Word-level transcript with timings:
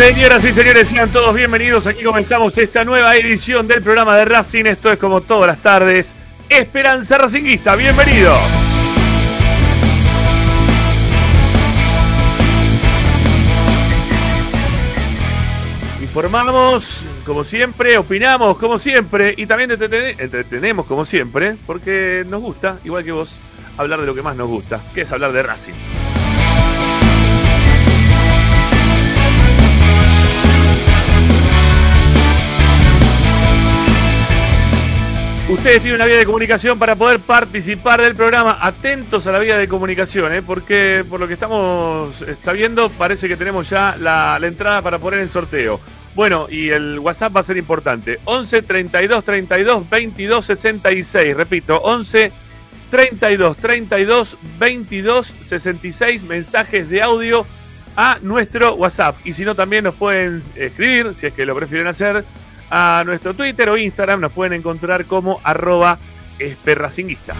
Señoras 0.00 0.42
y 0.46 0.54
señores, 0.54 0.88
sean 0.88 1.12
todos 1.12 1.34
bienvenidos. 1.34 1.86
Aquí 1.86 2.02
comenzamos 2.02 2.56
esta 2.56 2.86
nueva 2.86 3.14
edición 3.16 3.68
del 3.68 3.82
programa 3.82 4.16
de 4.16 4.24
Racing. 4.24 4.64
Esto 4.64 4.90
es 4.90 4.98
como 4.98 5.20
todas 5.20 5.46
las 5.46 5.58
tardes. 5.58 6.14
Esperanza 6.48 7.18
Racinguista, 7.18 7.76
bienvenido. 7.76 8.32
Informamos, 16.00 17.06
como 17.26 17.44
siempre, 17.44 17.98
opinamos, 17.98 18.56
como 18.56 18.78
siempre, 18.78 19.34
y 19.36 19.44
también 19.44 19.70
entretenemos, 19.70 20.86
como 20.86 21.04
siempre, 21.04 21.56
porque 21.66 22.24
nos 22.26 22.40
gusta, 22.40 22.78
igual 22.84 23.04
que 23.04 23.12
vos, 23.12 23.36
hablar 23.76 24.00
de 24.00 24.06
lo 24.06 24.14
que 24.14 24.22
más 24.22 24.34
nos 24.34 24.48
gusta, 24.48 24.80
que 24.94 25.02
es 25.02 25.12
hablar 25.12 25.32
de 25.34 25.42
Racing. 25.42 25.89
Ustedes 35.50 35.82
tienen 35.82 35.96
una 35.96 36.06
vía 36.06 36.16
de 36.16 36.26
comunicación 36.26 36.78
para 36.78 36.94
poder 36.94 37.18
participar 37.18 38.00
del 38.00 38.14
programa. 38.14 38.58
Atentos 38.60 39.26
a 39.26 39.32
la 39.32 39.40
vía 39.40 39.58
de 39.58 39.66
comunicación, 39.66 40.32
¿eh? 40.32 40.42
porque 40.42 41.04
por 41.10 41.18
lo 41.18 41.26
que 41.26 41.34
estamos 41.34 42.22
eh, 42.22 42.36
sabiendo, 42.40 42.88
parece 42.88 43.26
que 43.26 43.36
tenemos 43.36 43.68
ya 43.68 43.96
la, 43.98 44.38
entrada 44.42 44.80
para 44.80 45.00
poner 45.00 45.18
en 45.18 45.28
sorteo. 45.28 45.80
Bueno, 46.14 46.46
y 46.48 46.68
el 46.68 47.00
WhatsApp 47.00 47.34
va 47.34 47.40
a 47.40 47.42
ser 47.42 47.56
importante. 47.56 48.20
11 48.26 48.62
32 48.62 49.24
32 49.24 49.90
22 49.90 50.46
66. 50.46 51.36
Repito, 51.36 51.80
11 51.82 52.32
32 52.88 53.56
32 53.56 54.36
22 54.56 55.34
66 55.40 56.24
mensajes 56.24 56.88
de 56.88 57.02
audio 57.02 57.44
a 57.96 58.18
nuestro 58.22 58.76
WhatsApp. 58.76 59.16
Y 59.24 59.32
si 59.32 59.44
no, 59.44 59.56
también 59.56 59.82
nos 59.82 59.96
pueden 59.96 60.44
escribir, 60.54 61.12
si 61.16 61.26
es 61.26 61.34
que 61.34 61.44
lo 61.44 61.56
prefieren 61.56 61.88
hacer, 61.88 62.24
a 62.70 63.02
nuestro 63.04 63.34
Twitter 63.34 63.68
o 63.68 63.76
Instagram. 63.76 64.20
Nos 64.20 64.32
pueden 64.32 64.54
encontrar 64.54 65.06
como 65.06 65.40
arroba 65.42 65.98
esperracinguista. 66.38 67.34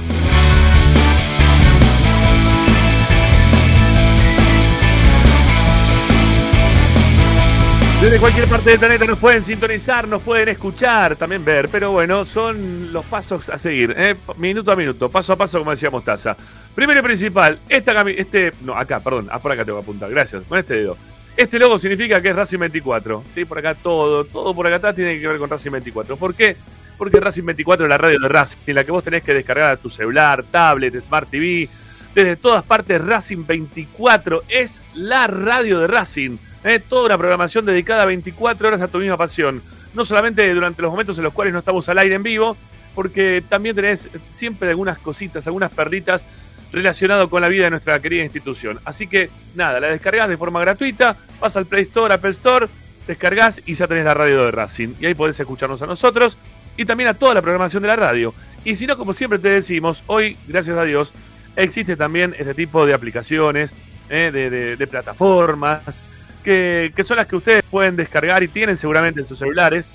Desde 8.01 8.19
cualquier 8.19 8.49
parte 8.49 8.71
del 8.71 8.79
planeta 8.79 9.05
nos 9.05 9.19
pueden 9.19 9.43
sintonizar, 9.43 10.09
nos 10.09 10.23
pueden 10.23 10.49
escuchar, 10.49 11.17
también 11.17 11.45
ver, 11.45 11.69
pero 11.69 11.93
bueno, 11.93 12.25
son 12.25 12.91
los 12.95 13.05
pasos 13.05 13.51
a 13.51 13.59
seguir, 13.59 13.95
¿eh? 13.95 14.17
minuto 14.39 14.73
a 14.73 14.77
minuto, 14.77 15.11
paso 15.11 15.35
a 15.35 15.37
paso, 15.37 15.59
como 15.59 15.73
decía 15.73 15.91
Mostaza. 15.91 16.35
Primero 16.75 17.01
y 17.01 17.03
principal, 17.03 17.61
esta 17.69 18.01
este, 18.09 18.55
no, 18.63 18.75
acá, 18.75 19.01
perdón, 19.01 19.29
ah, 19.31 19.39
por 19.39 19.53
acá 19.53 19.67
tengo 19.67 19.81
que 19.81 19.83
apuntar, 19.83 20.09
gracias, 20.09 20.45
con 20.49 20.59
este 20.59 20.77
dedo. 20.77 20.97
Este 21.37 21.59
logo 21.59 21.79
significa 21.79 22.21
que 22.21 22.31
es 22.31 22.37
Racing 22.37 22.59
24. 22.59 23.25
¿sí? 23.29 23.45
Por 23.45 23.59
acá 23.59 23.75
todo, 23.75 24.25
todo 24.25 24.55
por 24.55 24.67
acá 24.67 24.77
atrás 24.77 24.95
tiene 24.95 25.19
que 25.19 25.27
ver 25.27 25.39
con 25.39 25.49
Racing 25.49 25.71
24. 25.71 26.17
¿Por 26.17 26.35
qué? 26.35 26.57
Porque 26.99 27.19
Racing 27.19 27.45
24 27.45 27.87
es 27.87 27.91
la 27.91 27.99
radio 27.99 28.19
de 28.21 28.29
Racing, 28.29 28.59
en 28.67 28.75
la 28.75 28.85
que 28.85 28.93
vos 28.93 29.03
tenés 29.03 29.23
que 29.23 29.33
descargar 29.33 29.73
a 29.73 29.77
tu 29.77 29.89
celular, 29.89 30.45
tablet, 30.51 31.01
Smart 31.01 31.31
TV. 31.31 31.69
Desde 32.15 32.37
todas 32.37 32.63
partes, 32.63 33.01
Racing 33.01 33.47
24 33.47 34.45
es 34.49 34.83
la 34.95 35.27
radio 35.27 35.79
de 35.81 35.87
Racing. 35.87 36.37
¿eh? 36.65 36.81
Toda 36.81 37.07
una 37.07 37.19
programación 37.19 37.65
dedicada 37.65 38.05
24 38.05 38.69
horas 38.69 38.81
a 38.83 38.89
tu 38.89 38.99
misma 38.99 39.17
pasión. 39.17 39.63
No 39.95 40.05
solamente 40.05 40.53
durante 40.53 40.83
los 40.83 40.91
momentos 40.91 41.17
en 41.19 41.25
los 41.25 41.33
cuales 41.33 41.53
no 41.53 41.61
estamos 41.61 41.89
al 41.89 41.99
aire 41.99 42.17
en 42.17 42.23
vivo, 42.23 42.57
porque 42.95 43.43
también 43.49 43.77
tenés 43.77 44.09
siempre 44.29 44.71
algunas 44.71 44.99
cositas, 44.99 45.47
algunas 45.47 45.71
perritas 45.71 46.25
relacionado 46.73 47.29
con 47.29 47.43
la 47.43 47.49
vida 47.49 47.65
de 47.65 47.71
nuestra 47.71 48.01
querida 48.01 48.25
institución. 48.25 48.81
Así 48.85 49.07
que 49.07 49.31
nada, 49.55 49.81
la 49.81 49.89
descargas 49.89 50.29
de 50.29 50.37
forma 50.37 50.61
gratuita, 50.61 51.17
vas 51.41 51.57
al 51.57 51.67
Play 51.67 51.83
Store, 51.83 52.15
Apple 52.15 52.31
Store, 52.31 52.67
descargas 53.07 53.63
y 53.67 53.75
ya 53.75 53.87
tenés 53.87 54.05
la 54.05 54.15
radio 54.15 54.45
de 54.45 54.51
Racing. 54.51 54.95
Y 55.01 55.07
ahí 55.07 55.15
podés 55.15 55.39
escucharnos 55.41 55.83
a 55.83 55.87
nosotros 55.87 56.39
y 56.77 56.85
también 56.85 57.09
a 57.09 57.15
toda 57.15 57.35
la 57.35 57.43
programación 57.43 57.83
de 57.83 57.89
la 57.89 57.97
radio. 57.97 58.35
Y 58.65 58.77
si 58.77 58.87
no, 58.87 58.97
como 58.97 59.13
siempre 59.13 59.39
te 59.39 59.49
decimos, 59.49 60.03
hoy, 60.07 60.37
gracias 60.47 60.77
a 60.77 60.85
Dios, 60.85 61.13
existe 61.57 61.97
también 61.97 62.35
este 62.39 62.55
tipo 62.55 62.87
de 62.87 62.95
aplicaciones, 62.95 63.73
eh, 64.09 64.77
de, 64.79 64.87
plataformas, 64.87 66.03
que, 66.43 66.93
son 67.05 67.17
las 67.17 67.27
que 67.27 67.37
ustedes 67.37 67.63
pueden 67.63 67.97
descargar 67.97 68.43
y 68.43 68.49
tienen 68.49 68.77
seguramente 68.77 69.21
en 69.21 69.27
sus 69.27 69.39
celulares, 69.39 69.89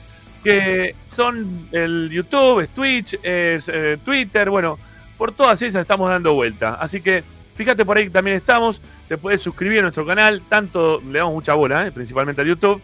que 0.44 0.96
son 1.06 1.68
el 1.72 2.10
YouTube, 2.12 2.62
es 2.62 2.70
Twitch, 2.70 3.18
es 3.24 3.68
eh, 3.68 3.98
Twitter, 4.04 4.50
bueno, 4.50 4.78
por 5.18 5.32
todas 5.32 5.62
esas 5.62 5.82
estamos 5.82 6.10
dando 6.10 6.34
vuelta. 6.34 6.76
Así 6.76 7.02
que 7.02 7.24
fíjate 7.54 7.86
por 7.86 7.98
ahí 7.98 8.06
que 8.06 8.10
también 8.12 8.38
estamos. 8.38 8.82
Te 9.08 9.18
puedes 9.18 9.42
suscribir 9.42 9.80
a 9.80 9.82
nuestro 9.84 10.06
canal. 10.06 10.42
Tanto 10.50 11.02
le 11.02 11.20
damos 11.20 11.34
mucha 11.34 11.54
bola, 11.54 11.88
eh, 11.88 11.92
principalmente 11.92 12.42
a 12.42 12.46
YouTube. 12.46 12.82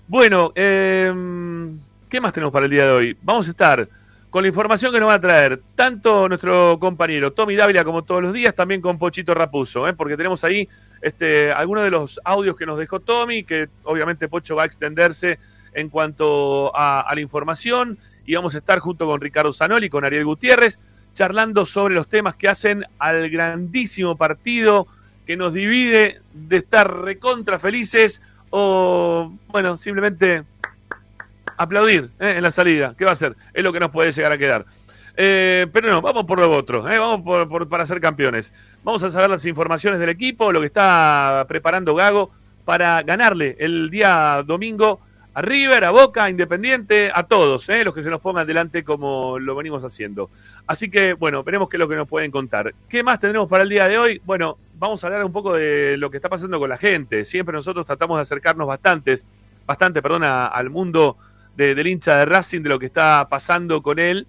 Bueno, 0.06 0.53
em, 0.55 1.77
¿qué 2.09 2.21
más 2.21 2.33
tenemos 2.33 2.53
para 2.53 2.67
el 2.67 2.71
día 2.71 2.85
de 2.85 2.93
hoy? 2.93 3.17
Vamos 3.21 3.49
a 3.49 3.51
estar 3.51 3.89
con 4.35 4.43
la 4.43 4.49
información 4.49 4.93
que 4.93 4.99
nos 4.99 5.11
va 5.11 5.15
a 5.15 5.21
traer 5.21 5.63
tanto 5.77 6.29
nuestro 6.29 6.77
compañero 6.81 7.33
Tommy 7.33 7.55
Dávila 7.55 7.85
como 7.85 8.03
todos 8.03 8.21
los 8.21 8.33
días, 8.33 8.53
también 8.53 8.81
con 8.81 8.99
Pochito 8.99 9.33
Rapuso, 9.33 9.87
¿eh? 9.87 9.93
porque 9.93 10.17
tenemos 10.17 10.43
ahí 10.43 10.69
este, 11.03 11.53
algunos 11.53 11.85
de 11.85 11.93
los 11.93 12.21
audios 12.25 12.57
que 12.57 12.67
nos 12.67 12.77
dejó 12.77 12.99
Tommy, 12.99 13.45
que 13.45 13.69
obviamente 13.85 14.27
Pocho 14.27 14.57
va 14.57 14.65
a 14.65 14.67
extenderse 14.67 15.39
en 15.73 15.89
cuanto 15.89 16.73
a, 16.75 17.09
la 17.15 17.21
información, 17.21 17.97
y 18.27 18.35
vamos 18.35 18.57
a 18.57 18.59
estar 18.59 18.81
junto 18.81 19.07
con 19.07 19.21
Ricardo 19.21 19.53
Zanoli 19.53 19.89
con 19.89 20.05
Ariel 20.05 20.25
Gutiérrez, 20.25 20.81
charlando 21.15 21.65
sobre 21.65 21.95
los 21.95 22.09
temas 22.09 22.35
que 22.35 22.49
hacen 22.49 22.85
al 22.99 23.31
grandísimo 23.31 24.17
partido 24.17 24.89
que 25.29 25.37
nos 25.37 25.53
divide 25.53 26.23
de 26.33 26.57
estar 26.57 26.93
recontra 27.03 27.61
felices 27.61 28.21
o, 28.51 29.33
bueno, 29.47 29.77
simplemente 29.77 30.43
aplaudir 31.56 32.11
¿eh? 32.21 32.35
en 32.37 32.43
la 32.43 32.51
salida. 32.51 32.95
¿Qué 32.97 33.05
va 33.05 33.12
a 33.12 33.17
ser? 33.17 33.37
Es 33.53 33.62
lo 33.62 33.73
que 33.73 33.81
nos 33.81 33.91
puede 33.91 34.12
llegar 34.12 34.33
a 34.33 34.39
quedar. 34.39 34.67
Eh, 35.17 35.67
pero 35.73 35.89
no, 35.91 36.03
vamos 36.03 36.25
por 36.25 36.41
lo 36.41 36.51
otro, 36.51 36.91
¿eh? 36.91 36.99
vamos 36.99 37.23
por, 37.23 37.69
para 37.69 37.87
ser 37.87 38.01
campeones. 38.01 38.53
Vamos 38.83 39.03
a 39.03 39.11
saber 39.11 39.31
las 39.31 39.45
informaciones 39.47 40.01
del 40.01 40.09
equipo, 40.09 40.53
lo 40.53 40.61
que 40.61 40.67
está 40.67 41.45
preparando 41.49 41.95
Gago 41.95 42.31
para 42.65 43.03
ganarle 43.03 43.56
el 43.61 43.91
día 43.91 44.43
domingo 44.45 45.01
A 45.35 45.43
River, 45.43 45.85
a 45.85 45.91
Boca, 45.91 46.25
a 46.25 46.31
Independiente, 46.31 47.12
a 47.15 47.25
todos, 47.25 47.69
¿eh? 47.69 47.85
los 47.85 47.95
que 47.95 48.03
se 48.03 48.11
nos 48.11 48.21
pongan 48.21 48.47
delante 48.47 48.83
como 48.83 49.39
lo 49.39 49.55
venimos 49.55 49.85
haciendo. 49.85 50.31
Así 50.67 50.91
que, 50.91 51.15
bueno, 51.15 51.45
veremos 51.45 51.69
qué 51.69 51.77
es 51.77 51.81
lo 51.81 51.89
que 51.89 51.97
nos 51.97 52.09
pueden 52.09 52.31
contar. 52.33 52.75
¿Qué 52.89 53.03
más 53.05 53.21
tendremos 53.21 53.49
para 53.49 53.62
el 53.62 53.69
día 53.69 53.87
de 53.87 53.99
hoy? 53.99 54.21
Bueno, 54.25 54.59
vamos 54.79 55.05
a 55.05 55.06
hablar 55.06 55.25
un 55.25 55.33
poco 55.33 55.55
de 55.55 55.97
lo 55.97 56.11
que 56.11 56.17
está 56.17 56.29
pasando 56.29 56.59
con 56.59 56.69
la 56.69 56.77
gente. 56.77 57.25
Siempre 57.25 57.53
nosotros 57.53 57.87
tratamos 57.87 58.19
de 58.19 58.23
acercarnos 58.23 58.67
bastantes, 58.67 59.25
bastante, 59.65 60.03
perdona, 60.03 60.47
al 60.47 60.71
mundo 60.71 61.17
del 61.56 61.87
hincha 61.87 62.17
de 62.17 62.25
Racing, 62.25 62.62
de 62.62 62.69
lo 62.69 62.79
que 62.79 62.87
está 62.87 63.27
pasando 63.29 63.83
con 63.83 63.99
él, 63.99 64.27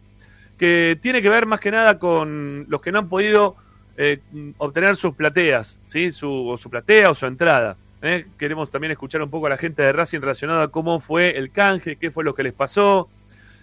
que 0.57 0.97
tiene 1.01 1.21
que 1.21 1.29
ver 1.29 1.45
más 1.45 1.59
que 1.59 1.71
nada 1.71 1.99
con 1.99 2.65
los 2.69 2.81
que 2.81 2.91
no 2.91 2.99
han 2.99 3.09
podido 3.09 3.55
eh, 3.97 4.19
obtener 4.57 4.95
sus 4.95 5.15
plateas, 5.15 5.79
¿sí? 5.85 6.11
Su, 6.11 6.59
su 6.61 6.69
platea 6.69 7.11
o 7.11 7.15
su 7.15 7.25
entrada. 7.25 7.77
¿eh? 8.01 8.25
Queremos 8.37 8.69
también 8.69 8.91
escuchar 8.91 9.21
un 9.21 9.29
poco 9.29 9.47
a 9.47 9.49
la 9.49 9.57
gente 9.57 9.81
de 9.81 9.93
Racing 9.93 10.19
relacionada 10.19 10.63
a 10.63 10.67
cómo 10.67 10.99
fue 10.99 11.37
el 11.37 11.51
canje, 11.51 11.95
qué 11.95 12.11
fue 12.11 12.23
lo 12.23 12.35
que 12.35 12.43
les 12.43 12.53
pasó. 12.53 13.09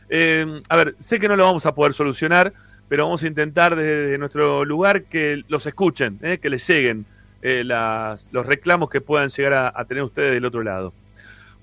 Eh, 0.08 0.62
a 0.68 0.76
ver, 0.76 0.96
sé 0.98 1.20
que 1.20 1.28
no 1.28 1.36
lo 1.36 1.44
vamos 1.44 1.66
a 1.66 1.74
poder 1.74 1.92
solucionar, 1.92 2.52
pero 2.88 3.04
vamos 3.04 3.22
a 3.22 3.26
intentar 3.26 3.76
desde 3.76 4.18
nuestro 4.18 4.64
lugar 4.64 5.04
que 5.04 5.44
los 5.48 5.66
escuchen, 5.66 6.18
que 6.18 6.50
les 6.50 6.66
lleguen 6.66 7.06
los 7.42 8.46
reclamos 8.46 8.88
que 8.88 9.00
puedan 9.00 9.28
llegar 9.28 9.72
a, 9.74 9.84
tener 9.84 10.02
ustedes 10.02 10.32
del 10.32 10.44
otro 10.44 10.62
lado. 10.62 10.92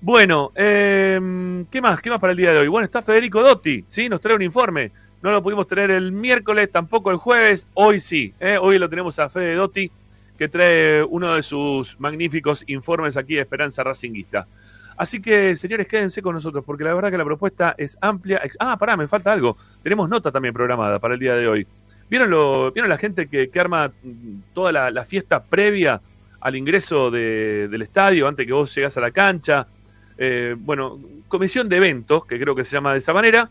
Bueno, 0.02 0.52
¿qué 0.54 1.80
más? 1.82 2.00
¿Qué 2.00 2.10
más 2.10 2.18
para 2.18 2.32
el 2.32 2.36
día 2.36 2.52
de 2.52 2.58
hoy? 2.58 2.68
Bueno, 2.68 2.84
está 2.84 3.02
Federico 3.02 3.42
Dotti, 3.42 3.84
¿sí? 3.88 4.08
Nos 4.08 4.20
trae 4.20 4.34
un 4.34 4.42
informe 4.42 4.92
no 5.22 5.32
lo 5.32 5.42
pudimos 5.42 5.66
tener 5.66 5.90
el 5.90 6.12
miércoles, 6.12 6.70
tampoco 6.72 7.10
el 7.10 7.18
jueves. 7.18 7.66
Hoy 7.74 8.00
sí. 8.00 8.32
¿eh? 8.40 8.56
Hoy 8.60 8.78
lo 8.78 8.88
tenemos 8.88 9.18
a 9.18 9.28
Fede 9.28 9.54
Dotti, 9.54 9.90
que 10.38 10.48
trae 10.48 11.02
uno 11.02 11.34
de 11.34 11.42
sus 11.42 11.98
magníficos 12.00 12.64
informes 12.68 13.16
aquí 13.16 13.34
de 13.34 13.42
Esperanza 13.42 13.84
Racinguista. 13.84 14.46
Así 14.96 15.20
que, 15.20 15.56
señores, 15.56 15.86
quédense 15.86 16.22
con 16.22 16.34
nosotros, 16.34 16.64
porque 16.64 16.84
la 16.84 16.94
verdad 16.94 17.10
que 17.10 17.18
la 17.18 17.24
propuesta 17.24 17.74
es 17.76 17.96
amplia. 18.00 18.40
Ah, 18.58 18.76
pará, 18.78 18.96
me 18.96 19.08
falta 19.08 19.32
algo. 19.32 19.56
Tenemos 19.82 20.08
nota 20.08 20.30
también 20.30 20.54
programada 20.54 20.98
para 20.98 21.14
el 21.14 21.20
día 21.20 21.34
de 21.34 21.48
hoy. 21.48 21.66
¿Vieron, 22.08 22.30
lo, 22.30 22.72
¿vieron 22.72 22.88
la 22.88 22.98
gente 22.98 23.28
que, 23.28 23.50
arma 23.60 23.92
toda 24.52 24.72
la, 24.90 25.04
fiesta 25.04 25.42
previa 25.42 26.00
al 26.40 26.56
ingreso 26.56 27.10
del 27.10 27.82
estadio, 27.82 28.26
antes 28.26 28.46
que 28.46 28.52
vos 28.52 28.74
llegás 28.74 28.96
a 28.96 29.00
la 29.00 29.10
cancha? 29.10 29.66
Eh, 30.22 30.54
bueno, 30.56 31.00
comisión 31.28 31.68
de 31.68 31.78
eventos, 31.78 32.26
que 32.26 32.38
creo 32.38 32.54
que 32.54 32.62
se 32.62 32.72
llama 32.72 32.92
de 32.92 32.98
esa 32.98 33.12
manera 33.12 33.50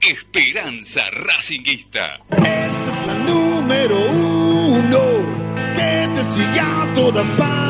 Esperanza 0.00 1.02
Racinguista. 1.12 2.22
Esta 2.30 2.64
es 2.64 3.06
la 3.06 3.14
número 3.26 4.00
uno 4.10 5.02
que 5.74 6.08
te 6.14 6.22
sigue 6.32 6.60
a 6.60 6.94
todas 6.94 7.28
partes, 7.32 7.69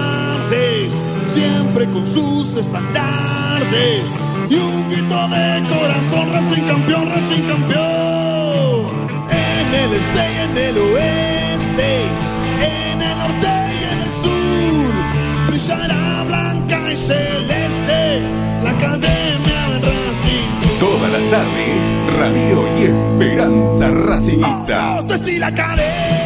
siempre 1.31 1.87
con 1.87 2.05
sus 2.07 2.57
estandartes 2.57 4.03
y 4.49 4.55
un 4.55 4.89
grito 4.91 5.29
de 5.29 5.63
corazón, 5.69 6.33
Racing 6.33 6.63
campeón, 6.63 7.09
Racing 7.09 7.43
campeón. 7.43 9.11
En 9.31 9.75
el 9.75 9.93
este 9.93 10.19
y 10.19 10.51
en 10.51 10.59
el 10.59 10.79
oeste, 10.79 12.03
en 12.61 13.03
el 13.03 13.19
norte 13.19 13.49
y 13.79 13.85
en 13.93 13.99
el 14.03 14.13
sur, 14.25 14.93
brillará 15.49 16.25
blanca 16.27 16.93
y 16.93 16.97
celeste 16.97 18.23
la 18.65 18.71
academia 18.71 19.63
Racing. 19.83 20.79
Todas 20.81 21.13
las 21.13 21.31
tardes, 21.31 22.19
radio 22.19 22.65
y 22.77 22.85
esperanza 22.87 23.89
racingista. 23.89 24.97
Oh, 24.99 25.07
oh, 25.09 25.39
la 25.39 25.47
academia. 25.47 26.20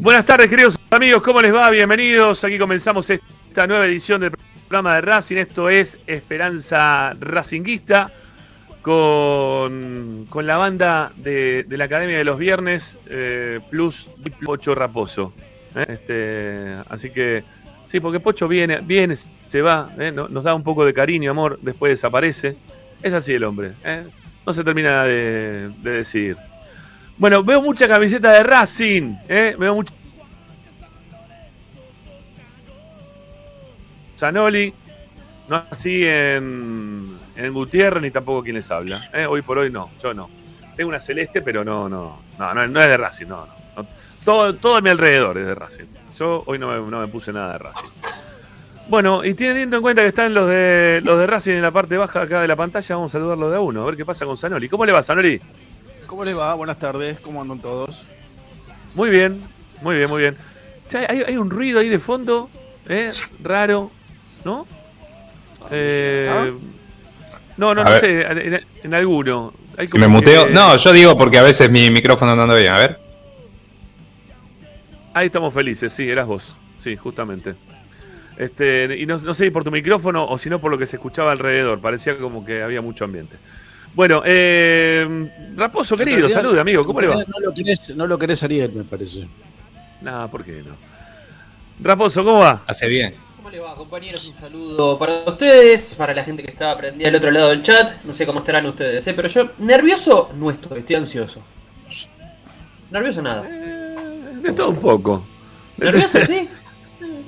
Buenas 0.00 0.24
tardes, 0.24 0.48
queridos 0.48 0.78
amigos, 0.90 1.22
¿cómo 1.22 1.42
les 1.42 1.54
va? 1.54 1.68
Bienvenidos. 1.68 2.42
Aquí 2.42 2.58
comenzamos 2.58 3.10
esta 3.10 3.66
nueva 3.66 3.84
edición 3.84 4.22
del 4.22 4.32
programa 4.66 4.94
de 4.94 5.02
Racing. 5.02 5.36
Esto 5.36 5.68
es 5.68 5.98
Esperanza 6.06 7.12
Racinguista 7.20 8.10
con, 8.80 10.26
con 10.30 10.46
la 10.46 10.56
banda 10.56 11.12
de, 11.16 11.66
la 11.68 11.84
Academia 11.84 12.16
de 12.16 12.24
los 12.24 12.38
Viernes 12.38 12.98
eh, 13.10 13.60
plus 13.68 14.08
Pocho 14.42 14.74
Raposo. 14.74 15.34
¿eh? 15.76 15.84
Este, 15.86 16.76
así 16.88 17.10
que, 17.10 17.44
sí, 17.86 18.00
porque 18.00 18.20
Pocho 18.20 18.48
viene, 18.48 18.78
viene 18.78 19.16
se 19.16 19.60
va, 19.60 19.90
¿eh? 19.98 20.10
nos 20.12 20.42
da 20.42 20.54
un 20.54 20.64
poco 20.64 20.86
de 20.86 20.94
cariño, 20.94 21.30
amor, 21.30 21.58
después 21.60 21.90
desaparece. 21.90 22.56
Es 23.02 23.12
así 23.12 23.34
el 23.34 23.44
hombre, 23.44 23.72
no 24.46 24.54
se 24.54 24.64
termina 24.64 25.04
de, 25.04 25.68
de 25.82 25.90
decidir. 25.90 26.38
Bueno, 27.20 27.44
veo 27.44 27.60
mucha 27.60 27.86
camiseta 27.86 28.32
de 28.32 28.42
Racing. 28.42 29.14
¿eh? 29.28 29.54
Veo 29.58 29.74
mucha. 29.74 29.92
Zanoli. 34.18 34.72
No 35.46 35.62
así 35.70 36.02
en, 36.06 37.18
en 37.36 37.52
Gutiérrez 37.52 38.02
ni 38.02 38.10
tampoco 38.10 38.42
quien 38.42 38.56
les 38.56 38.70
habla. 38.70 39.10
¿eh? 39.12 39.26
Hoy 39.26 39.42
por 39.42 39.58
hoy 39.58 39.70
no, 39.70 39.90
yo 40.02 40.14
no. 40.14 40.30
Tengo 40.74 40.88
una 40.88 40.98
celeste, 40.98 41.42
pero 41.42 41.62
no, 41.62 41.90
no. 41.90 42.22
No, 42.38 42.62
es 42.62 42.72
de 42.72 42.96
Racing, 42.96 43.26
no, 43.26 43.46
no. 43.46 43.86
Todo, 44.24 44.54
todo 44.54 44.76
a 44.76 44.80
mi 44.80 44.88
alrededor 44.88 45.36
es 45.36 45.46
de 45.46 45.54
Racing. 45.54 45.86
Yo 46.18 46.42
hoy 46.46 46.58
no 46.58 46.68
me, 46.68 46.90
no 46.90 47.00
me 47.00 47.08
puse 47.08 47.34
nada 47.34 47.52
de 47.52 47.58
Racing. 47.58 47.88
Bueno, 48.88 49.22
y 49.26 49.34
teniendo 49.34 49.76
en 49.76 49.82
cuenta 49.82 50.00
que 50.00 50.08
están 50.08 50.32
los 50.32 50.48
de 50.48 51.02
los 51.04 51.18
de 51.18 51.26
Racing 51.26 51.52
en 51.52 51.62
la 51.62 51.70
parte 51.70 51.98
baja 51.98 52.22
acá 52.22 52.40
de 52.40 52.48
la 52.48 52.56
pantalla, 52.56 52.94
vamos 52.94 53.14
a 53.14 53.18
saludarlos 53.18 53.50
de 53.50 53.56
a 53.58 53.60
uno, 53.60 53.82
a 53.82 53.86
ver 53.86 53.96
qué 53.96 54.06
pasa 54.06 54.24
con 54.24 54.38
Zanoli. 54.38 54.70
¿Cómo 54.70 54.86
le 54.86 54.92
va, 54.92 55.02
Zanoli? 55.02 55.38
¿Cómo 56.10 56.24
les 56.24 56.36
va? 56.36 56.54
Buenas 56.54 56.76
tardes, 56.76 57.20
¿cómo 57.20 57.40
andan 57.40 57.60
todos? 57.60 58.08
Muy 58.96 59.10
bien, 59.10 59.40
muy 59.80 59.94
bien, 59.94 60.10
muy 60.10 60.20
bien. 60.22 60.36
hay, 61.08 61.36
un 61.36 61.48
ruido 61.48 61.78
ahí 61.78 61.88
de 61.88 62.00
fondo, 62.00 62.50
¿eh? 62.88 63.12
Raro, 63.40 63.92
¿no? 64.44 64.66
Eh, 65.70 66.28
¿Ah? 66.28 66.46
No, 67.56 67.76
no, 67.76 67.84
no 67.84 68.00
sé, 68.00 68.26
en, 68.82 68.92
alguno. 68.92 69.52
¿Me 69.94 70.08
muteo? 70.08 70.48
No, 70.48 70.76
yo 70.78 70.92
digo 70.92 71.16
porque 71.16 71.38
a 71.38 71.44
veces 71.44 71.70
mi 71.70 71.88
micrófono 71.92 72.34
no 72.34 72.42
anda 72.42 72.56
bien, 72.56 72.72
a 72.72 72.78
ver. 72.78 72.98
Ahí 75.14 75.26
estamos 75.26 75.54
felices, 75.54 75.92
sí, 75.92 76.10
eras 76.10 76.26
vos, 76.26 76.52
sí, 76.82 76.96
justamente. 76.96 77.54
Este, 78.36 78.96
y 78.98 79.06
no, 79.06 79.18
no 79.18 79.32
sé 79.32 79.44
si 79.44 79.50
por 79.52 79.62
tu 79.62 79.70
micrófono 79.70 80.26
o 80.26 80.38
si 80.40 80.50
no 80.50 80.58
por 80.60 80.72
lo 80.72 80.78
que 80.78 80.88
se 80.88 80.96
escuchaba 80.96 81.30
alrededor, 81.30 81.80
parecía 81.80 82.18
como 82.18 82.44
que 82.44 82.64
había 82.64 82.82
mucho 82.82 83.04
ambiente. 83.04 83.36
Bueno, 83.94 84.22
eh, 84.24 85.28
Raposo, 85.56 85.96
querido, 85.96 86.28
salude, 86.28 86.60
amigo, 86.60 86.84
¿cómo 86.86 87.00
le 87.00 87.08
va? 87.08 87.16
No 87.16 87.40
lo 87.40 87.52
querés, 87.52 87.94
no 87.96 88.06
lo 88.06 88.18
querés 88.18 88.42
Ariel, 88.42 88.72
me 88.72 88.84
parece. 88.84 89.26
No, 90.00 90.30
¿por 90.30 90.44
qué 90.44 90.62
no? 90.62 90.76
Raposo, 91.80 92.24
¿cómo 92.24 92.38
va? 92.38 92.62
Hace 92.66 92.86
bien. 92.88 93.14
¿Cómo 93.36 93.50
le 93.50 93.58
va, 93.58 93.74
compañeros? 93.74 94.26
Un 94.26 94.36
saludo 94.36 94.98
para 94.98 95.24
ustedes, 95.26 95.94
para 95.96 96.14
la 96.14 96.22
gente 96.22 96.42
que 96.42 96.50
está 96.50 96.76
prendida 96.76 97.08
al 97.08 97.14
otro 97.16 97.30
lado 97.30 97.50
del 97.50 97.62
chat. 97.62 98.02
No 98.04 98.14
sé 98.14 98.26
cómo 98.26 98.40
estarán 98.40 98.66
ustedes, 98.66 99.06
¿eh? 99.06 99.14
pero 99.14 99.28
yo 99.28 99.50
nervioso 99.58 100.30
no 100.36 100.50
estoy, 100.50 100.80
estoy 100.80 100.96
ansioso. 100.96 101.42
Nervioso 102.90 103.22
nada. 103.22 103.42
De 103.42 104.52
todo 104.52 104.70
un 104.70 104.80
poco. 104.80 105.24
¿Nervioso 105.78 106.22
sí? 106.26 106.48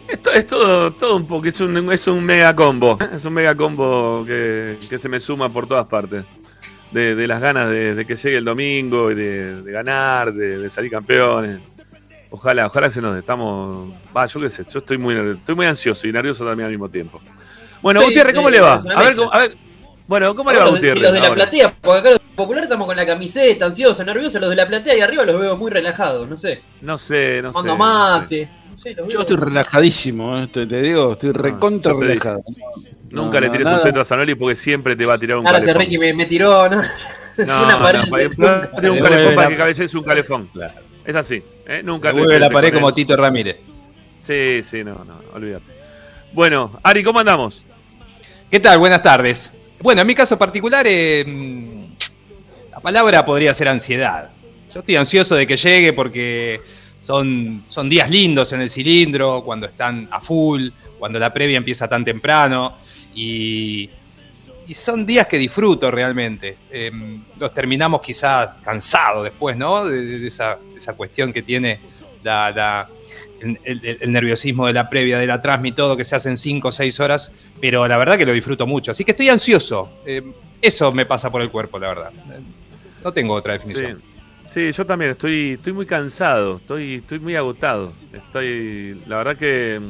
Esto 0.09 0.31
es 0.33 0.47
todo, 0.47 0.93
todo 0.93 1.17
un 1.17 1.27
poco, 1.27 1.49
es 1.49 1.59
un, 1.61 1.93
es 1.93 2.07
un 2.07 2.23
mega 2.23 2.55
combo. 2.55 2.99
Es 3.13 3.25
un 3.25 3.33
mega 3.33 3.55
combo 3.57 4.25
que, 4.27 4.77
que 4.89 4.99
se 4.99 5.09
me 5.09 5.19
suma 5.19 5.49
por 5.49 5.67
todas 5.67 5.87
partes. 5.87 6.25
De, 6.93 7.15
de 7.15 7.27
las 7.27 7.41
ganas 7.41 7.71
de, 7.71 7.95
de 7.95 8.05
que 8.05 8.17
llegue 8.17 8.37
el 8.37 8.45
domingo 8.45 9.11
y 9.11 9.15
de, 9.15 9.63
de 9.63 9.73
ganar, 9.73 10.33
de, 10.35 10.59
de 10.59 10.71
salir 10.71 10.91
campeones. 10.91 11.59
Ojalá, 12.31 12.67
ojalá 12.67 12.91
se 12.91 13.01
nos 13.01 13.17
estamos. 13.19 13.93
Va, 14.17 14.27
yo 14.27 14.41
qué 14.41 14.51
sé, 14.51 14.65
yo 14.71 14.79
estoy 14.81 14.99
muy, 14.99 15.15
estoy 15.15 15.55
muy 15.55 15.67
ansioso 15.67 16.07
y 16.07 16.13
nervioso 16.13 16.45
también 16.45 16.67
al 16.67 16.71
mismo 16.73 16.89
tiempo. 16.89 17.21
Bueno, 17.81 18.01
Sí, 18.01 18.07
Gutiérrez, 18.07 18.35
¿cómo 18.35 18.49
eh, 18.49 18.53
le 18.53 18.61
va? 18.61 18.75
A 18.75 19.03
ver, 19.03 19.17
a 19.33 19.39
ver. 19.39 19.55
Bueno, 20.07 20.35
¿cómo 20.35 20.51
le 20.53 20.59
va 20.59 20.65
Los 20.65 20.75
de- 20.75 20.79
Gutiérrez? 20.81 20.99
si 20.99 21.03
los 21.05 21.13
de 21.13 21.21
la 21.21 21.27
ahora? 21.29 21.35
platea, 21.43 21.75
porque 21.81 21.99
acá 22.01 22.11
los 22.11 22.19
populares 22.35 22.65
estamos 22.67 22.87
con 22.87 22.97
la 22.97 23.07
camiseta, 23.07 23.67
ansiosos, 23.67 24.05
nerviosos. 24.05 24.41
Los 24.41 24.51
de 24.51 24.57
la 24.57 24.67
platea 24.69 24.97
y 24.97 25.01
arriba 25.01 25.25
los 25.25 25.41
veo 25.41 25.57
muy 25.57 25.71
relajados, 25.71 26.29
no 26.29 26.37
sé. 26.37 26.61
No 26.83 26.99
sé, 26.99 27.41
no 27.43 27.53
sé. 27.53 27.55
Mando 27.55 27.77
no 27.77 27.77
sé. 27.77 27.79
mate. 27.79 28.49
No 28.71 28.77
sé, 28.77 28.91
los 28.95 29.07
Yo 29.09 29.13
veo- 29.13 29.21
estoy 29.23 29.37
relajadísimo, 29.37 30.39
¿eh? 30.39 30.49
te, 30.53 30.67
te 30.67 30.83
digo, 30.83 31.13
estoy 31.13 31.33
recontra 31.33 31.93
yo 31.93 31.99
te 32.01 32.09
dije. 32.13 32.29
Nunca 33.13 33.35
No, 33.35 33.41
le 33.41 33.47
no, 33.47 33.53
tires 33.53 33.67
un 33.67 33.73
nada. 33.73 33.83
centro 33.85 34.03
a 34.03 34.05
Zanoli 34.05 34.35
porque 34.35 34.57
siempre 34.57 34.97
te 34.97 35.05
va 35.07 35.15
a 35.15 35.19
tirar 35.19 35.39
un 35.39 35.47
Ahora 35.47 35.61
se 35.61 35.67
calefón. 35.67 35.83
Ricky 35.83 35.99
me, 35.99 36.13
me 36.15 36.27
tiró, 36.27 36.69
¿no? 36.69 36.81
No, 37.39 37.65
una 37.65 37.79
pared 37.79 38.01
no, 38.37 38.47
un 38.93 38.97
Le 38.97 39.01
calefón 39.01 39.35
para 39.35 39.43
la- 39.45 39.49
que 39.49 39.57
cabecees 39.57 39.95
un 39.95 40.03
calefón. 40.03 40.49
Es 41.05 41.17
así. 41.17 41.43
¿eh? 41.67 41.81
Nunca 41.83 42.13
te- 42.13 42.39
la 42.39 42.51
pared 42.51 42.73
como. 42.75 42.93
Tito 42.93 43.17
Ramírez. 43.17 43.59
Sí, 44.19 44.63
sí, 44.69 44.85
no, 44.85 45.03
no, 45.05 45.19
olvídate. 45.35 45.65
Bueno, 46.33 46.79
Ari, 46.83 47.03
¿cómo 47.03 47.21
andamos? 47.21 47.63
¿Qué 48.51 48.61
tal? 48.61 48.79
Buenas 48.79 49.03
tardes. 49.03 49.51
Bueno, 49.81 50.03
en 50.03 50.07
mi 50.07 50.15
caso 50.15 50.39
particular, 50.39 50.85
eh, 50.89 51.25
la 52.71 52.81
palabra 52.81 53.25
podría 53.25 53.53
ser 53.55 53.69
ansiedad. 53.69 54.31
Yo 54.73 54.81
estoy 54.81 54.97
ansioso 54.97 55.35
de 55.35 55.47
que 55.47 55.57
llegue 55.57 55.93
porque 55.95 56.61
son, 57.01 57.63
son 57.67 57.89
días 57.89 58.09
lindos 58.11 58.53
en 58.53 58.61
el 58.61 58.71
cilindro, 58.71 59.43
cuando 59.43 59.67
están 59.67 60.07
a 60.11 60.21
full, 60.21 60.69
cuando 60.99 61.19
la 61.19 61.33
previa 61.33 61.57
empieza 61.57 61.89
tan 61.89 62.05
temprano 62.05 62.77
y, 63.15 63.91
son 64.75 65.05
días 65.05 65.27
que 65.27 65.37
disfruto 65.37 65.91
realmente. 65.91 66.57
Eh, 66.71 66.91
los 67.39 67.53
terminamos 67.53 68.01
quizás 68.01 68.55
cansados 68.63 69.25
después, 69.25 69.57
¿no? 69.57 69.85
De, 69.85 70.27
esa, 70.27 70.59
cuestión 70.97 71.31
que 71.33 71.43
tiene 71.43 71.79
la, 72.23 72.89
el, 73.43 74.13
nerviosismo 74.13 74.67
de 74.67 74.73
la 74.73 74.89
previa, 74.89 75.19
de 75.19 75.27
la 75.27 75.43
transmi, 75.43 75.73
todo 75.73 75.97
que 75.97 76.05
se 76.05 76.17
hace 76.17 76.31
en 76.31 76.39
5 76.39 76.69
o 76.69 76.73
6 76.73 77.01
horas, 77.01 77.33
pero 77.61 77.87
la 77.87 77.99
verdad 77.99 78.17
que 78.17 78.25
lo 78.25 78.33
disfruto 78.33 78.67
mucho. 78.67 78.93
Así 78.93 79.05
que 79.05 79.11
estoy 79.11 79.29
ansioso. 79.29 79.91
Eh, 80.07 80.23
eso 80.63 80.93
me 80.93 81.05
pasa 81.05 81.31
por 81.31 81.43
el 81.43 81.51
cuerpo, 81.51 81.79
la 81.79 81.89
verdad. 81.89 82.13
No 83.05 83.13
tengo 83.13 83.35
otra 83.35 83.59
Sí. 83.59 83.67
definición. 83.67 84.03
Sí, 84.53 84.71
yo 84.71 84.85
también 84.85 85.13
estoy, 85.13 85.53
estoy 85.53 85.73
muy 85.73 85.87
cansado, 85.87 86.59
estoy, 86.59 86.97
estoy 86.97 87.19
muy 87.19 87.35
agotado. 87.37 87.93
Estoy, 88.13 89.01
la 89.07 89.17
verdad 89.17 89.37
que 89.37 89.81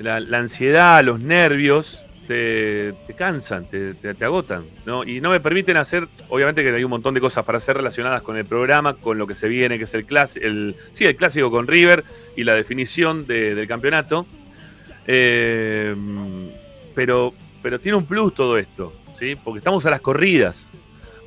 la, 0.00 0.18
la 0.18 0.38
ansiedad, 0.38 1.02
los 1.04 1.20
nervios 1.20 2.00
te, 2.28 2.94
cansan, 3.16 3.64
te, 3.64 3.94
agotan, 4.24 4.62
¿no? 4.86 5.02
Y 5.02 5.20
no 5.20 5.30
me 5.30 5.40
permiten 5.40 5.76
hacer, 5.78 6.06
obviamente 6.28 6.62
que 6.62 6.70
hay 6.70 6.84
un 6.84 6.90
montón 6.90 7.14
de 7.14 7.20
cosas 7.20 7.44
para 7.44 7.58
hacer 7.58 7.76
relacionadas 7.76 8.22
con 8.22 8.36
el 8.36 8.44
programa, 8.44 8.94
con 8.94 9.18
lo 9.18 9.26
que 9.26 9.34
se 9.34 9.48
viene, 9.48 9.78
que 9.78 9.84
es 9.84 9.94
el 9.94 10.04
clásico, 10.04 10.46
el, 10.46 10.76
sí, 10.92 11.06
el 11.06 11.16
clásico 11.16 11.50
con 11.50 11.66
River 11.66 12.04
y 12.36 12.44
la 12.44 12.54
definición 12.54 13.26
de- 13.26 13.54
del 13.56 13.66
campeonato. 13.66 14.26
Eh, 15.06 15.96
pero, 16.94 17.32
pero 17.62 17.80
tiene 17.80 17.96
un 17.96 18.04
plus 18.06 18.34
todo 18.34 18.58
esto, 18.58 18.92
¿sí? 19.18 19.36
Porque 19.42 19.58
estamos 19.58 19.84
a 19.86 19.90
las 19.90 20.00
corridas. 20.00 20.68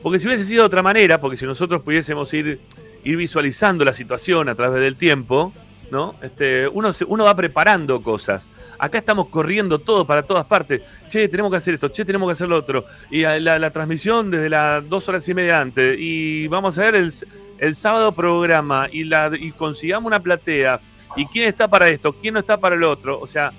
Porque 0.04 0.20
si 0.20 0.28
hubiese 0.28 0.46
sido 0.46 0.62
de 0.64 0.68
otra 0.68 0.84
manera, 0.84 1.20
porque 1.20 1.38
si 1.38 1.46
nosotros 1.46 1.82
pudiésemos 1.82 2.34
ir, 2.34 2.60
ir 3.04 3.18
visualizando 3.18 3.84
la 3.86 3.94
situación 3.94 4.50
a 4.50 4.56
través 4.56 4.82
del 4.82 4.96
tiempo, 4.96 5.52
¿no? 5.92 6.16
Este, 6.22 6.68
uno, 6.68 6.92
uno 7.08 7.24
va 7.26 7.36
preparando 7.36 8.02
cosas. 8.02 8.48
Acá 8.82 8.98
estamos 8.98 9.28
corriendo 9.28 9.78
todo 9.78 10.06
para 10.06 10.24
todas 10.24 10.44
partes. 10.44 10.82
Che, 11.08 11.28
tenemos 11.30 11.52
que 11.52 11.58
hacer 11.58 11.76
esto, 11.76 11.90
che, 11.90 12.04
tenemos 12.04 12.28
que 12.28 12.32
hacer 12.32 12.50
lo 12.50 12.58
otro. 12.58 12.84
Y 13.12 13.22
la, 13.22 13.70
transmisión 13.70 14.32
desde 14.32 14.50
las 14.50 14.90
dos 14.90 15.08
horas 15.08 15.30
y 15.30 15.36
media 15.36 15.62
antes. 15.62 16.00
Y 16.00 16.48
vamos 16.48 16.80
a 16.80 16.90
ver 16.90 16.96
el, 16.96 17.76
sábado 17.76 18.12
programa 18.12 18.90
y, 18.92 19.52
consigamos 19.52 20.08
una 20.08 20.20
platea. 20.20 20.80
¿Y 21.16 21.28
quién 21.28 21.48
está 21.48 21.68
para 21.68 21.90
esto? 21.90 22.12
¿Quién 22.12 22.34
no 22.34 22.40
está 22.40 22.58
para 22.58 22.76
el 22.76 22.82
otro? 22.82 23.20
O 23.20 23.28
sea, 23.28 23.52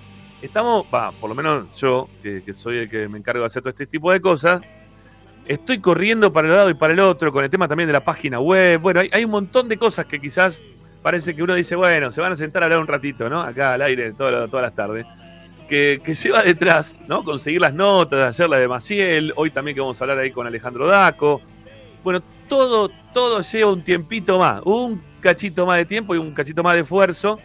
estamos, 0.43 0.87
va, 0.93 1.12
por 1.12 1.31
lo 1.31 1.37
menos 1.37 1.67
yo, 1.79 2.09
que, 2.21 2.43
soy 2.52 2.79
el 2.79 2.91
que 2.91 3.07
me 3.07 3.19
encargo 3.19 3.43
de 3.43 3.47
hacer 3.47 3.62
todo 3.62 3.71
este 3.71 3.87
tipo 3.87 4.11
de 4.11 4.21
cosas, 4.21 4.67
estoy 5.47 5.79
corriendo 5.79 6.33
para 6.33 6.49
el 6.49 6.55
lado 6.57 6.71
y 6.71 6.75
para 6.75 6.95
el 6.95 7.00
otro 7.00 7.31
con 7.31 7.45
el 7.45 7.50
tema 7.50 7.69
también 7.69 7.87
de 7.87 7.93
la 7.93 8.05
página 8.05 8.41
web. 8.41 8.81
Bueno, 8.81 9.02
hay 9.12 9.25
un 9.25 9.31
montón 9.31 9.69
de 9.69 9.76
cosas 9.76 10.05
que 10.07 10.21
quizás 10.21 10.64
parece 11.02 11.35
que 11.35 11.42
uno 11.42 11.54
dice, 11.54 11.75
bueno, 11.76 12.12
se 12.12 12.21
van 12.21 12.32
a 12.32 12.37
sentar 12.37 12.62
a 12.62 12.66
hablar 12.66 12.80
un 12.80 12.87
ratito, 12.87 13.28
¿no? 13.28 13.40
Acá 13.40 13.75
al 13.75 13.82
aire 13.82 14.12
toda- 14.12 14.47
todas 14.49 14.62
las 14.62 14.75
tardes. 14.75 15.06
Que, 15.68 16.00
que 16.04 16.12
lleva 16.14 16.42
detrás, 16.42 17.00
¿no? 17.09 17.25
Conseguir 17.25 17.61
las 17.61 17.73
notas, 17.73 18.37
ayer 18.38 18.49
la 18.49 18.59
de 18.59 18.68
Maciel, 18.68 19.32
hoy 19.37 19.50
también 19.50 19.75
que 19.75 19.80
vamos 19.80 19.99
a 20.00 20.04
hablar 20.04 20.18
ahí 20.18 20.30
con 20.30 20.47
Alejandro 20.47 20.87
Daco. 20.87 21.40
Bueno, 22.04 22.23
todo, 22.49 22.90
todo 23.14 23.40
lleva 23.42 23.73
un 23.73 23.82
tiempito 23.82 24.38
más, 24.38 24.61
un 24.64 25.02
cachito 25.21 25.64
más 25.64 25.78
de 25.78 25.87
tiempo 25.87 26.14
y 26.14 26.18
un 26.18 26.32
cachito 26.32 26.62
más 26.62 26.75
de 26.75 26.80
esfuerzo 26.82 27.38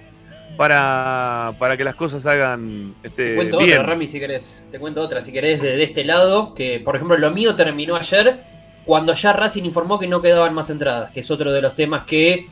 para, 0.57 1.53
para 1.59 1.77
que 1.77 1.83
las 1.83 1.95
cosas 1.95 2.25
hagan 2.25 2.93
este, 3.03 3.29
Te 3.29 3.35
cuento 3.35 3.59
bien. 3.59 3.79
otra, 3.79 3.83
Rami, 3.93 4.07
si 4.07 4.19
querés. 4.19 4.61
Te 4.71 4.79
cuento 4.79 5.01
otra, 5.01 5.21
si 5.21 5.31
querés, 5.31 5.61
de, 5.61 5.77
de 5.77 5.83
este 5.83 6.03
lado. 6.03 6.53
Que, 6.53 6.81
por 6.83 6.95
ejemplo, 6.95 7.17
lo 7.17 7.31
mío 7.31 7.55
terminó 7.55 7.95
ayer 7.95 8.35
cuando 8.83 9.13
ya 9.13 9.33
Racing 9.33 9.63
informó 9.63 9.99
que 9.99 10.07
no 10.07 10.21
quedaban 10.21 10.53
más 10.53 10.69
entradas, 10.69 11.11
que 11.11 11.19
es 11.19 11.29
otro 11.31 11.51
de 11.51 11.61
los 11.61 11.75
temas 11.75 12.03
que, 12.03 12.47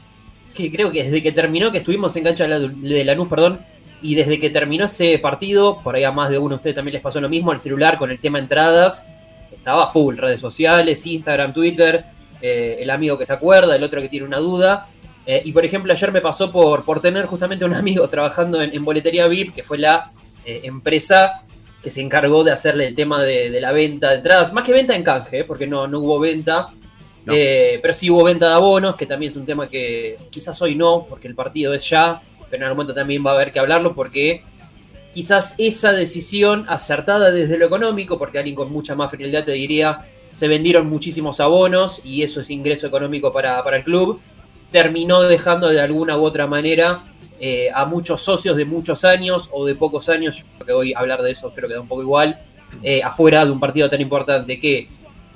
que 0.55 0.71
creo 0.71 0.91
que 0.91 1.03
desde 1.03 1.21
que 1.21 1.31
terminó, 1.31 1.71
que 1.71 1.79
estuvimos 1.79 2.15
en 2.15 2.23
cancha 2.23 2.47
de 2.47 2.49
la- 2.49 2.59
de 2.59 3.03
Lanús, 3.03 3.27
perdón, 3.27 3.59
y 4.01 4.15
desde 4.15 4.39
que 4.39 4.49
terminó 4.49 4.85
ese 4.85 5.17
partido, 5.19 5.79
por 5.83 5.95
ahí 5.95 6.03
a 6.03 6.11
más 6.11 6.29
de 6.29 6.37
uno 6.37 6.49
de 6.49 6.55
ustedes 6.55 6.75
también 6.75 6.93
les 6.93 7.01
pasó 7.01 7.19
lo 7.21 7.29
mismo, 7.29 7.51
el 7.51 7.59
celular 7.59 7.97
con 7.97 8.11
el 8.11 8.19
tema 8.19 8.39
entradas, 8.39 9.05
estaba 9.51 9.91
full, 9.91 10.17
redes 10.17 10.39
sociales, 10.41 11.05
Instagram, 11.05 11.53
Twitter, 11.53 12.03
eh, 12.41 12.77
el 12.79 12.89
amigo 12.89 13.17
que 13.17 13.25
se 13.25 13.33
acuerda, 13.33 13.75
el 13.75 13.83
otro 13.83 14.01
que 14.01 14.09
tiene 14.09 14.25
una 14.27 14.37
duda. 14.37 14.87
Eh, 15.25 15.41
y 15.43 15.51
por 15.51 15.65
ejemplo, 15.65 15.91
ayer 15.91 16.11
me 16.11 16.21
pasó 16.21 16.51
por, 16.51 16.85
por 16.85 17.01
tener 17.01 17.25
justamente 17.25 17.65
un 17.65 17.73
amigo 17.75 18.07
trabajando 18.09 18.61
en, 18.61 18.85
Boletería 18.85 19.27
VIP, 19.27 19.55
que 19.55 19.63
fue 19.63 19.79
la 19.79 20.11
eh, 20.45 20.61
empresa 20.63 21.41
que 21.81 21.89
se 21.89 22.01
encargó 22.01 22.43
de 22.43 22.51
hacerle 22.51 22.87
el 22.87 22.95
tema 22.95 23.23
de, 23.23 23.49
de 23.49 23.61
la 23.61 23.71
venta 23.71 24.09
de 24.09 24.17
entradas, 24.17 24.53
más 24.53 24.63
que 24.63 24.73
venta 24.73 24.95
en 24.95 25.03
canje, 25.03 25.43
porque 25.43 25.65
no, 25.65 25.87
no 25.87 25.99
hubo 25.99 26.19
venta, 26.19 26.67
Eh, 27.27 27.79
pero 27.81 27.93
sí 27.93 28.09
hubo 28.09 28.23
venta 28.23 28.47
de 28.49 28.53
abonos, 28.53 28.95
que 28.95 29.05
también 29.05 29.31
es 29.31 29.35
un 29.35 29.45
tema 29.45 29.69
que 29.69 30.17
quizás 30.29 30.61
hoy 30.61 30.75
no, 30.75 31.05
porque 31.09 31.27
el 31.27 31.35
partido 31.35 31.73
es 31.73 31.89
ya, 31.89 32.21
pero 32.49 32.57
en 32.57 32.63
algún 32.63 32.77
momento 32.77 32.93
también 32.93 33.25
va 33.25 33.31
a 33.31 33.33
haber 33.35 33.51
que 33.51 33.59
hablarlo, 33.59 33.95
porque 33.95 34.43
quizás 35.13 35.55
esa 35.57 35.91
decisión 35.91 36.65
acertada 36.67 37.31
desde 37.31 37.57
lo 37.57 37.65
económico, 37.65 38.19
porque 38.19 38.37
alguien 38.37 38.55
con 38.55 38.71
mucha 38.71 38.95
más 38.95 39.09
frialdad 39.09 39.43
te 39.43 39.53
diría, 39.53 40.05
se 40.31 40.47
vendieron 40.47 40.87
muchísimos 40.87 41.39
abonos 41.39 42.01
y 42.03 42.23
eso 42.23 42.41
es 42.41 42.49
ingreso 42.49 42.87
económico 42.87 43.31
para, 43.31 43.63
para 43.63 43.77
el 43.77 43.83
club, 43.83 44.19
terminó 44.71 45.21
dejando 45.21 45.69
de 45.69 45.79
alguna 45.79 46.17
u 46.17 46.23
otra 46.23 46.47
manera 46.47 47.05
eh, 47.39 47.69
a 47.73 47.85
muchos 47.85 48.21
socios 48.21 48.55
de 48.55 48.65
muchos 48.65 49.03
años 49.03 49.49
o 49.51 49.65
de 49.65 49.75
pocos 49.75 50.09
años, 50.09 50.37
yo 50.37 50.43
creo 50.55 50.65
que 50.65 50.73
hoy 50.73 50.93
hablar 50.95 51.21
de 51.21 51.31
eso 51.31 51.51
creo 51.55 51.67
que 51.67 51.75
da 51.75 51.81
un 51.81 51.87
poco 51.87 52.01
igual, 52.01 52.39
eh, 52.81 53.01
afuera 53.03 53.45
de 53.45 53.51
un 53.51 53.59
partido 53.59 53.89
tan 53.89 54.01
importante 54.01 54.59
que 54.59 54.87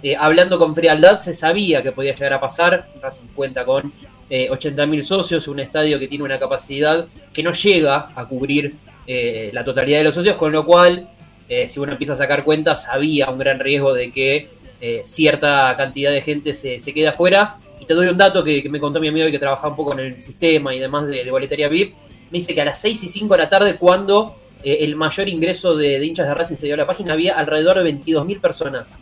eh, 0.04 0.16
hablando 0.18 0.58
con 0.58 0.76
frialdad 0.76 1.20
se 1.20 1.34
sabía 1.34 1.84
que 1.84 1.92
podía 1.92 2.14
llegar 2.14 2.34
a 2.34 2.40
pasar, 2.40 2.88
Racing 3.02 3.28
cuenta 3.36 3.66
con 3.66 3.92
eh, 4.30 4.50
80.000 4.50 5.04
socios, 5.04 5.48
un 5.48 5.60
estadio 5.60 6.00
que 6.00 6.08
tiene 6.08 6.24
una 6.24 6.40
capacidad 6.40 7.06
que 7.34 7.44
no 7.44 7.52
llega 7.54 8.10
a 8.16 8.26
cubrir 8.26 8.76
eh, 9.12 9.50
la 9.54 9.64
totalidad 9.64 9.98
de 9.98 10.04
los 10.04 10.14
socios, 10.14 10.36
con 10.36 10.52
lo 10.52 10.64
cual, 10.64 11.10
eh, 11.48 11.68
si 11.68 11.80
uno 11.80 11.94
empieza 11.94 12.14
a 12.14 12.16
sacar 12.16 12.44
cuentas, 12.44 12.88
había 12.88 13.28
un 13.32 13.40
gran 13.40 13.60
riesgo 13.60 13.92
de 13.92 14.12
que 14.12 14.50
eh, 14.82 15.02
cierta 15.04 15.74
cantidad 15.76 16.12
de 16.12 16.22
gente 16.22 16.54
se, 16.54 16.80
se 16.80 16.94
quede 16.94 17.08
afuera. 17.08 17.56
Y 17.80 17.88
te 17.88 17.96
doy 17.96 18.06
un 18.06 18.20
dato 18.20 18.44
que, 18.44 18.70
me 18.70 18.80
contó 18.80 19.00
mi 19.00 19.08
amigo 19.08 19.28
y 19.28 19.32
que 19.32 19.40
trabajaba 19.40 19.70
un 19.70 19.76
poco 19.76 19.94
en 19.94 20.00
el 20.00 20.20
sistema 20.20 20.76
y 20.76 20.80
demás 20.80 21.08
de, 21.08 21.24
de 21.24 21.32
boletería 21.32 21.70
VIP. 21.70 21.96
Me 22.30 22.38
dice 22.38 22.54
que 22.54 22.62
a 22.62 22.66
las 22.66 22.80
6 22.82 23.04
y 23.04 23.10
5 23.10 23.34
de 23.34 23.38
la 23.40 23.50
tarde, 23.50 23.78
cuando 23.78 24.36
el 24.62 24.96
mayor 24.96 25.28
ingreso 25.28 25.76
de, 25.76 25.98
de 25.98 26.06
hinchas 26.06 26.28
de 26.28 26.34
Racing 26.36 26.58
se 26.58 26.68
dio 26.68 26.76
a 26.76 26.78
la 26.78 26.86
página, 26.86 27.14
había 27.14 27.36
alrededor 27.36 27.82
de 27.82 27.92
22.000 27.92 28.40
personas 28.40 28.96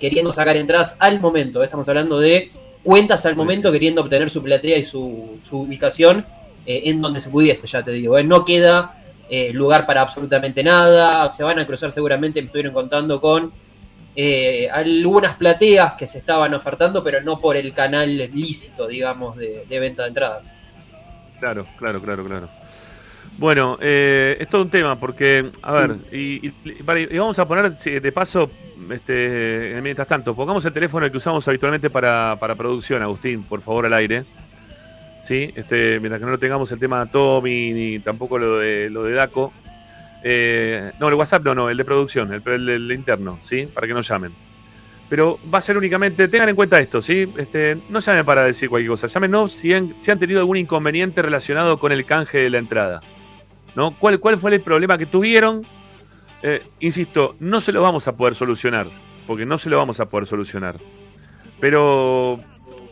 queriendo 0.00 0.32
sacar 0.32 0.56
entradas 0.56 0.96
al 0.98 1.20
momento. 1.20 1.62
Estamos 1.62 1.88
hablando 1.88 2.18
de 2.18 2.50
cuentas 2.82 3.26
al 3.26 3.36
momento 3.36 3.70
queriendo 3.70 4.00
obtener 4.00 4.30
su 4.30 4.42
platea 4.42 4.78
y 4.78 4.84
su, 4.84 5.38
su 5.48 5.60
ubicación 5.60 6.24
eh, 6.66 6.82
en 6.86 7.00
donde 7.00 7.20
se 7.20 7.30
pudiese, 7.30 7.66
ya 7.66 7.82
te 7.82 7.92
digo. 7.92 8.18
eh. 8.18 8.24
No 8.24 8.44
queda 8.44 8.96
eh, 9.28 9.52
lugar 9.52 9.86
para 9.86 10.00
absolutamente 10.00 10.62
nada. 10.64 11.28
Se 11.28 11.44
van 11.44 11.58
a 11.58 11.66
cruzar 11.66 11.92
seguramente, 11.92 12.40
me 12.40 12.46
estuvieron 12.46 12.72
contando 12.72 13.20
con 13.20 13.52
eh, 14.16 14.68
algunas 14.72 15.36
plateas 15.36 15.92
que 15.92 16.06
se 16.06 16.18
estaban 16.18 16.52
ofertando, 16.54 17.04
pero 17.04 17.20
no 17.20 17.38
por 17.38 17.56
el 17.56 17.72
canal 17.72 18.16
lícito, 18.16 18.88
digamos, 18.88 19.36
de, 19.36 19.64
de 19.68 19.78
venta 19.78 20.02
de 20.02 20.08
entradas. 20.08 20.54
Claro, 21.38 21.66
claro, 21.78 22.00
claro, 22.00 22.24
claro. 22.24 22.48
Bueno, 23.40 23.78
eh, 23.80 24.36
es 24.38 24.48
todo 24.48 24.60
un 24.60 24.68
tema 24.68 25.00
porque, 25.00 25.50
a 25.62 25.72
ver, 25.72 25.96
y, 26.12 26.46
y- 26.48 26.52
y 26.68 27.18
vamos 27.18 27.38
a 27.38 27.48
poner 27.48 27.72
de 27.72 28.12
paso, 28.12 28.50
este, 28.90 29.78
mientras 29.82 30.06
tanto, 30.06 30.34
pongamos 30.36 30.62
el 30.66 30.74
teléfono 30.74 31.10
que 31.10 31.16
usamos 31.16 31.48
habitualmente 31.48 31.88
para, 31.88 32.36
para 32.38 32.54
producción, 32.54 33.00
Agustín, 33.02 33.42
por 33.42 33.62
favor, 33.62 33.86
al 33.86 33.94
aire. 33.94 34.24
Sí, 35.24 35.50
este, 35.56 35.98
mientras 36.00 36.18
que 36.20 36.26
no 36.26 36.32
lo 36.32 36.38
tengamos 36.38 36.70
el 36.70 36.78
tema 36.78 37.02
de 37.02 37.10
Tommy 37.10 37.72
ni 37.72 37.98
tampoco 38.00 38.38
lo 38.38 38.58
de, 38.58 38.90
lo 38.90 39.04
de 39.04 39.12
Daco. 39.14 39.54
Eh, 40.22 40.92
no, 41.00 41.08
el 41.08 41.14
WhatsApp 41.14 41.42
no, 41.42 41.54
no, 41.54 41.70
el 41.70 41.78
de 41.78 41.84
producción, 41.86 42.30
el, 42.34 42.42
el- 42.46 42.68
el 42.68 42.92
interno, 42.92 43.38
¿sí? 43.42 43.64
Para 43.72 43.86
que 43.86 43.94
nos 43.94 44.06
llamen. 44.06 44.32
Pero 45.08 45.38
va 45.52 45.58
a 45.58 45.62
ser 45.62 45.78
únicamente, 45.78 46.28
tengan 46.28 46.50
en 46.50 46.56
cuenta 46.56 46.78
esto, 46.78 47.00
¿sí? 47.00 47.26
Este, 47.38 47.78
no 47.88 48.00
llamen 48.00 48.24
para 48.26 48.44
decir 48.44 48.68
cualquier 48.68 48.90
cosa, 48.90 49.06
llámenos 49.06 49.50
si 49.52 49.72
han, 49.72 49.94
si 50.02 50.10
han 50.10 50.18
tenido 50.18 50.40
algún 50.40 50.58
inconveniente 50.58 51.22
relacionado 51.22 51.78
con 51.78 51.90
el 51.90 52.04
canje 52.04 52.36
de 52.36 52.50
la 52.50 52.58
entrada. 52.58 53.00
¿No? 53.74 53.96
¿Cuál, 53.98 54.18
¿Cuál 54.18 54.36
fue 54.36 54.54
el 54.54 54.60
problema 54.60 54.98
que 54.98 55.06
tuvieron? 55.06 55.62
Eh, 56.42 56.62
insisto, 56.80 57.36
no 57.38 57.60
se 57.60 57.72
lo 57.72 57.82
vamos 57.82 58.08
a 58.08 58.16
poder 58.16 58.34
solucionar, 58.34 58.86
porque 59.26 59.44
no 59.44 59.58
se 59.58 59.68
lo 59.68 59.76
vamos 59.76 60.00
a 60.00 60.06
poder 60.06 60.26
solucionar. 60.26 60.76
Pero 61.60 62.40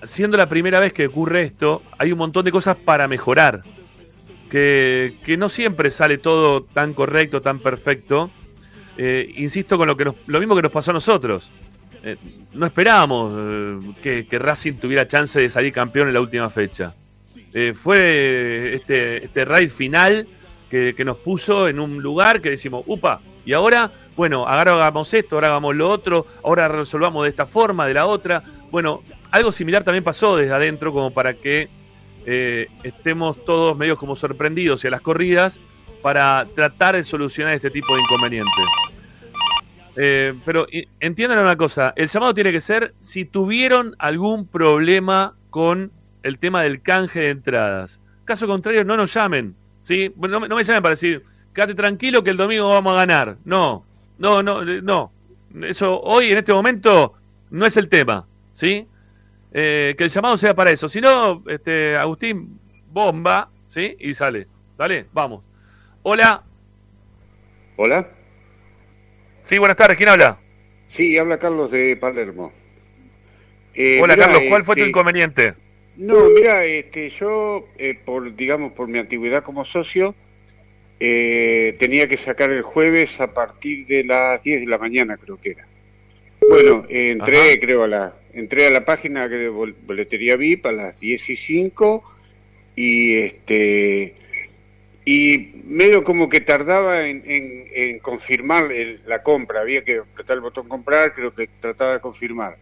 siendo 0.05 0.37
la 0.37 0.49
primera 0.49 0.81
vez 0.81 0.93
que 0.93 1.07
ocurre 1.07 1.43
esto, 1.43 1.83
hay 1.97 2.13
un 2.13 2.19
montón 2.19 2.45
de 2.45 2.53
cosas 2.53 2.77
para 2.77 3.09
mejorar. 3.09 3.61
Que, 4.51 5.15
que 5.25 5.37
no 5.37 5.51
siempre 5.51 5.91
sale 5.91 6.17
todo 6.17 6.63
tan 6.63 6.95
correcto, 6.95 7.41
tan 7.43 7.59
perfecto. 7.59 8.31
Eh, 8.97 9.33
insisto 9.37 9.77
con 9.77 9.87
lo 9.87 9.97
que 9.97 10.05
lo 10.05 10.39
mismo 10.41 10.57
que 10.57 10.63
nos 10.63 10.73
pasó 10.73 10.91
a 10.91 10.95
nosotros. 10.95 11.51
Eh, 12.03 12.17
no 12.55 12.67
esperábamos 12.67 13.85
que, 14.03 14.27
que 14.27 14.39
Racing 14.39 14.75
tuviera 14.75 15.07
chance 15.07 15.41
de 15.41 15.51
salir 15.51 15.73
campeón 15.73 16.09
en 16.09 16.15
la 16.15 16.21
última 16.21 16.49
fecha. 16.49 16.95
Fue 17.75 18.75
este, 18.75 19.25
este 19.25 19.45
raid 19.45 19.71
final 19.71 20.29
que, 20.71 21.05
nos 21.05 21.17
puso 21.17 21.69
en 21.69 21.81
un 21.81 22.03
lugar 22.03 22.41
que 22.41 22.51
decimos, 22.51 22.85
upa, 22.87 23.21
y 23.45 23.53
ahora, 23.53 23.91
bueno, 24.17 24.47
ahora 24.47 24.75
hagamos 24.75 25.13
esto, 25.15 25.37
ahora 25.37 25.49
hagamos 25.49 25.75
lo 25.75 25.89
otro, 25.89 26.27
ahora 26.45 26.69
resolvamos 26.69 27.25
de 27.25 27.31
esta 27.31 27.47
forma, 27.47 27.87
de 27.87 27.95
la 27.95 28.07
otra. 28.07 28.43
Bueno, 28.71 29.03
algo 29.31 29.53
similar 29.53 29.85
también 29.85 30.05
pasó 30.05 30.37
desde 30.37 30.53
adentro 30.53 30.93
como 30.93 31.11
para 31.11 31.35
que 31.35 31.69
eh, 32.27 32.69
estemos 32.83 33.43
todos 33.45 33.77
medio 33.77 33.97
como 33.97 34.15
sorprendidos 34.17 34.85
y 34.85 34.89
a 34.89 34.91
las 34.91 35.01
corridas 35.01 35.59
para 36.03 36.47
tratar 36.55 36.95
de 36.95 37.05
solucionar 37.05 37.55
este 37.55 37.71
tipo 37.71 37.95
de 37.95 38.03
inconvenientes. 38.03 38.65
Eh, 39.97 40.35
pero 40.45 40.67
entiendan 41.01 41.39
una 41.39 41.57
cosa, 41.57 41.93
el 41.97 42.09
llamado 42.09 42.35
tiene 42.35 42.53
que 42.53 42.61
ser 42.61 42.95
si 42.99 43.25
tuvieron 43.25 43.97
algún 43.99 44.47
problema 44.47 45.35
con 45.51 45.91
el 46.23 46.39
tema 46.39 46.63
del 46.63 46.83
canje 46.83 47.21
de 47.21 47.31
entradas. 47.31 48.01
Caso 48.25 48.47
contrario, 48.47 48.85
no 48.85 48.97
nos 48.97 49.13
llamen, 49.15 49.57
¿sí? 49.89 50.13
No, 50.17 50.39
me- 50.41 50.49
no 50.49 50.55
me 50.57 50.65
llamen 50.65 50.83
para 50.83 50.91
decir, 50.95 51.25
quédate 51.55 51.75
tranquilo 51.75 52.23
que 52.23 52.29
el 52.31 52.37
domingo 52.37 52.69
vamos 52.69 52.93
a 52.93 52.97
ganar. 52.97 53.39
No, 53.47 53.87
no, 54.19 54.43
no, 54.43 54.63
eh, 54.71 54.81
no. 54.83 55.11
Eso 55.63 55.99
hoy, 56.03 56.31
en 56.31 56.37
este 56.39 56.53
momento, 56.53 57.15
no 57.51 57.65
es 57.65 57.75
el 57.79 57.89
tema, 57.89 58.27
¿sí? 58.53 58.87
Eh, 59.51 59.95
que 59.97 60.05
el 60.05 60.11
llamado 60.11 60.37
sea 60.37 60.55
para 60.55 60.71
eso. 60.71 60.91
Si 60.91 61.01
no, 61.01 61.43
este, 61.49 61.97
Agustín, 61.97 62.61
bomba, 62.93 63.49
¿sí? 63.67 63.97
Y 63.99 64.13
sale. 64.13 64.47
Dale, 64.77 65.07
vamos. 65.11 65.43
Hola. 66.03 66.43
Hola. 67.77 68.07
Sí, 69.43 69.57
buenas 69.59 69.79
tardes. 69.79 69.97
¿Quién 69.97 70.11
habla? 70.11 70.37
Sí, 70.97 71.17
habla 71.17 71.39
Carlos 71.39 71.71
de 71.71 71.97
Palermo. 71.99 72.53
Eh, 73.73 74.01
Hola, 74.03 74.15
mirá, 74.17 74.27
Carlos. 74.27 74.43
¿Cuál 74.51 74.65
fue 74.65 74.75
tu 74.75 74.81
este, 74.83 74.91
inconveniente? 74.91 75.55
No, 75.99 76.31
mira, 76.31 76.65
este, 76.65 77.11
yo, 77.19 77.69
eh, 77.77 77.99
por, 78.05 78.35
digamos, 78.37 78.73
por 78.73 78.87
mi 78.89 78.99
antigüedad 78.99 79.43
como 79.43 79.65
socio, 79.65 80.15
eh, 81.01 81.77
tenía 81.79 82.09
que 82.09 82.23
sacar 82.25 82.51
el 82.51 82.63
jueves 82.63 83.09
a 83.19 83.33
partir 83.35 83.87
de 83.87 84.05
las 84.05 84.43
10 84.43 84.61
de 84.61 84.67
la 84.67 84.79
mañana, 84.79 85.17
creo 85.17 85.37
que 85.41 85.51
era. 85.51 85.67
Bueno, 86.49 86.87
eh, 86.89 87.11
entré, 87.11 87.37
Ajá. 87.37 87.61
creo, 87.61 87.83
a 87.85 87.89
la, 87.89 88.15
entré 88.33 88.67
a 88.67 88.71
la 88.71 88.85
página 88.85 89.29
de 89.29 89.49
bol- 89.49 89.75
boletería 89.87 90.37
VIP 90.37 90.67
a 90.67 90.73
las 90.73 90.99
10 91.01 91.29
y 91.29 91.37
5 91.37 92.05
y 92.77 93.19
este 93.19 94.15
y 95.05 95.53
medio 95.65 96.05
como 96.05 96.29
que 96.29 96.41
tardaba 96.41 97.09
en, 97.09 97.23
en- 97.27 97.65
en 97.75 97.99
confirmar 97.99 98.71
el- 98.71 99.01
la 99.07 99.23
compra, 99.23 99.63
había 99.63 99.83
que 99.83 99.99
apretar 99.99 100.37
el 100.37 100.43
botón 100.43 100.69
comprar, 100.69 101.13
creo 101.15 101.35
que 101.35 101.49
trataba 101.61 101.95
de 101.95 102.01
confirmar. 102.01 102.57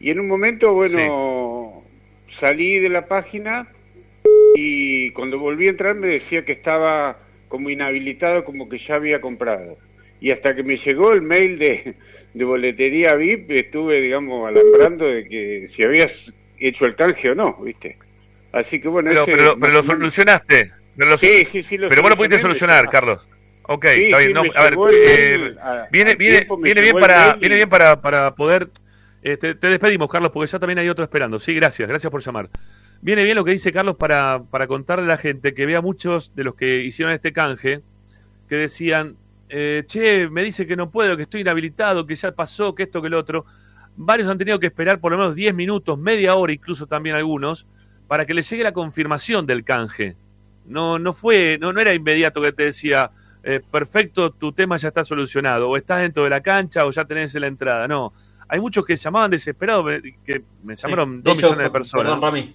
Y 0.00 0.10
en 0.10 0.20
un 0.20 0.28
momento, 0.28 0.72
bueno, 0.72 1.81
salí 2.42 2.80
de 2.80 2.88
la 2.88 3.06
página 3.06 3.68
y 4.56 5.10
cuando 5.12 5.38
volví 5.38 5.66
a 5.66 5.70
entrar 5.70 5.94
me 5.94 6.08
decía 6.08 6.44
que 6.44 6.52
estaba 6.52 7.18
como 7.48 7.70
inhabilitado, 7.70 8.44
como 8.44 8.68
que 8.68 8.78
ya 8.86 8.96
había 8.96 9.20
comprado. 9.20 9.78
Y 10.20 10.32
hasta 10.32 10.54
que 10.54 10.62
me 10.64 10.76
llegó 10.78 11.12
el 11.12 11.22
mail 11.22 11.58
de, 11.58 11.94
de 12.34 12.44
boletería 12.44 13.14
VIP, 13.14 13.50
estuve, 13.52 14.00
digamos, 14.00 14.48
alambrando 14.48 15.04
de 15.06 15.28
que 15.28 15.68
si 15.76 15.84
habías 15.84 16.10
hecho 16.58 16.84
el 16.84 16.96
canje 16.96 17.30
o 17.30 17.34
no, 17.34 17.56
¿viste? 17.62 17.96
Así 18.52 18.80
que 18.80 18.88
bueno, 18.88 19.10
Pero, 19.10 19.22
ese 19.22 19.32
pero, 19.36 19.58
pero 19.58 19.72
lo 19.74 19.82
solucionaste. 19.82 20.72
Pero, 20.96 21.10
lo- 21.10 21.18
Sí, 21.18 21.46
sí, 21.52 21.62
sí, 21.62 21.78
lo 21.78 21.88
pero 21.88 22.02
vos 22.02 22.10
lo 22.10 22.16
pudiste 22.16 22.40
solucionar, 22.40 22.88
Carlos. 22.90 23.26
Ok, 23.64 23.86
Sí, 23.94 24.02
está 24.04 24.18
bien. 24.18 24.28
sí, 24.30 24.34
no, 24.34 24.40
a 24.54 24.62
ver, 24.64 24.74
el 24.74 25.54
eh, 25.54 25.54
a- 25.62 25.88
viene, 25.90 26.14
viene, 26.16 26.46
viene 26.58 26.80
bien 26.82 26.96
para, 26.98 27.34
viene 27.34 27.54
bien 27.56 27.68
para, 27.68 28.00
para 28.00 28.34
poder. 28.34 28.68
Este, 29.22 29.54
te 29.54 29.68
despedimos, 29.68 30.08
Carlos, 30.08 30.32
porque 30.32 30.50
ya 30.50 30.58
también 30.58 30.78
hay 30.78 30.88
otro 30.88 31.04
esperando. 31.04 31.38
Sí, 31.38 31.54
gracias, 31.54 31.88
gracias 31.88 32.10
por 32.10 32.22
llamar. 32.22 32.50
Viene 33.00 33.24
bien 33.24 33.36
lo 33.36 33.44
que 33.44 33.52
dice 33.52 33.72
Carlos 33.72 33.96
para, 33.96 34.42
para 34.50 34.66
contarle 34.66 35.04
a 35.04 35.08
la 35.08 35.16
gente 35.16 35.54
que 35.54 35.66
vea 35.66 35.80
muchos 35.80 36.34
de 36.34 36.44
los 36.44 36.54
que 36.54 36.82
hicieron 36.82 37.14
este 37.14 37.32
canje 37.32 37.82
que 38.48 38.56
decían, 38.56 39.16
eh, 39.48 39.84
che, 39.86 40.28
me 40.28 40.42
dice 40.42 40.66
que 40.66 40.76
no 40.76 40.90
puedo, 40.90 41.16
que 41.16 41.22
estoy 41.22 41.40
inhabilitado, 41.40 42.06
que 42.06 42.14
ya 42.14 42.32
pasó, 42.32 42.74
que 42.74 42.84
esto, 42.84 43.00
que 43.00 43.08
lo 43.08 43.18
otro. 43.18 43.46
Varios 43.96 44.28
han 44.28 44.38
tenido 44.38 44.58
que 44.58 44.66
esperar 44.66 45.00
por 45.00 45.12
lo 45.12 45.18
menos 45.18 45.34
10 45.34 45.54
minutos, 45.54 45.98
media 45.98 46.34
hora, 46.34 46.52
incluso 46.52 46.86
también 46.86 47.14
algunos, 47.16 47.66
para 48.08 48.26
que 48.26 48.34
les 48.34 48.48
llegue 48.48 48.62
la 48.62 48.72
confirmación 48.72 49.46
del 49.46 49.64
canje. 49.64 50.16
No, 50.64 50.98
no 50.98 51.12
fue, 51.12 51.58
no, 51.60 51.72
no 51.72 51.80
era 51.80 51.92
inmediato 51.92 52.40
que 52.40 52.52
te 52.52 52.64
decía, 52.64 53.10
eh, 53.42 53.60
perfecto, 53.70 54.30
tu 54.30 54.52
tema 54.52 54.76
ya 54.76 54.88
está 54.88 55.04
solucionado, 55.04 55.68
o 55.68 55.76
estás 55.76 56.00
dentro 56.00 56.24
de 56.24 56.30
la 56.30 56.40
cancha 56.40 56.86
o 56.86 56.90
ya 56.90 57.04
tenés 57.04 57.34
la 57.34 57.46
entrada. 57.46 57.88
No, 57.88 58.12
hay 58.52 58.60
muchos 58.60 58.84
que 58.84 58.96
llamaban 58.96 59.30
desesperados, 59.30 59.84
me- 59.84 60.02
que 60.24 60.42
me 60.62 60.76
llamaron 60.76 61.22
dos 61.22 61.34
hecho, 61.34 61.46
millones 61.46 61.64
de 61.66 61.70
personas. 61.70 62.04
Perdón, 62.04 62.22
Rami. 62.22 62.54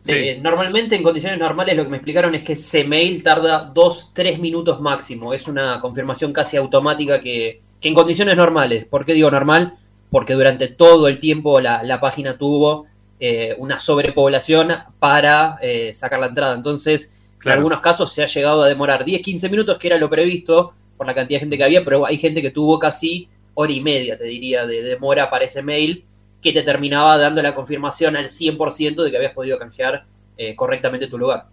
Sí. 0.00 0.12
Eh, 0.12 0.38
normalmente 0.42 0.96
en 0.96 1.02
condiciones 1.02 1.38
normales 1.38 1.76
lo 1.76 1.84
que 1.84 1.90
me 1.90 1.96
explicaron 1.96 2.34
es 2.34 2.42
que 2.42 2.52
ese 2.54 2.84
mail 2.84 3.22
tarda 3.22 3.70
dos, 3.74 4.12
tres 4.14 4.38
minutos 4.38 4.80
máximo. 4.80 5.32
Es 5.34 5.46
una 5.48 5.80
confirmación 5.80 6.32
casi 6.32 6.56
automática 6.56 7.20
que, 7.20 7.60
que 7.80 7.88
en 7.88 7.94
condiciones 7.94 8.36
normales. 8.36 8.84
¿Por 8.84 9.04
qué 9.04 9.14
digo 9.14 9.30
normal? 9.30 9.74
Porque 10.10 10.34
durante 10.34 10.68
todo 10.68 11.08
el 11.08 11.18
tiempo 11.20 11.60
la, 11.60 11.82
la 11.82 12.00
página 12.00 12.36
tuvo 12.38 12.86
eh, 13.20 13.54
una 13.58 13.78
sobrepoblación 13.78 14.68
para 14.98 15.58
eh, 15.62 15.92
sacar 15.94 16.20
la 16.20 16.26
entrada. 16.26 16.54
Entonces, 16.54 17.14
Claro. 17.38 17.54
en 17.56 17.58
algunos 17.58 17.80
casos 17.80 18.12
se 18.12 18.22
ha 18.22 18.26
llegado 18.26 18.62
a 18.62 18.68
demorar 18.68 19.04
10, 19.04 19.20
15 19.20 19.48
minutos, 19.48 19.76
que 19.76 19.88
era 19.88 19.96
lo 19.98 20.08
previsto 20.08 20.74
por 20.96 21.06
la 21.08 21.14
cantidad 21.14 21.36
de 21.38 21.40
gente 21.40 21.58
que 21.58 21.64
había, 21.64 21.84
pero 21.84 22.06
hay 22.06 22.16
gente 22.16 22.40
que 22.40 22.50
tuvo 22.52 22.78
casi 22.78 23.28
hora 23.54 23.72
y 23.72 23.80
media, 23.80 24.18
te 24.18 24.24
diría, 24.24 24.66
de 24.66 24.82
demora 24.82 25.30
para 25.30 25.44
ese 25.44 25.62
mail 25.62 26.04
que 26.40 26.52
te 26.52 26.62
terminaba 26.62 27.16
dando 27.18 27.40
la 27.40 27.54
confirmación 27.54 28.16
al 28.16 28.26
100% 28.26 29.02
de 29.02 29.10
que 29.10 29.16
habías 29.16 29.32
podido 29.32 29.58
canjear 29.58 30.04
eh, 30.36 30.56
correctamente 30.56 31.06
tu 31.06 31.18
lugar. 31.18 31.46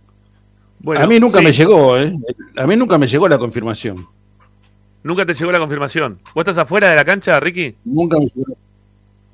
Bueno, 0.80 1.04
a 1.04 1.08
mí 1.08 1.20
nunca 1.20 1.40
sí, 1.40 1.44
me 1.46 1.52
llegó, 1.52 1.98
¿eh? 1.98 2.14
A 2.56 2.66
mí 2.66 2.76
nunca 2.76 2.98
me 2.98 3.06
llegó 3.06 3.28
la 3.28 3.38
confirmación. 3.38 4.08
Nunca 5.04 5.26
te 5.26 5.34
llegó 5.34 5.52
la 5.52 5.60
confirmación. 5.60 6.20
¿Vos 6.34 6.42
estás 6.42 6.58
afuera 6.58 6.90
de 6.90 6.96
la 6.96 7.06
cancha, 7.06 7.40
Ricky? 7.40 7.76
Nunca 7.86 8.18
me 8.18 8.26
llegó. 8.26 8.58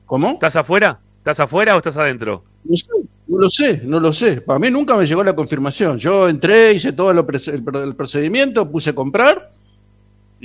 ¿Cómo? 0.05 0.33
¿Estás 0.33 0.55
afuera? 0.55 0.99
¿Estás 1.19 1.39
afuera 1.39 1.75
o 1.75 1.77
estás 1.77 1.97
adentro? 1.97 2.43
No 2.63 2.75
sé, 2.75 2.89
no 3.27 3.37
lo 3.39 3.49
sé, 3.49 3.81
no 3.83 3.99
lo 3.99 4.13
sé. 4.13 4.41
Para 4.41 4.59
mí 4.59 4.69
nunca 4.69 4.95
me 4.95 5.05
llegó 5.05 5.23
la 5.23 5.35
confirmación. 5.35 5.97
Yo 5.97 6.27
entré, 6.27 6.73
hice 6.73 6.93
todo 6.93 7.11
el 7.11 7.95
procedimiento, 7.95 8.69
puse 8.69 8.93
comprar 8.93 9.51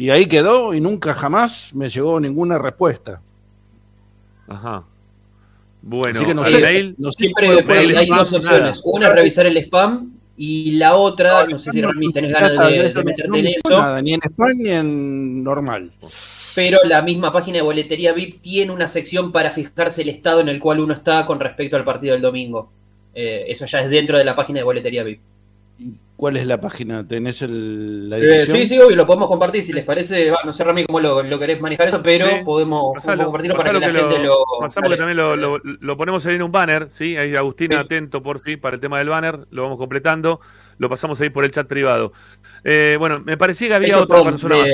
y 0.01 0.11
ahí 0.11 0.27
quedó 0.27 0.73
y 0.75 0.81
nunca 0.81 1.15
jamás 1.15 1.75
me 1.75 1.89
llegó 1.89 2.19
ninguna 2.21 2.59
respuesta. 2.59 3.21
Ajá. 4.49 4.83
Bueno, 5.83 6.19
Así 6.19 6.27
que 6.27 6.35
no 6.35 6.45
sé, 6.45 6.61
mail- 6.61 6.95
no 6.99 7.11
sé 7.13 7.19
Siempre 7.21 7.49
hay, 7.49 7.63
puede- 7.63 7.85
el 7.85 7.97
hay 7.97 8.05
spam, 8.07 8.19
dos 8.19 8.33
opciones. 8.35 8.61
nada. 8.63 8.75
Una 8.85 9.09
es 9.09 9.15
revisar 9.15 9.47
el 9.47 9.57
spam 9.59 10.13
y 10.37 10.73
la 10.73 10.95
otra, 10.97 11.47
no 11.47 11.59
sé 11.59 11.71
si 11.71 11.81
Rami 11.81 12.13
tenés 12.13 12.33
ganas 12.33 12.53
de, 12.53 12.83
de 12.83 13.05
meterte 13.05 13.29
no 13.29 13.37
en 13.37 13.45
me 13.45 13.51
eso, 13.51 13.79
nada, 13.79 14.03
ni 14.03 14.13
en 14.15 14.21
spam 14.23 14.57
ni 14.59 14.71
en 14.71 15.43
normal. 15.45 15.91
pero 16.55 16.79
la 16.87 17.01
misma 17.03 17.33
página 17.33 17.57
de 17.57 17.63
boletería 17.63 18.13
VIP 18.13 18.41
tiene 18.43 18.73
una 18.73 18.89
sección 18.89 19.33
para 19.33 19.51
fijarse 19.51 20.03
el 20.03 20.09
estado 20.11 20.41
en 20.41 20.49
el 20.49 20.59
cual 20.61 20.81
uno 20.81 20.93
está 20.95 21.25
con 21.27 21.41
respecto 21.41 21.77
al 21.77 21.85
partido 21.85 22.13
del 22.15 22.23
domingo. 22.23 22.71
Eh, 23.15 23.45
eso 23.49 23.65
ya 23.67 23.81
es 23.81 23.91
dentro 23.91 24.17
de 24.19 24.25
la 24.25 24.35
página 24.37 24.59
de 24.61 24.65
boletería 24.65 25.03
VIP. 25.03 25.21
¿Cuál 26.21 26.37
es 26.37 26.47
la 26.47 26.61
página? 26.61 27.07
¿Tenés 27.09 27.41
el, 27.41 28.11
la 28.11 28.19
Eh, 28.19 28.23
dirección? 28.23 28.59
sí, 28.59 28.69
sí, 28.69 28.79
obvio, 28.79 28.95
lo 28.95 29.07
podemos 29.07 29.27
compartir 29.29 29.65
si 29.65 29.73
les 29.73 29.85
parece. 29.85 30.31
Va, 30.31 30.41
no 30.45 30.53
sé, 30.53 30.63
Rami, 30.65 30.85
cómo 30.85 31.01
lo, 31.01 31.23
lo 31.23 31.39
querés 31.39 31.59
manejar 31.63 31.89
eso, 31.89 32.03
pero 32.03 32.27
Sí, 32.27 32.33
podemos, 32.45 32.93
Pasalo, 32.95 33.03
podemos 33.07 33.25
compartirlo 33.25 33.57
para 33.57 33.73
que 33.73 33.81
la 33.81 33.91
gente 33.91 34.19
lo, 34.27 34.45
pasalo 34.61 34.91
que 34.91 34.97
también 34.99 35.17
lo, 35.17 35.37
lo- 35.37 35.59
lo 35.65 35.97
ponemos 35.97 36.27
ahí 36.27 36.35
en 36.35 36.43
un 36.43 36.53
banner, 36.53 36.91
¿sí? 36.91 37.17
Ahí 37.17 37.35
Agustín 37.37 37.71
Sí. 37.73 37.79
atento 37.79 38.23
por 38.23 38.39
sí 38.39 38.59
para 38.59 38.75
el 38.75 38.81
tema 38.81 38.99
del 38.99 39.09
banner, 39.09 39.47
lo 39.51 39.63
vamos 39.63 39.79
completando, 39.79 40.41
lo 40.77 40.89
pasamos 40.91 41.19
ahí 41.23 41.31
por 41.31 41.45
el 41.45 41.53
chat 41.53 41.67
privado. 41.67 42.13
Eh, 42.65 42.97
bueno, 42.99 43.21
me 43.25 43.39
parecía 43.39 43.69
que 43.69 43.75
había 43.75 43.95
Esto, 43.95 44.03
otra 44.05 44.17
perdón, 44.19 44.33
persona 44.33 44.57
más. 44.57 44.69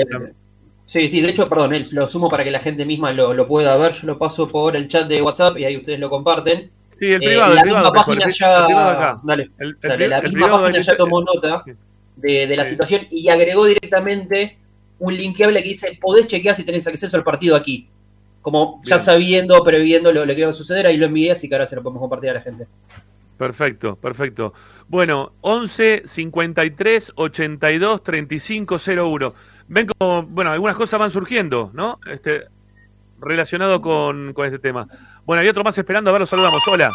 Sí, 0.87 1.09
sí, 1.09 1.21
de 1.21 1.31
hecho, 1.31 1.49
perdón, 1.49 1.75
eh, 1.75 1.85
lo 1.93 2.09
sumo 2.09 2.29
para 2.29 2.45
que 2.45 2.51
la 2.51 2.61
gente 2.61 2.85
misma 2.85 3.13
lo, 3.13 3.35
lo 3.35 3.47
pueda 3.49 3.77
ver. 3.77 3.93
Yo 3.93 4.07
lo 4.07 4.19
paso 4.19 4.49
por 4.49 4.77
el 4.77 4.89
chat 4.89 5.09
de 5.09 5.21
WhatsApp 5.23 5.59
y 5.59 5.65
ahí 5.65 5.77
ustedes 5.77 5.99
lo 5.99 6.11
comparten. 6.11 6.71
Sí, 6.99 7.07
el 7.07 7.23
Eh, 7.23 7.27
privado, 7.27 7.55
la 7.55 7.61
el 7.61 7.65
privado. 7.67 7.85
misma 7.85 7.93
mejor, 7.93 8.17
página 8.19 8.29
ya. 8.33 8.67
privado. 8.67 9.21
Dale, 9.25 9.51
El- 9.59 9.69
el 9.69 9.77
dale, 9.83 9.97
pri- 9.97 10.09
la 10.09 10.21
misma 10.23 10.39
privado 10.47 10.63
página 10.63 10.81
ya 10.83 10.97
tomó 10.97 11.21
nota 11.23 11.65
de, 12.17 12.47
de 12.47 12.57
la 12.57 12.65
Sí. 12.65 12.71
situación 12.71 13.07
y 13.11 13.29
agregó 13.29 13.67
directamente 13.67 14.59
un 14.99 15.15
linkeable 15.17 15.63
que 15.63 15.69
dice: 15.69 15.99
Podés 16.01 16.27
chequear 16.27 16.57
si 16.57 16.65
tenés 16.65 16.87
acceso 16.87 17.17
al 17.17 17.25
partido 17.25 17.55
aquí. 17.57 17.89
Como 18.41 18.81
ya 18.85 18.97
Bien. 18.97 19.05
sabiendo, 19.05 19.63
previendo 19.65 20.13
lo, 20.13 20.25
lo 20.25 20.33
que 20.35 20.41
iba 20.41 20.51
a 20.51 20.55
suceder, 20.55 20.87
ahí 20.87 20.97
lo 20.97 21.07
envié, 21.07 21.33
así 21.33 21.49
que 21.49 21.55
ahora 21.57 21.67
se 21.67 21.75
lo 21.77 21.83
podemos 21.83 22.01
compartir 22.01 22.31
a 22.31 22.35
la 22.35 22.41
gente. 22.41 22.67
Perfecto, 23.37 23.97
perfecto. 23.97 24.55
Bueno, 24.89 25.33
11 25.43 26.03
53 26.07 27.13
82 27.17 28.03
35 28.03 28.79
01. 28.79 29.35
Ven 29.69 29.87
como, 29.89 30.23
bueno, 30.23 30.53
algunas 30.53 30.77
cosas 30.77 30.99
van 31.01 31.11
surgiendo, 31.11 31.71
¿no? 31.75 31.99
Este, 32.11 32.45
relacionado 33.21 33.83
con, 33.83 34.33
con 34.33 34.47
este 34.47 34.59
tema. 34.59 34.87
Bueno, 35.27 35.43
hay 35.43 35.49
otro 35.49 35.65
más 35.65 35.77
esperando, 35.77 36.09
a 36.11 36.13
ver, 36.13 36.21
lo 36.21 36.27
saludamos. 36.27 36.63
Hola. 36.69 36.93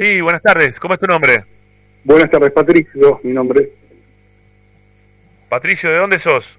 Sí, 0.00 0.20
buenas 0.20 0.42
tardes. 0.42 0.78
¿Cómo 0.78 0.94
es 0.94 1.00
tu 1.00 1.06
nombre? 1.06 1.44
Buenas 2.04 2.30
tardes, 2.30 2.52
Patricio, 2.52 3.20
mi 3.24 3.32
nombre. 3.32 3.72
Patricio, 5.48 5.90
¿de 5.90 5.96
dónde 5.96 6.18
sos? 6.20 6.56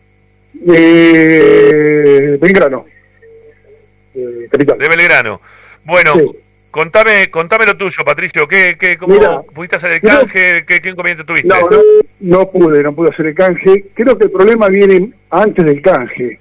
Eh, 0.73 2.37
Belgrano, 2.41 2.85
eh, 4.15 4.47
capital. 4.51 4.77
De 4.77 4.87
Belgrano. 4.89 5.41
Bueno, 5.85 6.13
Sí. 6.15 6.25
contame, 6.71 7.29
contame 7.31 7.65
lo 7.65 7.77
tuyo, 7.77 8.03
Patricio. 8.03 8.47
¿Qué, 8.47 8.77
qué, 8.77 8.97
¿Cómo 8.97 9.45
pudiste 9.53 9.77
hacer 9.77 9.91
el 9.93 10.01
canje? 10.01 10.65
¿Qué, 10.65 10.81
qué 10.81 10.89
inconveniente 10.89 11.23
tuviste? 11.23 11.47
No, 11.47 11.69
no, 11.69 11.77
no 12.19 12.51
pude, 12.51 12.83
no 12.83 12.93
pude 12.93 13.09
hacer 13.11 13.27
el 13.27 13.35
canje. 13.35 13.85
Creo 13.93 14.17
que 14.17 14.25
el 14.25 14.31
problema 14.31 14.67
viene 14.67 15.11
antes 15.29 15.63
del 15.63 15.81
canje. 15.81 16.39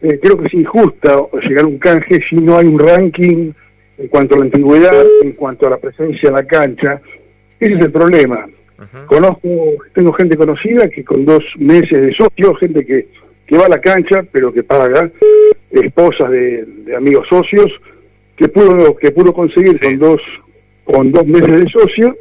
Eh, 0.00 0.18
creo 0.22 0.38
que 0.38 0.46
es 0.46 0.54
injusta 0.54 1.20
llegar 1.42 1.64
a 1.64 1.68
un 1.68 1.78
canje 1.78 2.20
si 2.28 2.36
no 2.36 2.56
hay 2.56 2.66
un 2.66 2.78
ranking 2.78 3.50
en 3.98 4.08
cuanto 4.08 4.36
a 4.36 4.38
la 4.38 4.44
antigüedad, 4.44 5.04
en 5.22 5.32
cuanto 5.32 5.66
a 5.66 5.70
la 5.70 5.76
presencia 5.78 6.28
en 6.28 6.34
la 6.36 6.44
cancha. 6.46 7.00
Ese 7.58 7.74
es 7.74 7.80
el 7.80 7.90
problema. 7.92 8.46
Conozco, 9.06 9.48
tengo 9.92 10.12
gente 10.12 10.36
conocida 10.36 10.88
que 10.88 11.02
con 11.04 11.24
dos 11.24 11.42
meses 11.58 12.00
de 12.00 12.14
socio, 12.14 12.54
gente 12.54 12.86
que, 12.86 13.08
que 13.44 13.56
va 13.58 13.64
a 13.66 13.68
la 13.70 13.80
cancha 13.80 14.22
pero 14.30 14.52
que 14.52 14.62
paga, 14.62 15.10
esposas 15.72 16.30
de, 16.30 16.64
de 16.84 16.94
amigos 16.94 17.26
socios, 17.28 17.72
que 18.36 18.46
pudo, 18.48 18.94
que 18.96 19.10
pudo 19.10 19.32
conseguir 19.32 19.76
Sí. 19.78 19.84
con 19.84 19.98
dos, 19.98 20.20
con 20.84 21.10
dos 21.10 21.26
meses 21.26 21.64
de 21.64 21.68
socio. 21.70 22.16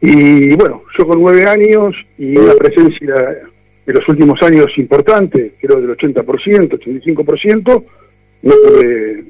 Y 0.00 0.56
bueno, 0.56 0.82
yo 0.98 1.06
con 1.06 1.20
nueve 1.20 1.46
años 1.46 1.94
y 2.18 2.36
una 2.36 2.54
presencia 2.54 3.14
de 3.86 3.92
los 3.92 4.08
últimos 4.08 4.40
años 4.42 4.66
importante, 4.76 5.52
creo 5.60 5.80
del 5.80 5.96
80%, 5.96 6.24
85%, 6.24 7.84
no 8.42 8.54
pude, 8.66 9.24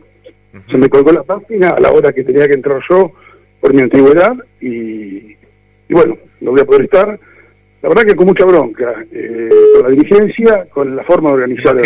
se 0.71 0.79
me 0.79 0.89
colgó 0.89 1.13
la 1.13 1.23
página 1.23 1.71
a 1.71 1.81
la 1.81 1.91
hora 1.91 2.13
que 2.13 2.25
tenía 2.25 2.47
que 2.47 2.55
entrar 2.55 2.81
yo 2.91 3.13
por 3.61 3.73
mi 3.73 3.83
antigüedad 3.83 4.35
y, 4.61 4.67
y 4.69 5.37
bueno, 5.91 6.17
no 6.41 6.51
voy 6.51 6.61
a 6.61 6.65
poder 6.65 6.83
estar. 6.83 7.19
La 7.83 7.89
verdad 7.89 8.05
que 8.05 8.15
con 8.15 8.27
mucha 8.27 8.45
bronca, 8.45 8.95
eh, 9.11 9.49
con 9.75 9.83
la 9.85 9.89
dirigencia, 9.97 10.67
con 10.73 10.95
la 10.95 11.03
forma 11.05 11.31
de 11.31 11.37
Me 11.37 11.43
organizar. 11.45 11.77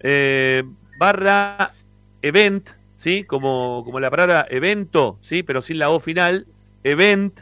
Eh, 0.00 0.62
barra 0.98 1.72
event, 2.20 2.68
¿sí? 2.94 3.24
Como, 3.24 3.82
como 3.86 4.00
la 4.00 4.10
palabra 4.10 4.46
evento, 4.50 5.18
¿sí? 5.22 5.42
Pero 5.42 5.62
sin 5.62 5.78
la 5.78 5.88
O 5.88 5.98
final. 5.98 6.46
Event. 6.84 7.40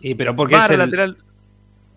Y 0.00 0.14
pero 0.14 0.34
porque 0.34 0.54
es 0.54 0.60
barra 0.60 0.74
el, 0.74 0.80
lateral. 0.80 1.16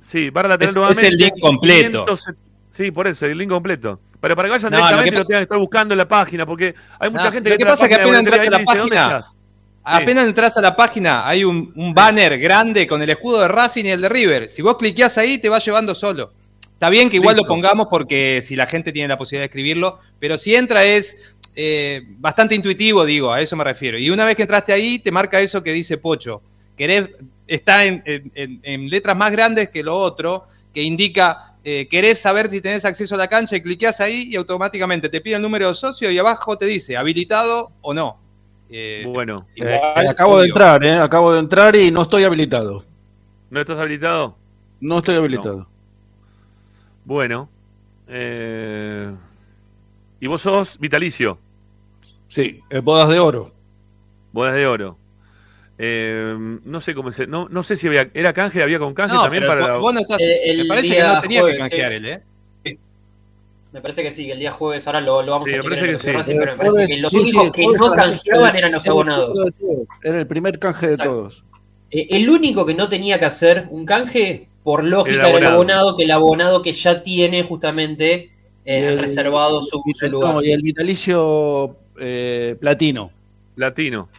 Sí, 0.02 0.30
barra 0.30 0.50
lateral 0.50 0.70
es- 0.70 0.76
nuevamente. 0.76 1.08
es 1.08 1.14
el 1.14 1.18
link 1.18 1.34
completo. 1.42 2.06
500 2.06 2.30
sí, 2.72 2.92
por 2.92 3.08
eso, 3.08 3.26
el 3.26 3.38
link 3.38 3.50
completo. 3.50 4.00
Pero 4.22 4.36
para 4.36 4.48
que 4.48 4.52
vayan 4.52 4.72
No, 4.72 4.78
directamente 4.78 5.12
lo 5.12 5.12
que 5.12 5.20
lo 5.20 5.26
tengan 5.26 5.40
que 5.40 5.44
estar 5.44 5.58
buscando 5.58 5.94
en 5.94 5.98
la 5.98 6.08
página, 6.08 6.46
porque 6.46 6.76
hay 7.00 7.10
mucha 7.10 7.26
No, 7.26 7.32
gente 7.32 7.50
lo 7.50 7.54
que 7.54 7.58
que 7.58 7.64
entra 7.64 7.74
pasa 7.74 7.86
es 7.86 7.90
que 7.90 7.96
apenas 7.96 8.20
entras 8.20 8.40
a 8.40 8.50
la 8.50 8.58
Boletería 8.58 8.60
y 8.60 8.66
dice, 8.66 8.78
¿dónde 8.80 8.96
página. 8.96 9.34
Apenas 9.82 10.26
entras 10.28 10.58
a 10.58 10.62
la 10.62 10.76
página, 10.76 11.28
hay 11.28 11.44
un, 11.46 11.72
un 11.76 11.94
banner 11.94 12.38
grande 12.38 12.86
con 12.86 13.02
el 13.02 13.10
escudo 13.10 13.40
de 13.42 13.48
Racing 13.48 13.86
y 13.86 13.90
el 13.92 14.02
de 14.02 14.10
River. 14.10 14.50
Si 14.50 14.62
vos 14.62 14.78
cliqueás 14.78 15.18
ahí, 15.18 15.38
te 15.40 15.50
va 15.50 15.58
llevando 15.60 15.96
solo. 15.96 16.32
Está 16.74 16.90
bien 16.90 17.10
que 17.10 17.16
igual 17.16 17.36
Listo. 17.36 17.48
lo 17.48 17.56
pongamos 17.56 17.88
porque 17.90 18.42
si 18.44 18.56
la 18.56 18.68
gente 18.68 18.92
tiene 18.92 19.08
la 19.08 19.18
posibilidad 19.18 19.42
de 19.44 19.46
escribirlo, 19.48 20.00
pero 20.20 20.38
si 20.38 20.54
entra 20.54 20.84
es 20.84 21.34
eh, 21.62 22.04
bastante 22.20 22.56
intuitivo, 22.56 23.04
digo, 23.04 23.34
a 23.34 23.42
eso 23.42 23.58
me 23.58 23.66
refiero. 23.66 23.98
Y 23.98 24.10
una 24.10 24.24
vez 24.24 24.38
que 24.38 24.44
entraste 24.44 24.72
ahí, 24.72 25.00
te 25.00 25.12
marca 25.12 25.42
eso 25.42 25.62
que 25.62 25.74
dice 25.74 25.98
Pocho. 25.98 26.42
Querés, 26.78 27.10
está 27.46 27.84
en, 27.84 28.02
en- 28.06 28.32
en- 28.34 28.60
en 28.64 28.90
letras 28.90 29.18
más 29.18 29.30
grandes 29.30 29.70
que 29.70 29.84
lo 29.84 29.98
otro, 29.98 30.46
que 30.74 30.82
indica, 30.82 31.56
eh, 31.66 31.86
querés 31.92 32.22
saber 32.22 32.50
si 32.50 32.62
tenés 32.62 32.86
acceso 32.86 33.16
a 33.16 33.18
la 33.18 33.28
cancha 33.28 33.58
y 33.58 33.62
cliqueás 33.62 34.00
ahí 34.00 34.30
y 34.32 34.38
automáticamente 34.38 35.10
te 35.10 35.20
pide 35.20 35.36
el 35.36 35.42
número 35.42 35.68
de 35.68 35.74
socio 35.74 36.10
y 36.10 36.18
abajo 36.18 36.58
te 36.58 36.66
dice 36.66 36.96
habilitado 36.96 37.72
o 37.82 37.94
no. 37.94 38.16
Eh, 38.70 39.04
Bueno, 39.06 39.36
igual, 39.56 40.06
Eh, 40.06 40.08
acabo 40.08 40.40
de 40.40 40.46
entrar, 40.48 40.82
¿eh? 40.86 40.94
Acabo 40.94 41.34
de 41.34 41.40
entrar 41.40 41.76
y 41.76 41.92
no 41.92 42.04
estoy 42.04 42.24
habilitado. 42.24 42.86
¿no 43.50 43.60
estás 43.60 43.80
habilitado? 43.80 44.38
No 44.80 45.00
estoy 45.00 45.16
habilitado. 45.16 45.68
Bueno. 47.04 47.50
eh, 48.08 49.12
Y 50.22 50.28
vos 50.28 50.42
sos 50.42 50.78
vitalicio, 50.80 51.38
Sí, 52.30 52.62
eh, 52.70 52.80
bodas 52.80 53.10
de 53.10 53.20
oro. 53.20 53.52
bodas 54.32 54.56
de 54.56 54.66
oro. 54.66 54.98
Eh, 55.78 56.36
no 56.66 56.80
sé 56.82 56.94
cómo 56.96 57.12
se. 57.12 57.26
No, 57.28 57.48
no 57.50 57.64
sé 57.64 57.76
si 57.76 57.88
había. 57.88 58.10
¿Era 58.14 58.32
canje? 58.34 58.62
¿Había 58.64 58.80
con 58.80 58.94
canje 58.94 59.16
No, 59.16 59.22
también 59.24 59.44
pero 59.44 59.54
para 59.54 59.62
vos- 59.62 59.70
la- 59.72 59.78
vos 59.78 59.94
no 59.94 60.00
estás- 60.02 60.22
Eh, 60.22 60.40
el 60.46 60.58
me 60.60 60.66
parece 60.66 60.88
que 60.90 60.94
día 60.96 61.14
no 61.16 61.22
tenía 61.22 61.42
jueves, 61.42 61.56
que 61.56 61.60
canjear 61.70 61.92
sí. 61.92 61.96
él, 61.98 62.06
¿eh? 62.06 62.22
Me 63.72 63.82
parece 63.82 64.02
que 64.02 64.12
sí, 64.12 64.26
que 64.26 64.32
el 64.32 64.40
día 64.40 64.52
jueves 64.52 64.88
ahora 64.88 65.00
lo, 65.00 65.22
lo 65.22 65.32
vamos 65.34 65.48
Sí, 65.50 65.54
a 65.54 65.58
me 65.58 65.64
chequear 65.64 65.80
parece 65.80 65.86
en 65.86 66.00
que 66.00 66.08
el 66.08 66.12
sí. 66.14 66.18
Racing, 66.18 66.40
pero 66.40 66.52
me 66.54 66.58
parece 66.58 66.88
que 66.88 67.02
los 67.02 67.14
únicos 67.14 67.52
que 67.52 67.66
no 67.68 67.92
canjeaban 67.92 68.56
eran 68.56 68.72
los 68.72 68.88
abonados. 68.88 69.40
Era 70.04 70.20
el 70.20 70.28
primer 70.28 70.58
canje 70.60 70.88
de 70.88 70.94
Exacto. 70.94 71.12
todos. 71.14 71.46
Eh, 71.92 72.08
el 72.10 72.30
único 72.30 72.66
que 72.66 72.74
no 72.74 72.90
tenía 72.90 73.20
que 73.20 73.26
hacer 73.26 73.68
un 73.70 73.86
canje, 73.86 74.48
por 74.64 74.84
lógica, 74.84 75.30
El 75.30 75.36
era 75.36 75.48
el 75.50 75.54
abonado. 75.54 75.96
que 75.96 76.04
el 76.04 76.12
abonado 76.12 76.62
que 76.64 76.74
ya 76.74 77.04
tiene 77.04 77.44
justamente 77.44 78.32
eh, 78.66 78.88
el- 78.90 79.00
reservado 79.00 79.62
su, 79.64 79.82
lugar. 80.10 80.34
no, 80.36 80.44
y 80.44 80.52
el 80.52 80.62
vitalicio 80.64 81.76
eh, 82.00 82.56
platino. 82.60 83.12
Platino. 83.56 84.10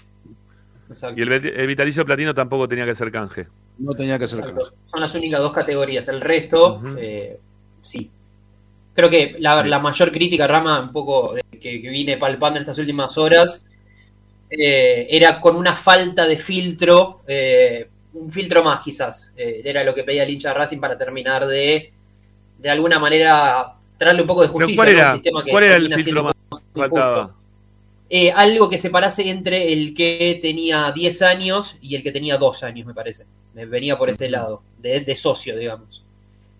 Exacto. 0.89 1.19
Y 1.19 1.23
el, 1.23 1.29
vit- 1.31 1.53
el 1.57 1.67
vitalicio 1.67 2.05
platino 2.05 2.35
tampoco 2.35 2.69
tenía 2.69 2.85
que 2.85 2.95
ser 2.95 3.11
canje. 3.13 3.47
No 3.79 3.93
tenía 3.95 4.19
que 4.19 4.27
ser 4.29 4.41
Exacto. 4.41 4.63
canje. 4.65 4.77
Son 4.91 5.01
las 5.01 5.15
únicas 5.15 5.41
dos 5.41 5.53
categorías. 5.53 6.09
El 6.09 6.21
resto, 6.21 6.83
eh, 6.99 7.39
sí. 7.83 8.11
Creo 8.95 9.09
que 9.09 9.37
la, 9.39 9.65
la 9.65 9.79
mayor 9.79 10.11
crítica, 10.11 10.47
Rama, 10.47 10.81
un 10.81 10.93
poco 10.93 11.35
de- 11.35 11.43
que, 11.59 11.81
que 11.81 11.89
vine 11.91 12.17
palpando 12.17 12.59
en 12.59 12.63
estas 12.63 12.79
últimas 12.79 13.17
horas, 13.19 13.67
eh, 14.51 15.07
era 15.11 15.41
con 15.41 15.55
una 15.57 15.75
falta 15.75 16.27
de 16.27 16.37
filtro, 16.37 17.21
eh, 17.27 17.89
un 18.15 18.31
filtro 18.31 18.65
más 18.65 18.81
quizás. 18.81 19.33
Eh, 19.37 19.63
era 19.65 19.85
lo 19.85 19.95
que 19.95 20.03
pedía 20.05 20.25
el 20.25 20.31
hincha 20.31 20.53
Racing 20.53 20.81
para 20.81 20.99
terminar 20.99 21.47
de, 21.47 21.93
de 22.59 22.69
alguna 22.71 22.99
manera, 22.99 23.75
traerle 23.97 24.23
un 24.23 24.29
poco 24.29 24.43
de 24.43 24.49
justicia 24.49 24.77
¿cuál 24.77 24.89
¿no? 24.89 24.91
a 24.91 24.95
un 24.95 25.01
era, 25.07 25.13
sistema 25.13 25.45
que 25.45 25.51
cuál 25.53 25.65
era 25.65 25.77
el 25.77 25.95
filtro 25.95 26.25
más 26.25 26.35
injusto. 26.51 26.81
faltaba? 26.81 27.37
Eh, 28.13 28.33
algo 28.33 28.69
que 28.69 28.77
separase 28.77 29.31
entre 29.31 29.73
el 29.73 29.95
que 29.95 30.41
tenía 30.43 30.91
10 30.91 31.23
años 31.23 31.79
y 31.81 31.95
el 31.95 32.03
que 32.03 32.11
tenía 32.11 32.39
2 32.39 32.65
años, 32.65 32.85
me 32.85 32.93
parece. 32.93 33.25
Me 33.55 33.67
Venía 33.67 33.97
por 33.97 34.11
ese 34.11 34.29
lado, 34.29 34.63
de, 34.79 35.01
de 35.01 35.15
socio, 35.15 35.57
digamos. 35.57 36.03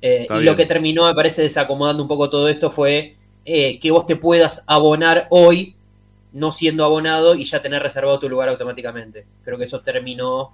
Eh, 0.01 0.29
y 0.31 0.33
bien. 0.33 0.45
lo 0.45 0.55
que 0.57 0.65
terminó, 0.65 1.07
me 1.07 1.15
parece, 1.15 1.43
desacomodando 1.43 2.05
un 2.05 2.09
poco 2.09 2.31
todo 2.31 2.49
esto 2.49 2.71
fue 2.71 3.17
eh, 3.45 3.79
que 3.81 3.91
vos 3.91 4.07
te 4.07 4.15
puedas 4.15 4.65
abonar 4.69 5.27
hoy, 5.31 5.75
no 6.33 6.53
siendo 6.53 6.85
abonado, 6.85 7.35
y 7.35 7.45
ya 7.45 7.61
tener 7.61 7.83
reservado 7.83 8.21
tu 8.21 8.29
lugar 8.29 8.49
automáticamente. 8.49 9.27
Creo 9.45 9.59
que 9.59 9.65
eso 9.65 9.81
terminó 9.81 10.53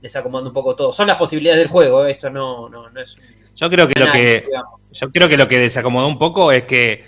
desacomodando 0.00 0.48
un 0.48 0.54
poco 0.54 0.74
todo. 0.74 0.90
Son 0.90 1.06
las 1.06 1.18
posibilidades 1.18 1.60
del 1.60 1.68
juego, 1.68 2.06
esto 2.06 2.30
no, 2.30 2.68
no, 2.70 2.88
no 2.88 3.00
es 3.00 3.16
Yo 3.56 3.68
creo 3.68 3.86
que 3.86 4.00
lo 4.00 4.10
que 4.10 4.44
digamos. 4.46 4.80
yo 4.90 5.10
creo 5.10 5.28
que 5.28 5.36
lo 5.36 5.46
que 5.46 5.58
desacomodó 5.58 6.06
un 6.06 6.18
poco 6.18 6.50
es 6.50 6.64
que 6.64 7.04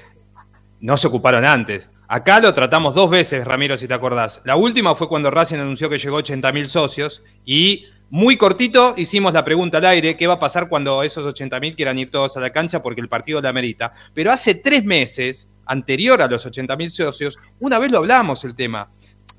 no 0.81 0.99
se 0.99 1.07
ocuparon 1.07 1.47
antes. 1.47 1.89
Acá 2.15 2.41
lo 2.41 2.53
tratamos 2.53 2.95
dos 2.95 3.09
veces, 3.09 3.43
Ramiro, 3.43 3.75
si 3.79 3.89
te 3.89 3.95
acordás. 3.95 4.43
La 4.45 4.55
última 4.55 4.95
fue 4.95 5.09
cuando 5.09 5.31
Racing 5.31 5.57
anunció 5.57 5.89
que 5.89 5.97
llegó 5.97 6.19
a 6.19 6.23
80.000 6.23 6.67
socios 6.67 7.23
y 7.47 7.87
muy 8.11 8.37
cortito 8.37 8.93
hicimos 8.99 9.33
la 9.33 9.43
pregunta 9.43 9.79
al 9.79 9.87
aire, 9.87 10.15
¿qué 10.15 10.27
va 10.27 10.35
a 10.35 10.39
pasar 10.39 10.69
cuando 10.69 11.03
esos 11.03 11.25
80.000 11.25 11.75
quieran 11.75 11.97
ir 11.97 12.11
todos 12.11 12.37
a 12.37 12.41
la 12.41 12.51
cancha 12.51 12.83
porque 12.83 13.01
el 13.01 13.09
partido 13.09 13.41
la 13.41 13.49
amerita? 13.49 13.95
Pero 14.13 14.31
hace 14.31 14.57
tres 14.57 14.85
meses, 14.85 15.51
anterior 15.65 16.21
a 16.21 16.27
los 16.27 16.47
80.000 16.47 16.89
socios, 16.91 17.39
una 17.61 17.79
vez 17.79 17.91
lo 17.91 17.97
hablamos 17.97 18.45
el 18.45 18.55
tema 18.55 18.91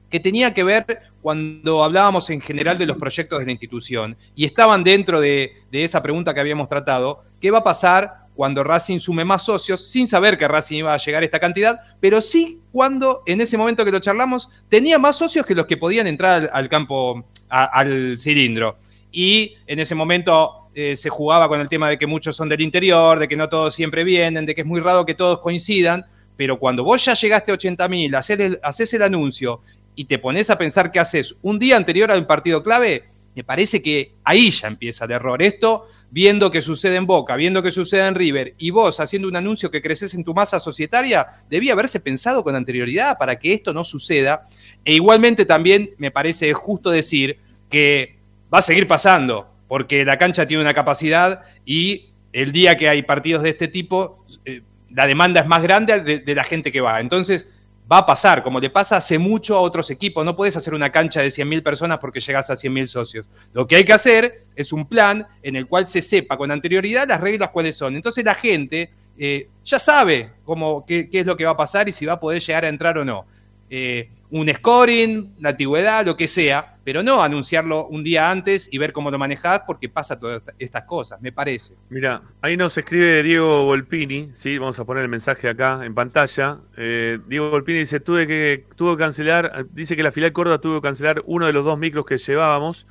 que 0.10 0.20
tenía 0.20 0.52
que 0.52 0.64
ver 0.64 1.00
cuando 1.22 1.84
hablábamos 1.84 2.32
en 2.32 2.42
general 2.42 2.80
de 2.80 2.88
los 2.88 2.98
proyectos 2.98 3.38
de 3.38 3.46
la 3.46 3.52
institución 3.52 4.18
y 4.34 4.46
estaban 4.46 4.84
dentro 4.84 5.22
de, 5.22 5.62
de 5.72 5.84
esa 5.84 6.02
pregunta 6.02 6.34
que 6.34 6.40
habíamos 6.40 6.70
tratado, 6.70 7.22
¿qué 7.40 7.52
va 7.52 7.60
a 7.60 7.64
pasar 7.64 8.23
cuando 8.36 8.64
Racing 8.64 9.00
sume 9.00 9.26
más 9.26 9.44
socios 9.44 9.88
sin 9.88 10.08
saber 10.08 10.38
que 10.38 10.48
Racing 10.48 10.78
iba 10.78 10.94
a 10.94 10.98
llegar 10.98 11.22
a 11.22 11.26
esta 11.26 11.40
cantidad, 11.40 11.78
pero 12.00 12.22
sí 12.22 12.60
cuando 12.72 13.24
en 13.26 13.42
ese 13.42 13.58
momento 13.58 13.86
que 13.86 13.92
lo 13.92 14.00
charlamos 14.00 14.50
tenía 14.70 14.98
más 14.98 15.16
socios 15.16 15.46
que 15.46 15.56
los 15.56 15.68
que 15.68 15.78
podían 15.78 16.08
entrar 16.08 16.50
al, 16.54 16.70
campo, 16.70 17.26
al 17.50 18.18
cilindro. 18.18 18.78
Y 19.12 19.56
en 19.68 19.80
ese 19.80 19.94
momento 19.94 20.64
eh, 20.76 20.96
se 20.96 21.10
jugaba 21.10 21.48
con 21.48 21.60
el 21.60 21.70
tema 21.70 21.88
de 21.88 22.00
que 22.00 22.08
muchos 22.08 22.36
son 22.36 22.50
del 22.50 22.62
interior, 22.62 23.20
de 23.20 23.28
que 23.28 23.38
no 23.38 23.48
todos 23.48 23.76
siempre 23.76 24.04
vienen, 24.04 24.46
de 24.46 24.56
que 24.56 24.62
es 24.62 24.68
muy 24.68 24.82
raro 24.82 25.06
que 25.06 25.14
todos 25.14 25.40
coincidan, 25.40 26.04
pero 26.36 26.58
cuando 26.58 26.84
vos 26.84 27.06
ya 27.06 27.14
llegaste 27.14 27.52
a 27.52 27.56
80.000, 27.56 28.16
haces 28.16 28.40
el, 28.40 28.60
haces 28.64 28.94
el 28.96 29.04
anuncio 29.04 29.62
y 29.96 30.06
te 30.06 30.18
pones 30.18 30.50
a 30.50 30.58
pensar 30.58 30.92
qué 30.92 31.00
haces 31.00 31.36
un 31.44 31.60
día 31.60 31.78
anterior 31.78 32.12
al 32.12 32.26
partido 32.26 32.64
clave, 32.64 33.04
me 33.36 33.44
parece 33.44 33.82
que 33.82 34.12
ahí 34.24 34.52
ya 34.52 34.68
empieza 34.68 35.06
el 35.06 35.12
error. 35.12 35.42
Esto, 35.42 35.88
viendo 36.12 36.52
que 36.52 36.62
sucede 36.62 36.96
en 36.96 37.08
Boca, 37.08 37.36
viendo 37.36 37.64
que 37.64 37.72
sucede 37.72 38.08
en 38.08 38.16
River, 38.16 38.54
y 38.58 38.70
vos 38.70 39.00
haciendo 39.00 39.28
un 39.28 39.36
anuncio 39.36 39.72
que 39.72 39.82
creces 39.82 40.14
en 40.14 40.24
tu 40.24 40.34
masa 40.34 40.60
societaria, 40.60 41.28
debía 41.50 41.74
haberse 41.74 42.00
pensado 42.00 42.44
con 42.44 42.56
anterioridad 42.56 43.18
para 43.18 43.38
que 43.38 43.54
esto 43.54 43.74
no 43.74 43.84
suceda. 43.84 44.44
E 44.86 44.94
igualmente 44.94 45.46
también 45.46 45.92
me 45.98 46.12
parece 46.12 46.54
justo 46.54 46.90
decir 46.90 47.38
que 47.70 48.18
va 48.54 48.60
a 48.60 48.62
seguir 48.62 48.88
pasando, 48.88 49.48
porque 49.68 50.06
la 50.06 50.18
cancha 50.18 50.48
tiene 50.48 50.62
una 50.62 50.74
capacidad 50.74 51.42
y 51.66 52.10
el 52.32 52.52
día 52.52 52.78
que 52.78 52.90
hay 52.90 53.02
partidos 53.02 53.44
de 53.44 53.50
este 53.50 53.68
tipo, 53.68 54.24
eh, 54.46 54.62
la 54.92 55.08
demanda 55.08 55.42
es 55.42 55.48
más 55.48 55.64
grande 55.64 56.00
de, 56.02 56.20
de 56.20 56.36
la 56.36 56.44
gente 56.44 56.72
que 56.72 56.82
va. 56.82 57.00
Entonces, 57.00 57.48
va 57.92 58.00
a 58.00 58.06
pasar, 58.06 58.44
como 58.44 58.60
le 58.60 58.70
pasa 58.70 58.98
hace 58.98 59.18
mucho 59.18 59.56
a 59.56 59.60
otros 59.60 59.90
equipos. 59.90 60.24
No 60.26 60.36
puedes 60.36 60.56
hacer 60.56 60.74
una 60.74 60.92
cancha 60.92 61.22
de 61.22 61.28
100.000 61.28 61.62
personas 61.62 62.00
porque 62.00 62.20
llegas 62.20 62.50
a 62.50 62.54
100.000 62.54 62.88
socios. 62.88 63.30
Lo 63.54 63.68
que 63.68 63.76
hay 63.76 63.86
que 63.86 63.94
hacer 63.94 64.34
es 64.56 64.72
un 64.72 64.88
plan 64.88 65.28
en 65.42 65.56
el 65.56 65.68
cual 65.68 65.86
se 65.86 66.02
sepa 66.02 66.38
con 66.38 66.52
anterioridad 66.52 67.08
las 67.08 67.22
reglas 67.22 67.50
cuáles 67.50 67.76
son. 67.76 67.96
Entonces 67.96 68.24
la 68.24 68.36
gente 68.36 68.90
eh, 69.18 69.48
ya 69.64 69.80
sabe 69.80 70.32
cómo, 70.44 70.86
qué, 70.86 71.10
es 71.12 71.26
lo 71.26 71.38
que 71.38 71.46
va 71.46 71.52
a 71.52 71.58
pasar 71.58 71.88
y 71.88 71.92
si 71.92 72.06
va 72.06 72.14
a 72.14 72.20
poder 72.20 72.42
llegar 72.42 72.66
a 72.66 72.70
entrar 72.70 72.98
o 72.98 73.06
no. 73.06 73.26
Eh, 73.70 74.10
un 74.32 74.52
scoring, 74.54 75.36
la 75.40 75.50
antigüedad, 75.50 76.06
lo 76.06 76.16
que 76.16 76.28
sea, 76.28 76.73
pero 76.84 77.02
no 77.04 77.22
anunciarlo 77.24 77.88
un 77.88 78.04
día 78.04 78.30
antes 78.30 78.68
y 78.72 78.78
ver 78.78 78.92
cómo 78.94 79.10
lo 79.10 79.18
manejás 79.18 79.62
porque 79.66 79.90
pasa 79.90 80.20
todas 80.20 80.42
estas 80.60 80.84
cosas, 80.84 81.22
me 81.22 81.32
parece. 81.32 81.76
Mira, 81.90 82.22
ahí 82.42 82.58
nos 82.58 82.78
escribe 82.78 83.24
Diego 83.24 83.66
Volpini, 83.66 84.32
sí, 84.34 84.58
vamos 84.58 84.80
a 84.80 84.86
poner 84.86 85.04
el 85.04 85.10
mensaje 85.10 85.48
acá 85.50 85.82
en 85.86 85.94
pantalla. 85.96 86.60
Eh, 86.78 87.20
Diego 87.28 87.50
Volpini 87.50 87.80
dice, 87.80 88.00
tuve 88.00 88.28
que, 88.28 88.66
tuvo 88.76 88.98
que 88.98 89.04
cancelar, 89.04 89.66
dice 89.72 89.96
que 89.96 90.04
la 90.04 90.12
filial 90.12 90.34
Córdoba 90.34 90.60
tuvo 90.60 90.82
que 90.82 90.88
cancelar 90.88 91.22
uno 91.26 91.46
de 91.46 91.54
los 91.54 91.64
dos 91.66 91.78
micros 91.80 92.06
que 92.06 92.18
llevábamos. 92.18 92.86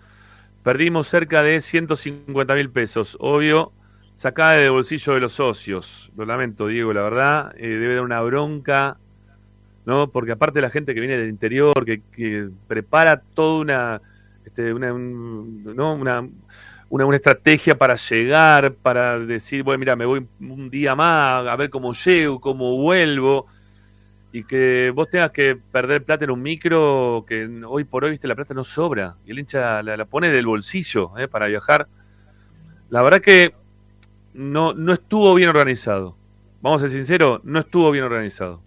Perdimos 0.63 1.09
cerca 1.09 1.43
de 1.43 1.61
150 1.61 2.55
mil 2.55 2.71
pesos. 2.71 3.17
Obvio, 3.21 3.73
sacada 4.15 4.53
de 4.53 4.69
bolsillo 4.71 5.15
de 5.15 5.21
los 5.21 5.33
socios. 5.35 6.13
Lo 6.17 6.25
lamento, 6.25 6.67
Diego, 6.69 6.93
la 6.93 7.03
verdad. 7.03 7.53
eh, 7.57 7.67
debe 7.67 7.97
dar 7.97 8.05
una 8.05 8.21
bronca, 8.23 8.99
¿no? 9.85 10.09
Porque 10.11 10.33
aparte 10.33 10.61
la 10.61 10.71
gente 10.71 10.95
que 10.95 11.01
viene 11.01 11.17
del 11.17 11.29
interior, 11.29 11.85
que, 11.85 12.03
que 12.13 12.49
prepara 12.69 13.21
toda 13.21 13.61
una, 13.61 14.01
este, 14.45 14.73
una, 14.73 14.93
un- 14.93 15.65
¿no? 15.75 15.95
una, 15.95 16.27
una, 16.89 17.07
una 17.07 17.17
estrategia 17.17 17.77
para 17.77 17.97
llegar, 17.97 18.75
para 18.75 19.19
decir, 19.19 19.63
bueno, 19.63 19.79
mira, 19.79 19.97
me 19.97 20.07
voy 20.07 20.27
un 20.41 20.71
día 20.71 20.95
más, 20.95 21.47
a 21.47 21.57
ver 21.57 21.71
cómo 21.71 21.93
llego, 21.95 22.41
cómo 22.41 22.77
vuelvo, 22.77 23.47
y 24.33 24.45
que 24.45 24.93
vos 24.95 25.11
tengas 25.11 25.31
que 25.31 25.57
perder 25.57 26.05
plata 26.05 26.25
en 26.25 26.31
un 26.31 26.43
micro, 26.43 27.25
que 27.29 27.47
hoy 27.67 27.85
por 27.85 28.05
hoy, 28.05 28.13
viste, 28.13 28.29
la 28.29 28.35
plata 28.35 28.55
no 28.55 28.65
sobra, 28.65 29.17
y 29.27 29.31
el 29.33 29.39
hincha 29.39 29.83
la, 29.83 29.97
la 29.97 30.05
pone 30.07 30.31
del 30.31 30.47
bolsillo 30.47 31.19
¿eh? 31.19 31.29
para 31.29 31.47
viajar. 31.49 31.87
La 32.89 33.03
verdad 33.03 33.21
que 33.21 33.55
no, 34.35 34.73
no 34.75 34.93
estuvo 34.93 35.35
bien 35.35 35.49
organizado. 35.49 36.17
Vamos 36.61 36.83
a 36.83 36.89
ser 36.89 36.97
sinceros, 36.97 37.45
no 37.45 37.61
estuvo 37.61 37.91
bien 37.91 38.05
organizado. 38.05 38.63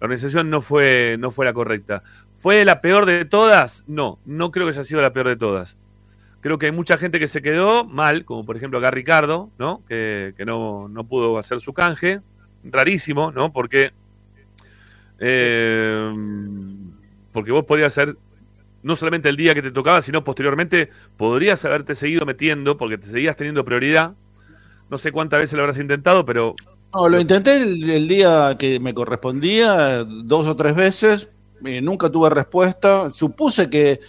La 0.00 0.06
organización 0.06 0.48
no 0.48 0.62
fue, 0.62 1.16
no 1.18 1.30
fue 1.30 1.44
la 1.44 1.52
correcta. 1.52 2.02
¿Fue 2.34 2.64
la 2.64 2.80
peor 2.80 3.04
de 3.04 3.26
todas? 3.26 3.84
No, 3.86 4.18
no 4.24 4.50
creo 4.50 4.66
que 4.66 4.70
haya 4.70 4.84
sido 4.84 5.02
la 5.02 5.12
peor 5.12 5.28
de 5.28 5.36
todas. 5.36 5.76
Creo 6.40 6.58
que 6.58 6.66
hay 6.66 6.72
mucha 6.72 6.96
gente 6.96 7.20
que 7.20 7.28
se 7.28 7.42
quedó 7.42 7.84
mal, 7.84 8.24
como 8.24 8.46
por 8.46 8.56
ejemplo 8.56 8.78
acá 8.78 8.90
Ricardo, 8.90 9.50
¿no? 9.58 9.82
Que, 9.86 10.32
que 10.38 10.46
no, 10.46 10.88
no 10.88 11.04
pudo 11.04 11.36
hacer 11.36 11.60
su 11.60 11.74
canje. 11.74 12.22
Rarísimo, 12.64 13.30
¿no? 13.30 13.52
Porque, 13.52 13.92
eh, 15.18 16.14
porque 17.32 17.52
vos 17.52 17.66
podías 17.66 17.88
hacer, 17.88 18.16
no 18.82 18.96
solamente 18.96 19.28
el 19.28 19.36
día 19.36 19.54
que 19.54 19.60
te 19.60 19.70
tocaba, 19.70 20.00
sino 20.00 20.24
posteriormente 20.24 20.88
podrías 21.18 21.62
haberte 21.66 21.94
seguido 21.94 22.24
metiendo, 22.24 22.78
porque 22.78 22.96
te 22.96 23.08
seguías 23.08 23.36
teniendo 23.36 23.66
prioridad. 23.66 24.14
No 24.88 24.96
sé 24.96 25.12
cuántas 25.12 25.40
veces 25.40 25.54
lo 25.54 25.60
habrás 25.60 25.78
intentado, 25.78 26.24
pero 26.24 26.54
No, 26.92 27.08
lo 27.08 27.20
intenté 27.20 27.62
el, 27.62 27.88
el 27.88 28.08
día 28.08 28.56
que 28.58 28.80
me 28.80 28.92
correspondía, 28.94 30.04
dos 30.04 30.46
o 30.46 30.56
tres 30.56 30.74
veces, 30.74 31.30
eh, 31.64 31.80
nunca 31.80 32.10
tuve 32.10 32.30
respuesta. 32.30 33.12
Supuse 33.12 33.70
que, 33.70 34.00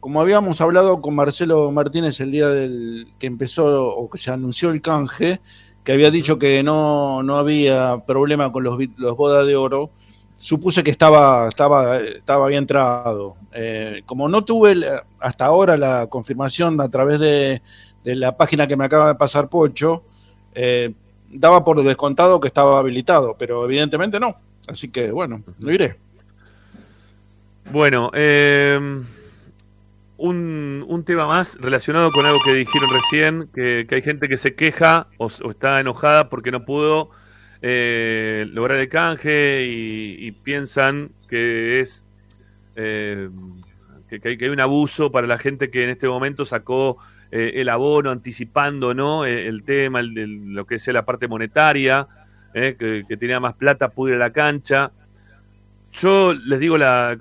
como 0.00 0.20
habíamos 0.20 0.60
hablado 0.60 1.00
con 1.00 1.14
Marcelo 1.16 1.70
Martínez 1.72 2.20
el 2.20 2.30
día 2.30 2.48
del 2.48 3.08
que 3.18 3.26
empezó 3.26 3.88
o 3.88 4.08
que 4.08 4.18
se 4.18 4.30
anunció 4.30 4.70
el 4.70 4.80
canje, 4.80 5.40
que 5.84 5.92
había 5.92 6.12
dicho 6.12 6.38
que 6.38 6.62
no, 6.62 7.24
no 7.24 7.38
había 7.38 7.98
problema 8.06 8.52
con 8.52 8.62
los, 8.64 8.78
los 8.96 9.16
bodas 9.16 9.44
de 9.46 9.56
oro, 9.56 9.90
supuse 10.36 10.84
que 10.84 10.92
estaba, 10.92 11.48
estaba, 11.48 11.98
estaba 11.98 12.46
bien 12.46 12.60
entrado. 12.62 13.36
Eh, 13.52 14.02
como 14.06 14.28
no 14.28 14.44
tuve 14.44 14.76
hasta 15.18 15.46
ahora 15.46 15.76
la 15.76 16.06
confirmación 16.08 16.80
a 16.80 16.88
través 16.88 17.18
de, 17.18 17.62
de 18.04 18.14
la 18.14 18.36
página 18.36 18.68
que 18.68 18.76
me 18.76 18.84
acaba 18.84 19.08
de 19.08 19.14
pasar 19.16 19.48
Pocho, 19.48 20.04
eh, 20.54 20.92
daba 21.32 21.64
por 21.64 21.82
descontado 21.82 22.40
que 22.40 22.48
estaba 22.48 22.78
habilitado, 22.78 23.36
pero 23.38 23.64
evidentemente 23.64 24.20
no. 24.20 24.36
Así 24.68 24.90
que 24.90 25.10
bueno, 25.10 25.42
lo 25.60 25.72
iré. 25.72 25.96
Bueno, 27.70 28.10
eh, 28.14 28.78
un, 30.18 30.84
un 30.86 31.04
tema 31.04 31.26
más 31.26 31.56
relacionado 31.60 32.12
con 32.12 32.26
algo 32.26 32.38
que 32.44 32.52
dijeron 32.54 32.90
recién, 32.90 33.48
que, 33.54 33.86
que 33.88 33.94
hay 33.96 34.02
gente 34.02 34.28
que 34.28 34.38
se 34.38 34.54
queja 34.54 35.06
o, 35.18 35.26
o 35.26 35.50
está 35.50 35.80
enojada 35.80 36.28
porque 36.28 36.52
no 36.52 36.64
pudo 36.64 37.10
eh, 37.62 38.46
lograr 38.50 38.78
el 38.78 38.88
canje 38.88 39.66
y, 39.66 40.16
y 40.26 40.32
piensan 40.32 41.10
que 41.28 41.80
es 41.80 42.06
eh, 42.76 43.28
que, 44.08 44.20
que 44.20 44.28
hay, 44.30 44.36
que 44.36 44.44
hay 44.46 44.50
un 44.50 44.60
abuso 44.60 45.10
para 45.10 45.26
la 45.26 45.38
gente 45.38 45.70
que 45.70 45.84
en 45.84 45.90
este 45.90 46.08
momento 46.08 46.44
sacó 46.44 46.98
eh, 47.32 47.52
el 47.56 47.68
abono 47.70 48.10
anticipando 48.10 48.94
no 48.94 49.24
Eh, 49.24 49.48
el 49.48 49.64
tema, 49.64 50.00
el, 50.00 50.54
lo 50.54 50.64
que 50.66 50.76
es 50.76 50.86
la 50.88 51.04
parte 51.04 51.26
monetaria, 51.26 52.06
eh, 52.54 52.76
que, 52.78 53.16
tenía 53.16 53.40
más 53.40 53.54
plata, 53.54 53.88
pudo 53.88 54.10
ir 54.10 54.16
a 54.16 54.18
la 54.18 54.30
cancha. 54.32 54.92
Yo 55.92 56.34
les 56.34 56.60
digo 56.60 56.78
la 56.78 57.16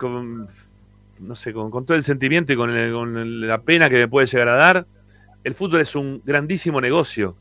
no 1.19 1.35
sé, 1.35 1.53
con, 1.53 1.71
todo 1.85 1.95
el 1.95 2.03
sentimiento 2.03 2.51
y 2.53 2.55
con, 2.55 2.71
el- 2.75 2.91
con 2.91 3.47
la 3.47 3.61
pena 3.61 3.89
que 3.89 3.95
me 3.97 4.07
puede 4.07 4.27
llegar 4.27 4.49
a 4.49 4.55
dar, 4.55 4.85
el 5.43 5.53
fútbol 5.53 5.81
es 5.81 5.95
un 5.95 6.21
grandísimo 6.25 6.81
negocio 6.81 7.35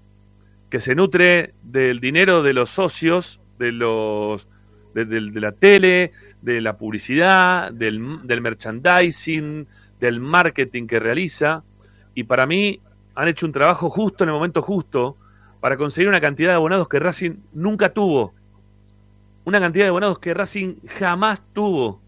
que 0.70 0.80
se 0.80 0.94
nutre 0.94 1.54
del 1.62 1.98
dinero 2.00 2.42
de 2.42 2.52
los 2.52 2.70
socios, 2.70 3.40
de 3.58 3.72
los 3.72 4.46
de 4.94 5.04
la 5.40 5.52
tele, 5.52 6.12
de 6.42 6.60
la 6.60 6.76
publicidad, 6.76 7.72
del, 7.72 8.26
del 8.26 8.40
merchandising, 8.40 9.66
del 10.00 10.20
marketing 10.20 10.86
que 10.86 10.98
realiza. 10.98 11.62
Y 12.14 12.24
para 12.24 12.46
mí 12.46 12.80
han 13.14 13.28
hecho 13.28 13.46
un 13.46 13.52
trabajo 13.52 13.90
justo 13.90 14.24
en 14.24 14.30
el 14.30 14.34
momento 14.34 14.62
justo 14.62 15.16
para 15.60 15.76
conseguir 15.76 16.08
una 16.08 16.20
cantidad 16.20 16.50
de 16.50 16.56
abonados 16.56 16.88
que 16.88 16.98
Racing 16.98 17.36
nunca 17.52 17.92
tuvo. 17.92 18.32
Una 19.44 19.60
cantidad 19.60 19.84
de 19.84 19.90
abonados 19.90 20.18
que 20.18 20.34
Racing 20.34 20.76
jamás 20.98 21.42
tuvo. 21.52 22.00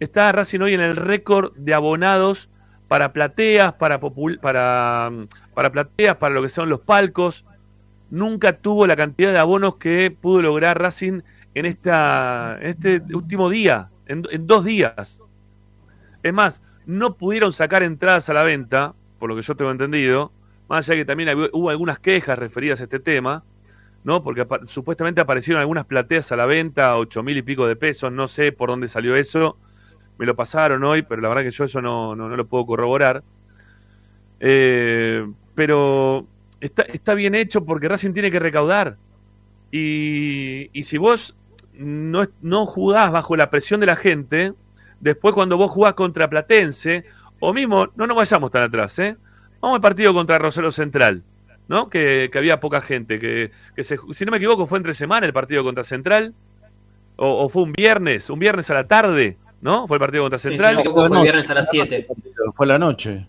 Está 0.00 0.32
Racing 0.32 0.60
hoy 0.60 0.74
en 0.74 0.80
el 0.80 0.96
récord 0.96 1.52
de 1.56 1.74
abonados 1.74 2.48
para 2.88 3.12
plateas, 3.12 3.72
para, 3.74 4.00
para, 4.00 5.10
mm, 5.12 5.28
para 5.54 5.70
plateas, 5.70 6.16
para 6.16 6.34
lo 6.34 6.42
que 6.42 6.48
son 6.48 6.68
los 6.68 6.80
palcos. 6.80 7.44
Nunca 8.10 8.54
tuvo 8.54 8.86
la 8.86 8.96
cantidad 8.96 9.32
de 9.32 9.38
abonos 9.38 9.76
que 9.76 10.10
pudo 10.10 10.42
lograr 10.42 10.80
Racing 10.80 11.20
en, 11.54 11.66
esta, 11.66 12.58
en 12.60 12.66
este 12.66 13.02
último 13.14 13.48
día, 13.48 13.88
en, 14.06 14.24
en 14.30 14.46
dos 14.46 14.64
días. 14.64 15.20
Es 16.22 16.32
más, 16.32 16.60
no 16.86 17.14
pudieron 17.14 17.52
sacar 17.52 17.82
entradas 17.84 18.28
a 18.28 18.34
la 18.34 18.42
venta, 18.42 18.94
por 19.20 19.30
lo 19.30 19.36
que 19.36 19.42
yo 19.42 19.54
tengo 19.54 19.70
entendido, 19.70 20.32
más 20.68 20.88
allá 20.88 20.98
que 20.98 21.04
también 21.04 21.28
hubo 21.52 21.70
algunas 21.70 22.00
quejas 22.00 22.36
referidas 22.36 22.80
a 22.80 22.84
este 22.84 22.98
tema, 22.98 23.44
¿no? 24.02 24.24
Porque 24.24 24.44
supuestamente 24.66 25.20
aparecieron 25.20 25.60
algunas 25.60 25.86
plateas 25.86 26.32
a 26.32 26.36
la 26.36 26.46
venta, 26.46 26.96
ocho 26.96 27.22
mil 27.22 27.36
y 27.36 27.42
pico 27.42 27.66
de 27.68 27.76
pesos, 27.76 28.10
no 28.10 28.26
sé 28.26 28.50
por 28.50 28.70
dónde 28.70 28.88
salió 28.88 29.14
eso, 29.14 29.56
me 30.18 30.26
lo 30.26 30.34
pasaron 30.34 30.82
hoy, 30.84 31.02
pero 31.02 31.20
la 31.22 31.28
verdad 31.28 31.44
que 31.44 31.50
yo 31.50 31.64
eso 31.64 31.80
no, 31.80 32.16
no, 32.16 32.28
no 32.28 32.36
lo 32.36 32.46
puedo 32.46 32.66
corroborar. 32.66 33.22
Eh, 34.40 35.26
pero 35.54 36.26
está, 36.60 36.82
está 36.82 37.14
bien 37.14 37.34
hecho 37.34 37.64
porque 37.64 37.88
Racing 37.88 38.12
tiene 38.12 38.30
que 38.30 38.38
recaudar. 38.38 38.96
Y, 39.70 40.70
y 40.72 40.82
si 40.84 40.98
vos 40.98 41.34
no, 41.74 42.26
no 42.42 42.66
jugás 42.66 43.12
bajo 43.12 43.36
la 43.36 43.50
presión 43.50 43.80
de 43.80 43.86
la 43.86 43.96
gente, 43.96 44.52
después 45.00 45.34
cuando 45.34 45.56
vos 45.56 45.70
jugás 45.70 45.94
contra 45.94 46.28
Platense, 46.28 47.04
o 47.40 47.52
mismo, 47.52 47.88
no 47.96 48.06
nos 48.06 48.16
vayamos 48.16 48.50
tan 48.50 48.62
atrás, 48.62 48.98
¿eh? 48.98 49.16
Vamos 49.60 49.76
al 49.76 49.80
partido 49.82 50.14
contra 50.14 50.38
Rosario 50.38 50.70
Central, 50.72 51.22
¿no? 51.68 51.88
Que, 51.90 52.28
que 52.32 52.38
había 52.38 52.60
poca 52.60 52.80
gente, 52.80 53.18
que, 53.18 53.50
que 53.76 53.84
se, 53.84 53.98
si 54.12 54.24
no 54.24 54.30
me 54.30 54.36
equivoco 54.38 54.66
fue 54.66 54.78
entre 54.78 54.94
semana 54.94 55.26
el 55.26 55.32
partido 55.32 55.62
contra 55.64 55.84
Central, 55.84 56.32
o, 57.16 57.44
o 57.44 57.48
fue 57.48 57.62
un 57.64 57.72
viernes, 57.72 58.30
un 58.30 58.38
viernes 58.38 58.70
a 58.70 58.74
la 58.74 58.86
tarde, 58.86 59.36
¿no? 59.60 59.86
Fue 59.86 59.96
el 59.96 60.00
partido 60.00 60.22
contra 60.24 60.38
Sí, 60.38 60.48
Central. 60.48 60.76
sí, 60.82 60.90
fue 60.92 61.06
el 61.06 61.22
viernes 61.22 61.50
a 61.50 61.54
las 61.54 61.68
7. 61.70 62.06
Fue 62.54 62.66
la 62.66 62.78
noche. 62.78 63.26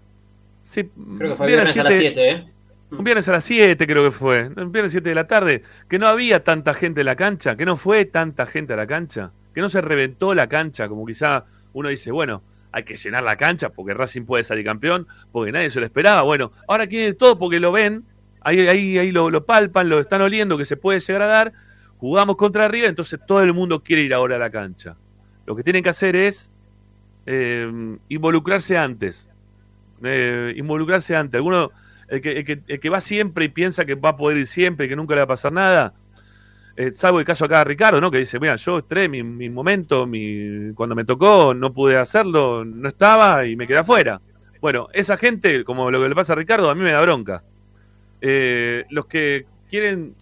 Sí, 0.64 0.90
Creo 1.18 1.32
que 1.32 1.36
fue 1.36 1.48
el 1.48 1.52
viernes 1.54 1.78
a 1.78 1.84
las 1.84 1.94
siete- 1.96 2.14
7, 2.16 2.30
¿eh? 2.32 2.48
Un 2.92 3.04
viernes 3.06 3.28
a 3.30 3.32
las 3.34 3.44
7 3.46 3.88
creo 3.88 4.04
que 4.04 4.12
fue, 4.12 4.50
un 4.58 4.72
viernes 4.72 4.92
7 4.92 5.08
de 5.08 5.16
la 5.16 5.26
tarde, 5.26 5.64
que 5.90 5.98
no 5.98 6.08
había 6.08 6.44
tanta 6.44 6.74
gente 6.74 7.02
en 7.02 7.06
la 7.06 7.16
cancha, 7.16 7.56
que 7.56 7.66
no 7.66 7.78
fue 7.78 8.04
tanta 8.06 8.46
gente 8.46 8.74
a 8.74 8.76
la 8.76 8.86
cancha, 8.88 9.32
que 9.56 9.62
no 9.62 9.70
se 9.70 9.80
reventó 9.82 10.34
la 10.34 10.48
cancha, 10.48 10.90
como 10.90 11.06
quizá 11.06 11.46
uno 11.74 11.88
dice, 11.88 12.12
bueno, 12.12 12.42
hay 12.72 12.84
que 12.84 12.96
llenar 12.96 13.24
la 13.24 13.36
cancha 13.36 13.70
porque 13.70 13.94
Racing 13.94 14.24
puede 14.24 14.44
salir 14.44 14.66
campeón, 14.66 15.08
porque 15.32 15.52
nadie 15.52 15.70
se 15.70 15.80
lo 15.80 15.86
esperaba, 15.86 16.22
bueno, 16.22 16.52
ahora 16.68 16.88
quieren 16.88 17.18
todo 17.18 17.38
porque 17.38 17.60
lo 17.60 17.72
ven, 17.72 18.04
ahí, 18.42 18.68
ahí, 18.68 18.98
ahí 18.98 19.12
lo, 19.12 19.30
lo 19.30 19.46
palpan, 19.46 19.90
lo 19.90 20.00
están 20.00 20.22
oliendo 20.22 20.58
que 20.58 20.66
se 20.66 20.78
puede 20.78 21.00
llegar 21.00 21.22
a 21.24 21.28
dar, 21.28 21.54
jugamos 21.98 22.36
contra 22.36 22.68
River, 22.68 22.90
entonces 22.90 23.20
todo 23.26 23.44
el 23.44 23.54
mundo 23.54 23.84
quiere 23.84 24.02
ir 24.04 24.14
ahora 24.14 24.38
a 24.38 24.40
la 24.40 24.50
cancha. 24.50 24.96
Lo 25.46 25.56
que 25.56 25.64
tienen 25.64 25.84
que 25.84 25.90
hacer 25.90 26.16
es 26.16 26.52
eh, 27.26 27.98
involucrarse 28.10 28.78
antes, 28.78 29.28
eh, 30.04 30.54
involucrarse 30.56 31.16
antes. 31.16 31.36
Alguno, 31.36 31.72
el 32.08 32.22
que, 32.22 32.40
el, 32.40 32.46
que, 32.46 32.62
el 32.68 32.80
que 32.80 32.90
va 32.90 33.02
siempre 33.02 33.46
y 33.46 33.50
piensa 33.50 33.86
que 33.86 33.96
va 33.96 34.10
a 34.10 34.16
poder 34.18 34.38
ir 34.38 34.48
siempre 34.48 34.86
y 34.86 34.90
que 34.90 34.96
nunca 34.96 35.14
le 35.14 35.22
va 35.22 35.26
a 35.26 35.28
pasar 35.28 35.52
nada, 35.52 35.94
eh, 36.76 36.92
salvo 36.94 37.20
el 37.20 37.26
caso 37.26 37.46
acá 37.46 37.60
de 37.60 37.64
Ricardo, 37.66 38.00
¿no? 38.00 38.10
Que 38.10 38.20
dice, 38.20 38.40
mira, 38.40 38.56
yo 38.56 38.80
estré 38.80 39.10
mi, 39.10 39.24
mi 39.24 39.50
momento, 39.50 40.08
mi, 40.08 40.74
cuando 40.74 40.96
me 40.96 41.06
tocó 41.06 41.54
no 41.54 41.74
pude 41.74 41.98
hacerlo, 41.98 42.64
no 42.66 42.90
estaba 42.90 43.46
y 43.46 43.56
me 43.56 43.68
quedé 43.68 43.80
afuera. 43.80 44.22
Bueno, 44.62 44.88
esa 44.94 45.18
gente, 45.18 45.64
como 45.64 45.92
lo 45.92 46.02
que 46.02 46.10
le 46.10 46.16
pasa 46.16 46.34
a 46.34 46.36
Ricardo, 46.36 46.70
a 46.70 46.76
mí 46.76 46.82
me 46.82 46.92
da 46.92 47.02
bronca. 47.02 47.44
Eh, 48.22 48.86
los 48.90 49.08
que 49.08 49.46
quieren, 49.70 50.16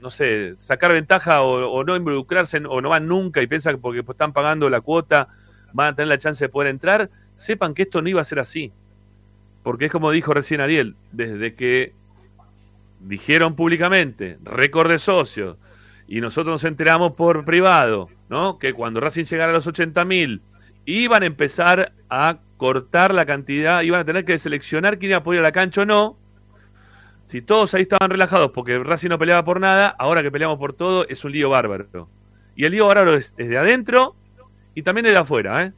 no 0.00 0.10
sé, 0.10 0.56
sacar 0.56 0.92
ventaja 0.92 1.42
o, 1.42 1.70
o 1.70 1.84
no 1.84 1.96
involucrarse 1.96 2.62
o 2.68 2.80
no 2.80 2.88
van 2.88 3.08
nunca 3.08 3.42
y 3.42 3.46
piensan 3.46 3.74
que 3.76 3.80
porque 3.80 4.00
están 4.00 4.32
pagando 4.32 4.70
la 4.70 4.80
cuota 4.80 5.28
van 5.72 5.88
a 5.88 5.96
tener 5.96 6.08
la 6.08 6.18
chance 6.18 6.44
de 6.44 6.48
poder 6.48 6.68
entrar, 6.68 7.10
sepan 7.36 7.74
que 7.74 7.82
esto 7.82 8.00
no 8.00 8.08
iba 8.08 8.20
a 8.20 8.24
ser 8.24 8.38
así. 8.38 8.72
Porque 9.62 9.86
es 9.86 9.92
como 9.92 10.10
dijo 10.12 10.32
recién 10.32 10.60
Ariel, 10.60 10.96
desde 11.12 11.54
que 11.54 11.92
dijeron 13.00 13.54
públicamente, 13.54 14.38
récord 14.42 14.90
de 14.90 14.98
socios, 14.98 15.56
y 16.06 16.20
nosotros 16.20 16.54
nos 16.54 16.64
enteramos 16.64 17.12
por 17.12 17.44
privado, 17.44 18.08
¿no? 18.28 18.58
Que 18.58 18.72
cuando 18.72 19.00
Racing 19.00 19.24
llegara 19.24 19.50
a 19.52 19.54
los 19.54 19.66
80 19.66 20.04
mil, 20.04 20.40
iban 20.86 21.22
a 21.22 21.26
empezar 21.26 21.92
a 22.08 22.38
cortar 22.56 23.12
la 23.14 23.26
cantidad, 23.26 23.82
iban 23.82 24.00
a 24.00 24.04
tener 24.04 24.24
que 24.24 24.38
seleccionar 24.38 24.98
quién 24.98 25.10
iba 25.10 25.18
a 25.18 25.22
poder 25.22 25.38
ir 25.38 25.44
a 25.44 25.48
la 25.48 25.52
cancha 25.52 25.82
o 25.82 25.84
no. 25.86 26.16
Si 27.26 27.42
todos 27.42 27.74
ahí 27.74 27.82
estaban 27.82 28.08
relajados 28.10 28.52
porque 28.52 28.78
Racing 28.78 29.10
no 29.10 29.18
peleaba 29.18 29.44
por 29.44 29.60
nada, 29.60 29.88
ahora 29.98 30.22
que 30.22 30.30
peleamos 30.30 30.58
por 30.58 30.72
todo 30.72 31.06
es 31.08 31.22
un 31.24 31.32
lío 31.32 31.50
bárbaro. 31.50 32.08
Y 32.56 32.64
el 32.64 32.72
lío 32.72 32.86
bárbaro 32.86 33.14
es 33.14 33.36
desde 33.36 33.58
adentro 33.58 34.16
y 34.74 34.82
también 34.82 35.04
desde 35.04 35.18
afuera, 35.18 35.62
¿eh? 35.64 35.72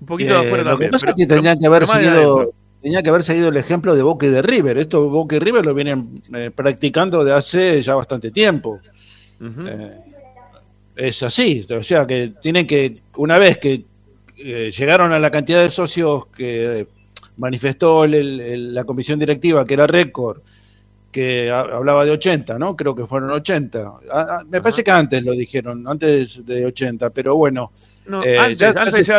Un 0.00 0.06
poquito 0.06 0.34
de 0.34 0.44
Eh, 0.44 0.46
afuera 0.46 0.64
lo 0.64 0.64
que 0.64 0.70
también. 0.72 0.90
pasa 0.90 1.06
pero- 1.06 1.10
es 1.16 1.16
que 1.22 1.26
pero- 1.26 1.34
tendrían 1.36 1.58
que 1.58 1.66
haber 1.66 1.86
seguido. 1.86 2.52
Tenía 2.82 3.02
que 3.02 3.10
haber 3.10 3.22
seguido 3.22 3.48
el 3.48 3.56
ejemplo 3.56 3.94
de 3.94 4.02
Boca 4.02 4.26
y 4.26 4.30
de 4.30 4.42
River. 4.42 4.78
Esto 4.78 5.08
Boca 5.10 5.36
y 5.36 5.38
River 5.38 5.64
lo 5.66 5.74
vienen 5.74 6.22
eh, 6.34 6.50
practicando 6.54 7.24
de 7.24 7.32
hace 7.32 7.80
ya 7.80 7.94
bastante 7.94 8.30
tiempo. 8.30 8.80
Eh, 9.68 9.96
es 10.96 11.22
así, 11.22 11.66
o 11.70 11.82
sea 11.82 12.06
que 12.06 12.32
tienen 12.42 12.66
que, 12.66 13.00
una 13.16 13.38
vez 13.38 13.58
que 13.58 13.84
eh, 14.36 14.70
llegaron 14.76 15.12
a 15.12 15.18
la 15.18 15.30
cantidad 15.30 15.62
de 15.62 15.70
socios 15.70 16.26
que 16.26 16.86
manifestó 17.38 18.04
el- 18.04 18.14
el- 18.40 18.74
la 18.74 18.84
comisión 18.84 19.18
directiva, 19.18 19.64
que 19.64 19.74
era 19.74 19.86
récord, 19.86 20.38
que 21.10 21.50
ha- 21.50 21.60
hablaba 21.60 22.04
de 22.04 22.10
80, 22.12 22.58
¿no? 22.58 22.76
Creo 22.76 22.94
que 22.94 23.06
fueron 23.06 23.30
80. 23.30 23.80
Ah, 24.12 24.26
ah, 24.40 24.44
me 24.48 24.60
parece 24.60 24.84
que 24.84 24.90
antes 24.90 25.24
lo 25.24 25.32
dijeron, 25.32 25.84
antes 25.88 26.44
de 26.46 26.66
80, 26.66 27.10
pero 27.10 27.34
bueno. 27.36 27.70
No, 28.06 28.22
antes, 28.38 28.58
ya- 28.58 28.68
antes, 28.82 28.94
se- 29.06 29.12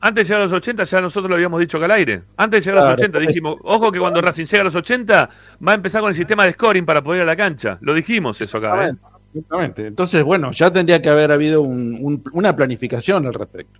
antes 0.00 0.26
de 0.26 0.28
llegar 0.34 0.42
a 0.42 0.44
los 0.46 0.54
80 0.54 0.84
ya 0.84 1.00
nosotros 1.00 1.28
lo 1.28 1.34
habíamos 1.36 1.60
dicho 1.60 1.76
acá 1.76 1.86
al 1.86 1.92
aire. 1.92 2.22
Antes 2.36 2.64
de 2.64 2.70
llegar 2.70 2.84
a 2.84 2.88
los 2.90 2.96
Claro, 2.96 3.10
80 3.10 3.18
dijimos, 3.28 3.56
ojo 3.64 3.90
que 3.92 3.98
cuando 3.98 4.20
Racing 4.20 4.44
llega 4.46 4.60
a 4.60 4.64
los 4.64 4.74
80 4.74 5.30
va 5.66 5.72
a 5.72 5.74
empezar 5.74 6.00
con 6.00 6.10
el 6.10 6.16
sistema 6.16 6.44
de 6.44 6.52
scoring 6.52 6.84
para 6.86 7.02
poder 7.02 7.18
ir 7.18 7.22
a 7.22 7.26
la 7.26 7.36
cancha. 7.36 7.78
Lo 7.80 7.94
dijimos 7.94 8.40
eso 8.40 8.58
acá, 8.58 8.88
¿eh? 8.88 8.94
Exactamente. 9.34 9.86
Entonces, 9.86 10.22
bueno, 10.22 10.50
ya 10.52 10.70
tendría 10.72 11.02
que 11.02 11.08
haber 11.08 11.32
habido 11.32 11.62
un- 11.62 11.98
un- 12.00 12.22
una 12.32 12.54
planificación 12.56 13.26
al 13.26 13.34
respecto. 13.34 13.78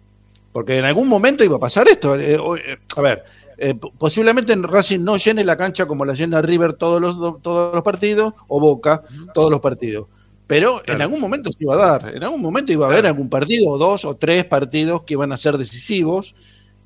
Porque 0.52 0.76
en 0.78 0.84
algún 0.84 1.08
momento 1.08 1.44
iba 1.44 1.56
a 1.56 1.60
pasar 1.60 1.86
esto. 1.88 2.16
Eh, 2.16 2.34
eh, 2.34 2.76
a 2.96 3.00
ver, 3.00 3.22
eh, 3.56 3.74
posiblemente 3.98 4.52
en 4.52 4.62
Racing 4.62 5.00
no 5.00 5.16
llene 5.16 5.44
la 5.44 5.56
cancha 5.56 5.86
como 5.86 6.04
la 6.04 6.14
llena 6.14 6.42
River 6.42 6.72
todos 6.74 7.00
los, 7.00 7.40
todos 7.42 7.74
los 7.74 7.82
partidos, 7.82 8.34
o 8.48 8.58
Boca 8.60 9.02
todos 9.34 9.50
los 9.50 9.60
partidos. 9.60 10.06
Pero 10.48 10.82
en 10.86 11.00
algún 11.00 11.20
momento 11.20 11.52
se 11.52 11.62
iba 11.62 11.74
a 11.74 11.76
dar. 12.00 12.16
En 12.16 12.24
algún 12.24 12.40
momento 12.42 12.72
iba 12.72 12.86
a 12.86 12.88
haber 12.88 13.02
Claro. 13.02 13.14
algún 13.14 13.28
partido, 13.30 13.68
o 13.70 13.78
dos 13.78 14.04
o 14.04 14.16
tres 14.16 14.44
partidos 14.46 15.02
que 15.02 15.12
iban 15.14 15.30
a 15.30 15.36
ser 15.36 15.56
decisivos. 15.58 16.34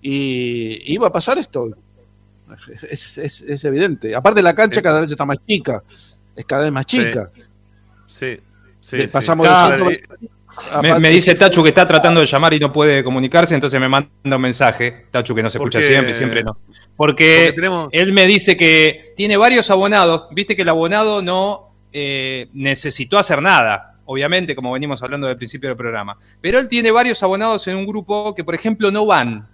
Y 0.03 0.93
iba 0.93 1.07
a 1.07 1.13
pasar 1.13 1.39
esto. 1.39 1.71
Es, 2.91 3.17
es- 3.19 3.41
es 3.43 3.65
evidente. 3.65 4.15
Aparte, 4.15 4.43
la 4.43 4.55
cancha 4.55 4.81
Eh. 4.81 4.83
cada 4.83 5.01
vez 5.01 5.11
está 5.11 5.25
más 5.25 5.39
chica. 5.47 5.83
Es 6.37 6.45
cada 6.45 6.63
vez 6.65 6.73
más 6.73 6.85
Sí. 6.89 6.99
chica. 6.99 7.31
Sí. 8.09 8.37
sí, 8.83 9.01
sí. 9.01 9.07
pasamos 9.07 9.47
Claro, 9.47 9.87
de 9.89 9.95
y- 9.95 9.97
120 9.97 10.83
Me, 10.83 10.99
me 11.01 11.09
dice 11.09 11.35
Tachu 11.35 11.63
que 11.63 11.71
está 11.71 11.87
tratando 11.87 12.21
de 12.21 12.27
llamar 12.27 12.53
y 12.53 12.59
no 12.61 12.71
puede 12.71 13.03
comunicarse, 13.03 13.55
entonces 13.55 13.81
me 13.81 13.89
manda 13.89 14.11
un 14.25 14.41
mensaje. 14.41 15.07
Tachu 15.11 15.35
que 15.35 15.43
no 15.43 15.49
se 15.49 15.57
¿Por 15.59 15.69
escucha 15.69 15.79
qué? 15.81 15.89
siempre, 15.89 16.13
siempre 16.15 16.43
no. 16.45 16.59
porque 16.97 17.45
Porque 17.47 17.53
tenemos... 17.57 17.89
él 17.93 18.13
me 18.13 18.27
dice 18.27 18.55
que 18.57 19.15
tiene 19.17 19.37
varios 19.39 19.71
abonados. 19.71 20.27
Viste 20.33 20.55
que 20.55 20.61
el 20.63 20.69
abonado 20.69 21.23
no 21.23 21.72
eh, 21.93 22.49
necesitó 22.53 23.18
hacer 23.18 23.40
nada, 23.43 23.95
obviamente, 24.07 24.55
como 24.57 24.72
venimos 24.72 25.03
hablando 25.03 25.26
del 25.26 25.36
principio 25.36 25.68
del 25.68 25.76
programa. 25.76 26.16
Pero 26.40 26.59
él 26.59 26.68
tiene 26.68 26.90
varios 26.90 27.22
abonados 27.22 27.66
en 27.68 27.76
un 27.76 27.86
grupo 27.86 28.34
que, 28.34 28.45
por 28.45 28.55
ejemplo, 28.55 28.90
no 28.90 29.07
van. 29.07 29.47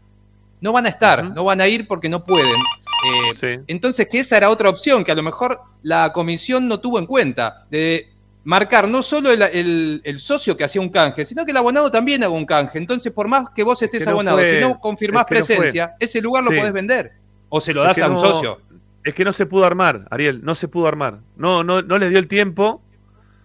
no 0.60 0.72
van 0.72 0.86
a 0.86 0.88
estar, 0.88 1.22
no 1.22 1.44
van 1.44 1.60
a 1.60 1.68
ir 1.68 1.86
porque 1.86 2.08
no 2.08 2.24
pueden. 2.24 2.50
Eh, 2.50 3.36
Sí. 3.36 3.62
Entonces, 3.68 4.08
que 4.08 4.18
esa 4.18 4.36
era 4.36 4.50
otra 4.50 4.68
opción 4.68 5.04
que 5.04 5.12
a 5.12 5.14
lo 5.14 5.22
mejor 5.22 5.56
la 5.82 6.12
comisión 6.12 6.66
no 6.66 6.80
tuvo 6.80 6.98
en 6.98 7.06
cuenta, 7.06 7.64
de 7.70 8.08
marcar 8.42 8.88
no 8.88 9.02
solo 9.04 9.30
el, 9.30 9.40
el- 9.42 10.00
el 10.02 10.18
socio 10.18 10.56
que 10.56 10.64
hacía 10.64 10.80
un 10.80 10.88
canje, 10.88 11.24
sino 11.24 11.44
que 11.44 11.52
el 11.52 11.56
abonado 11.58 11.92
también 11.92 12.24
haga 12.24 12.32
un 12.32 12.44
canje. 12.44 12.78
Entonces, 12.78 13.12
por 13.12 13.28
más 13.28 13.50
que 13.54 13.62
vos 13.62 13.80
estés 13.82 14.00
que 14.00 14.06
no 14.06 14.10
abonado, 14.12 14.38
fue- 14.38 14.54
si 14.56 14.60
no 14.60 14.80
confirmás 14.80 15.22
es 15.22 15.28
que 15.28 15.34
no 15.38 15.44
fue. 15.46 15.56
presencia, 15.56 15.94
ese 16.00 16.20
lugar 16.20 16.42
lo 16.42 16.50
Sí. 16.50 16.56
podés 16.56 16.72
vender. 16.72 17.12
O 17.50 17.60
se 17.60 17.72
lo 17.72 17.82
Es 17.82 17.88
das 17.88 17.96
que 17.98 18.02
a 18.02 18.08
un 18.08 18.14
no- 18.14 18.20
socio. 18.20 18.60
Es 19.08 19.14
que 19.14 19.24
no 19.24 19.32
se 19.32 19.46
pudo 19.46 19.64
armar, 19.64 20.06
Ariel, 20.10 20.44
no 20.44 20.54
se 20.54 20.68
pudo 20.68 20.86
armar. 20.86 21.20
No, 21.36 21.64
no, 21.64 21.80
no 21.82 21.96
les 21.98 22.10
dio 22.10 22.18
el 22.18 22.28
tiempo. 22.28 22.82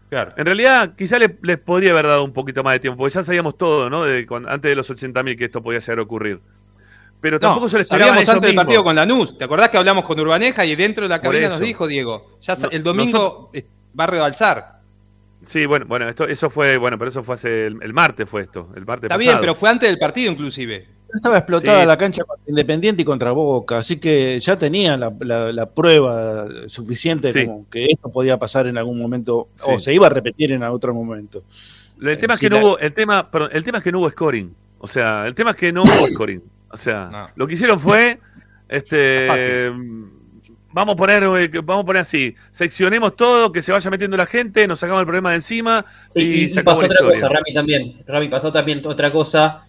Claro. 0.10 0.32
En 0.38 0.46
realidad, 0.46 0.94
quizá 0.98 1.18
le- 1.18 1.38
les 1.42 1.58
podría 1.58 1.92
haber 1.92 2.06
dado 2.08 2.24
un 2.24 2.34
poquito 2.34 2.64
más 2.64 2.74
de 2.74 2.80
tiempo, 2.82 2.98
porque 2.98 3.14
ya 3.14 3.24
sabíamos 3.24 3.58
todo, 3.58 3.90
¿no? 3.90 4.04
De, 4.04 4.28
antes 4.48 4.70
de 4.70 4.76
los 4.76 4.90
80.000 4.90 5.38
que 5.38 5.46
esto 5.46 5.64
podía 5.64 5.80
llegar 5.80 6.00
a 6.00 6.02
ocurrir. 6.02 6.40
Pero 7.22 7.40
tampoco 7.40 7.68
No, 7.68 7.70
se 7.70 7.78
les 7.78 7.86
esperaba 7.88 8.10
sabíamos 8.10 8.24
eso 8.24 8.32
antes 8.34 8.48
del 8.48 8.56
partido 8.56 8.84
con 8.84 8.96
Lanús. 8.96 9.38
¿Te 9.38 9.46
acordás 9.46 9.70
que 9.70 9.78
hablamos 9.78 10.06
con 10.06 10.20
Urbaneja 10.20 10.66
y 10.66 10.76
dentro 10.76 11.04
de 11.06 11.10
la 11.10 11.22
cabina 11.22 11.48
nos 11.48 11.62
dijo, 11.62 11.88
Diego, 11.88 12.38
ya 12.42 12.56
No- 12.56 12.70
el 12.70 12.84
domingo 12.84 13.52
va 13.98 14.04
a 14.04 14.08
rebalsar? 14.08 14.66
Sí, 15.44 15.66
bueno, 15.66 15.86
bueno, 15.88 16.08
esto, 16.08 16.28
eso 16.28 16.50
fue, 16.50 16.78
bueno, 16.78 16.98
pero 16.98 17.10
eso 17.10 17.24
fue 17.24 17.36
hace 17.36 17.68
el, 17.68 17.78
el 17.82 17.94
martes 17.94 18.30
fue 18.30 18.42
esto, 18.44 18.70
el 18.76 18.86
martes 18.86 19.06
Está 19.06 19.16
pasado. 19.16 19.20
bien, 19.32 19.40
pero 19.40 19.56
fue 19.56 19.70
antes 19.70 19.90
del 19.90 19.98
partido 20.00 20.32
inclusive. 20.32 20.88
Estaba 21.14 21.38
explotada 21.38 21.82
Sí. 21.82 21.88
la 21.88 21.98
cancha 21.98 22.24
contra 22.24 22.50
Independiente 22.50 23.02
y 23.04 23.06
contra 23.06 23.32
Boca, 23.32 23.78
así 23.78 23.98
que 23.98 24.40
ya 24.40 24.58
tenían 24.58 25.00
la, 25.00 25.14
la- 25.20 25.52
la 25.52 25.70
prueba 25.70 26.48
suficiente 26.68 27.32
Sí. 27.32 27.46
como 27.46 27.70
que 27.70 27.86
esto 27.86 28.10
podía 28.10 28.38
pasar 28.40 28.68
en 28.68 28.78
algún 28.78 28.98
momento 29.00 29.50
Sí. 29.56 29.64
o 29.68 29.80
se 29.80 29.94
iba 29.94 30.08
a 30.08 30.10
repetir 30.10 30.52
en 30.52 30.64
otro 30.64 30.94
momento. 30.94 31.44
El 32.02 32.18
tema 32.18 32.34
es 32.34 32.40
Sí, 32.40 32.46
que 32.48 32.50
no 32.50 32.58
la- 32.58 32.64
hubo, 32.64 32.80
el 32.80 32.94
tema, 32.94 33.30
perdón, 33.30 33.50
el 33.54 33.64
tema 33.64 33.78
es 33.78 33.84
que 33.84 33.92
no 33.92 34.00
hubo 34.00 34.10
scoring. 34.10 34.54
O 34.80 34.88
sea, 34.88 35.26
el 35.28 35.36
tema 35.36 35.52
es 35.52 35.56
que 35.56 35.72
no 35.72 35.84
hubo 35.84 35.88
scoring. 36.28 36.42
O 36.70 36.78
sea, 36.78 37.08
No. 37.12 37.26
lo 37.36 37.48
que 37.48 37.54
hicieron 37.54 37.80
fue, 37.80 38.20
este, 38.68 39.72
vamos 40.74 40.94
a 40.94 40.98
poner, 40.98 41.24
eh, 41.24 41.62
vamos 41.64 41.84
a 41.84 41.86
poner 41.86 42.02
así, 42.02 42.36
seccionemos 42.50 43.16
todo, 43.16 43.52
que 43.52 43.62
se 43.62 43.72
vaya 43.72 43.90
metiendo 43.92 44.18
la 44.18 44.26
gente, 44.26 44.68
nos 44.68 44.80
sacamos 44.80 45.02
el 45.02 45.06
problema 45.06 45.30
de 45.30 45.36
encima 45.36 45.86
Sí, 46.08 46.50
y, 46.52 46.64
pasó 46.64 46.86
otra 46.86 46.96
historia. 46.96 47.14
cosa, 47.14 47.30
Rami 47.30 47.54
también. 47.54 47.94
Rami 48.08 48.28
pasó 48.28 48.52
también 48.52 48.82
otra 48.86 49.12
cosa. 49.12 49.64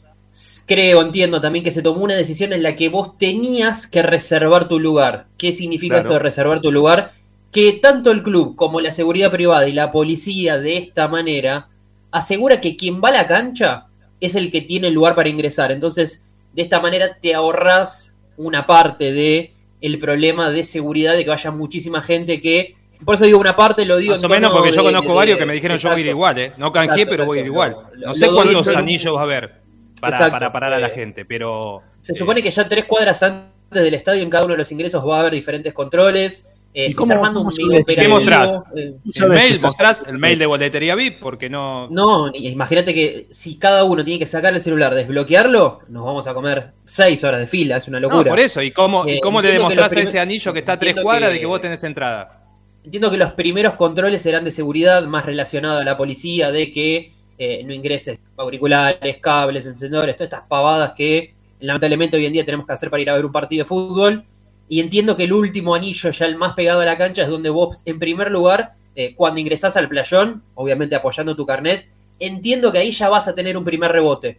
Creo, 0.66 1.01
entiendo 1.03 1.41
también 1.41 1.64
que 1.64 1.70
se 1.70 1.82
tomó 1.82 2.03
una 2.03 2.14
decisión 2.14 2.53
en 2.53 2.62
la 2.62 2.74
que 2.74 2.89
vos 2.89 3.16
tenías 3.18 3.87
que 3.87 4.03
reservar 4.03 4.66
tu 4.68 4.80
lugar. 4.80 5.26
¿Qué 5.39 5.53
significa 5.53 5.95
Claro. 5.97 6.07
esto 6.09 6.12
de 6.14 6.18
reservar 6.18 6.61
tu 6.61 6.72
lugar? 6.72 7.12
Que 7.53 7.74
tanto 7.74 8.11
el 8.11 8.22
club 8.24 8.57
como 8.57 8.80
la 8.80 8.91
seguridad 8.91 9.30
privada 9.30 9.68
y 9.68 9.72
la 9.72 9.93
policía 9.93 10.59
de 10.59 10.76
esta 10.76 11.07
manera 11.07 11.68
asegura 12.11 12.61
que 12.61 12.74
quien 12.76 13.01
va 13.01 13.11
a 13.11 13.12
la 13.12 13.26
cancha 13.28 13.87
es 14.20 14.35
el 14.35 14.51
que 14.51 14.61
tiene 14.62 14.89
el 14.89 14.95
lugar 14.95 15.14
para 15.14 15.28
ingresar. 15.28 15.70
Entonces, 15.70 16.24
de 16.53 16.62
esta 16.62 16.80
manera 16.80 17.16
te 17.20 17.32
ahorras 17.35 18.12
una 18.37 18.66
parte 18.66 19.12
de 19.12 19.53
el 19.80 19.99
problema 19.99 20.51
de 20.51 20.64
seguridad 20.64 21.12
de 21.14 21.22
que 21.24 21.30
vaya 21.30 21.51
muchísima 21.53 22.01
gente 22.03 22.41
que 22.41 22.74
por 23.05 23.16
eso 23.16 23.24
digo 23.24 23.39
una 23.39 23.55
parte, 23.55 23.85
lo 23.85 23.99
digo 23.99 24.14
Más 24.14 24.24
o 24.24 24.28
menos 24.28 24.51
porque 24.53 24.72
yo 24.72 24.82
conozco 24.82 25.09
de- 25.11 25.14
varios 25.14 25.39
que 25.39 25.45
me 25.45 25.53
dijeron 25.53 25.76
yo 25.78 25.91
voy 25.91 25.99
a 25.99 26.01
ir 26.01 26.07
igual, 26.09 26.39
¿eh? 26.39 26.53
No 26.57 26.72
canjeé, 26.72 27.07
pero 27.07 27.26
voy 27.26 27.39
a 27.39 27.41
ir 27.43 27.47
igual. 27.49 27.76
Lo- 27.95 28.07
No 28.09 28.14
sé 28.14 28.28
cuántos 28.28 28.66
anillos 28.68 29.14
va 29.14 29.20
a 29.20 29.24
haber 29.24 29.63
para, 30.05 30.16
Exacto. 30.16 30.32
para 30.32 30.52
parar 30.52 30.72
a 30.74 30.78
la 30.78 30.88
Eh, 30.88 30.90
gente, 30.90 31.24
pero... 31.24 31.82
Se 32.02 32.12
eh, 32.12 32.14
supone 32.14 32.42
que 32.42 32.50
ya 32.50 32.66
tres 32.68 32.84
cuadras 32.84 33.22
antes 33.22 33.82
del 33.82 33.94
estadio 33.94 34.22
en 34.22 34.30
cada 34.30 34.44
uno 34.44 34.55
de 34.55 34.59
los 34.59 34.70
ingresos 34.72 35.07
va 35.07 35.16
a 35.16 35.20
haber 35.20 35.32
diferentes 35.34 35.72
controles. 35.72 36.48
Eh, 36.76 36.86
¿Y 36.88 36.90
se 36.90 36.96
cómo- 36.96 37.12
está 37.12 37.20
armando 37.20 37.38
cómo 37.40 37.50
un 37.50 37.57
qué 37.70 37.76
¿Qué 37.76 37.82
operativo, 37.82 38.16
mostrás? 38.16 38.50
eh, 38.76 38.94
El 39.22 39.28
mail, 39.28 39.52
estás- 39.52 39.62
mostrás 39.62 40.07
el 40.09 40.18
mail 40.18 40.38
de 40.40 40.46
boletería 40.46 40.96
VIP, 40.96 41.20
porque 41.20 41.48
no... 41.48 41.86
No, 41.88 42.32
imagínate 42.34 42.92
que 42.92 43.28
si 43.30 43.57
cada 43.59 43.84
uno 43.84 44.02
tiene 44.05 44.18
que 44.18 44.26
sacar 44.26 44.52
el 44.55 44.61
celular, 44.61 44.92
desbloquearlo, 44.92 45.80
nos 45.88 46.05
vamos 46.05 46.26
a 46.26 46.34
comer 46.34 46.72
seis 46.84 47.22
horas 47.22 47.38
de 47.40 47.46
fila, 47.46 47.76
es 47.76 47.86
una 47.86 48.00
No, 48.00 48.09
locura. 48.09 48.30
por 48.30 48.40
eso, 48.40 48.61
¿y 48.61 48.72
cómo, 48.72 49.07
Eh, 49.07 49.14
¿y 49.14 49.20
cómo 49.20 49.40
le 49.40 49.52
demostrás 49.52 49.92
a 49.92 50.00
ese 50.00 50.18
anillo 50.18 50.52
que 50.52 50.59
está 50.59 50.72
a 50.72 50.78
tres 50.78 51.00
cuadras 51.00 51.28
que- 51.30 51.34
de 51.34 51.40
que 51.40 51.46
vos 51.46 51.61
tenés 51.61 51.82
entrada? 51.84 52.40
Entiendo 52.82 53.09
que 53.11 53.16
los 53.18 53.32
primeros 53.32 53.74
controles 53.74 54.20
serán 54.20 54.44
de 54.44 54.50
seguridad, 54.52 55.05
más 55.05 55.24
relacionados 55.24 55.80
a 55.80 55.84
la 55.84 55.96
policía, 55.96 56.50
de 56.50 56.70
que 56.72 57.12
eh, 57.39 57.62
no 57.64 57.72
ingreses 57.72 58.18
auriculares, 58.37 59.18
cables, 59.18 59.66
encendedores, 59.66 60.16
todas 60.16 60.32
estas 60.32 60.49
pavadas 60.49 60.93
que 60.97 61.35
lamentablemente 61.61 62.16
hoy 62.16 62.26
en 62.26 62.32
día 62.32 62.45
tenemos 62.45 62.66
que 62.66 62.72
hacer 62.72 62.91
para 62.91 63.03
ir 63.03 63.11
a 63.11 63.14
ver 63.14 63.24
un 63.24 63.32
partido 63.32 63.64
de 63.64 63.68
fútbol. 63.68 64.24
Y 64.68 64.80
entiendo 64.80 65.16
que 65.16 65.24
el 65.24 65.32
último 65.32 65.74
anillo, 65.74 66.11
ya 66.11 66.26
el 66.26 66.37
más 66.37 66.55
pegado 66.55 66.80
a 66.80 66.85
la 66.85 66.97
cancha, 66.97 67.22
es 67.22 67.28
donde 67.28 67.51
vos, 67.51 67.82
en 67.85 67.99
primer 67.99 68.30
lugar, 68.30 68.74
eh, 68.97 69.14
cuando 69.14 69.41
ingresás 69.41 69.76
al 69.76 69.89
playón, 69.89 70.43
obviamente 70.55 70.95
apoyando 70.95 71.37
tu 71.37 71.45
carnet, 71.45 71.87
entiendo 72.18 72.72
que 72.72 72.78
ahí 72.78 72.91
ya 72.91 73.09
vas 73.09 73.28
a 73.28 73.35
tener 73.35 73.57
un 73.57 73.64
primer 73.64 73.93
rebote. 73.93 74.39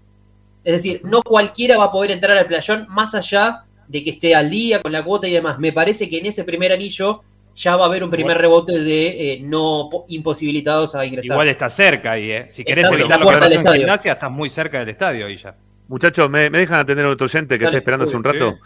Es 0.63 0.73
decir, 0.73 1.01
no 1.03 1.21
cualquiera 1.21 1.77
va 1.77 1.85
a 1.85 1.91
poder 1.91 2.11
entrar 2.11 2.37
al 2.37 2.47
playón 2.47 2.87
más 2.89 3.13
allá 3.13 3.65
de 3.87 4.03
que 4.03 4.11
esté 4.11 4.33
al 4.33 4.49
día 4.49 4.81
con 4.81 4.91
la 4.91 5.03
cuota 5.03 5.27
y 5.27 5.31
demás. 5.31 5.59
Me 5.59 5.71
parece 5.71 6.09
que 6.09 6.17
en 6.17 6.25
ese 6.25 6.43
primer 6.43 6.71
anillo 6.71 7.21
ya 7.55 7.75
va 7.77 7.85
a 7.85 7.87
haber 7.87 8.03
un 8.03 8.11
primer 8.11 8.37
rebote 8.37 8.79
de 8.83 9.33
eh, 9.33 9.39
no 9.41 9.87
po- 9.89 10.05
imposibilitados 10.09 10.93
a 10.93 11.05
ingresar. 11.05 11.33
Igual 11.35 11.47
está 11.47 11.69
cerca 11.69 12.11
ahí, 12.11 12.31
¿eh? 12.31 12.45
Si 12.49 12.63
querés 12.65 12.83
Estás 12.85 12.99
evitar 12.99 13.19
la 13.19 13.25
puerta 13.25 13.47
del 13.49 13.65
gimnasia, 13.77 14.11
estás 14.13 14.29
muy 14.31 14.49
cerca 14.49 14.79
del 14.79 14.89
estadio 14.89 15.25
ahí 15.25 15.37
ya. 15.37 15.55
Muchachos, 15.87 16.29
¿me, 16.29 16.49
me 16.49 16.59
dejan 16.59 16.79
atender 16.79 17.05
a 17.05 17.09
otro 17.09 17.25
oyente 17.25 17.57
que 17.57 17.65
está 17.65 17.77
esperando 17.77 18.05
hace 18.05 18.15
un 18.15 18.23
rato? 18.23 18.51
sí. 18.51 18.57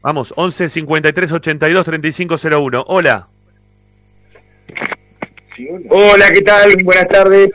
Vamos, 0.00 0.32
11 0.36 0.68
53 0.68 1.32
82 1.32 1.84
35 1.84 2.36
01. 2.50 2.84
Hola. 2.88 3.26
Hola, 5.90 6.30
¿qué 6.32 6.40
tal? 6.42 6.72
Buenas 6.84 7.08
tardes. 7.08 7.50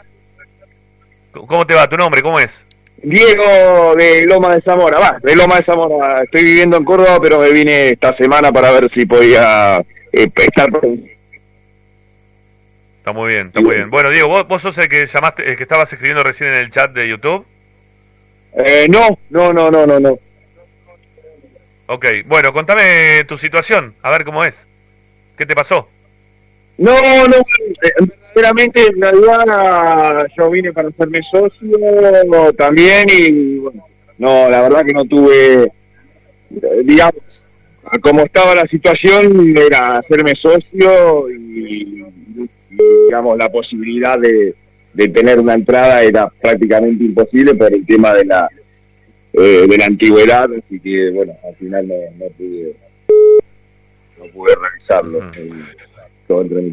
¿Cómo 1.32 1.66
te 1.66 1.74
va? 1.74 1.88
¿Tu 1.90 1.96
nombre? 1.98 2.22
¿Cómo 2.22 2.40
es? 2.40 2.66
Diego 3.02 3.96
de 3.98 4.26
Loma 4.26 4.56
de 4.56 4.62
Zamora. 4.62 5.00
Va, 5.00 5.18
de 5.22 5.36
Loma 5.36 5.58
de 5.58 5.66
Zamora. 5.66 6.22
Estoy 6.24 6.44
viviendo 6.44 6.78
en 6.78 6.86
Córdoba, 6.86 7.18
pero 7.22 7.40
me 7.40 7.52
vine 7.52 7.90
esta 7.90 8.16
semana 8.18 8.52
para 8.52 8.72
ver 8.72 8.90
si 8.94 9.06
podía 9.06 9.82
eh, 10.14 10.32
estar. 10.36 10.70
Está 12.98 13.12
muy 13.12 13.34
bien, 13.34 13.48
está 13.48 13.62
muy 13.62 13.76
bien. 13.76 13.90
Bueno, 13.90 14.10
Diego, 14.10 14.30
vos, 14.30 14.48
vos 14.48 14.62
sos 14.62 14.78
el 14.78 14.88
que 14.88 15.06
llamaste, 15.06 15.50
el 15.50 15.58
que 15.58 15.64
estabas 15.64 15.92
escribiendo 15.92 16.24
recién 16.24 16.54
en 16.54 16.60
el 16.60 16.70
chat 16.70 16.92
de 16.92 17.10
YouTube. 17.10 17.46
Eh, 18.56 18.88
no, 18.90 19.18
no, 19.30 19.52
no, 19.52 19.70
no, 19.70 19.86
no, 19.86 20.00
no. 20.00 20.20
Ok, 21.88 22.06
bueno, 22.26 22.54
contame 22.54 23.24
tu 23.28 23.38
situación, 23.38 23.94
a 24.02 24.12
ver 24.12 24.24
cómo 24.24 24.46
es. 24.46 24.66
¿Qué 25.38 25.46
te 25.46 25.56
pasó? 25.56 25.90
No, 26.78 26.94
no, 27.28 27.38
eh, 27.38 28.08
verdaderamente 28.34 28.88
en 28.88 29.02
realidad 29.02 30.28
yo 30.38 30.50
vine 30.50 30.72
para 30.72 30.90
hacerme 30.90 31.20
socio 31.30 32.54
también 32.54 33.06
y 33.10 33.58
bueno, 33.58 33.86
no, 34.18 34.50
la 34.50 34.62
verdad 34.62 34.86
que 34.86 34.94
no 34.94 35.06
tuve, 35.06 35.64
eh, 35.64 35.72
digamos, 36.84 37.22
como 38.02 38.22
estaba 38.22 38.56
la 38.56 38.68
situación 38.68 39.56
era 39.58 39.98
hacerme 39.98 40.34
socio 40.36 41.30
y, 41.30 42.04
digamos 42.70 43.38
la 43.38 43.50
posibilidad 43.50 44.18
de, 44.18 44.56
de 44.94 45.08
tener 45.10 45.40
una 45.40 45.54
entrada 45.54 46.02
era 46.02 46.28
prácticamente 46.42 47.04
imposible 47.04 47.54
por 47.54 47.74
el 47.74 47.86
tema 47.86 48.14
de 48.14 48.26
la 48.26 48.50
eh, 49.34 49.66
de 49.68 49.78
la 49.78 49.86
antigüedad, 49.86 50.48
así 50.54 50.80
que 50.80 51.10
bueno, 51.10 51.34
al 51.48 51.56
final 51.56 51.88
no, 51.88 51.96
no 52.20 52.26
pude 52.38 52.76
no 54.20 54.26
pude 54.32 54.56
realizarlo. 54.56 55.32
Eh, 55.36 55.52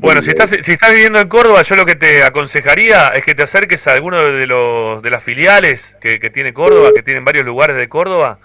Bueno, 0.00 0.22
si 0.22 0.28
estás, 0.30 0.50
si 0.50 0.72
estás 0.72 0.92
viviendo 0.92 1.18
en 1.18 1.28
Córdoba, 1.28 1.62
yo 1.62 1.74
lo 1.74 1.84
que 1.84 1.96
te 1.96 2.22
aconsejaría 2.22 3.08
es 3.08 3.24
que 3.24 3.34
te 3.34 3.42
acerques 3.42 3.86
a 3.86 3.94
alguno 3.94 4.20
de 4.22 4.46
los 4.46 5.02
de 5.02 5.10
las 5.10 5.22
filiales 5.22 5.96
que, 6.00 6.20
que 6.20 6.30
tiene 6.30 6.52
Córdoba, 6.52 6.90
que 6.94 7.02
tienen 7.02 7.24
varios 7.24 7.44
lugares 7.44 7.76
de 7.76 7.88
Córdoba, 7.88 8.38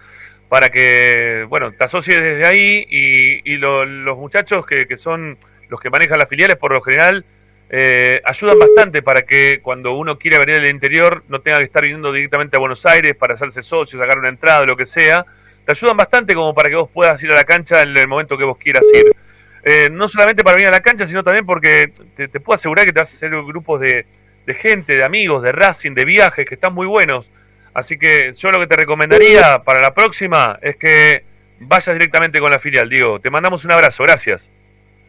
para 0.50 0.70
que, 0.70 1.46
bueno, 1.50 1.72
te 1.72 1.84
asocies 1.84 2.22
desde 2.22 2.46
ahí 2.46 2.86
y, 2.90 3.52
y 3.54 3.58
lo- 3.58 3.86
los 3.86 4.18
muchachos 4.18 4.66
que, 4.66 4.88
que 4.88 4.98
son 4.98 5.38
los 5.70 5.80
que 5.82 5.90
manejan 5.90 6.20
las 6.20 6.30
filiales, 6.30 6.56
por 6.58 6.72
lo 6.72 6.82
general, 6.82 7.26
eh, 7.70 8.22
ayudan 8.24 8.60
bastante 8.60 9.02
para 9.02 9.24
que 9.24 9.60
cuando 9.64 9.94
uno 9.94 10.20
quiere 10.20 10.38
venir 10.38 10.62
del 10.62 10.70
interior 10.70 11.24
no 11.28 11.42
tenga 11.42 11.58
que 11.58 11.64
estar 11.64 11.82
viniendo 11.82 12.12
directamente 12.12 12.56
a 12.56 12.60
Buenos 12.60 12.86
Aires 12.86 13.16
para 13.16 13.34
hacerse 13.34 13.64
socio, 13.64 13.98
sacar 14.00 14.20
una 14.20 14.30
entrada, 14.30 14.66
lo 14.66 14.78
que 14.78 14.86
sea. 14.86 15.26
Te 15.66 15.72
ayudan 15.72 15.98
bastante 15.98 16.36
como 16.36 16.54
para 16.54 16.70
que 16.70 16.76
vos 16.76 16.90
puedas 16.94 17.22
ir 17.24 17.32
a 17.32 17.36
la 17.36 17.44
cancha 17.44 17.82
en 17.82 17.98
el 17.98 18.08
momento 18.08 18.38
que 18.38 18.44
vos 18.44 18.58
quieras 18.60 18.84
ir. 18.94 19.16
Eh, 19.64 19.90
no 19.92 20.08
solamente 20.08 20.44
para 20.44 20.58
venir 20.58 20.68
a 20.68 20.72
la 20.72 20.82
cancha, 20.82 21.08
sino 21.08 21.24
también 21.24 21.44
porque 21.44 21.92
te, 22.16 22.28
te 22.28 22.40
puedo 22.40 22.54
asegurar 22.54 22.86
que 22.86 22.94
te 22.94 23.00
vas 23.00 23.12
a 23.12 23.16
hacer 23.16 23.32
grupos 23.32 23.82
de, 23.82 24.06
de 24.46 24.54
gente, 24.54 24.96
de 24.96 25.04
amigos, 25.04 25.42
de 25.42 25.52
Racing, 25.52 25.96
de 25.96 26.06
viajes, 26.06 26.46
que 26.46 26.54
están 26.54 26.72
muy 26.76 26.86
buenos. 26.86 27.28
Así 27.76 28.00
que 28.00 28.32
yo 28.34 28.52
lo 28.52 28.60
que 28.62 28.68
te 28.68 28.78
recomendaría 28.78 29.62
para 29.66 29.82
la 29.82 29.94
próxima 29.94 30.58
es 30.62 30.78
que 30.78 31.26
vayas 31.60 31.94
directamente 31.94 32.40
con 32.40 32.50
la 32.50 32.58
filial, 32.58 32.90
Diego. 32.90 33.20
Te 33.20 33.30
mandamos 33.30 33.66
un 33.66 33.72
abrazo, 33.74 34.04
gracias. 34.04 34.50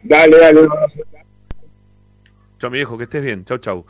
Dale, 0.03 0.37
dale. 0.37 0.67
Chao, 2.59 2.69
mi 2.69 2.79
viejo, 2.79 2.97
que 2.97 3.05
estés 3.05 3.23
bien. 3.23 3.45
Chau, 3.45 3.57
chau. 3.59 3.85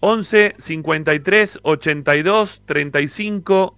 11 0.00 0.54
53 0.58 1.58
82 1.62 2.62
35 2.64 3.76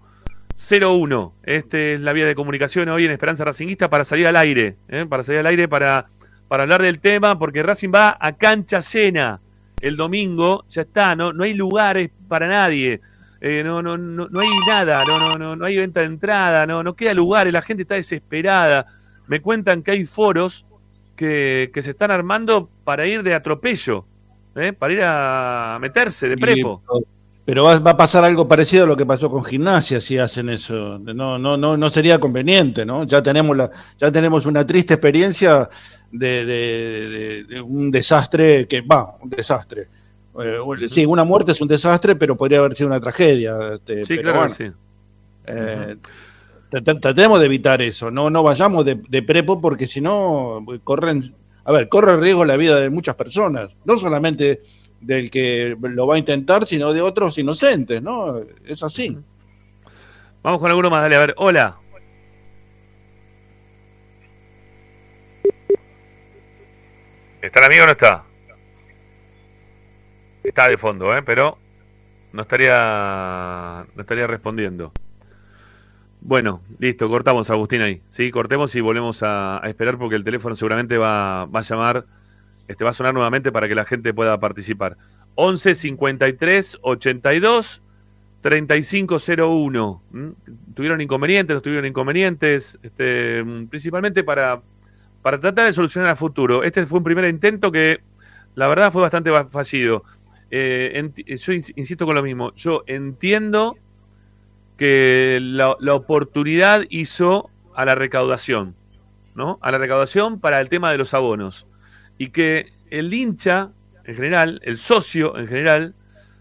01. 0.71 1.35
Esta 1.43 1.79
es 1.79 2.01
la 2.01 2.13
vía 2.13 2.27
de 2.27 2.37
comunicación 2.37 2.89
hoy 2.89 3.05
en 3.05 3.11
Esperanza 3.11 3.45
Racinguista 3.45 3.91
para 3.91 4.05
salir 4.05 4.29
al 4.29 4.37
aire. 4.37 4.77
¿eh? 4.89 5.07
Para 5.09 5.25
salir 5.25 5.41
al 5.41 5.47
aire 5.47 5.67
para, 5.67 6.07
para 6.47 6.63
hablar 6.63 6.83
del 6.83 7.01
tema, 7.01 7.37
porque 7.37 7.65
Racing 7.65 7.91
va 7.93 8.17
a 8.21 8.37
cancha 8.37 8.79
llena. 8.79 9.41
El 9.81 9.97
domingo 9.97 10.65
ya 10.69 10.83
está, 10.83 11.17
no, 11.17 11.33
no 11.33 11.43
hay 11.43 11.55
lugares 11.55 12.11
para 12.29 12.47
nadie. 12.47 13.01
Eh, 13.41 13.63
no, 13.65 13.83
no, 13.83 13.97
no, 13.99 14.29
no 14.29 14.41
hay 14.41 14.49
nada, 14.67 15.05
no, 15.05 15.19
no, 15.19 15.39
no, 15.39 15.57
no 15.57 15.65
hay 15.65 15.77
venta 15.77 16.01
de 16.01 16.07
entrada, 16.07 16.67
no, 16.67 16.83
no 16.83 16.95
queda 16.97 17.15
lugares, 17.15 17.53
la 17.53 17.63
gente 17.63 17.83
está 17.83 17.95
desesperada. 17.97 18.87
Me 19.27 19.41
cuentan 19.41 19.83
que 19.83 19.91
hay 19.93 20.05
foros 20.07 20.65
que, 21.17 21.71
que 21.75 21.83
se 21.83 21.91
están 21.91 22.11
armando 22.11 22.69
para 22.85 23.07
ir 23.07 23.23
de 23.23 23.35
atropello, 23.35 24.05
¿eh? 24.55 24.73
para 24.73 24.93
ir 24.93 25.01
a 25.03 25.79
meterse 25.81 26.29
de 26.29 26.37
prepo. 26.39 26.83
Pero 27.45 27.63
va, 27.63 27.79
va 27.79 27.93
a 27.93 27.97
pasar 27.97 28.25
algo 28.25 28.49
parecido 28.49 28.83
a 28.85 28.87
lo 28.89 28.97
que 28.97 29.07
pasó 29.07 29.31
con 29.31 29.45
gimnasia 29.45 30.01
si 30.01 30.19
hacen 30.19 30.49
eso. 30.49 30.99
No, 30.99 31.39
no, 31.39 31.57
no, 31.57 31.77
no 31.77 31.91
sería 31.91 32.19
conveniente, 32.19 32.85
¿no? 32.85 33.05
Ya 33.05 33.23
tenemos 33.23 33.57
la, 33.57 33.71
ya 33.99 34.11
tenemos 34.11 34.47
una 34.47 34.67
triste 34.67 34.95
experiencia 34.95 35.69
de, 36.11 36.45
de- 36.45 37.09
de- 37.09 37.45
de 37.45 37.61
un 37.61 37.91
desastre 37.93 38.67
que 38.67 38.81
va, 38.81 39.17
un 39.21 39.31
desastre. 39.31 39.87
Eh, 40.43 40.89
sí, 40.89 41.07
una 41.07 41.25
muerte 41.25 41.53
es 41.53 41.61
un 41.61 41.69
desastre, 41.69 42.17
pero 42.17 42.37
podría 42.37 42.59
haber 42.59 42.75
sido 42.75 42.89
una 42.89 43.01
tragedia. 43.01 43.57
este, 43.75 44.05
Sí, 44.05 44.17
pero 44.17 44.23
claro, 44.33 44.39
bueno, 44.41 44.55
sí. 44.55 44.65
eh, 45.47 45.97
trat- 46.71 47.01
tratemos 47.01 47.41
de 47.41 47.47
evitar 47.47 47.81
eso, 47.83 48.11
no, 48.11 48.29
no 48.31 48.43
vayamos 48.43 48.85
de, 48.85 48.97
de 49.09 49.23
prepo 49.23 49.61
porque 49.61 49.87
si 49.87 50.01
no 50.01 50.65
corren, 50.85 51.23
a 51.65 51.73
ver, 51.73 51.89
corre 51.89 52.17
riesgo 52.19 52.45
la 52.45 52.57
vida 52.57 52.79
de 52.81 52.91
muchas 52.91 53.15
personas, 53.15 53.71
no 53.85 53.97
solamente 53.97 54.61
del 55.01 55.31
que 55.31 55.77
lo 55.81 56.07
va 56.07 56.17
a 56.17 56.19
intentar, 56.19 56.67
sino 56.67 56.93
de 56.93 57.01
otros 57.03 57.39
inocentes, 57.39 58.03
¿no? 58.03 58.41
Es 58.67 58.83
así. 58.83 59.17
Vamos 60.43 60.61
con 60.61 60.69
alguno 60.71 60.91
más, 60.91 61.03
dale, 61.03 61.17
a 61.17 61.21
ver, 61.21 61.35
hola. 61.39 61.77
¿Está 67.43 67.61
el 67.61 67.67
amigo 67.67 67.83
o 67.85 67.87
no 67.87 67.93
está? 67.93 68.25
Está 70.47 70.69
de 70.69 70.77
fondo, 70.77 71.17
¿eh? 71.17 71.23
Pero 71.23 71.59
no 72.33 72.43
estaría, 72.43 73.85
no 73.95 74.01
estaría 74.01 74.27
respondiendo. 74.27 74.93
Bueno, 76.21 76.61
listo, 76.79 77.09
cortamos, 77.09 77.51
Agustín, 77.51 77.83
ahí. 77.83 78.01
Sí, 78.11 78.31
cortemos 78.31 78.75
y 78.75 78.81
volvemos 78.81 79.23
a, 79.23 79.61
esperar 79.65 79.99
porque 79.99 80.17
el 80.17 80.25
teléfono 80.25 80.57
seguramente 80.57 80.99
va, 80.99 81.47
va 81.47 81.61
a 81.61 81.63
llamar, 81.63 82.05
este 82.69 82.85
va 82.85 82.91
a 82.91 82.93
sonar 82.93 83.13
nuevamente 83.15 83.51
para 83.53 83.69
que 83.69 83.75
la 83.75 83.85
gente 83.85 84.15
pueda 84.15 84.39
participar. 84.39 84.97
11 85.35 85.75
53 85.75 86.79
82 86.81 87.83
3501. 88.41 90.03
¿m? 90.15 90.33
Tuvieron 90.75 91.01
inconvenientes, 91.01 91.55
no 91.55 91.61
tuvieron 91.61 91.87
inconvenientes, 91.87 92.79
este, 92.83 93.43
mm, 93.43 93.67
principalmente 93.67 94.23
para, 94.23 94.61
para 95.23 95.41
tratar 95.41 95.67
de 95.67 95.73
solucionar 95.73 96.11
a 96.11 96.17
futuro. 96.17 96.63
Este 96.63 96.87
fue 96.87 96.99
un 96.99 97.05
primer 97.05 97.25
intento 97.25 97.73
que 97.73 98.01
la 98.55 98.69
verdad 98.69 98.91
fue 98.93 99.03
bastante 99.03 99.31
fa- 99.31 99.45
fallido. 99.45 100.05
Eh, 100.51 100.93
enti- 100.95 101.25
yo 101.37 101.53
ins- 101.53 101.73
insisto 101.77 102.07
con 102.07 102.15
lo 102.15 102.23
mismo, 102.23 102.55
yo 102.55 102.85
entiendo 102.87 103.77
que 104.77 105.39
la, 105.43 105.77
la 105.81 105.95
oportunidad 105.95 106.85
hizo 106.89 107.51
a 107.75 107.85
la 107.85 107.95
recaudación, 107.95 108.75
¿no? 109.35 109.59
A 109.63 109.71
la 109.71 109.79
recaudación 109.79 110.39
para 110.41 110.61
el 110.61 110.69
tema 110.69 110.91
de 110.93 110.99
los 110.99 111.15
abonos. 111.15 111.67
Y 112.19 112.29
que 112.29 112.73
el 112.91 113.13
hincha, 113.13 113.71
en 114.05 114.15
general, 114.17 114.61
el 114.65 114.79
socio 114.79 115.37
en 115.39 115.49
general, 115.49 115.95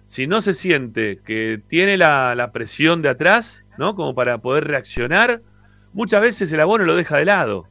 si 0.08 0.28
no 0.28 0.42
se 0.42 0.54
siente 0.54 1.20
que 1.26 1.62
tiene 1.68 1.98
la, 1.98 2.36
la 2.36 2.52
presión 2.52 3.02
de 3.02 3.10
atrás, 3.10 3.64
¿no? 3.78 3.96
Como 3.96 4.14
para 4.14 4.38
poder 4.38 4.66
reaccionar, 4.66 5.42
muchas 5.94 6.22
veces 6.22 6.52
el 6.52 6.60
abono 6.60 6.84
lo 6.84 6.96
deja 6.96 7.18
de 7.18 7.26
lado. 7.26 7.68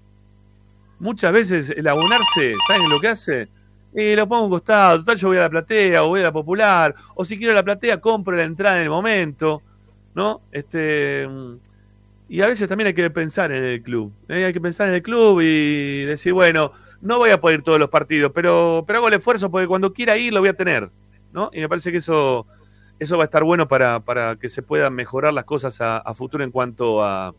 Muchas 0.99 1.33
veces 1.33 1.71
el 1.71 1.87
abonarse, 1.87 2.55
¿saben 2.67 2.89
lo 2.89 3.01
que 3.01 3.09
hace? 3.09 3.49
Eh, 3.95 4.17
lo 4.17 4.27
pongo 4.27 4.43
a 4.43 4.45
un 4.47 4.51
costado, 4.51 4.99
total 4.99 5.17
yo 5.17 5.29
voy 5.29 5.37
a 5.37 5.43
la 5.43 5.51
platea 5.51 6.03
o 6.03 6.09
voy 6.09 6.21
a 6.21 6.25
la 6.25 6.33
popular, 6.33 6.95
o 7.15 7.25
si 7.25 7.39
quiero 7.39 7.55
la 7.55 7.63
platea 7.63 8.01
compro 8.01 8.37
la 8.37 8.43
entrada 8.43 8.77
en 8.77 8.83
el 8.83 8.91
momento, 8.91 9.63
¿no? 10.15 10.41
Este 10.51 11.29
y 12.29 12.41
a 12.41 12.49
veces 12.49 12.69
también 12.69 12.89
hay 12.89 12.95
que 12.95 13.09
pensar 13.11 13.53
en 13.53 13.63
el 13.63 13.83
club, 13.83 14.13
¿eh? 14.29 14.47
hay 14.47 14.53
que 14.53 14.61
pensar 14.61 14.89
en 14.89 14.95
el 14.95 15.03
club 15.03 15.41
y 15.43 16.03
decir, 16.05 16.33
bueno, 16.33 16.73
no 17.01 17.19
voy 17.19 17.31
a 17.31 17.41
poder 17.41 17.61
ir 17.61 17.65
todos 17.65 17.79
los 17.79 17.91
partidos, 17.91 18.33
pero, 18.35 18.83
pero 18.85 18.99
hago 18.99 19.09
el 19.09 19.15
esfuerzo 19.15 19.49
porque 19.49 19.69
cuando 19.69 19.93
quiera 19.93 20.17
ir 20.17 20.33
lo 20.33 20.41
voy 20.41 20.49
a 20.49 20.55
tener, 20.55 20.91
¿no? 21.33 21.51
Y 21.53 21.61
me 21.61 21.69
parece 21.69 21.93
que 21.93 21.99
eso, 21.99 22.47
eso 22.99 23.17
va 23.17 23.25
a 23.25 23.27
estar 23.27 23.45
bueno 23.45 23.69
para, 23.69 24.01
para 24.01 24.35
que 24.37 24.49
se 24.49 24.63
puedan 24.63 24.95
mejorar 24.95 25.33
las 25.33 25.45
cosas 25.45 25.81
a 25.81 26.15
futuro 26.15 26.43
en 26.43 26.51
cuanto 26.51 27.05
a, 27.05 27.33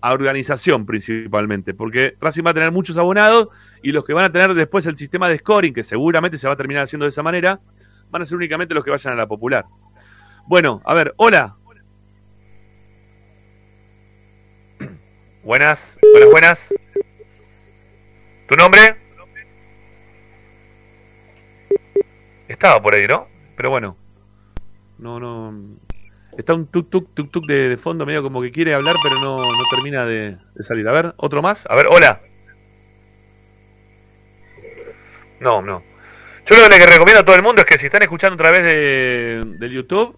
a 0.00 0.12
organización 0.12 0.86
principalmente, 0.86 1.74
porque 1.74 2.14
Racing 2.20 2.44
va 2.44 2.50
a 2.50 2.54
tener 2.54 2.72
muchos 2.72 2.96
abonados 2.98 3.48
y 3.82 3.92
los 3.92 4.04
que 4.04 4.12
van 4.12 4.24
a 4.24 4.32
tener 4.32 4.54
después 4.54 4.86
el 4.86 4.96
sistema 4.96 5.28
de 5.28 5.38
scoring, 5.38 5.74
que 5.74 5.82
seguramente 5.82 6.38
se 6.38 6.46
va 6.46 6.54
a 6.54 6.56
terminar 6.56 6.84
haciendo 6.84 7.04
de 7.04 7.10
esa 7.10 7.22
manera, 7.22 7.60
van 8.10 8.22
a 8.22 8.24
ser 8.24 8.36
únicamente 8.36 8.74
los 8.74 8.84
que 8.84 8.90
vayan 8.90 9.12
a 9.12 9.16
la 9.16 9.26
popular. 9.26 9.64
Bueno, 10.46 10.80
a 10.84 10.94
ver, 10.94 11.14
hola. 11.16 11.54
Buenas, 15.42 15.98
buenas, 16.12 16.30
buenas. 16.30 16.74
¿Tu 18.48 18.54
nombre? 18.56 18.96
Estaba 22.48 22.82
por 22.82 22.94
ahí, 22.94 23.06
¿no? 23.06 23.28
Pero 23.56 23.70
bueno. 23.70 23.96
No, 24.98 25.20
no. 25.20 25.54
Está 26.38 26.54
un 26.54 26.66
tuk 26.68 26.88
tuk 26.88 27.12
tuk 27.14 27.32
tuk 27.32 27.46
de, 27.46 27.76
fondo 27.76 28.06
medio 28.06 28.22
como 28.22 28.40
que 28.40 28.52
quiere 28.52 28.72
hablar, 28.72 28.94
pero 29.02 29.16
no, 29.16 29.38
no 29.40 29.64
termina 29.70 30.06
de, 30.06 30.36
salir. 30.60 30.88
A 30.88 30.92
ver, 30.92 31.12
otro 31.16 31.42
más. 31.42 31.66
A 31.68 31.74
ver, 31.74 31.86
hola. 31.90 32.20
No, 35.40 35.60
no. 35.62 35.82
Yo 36.46 36.56
lo 36.56 36.68
que 36.68 36.86
recomiendo 36.86 37.20
a 37.20 37.24
todo 37.24 37.34
el 37.34 37.42
mundo 37.42 37.60
es 37.62 37.66
que 37.66 37.76
si 37.76 37.86
están 37.86 38.02
escuchando 38.02 38.34
a 38.34 38.38
través 38.38 38.62
de, 38.62 39.40
del 39.58 39.72
YouTube, 39.72 40.16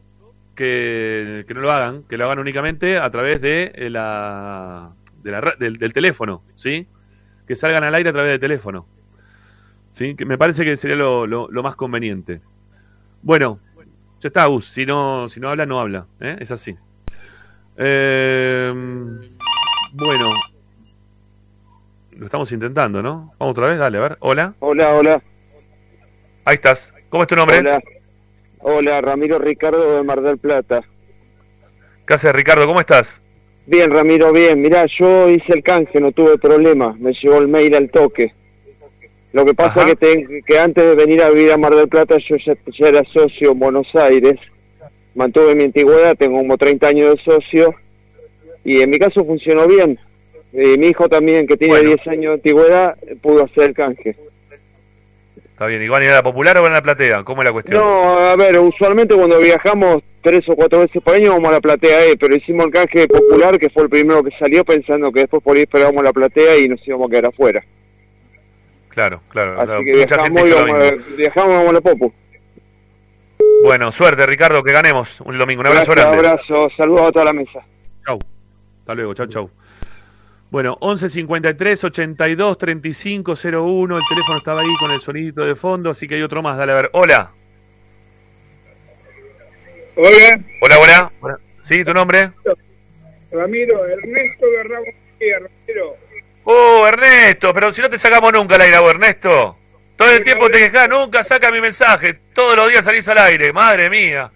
que, 0.54 1.46
que 1.48 1.54
no 1.54 1.62
lo 1.62 1.72
hagan, 1.72 2.02
que 2.04 2.18
lo 2.18 2.26
hagan 2.26 2.38
únicamente 2.38 2.98
a 2.98 3.10
través 3.10 3.40
de 3.40 3.72
eh, 3.74 3.88
la, 3.88 4.90
de 5.22 5.30
la 5.30 5.54
del, 5.58 5.78
del 5.78 5.92
teléfono, 5.94 6.42
¿sí? 6.54 6.86
Que 7.48 7.56
salgan 7.56 7.82
al 7.82 7.94
aire 7.94 8.10
a 8.10 8.12
través 8.12 8.32
del 8.32 8.40
teléfono. 8.40 8.86
¿Sí? 9.92 10.14
Que 10.14 10.26
me 10.26 10.36
parece 10.36 10.64
que 10.66 10.76
sería 10.76 10.96
lo- 10.96 11.26
lo 11.26 11.62
más 11.62 11.76
conveniente. 11.76 12.42
Bueno, 13.22 13.58
ya 14.20 14.28
está, 14.28 14.46
Gus. 14.46 14.68
Si 14.68 14.86
no, 14.86 15.28
si 15.28 15.40
no 15.40 15.48
habla, 15.48 15.66
no 15.66 15.80
habla. 15.80 16.06
¿eh? 16.20 16.36
Es 16.40 16.50
así. 16.50 16.76
Eh, 17.76 18.72
bueno. 19.92 20.30
Lo 22.12 22.26
estamos 22.26 22.52
intentando, 22.52 23.02
¿no? 23.02 23.32
Vamos 23.38 23.52
otra 23.52 23.68
vez, 23.68 23.78
dale, 23.78 23.98
a 23.98 24.00
ver. 24.02 24.16
Hola. 24.20 24.54
Hola, 24.60 24.94
hola. 24.94 25.22
Ahí 26.44 26.56
estás. 26.56 26.92
¿Cómo 27.08 27.22
es 27.22 27.28
tu 27.28 27.36
nombre? 27.36 27.58
Hola. 27.58 27.80
Hola, 28.58 29.00
Ramiro 29.00 29.38
Ricardo 29.38 29.96
de 29.96 30.02
Mar 30.02 30.20
del 30.20 30.36
Plata. 30.36 30.82
¿Qué 32.06 32.14
haces, 32.14 32.32
Ricardo? 32.32 32.66
¿Cómo 32.66 32.80
estás? 32.80 33.20
Bien, 33.66 33.90
Ramiro, 33.90 34.32
bien. 34.32 34.60
Mirá, 34.60 34.84
yo 34.98 35.30
hice 35.30 35.54
el 35.54 35.62
canje, 35.62 35.98
no 35.98 36.12
tuve 36.12 36.36
problema. 36.36 36.94
Me 36.98 37.12
llegó 37.14 37.38
el 37.38 37.48
mail 37.48 37.74
al 37.74 37.90
toque. 37.90 38.34
Lo 39.32 39.44
que 39.44 39.54
pasa 39.54 39.82
Ajá. 39.82 39.86
que, 39.86 39.96
te- 39.96 40.42
que 40.44 40.58
antes 40.58 40.84
de 40.84 40.94
venir 40.96 41.22
a 41.22 41.30
vivir 41.30 41.52
a 41.52 41.56
Mar 41.56 41.74
del 41.74 41.88
Plata 41.88 42.16
yo 42.18 42.36
ya, 42.44 42.54
ya 42.78 42.88
era 42.88 43.04
socio 43.12 43.52
en 43.52 43.58
Buenos 43.58 43.86
Aires. 43.94 44.36
Mantuve 45.14 45.54
mi 45.54 45.64
antigüedad, 45.64 46.16
tengo 46.16 46.38
como 46.38 46.56
30 46.56 46.88
años 46.88 47.16
de 47.16 47.22
socio. 47.22 47.74
Y 48.64 48.80
en 48.82 48.90
mi 48.90 48.98
caso 48.98 49.24
funcionó 49.24 49.66
bien. 49.66 49.98
Y 50.52 50.76
mi 50.78 50.88
hijo 50.88 51.08
también, 51.08 51.46
que 51.46 51.56
tiene 51.56 51.74
Bueno. 51.74 51.88
10 51.90 52.06
años 52.08 52.22
de 52.30 52.34
antigüedad, 52.34 52.96
pudo 53.22 53.44
hacer 53.44 53.64
el 53.70 53.74
canje. 53.74 54.16
Está 55.52 55.66
bien. 55.66 55.82
¿Y 55.82 55.88
van 55.88 56.02
a 56.02 56.04
ir 56.06 56.10
a 56.10 56.14
la 56.16 56.22
popular 56.22 56.56
o 56.58 56.62
van 56.62 56.72
a 56.72 56.76
la 56.76 56.82
platea? 56.82 57.22
¿Cómo 57.22 57.42
es 57.42 57.46
la 57.46 57.52
cuestión? 57.52 57.78
No, 57.80 58.18
a 58.18 58.34
ver, 58.36 58.58
usualmente 58.58 59.14
cuando 59.14 59.38
viajamos 59.38 60.02
tres 60.22 60.48
o 60.48 60.56
cuatro 60.56 60.80
veces 60.80 61.02
por 61.02 61.14
año 61.14 61.32
vamos 61.32 61.48
a 61.48 61.52
la 61.52 61.60
platea 61.60 62.06
E, 62.06 62.16
pero 62.16 62.34
hicimos 62.34 62.66
el 62.66 62.72
canje 62.72 63.06
popular, 63.06 63.58
que 63.58 63.70
fue 63.70 63.84
el 63.84 63.90
primero 63.90 64.22
que 64.24 64.30
salió, 64.38 64.64
pensando 64.64 65.12
que 65.12 65.20
después 65.20 65.42
por 65.42 65.56
ahí 65.56 65.62
esperábamos 65.62 66.02
la 66.02 66.12
platea 66.12 66.56
y 66.58 66.68
nos 66.68 66.86
íbamos 66.86 67.08
a 67.08 67.10
quedar 67.10 67.26
afuera. 67.26 67.62
Claro, 68.90 69.22
claro. 69.28 69.54
claro. 69.54 69.74
Así 69.76 69.84
que 69.84 69.96
Mucha 69.96 70.22
gente 70.24 70.42
viajamos 70.44 70.68
y 70.68 70.72
vamos 70.72 71.16
viajamos 71.16 71.48
vamos 71.54 71.68
a 71.70 71.72
la 71.72 71.80
Popu. 71.80 72.12
Bueno, 73.64 73.92
suerte, 73.92 74.26
Ricardo, 74.26 74.62
que 74.62 74.72
ganemos 74.72 75.20
un 75.22 75.38
domingo. 75.38 75.60
Un 75.60 75.68
abrazo 75.68 75.92
Gracias, 75.92 76.12
grande. 76.12 76.28
abrazo, 76.28 76.68
saludos 76.76 77.02
a 77.02 77.12
toda 77.12 77.24
la 77.26 77.32
mesa. 77.32 77.60
Chau. 78.04 78.18
Hasta 78.80 78.94
luego, 78.94 79.14
chau, 79.14 79.26
chau. 79.26 79.50
Bueno, 80.50 80.76
11 80.80 81.08
53 81.08 81.84
82 81.84 82.58
35 82.58 83.34
01. 83.34 83.96
El 83.96 84.02
teléfono 84.08 84.38
estaba 84.38 84.60
ahí 84.62 84.74
con 84.80 84.90
el 84.90 85.00
sonidito 85.00 85.44
de 85.44 85.54
fondo, 85.54 85.90
así 85.90 86.08
que 86.08 86.16
hay 86.16 86.22
otro 86.22 86.42
más. 86.42 86.58
Dale 86.58 86.72
a 86.72 86.74
ver. 86.74 86.90
Hola. 86.92 87.30
Hola, 89.96 90.40
Hola, 90.62 90.78
hola. 90.78 91.12
Hola. 91.20 91.38
¿Sí, 91.62 91.84
tu 91.84 91.92
nombre? 91.92 92.32
Ramiro, 93.30 93.86
Ernesto 93.86 94.46
de 94.46 94.62
Ramos 94.64 94.88
Ramiro. 95.20 95.96
Oh, 96.52 96.84
Ernesto, 96.84 97.54
pero 97.54 97.72
si 97.72 97.80
no 97.80 97.88
te 97.88 97.96
sacamos 97.96 98.32
nunca 98.32 98.56
al 98.56 98.62
aire, 98.62 98.78
vos, 98.80 98.90
Ernesto. 98.90 99.56
Todo 99.94 100.10
el 100.10 100.24
tiempo 100.24 100.50
te 100.50 100.58
quejas, 100.58 100.88
nunca 100.88 101.22
saca 101.22 101.52
mi 101.52 101.60
mensaje. 101.60 102.14
Todos 102.34 102.56
los 102.56 102.68
días 102.68 102.84
salís 102.84 103.06
al 103.08 103.18
aire, 103.18 103.52
madre 103.52 103.88
mía. 103.88 104.32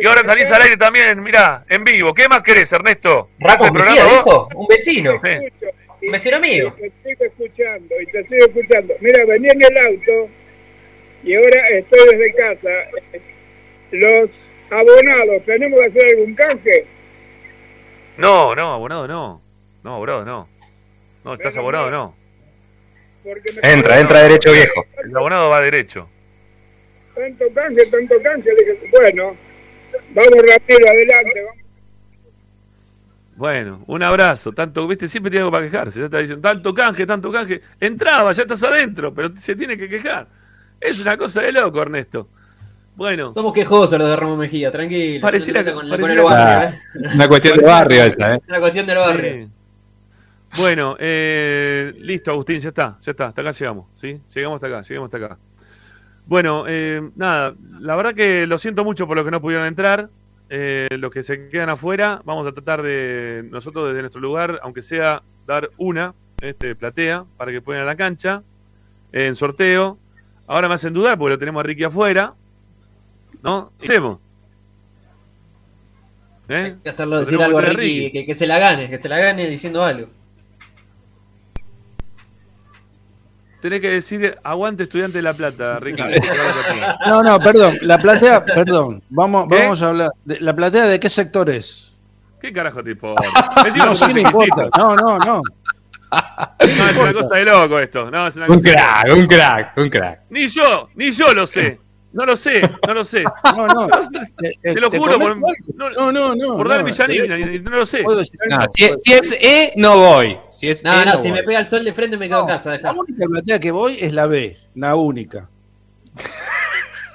Y 0.00 0.06
ahora 0.06 0.22
salís 0.24 0.48
al 0.52 0.62
aire 0.62 0.76
también, 0.76 1.20
mirá, 1.20 1.64
en 1.68 1.82
vivo. 1.82 2.14
¿Qué 2.14 2.28
más 2.28 2.42
querés, 2.42 2.70
Ernesto? 2.70 3.30
¿Haces 3.42 3.70
Ramos 3.72 4.10
dijo, 4.10 4.48
un 4.54 4.66
vecino. 4.68 5.20
Sí. 5.24 5.66
Un 6.06 6.12
vecino 6.12 6.38
mío. 6.38 6.72
y 6.78 6.80
Te 6.82 6.86
estoy 6.86 7.26
escuchando, 7.26 7.94
y 8.00 8.06
te 8.12 8.20
estoy 8.20 8.38
escuchando. 8.38 8.94
Mira, 9.00 9.24
venía 9.24 9.52
en 9.52 9.64
el 9.64 9.86
auto 9.86 10.30
y 11.24 11.34
ahora 11.34 11.68
estoy 11.70 12.10
desde 12.10 12.34
casa. 12.34 12.70
Los 13.90 14.30
Abonado, 14.70 15.40
¿tenemos 15.44 15.80
que 15.80 15.86
hacer 15.86 16.10
algún 16.12 16.34
canje? 16.34 16.86
No, 18.18 18.54
no, 18.54 18.72
abonado 18.72 19.08
no. 19.08 19.40
No, 19.82 19.94
abonado 19.94 20.24
no. 20.24 20.55
No, 21.26 21.34
estás 21.34 21.54
Menos 21.54 21.58
abonado 21.58 21.84
mal. 21.84 21.92
no. 21.92 22.14
Entra, 23.62 23.98
entra 24.00 24.22
derecho 24.22 24.52
viejo. 24.52 24.84
El 25.04 25.16
abonado 25.16 25.48
va 25.50 25.60
derecho. 25.60 26.08
Tanto 27.16 27.44
canje, 27.52 27.86
tanto 27.86 28.14
dije, 28.14 28.90
bueno, 28.92 29.36
vamos 30.14 30.44
rápido, 30.48 30.78
adelante. 30.88 31.42
Vamos. 31.44 31.62
Bueno, 33.34 33.82
un 33.88 34.02
abrazo. 34.04 34.52
Tanto, 34.52 34.86
viste, 34.86 35.08
siempre 35.08 35.30
tiene 35.30 35.40
algo 35.42 35.50
para 35.50 35.64
quejarse. 35.66 35.98
Ya 35.98 36.04
está 36.04 36.18
diciendo, 36.18 36.48
tanto 36.48 36.72
canje, 36.72 37.04
tanto 37.06 37.32
canje. 37.32 37.60
Entraba, 37.80 38.30
ya 38.32 38.42
estás 38.42 38.62
adentro, 38.62 39.12
pero 39.12 39.30
se 39.36 39.56
tiene 39.56 39.76
que 39.76 39.88
quejar. 39.88 40.28
Es 40.80 41.00
una 41.00 41.16
cosa 41.16 41.42
de 41.42 41.50
loco, 41.50 41.82
Ernesto. 41.82 42.28
Bueno, 42.94 43.34
Somos 43.34 43.52
quejosos 43.52 43.98
los 43.98 44.08
de 44.08 44.14
Ramón 44.16 44.38
Mejía, 44.38 44.70
tranquilo. 44.70 45.20
Pareciera 45.20 45.64
que- 45.64 45.72
con, 45.72 45.88
con 45.88 45.92
el 45.92 46.00
pareciera 46.00 46.22
barrio, 46.22 46.68
¿eh? 46.68 47.10
Una 47.14 47.28
cuestión 47.28 47.58
de 47.58 47.64
barrio 47.64 48.04
esa, 48.04 48.34
¿eh? 48.34 48.38
Es 48.42 48.48
una 48.48 48.60
cuestión 48.60 48.86
del 48.86 48.96
barrio. 48.98 49.32
Sí. 49.46 49.50
Bueno, 50.56 50.96
eh, 50.98 51.92
listo, 51.98 52.30
Agustín, 52.30 52.60
ya 52.60 52.70
está, 52.70 52.98
ya 53.02 53.10
está, 53.10 53.26
hasta 53.26 53.40
acá 53.42 53.50
llegamos, 53.52 53.86
¿sí? 53.94 54.20
Llegamos 54.34 54.56
hasta 54.56 54.66
acá, 54.68 54.88
llegamos 54.88 55.12
hasta 55.12 55.26
acá. 55.26 55.38
Bueno, 56.24 56.64
eh, 56.66 57.10
nada, 57.14 57.54
la 57.80 57.94
verdad 57.94 58.14
que 58.14 58.46
lo 58.46 58.58
siento 58.58 58.82
mucho 58.82 59.06
por 59.06 59.16
los 59.16 59.24
que 59.24 59.30
no 59.30 59.42
pudieron 59.42 59.66
entrar, 59.66 60.08
eh, 60.48 60.88
los 60.98 61.10
que 61.10 61.22
se 61.22 61.48
quedan 61.50 61.68
afuera, 61.68 62.22
vamos 62.24 62.46
a 62.46 62.52
tratar 62.52 62.82
de 62.82 63.46
nosotros 63.50 63.88
desde 63.88 64.00
nuestro 64.00 64.20
lugar, 64.20 64.58
aunque 64.62 64.80
sea 64.80 65.22
dar 65.46 65.70
una, 65.76 66.14
este, 66.40 66.74
platea, 66.74 67.24
para 67.36 67.52
que 67.52 67.60
puedan 67.60 67.82
a 67.82 67.86
la 67.86 67.96
cancha, 67.96 68.42
en 69.12 69.36
sorteo. 69.36 69.98
Ahora 70.46 70.68
me 70.68 70.74
hacen 70.74 70.94
dudar 70.94 71.18
porque 71.18 71.34
lo 71.34 71.38
tenemos 71.38 71.60
a 71.60 71.64
Ricky 71.64 71.84
afuera, 71.84 72.34
¿no? 73.42 73.72
¿Qué 73.78 73.86
hacemos? 73.86 74.20
¿Eh? 76.48 76.54
Hay 76.54 76.76
que 76.82 76.88
hacerlo 76.88 77.16
Lo 77.16 77.20
decir 77.20 77.42
algo 77.42 77.58
a 77.58 77.62
Ricky, 77.62 78.10
que, 78.10 78.24
que 78.24 78.34
se 78.34 78.46
la 78.46 78.58
gane, 78.58 78.88
que 78.88 79.00
se 79.02 79.08
la 79.08 79.18
gane 79.18 79.48
diciendo 79.48 79.84
algo. 79.84 80.15
Tenés 83.66 83.80
que 83.80 83.90
decir 83.90 84.38
aguante 84.44 84.84
estudiante 84.84 85.18
de 85.18 85.22
La 85.22 85.34
Plata, 85.34 85.80
Ricky. 85.80 86.00
No, 87.04 87.20
no, 87.20 87.40
perdón. 87.40 87.76
La 87.82 87.98
platea, 87.98 88.44
perdón. 88.44 89.02
Vamos, 89.08 89.46
¿Qué? 89.50 89.56
vamos 89.56 89.82
a 89.82 89.88
hablar. 89.88 90.10
De, 90.24 90.38
¿La 90.38 90.54
platea 90.54 90.84
de 90.84 91.00
qué 91.00 91.10
sector 91.10 91.50
es? 91.50 91.92
¿Qué 92.40 92.52
carajo 92.52 92.84
te 92.84 92.92
importa? 92.92 93.26
Decime 93.64 93.86
No, 93.86 93.96
sí 93.96 94.14
me 94.14 94.20
importa. 94.20 94.68
No, 94.78 94.94
no, 94.94 95.18
no. 95.18 95.42
No, 95.42 95.42
es 96.60 96.96
una 96.96 97.12
cosa 97.12 97.34
de 97.34 97.44
loco 97.44 97.80
esto. 97.80 98.08
No, 98.08 98.28
es 98.28 98.36
una 98.36 98.46
Un 98.46 98.54
cosa 98.54 98.68
de 98.68 98.74
crack, 98.76 99.16
un 99.16 99.26
crack, 99.26 99.76
un 99.78 99.90
crack. 99.90 100.20
Ni 100.30 100.46
yo, 100.46 100.88
ni 100.94 101.10
yo 101.10 101.34
lo 101.34 101.44
sé. 101.44 101.80
No 102.16 102.24
lo 102.24 102.36
sé, 102.36 102.62
no 102.86 102.94
lo 102.94 103.04
sé. 103.04 103.22
No, 103.56 103.66
no. 103.66 103.88
Te, 104.38 104.58
Te 104.62 104.80
lo 104.80 104.90
juro 104.90 105.18
por, 105.18 105.36
no, 105.36 105.90
no, 105.90 106.12
no, 106.12 106.34
no. 106.34 106.56
por 106.56 106.66
no, 106.68 106.74
dar 106.74 106.82
Villanina, 106.84 107.36
te- 107.36 107.46
ni- 107.46 107.58
no 107.60 107.76
lo 107.76 107.86
sé. 107.86 108.02
¿Puedo 108.02 108.18
decir 108.18 108.38
No, 108.48 108.58
si, 108.74 108.88
si 109.04 109.12
es 109.12 109.32
E, 109.40 109.72
no 109.76 109.98
voy. 109.98 110.38
Si 110.50 110.68
es 110.68 110.82
No, 110.82 110.92
E, 111.02 111.04
no, 111.04 111.12
no 111.14 111.20
si 111.20 111.28
voy. 111.28 111.38
me 111.38 111.42
pega 111.44 111.58
el 111.60 111.66
sol 111.66 111.84
de 111.84 111.92
frente 111.92 112.16
me 112.16 112.28
quedo 112.28 112.40
en 112.40 112.46
casa, 112.46 112.70
La 112.70 112.76
deja. 112.78 112.92
única 112.92 113.26
platea 113.26 113.60
que 113.60 113.70
voy 113.70 113.98
es 114.00 114.12
la 114.14 114.26
B, 114.26 114.56
la 114.74 114.96
única. 114.96 115.48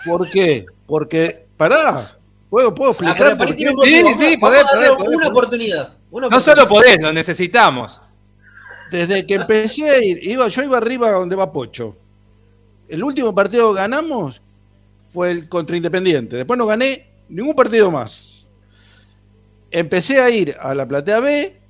¿Por 0.05 0.29
qué? 0.29 0.65
Porque, 0.85 1.45
pará, 1.57 2.17
puedo, 2.49 2.73
puedo 2.73 2.91
Ah, 2.91 2.95
pero 3.17 3.31
explicar. 3.31 3.37
por? 3.37 3.47
Sí, 3.85 3.95
sí, 4.17 4.37
podés, 4.37 4.63
podés, 4.65 4.91
podés, 4.91 5.07
una 5.15 5.27
oportunidad. 5.27 5.93
una 6.11 6.27
No 6.27 6.37
oportunidad. 6.37 6.39
solo 6.39 6.67
podés, 6.67 7.01
lo 7.01 7.13
necesitamos. 7.13 8.01
Desde 8.91 9.25
que 9.25 9.35
empecé 9.35 9.89
a 9.89 10.03
ir, 10.03 10.19
iba, 10.27 10.47
yo 10.47 10.63
iba 10.63 10.77
arriba 10.77 11.11
donde 11.11 11.35
va 11.35 11.51
Pocho. 11.51 11.95
El 12.89 13.03
último 13.03 13.33
partido 13.33 13.73
que 13.73 13.79
ganamos 13.79 14.41
fue 15.11 15.31
el 15.31 15.49
contra 15.49 15.75
Independiente. 15.75 16.35
Después 16.35 16.57
no 16.57 16.65
gané 16.65 17.07
ningún 17.29 17.55
partido 17.55 17.91
más. 17.91 18.47
Empecé 19.69 20.19
a 20.19 20.29
ir 20.29 20.55
a 20.59 20.73
la 20.75 20.87
platea 20.87 21.19
B 21.19 21.61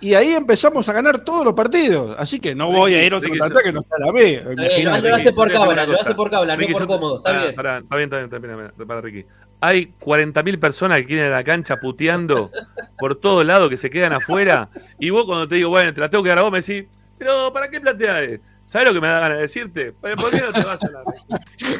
y 0.00 0.14
ahí 0.14 0.34
empezamos 0.34 0.88
a 0.88 0.92
ganar 0.92 1.24
todos 1.24 1.44
los 1.44 1.54
partidos. 1.54 2.14
Así 2.18 2.40
que 2.40 2.54
no 2.54 2.70
voy 2.70 2.94
a 2.94 3.04
ir 3.04 3.12
a 3.12 3.18
otra 3.18 3.28
Ricky, 3.28 3.38
platea 3.38 3.62
que 3.62 3.72
no 3.72 3.82
sea 3.82 3.98
la 3.98 4.12
B. 4.12 4.34
Está 4.34 4.50
bien, 4.50 4.58
Imaginate. 4.60 5.08
lo 5.08 5.14
hace 5.14 5.32
por 5.32 5.52
cábala, 5.52 5.86
lo 5.86 6.00
hace 6.00 6.14
por 6.14 6.30
cábala, 6.30 6.56
no 6.56 6.66
por 6.66 6.86
cómodo, 6.86 7.16
está 7.18 7.32
bien. 7.32 7.44
está 7.48 7.62
bien, 7.62 7.82
está 7.82 7.96
bien, 7.96 8.24
está 8.24 8.38
bien, 8.38 8.60
está 8.60 8.72
bien, 8.76 8.88
para 8.88 9.00
Ricky. 9.00 9.24
Hay 9.60 9.94
40.000 10.00 10.58
personas 10.58 10.98
que 10.98 11.06
quieren 11.06 11.26
ir 11.26 11.32
a 11.32 11.36
la 11.36 11.44
cancha 11.44 11.76
puteando 11.76 12.50
por 12.98 13.14
todos 13.16 13.46
lados 13.46 13.70
que 13.70 13.76
se 13.76 13.88
quedan 13.88 14.12
afuera. 14.12 14.68
Y 14.98 15.10
vos 15.10 15.24
cuando 15.24 15.48
te 15.48 15.54
digo, 15.54 15.70
bueno, 15.70 15.92
te 15.94 16.00
la 16.00 16.10
tengo 16.10 16.22
que 16.22 16.28
dar 16.28 16.38
a 16.38 16.42
vos, 16.42 16.52
me 16.52 16.60
decís, 16.60 16.84
pero 17.16 17.52
¿para 17.52 17.70
qué 17.70 17.80
platea 17.80 18.22
es? 18.22 18.40
¿Sabes 18.74 18.88
lo 18.88 18.94
que 18.94 19.00
me 19.02 19.06
da 19.06 19.20
ganas 19.20 19.36
de 19.36 19.42
decirte? 19.42 19.92
¿Por 19.92 20.30
qué 20.32 20.40
no 20.40 20.52
te 20.52 20.64
vas 20.64 20.82
a 20.82 20.86
la 20.88 21.04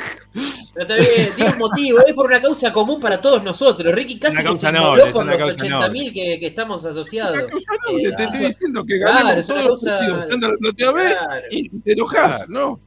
Pero 0.74 0.94
bien, 0.94 1.28
tiene 1.34 1.50
un 1.54 1.58
motivo, 1.58 1.98
es 2.06 2.12
por 2.14 2.26
una 2.26 2.40
causa 2.40 2.72
común 2.72 3.00
para 3.00 3.20
todos 3.20 3.42
nosotros. 3.42 3.92
Ricky 3.92 4.16
casi 4.16 4.36
que 4.36 4.44
causa 4.44 4.68
se 4.68 4.72
noble, 4.78 5.02
es 5.02 5.10
con 5.10 5.26
los 5.26 5.36
causa 5.36 5.56
80.000 5.56 6.12
que, 6.14 6.38
que 6.38 6.46
estamos 6.46 6.84
asociados. 6.84 7.36
Una 7.36 7.50
cosa 7.50 7.72
noble, 7.90 8.04
Eh, 8.08 8.12
te 8.16 8.22
estoy 8.22 8.44
ah, 8.44 8.46
diciendo 8.46 8.84
que 8.84 8.98
Claro, 9.00 9.12
ganamos 9.12 9.36
es 9.38 9.48
una 9.48 9.62
todos 9.64 9.82
los 9.82 10.26
partidos 10.26 10.76
Claro. 10.76 11.42
y 11.50 11.68
te 11.80 11.92
enojás, 11.94 12.48
¿no? 12.48 12.78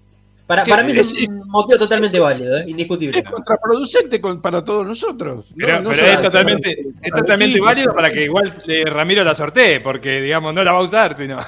Para, 0.46 0.64
para 0.64 0.84
mí 0.84 0.94
es 0.94 1.00
Es- 1.14 1.28
un 1.28 1.46
motivo 1.50 1.78
totalmente 1.78 2.18
válido, 2.18 2.60
¿eh? 2.60 2.64
indiscutible. 2.66 3.20
Es 3.20 3.26
contraproducente 3.30 4.22
con- 4.22 4.42
para 4.42 4.64
todos 4.64 4.86
nosotros. 4.88 5.52
¿no? 5.54 5.66
Pero, 5.68 5.82
No 5.82 5.90
pero 5.90 6.02
solo 6.02 6.12
es 6.14 6.22
totalmente, 6.22 6.82
es 7.02 7.12
totalmente 7.12 7.60
válido 7.60 7.94
para 7.94 8.10
que 8.10 8.24
igual 8.24 8.54
eh, 8.70 8.86
Ramiro 8.86 9.26
la 9.26 9.36
sortee, 9.36 9.82
porque 9.82 10.22
digamos 10.22 10.54
no 10.54 10.64
la 10.64 10.72
va 10.72 10.80
a 10.80 10.84
usar, 10.84 11.14
sino. 11.14 11.40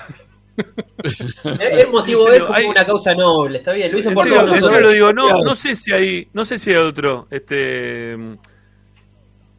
El 1.59 1.87
motivo 1.89 2.21
En 2.21 2.27
es 2.27 2.31
serio, 2.33 2.45
como 2.47 2.57
hay- 2.57 2.65
una 2.65 2.85
causa 2.85 3.15
noble, 3.15 3.57
está 3.59 3.71
bien, 3.73 3.91
lo 3.91 3.99
hizo 3.99 4.11
por 4.11 4.23
serio, 4.25 4.39
todos 4.39 4.49
serio 4.49 4.61
nosotros. 4.67 4.87
lo 4.87 4.91
digo, 4.93 5.13
no, 5.43 5.55
sé 5.55 5.75
si 5.75 5.91
hay, 5.91 6.27
no 6.33 6.45
sé 6.45 6.59
si 6.59 6.71
hay 6.71 6.77
otro, 6.77 7.27
este 7.31 8.17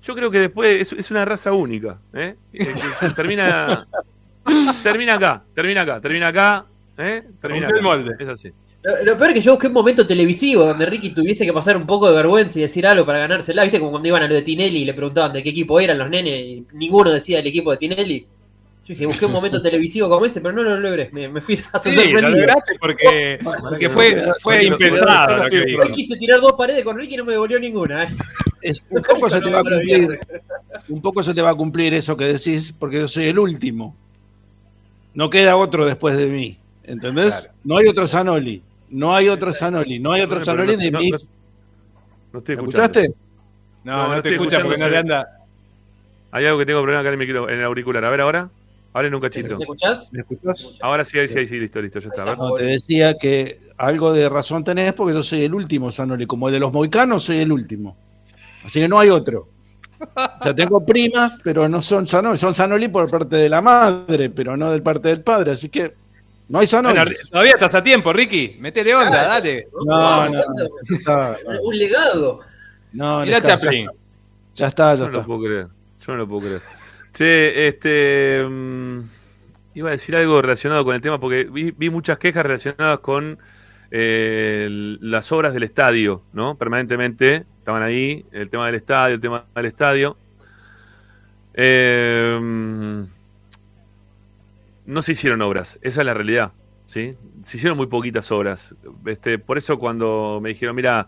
yo 0.02 0.14
creo 0.14 0.30
que 0.30 0.38
después 0.40 0.80
es, 0.92 0.98
es 0.98 1.10
una 1.10 1.24
raza 1.24 1.52
única, 1.52 1.98
¿eh? 2.14 2.36
Que- 2.52 2.58
que- 2.58 2.74
que 3.00 3.08
termina 3.14 3.82
termina 4.82 5.14
acá, 5.14 5.44
termina 5.54 5.82
acá, 5.82 6.00
termina 6.00 6.28
acá, 6.28 6.66
¿eh? 6.98 7.22
Termina 7.40 7.68
el 7.68 7.74
acá. 7.74 7.82
molde. 7.82 8.14
Es 8.18 8.28
así. 8.28 8.50
Lo, 8.82 9.04
lo 9.04 9.16
peor 9.18 9.30
es 9.30 9.34
que 9.34 9.40
yo 9.42 9.52
busqué 9.52 9.66
un 9.66 9.74
momento 9.74 10.06
televisivo 10.06 10.64
donde 10.64 10.86
Ricky 10.86 11.10
tuviese 11.10 11.44
que 11.44 11.52
pasar 11.52 11.76
un 11.76 11.86
poco 11.86 12.08
de 12.08 12.14
vergüenza 12.16 12.58
y 12.58 12.62
decir 12.62 12.86
algo 12.86 13.04
para 13.04 13.18
ganársela. 13.18 13.62
¿Viste? 13.62 13.78
Como 13.78 13.90
cuando 13.90 14.08
iban 14.08 14.22
a 14.22 14.26
lo 14.26 14.34
de 14.34 14.40
Tinelli 14.40 14.78
y 14.80 14.84
le 14.86 14.94
preguntaban 14.94 15.34
de 15.34 15.42
qué 15.42 15.50
equipo 15.50 15.78
eran 15.78 15.98
los 15.98 16.08
nenes 16.08 16.32
y 16.32 16.66
ninguno 16.72 17.10
decía 17.10 17.40
el 17.40 17.46
equipo 17.46 17.70
de 17.72 17.76
Tinelli. 17.76 18.26
Yo 18.90 18.94
dije, 18.94 19.06
busqué 19.06 19.26
un 19.26 19.32
momento 19.32 19.62
televisivo 19.62 20.08
como 20.08 20.26
ese, 20.26 20.40
pero 20.40 20.52
no 20.52 20.62
lo 20.64 20.80
logré. 20.80 21.10
Me, 21.12 21.28
me 21.28 21.40
fui 21.40 21.54
hasta 21.54 21.80
Sí, 21.88 21.94
lo 21.94 22.02
sorprendido. 22.02 22.40
lograste 22.40 22.72
porque, 22.80 23.38
porque 23.68 23.88
fue, 23.88 24.24
fue 24.42 24.64
impensado 24.64 25.44
lo 25.44 25.48
que 25.48 25.64
dijo. 25.64 25.82
Hoy 25.82 25.90
quise 25.92 26.16
tirar 26.16 26.40
dos 26.40 26.54
paredes 26.54 26.82
con 26.82 26.96
Ricky 26.98 27.14
y 27.14 27.16
no 27.18 27.24
me 27.24 27.32
devolvió 27.32 27.60
ninguna. 27.60 28.02
¿eh? 28.02 28.08
Es- 28.60 28.82
un 28.90 29.00
poco 29.02 29.30
se 29.30 29.40
te 29.40 29.46
no 29.46 29.52
va 29.52 29.60
a 29.60 29.62
lo 29.62 29.70
cumplir, 29.76 30.18
un 30.88 31.00
poco 31.00 31.22
se 31.22 31.34
te 31.34 31.40
va 31.40 31.50
a 31.50 31.54
cumplir 31.54 31.94
eso 31.94 32.16
que 32.16 32.24
decís, 32.24 32.74
porque 32.76 32.98
yo 32.98 33.06
soy 33.06 33.26
el 33.26 33.38
último. 33.38 33.94
No 35.14 35.30
queda 35.30 35.56
otro 35.56 35.86
después 35.86 36.16
de 36.16 36.26
mí, 36.26 36.58
¿entendés? 36.82 37.34
Claro. 37.34 37.54
No 37.62 37.76
hay 37.78 37.86
otro 37.86 38.08
Zanoli, 38.08 38.60
no 38.90 39.14
hay 39.14 39.28
otro 39.28 39.52
Zanoli, 39.52 40.00
no 40.00 40.10
hay 40.12 40.22
otro 40.22 40.40
Zanoli 40.40 40.74
de 40.74 40.90
no- 40.90 40.98
mí. 40.98 41.10
no- 41.12 41.18
no 42.32 42.38
estoy 42.40 42.56
¿Me 42.56 42.62
escuchando. 42.62 42.86
escuchaste? 42.98 43.14
No, 43.84 43.96
No, 43.96 44.08
no, 44.08 44.16
no 44.16 44.22
te 44.22 44.32
escucha 44.32 44.60
porque 44.62 44.78
no 44.78 44.88
le 44.88 44.98
anda. 44.98 45.28
Hay 46.32 46.44
algo 46.46 46.58
que 46.58 46.66
tengo 46.66 46.80
problema 46.80 47.00
acá 47.00 47.08
en 47.08 47.14
el 47.14 47.18
micro, 47.26 47.48
en 47.48 47.58
el 47.58 47.64
auricular. 47.64 48.04
A 48.04 48.10
ver 48.10 48.20
ahora. 48.20 48.50
Hablen 48.92 49.14
un 49.14 49.20
cachito. 49.20 49.48
¿Me 49.48 49.54
escuchás? 49.54 50.12
¿Me 50.12 50.20
escuchás? 50.20 50.78
Ahora 50.82 51.04
sí, 51.04 51.18
ahí 51.18 51.28
sí, 51.28 51.38
ahí 51.38 51.46
sí, 51.46 51.58
listo, 51.60 51.80
listo, 51.80 52.00
ya 52.00 52.08
está. 52.08 52.24
Ver. 52.24 52.38
No, 52.38 52.52
te 52.54 52.64
decía 52.64 53.14
que 53.14 53.60
algo 53.76 54.12
de 54.12 54.28
razón 54.28 54.64
tenés 54.64 54.92
porque 54.94 55.14
yo 55.14 55.22
soy 55.22 55.44
el 55.44 55.54
último 55.54 55.92
Zanoli, 55.92 56.26
como 56.26 56.48
el 56.48 56.54
de 56.54 56.60
los 56.60 56.72
moicanos 56.72 57.24
soy 57.24 57.38
el 57.38 57.52
último. 57.52 57.96
Así 58.64 58.80
que 58.80 58.88
no 58.88 58.98
hay 58.98 59.08
otro. 59.10 59.48
O 60.00 60.42
sea, 60.42 60.54
tengo 60.54 60.84
primas, 60.84 61.38
pero 61.44 61.68
no 61.68 61.80
son 61.82 62.06
Zanoli, 62.06 62.36
son 62.36 62.54
Zanoli 62.54 62.88
por 62.88 63.08
parte 63.10 63.36
de 63.36 63.48
la 63.48 63.62
madre, 63.62 64.30
pero 64.30 64.56
no 64.56 64.70
de 64.70 64.80
parte 64.80 65.08
del 65.08 65.20
padre, 65.22 65.52
así 65.52 65.68
que 65.68 65.94
no 66.48 66.58
hay. 66.58 66.66
Bueno, 66.72 67.04
todavía 67.30 67.52
estás 67.52 67.74
a 67.76 67.82
tiempo, 67.82 68.12
Ricky. 68.12 68.56
Metele 68.58 68.92
onda, 68.94 69.28
dale. 69.28 69.68
no, 69.86 70.28
no, 70.30 70.42
¿cuánto? 70.42 70.68
no, 70.88 70.96
está, 70.96 71.36
no, 71.46 71.60
Un 71.62 71.78
legado. 71.78 72.40
no, 72.92 73.20
Mirá 73.20 73.36
está, 73.36 73.56
Chaplin. 73.56 73.88
Ya 74.56 74.66
está, 74.66 74.94
ya 74.94 75.00
Yo 75.00 75.04
no 75.06 75.10
lo 75.12 75.18
está. 75.18 75.26
puedo 75.26 75.40
creer. 75.42 75.66
Yo 76.00 76.12
no 76.12 76.16
lo 76.16 76.28
puedo 76.28 76.40
creer. 76.40 76.62
Che, 77.12 77.68
este. 77.68 78.46
mm, 78.48 79.00
iba 79.74 79.88
a 79.88 79.92
decir 79.92 80.16
algo 80.16 80.40
relacionado 80.42 80.84
con 80.84 80.94
el 80.94 81.00
tema 81.00 81.18
porque 81.20 81.44
vi, 81.44 81.72
vi 81.76 81.90
muchas 81.90 82.18
quejas 82.18 82.44
relacionadas 82.44 83.00
con 83.00 83.38
eh, 83.90 84.68
las 85.00 85.30
obras 85.32 85.52
del 85.54 85.64
estadio, 85.64 86.22
¿no? 86.32 86.56
Permanentemente 86.56 87.44
estaban 87.58 87.82
ahí, 87.82 88.24
el 88.32 88.48
tema 88.50 88.66
del 88.66 88.76
estadio, 88.76 89.14
el 89.16 89.20
tema 89.20 89.44
del 89.54 89.66
estadio. 89.66 90.16
Eh, 91.54 92.38
no 94.86 95.02
se 95.02 95.12
hicieron 95.12 95.42
obras, 95.42 95.78
esa 95.82 96.00
es 96.00 96.06
la 96.06 96.14
realidad, 96.14 96.52
¿sí? 96.86 97.14
Se 97.44 97.56
hicieron 97.56 97.76
muy 97.76 97.86
poquitas 97.86 98.30
obras. 98.32 98.74
Este, 99.06 99.38
por 99.38 99.58
eso 99.58 99.78
cuando 99.78 100.40
me 100.42 100.50
dijeron, 100.50 100.74
mira, 100.76 101.06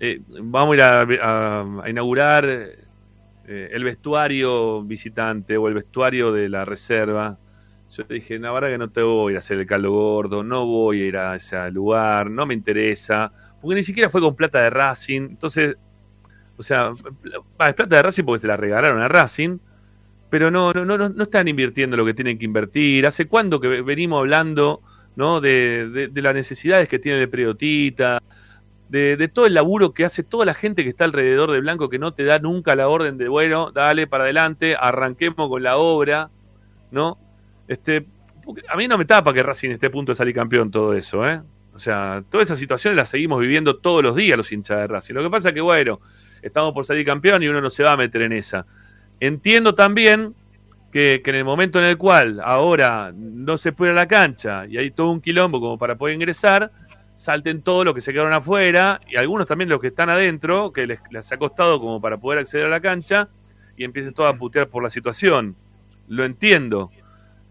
eh, 0.00 0.20
vamos 0.42 0.72
a 0.72 0.76
ir 0.76 0.82
a, 0.82 1.00
a- 1.22 1.82
a 1.84 1.90
inaugurar 1.90 2.44
eh, 3.48 3.70
el 3.72 3.84
vestuario 3.84 4.82
visitante 4.82 5.56
o 5.56 5.68
el 5.68 5.74
vestuario 5.74 6.32
de 6.32 6.48
la 6.48 6.64
reserva. 6.64 7.38
Yo 7.90 8.02
dije, 8.04 8.38
la 8.40 8.50
verdad 8.50 8.70
que 8.70 8.78
no 8.78 8.90
te 8.90 9.02
voy 9.02 9.30
a 9.30 9.32
ir 9.32 9.36
a 9.36 9.38
hacer 9.38 9.58
el 9.58 9.66
caldo 9.66 9.92
gordo, 9.92 10.42
no 10.42 10.66
voy 10.66 11.02
a 11.02 11.06
ir 11.06 11.16
a 11.16 11.36
ese 11.36 11.70
lugar, 11.70 12.28
no 12.28 12.44
me 12.44 12.54
interesa, 12.54 13.32
porque 13.60 13.76
ni 13.76 13.82
siquiera 13.84 14.10
fue 14.10 14.20
con 14.20 14.34
plata 14.34 14.60
de 14.60 14.70
Racing. 14.70 15.22
Entonces, 15.30 15.76
O 16.58 16.62
sea, 16.62 16.90
es 16.92 17.74
plata 17.74 17.96
de 17.96 18.02
Racing 18.02 18.24
porque 18.24 18.40
se 18.40 18.46
la 18.48 18.56
regalaron 18.56 19.00
a 19.00 19.08
Racing, 19.08 19.58
pero 20.30 20.50
no, 20.50 20.72
no, 20.72 20.84
no, 20.84 21.08
no 21.08 21.22
están 21.22 21.46
invirtiendo 21.46 21.96
lo 21.96 22.04
que 22.04 22.14
tienen 22.14 22.38
que 22.38 22.44
invertir. 22.46 23.06
¿Hace 23.06 23.26
cuándo 23.26 23.60
que 23.60 23.82
venimos 23.82 24.20
hablando 24.20 24.82
¿no? 25.14 25.40
de, 25.40 26.10
de, 26.12 26.22
las 26.22 26.34
necesidades 26.34 26.88
que 26.88 26.98
tiene 26.98 27.20
el 27.22 27.28
periodista, 27.28 28.18
de, 28.88 29.16
de, 29.16 29.28
todo 29.28 29.46
el 29.46 29.54
laburo 29.54 29.92
que 29.92 30.04
hace 30.04 30.22
toda 30.22 30.46
la 30.46 30.54
gente 30.54 30.84
que 30.84 30.90
está 30.90 31.04
alrededor 31.04 31.50
de 31.50 31.60
Blanco, 31.60 31.88
que 31.88 31.98
no 31.98 32.14
te 32.14 32.24
da 32.24 32.38
nunca 32.38 32.76
la 32.76 32.88
orden 32.88 33.18
de, 33.18 33.28
bueno, 33.28 33.72
dale 33.72 34.06
para 34.06 34.24
adelante, 34.24 34.76
arranquemos 34.78 35.48
con 35.48 35.62
la 35.62 35.76
obra, 35.76 36.30
¿no? 36.90 37.18
Este, 37.68 38.06
a 38.68 38.76
mí 38.76 38.86
no 38.86 38.96
me 38.96 39.04
tapa 39.04 39.32
que 39.32 39.42
Racing 39.42 39.70
esté 39.70 39.86
a 39.86 39.90
punto 39.90 40.12
de 40.12 40.16
salir 40.16 40.34
campeón 40.34 40.70
todo 40.70 40.94
eso, 40.94 41.28
¿eh? 41.28 41.40
O 41.74 41.78
sea, 41.78 42.24
todas 42.30 42.46
esas 42.46 42.58
situaciones 42.58 42.96
las 42.96 43.10
seguimos 43.10 43.40
viviendo 43.40 43.76
todos 43.76 44.02
los 44.02 44.16
días 44.16 44.38
los 44.38 44.50
hinchas 44.50 44.78
de 44.78 44.86
Racing. 44.86 45.14
Lo 45.14 45.22
que 45.22 45.28
pasa 45.28 45.48
es 45.48 45.54
que, 45.54 45.60
bueno, 45.60 46.00
estamos 46.40 46.72
por 46.72 46.86
salir 46.86 47.04
campeón 47.04 47.42
y 47.42 47.48
uno 47.48 47.60
no 47.60 47.68
se 47.68 47.82
va 47.82 47.92
a 47.92 47.96
meter 47.98 48.22
en 48.22 48.32
esa. 48.32 48.64
Entiendo 49.20 49.74
también 49.74 50.34
que, 50.90 51.20
en 51.22 51.34
el 51.34 51.44
momento 51.44 51.78
en 51.78 51.84
el 51.84 51.98
cual 51.98 52.40
ahora 52.42 53.12
no 53.14 53.58
se 53.58 53.72
puede 53.72 53.92
a 53.92 53.94
la 53.94 54.08
cancha 54.08 54.64
y 54.66 54.78
hay 54.78 54.90
todo 54.90 55.10
un 55.10 55.20
quilombo 55.20 55.60
como 55.60 55.76
para 55.76 55.96
poder 55.96 56.14
ingresar, 56.14 56.72
salten 57.16 57.62
todos 57.62 57.84
los 57.84 57.94
que 57.94 58.00
se 58.00 58.12
quedaron 58.12 58.32
afuera 58.32 59.00
y 59.08 59.16
algunos 59.16 59.48
también 59.48 59.68
los 59.68 59.80
que 59.80 59.88
están 59.88 60.08
adentro, 60.08 60.72
que 60.72 60.86
les, 60.86 61.00
les 61.10 61.32
ha 61.32 61.36
costado 61.36 61.80
como 61.80 62.00
para 62.00 62.18
poder 62.18 62.38
acceder 62.38 62.66
a 62.66 62.68
la 62.68 62.80
cancha 62.80 63.28
y 63.76 63.82
empiecen 63.82 64.14
todos 64.14 64.32
a 64.32 64.38
putear 64.38 64.68
por 64.68 64.82
la 64.84 64.90
situación. 64.90 65.56
Lo 66.06 66.24
entiendo. 66.24 66.92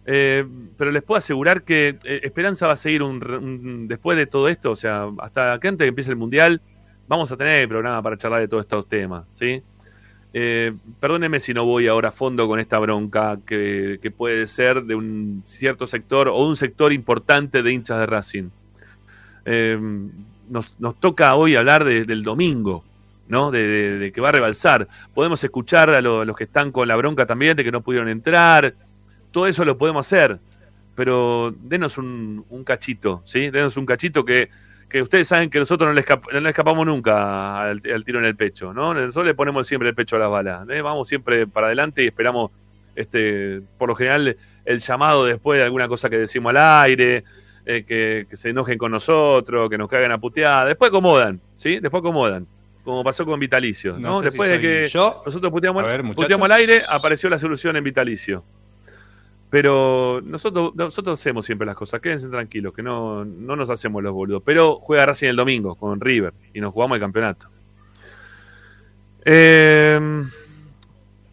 Eh, 0.07 0.45
pero 0.77 0.91
les 0.91 1.01
puedo 1.01 1.17
asegurar 1.17 1.63
que 1.63 1.97
eh, 2.03 2.21
Esperanza 2.23 2.67
va 2.67 2.73
a 2.73 2.77
seguir 2.77 3.01
un, 3.01 3.87
después 3.87 4.17
de 4.17 4.27
todo 4.27 4.49
esto, 4.49 4.71
o 4.71 4.75
sea, 4.75 5.09
hasta 5.19 5.59
que 5.59 5.67
antes 5.67 5.85
que 5.85 5.89
empiece 5.89 6.11
el 6.11 6.17
Mundial, 6.17 6.61
vamos 7.07 7.31
a 7.31 7.37
tener 7.37 7.61
el 7.61 7.67
programa 7.67 8.01
para 8.03 8.17
charlar 8.17 8.41
de 8.41 8.47
todos 8.47 8.63
estos 8.63 8.87
temas, 8.87 9.25
¿sí? 9.31 9.63
Eh, 10.37 10.73
perdóneme 10.99 11.39
si 11.39 11.53
no 11.53 11.65
voy 11.65 11.87
ahora 11.87 12.09
a 12.09 12.11
fondo 12.11 12.47
con 12.47 12.59
esta 12.59 12.77
bronca 12.77 13.39
que, 13.45 14.13
puede 14.15 14.47
ser 14.47 14.83
de 14.83 14.93
un 14.93 15.41
cierto 15.45 15.87
sector 15.87 16.27
o 16.27 16.37
un 16.45 16.57
sector 16.57 16.91
importante 16.91 17.63
de 17.63 17.71
hinchas 17.71 17.99
de 17.99 18.05
Racing. 18.05 18.49
Nos, 19.45 20.73
nos, 20.79 20.99
toca 20.99 21.35
hoy 21.35 21.55
hablar 21.55 21.83
del 21.83 22.23
domingo, 22.23 22.83
¿no? 23.27 23.51
De, 23.51 24.11
que 24.13 24.21
va 24.21 24.29
a 24.29 24.33
rebalsar. 24.33 24.87
Podemos 25.13 25.43
escuchar 25.43 25.89
a 25.89 26.01
los 26.01 26.35
que 26.35 26.45
están 26.45 26.71
con 26.71 26.87
la 26.87 26.95
bronca 26.95 27.25
también 27.25 27.55
de 27.55 27.63
que 27.63 27.71
no 27.71 27.81
pudieron 27.81 28.09
entrar 28.09 28.73
todo 29.35 29.47
eso 29.47 29.65
lo 29.65 29.77
podemos 29.77 30.07
hacer, 30.07 30.39
pero 30.95 31.53
denos 31.59 31.97
un, 31.97 32.63
cachito, 32.65 33.21
¿sí? 33.25 33.49
Denos 33.49 33.75
un 33.75 33.85
cachito 33.85 34.23
que, 34.23 34.49
que 34.87 35.01
ustedes 35.01 35.27
saben 35.27 35.49
que 35.49 35.59
nosotros 35.59 35.89
no 35.89 35.93
le, 35.93 36.49
escapamos 36.49 36.85
nunca 36.85 37.63
al, 37.63 37.81
tiro 37.81 38.19
en 38.19 38.23
el 38.23 38.37
pecho, 38.37 38.73
¿no? 38.73 38.93
Nosotros 38.93 39.25
le 39.25 39.33
ponemos 39.33 39.67
siempre 39.67 39.89
el 39.89 39.95
pecho 39.95 40.15
a 40.15 40.19
las 40.19 40.29
balas, 40.29 40.69
¿eh? 40.69 40.81
vamos 40.81 41.09
siempre 41.09 41.47
para 41.47 41.67
adelante 41.67 42.01
y 42.01 42.07
esperamos, 42.07 42.51
este, 42.95 43.59
por 43.77 43.89
lo 43.89 43.95
general, 43.95 44.37
el 44.63 44.79
llamado 44.79 45.25
después 45.25 45.59
de 45.59 45.65
alguna 45.65 45.89
cosa 45.89 46.09
que 46.09 46.17
decimos 46.17 46.51
al 46.51 46.83
aire, 46.83 47.25
eh, 47.65 47.83
que, 47.83 48.35
se 48.35 48.49
enojen 48.49 48.77
con 48.77 48.91
nosotros, 48.91 49.69
que 49.69 49.77
nos 49.77 49.89
caigan 49.89 50.11
a 50.11 50.17
putear, 50.17 50.67
después 50.67 50.89
acomodan, 50.89 51.39
¿sí? 51.57 51.79
Después 51.79 52.01
acomodan 52.01 52.47
como 52.83 53.03
pasó 53.03 53.25
con 53.25 53.39
Vitalicio, 53.39 53.97
¿no? 53.97 54.21
Después 54.21 54.47
de 54.47 54.61
que 54.61 54.81
nosotros 54.93 55.51
puteamos, 55.51 55.83
puteamos 56.15 56.45
al 56.45 56.51
aire, 56.51 56.83
apareció 56.87 57.29
la 57.31 57.39
solución 57.39 57.75
en 57.75 57.83
Vitalicio. 57.83 58.43
Pero 59.49 60.21
nosotros, 60.23 60.75
nosotros 60.75 61.19
hacemos 61.19 61.45
siempre 61.45 61.65
las 61.65 61.75
cosas, 61.75 61.99
quédense 61.99 62.27
tranquilos, 62.29 62.73
que 62.73 62.83
no, 62.83 63.25
no 63.25 63.55
nos 63.55 63.69
hacemos 63.71 64.03
los 64.03 64.13
boludos. 64.13 64.43
Pero 64.45 64.75
juega 64.75 65.07
Racing 65.07 65.27
el 65.27 65.35
domingo 65.35 65.75
con 65.75 65.99
River 65.99 66.33
y 66.53 66.61
nos 66.61 66.73
jugamos 66.73 66.97
el 66.97 67.01
campeonato. 67.01 67.47
Eh, 69.23 70.23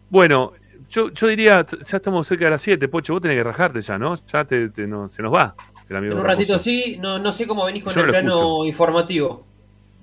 bueno, 0.09 0.53
yo, 0.89 1.11
yo 1.11 1.27
diría, 1.27 1.65
ya 1.65 1.97
estamos 1.97 2.27
cerca 2.27 2.45
de 2.45 2.51
las 2.51 2.61
7, 2.61 2.87
Pocho, 2.87 3.13
vos 3.13 3.21
tenés 3.21 3.37
que 3.37 3.43
rajarte 3.43 3.81
ya, 3.81 3.97
¿no? 3.99 4.15
Ya 4.25 4.45
te, 4.45 4.71
se 4.73 5.21
nos 5.21 5.33
va. 5.33 5.55
En 5.89 6.13
un 6.13 6.23
ratito 6.23 6.57
sí, 6.57 6.97
no, 6.99 7.19
no 7.19 7.31
sé 7.31 7.45
cómo 7.45 7.65
venís 7.65 7.83
con 7.83 7.97
el 7.97 8.07
plano 8.07 8.65
informativo. 8.65 9.45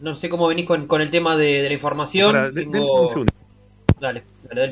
No 0.01 0.17
sé 0.17 0.29
cómo 0.29 0.49
venís 0.49 0.67
con, 0.67 0.87
con 0.87 1.03
el 1.03 1.11
tema 1.11 1.37
de, 1.37 1.65
la 1.69 1.75
información. 1.75 2.37
un 2.57 3.09
segundo. 3.09 3.33
Dale, 4.01 4.23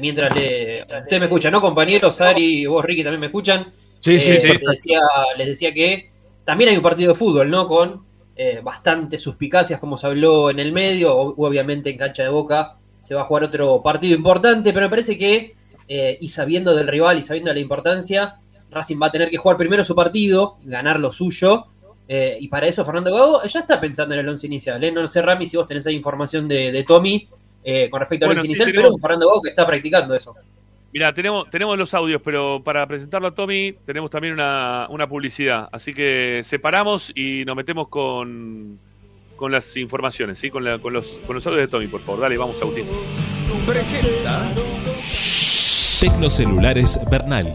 mientras 0.00 0.34
le. 0.34 0.82
Usted 0.82 1.18
me 1.18 1.26
escucha, 1.26 1.50
¿no, 1.50 1.60
compañeros? 1.60 2.18
Ari 2.20 2.62
y 2.62 2.66
vos, 2.66 2.82
Ricky, 2.82 3.02
también 3.02 3.20
me 3.20 3.26
escuchan. 3.26 3.70
Sí, 3.98 4.18
sí, 4.18 4.30
eh, 4.30 4.40
sí. 4.40 4.48
Les 4.48 4.60
decía, 4.60 5.00
les 5.36 5.46
decía 5.48 5.74
que 5.74 6.10
también 6.44 6.70
hay 6.70 6.76
un 6.76 6.82
partido 6.82 7.12
de 7.12 7.18
fútbol, 7.18 7.50
¿no? 7.50 7.66
Con 7.66 8.04
eh, 8.34 8.60
bastantes 8.62 9.22
suspicacias, 9.22 9.78
como 9.78 9.98
se 9.98 10.06
habló 10.06 10.48
en 10.48 10.58
el 10.60 10.72
medio. 10.72 11.14
Obviamente 11.14 11.90
en 11.90 11.98
cancha 11.98 12.22
de 12.22 12.30
boca 12.30 12.78
se 13.02 13.14
va 13.14 13.22
a 13.22 13.24
jugar 13.24 13.44
otro 13.44 13.82
partido 13.82 14.16
importante, 14.16 14.72
pero 14.72 14.86
me 14.86 14.90
parece 14.90 15.18
que, 15.18 15.54
eh, 15.86 16.16
y 16.20 16.28
sabiendo 16.30 16.74
del 16.74 16.88
rival 16.88 17.18
y 17.18 17.22
sabiendo 17.22 17.50
de 17.50 17.56
la 17.56 17.60
importancia, 17.60 18.36
Racing 18.70 18.98
va 19.00 19.06
a 19.06 19.12
tener 19.12 19.30
que 19.30 19.36
jugar 19.36 19.56
primero 19.56 19.84
su 19.84 19.94
partido, 19.94 20.58
ganar 20.64 21.00
lo 21.00 21.12
suyo. 21.12 21.66
y 22.08 22.48
para 22.48 22.66
eso 22.66 22.84
Fernando 22.84 23.12
Gago 23.12 23.42
ya 23.44 23.60
está 23.60 23.80
pensando 23.80 24.14
en 24.14 24.20
el 24.20 24.28
once 24.28 24.46
inicial. 24.46 24.80
No 24.94 25.08
sé, 25.08 25.22
Rami, 25.22 25.46
si 25.46 25.56
vos 25.56 25.66
tenés 25.66 25.86
ahí 25.86 25.94
información 25.94 26.48
de, 26.48 26.72
de 26.72 26.84
Tommy 26.84 27.28
eh, 27.64 27.88
con 27.90 28.00
respecto 28.00 28.26
a 28.26 28.28
bueno, 28.28 28.44
inicial, 28.44 28.70
pero 28.74 28.96
Fernando 28.98 29.28
Gago 29.28 29.42
que 29.42 29.50
está 29.50 29.66
practicando 29.66 30.14
eso. 30.14 30.34
Mira, 30.92 31.12
tenemos, 31.12 31.50
tenemos 31.50 31.76
los 31.76 31.92
audios, 31.92 32.22
pero 32.24 32.62
para 32.64 32.86
presentarlo 32.86 33.28
a 33.28 33.34
Tommy 33.34 33.74
tenemos 33.84 34.10
también 34.10 34.32
una, 34.32 34.86
una 34.88 35.06
publicidad. 35.06 35.68
Así 35.70 35.92
que 35.92 36.40
separamos 36.44 37.12
y 37.14 37.44
nos 37.44 37.56
metemos 37.56 37.88
con, 37.88 38.78
con 39.36 39.52
las 39.52 39.76
informaciones, 39.76 40.38
¿sí? 40.38 40.50
Con, 40.50 40.64
con, 40.80 40.92
los, 40.92 41.20
con 41.26 41.36
los 41.36 41.46
audios 41.46 41.62
de 41.62 41.68
Tommy, 41.68 41.88
por 41.88 42.00
favor. 42.00 42.22
Dale, 42.22 42.38
vamos, 42.38 42.60
Agustín. 42.62 42.86
Presenta 43.66 44.50
Tecnocelulares 46.00 46.98
Bernal. 47.10 47.54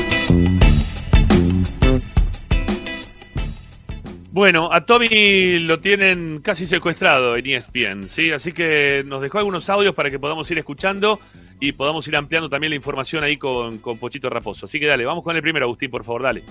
Bueno, 4.33 4.69
a 4.71 4.85
Tommy 4.85 5.59
lo 5.59 5.79
tienen 5.79 6.39
casi 6.41 6.65
secuestrado 6.65 7.35
en 7.35 7.47
ESPN, 7.47 8.07
¿sí? 8.07 8.31
Así 8.31 8.53
que 8.53 9.03
nos 9.05 9.21
dejó 9.21 9.39
algunos 9.39 9.69
audios 9.69 9.93
para 9.93 10.09
que 10.09 10.19
podamos 10.19 10.49
ir 10.49 10.57
escuchando 10.57 11.19
y 11.59 11.73
podamos 11.73 12.07
ir 12.07 12.15
ampliando 12.15 12.47
también 12.47 12.69
la 12.69 12.77
información 12.77 13.25
ahí 13.25 13.35
con, 13.35 13.79
con 13.79 13.97
Pochito 13.97 14.29
Raposo. 14.29 14.67
Así 14.67 14.79
que 14.79 14.87
dale, 14.87 15.03
vamos 15.03 15.25
con 15.25 15.35
el 15.35 15.41
primero, 15.41 15.65
Agustín, 15.65 15.91
por 15.91 16.05
favor, 16.05 16.23
dale. 16.23 16.43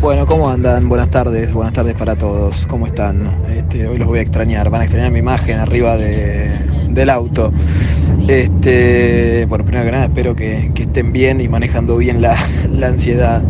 Bueno, 0.00 0.26
¿cómo 0.26 0.48
andan? 0.48 0.88
Buenas 0.88 1.10
tardes, 1.10 1.52
buenas 1.52 1.72
tardes 1.72 1.94
para 1.94 2.14
todos. 2.14 2.66
¿Cómo 2.66 2.86
están? 2.86 3.26
Este, 3.50 3.88
hoy 3.88 3.98
los 3.98 4.06
voy 4.06 4.20
a 4.20 4.22
extrañar. 4.22 4.70
Van 4.70 4.82
a 4.82 4.84
extrañar 4.84 5.10
mi 5.10 5.18
imagen 5.18 5.58
arriba 5.58 5.96
del 5.96 7.10
auto. 7.10 7.52
Este, 8.28 9.44
bueno, 9.48 9.64
primero 9.64 9.84
que 9.86 9.90
nada, 9.90 10.04
espero 10.04 10.36
que, 10.36 10.70
estén 10.76 11.12
bien 11.12 11.40
y 11.40 11.48
manejando 11.48 11.96
bien 11.96 12.22
la, 12.22 12.36
la 12.70 12.86
ansiedad. 12.86 13.42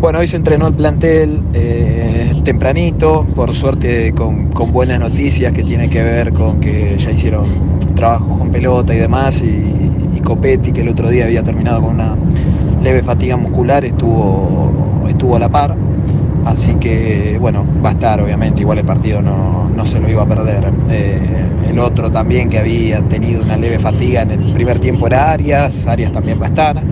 Bueno, 0.00 0.20
hoy 0.20 0.28
se 0.28 0.36
entrenó 0.36 0.68
el 0.68 0.74
plantel 0.74 1.42
eh, 1.54 2.40
tempranito, 2.44 3.26
por 3.34 3.52
suerte 3.52 4.12
con, 4.12 4.48
buenas 4.72 5.00
noticias 5.00 5.52
que 5.52 5.64
tiene 5.64 5.90
que 5.90 6.00
ver 6.00 6.32
con 6.32 6.60
que 6.60 6.96
ya 6.96 7.10
hicieron 7.10 7.80
trabajo 7.96 8.38
con 8.38 8.52
pelota 8.52 8.94
y 8.94 8.98
demás, 8.98 9.42
y, 9.42 10.20
Copetti, 10.22 10.72
que 10.72 10.82
el 10.82 10.88
otro 10.90 11.08
día 11.08 11.24
había 11.24 11.42
terminado 11.42 11.82
con 11.82 11.94
una 11.94 12.14
leve 12.80 13.02
fatiga 13.02 13.36
muscular, 13.36 13.84
estuvo, 13.84 15.04
estuvo 15.08 15.34
a 15.34 15.38
la 15.40 15.48
par. 15.48 15.74
Así 16.44 16.74
que, 16.74 17.38
bueno, 17.40 17.64
va 17.84 17.90
a 17.90 17.92
estar, 17.92 18.20
obviamente, 18.20 18.60
igual 18.60 18.78
el 18.78 18.84
partido 18.84 19.20
no, 19.20 19.84
se 19.84 19.98
lo 19.98 20.08
iba 20.08 20.22
a 20.22 20.26
perder. 20.26 20.70
Eh, 20.90 21.18
el 21.70 21.78
otro 21.78 22.10
también 22.10 22.48
que 22.48 22.58
había 22.58 23.00
tenido 23.02 23.42
una 23.42 23.56
leve 23.56 23.78
fatiga 23.78 24.22
en 24.22 24.30
el 24.30 24.52
primer 24.52 24.78
tiempo 24.78 25.06
era 25.06 25.32
Arias, 25.32 25.86
Arias 25.86 26.12
también 26.12 26.40
va 26.40 26.46
a 26.46 26.48
estar. 26.48 26.82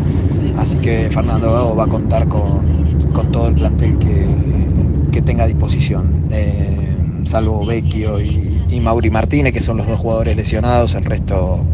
Así 0.58 0.78
que 0.78 1.08
Fernando 1.12 1.76
va 1.76 1.84
a 1.84 1.88
contar 1.88 2.26
con, 2.26 2.75
con 3.16 3.32
todo 3.32 3.48
el 3.48 3.54
plantel 3.54 3.98
que, 3.98 5.22
tenga 5.22 5.44
a 5.44 5.46
disposición. 5.46 6.28
Eh, 6.30 6.96
salvo 7.24 7.64
Vecchio 7.64 8.20
y, 8.20 8.78
Mauri 8.80 9.10
Martínez, 9.10 9.54
que 9.54 9.62
son 9.62 9.78
los 9.78 9.88
dos 9.88 9.98
jugadores 9.98 10.36
lesionados, 10.36 10.94
el 10.94 11.04
resto, 11.04 11.64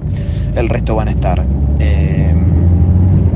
el 0.55 0.69
resto 0.69 0.95
van 0.95 1.09
a 1.09 1.11
estar. 1.11 1.45
Eh, 1.81 2.33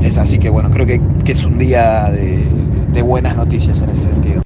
es 0.01 0.17
así 0.17 0.39
que 0.39 0.49
bueno, 0.49 0.71
creo 0.71 0.87
que, 0.87 1.01
es 1.29 1.43
un 1.43 1.57
día 1.57 2.09
de 2.09 3.01
buenas 3.01 3.35
noticias 3.35 3.81
en 3.81 3.89
ese 3.89 4.09
sentido. 4.09 4.41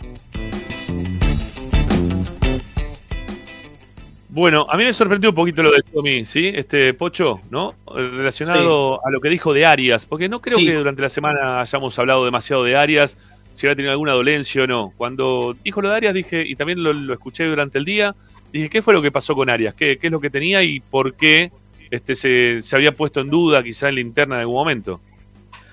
Bueno, 4.33 4.65
a 4.69 4.77
mí 4.77 4.85
me 4.85 4.93
sorprendió 4.93 5.31
un 5.31 5.35
poquito 5.35 5.61
lo 5.61 5.71
de 5.71 5.81
Tommy, 5.81 6.25
¿sí? 6.25 6.53
Este 6.55 6.93
Pocho, 6.93 7.41
¿no? 7.49 7.75
Relacionado 7.93 9.05
a 9.05 9.11
lo 9.11 9.19
que 9.19 9.27
dijo 9.27 9.53
de 9.53 9.65
Arias, 9.65 10.05
porque 10.05 10.29
no 10.29 10.41
creo 10.41 10.57
Sí. 10.57 10.65
que 10.65 10.75
durante 10.75 11.01
la 11.01 11.09
semana 11.09 11.59
hayamos 11.59 11.99
hablado 11.99 12.23
demasiado 12.23 12.63
de 12.63 12.77
Arias, 12.77 13.17
si 13.53 13.67
había 13.67 13.75
tenido 13.75 13.91
alguna 13.91 14.13
dolencia 14.13 14.63
o 14.63 14.67
no. 14.67 14.93
Cuando 14.97 15.55
dijo 15.63 15.81
lo 15.81 15.89
de 15.89 15.95
Arias 15.95 16.13
dije, 16.13 16.43
y 16.47 16.55
también 16.55 16.83
lo, 16.83 17.13
escuché 17.13 17.45
durante 17.45 17.77
el 17.77 17.85
día, 17.85 18.15
dije, 18.51 18.69
¿qué 18.69 18.81
fue 18.81 18.93
lo 18.93 19.01
que 19.01 19.11
pasó 19.11 19.35
con 19.35 19.49
Arias? 19.49 19.73
¿Qué, 19.73 19.97
qué 19.97 20.07
es 20.07 20.11
lo 20.11 20.19
que 20.19 20.29
tenía 20.29 20.63
y 20.63 20.79
por 20.79 21.13
qué 21.13 21.51
este, 21.89 22.15
se, 22.15 22.61
se 22.61 22.75
había 22.75 22.93
puesto 22.93 23.19
en 23.19 23.29
duda 23.29 23.63
quizá 23.63 23.89
en 23.89 23.95
la 23.95 24.01
interna 24.01 24.35
en 24.35 24.41
algún 24.41 24.55
momento? 24.55 24.99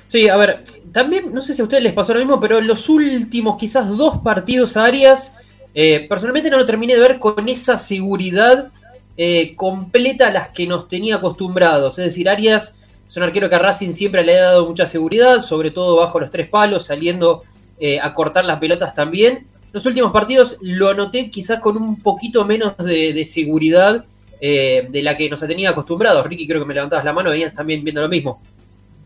Sí, 0.07 0.29
a 0.29 0.37
ver, 0.37 0.65
también, 0.91 1.33
no 1.35 1.43
sé 1.43 1.53
si 1.53 1.61
a 1.61 1.65
ustedes 1.65 1.83
les 1.83 1.93
pasó 1.93 2.15
lo 2.15 2.21
mismo, 2.21 2.41
pero 2.41 2.59
en 2.59 2.67
los 2.67 2.89
últimos 2.89 3.59
quizás 3.59 3.95
dos 3.95 4.19
partidos 4.23 4.77
a 4.77 4.87
Arias, 4.87 5.35
eh, 5.75 6.07
personalmente 6.09 6.49
no 6.49 6.57
lo 6.57 6.65
terminé 6.65 6.95
de 6.95 7.01
ver 7.01 7.19
con 7.19 7.47
esa 7.49 7.77
seguridad 7.77 8.71
eh, 9.19 9.55
completa 9.55 10.29
a 10.29 10.33
las 10.33 10.49
que 10.49 10.67
nos 10.67 10.89
tenía 10.89 11.17
acostumbrados. 11.17 11.99
Es 11.99 12.07
decir, 12.07 12.29
Arias 12.29 12.77
es 13.07 13.17
un 13.17 13.23
arquero 13.23 13.51
que 13.51 13.57
a 13.57 13.59
Racing 13.59 13.93
siempre 13.93 14.25
le 14.25 14.39
ha 14.39 14.45
dado 14.45 14.67
mucha 14.67 14.87
seguridad, 14.87 15.43
sobre 15.43 15.71
todo 15.71 15.97
bajo 15.97 16.21
los 16.21 16.31
tres 16.31 16.49
palos, 16.49 16.87
saliendo 16.87 17.45
eh, 17.81 17.99
a 18.01 18.13
cortar 18.15 18.45
las 18.45 18.59
pelotas 18.59 18.95
también. 18.95 19.47
Los 19.73 19.85
últimos 19.87 20.13
partidos 20.13 20.57
lo 20.63 20.95
noté 20.95 21.31
quizás 21.31 21.61
con 21.61 21.77
un 21.77 22.01
poquito 22.01 22.45
menos 22.45 22.77
de, 22.79 23.13
de 23.13 23.25
seguridad 23.25 24.05
eh, 24.41 24.87
de 24.91 25.03
la 25.03 25.17
que 25.17 25.29
nos 25.29 25.41
tenía 25.41 25.71
acostumbrados. 25.71 26.27
Ricky, 26.27 26.47
creo 26.47 26.61
que 26.61 26.67
me 26.67 26.75
levantabas 26.75 27.05
la 27.05 27.13
mano, 27.13 27.31
venías 27.31 27.53
también 27.53 27.85
viendo 27.85 28.01
lo 28.01 28.09
mismo. 28.09 28.41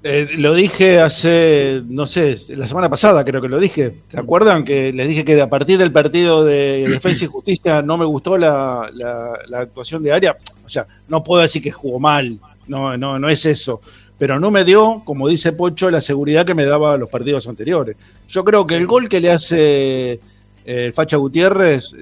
Eh, 0.05 0.31
lo 0.37 0.53
dije 0.55 0.99
hace, 0.99 1.81
no 1.87 2.09
sé, 2.09 2.37
la 2.57 2.66
semana 2.66 2.89
pasada 2.91 3.25
creo 3.25 3.41
que 3.41 3.49
lo 3.49 3.61
dije. 3.61 3.95
¿Se 4.11 4.18
acuerdan? 4.18 4.64
Que 4.64 4.93
les 4.93 5.07
dije 5.09 5.25
que 5.25 5.41
a 5.41 5.49
partir 5.49 5.79
del 5.79 5.93
partido 5.93 6.45
de 6.45 6.89
Defensa 6.89 7.25
y 7.25 7.29
Justicia 7.29 7.83
no 7.83 7.97
me 7.99 8.05
gustó 8.05 8.37
la, 8.37 8.91
la- 8.95 9.39
la 9.47 9.61
actuación 9.61 10.03
de 10.03 10.11
Aria. 10.12 10.37
O 10.64 10.68
sea, 10.68 10.87
no 11.09 11.23
puedo 11.23 11.43
decir 11.43 11.62
que 11.62 11.70
jugó 11.70 12.01
mal, 12.01 12.39
no, 12.66 12.97
no, 12.97 13.18
no 13.18 13.29
es 13.29 13.47
eso. 13.47 13.81
Pero 14.23 14.39
no 14.39 14.53
me 14.53 14.64
dio, 14.64 15.03
como 15.05 15.27
dice 15.27 15.51
Pocho, 15.53 15.91
la 15.91 16.01
seguridad 16.01 16.47
que 16.47 16.55
me 16.55 16.64
daba 16.64 16.97
los 16.97 17.11
partidos 17.11 17.49
anteriores. 17.49 17.97
Yo 18.29 18.45
creo 18.45 18.64
que 18.64 18.77
el 18.77 18.87
gol 18.87 19.09
que 19.09 19.20
le 19.20 19.33
hace 19.33 20.20
eh, 20.64 20.93
Facha 20.95 21.16
Gutiérrez, 21.16 21.97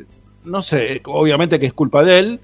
no 0.45 0.61
sé, 0.61 1.01
obviamente 1.07 1.59
que 1.59 1.65
es 1.65 1.73
culpa 1.73 2.03
de 2.03 2.19
él, 2.19 2.41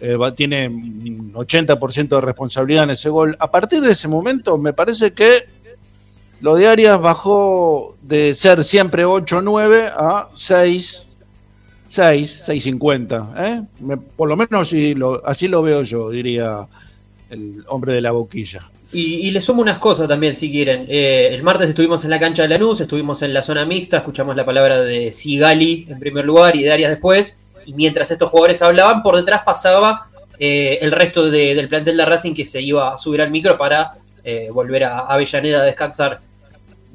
eh, 0.00 0.16
va- 0.16 0.34
tiene 0.34 0.66
un 0.66 1.32
80% 1.32 2.08
de 2.16 2.20
responsabilidad 2.22 2.82
en 2.82 2.90
ese 2.90 3.08
gol. 3.08 3.36
A 3.38 3.48
partir 3.52 3.80
de 3.82 3.92
ese 3.92 4.08
momento, 4.08 4.58
me 4.58 4.72
parece 4.72 5.12
que 5.12 5.44
lo 6.40 6.56
de 6.56 6.66
Arias 6.66 7.00
bajó 7.00 7.94
de 8.02 8.34
ser 8.34 8.64
siempre 8.64 9.06
8-9 9.06 9.92
a 9.96 10.28
6, 10.34 11.14
6, 11.86 12.42
6.50. 12.48 13.32
¿eh? 13.38 13.62
Me- 13.78 13.96
por 13.96 14.28
lo 14.28 14.36
menos 14.36 14.72
lo, 14.72 15.24
así 15.24 15.46
lo 15.46 15.62
veo 15.62 15.84
yo, 15.84 16.10
diría 16.10 16.66
el 17.28 17.62
hombre 17.68 17.92
de 17.92 18.00
la 18.00 18.10
boquilla. 18.10 18.68
Y, 18.92 19.28
y 19.28 19.30
le 19.30 19.40
sumo 19.40 19.62
unas 19.62 19.78
cosas 19.78 20.08
también, 20.08 20.36
si 20.36 20.50
quieren. 20.50 20.84
Eh, 20.88 21.28
el 21.32 21.42
martes 21.44 21.68
estuvimos 21.68 22.02
en 22.04 22.10
la 22.10 22.18
cancha 22.18 22.42
de 22.42 22.48
Lanús, 22.48 22.80
estuvimos 22.80 23.22
en 23.22 23.32
la 23.32 23.42
zona 23.42 23.64
mixta, 23.64 23.98
escuchamos 23.98 24.34
la 24.34 24.44
palabra 24.44 24.80
de 24.80 25.12
Sigali 25.12 25.86
en 25.88 25.98
primer 26.00 26.24
lugar 26.24 26.56
y 26.56 26.62
de 26.64 26.72
Arias 26.72 26.90
después. 26.90 27.38
Y 27.66 27.72
mientras 27.74 28.10
estos 28.10 28.28
jugadores 28.30 28.60
hablaban, 28.62 29.02
por 29.02 29.14
detrás 29.16 29.42
pasaba 29.44 30.08
eh, 30.40 30.78
el 30.80 30.90
resto 30.90 31.30
de- 31.30 31.54
del 31.54 31.68
plantel 31.68 31.96
de 31.98 32.04
Racing 32.04 32.34
que 32.34 32.44
se 32.46 32.60
iba 32.62 32.94
a 32.94 32.98
subir 32.98 33.20
al 33.22 33.30
micro 33.30 33.56
para 33.56 33.92
eh, 34.24 34.48
volver 34.52 34.84
a 34.84 34.98
Avellaneda 35.00 35.60
a 35.60 35.64
descansar. 35.64 36.20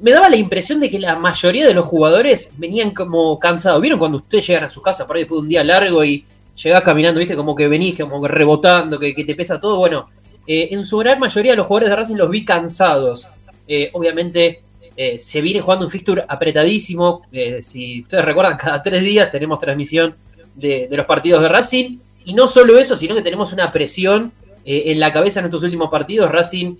Me 0.00 0.10
daba 0.10 0.28
la 0.28 0.36
impresión 0.36 0.80
de 0.80 0.90
que 0.90 0.98
la 0.98 1.16
mayoría 1.16 1.66
de 1.66 1.72
los 1.72 1.86
jugadores 1.86 2.50
venían 2.58 2.90
como 2.90 3.38
cansados. 3.38 3.80
¿Vieron 3.80 3.98
cuando 3.98 4.18
ustedes 4.18 4.46
llegan 4.46 4.64
a 4.64 4.68
su 4.68 4.82
casa 4.82 5.06
por 5.06 5.16
ahí 5.16 5.22
después 5.22 5.38
de 5.38 5.42
un 5.44 5.48
día 5.48 5.64
largo 5.64 6.04
y 6.04 6.24
llegás 6.62 6.82
caminando, 6.82 7.18
viste, 7.20 7.34
como 7.36 7.56
que 7.56 7.68
venís, 7.68 7.98
como 7.98 8.26
rebotando, 8.28 8.98
que, 8.98 9.14
que 9.14 9.24
te 9.24 9.34
pesa 9.34 9.58
todo? 9.58 9.78
Bueno, 9.78 10.10
eh, 10.46 10.68
en 10.70 10.84
su 10.84 10.98
gran 10.98 11.18
mayoría 11.18 11.54
los 11.54 11.66
jugadores 11.66 11.90
de 11.90 11.96
Racing 11.96 12.16
los 12.16 12.30
vi 12.30 12.44
cansados. 12.44 13.26
Eh, 13.68 13.90
obviamente 13.94 14.62
eh, 14.96 15.18
se 15.18 15.42
viene 15.42 15.60
jugando 15.60 15.84
un 15.84 15.90
fixture 15.90 16.24
apretadísimo. 16.26 17.22
Eh, 17.30 17.62
si 17.62 18.02
ustedes 18.02 18.24
recuerdan, 18.24 18.56
cada 18.56 18.82
tres 18.82 19.02
días 19.02 19.30
tenemos 19.30 19.58
transmisión 19.58 20.14
de, 20.54 20.88
los 20.90 21.06
partidos 21.06 21.42
de 21.42 21.48
Racing. 21.48 21.98
Y 22.24 22.32
no 22.32 22.48
solo 22.48 22.78
eso, 22.78 22.96
sino 22.96 23.14
que 23.14 23.22
tenemos 23.22 23.52
una 23.52 23.70
presión 23.70 24.32
eh, 24.64 24.84
en 24.86 24.98
la 24.98 25.12
cabeza 25.12 25.40
en 25.40 25.46
estos 25.46 25.62
últimos 25.62 25.90
partidos. 25.90 26.30
Racing 26.30 26.76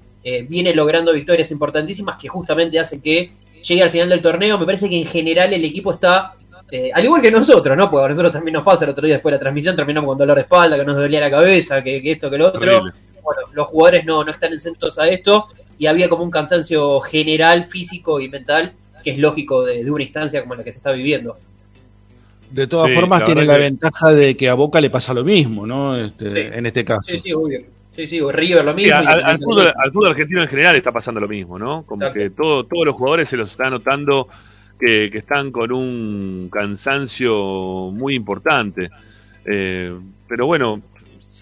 viene 0.49 0.75
logrando 0.75 1.13
victorias 1.13 1.53
importantísimas 1.53 2.17
que 2.21 2.27
justamente 2.27 2.81
hacen 2.81 3.01
que 3.01 3.31
llegue 3.63 3.81
al 3.81 3.91
final 3.91 4.09
del 4.09 4.21
torneo. 4.21 4.59
Me 4.59 4.67
parece 4.67 4.89
que 4.89 4.99
en 4.99 5.07
general 5.07 5.53
el 5.53 5.65
equipo 5.65 5.93
está, 5.93 6.35
eh, 6.69 6.91
al 6.93 7.05
igual 7.05 7.23
que 7.23 7.31
nosotros, 7.31 7.77
¿no? 7.77 7.89
Porque 7.89 8.07
a 8.07 8.09
nosotros 8.09 8.33
también 8.33 8.55
nos 8.55 8.65
pasa 8.65 8.87
el 8.87 8.91
otro 8.91 9.07
día 9.07 9.15
después 9.15 9.31
de 9.31 9.37
la 9.37 9.41
transmisión, 9.41 9.77
terminamos 9.77 10.09
con 10.09 10.19
dolor 10.19 10.35
de 10.35 10.43
espalda, 10.43 10.77
que 10.77 10.85
nos 10.85 10.97
dolía 10.97 11.21
la 11.21 11.31
cabeza, 11.31 11.81
que, 11.81 12.03
esto, 12.11 12.29
que 12.29 12.39
lo 12.39 12.49
otro. 12.49 12.61
Bueno, 13.27 13.43
los 13.53 13.67
jugadores 13.67 14.05
no, 14.07 14.23
no 14.25 14.31
están 14.31 14.53
exentos 14.53 14.99
a 14.99 15.09
esto 15.09 15.49
y 15.79 15.87
había 15.87 16.09
como 16.09 16.23
un 16.25 16.31
cansancio 16.31 17.01
general, 17.01 17.65
físico 17.67 18.21
y 18.21 18.29
mental, 18.29 18.73
que 19.03 19.11
es 19.11 19.19
lógico 19.19 19.65
de, 19.65 19.85
de 19.85 19.91
una 19.91 20.05
instancia 20.05 20.41
como 20.41 20.55
la 20.55 20.63
que 20.65 20.71
se 20.73 20.79
está 20.79 20.93
viviendo. 20.93 21.37
De 22.51 22.67
todas 22.69 22.89
Sí, 22.91 22.95
formas, 22.95 23.21
la 23.21 23.27
tiene 23.27 23.45
la 23.45 23.55
que- 23.57 23.61
ventaja 23.63 24.11
de 24.13 24.37
que 24.37 24.49
a 24.49 24.55
Boca 24.55 24.81
le 24.81 24.89
pasa 24.91 25.13
lo 25.13 25.25
mismo, 25.25 25.67
¿no? 25.67 25.99
Este, 25.99 26.31
Sí. 26.31 26.39
En 26.57 26.65
este 26.67 26.85
caso. 26.85 27.03
Sí, 27.11 27.19
sí, 27.19 27.33
obvio. 27.33 27.61
Sí, 27.97 28.07
sí, 28.07 28.21
River 28.21 28.65
lo 28.65 28.71
Sí, 28.77 28.83
mismo. 28.85 28.97
al, 28.99 29.05
y 29.21 29.23
al 29.25 29.39
fútbol, 29.39 29.73
al 29.77 29.91
fútbol 29.91 30.11
argentino 30.11 30.43
en 30.43 30.49
general 30.49 30.77
está 30.77 30.93
pasando 30.93 31.19
lo 31.21 31.27
mismo, 31.29 31.59
¿no? 31.59 31.83
Como 31.85 32.03
Exacto. 32.03 32.21
que 32.21 32.31
todo, 32.31 32.65
todos 32.65 32.87
los 32.87 32.95
jugadores 32.95 33.29
se 33.29 33.37
los 33.37 33.51
está 33.51 33.69
notando 33.71 34.29
que, 34.79 35.09
que 35.11 35.19
están 35.19 35.51
con 35.51 35.73
un 35.73 36.49
cansancio 36.53 37.91
muy 37.93 38.15
importante. 38.15 38.91
Eh, 39.45 39.93
pero 40.29 40.47
bueno, 40.47 40.83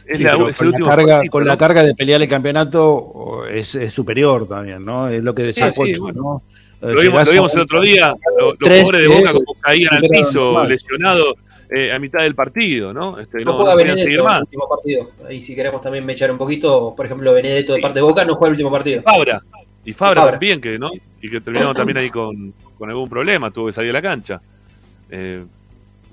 es, 0.09 0.17
Sí, 0.19 0.23
la- 0.25 0.33
pero 0.33 0.49
es 0.49 0.57
con, 0.59 0.67
el 0.67 0.73
la 0.73 0.79
carga, 0.81 1.15
partido, 1.17 1.31
con 1.31 1.43
¿no? 1.45 1.49
la 1.49 1.57
carga 1.57 1.83
de 1.85 1.95
pelear 1.95 2.23
el 2.23 2.29
campeonato 2.29 2.95
o, 2.95 3.45
es, 3.47 3.75
es 3.75 3.93
superior 3.93 4.49
también, 4.49 4.85
¿no? 4.85 5.09
Es 5.09 5.23
lo 5.23 5.35
que 5.35 5.43
decía 5.45 5.67
Sí, 5.73 5.73
sí, 5.75 5.81
Pocho, 5.93 6.03
bueno. 6.03 6.23
¿no? 6.23 6.89
Lo 6.93 7.01
vimos, 7.01 7.27
lo 7.27 7.33
vimos 7.33 7.53
a- 7.53 7.57
el 7.57 7.63
otro 7.63 7.81
día, 7.83 8.15
lo- 8.39 8.47
los 8.53 8.59
jugadores 8.59 9.01
de 9.03 9.09
Boca 9.09 9.33
como 9.33 9.55
caían 9.61 9.95
al 9.95 10.03
piso, 10.03 10.65
lesionados 10.65 11.35
eh, 11.75 11.93
a 11.93 11.99
mitad 11.99 12.23
del 12.23 12.35
partido, 12.35 12.93
¿no? 12.93 13.19
Este, 13.19 13.39
No, 13.39 13.53
no, 13.53 13.53
juega 13.57 13.75
Benedetto 13.75 14.07
en 14.09 14.13
el 14.13 14.23
más. 14.23 14.41
último 14.43 14.69
partido. 14.69 15.11
Ahí 15.29 15.41
si 15.43 15.55
queremos 15.55 15.81
también 15.81 16.05
mechar 16.05 16.31
un 16.31 16.37
poquito, 16.39 16.93
por 16.95 17.07
ejemplo, 17.07 17.33
Benedetto 17.33 17.73
de 17.73 17.81
parte 17.81 17.99
de 18.01 18.03
Boca 18.03 18.25
no 18.25 18.35
juega 18.35 18.49
el 18.51 18.53
último 18.53 18.71
partido. 18.71 19.03
Fabra. 19.03 19.41
Y 19.85 19.93
Fabra, 19.93 20.15
Fabra. 20.21 20.31
también, 20.33 20.61
que 20.61 20.79
no 20.79 20.91
y 21.23 21.31
que 21.31 21.41
terminó 21.41 21.73
también 21.75 21.99
ahí 21.99 22.11
con, 22.11 22.53
con 22.79 22.91
algún 22.91 23.09
problema, 23.09 23.51
tuvo 23.51 23.67
que 23.67 23.73
salir 23.73 23.89
de 23.89 23.93
la 23.95 24.03
cancha. 24.03 24.41
Eh, 25.11 25.43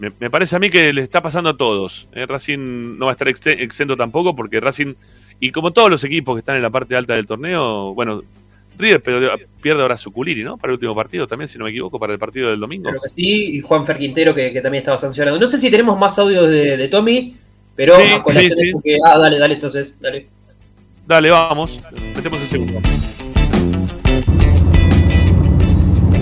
me, 0.01 0.11
me 0.19 0.29
parece 0.29 0.55
a 0.55 0.59
mí 0.59 0.69
que 0.69 0.91
le 0.91 1.01
está 1.01 1.21
pasando 1.21 1.51
a 1.51 1.55
todos. 1.57 2.07
Eh, 2.13 2.25
Racing 2.25 2.97
no 2.97 3.05
va 3.05 3.11
a 3.11 3.13
estar 3.13 3.27
ex- 3.29 3.45
exento 3.47 3.95
tampoco, 3.95 4.35
porque 4.35 4.59
Racing, 4.59 4.95
y 5.39 5.51
como 5.51 5.71
todos 5.71 5.89
los 5.89 6.03
equipos 6.03 6.35
que 6.35 6.39
están 6.39 6.55
en 6.57 6.61
la 6.63 6.69
parte 6.69 6.95
alta 6.95 7.13
del 7.13 7.25
torneo, 7.25 7.93
bueno, 7.93 8.21
River 8.77 9.01
pero 9.03 9.35
pierde 9.61 9.81
ahora 9.81 9.95
su 9.95 10.11
Culiri, 10.11 10.43
¿no? 10.43 10.57
Para 10.57 10.71
el 10.71 10.75
último 10.75 10.95
partido 10.95 11.27
también, 11.27 11.47
si 11.47 11.57
no 11.59 11.65
me 11.65 11.69
equivoco, 11.69 11.99
para 11.99 12.13
el 12.13 12.19
partido 12.19 12.49
del 12.49 12.59
domingo. 12.59 12.89
Creo 12.89 13.01
que 13.01 13.09
sí, 13.09 13.57
y 13.57 13.61
Juan 13.61 13.85
Ferquintero 13.85 14.33
que, 14.33 14.51
que 14.51 14.59
también 14.61 14.81
estaba 14.81 14.97
sancionado. 14.97 15.37
No 15.39 15.47
sé 15.47 15.57
si 15.59 15.69
tenemos 15.69 15.97
más 15.99 16.17
audios 16.17 16.47
de, 16.49 16.75
de 16.77 16.87
Tommy, 16.87 17.35
pero 17.75 17.95
Sí, 17.95 18.11
a 18.11 18.23
colación 18.23 18.51
sí, 18.53 18.59
de 18.59 18.67
sí. 18.67 18.71
porque- 18.73 18.97
Ah, 19.05 19.17
dale, 19.19 19.37
dale, 19.37 19.53
entonces, 19.55 19.93
dale. 19.99 20.27
Dale, 21.05 21.29
vamos. 21.29 21.79
Metemos 22.15 22.41
el 22.41 22.47
segundo. 22.47 22.81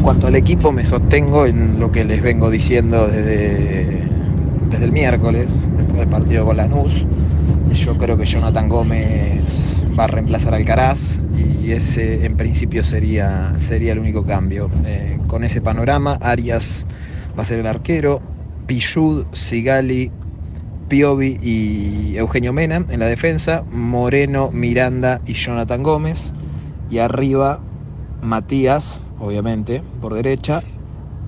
Cuanto 0.10 0.26
al 0.26 0.36
equipo, 0.36 0.72
me 0.72 0.84
sostengo 0.84 1.46
en 1.46 1.80
lo 1.80 1.92
que 1.92 2.04
les 2.04 2.20
vengo 2.24 2.50
diciendo 2.50 3.08
desde, 3.08 4.02
desde 4.72 4.86
el 4.86 4.92
miércoles, 4.92 5.56
después 5.78 6.00
del 6.00 6.08
partido 6.08 6.46
con 6.46 6.58
Lanús. 6.58 7.06
Yo 7.74 7.96
creo 7.96 8.18
que 8.18 8.26
Jonathan 8.26 8.70
Gómez 8.70 9.86
va 9.98 10.06
a 10.06 10.08
reemplazar 10.08 10.56
a 10.56 10.58
Alcaraz 10.58 11.22
y 11.64 11.74
ese 11.74 12.26
en 12.26 12.38
principio 12.38 12.82
sería, 12.82 13.54
sería 13.58 13.92
el 13.92 14.00
único 14.00 14.26
cambio. 14.26 14.72
Eh, 14.84 15.20
con 15.28 15.44
ese 15.44 15.62
panorama, 15.62 16.18
Arias 16.22 16.88
va 17.38 17.44
a 17.44 17.46
ser 17.46 17.60
el 17.60 17.68
arquero, 17.68 18.20
Pichud, 18.66 19.26
Sigali, 19.34 20.12
Piovi 20.88 21.38
y 21.40 22.18
Eugenio 22.18 22.52
Mena 22.52 22.84
en 22.90 23.00
la 23.00 23.06
defensa, 23.06 23.64
Moreno, 23.72 24.50
Miranda 24.52 25.22
y 25.28 25.34
Jonathan 25.34 25.84
Gómez. 25.84 26.34
Y 26.90 26.98
arriba 26.98 27.60
Matías, 28.24 29.04
obviamente, 29.20 29.82
por 30.02 30.14
derecha, 30.14 30.62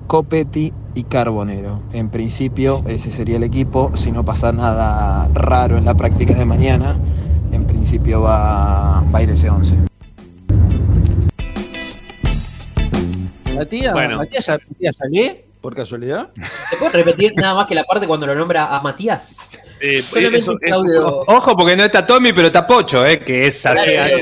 Copetti 0.06 0.72
y 0.94 1.04
Carbonero. 1.04 1.80
En 1.92 2.10
principio 2.10 2.82
ese 2.86 3.10
sería 3.10 3.36
el 3.36 3.42
equipo, 3.42 3.92
si 3.94 4.12
no 4.12 4.24
pasa 4.24 4.52
nada 4.52 5.28
raro 5.32 5.78
en 5.78 5.84
la 5.84 5.94
práctica 5.94 6.34
de 6.34 6.44
mañana, 6.44 6.96
en 7.52 7.66
principio 7.66 8.20
va, 8.22 9.02
va 9.14 9.18
a 9.18 9.22
ir 9.22 9.30
ese 9.30 9.48
11. 9.50 9.76
Matías, 13.54 13.92
Bueno. 13.92 14.16
Matías, 14.18 14.48
Matías 14.48 14.96
Salé, 14.96 15.44
por 15.60 15.74
casualidad. 15.74 16.30
¿Se 16.70 16.76
puede 16.76 16.92
repetir 16.92 17.32
nada 17.36 17.54
más 17.54 17.66
que 17.66 17.74
la 17.74 17.84
parte 17.84 18.06
cuando 18.06 18.26
lo 18.26 18.34
nombra 18.34 18.74
a 18.74 18.80
Matías? 18.80 19.48
Eh, 19.84 20.00
Solamente 20.00 20.38
eso- 20.38 20.52
ese 20.52 20.66
eso- 20.66 20.74
audio. 20.76 21.06
Ojo, 21.26 21.56
porque 21.56 21.76
no 21.76 21.84
está 21.84 22.06
Tommy, 22.06 22.32
pero 22.32 22.46
está 22.46 22.64
Pocho, 22.66 23.04
eh, 23.04 23.18
que 23.20 23.46
es 23.48 23.66
así. 23.66 23.90
Claro, 23.90 24.16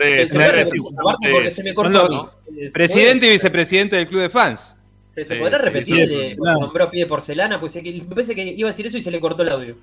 eh, 0.00 0.28
¿Se 0.28 0.28
se. 0.28 0.68
¿Se 2.68 2.70
Presidente 2.72 3.26
y 3.26 3.30
vicepresidente 3.30 3.96
del 3.96 4.06
club 4.08 4.20
de 4.22 4.30
fans. 4.30 4.76
¿Se, 5.08 5.24
se 5.24 5.34
Sí, 5.34 5.40
podrá 5.40 5.58
sí, 5.58 5.64
repetir 5.64 5.94
sí, 5.96 6.00
el 6.02 6.08
de 6.08 6.30
sí. 6.30 6.36
cuando 6.36 6.60
nombró 6.60 6.84
a 6.84 6.90
pie 6.90 7.02
de 7.04 7.06
porcelana? 7.08 7.58
Pues 7.58 7.72
que- 7.72 7.82
me 7.82 8.14
parece 8.14 8.34
que 8.34 8.42
iba 8.44 8.68
a 8.68 8.72
decir 8.72 8.86
eso 8.86 8.98
y 8.98 9.02
se 9.02 9.10
le 9.10 9.20
cortó 9.20 9.42
el 9.42 9.48
audio. 9.48 9.76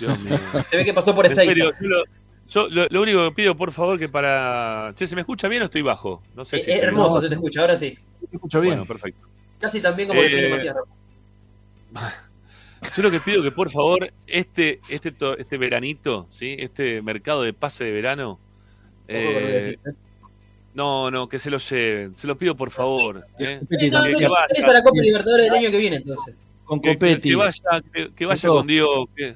Dios 0.00 0.18
mío. 0.20 0.38
Se 0.68 0.76
ve 0.76 0.84
que 0.84 0.92
pasó 0.92 1.14
por 1.14 1.24
esa 1.26 1.42
serio, 1.42 1.70
yo, 1.80 1.88
lo, 1.88 2.04
yo 2.48 2.68
lo- 2.68 2.86
lo 2.90 3.02
único 3.02 3.24
que 3.28 3.34
pido, 3.34 3.56
por 3.56 3.72
favor, 3.72 3.98
que 3.98 4.08
para. 4.08 4.92
Che, 4.94 5.06
¿se 5.06 5.14
me 5.14 5.22
escucha 5.22 5.48
bien 5.48 5.62
o 5.62 5.66
estoy 5.66 5.82
bajo? 5.82 6.22
No 6.34 6.44
sé 6.44 6.56
Es 6.56 6.64
si. 6.64 6.70
hermoso, 6.72 7.20
se 7.20 7.28
te 7.28 7.34
escucha, 7.34 7.60
ahora 7.62 7.76
sí. 7.76 7.96
Te 8.30 8.36
escucho 8.36 8.60
bien. 8.60 8.74
Bueno, 8.74 8.86
perfecto. 8.86 9.26
Casi 9.60 9.80
tan 9.80 9.94
bien 9.96 10.08
como 10.08 10.20
el 10.20 10.32
Eh, 10.32 10.42
de 10.42 10.48
Matías. 10.48 10.76
Yo 12.96 13.02
lo 13.02 13.10
que 13.10 13.20
pido 13.20 13.42
que 13.42 13.50
por 13.50 13.70
favor 13.70 14.12
este 14.26 14.80
este 14.88 15.12
este 15.38 15.58
veranito, 15.58 16.26
¿sí? 16.30 16.56
Este 16.58 17.02
mercado 17.02 17.42
de 17.42 17.52
pase 17.52 17.84
de 17.84 17.90
verano 17.92 18.38
eh, 19.08 19.76
¿eh? 19.84 19.92
no, 20.74 21.10
no, 21.10 21.28
que 21.28 21.38
se 21.38 21.50
lo 21.50 21.58
lleven, 21.58 22.16
se 22.16 22.26
lo 22.26 22.36
pido 22.36 22.56
por 22.56 22.70
favor, 22.70 23.24
¿eh? 23.38 23.60
No, 23.90 24.08
no, 24.08 24.18
que 24.18 24.28
vaya. 24.28 24.46
a 24.68 24.72
la 24.72 24.82
Copa 24.82 25.00
Libertadores 25.00 25.46
del 25.46 25.54
año 25.54 25.70
que 25.70 25.78
viene, 25.78 25.96
entonces. 25.96 26.36
con 26.64 26.80
Que, 26.80 26.90
que- 26.90 26.94
Copetti. 26.94 27.28
que 27.30 27.36
vaya, 27.36 27.82
que, 27.92 28.12
que 28.14 28.26
vaya 28.26 28.48
Con 28.48 28.66
que- 29.14 29.34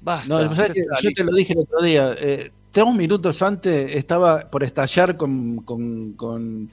basta. 0.00 0.42
Yo 0.44 1.08
listo. 1.08 1.10
te 1.14 1.24
lo 1.24 1.36
dije 1.36 1.52
el 1.54 1.58
otro 1.60 1.82
día. 1.82 2.14
Eh, 2.18 2.50
dos 2.72 2.94
minutos 2.94 3.42
antes 3.42 3.94
estaba 3.96 4.48
por 4.48 4.62
estallar 4.62 5.16
con, 5.16 5.58
con, 5.62 6.12
con, 6.12 6.70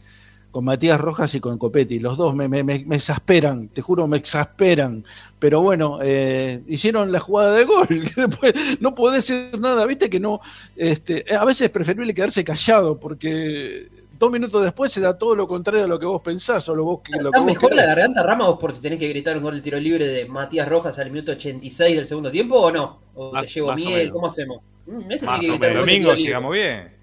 con 0.55 0.63
Matías 0.63 1.01
Rojas 1.01 1.35
y 1.35 1.41
con 1.41 1.57
Copetti. 1.57 1.99
Los 1.99 2.15
dos 2.15 2.33
me, 2.33 2.47
me, 2.47 2.85
exasperan, 2.95 3.67
te 3.67 3.81
juro, 3.81 4.07
me 4.07 4.15
exasperan. 4.15 5.03
Pero 5.37 5.61
bueno, 5.61 5.99
eh, 6.01 6.61
hicieron 6.69 7.11
la 7.11 7.19
jugada 7.19 7.55
de 7.55 7.65
gol. 7.65 7.87
que 8.15 8.21
después 8.27 8.53
no 8.79 8.95
podés 8.95 9.27
decir 9.27 9.59
nada, 9.59 9.85
viste 9.85 10.09
que 10.09 10.17
no. 10.21 10.39
Este, 10.77 11.25
a 11.35 11.43
veces 11.43 11.63
es 11.63 11.71
preferible 11.71 12.13
quedarse 12.13 12.45
callado 12.45 12.97
porque 12.97 13.89
dos 14.17 14.31
minutos 14.31 14.63
después 14.63 14.93
se 14.93 15.01
da 15.01 15.17
todo 15.17 15.35
lo 15.35 15.45
contrario 15.45 15.83
a 15.83 15.87
lo 15.89 15.99
que 15.99 16.05
vos 16.05 16.21
pensás 16.21 16.69
o 16.69 16.75
lo, 16.75 16.85
vos, 16.85 16.99
lo 17.09 17.17
que 17.19 17.25
¿Está 17.25 17.37
vos 17.37 17.45
mejor 17.45 17.71
la 17.75 17.81
querés. 17.81 17.87
garganta, 17.87 18.23
Rama, 18.23 18.47
vos 18.47 18.57
por 18.57 18.73
si 18.73 18.81
tenés 18.81 18.97
que 18.97 19.09
gritar 19.09 19.35
un 19.35 19.43
gol 19.43 19.55
de 19.55 19.61
tiro 19.61 19.77
libre 19.77 20.07
de 20.07 20.23
Matías 20.23 20.69
Rojas 20.69 20.97
al 20.99 21.11
minuto 21.11 21.33
86 21.33 21.97
del 21.97 22.05
segundo 22.05 22.31
tiempo 22.31 22.55
o 22.55 22.71
no? 22.71 22.99
¿O 23.15 23.33
Más- 23.33 23.45
te 23.47 23.55
llevo 23.55 23.73
miel? 23.75 24.09
¿Cómo 24.09 24.27
hacemos? 24.27 24.61
Mm, 24.85 25.11
ese 25.11 25.25
Más 25.25 25.37
tiene 25.41 25.57
o 25.57 25.59
que 25.59 25.67
gritar 25.67 25.69
menos. 25.69 25.81
un 25.81 25.85
gol 25.85 25.85
de 25.85 25.91
Domingo 25.91 26.13
llegamos 26.15 26.53
bien. 26.53 26.95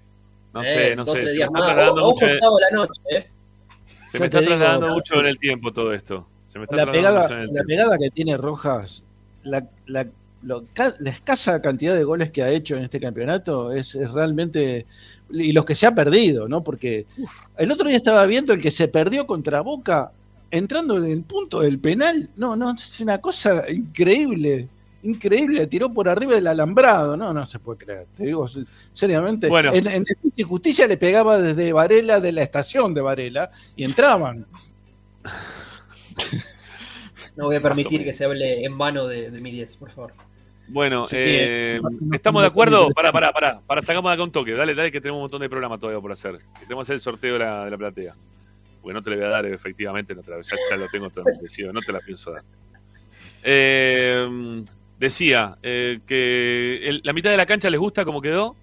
No 0.55 0.63
Eh, 0.63 0.65
sé, 0.65 0.95
no 0.95 1.05
sé. 1.05 1.33
días 1.33 1.51
más. 1.51 1.89
Ojo 1.89 2.13
mucho, 2.13 2.25
el 2.25 2.35
sábado 2.35 2.57
a 2.57 2.61
la 2.71 2.77
noche, 2.77 3.01
¿eh? 3.11 3.27
Se 4.13 4.19
me 4.19 4.25
está 4.25 4.39
digo- 4.39 4.49
trasladando 4.55 4.87
mucho 4.93 5.19
en 5.19 5.25
el 5.25 5.37
tiempo 5.39 5.73
todo 5.73 5.93
esto. 5.93 6.27
Se 6.49 6.59
me 6.59 6.65
está 6.65 6.75
la 6.77 6.91
pegada, 6.91 7.25
en 7.27 7.39
el 7.39 7.53
la 7.53 7.63
pegada 7.63 7.97
que 7.97 8.09
tiene 8.11 8.37
Rojas, 8.37 9.03
la, 9.43 9.67
la, 9.87 10.07
lo- 10.43 10.65
ca- 10.73 10.95
la 10.99 11.09
escasa 11.09 11.61
cantidad 11.61 11.95
de 11.95 12.03
goles 12.03 12.29
que 12.31 12.43
ha 12.43 12.49
hecho 12.51 12.75
en 12.77 12.83
este 12.83 12.99
campeonato 12.99 13.71
es, 13.71 13.95
es 13.95 14.11
realmente. 14.11 14.85
Y 15.31 15.51
los 15.51 15.65
que 15.65 15.73
se 15.75 15.87
ha 15.87 15.95
perdido, 15.95 16.47
¿no? 16.47 16.63
Porque 16.63 17.05
el 17.57 17.71
otro 17.71 17.87
día 17.87 17.97
estaba 17.97 18.25
viendo 18.27 18.53
el 18.53 18.61
que 18.61 18.71
se 18.71 18.87
perdió 18.87 19.25
contra 19.25 19.61
Boca 19.61 20.11
entrando 20.51 20.97
en 20.97 21.05
el 21.05 21.23
punto 21.23 21.61
del 21.61 21.79
penal. 21.79 22.29
No, 22.35 22.55
no, 22.55 22.73
es 22.75 22.99
una 23.01 23.19
cosa 23.19 23.63
increíble. 23.71 24.67
Increíble, 25.03 25.67
tiró 25.67 25.93
por 25.93 26.07
arriba 26.07 26.33
del 26.35 26.47
alambrado, 26.47 27.15
no, 27.17 27.33
no 27.33 27.45
se 27.45 27.59
puede 27.59 27.77
creer, 27.85 28.07
te 28.15 28.25
digo 28.25 28.47
se- 28.47 28.63
seriamente. 28.93 29.47
Bueno. 29.49 29.73
En, 29.73 29.85
en 29.87 30.05
y 30.35 30.43
Justicia 30.43 30.87
le 30.87 30.95
pegaba 30.97 31.37
desde 31.39 31.73
Varela, 31.73 32.19
de 32.21 32.31
la 32.31 32.41
estación 32.41 32.93
de 32.93 33.01
Varela, 33.01 33.51
y 33.75 33.83
entraban. 33.83 34.45
No 37.35 37.45
voy 37.45 37.55
a 37.55 37.61
permitir 37.61 38.03
que 38.03 38.13
se 38.13 38.25
hable 38.25 38.63
en 38.63 38.77
vano 38.77 39.07
de, 39.07 39.31
de 39.31 39.41
mi 39.41 39.49
10, 39.51 39.75
por 39.77 39.89
favor. 39.89 40.13
Bueno, 40.67 41.03
Sí, 41.05 41.15
eh, 41.19 41.79
no, 41.81 42.15
¿estamos 42.15 42.39
no, 42.39 42.43
de 42.43 42.47
acuerdo? 42.47 42.83
no, 42.83 42.89
Para, 42.91 43.11
para, 43.11 43.31
para, 43.33 43.59
para, 43.61 43.81
sacamos 43.81 44.09
de 44.11 44.13
acá 44.13 44.23
un 44.23 44.31
toque. 44.31 44.51
Dale, 44.53 44.75
dale, 44.75 44.91
que 44.91 45.01
tenemos 45.01 45.17
un 45.17 45.23
montón 45.23 45.41
de 45.41 45.49
programas 45.49 45.79
todavía 45.79 45.99
por 45.99 46.11
hacer. 46.11 46.37
Que 46.59 46.65
tenemos 46.65 46.81
que 46.83 46.93
hacer 46.93 46.93
el 46.95 46.99
sorteo 46.99 47.33
de 47.33 47.39
la, 47.39 47.65
de 47.65 47.71
la 47.71 47.77
platea. 47.79 48.13
Porque 48.83 48.93
no 48.93 49.01
te 49.01 49.09
la 49.09 49.15
voy 49.15 49.25
a 49.25 49.29
dar, 49.29 49.45
efectivamente, 49.47 50.13
no 50.13 50.21
te 50.21 50.29
la- 50.29 50.41
ya, 50.43 50.55
ya 50.69 50.77
lo 50.77 50.87
tengo 50.89 51.09
todo 51.09 51.27
establecido, 51.27 51.73
no 51.73 51.81
te 51.81 51.91
la 51.91 51.99
pienso 52.01 52.31
dar. 52.31 52.43
Eh, 53.43 54.63
decía 54.99 55.57
eh, 55.63 56.01
que 56.05 56.81
el- 56.83 57.01
la 57.03 57.13
mitad 57.13 57.29
de 57.31 57.37
la 57.37 57.45
cancha 57.45 57.69
les 57.69 57.79
gusta 57.79 58.05
como 58.05 58.21
quedó. 58.21 58.57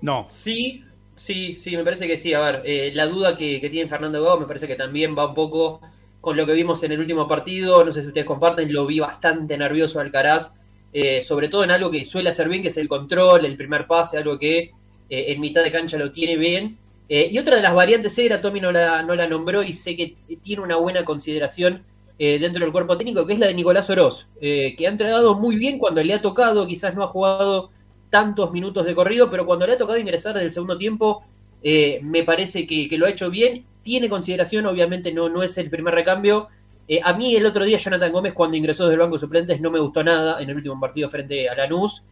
No, 0.00 0.26
Sí, 0.26 0.84
sí, 1.16 1.56
sí, 1.56 1.76
me 1.76 1.84
parece 1.84 2.06
que 2.06 2.16
sí. 2.18 2.32
A 2.34 2.40
ver, 2.40 2.62
eh, 2.64 2.92
la 2.94 3.06
duda 3.06 3.36
que, 3.36 3.60
que 3.60 3.70
tiene 3.70 3.88
Fernando 3.88 4.22
Gómez 4.22 4.40
me 4.42 4.46
parece 4.46 4.66
que 4.68 4.76
también 4.76 5.16
va 5.16 5.26
un 5.28 5.34
poco 5.34 5.80
con 6.20 6.36
lo 6.36 6.46
que 6.46 6.52
vimos 6.52 6.82
en 6.84 6.92
el 6.92 7.00
último 7.00 7.26
partido. 7.28 7.84
No 7.84 7.92
sé 7.92 8.02
si 8.02 8.08
ustedes 8.08 8.26
comparten, 8.26 8.72
lo 8.72 8.86
vi 8.86 9.00
bastante 9.00 9.58
nervioso 9.58 10.00
Alcaraz, 10.00 10.54
eh, 10.92 11.22
sobre 11.22 11.48
todo 11.48 11.64
en 11.64 11.70
algo 11.72 11.90
que 11.90 12.04
suele 12.04 12.30
hacer 12.30 12.48
bien, 12.48 12.62
que 12.62 12.68
es 12.68 12.76
el 12.76 12.88
control, 12.88 13.44
el 13.44 13.56
primer 13.56 13.86
pase, 13.86 14.18
algo 14.18 14.38
que 14.38 14.58
eh, 14.58 15.24
en 15.28 15.40
mitad 15.40 15.62
de 15.64 15.70
cancha 15.72 15.98
lo 15.98 16.12
tiene 16.12 16.36
bien. 16.36 16.78
Eh, 17.08 17.28
y 17.30 17.38
otra 17.38 17.56
de 17.56 17.62
las 17.62 17.74
variantes 17.74 18.16
era, 18.18 18.40
Tommy 18.40 18.60
no 18.60 18.72
la, 18.72 19.02
no 19.02 19.14
la 19.14 19.26
nombró 19.26 19.62
y 19.62 19.72
sé 19.74 19.96
que 19.96 20.16
tiene 20.42 20.62
una 20.62 20.76
buena 20.76 21.04
consideración 21.04 21.84
eh, 22.24 22.38
dentro 22.38 22.60
del 22.62 22.70
cuerpo 22.70 22.96
técnico, 22.96 23.26
que 23.26 23.32
es 23.32 23.40
la 23.40 23.48
de 23.48 23.54
Nicolás 23.54 23.90
Oroz, 23.90 24.28
eh, 24.40 24.76
que 24.76 24.86
ha 24.86 24.90
entregado 24.90 25.34
muy 25.34 25.56
bien 25.56 25.76
cuando 25.76 26.04
le 26.04 26.14
ha 26.14 26.22
tocado, 26.22 26.68
quizás 26.68 26.94
no 26.94 27.02
ha 27.02 27.08
jugado 27.08 27.70
tantos 28.10 28.52
minutos 28.52 28.86
de 28.86 28.94
corrido, 28.94 29.28
pero 29.28 29.44
cuando 29.44 29.66
le 29.66 29.72
ha 29.72 29.76
tocado 29.76 29.98
ingresar 29.98 30.34
desde 30.34 30.46
el 30.46 30.52
segundo 30.52 30.78
tiempo, 30.78 31.24
eh, 31.64 31.98
me 32.04 32.22
parece 32.22 32.64
que, 32.64 32.88
que 32.88 32.96
lo 32.96 33.06
ha 33.06 33.10
hecho 33.10 33.28
bien. 33.28 33.64
Tiene 33.82 34.08
consideración, 34.08 34.66
obviamente 34.66 35.10
no, 35.10 35.28
no 35.28 35.42
es 35.42 35.58
el 35.58 35.68
primer 35.68 35.94
recambio. 35.94 36.46
Eh, 36.86 37.00
a 37.02 37.12
mí 37.12 37.34
el 37.34 37.44
otro 37.44 37.64
día 37.64 37.78
Jonathan 37.78 38.12
Gómez 38.12 38.34
cuando 38.34 38.56
ingresó 38.56 38.84
desde 38.84 38.94
el 38.94 39.00
banco 39.00 39.16
de 39.16 39.20
suplentes 39.20 39.60
no 39.60 39.72
me 39.72 39.80
gustó 39.80 40.04
nada 40.04 40.40
en 40.40 40.48
el 40.48 40.54
último 40.54 40.78
partido 40.78 41.08
frente 41.08 41.48
a 41.48 41.56
Lanús. 41.56 42.04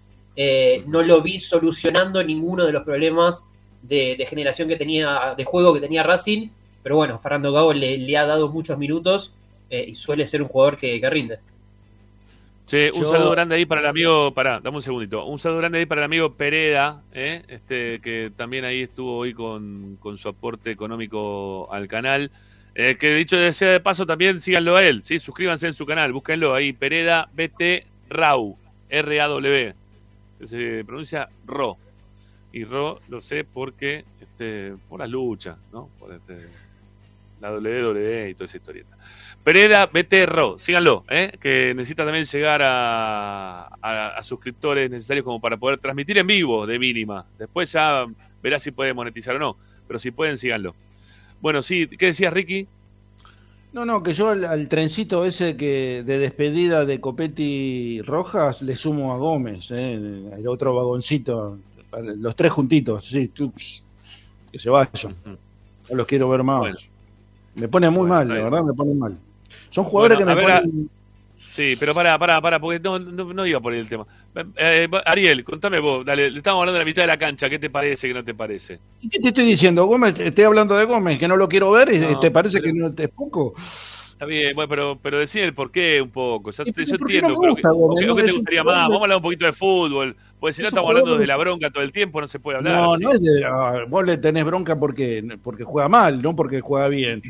No 0.87 1.03
lo 1.05 1.23
vi 1.23 1.39
solucionando 1.39 2.21
ninguno 2.25 2.67
de 2.67 2.73
los 2.73 2.83
problemas 2.83 3.47
de, 3.81 4.17
de 4.17 4.27
generación 4.27 4.67
que 4.67 4.75
tenía, 4.75 5.37
de 5.37 5.45
juego 5.45 5.73
que 5.73 5.81
tenía 5.81 6.03
Racing. 6.03 6.49
Pero 6.83 6.97
bueno, 6.97 7.21
Fernando 7.21 7.53
Gago 7.53 7.73
le, 7.73 7.97
le 7.97 8.17
ha 8.17 8.27
dado 8.27 8.49
muchos 8.49 8.77
minutos 8.77 9.35
eh, 9.71 9.85
y 9.89 9.95
suele 9.95 10.27
ser 10.27 10.43
un 10.43 10.49
jugador 10.49 10.77
que, 10.77 11.01
que 11.01 11.11
rinde. 11.11 11.39
Che, 12.67 12.91
un 12.93 13.01
Yo- 13.03 13.11
saludo 13.11 13.31
grande 13.31 13.57
ahí 13.57 13.67
para 13.67 13.81
el 13.81 13.87
amigo, 13.89 14.33
pará, 14.33 14.61
dame 14.61 14.77
un 14.77 14.83
segundito. 14.83 15.25
Un 15.25 15.39
saludo 15.39 15.59
grande 15.59 15.79
ahí 15.79 15.87
para 15.87 16.03
el 16.03 16.05
amigo 16.05 16.35
Pereda, 16.35 17.03
¿eh? 17.13 17.43
este, 17.49 18.01
que 18.01 18.31
también 18.37 18.65
ahí 18.65 18.83
estuvo 18.83 19.17
hoy 19.17 19.35
con, 19.35 19.97
con 20.01 20.19
su 20.19 20.29
aporte 20.29 20.71
económico 20.71 21.69
al 21.73 21.89
canal. 21.89 22.31
Eh, 22.77 22.97
que 23.01 23.13
dicho 23.15 23.37
de 23.37 23.53
sea 23.53 23.73
de 23.73 23.81
paso, 23.81 24.07
también 24.07 24.41
síganlo 24.41 24.77
a 24.77 24.85
él, 24.85 25.03
¿sí? 25.03 25.19
suscríbanse 25.19 25.67
en 25.67 25.75
su 25.75 25.85
canal, 25.85 26.13
búsquenlo 26.13 26.55
ahí, 26.55 26.73
Pereda 26.73 27.29
BT 27.35 27.85
Rau, 28.09 28.57
R-A-W, 28.89 29.75
se 30.45 30.85
pronuncia 30.85 31.29
Ro. 31.47 31.77
Y 32.53 32.63
Ro 32.65 33.01
lo 33.09 33.21
sé 33.21 33.43
porque, 33.43 34.05
este, 34.21 34.75
por 34.89 35.01
las 35.01 35.09
luchas, 35.09 35.59
¿no? 35.73 35.89
Por 35.99 36.15
este, 36.15 36.47
la 37.41 37.53
WWE 37.53 38.31
y 38.31 38.35
toda 38.35 38.47
esa 38.47 38.57
historieta. 38.59 38.97
Pereda 39.43 39.87
BTRO, 39.87 40.59
síganlo, 40.59 41.05
¿eh? 41.09 41.33
que 41.41 41.75
necesita 41.75 42.05
también 42.05 42.27
llegar 42.27 42.61
a, 42.63 43.69
a- 43.81 44.09
a 44.19 44.23
suscriptores 44.23 44.91
necesarios 44.91 45.25
como 45.25 45.41
para 45.41 45.57
poder 45.57 45.79
transmitir 45.79 46.19
en 46.19 46.27
vivo 46.27 46.67
de 46.67 46.79
mínima. 46.79 47.27
Después 47.39 47.73
ya 47.73 48.07
verá 48.43 48.59
si 48.59 48.71
puede 48.71 48.93
monetizar 48.95 49.35
o 49.37 49.39
no, 49.39 49.57
pero 49.87 49.99
si 49.99 50.11
pueden, 50.11 50.37
síganlo. 50.37 50.77
Bueno, 51.41 51.63
sí, 51.63 51.89
¿qué 51.89 52.07
decías, 52.07 52.33
Ricky? 52.33 52.69
No, 53.73 53.85
no, 53.85 54.03
que 54.03 54.13
yo 54.13 54.31
al, 54.31 54.45
al 54.45 54.69
trencito 54.69 55.25
ese 55.25 55.57
que 55.57 56.03
de 56.05 56.19
despedida 56.19 56.85
de 56.85 57.01
Copetti 57.01 58.03
Rojas 58.03 58.63
le 58.63 58.75
sumo 58.75 59.13
a 59.13 59.17
Gómez, 59.19 59.71
¿eh? 59.71 59.95
el 60.37 60.49
otro 60.49 60.75
vagoncito, 60.75 61.61
los 62.17 62.35
tres 62.35 62.51
juntitos, 62.51 63.05
sí, 63.05 63.29
tú, 63.29 63.53
pss, 63.53 63.85
que 64.53 64.59
se 64.59 64.71
vayan, 64.71 65.15
no 65.91 65.97
los 65.97 66.07
quiero 66.07 66.29
ver 66.31 66.43
más. 66.45 66.61
Bueno. 66.61 66.79
Me 67.55 67.69
pone 67.69 67.91
muy 67.91 68.07
Bueno, 68.07 68.15
mal, 68.15 68.29
la 68.29 68.41
verdad 68.45 68.65
me 68.65 68.75
pone 68.75 68.95
mal. 68.95 69.19
Son 69.71 69.85
jugadores 69.85 70.19
Bueno, 70.19 70.35
que 70.35 70.37
me 70.41 70.47
ver, 70.47 70.63
ponen... 70.63 70.91
Sí, 71.49 71.75
pero 71.81 71.93
para, 71.95 72.17
para, 72.17 72.41
para, 72.41 72.61
porque 72.61 72.79
no, 72.79 72.99
no, 73.01 73.33
no 73.35 73.45
iba 73.47 73.59
por 73.59 73.73
ahí 73.73 73.81
el 73.81 73.89
tema. 73.89 74.07
Eh, 74.57 74.89
Ariel, 75.05 75.43
contame 75.43 75.81
vos, 75.81 76.05
dale, 76.05 76.31
le 76.31 76.37
estamos 76.39 76.61
hablando 76.61 76.75
de 76.79 76.85
la 76.85 76.85
mitad 76.85 77.03
de 77.03 77.09
la 77.09 77.19
cancha, 77.19 77.51
¿qué 77.51 77.59
te 77.59 77.69
parece, 77.71 78.07
qué 78.07 78.15
no 78.15 78.23
te 78.23 78.35
parece? 78.35 78.79
¿Y 79.01 79.09
¿Qué 79.09 79.19
te 79.19 79.29
estoy 79.29 79.45
diciendo, 79.47 79.85
Gómez? 79.87 80.21
Estoy 80.21 80.45
hablando 80.45 80.77
de 80.77 80.85
Gómez, 80.85 81.19
que 81.19 81.27
no 81.27 81.37
lo 81.37 81.49
quiero 81.49 81.73
ver 81.73 81.93
y 81.93 81.99
No, 81.99 82.21
te 82.21 82.31
parece 82.31 82.61
pero- 82.61 82.73
que 82.73 82.79
no 82.79 82.95
te 82.95 83.03
es 83.05 83.09
poco. 83.11 83.55
Está 83.57 84.27
bien, 84.27 84.55
bueno, 84.55 84.69
pero, 84.69 84.99
pero 85.03 85.19
decime 85.19 85.45
el 85.47 85.55
por 85.55 85.73
qué 85.73 86.01
un 86.01 86.11
poco. 86.11 86.53
Ya 86.53 86.63
¿Y 86.63 86.67
te- 86.67 86.73
pero 86.73 86.87
yo 86.87 86.93
no 86.99 87.05
entiendo, 87.07 87.29
me 87.31 87.35
pero 87.41 87.53
gusta, 87.53 87.69
que- 87.71 87.75
Gómez? 87.75 88.11
o 88.11 88.15
o 88.15 88.19
es 88.21 88.25
te 88.27 88.33
gustaría 88.33 88.65
más? 88.65 88.75
de- 88.75 88.81
Vamos 88.83 89.01
a 89.01 89.03
hablar 89.03 89.17
un 89.17 89.23
poquito 89.23 89.47
de 89.47 89.53
fútbol, 89.53 90.17
porque 90.39 90.53
si 90.53 90.63
no 90.63 90.69
estamos 90.69 90.89
hablando 90.91 91.19
de 91.19 91.27
la 91.27 91.37
bronca 91.37 91.71
todo 91.71 91.83
el 91.83 91.91
tiempo, 91.91 92.21
no 92.21 92.29
se 92.29 92.39
puede 92.39 92.59
hablar. 92.59 92.77
No, 92.81 92.95
así. 92.95 93.03
no 93.03 93.13
es 93.13 93.21
de. 93.23 93.45
ah, 93.45 93.85
vos 93.89 94.05
le 94.07 94.19
tenés 94.19 94.45
bronca 94.45 94.79
porque, 94.79 95.25
porque 95.43 95.65
juega 95.65 95.89
mal, 95.89 96.23
no 96.23 96.37
porque 96.37 96.61
juega 96.61 96.87
bien. 96.87 97.23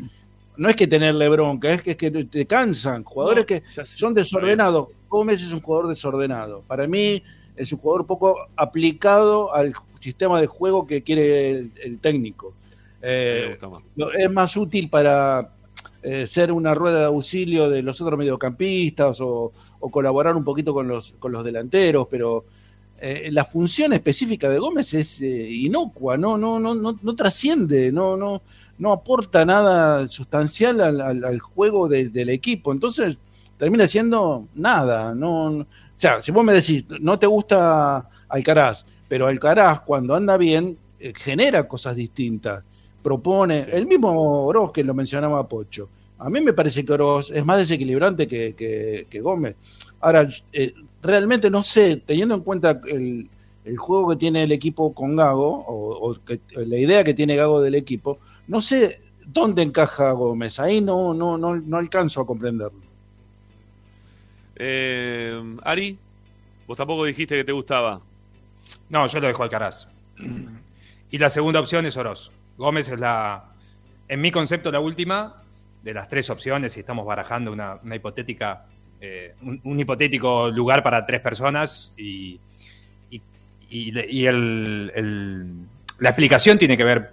No 0.61 0.69
es 0.69 0.75
que 0.75 0.85
tenerle 0.85 1.27
bronca, 1.27 1.73
es 1.73 1.81
que, 1.81 1.89
es 1.91 1.97
que 1.97 2.11
te 2.11 2.45
cansan. 2.45 3.03
Jugadores 3.03 3.45
No, 3.45 3.47
que 3.47 3.63
son 3.83 4.13
desordenados. 4.13 4.89
Gómez 5.09 5.41
es 5.41 5.51
un 5.53 5.59
jugador 5.59 5.89
desordenado. 5.89 6.61
Para 6.67 6.87
mí 6.87 7.23
es 7.55 7.73
un 7.73 7.79
jugador 7.79 8.05
poco 8.05 8.37
aplicado 8.55 9.51
al 9.55 9.73
sistema 9.99 10.39
de 10.39 10.45
juego 10.45 10.85
que 10.85 11.01
quiere 11.01 11.49
el, 11.49 11.71
el 11.83 11.97
técnico. 11.97 12.53
Eh, 13.01 13.57
es 14.19 14.31
más 14.31 14.55
útil 14.55 14.87
para 14.87 15.51
eh, 16.03 16.27
ser 16.27 16.51
una 16.51 16.75
rueda 16.75 16.99
de 16.99 17.05
auxilio 17.05 17.67
de 17.67 17.81
los 17.81 17.99
otros 17.99 18.19
mediocampistas 18.19 19.19
o, 19.19 19.51
o 19.79 19.89
colaborar 19.89 20.35
un 20.35 20.43
poquito 20.43 20.75
con 20.75 20.87
los, 20.87 21.15
con 21.17 21.31
los 21.31 21.43
delanteros, 21.43 22.05
pero 22.07 22.45
eh, 23.01 23.29
la 23.31 23.43
función 23.45 23.93
específica 23.93 24.47
de 24.49 24.59
Gómez 24.59 24.93
es 24.93 25.21
eh, 25.21 25.27
inocua, 25.49 26.17
no, 26.17 26.37
no, 26.37 26.59
no, 26.59 26.75
no, 26.75 26.97
no 27.01 27.15
trasciende, 27.15 27.91
no, 27.91 28.15
no, 28.15 28.41
no 28.77 28.93
aporta 28.93 29.43
nada 29.45 30.07
sustancial 30.07 30.79
al, 30.81 31.01
al- 31.01 31.23
al 31.25 31.39
juego 31.39 31.87
de- 31.87 32.09
del 32.09 32.29
equipo. 32.29 32.71
Entonces 32.71 33.17
termina 33.57 33.87
siendo 33.87 34.47
nada, 34.55 35.13
no, 35.15 35.49
no- 35.49 35.67
sea, 35.95 36.21
si 36.21 36.31
vos 36.31 36.43
me 36.43 36.53
decís, 36.53 36.85
no 36.99 37.19
te 37.19 37.27
gusta 37.27 38.07
Alcaraz, 38.29 38.85
pero 39.07 39.27
Alcaraz 39.27 39.81
cuando 39.81 40.15
anda 40.15 40.37
bien 40.37 40.77
eh, 40.99 41.13
genera 41.15 41.67
cosas 41.67 41.95
distintas, 41.95 42.63
propone, 43.03 43.61
el 43.71 43.87
mismo 43.87 44.45
Oroz 44.45 44.71
que 44.71 44.83
lo 44.83 44.93
mencionaba 44.93 45.47
Pocho. 45.47 45.89
A 46.19 46.29
mí 46.29 46.39
me 46.41 46.53
parece 46.53 46.85
que 46.85 46.93
Oroz 46.93 47.31
es 47.31 47.43
más 47.45 47.57
desequilibrante 47.57 48.27
que, 48.27 48.53
que- 48.55 49.07
que 49.09 49.21
Gómez. 49.21 49.55
Ahora, 49.99 50.27
eh, 50.53 50.73
realmente 51.01 51.49
no 51.49 51.63
sé, 51.63 51.97
teniendo 51.97 52.35
en 52.35 52.41
cuenta 52.41 52.79
el, 52.87 53.29
el 53.65 53.77
juego 53.77 54.09
que 54.09 54.15
tiene 54.17 54.43
el 54.43 54.51
equipo 54.51 54.93
con 54.93 55.15
Gago, 55.15 55.65
o, 55.65 56.09
o 56.11 56.15
que- 56.23 56.39
la 56.55 56.77
idea 56.77 57.03
que 57.03 57.13
tiene 57.13 57.35
Gago 57.35 57.61
del 57.61 57.75
equipo, 57.75 58.19
no 58.47 58.61
sé 58.61 59.01
dónde 59.25 59.61
encaja 59.61 60.11
Gómez. 60.13 60.59
Ahí 60.59 60.81
no, 60.81 61.13
no, 61.13 61.37
no, 61.37 61.55
no 61.55 61.77
alcanzo 61.77 62.21
a 62.21 62.25
comprenderlo. 62.27 62.81
Eh, 64.55 65.41
Ari, 65.63 65.97
vos 66.67 66.77
tampoco 66.77 67.05
dijiste 67.05 67.35
que 67.35 67.43
te 67.43 67.51
gustaba. 67.51 68.01
No, 68.89 69.07
yo 69.07 69.19
lo 69.19 69.27
dejo 69.27 69.43
Alcaraz. 69.43 69.87
Y 71.09 71.17
la 71.17 71.29
segunda 71.29 71.59
opción 71.59 71.85
es 71.85 71.97
Oroz. 71.97 72.31
Gómez 72.57 72.89
es 72.89 72.99
la, 72.99 73.45
en 74.07 74.21
mi 74.21 74.31
concepto, 74.31 74.71
la 74.71 74.79
última 74.79 75.35
de 75.83 75.93
las 75.93 76.07
tres 76.09 76.29
opciones. 76.29 76.73
Si 76.73 76.81
estamos 76.81 77.05
barajando 77.05 77.51
una, 77.51 77.79
una 77.83 77.95
hipotética, 77.95 78.65
eh, 79.01 79.33
un, 79.41 79.79
hipotético 79.79 80.49
lugar 80.49 80.83
para 80.83 81.05
tres 81.05 81.21
personas 81.21 81.93
y, 81.97 82.39
y, 83.69 84.25
el- 84.27 85.45
la 85.99 86.09
explicación 86.09 86.57
tiene 86.57 86.77
que 86.77 86.83
ver 86.83 87.09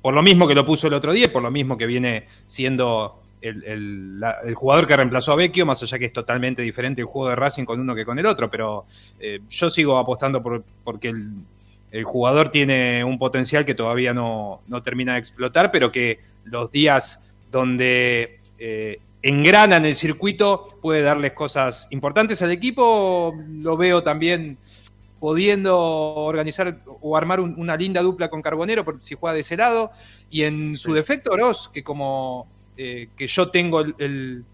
por 0.00 0.14
lo 0.14 0.22
mismo 0.22 0.46
que 0.46 0.54
lo 0.54 0.64
puso 0.64 0.86
el 0.86 0.94
otro 0.94 1.12
día, 1.12 1.32
por 1.32 1.42
lo 1.42 1.50
mismo 1.50 1.76
que 1.78 1.86
viene 1.86 2.24
siendo 2.46 3.22
el, 3.40 4.22
el 4.44 4.54
jugador 4.54 4.86
que 4.86 4.96
reemplazó 4.96 5.32
a 5.32 5.36
Vecchio, 5.36 5.66
más 5.66 5.82
allá 5.82 5.98
que 5.98 6.06
es 6.06 6.12
totalmente 6.12 6.62
diferente 6.62 7.00
el 7.00 7.06
juego 7.06 7.28
de 7.30 7.36
Racing 7.36 7.64
con 7.64 7.80
uno 7.80 7.94
que 7.94 8.04
con 8.04 8.18
el 8.18 8.26
otro, 8.26 8.50
pero 8.50 8.84
eh, 9.20 9.40
yo 9.50 9.70
sigo 9.70 9.98
apostando 9.98 10.42
por, 10.42 10.62
porque 10.82 11.08
el, 11.08 11.30
el 11.90 12.04
jugador 12.04 12.48
tiene 12.48 13.04
un 13.04 13.18
potencial 13.18 13.64
que 13.64 13.74
todavía 13.74 14.14
no, 14.14 14.60
no 14.66 14.82
termina 14.82 15.14
de 15.14 15.20
explotar, 15.20 15.70
pero 15.70 15.92
que 15.92 16.20
los 16.44 16.70
días 16.72 17.30
donde 17.50 18.40
eh, 18.58 18.98
engrana 19.24 19.76
en 19.78 19.86
el 19.86 19.94
circuito 19.94 20.78
puede 20.82 21.00
darles 21.00 21.32
cosas 21.32 21.88
importantes 21.90 22.42
al 22.42 22.50
equipo, 22.50 23.34
lo 23.48 23.76
veo 23.76 24.02
también 24.02 24.58
pudiendo 25.18 25.78
organizar 25.80 26.80
o 27.00 27.16
armar 27.16 27.40
un- 27.40 27.54
una 27.58 27.74
linda 27.76 28.02
dupla 28.02 28.28
con 28.28 28.42
Carbonero 28.42 28.84
por 28.84 29.02
si 29.02 29.14
juega 29.14 29.32
de 29.32 29.40
ese 29.40 29.56
lado. 29.56 29.90
Y 30.28 30.42
en 30.42 30.76
su 30.76 30.92
defecto, 30.92 31.30
Oroz, 31.32 31.68
que 31.70 31.82
como 31.82 32.46
eh, 32.76 33.08
que 33.16 33.26
yo 33.28 33.50
tengo 33.50 33.80
el- 33.80 33.94
el- 33.98 34.44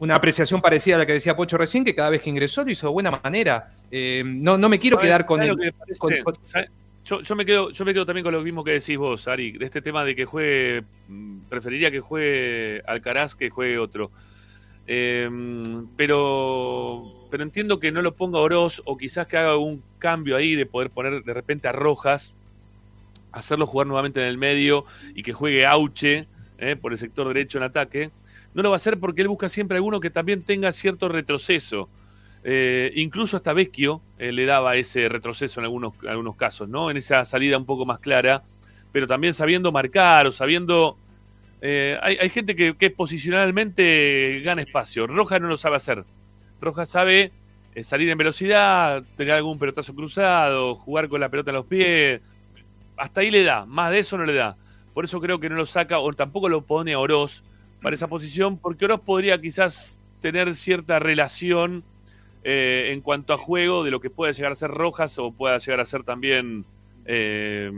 una 0.00 0.16
apreciación 0.16 0.60
parecida 0.60 0.96
a 0.96 0.98
la 0.98 1.06
que 1.06 1.12
decía 1.12 1.36
Pocho 1.36 1.56
recién, 1.56 1.84
que 1.84 1.94
cada 1.94 2.10
vez 2.10 2.20
que 2.20 2.28
ingresó 2.28 2.64
lo 2.64 2.70
hizo 2.72 2.88
de 2.88 2.92
buena 2.92 3.12
manera. 3.22 3.72
Eh, 3.88 4.24
no, 4.26 4.58
no 4.58 4.68
me 4.68 4.80
quiero 4.80 4.96
¿Sabes- 4.96 5.06
quedar 5.08 5.24
con 5.26 5.40
el. 5.40 5.56
con- 5.98 6.12
con-. 6.24 6.34
Yo, 7.04 7.20
yo 7.20 7.34
me 7.34 7.44
quedo, 7.44 7.70
yo 7.70 7.84
me 7.84 7.92
quedo 7.92 8.06
también 8.06 8.24
con 8.24 8.32
lo 8.32 8.42
mismo 8.42 8.62
que 8.62 8.72
decís 8.72 8.96
vos, 8.96 9.26
Ari, 9.26 9.52
de 9.52 9.64
este 9.64 9.82
tema 9.82 10.04
de 10.04 10.14
que 10.14 10.24
juegue, 10.24 10.84
mm, 11.08 11.40
preferiría 11.48 11.90
que 11.90 12.00
juegue 12.00 12.82
Alcaraz 12.86 13.34
que 13.34 13.50
juegue 13.50 13.78
otro. 13.78 14.10
Eh, 14.86 15.28
pero, 15.96 17.26
pero 17.30 17.42
entiendo 17.42 17.78
que 17.78 17.92
no 17.92 18.02
lo 18.02 18.14
ponga 18.14 18.38
Oroz 18.38 18.82
o 18.84 18.96
quizás 18.96 19.26
que 19.26 19.36
haga 19.36 19.56
un 19.56 19.82
cambio 19.98 20.36
ahí 20.36 20.54
de 20.54 20.66
poder 20.66 20.90
poner 20.90 21.22
de 21.22 21.34
repente 21.34 21.68
a 21.68 21.72
Rojas, 21.72 22.36
hacerlo 23.32 23.66
jugar 23.66 23.86
nuevamente 23.86 24.20
en 24.20 24.26
el 24.26 24.38
medio 24.38 24.84
y 25.14 25.22
que 25.22 25.32
juegue 25.32 25.66
Auche 25.66 26.26
eh, 26.58 26.76
por 26.76 26.92
el 26.92 26.98
sector 26.98 27.26
derecho 27.28 27.58
en 27.58 27.64
ataque. 27.64 28.10
No 28.54 28.62
lo 28.62 28.70
va 28.70 28.76
a 28.76 28.78
hacer 28.78 29.00
porque 29.00 29.22
él 29.22 29.28
busca 29.28 29.48
siempre 29.48 29.76
alguno 29.76 30.00
que 30.00 30.10
también 30.10 30.42
tenga 30.42 30.70
cierto 30.72 31.08
retroceso. 31.08 31.88
Eh, 32.44 32.92
incluso 32.96 33.36
hasta 33.36 33.52
Vecchio 33.52 34.02
eh, 34.18 34.32
le 34.32 34.44
daba 34.46 34.74
ese 34.74 35.08
retroceso 35.08 35.60
en 35.60 35.64
algunos, 35.64 35.94
algunos 36.08 36.36
casos, 36.36 36.68
¿no? 36.68 36.90
En 36.90 36.96
esa 36.96 37.24
salida 37.24 37.56
un 37.56 37.66
poco 37.66 37.86
más 37.86 38.00
clara, 38.00 38.42
pero 38.90 39.06
también 39.06 39.34
sabiendo 39.34 39.70
marcar 39.72 40.26
o 40.26 40.32
sabiendo. 40.32 40.96
eh, 41.60 41.98
hay, 42.02 42.16
hay 42.20 42.30
gente 42.30 42.56
que, 42.56 42.76
que 42.76 42.90
posicionalmente 42.90 44.40
gana 44.44 44.62
espacio. 44.62 45.06
Rojas 45.06 45.40
no 45.40 45.48
lo 45.48 45.56
sabe 45.56 45.76
hacer. 45.76 46.04
Rojas 46.60 46.88
sabe 46.90 47.32
eh, 47.74 47.84
salir 47.84 48.08
en 48.10 48.18
velocidad, 48.18 49.02
tener 49.16 49.34
algún 49.34 49.58
pelotazo 49.58 49.94
cruzado, 49.94 50.74
jugar 50.74 51.08
con 51.08 51.20
la 51.20 51.28
pelota 51.28 51.50
en 51.50 51.56
los 51.56 51.66
pies. 51.66 52.20
Hasta 52.96 53.20
ahí 53.20 53.30
le 53.30 53.44
da, 53.44 53.64
más 53.66 53.90
de 53.90 54.00
eso 54.00 54.18
no 54.18 54.26
le 54.26 54.34
da. 54.34 54.56
Por 54.92 55.04
eso 55.04 55.20
creo 55.20 55.40
que 55.40 55.48
no 55.48 55.56
lo 55.56 55.66
saca 55.66 55.98
o 55.98 56.12
tampoco 56.12 56.48
lo 56.48 56.62
pone 56.66 56.92
a 56.92 56.98
Oroz 56.98 57.42
para 57.80 57.94
esa 57.94 58.08
posición, 58.08 58.58
porque 58.58 58.84
Oroz 58.84 59.00
podría 59.00 59.40
quizás 59.40 60.00
tener 60.20 60.54
cierta 60.54 60.98
relación 60.98 61.82
eh, 62.44 62.90
en 62.92 63.00
cuanto 63.00 63.32
a 63.32 63.38
juego 63.38 63.84
de 63.84 63.90
lo 63.90 64.00
que 64.00 64.10
pueda 64.10 64.32
llegar 64.32 64.52
a 64.52 64.54
ser 64.54 64.70
Rojas 64.70 65.18
o 65.18 65.32
pueda 65.32 65.58
llegar 65.58 65.80
a 65.80 65.84
ser 65.84 66.02
también 66.04 66.64
eh, 67.04 67.70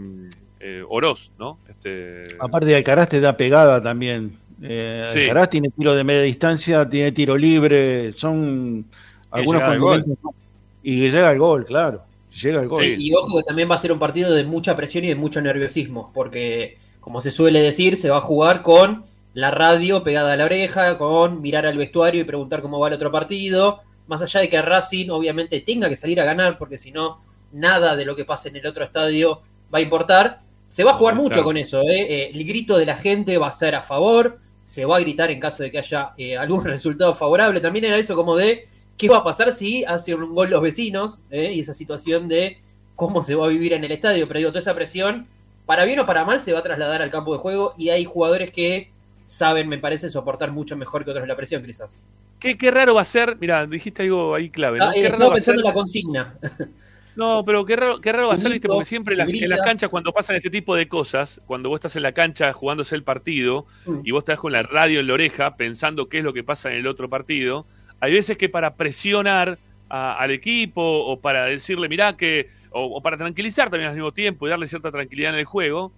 eh, 0.61 0.83
Oroz, 0.89 1.31
¿no? 1.39 1.59
Este, 1.69 2.23
Aparte 2.39 2.67
de 2.67 2.77
Alcaraz 2.77 3.09
te 3.09 3.21
da 3.21 3.37
pegada 3.37 3.81
también. 3.83 4.39
Eh, 4.63 5.05
Sí. 5.09 5.21
Alcaraz 5.23 5.51
tiene 5.51 5.69
tiro 5.71 5.95
de 5.95 6.05
media 6.05 6.23
distancia, 6.23 6.89
tiene 6.89 7.13
tiro 7.13 7.37
libre, 7.37 8.13
son 8.13 8.87
algunos 9.31 9.63
llega 9.63 9.73
al 9.73 9.81
condimentos. 9.81 10.35
Y 10.83 11.11
llega 11.11 11.29
al 11.29 11.39
gol, 11.39 11.65
claro. 11.65 12.03
Llega 12.43 12.61
al 12.61 12.69
gol. 12.69 12.83
Sí, 12.83 12.95
y 12.99 13.13
ojo 13.15 13.39
que 13.39 13.45
también 13.45 13.71
va 13.71 13.75
a 13.75 13.79
ser 13.79 13.93
un 13.93 13.99
partido 13.99 14.33
de 14.35 14.45
mucha 14.45 14.75
presión 14.77 15.05
y 15.05 15.09
de 15.09 15.15
mucho 15.15 15.41
nerviosismo, 15.41 16.11
porque 16.15 16.79
como 17.01 17.21
se 17.21 17.31
suele 17.31 17.61
decir, 17.61 17.97
se 17.97 18.09
va 18.09 18.19
a 18.19 18.23
jugar 18.23 18.63
con 18.63 19.05
la 19.35 19.51
radio 19.51 20.03
pegada 20.03 20.33
a 20.33 20.37
la 20.37 20.47
oreja, 20.47 20.97
con 20.97 21.43
mirar 21.43 21.67
al 21.67 21.77
vestuario 21.77 22.23
y 22.23 22.25
preguntar 22.25 22.63
cómo 22.63 22.79
va 22.79 22.89
el 22.89 22.95
otro 22.95 23.11
partido, 23.13 23.83
más 24.07 24.23
allá 24.23 24.41
de 24.41 24.49
que 24.49 24.61
Racing 24.61 25.11
obviamente 25.11 25.61
tenga 25.61 25.89
que 25.89 25.97
salir 25.97 26.21
a 26.21 26.25
ganar, 26.25 26.59
porque 26.59 26.79
si 26.79 26.91
no, 26.91 27.21
nada 27.53 27.97
de 27.97 28.05
lo 28.05 28.15
que 28.17 28.25
pase 28.25 28.49
en 28.49 28.57
el 28.57 28.67
otro 28.67 28.85
estadio 28.85 29.41
va 29.73 29.79
a 29.79 29.83
importar. 29.83 30.41
Se 30.67 30.83
va 30.85 30.93
a 30.93 30.95
jugar 30.95 31.15
mucho 31.15 31.35
Claro. 31.35 31.45
con 31.45 31.57
eso, 31.57 31.81
¿eh? 31.83 32.01
Eh, 32.09 32.31
el 32.35 32.45
grito 32.45 32.77
de 32.77 32.87
la 32.87 32.97
gente 32.97 33.39
va 33.39 33.49
a 33.49 33.53
ser 33.53 33.75
a 33.75 33.83
favor, 33.83 34.39
se 34.63 34.85
va 34.85 34.97
a 34.97 35.01
gritar 35.01 35.31
en 35.31 35.39
caso 35.39 35.63
de 35.63 35.71
que 35.71 35.79
haya 35.79 36.13
eh, 36.17 36.37
algún 36.37 36.65
resultado 36.65 37.15
favorable. 37.15 37.61
También 37.61 37.85
era 37.85 37.97
eso 37.97 38.15
como 38.17 38.35
de 38.37 38.67
qué 38.97 39.09
va 39.09 39.19
a 39.19 39.25
pasar 39.25 39.53
si 39.53 39.85
hacen 39.85 40.23
un 40.23 40.35
gol 40.35 40.51
los 40.51 40.63
vecinos 40.63 41.21
¿eh? 41.31 41.53
y 41.53 41.61
esa 41.61 41.75
situación 41.75 42.29
de 42.29 42.59
cómo 42.97 43.23
se 43.23 43.35
va 43.35 43.47
a 43.47 43.49
vivir 43.49 43.73
en 43.75 43.85
el 43.85 43.93
estadio. 43.93 44.27
Pero 44.27 44.39
digo, 44.39 44.51
toda 44.51 44.61
esa 44.61 44.75
presión, 44.75 45.29
para 45.67 45.85
bien 45.85 45.99
o 46.01 46.07
para 46.07 46.25
mal, 46.25 46.41
se 46.41 46.53
va 46.53 46.61
a 46.61 46.63
trasladar 46.63 47.03
al 47.03 47.11
campo 47.11 47.33
de 47.33 47.39
juego 47.39 47.75
y 47.77 47.91
hay 47.91 48.05
jugadores 48.05 48.51
que 48.51 48.91
saben, 49.25 49.69
me 49.69 49.79
parece, 49.79 50.11
soportar 50.11 50.53
mucho 50.53 50.77
mejor 50.77 51.05
que 51.05 51.11
otros 51.11 51.27
la 51.29 51.37
presión, 51.37 51.65
quizás. 51.65 52.01
¿Qué, 52.39 52.59
qué 52.59 52.71
raro 52.71 52.95
va 52.95 53.01
a 53.03 53.05
ser, 53.07 53.37
mira, 53.41 53.67
dijiste 53.67 54.03
algo 54.03 54.35
ahí 54.35 54.51
clave, 54.51 54.79
¿no? 54.79 54.87
Ah, 54.87 54.93
eh, 54.95 55.03
qué 55.03 55.09
raro 55.09 55.27
va 55.27 55.31
a 55.31 55.35
pensando 55.35 55.61
en 55.61 55.67
la 55.67 55.73
consigna. 55.73 56.39
No, 57.17 57.45
pero 57.45 57.65
qué 57.65 57.77
raro, 57.77 58.01
qué 58.01 58.11
raro 58.11 58.27
va 58.27 58.35
a 58.35 58.39
ser, 58.39 58.51
¿viste? 58.51 58.67
Porque 58.67 58.85
siempre 58.87 59.15
en 59.15 59.19
las, 59.19 59.29
grita. 59.29 59.45
en 59.45 59.51
las 59.51 59.61
canchas, 59.61 59.89
cuando 59.89 60.13
pasan 60.13 60.35
este 60.35 60.51
tipo 60.51 60.75
de 60.75 60.89
cosas, 60.89 61.41
cuando 61.47 61.69
vos 61.69 61.77
estás 61.77 61.95
en 61.95 62.03
la 62.03 62.11
cancha 62.11 62.53
jugándose 62.53 62.97
el 62.97 63.05
partido 63.05 63.67
Mm. 63.87 64.01
y 64.03 64.11
vos 64.11 64.23
estás 64.23 64.41
con 64.41 64.51
la 64.51 64.65
radio 64.65 64.99
en 64.99 65.07
la 65.07 65.15
oreja 65.15 65.57
pensando 65.57 66.09
qué 66.09 66.19
es 66.19 66.25
lo 66.25 66.33
que 66.33 66.43
pasa 66.43 66.73
en 66.73 66.79
el 66.81 66.89
otro 66.89 67.09
partido, 67.09 67.67
hay 68.01 68.13
veces 68.13 68.37
que 68.37 68.49
para 68.49 68.75
presionar 68.75 69.61
a- 69.89 70.15
al 70.15 70.33
equipo 70.33 70.83
o 70.83 71.21
para 71.21 71.45
decirle, 71.45 71.89
mirá 71.89 72.17
que, 72.17 72.49
o, 72.73 72.85
o 72.97 73.01
para 73.01 73.17
tranquilizar 73.17 73.71
también 73.71 73.91
al 73.91 73.95
mismo 73.95 74.13
tiempo 74.13 74.49
y 74.49 74.51
darle 74.51 74.67
cierta 74.67 74.91
tranquilidad 74.91 75.35
en 75.35 75.39
el 75.39 75.45
juego, 75.45 75.93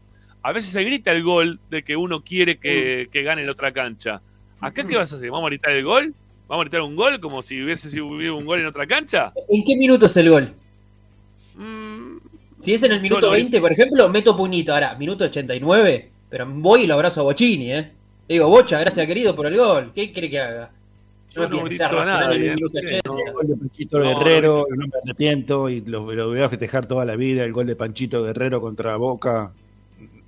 a 0.46 0.52
veces 0.52 0.70
se 0.70 0.82
grita 0.84 1.10
el 1.12 1.22
gol 1.24 1.58
de 1.70 1.82
que 1.82 1.96
uno 1.96 2.22
quiere 2.22 2.56
que, 2.58 3.08
que 3.10 3.22
gane 3.22 3.42
en 3.42 3.48
otra 3.48 3.72
cancha. 3.72 4.20
¿Acá 4.60 4.86
qué 4.86 4.96
vas 4.96 5.12
a 5.12 5.16
hacer? 5.16 5.30
¿Vamos 5.30 5.46
a 5.46 5.50
gritar 5.50 5.72
el 5.72 5.84
gol? 5.84 6.14
¿Vamos 6.48 6.62
a 6.62 6.64
gritar 6.64 6.82
un 6.82 6.94
gol 6.94 7.18
como 7.20 7.42
si 7.42 7.62
hubiese 7.62 7.90
sido 7.90 8.06
un 8.06 8.44
gol 8.44 8.60
en 8.60 8.66
otra 8.66 8.86
cancha? 8.86 9.32
¿En 9.48 9.64
qué 9.64 9.76
minuto 9.76 10.06
es 10.06 10.16
el 10.16 10.30
gol? 10.30 10.54
Mm, 11.56 12.18
Si 12.58 12.72
es 12.72 12.82
en 12.82 12.92
el 12.92 13.00
minuto 13.00 13.22
no- 13.26 13.32
20, 13.32 13.60
por 13.60 13.72
ejemplo, 13.72 14.08
meto 14.08 14.36
puñito. 14.36 14.72
Ahora, 14.72 14.94
minuto 14.94 15.24
89, 15.24 16.08
pero 16.30 16.46
voy 16.48 16.82
y 16.82 16.86
lo 16.86 16.94
abrazo 16.94 17.20
a 17.20 17.24
Bochini, 17.24 17.72
¿eh? 17.72 17.90
Le 18.28 18.34
digo, 18.36 18.48
Bocha, 18.48 18.80
gracias 18.80 19.06
querido 19.06 19.34
por 19.36 19.46
el 19.46 19.56
gol. 19.56 19.92
¿Qué 19.94 20.10
quiere 20.12 20.30
que 20.30 20.40
haga? 20.40 20.70
Yo 21.34 21.42
No 21.48 21.56
no 21.58 21.64
grito 21.64 21.84
a 21.84 22.04
nadie, 22.04 22.36
el 22.50 22.54
minuto 22.54 22.78
¿eh? 22.78 22.82
80. 22.84 23.10
El 23.26 23.32
gol 23.34 23.46
de 23.46 23.56
Panchito 23.56 23.98
No, 23.98 24.04
no, 24.12 24.18
Guerrero, 24.18 24.66
no, 24.70 24.86
me 24.86 24.92
arrepiento 25.04 25.68
y 25.68 25.80
lo, 25.82 26.12
lo 26.14 26.28
voy 26.28 26.40
a 26.40 26.48
festejar 26.48 26.86
toda 26.86 27.04
la 27.04 27.14
vida. 27.16 27.44
El 27.44 27.52
gol 27.52 27.66
de 27.66 27.76
Panchito 27.76 28.22
Guerrero 28.22 28.60
contra 28.60 28.96
Boca, 28.96 29.52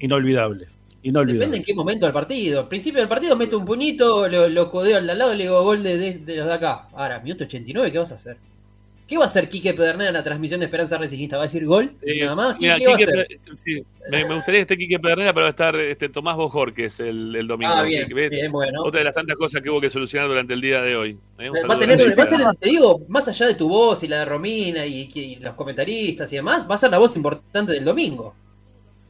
inolvidable. 0.01 0.67
Inolvidable. 1.03 1.39
Depende 1.39 1.57
en 1.59 1.63
qué 1.65 1.75
momento 1.75 2.07
del 2.07 2.13
partido. 2.13 2.61
Al 2.61 2.69
principio 2.69 2.99
del 3.01 3.09
partido 3.09 3.37
meto 3.37 3.57
un 3.59 3.65
puñito, 3.65 4.29
lo, 4.29 4.49
lo 4.49 4.71
codeo 4.71 4.97
al 4.99 5.07
de 5.07 5.13
al 5.13 5.19
lado 5.19 5.35
y 5.35 5.37
le 5.39 5.45
digo 5.45 5.63
gol 5.63 5.83
de, 5.83 5.97
de- 5.97 6.19
de 6.19 6.37
los 6.37 6.47
de 6.47 6.53
acá. 6.55 6.89
Ahora, 6.93 7.21
minuto 7.21 7.45
89, 7.45 7.93
¿qué 7.93 7.99
vas 7.99 8.13
a 8.13 8.17
hacer? 8.17 8.37
¿Qué 9.07 9.17
va 9.17 9.23
a 9.23 9.27
hacer 9.27 9.49
Quique 9.49 9.73
Pedernera 9.73 10.09
en 10.11 10.15
la 10.15 10.23
transmisión 10.23 10.61
de 10.61 10.67
Esperanza 10.67 10.99
Racingista? 10.99 11.37
¿Va 11.39 11.45
a 11.45 11.47
decir 11.47 11.65
gol? 11.65 11.93
Eh, 12.03 12.21
Nada 12.21 12.35
más. 12.35 12.57
¿Qué, 12.57 12.67
mira, 12.67 12.77
qué 12.77 12.87
va 12.89 12.93
a 12.93 12.97
hacer? 12.97 13.27
Sí, 13.65 13.83
me, 14.11 14.25
me 14.27 14.35
gustaría 14.35 14.59
que 14.59 14.63
esté 14.63 14.77
Quique 14.77 14.99
Pedernera, 14.99 15.33
pero 15.33 15.45
va 15.45 15.49
a 15.49 15.51
estar 15.51 15.77
este, 15.77 16.11
Tomás 16.11 16.37
Bojor, 16.37 16.75
que 16.75 16.87
es 16.87 17.01
el, 17.01 17.35
el 17.35 17.47
domingo. 17.47 17.73
Ah, 17.75 17.85
bien, 17.85 18.07
bueno. 18.53 18.83
Otra 18.83 18.99
de 18.99 19.05
las 19.05 19.15
tantas 19.15 19.37
cosas 19.37 19.63
que 19.63 19.71
hubo 19.71 19.81
que 19.81 19.89
solucionar 19.89 20.29
durante 20.29 20.53
el 20.53 20.61
día 20.61 20.83
de 20.83 20.95
hoy. 20.97 21.17
¿eh? 21.39 21.49
Un 21.49 21.57
Va 21.71 21.75
a 21.75 21.79
tener, 21.79 22.19
va 22.19 22.23
a 22.23 22.27
ser, 22.27 22.41
te 22.61 22.69
digo, 22.69 23.01
más 23.09 23.27
allá 23.29 23.47
de 23.47 23.55
tu 23.55 23.67
voz 23.67 24.03
y 24.03 24.09
la 24.09 24.19
de 24.19 24.25
Romina 24.27 24.85
y, 24.85 25.09
y 25.15 25.37
los 25.37 25.55
comentaristas 25.55 26.31
y 26.33 26.37
demás, 26.37 26.67
va 26.71 26.75
a 26.75 26.79
ser 26.79 26.91
la 26.91 26.99
voz 26.99 27.17
importante 27.17 27.73
del 27.73 27.87
domingo. 27.87 28.35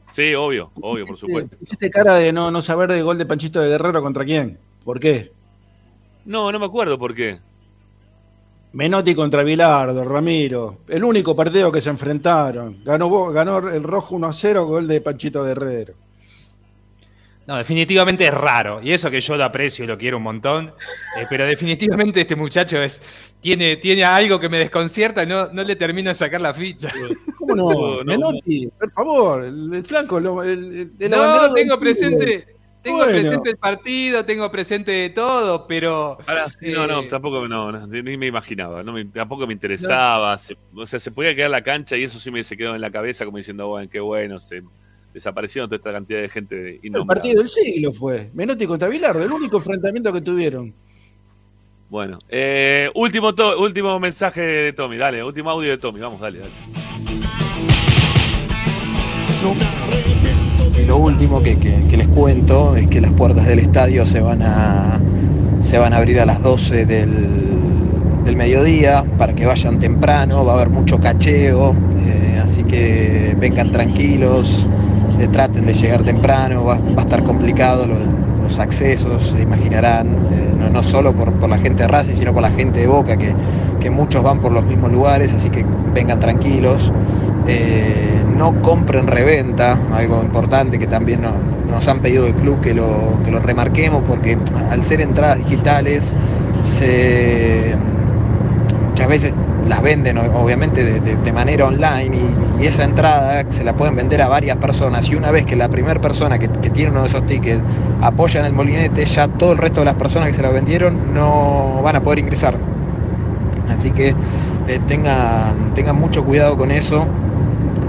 Sí, 0.09 0.33
obvio, 0.33 0.71
obvio, 0.81 1.05
por 1.05 1.17
supuesto. 1.17 1.55
Hiciste 1.61 1.89
cara 1.89 2.15
de 2.15 2.31
no, 2.33 2.51
no 2.51 2.61
saber 2.61 2.91
del 2.91 3.03
gol 3.03 3.17
de 3.17 3.25
Panchito 3.25 3.59
de 3.61 3.69
Guerrero 3.69 4.01
contra 4.01 4.25
quién. 4.25 4.57
¿Por 4.83 4.99
qué? 4.99 5.31
No, 6.25 6.51
no 6.51 6.59
me 6.59 6.65
acuerdo 6.65 6.97
por 6.97 7.13
qué. 7.13 7.39
Menotti 8.73 9.15
contra 9.15 9.43
Vilardo, 9.43 10.03
Ramiro. 10.03 10.79
El 10.87 11.03
único 11.03 11.35
partido 11.35 11.71
que 11.71 11.81
se 11.81 11.89
enfrentaron. 11.89 12.83
Ganó, 12.83 13.31
ganó 13.31 13.69
el 13.69 13.83
rojo 13.83 14.15
1 14.15 14.27
a 14.27 14.33
0, 14.33 14.65
gol 14.65 14.87
de 14.87 15.01
Panchito 15.01 15.43
Guerrero. 15.43 15.93
No, 17.49 17.57
definitivamente 17.57 18.25
es 18.25 18.31
raro. 18.31 18.79
Y 18.83 18.91
eso 18.91 19.09
que 19.09 19.19
yo 19.19 19.35
lo 19.35 19.43
aprecio 19.43 19.83
y 19.83 19.87
lo 19.87 19.97
quiero 19.97 20.17
un 20.17 20.23
montón. 20.23 20.67
eh, 21.17 21.25
pero 21.27 21.47
definitivamente 21.47 22.21
este 22.21 22.35
muchacho 22.35 22.79
es 22.79 23.01
tiene, 23.41 23.77
tiene 23.77 24.03
algo 24.03 24.39
que 24.39 24.47
me 24.49 24.59
desconcierta 24.59 25.23
y 25.23 25.25
no, 25.27 25.47
no 25.51 25.63
le 25.63 25.75
termino 25.75 26.09
de 26.09 26.13
sacar 26.13 26.41
la 26.41 26.53
ficha. 26.53 26.89
¿Cómo 27.39 27.55
no? 27.55 27.69
No, 27.71 27.97
no, 27.97 28.03
Menotti, 28.03 28.67
por 28.79 28.91
favor, 28.91 29.45
el, 29.45 29.73
el 29.73 29.83
flanco, 29.83 30.19
lo- 30.19 30.43
el, 30.43 30.51
el- 30.51 30.91
el 30.99 31.09
no, 31.09 31.51
tengo 31.53 31.79
presente. 31.79 32.55
Tengo 32.83 32.99
Bueno. 32.99 33.11
presente 33.13 33.49
el 33.49 33.57
partido, 33.57 34.23
tengo 34.23 34.51
presente 34.51 35.09
todo, 35.09 35.65
pero. 35.67 36.17
Ahora, 36.27 36.45
no, 36.61 36.85
no, 36.87 36.99
eh, 36.99 37.07
tampoco 37.09 37.47
no, 37.47 37.71
no, 37.71 37.87
ni 37.87 38.15
me 38.15 38.27
imaginaba, 38.27 38.83
no 38.83 38.93
me- 38.93 39.05
tampoco 39.05 39.47
me 39.47 39.53
interesaba. 39.53 40.37
se- 40.37 40.55
o 40.75 40.85
sea, 40.85 40.99
se 40.99 41.09
podía 41.11 41.35
quedar 41.35 41.49
la 41.49 41.63
cancha 41.63 41.97
y 41.97 42.03
eso 42.03 42.19
sí 42.19 42.29
me 42.29 42.43
se 42.43 42.55
quedó 42.55 42.75
en 42.75 42.81
la 42.81 42.91
cabeza 42.91 43.25
como 43.25 43.37
diciendo, 43.37 43.67
bueno, 43.69 43.89
qué 43.91 43.99
bueno, 43.99 44.39
se 44.39 44.61
desaparecieron 45.13 45.69
toda 45.69 45.77
esta 45.77 45.91
cantidad 45.91 46.21
de 46.21 46.29
gente 46.29 46.79
El 46.83 47.05
partido 47.05 47.39
del 47.39 47.49
siglo 47.49 47.91
fue. 47.91 48.29
Menotti 48.33 48.65
contra 48.67 48.87
Vilardo, 48.87 49.23
el 49.23 49.31
único 49.31 49.57
enfrentamiento 49.57 50.11
que 50.13 50.21
tuvieron. 50.21 50.73
Bueno, 51.89 52.19
eh, 52.29 52.91
último, 52.93 53.33
to- 53.33 53.59
último 53.59 53.99
mensaje 53.99 54.41
de 54.41 54.73
Tommy, 54.73 54.97
dale, 54.97 55.23
último 55.23 55.49
audio 55.49 55.71
de 55.71 55.77
Tommy, 55.79 55.99
vamos, 55.99 56.19
dale, 56.19 56.39
dale. 56.39 56.51
Y 60.81 60.85
lo 60.85 60.97
último 60.97 61.41
que, 61.41 61.57
que- 61.57 61.83
que 61.89 61.97
les 61.97 62.07
cuento 62.09 62.75
es 62.75 62.87
que 62.87 63.01
las 63.01 63.11
puertas 63.13 63.47
del 63.47 63.59
estadio 63.59 64.05
se 64.05 64.19
van 64.21 64.41
a, 64.43 64.99
se 65.61 65.77
van 65.77 65.93
a 65.93 65.97
abrir 65.97 66.19
a 66.19 66.25
las 66.25 66.41
12 66.41 66.85
del, 66.85 68.23
del 68.23 68.35
mediodía 68.35 69.03
para 69.17 69.33
que 69.33 69.45
vayan 69.45 69.79
temprano, 69.79 70.45
va 70.45 70.53
a 70.53 70.55
haber 70.55 70.69
mucho 70.69 70.99
cacheo, 70.99 71.75
eh, 72.05 72.39
así 72.43 72.63
que 72.63 73.35
vengan 73.39 73.71
tranquilos, 73.71 74.67
eh, 75.19 75.27
traten 75.27 75.65
de 75.65 75.73
llegar 75.73 76.03
temprano, 76.03 76.65
va, 76.65 76.75
va 76.75 77.01
a 77.01 77.01
estar 77.01 77.23
complicado 77.23 77.85
lo- 77.85 77.95
los 78.43 78.59
accesos, 78.59 79.27
se 79.27 79.41
imaginarán, 79.41 80.07
eh, 80.31 80.53
no, 80.57 80.69
no 80.69 80.81
solo 80.83 81.13
por, 81.13 81.31
por 81.33 81.49
la 81.49 81.57
gente 81.57 81.83
de 81.83 81.87
Racing, 81.89 82.15
sino 82.15 82.33
por 82.33 82.41
la 82.41 82.49
gente 82.49 82.79
de 82.79 82.87
Boca, 82.87 83.17
que, 83.17 83.33
que 83.79 83.89
muchos 83.91 84.23
van 84.23 84.39
por 84.39 84.51
los 84.51 84.63
mismos 84.65 84.91
lugares, 84.91 85.33
así 85.33 85.49
que 85.49 85.63
vengan 85.93 86.19
tranquilos. 86.19 86.91
Eh, 87.47 88.23
no 88.35 88.61
compren 88.61 89.07
reventa, 89.07 89.77
algo 89.93 90.21
importante 90.23 90.79
que 90.79 90.87
también 90.87 91.21
no- 91.21 91.33
nos 91.69 91.87
han 91.87 91.99
pedido 92.01 92.23
del 92.25 92.35
club 92.35 92.59
que 92.61 92.73
lo, 92.73 93.19
que 93.23 93.31
lo 93.31 93.39
remarquemos, 93.39 94.03
porque 94.07 94.37
al 94.71 94.83
ser 94.83 95.01
entradas 95.01 95.37
digitales, 95.39 96.13
se, 96.61 97.75
muchas 98.87 99.07
veces 99.07 99.37
las 99.69 99.81
venden 99.83 100.17
obviamente 100.17 100.99
de, 100.99 101.31
manera 101.33 101.67
online 101.67 102.17
y, 102.59 102.65
esa 102.65 102.83
entrada 102.83 103.45
se 103.49 103.63
la 103.63 103.73
pueden 103.73 103.95
vender 103.95 104.21
a 104.21 104.27
varias 104.27 104.57
personas 104.57 105.07
y 105.09 105.15
una 105.15 105.31
vez 105.31 105.45
que 105.45 105.55
la 105.55 105.69
primera 105.69 106.01
persona 106.01 106.37
que, 106.37 106.49
que 106.49 106.69
tiene 106.69 106.91
uno 106.91 107.03
de 107.03 107.07
esos 107.07 107.25
tickets 107.25 107.61
apoya 108.01 108.41
en 108.41 108.47
el 108.47 108.53
molinete, 108.53 109.05
ya 109.05 109.29
todo 109.29 109.53
el 109.53 109.57
resto 109.57 109.79
de 109.79 109.85
las 109.85 109.95
personas 109.95 110.27
que 110.27 110.33
se 110.33 110.41
la 110.41 110.49
vendieron 110.49 111.13
no 111.13 111.81
van 111.81 111.95
a 111.95 112.03
poder 112.03 112.19
ingresar. 112.19 112.57
Así 113.69 113.91
que 113.91 114.09
eh, 114.09 114.79
tengan, 114.87 115.73
tengan 115.73 115.97
mucho 115.97 116.25
cuidado 116.25 116.57
con 116.57 116.71
eso, 116.71 117.05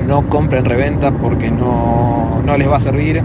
no 0.06 0.28
compren 0.28 0.64
reventa 0.64 1.10
porque 1.10 1.50
no, 1.50 2.40
no 2.44 2.56
les 2.56 2.70
va 2.70 2.76
a 2.76 2.80
servir, 2.80 3.22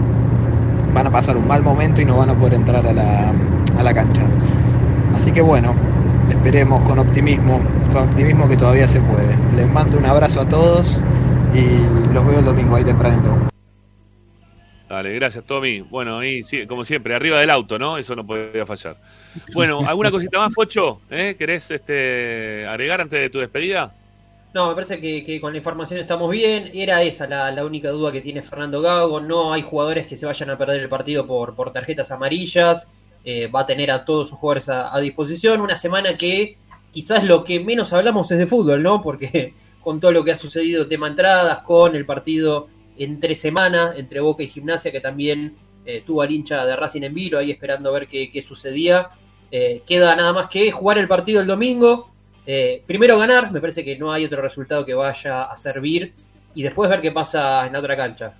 van 0.92 1.06
a 1.06 1.10
pasar 1.10 1.36
un 1.36 1.46
mal 1.46 1.62
momento 1.62 2.00
y 2.00 2.04
no 2.04 2.16
van 2.16 2.30
a 2.30 2.34
poder 2.34 2.54
entrar 2.54 2.84
a 2.84 2.92
la, 2.92 3.32
a 3.78 3.82
la 3.84 3.94
cancha. 3.94 4.22
Así 5.14 5.30
que 5.30 5.42
bueno, 5.42 5.74
esperemos 6.30 6.82
con 6.82 6.98
optimismo, 6.98 7.62
con 7.92 8.08
optimismo 8.08 8.48
que 8.48 8.56
todavía 8.56 8.88
se 8.88 9.00
puede. 9.00 9.36
Les 9.54 9.68
mando 9.68 9.98
un 9.98 10.06
abrazo 10.06 10.40
a 10.40 10.48
todos 10.48 11.02
y 11.54 12.12
los 12.12 12.26
veo 12.26 12.38
el 12.38 12.44
domingo 12.44 12.76
ahí 12.76 12.84
tempranito. 12.84 13.36
Dale, 14.88 15.14
gracias 15.14 15.44
Tommy. 15.44 15.80
Bueno, 15.80 16.18
ahí 16.18 16.42
sí, 16.42 16.66
como 16.66 16.84
siempre, 16.84 17.14
arriba 17.14 17.40
del 17.40 17.50
auto, 17.50 17.78
¿no? 17.78 17.98
Eso 17.98 18.14
no 18.14 18.24
podía 18.24 18.64
fallar. 18.64 18.96
Bueno, 19.52 19.80
¿alguna 19.86 20.10
cosita 20.10 20.38
más, 20.38 20.54
Pocho? 20.54 21.00
¿Eh? 21.10 21.34
¿Querés 21.36 21.70
este, 21.70 22.66
agregar 22.68 23.00
antes 23.00 23.20
de 23.20 23.30
tu 23.30 23.38
despedida? 23.40 23.92
No, 24.54 24.68
me 24.68 24.74
parece 24.74 25.00
que, 25.00 25.22
que 25.22 25.40
con 25.40 25.52
la 25.52 25.58
información 25.58 26.00
estamos 26.00 26.30
bien. 26.30 26.70
Era 26.72 27.02
esa 27.02 27.26
la, 27.26 27.50
la 27.50 27.64
única 27.64 27.90
duda 27.90 28.12
que 28.12 28.20
tiene 28.20 28.42
Fernando 28.42 28.80
Gago. 28.80 29.20
No 29.20 29.52
hay 29.52 29.62
jugadores 29.62 30.06
que 30.06 30.16
se 30.16 30.24
vayan 30.24 30.50
a 30.50 30.56
perder 30.56 30.80
el 30.80 30.88
partido 30.88 31.26
por, 31.26 31.54
por 31.54 31.72
tarjetas 31.72 32.10
amarillas. 32.12 32.88
Eh, 33.28 33.48
va 33.48 33.62
a 33.62 33.66
tener 33.66 33.90
a 33.90 34.04
todos 34.04 34.28
sus 34.28 34.38
jugadores 34.38 34.68
a, 34.68 34.96
disposición. 35.00 35.60
Una 35.60 35.74
semana 35.74 36.16
que 36.16 36.58
quizás 36.92 37.24
lo 37.24 37.42
que 37.42 37.58
menos 37.58 37.92
hablamos 37.92 38.30
es 38.30 38.38
de 38.38 38.46
fútbol, 38.46 38.84
¿no? 38.84 39.02
Porque 39.02 39.52
con 39.80 39.98
todo 39.98 40.12
lo 40.12 40.22
que 40.22 40.30
ha 40.30 40.36
sucedido, 40.36 40.86
tema 40.86 41.08
entradas, 41.08 41.58
con 41.64 41.96
el 41.96 42.06
partido 42.06 42.68
entre 42.96 43.34
semana, 43.34 43.94
entre 43.96 44.20
Boca 44.20 44.44
y 44.44 44.46
Gimnasia, 44.46 44.92
que 44.92 45.00
también 45.00 45.56
eh, 45.84 46.04
tuvo 46.06 46.22
al 46.22 46.30
hincha 46.30 46.64
de 46.64 46.76
Racing 46.76 47.02
en 47.02 47.14
vilo 47.14 47.36
ahí 47.36 47.50
esperando 47.50 47.88
a 47.88 47.92
ver 47.94 48.06
qué, 48.06 48.30
qué 48.30 48.42
sucedía. 48.42 49.08
Eh, 49.50 49.82
queda 49.84 50.14
nada 50.14 50.32
más 50.32 50.46
que 50.46 50.70
jugar 50.70 50.98
el 50.98 51.08
partido 51.08 51.40
el 51.40 51.48
domingo. 51.48 52.12
Primero 52.86 53.18
ganar, 53.18 53.50
me 53.50 53.60
parece 53.60 53.84
que 53.84 53.98
no 53.98 54.12
hay 54.12 54.24
otro 54.24 54.40
resultado 54.40 54.86
que 54.86 54.94
vaya 54.94 55.42
a 55.42 55.56
servir. 55.56 56.12
Y 56.54 56.62
después 56.62 56.88
ver 56.88 57.00
qué 57.00 57.10
pasa 57.10 57.66
en 57.66 57.72
la 57.72 57.80
otra 57.80 57.96
cancha. 57.96 58.38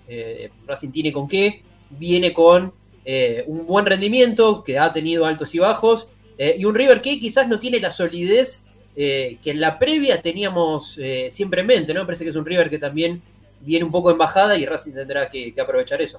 Racing 0.64 0.90
tiene 0.90 1.12
con 1.12 1.26
qué, 1.26 1.60
viene 1.90 2.32
con 2.32 2.72
eh, 3.06 3.44
un 3.46 3.66
buen 3.66 3.86
rendimiento, 3.86 4.62
que 4.64 4.78
ha 4.78 4.92
tenido 4.92 5.24
altos 5.26 5.54
y 5.54 5.60
bajos. 5.60 6.08
eh, 6.38 6.56
y 6.58 6.66
un 6.66 6.74
River 6.74 7.00
que 7.00 7.18
quizás 7.18 7.48
no 7.48 7.58
tiene 7.58 7.80
la 7.80 7.90
solidez 7.90 8.62
eh, 8.96 9.38
que 9.42 9.52
en 9.52 9.60
la 9.60 9.78
previa 9.78 10.20
teníamos 10.20 10.98
eh, 10.98 11.28
siempre 11.30 11.62
en 11.62 11.66
mente, 11.68 11.94
¿no? 11.94 12.00
Me 12.00 12.06
parece 12.06 12.24
que 12.24 12.30
es 12.30 12.36
un 12.36 12.44
River 12.46 12.68
que 12.70 12.78
también 12.78 13.22
viene 13.60 13.84
un 13.86 13.92
poco 13.92 14.10
en 14.10 14.18
bajada 14.18 14.56
y 14.58 14.66
Racing 14.66 14.92
tendrá 14.92 15.28
que, 15.30 15.52
que 15.54 15.60
aprovechar 15.62 16.02
eso. 16.02 16.18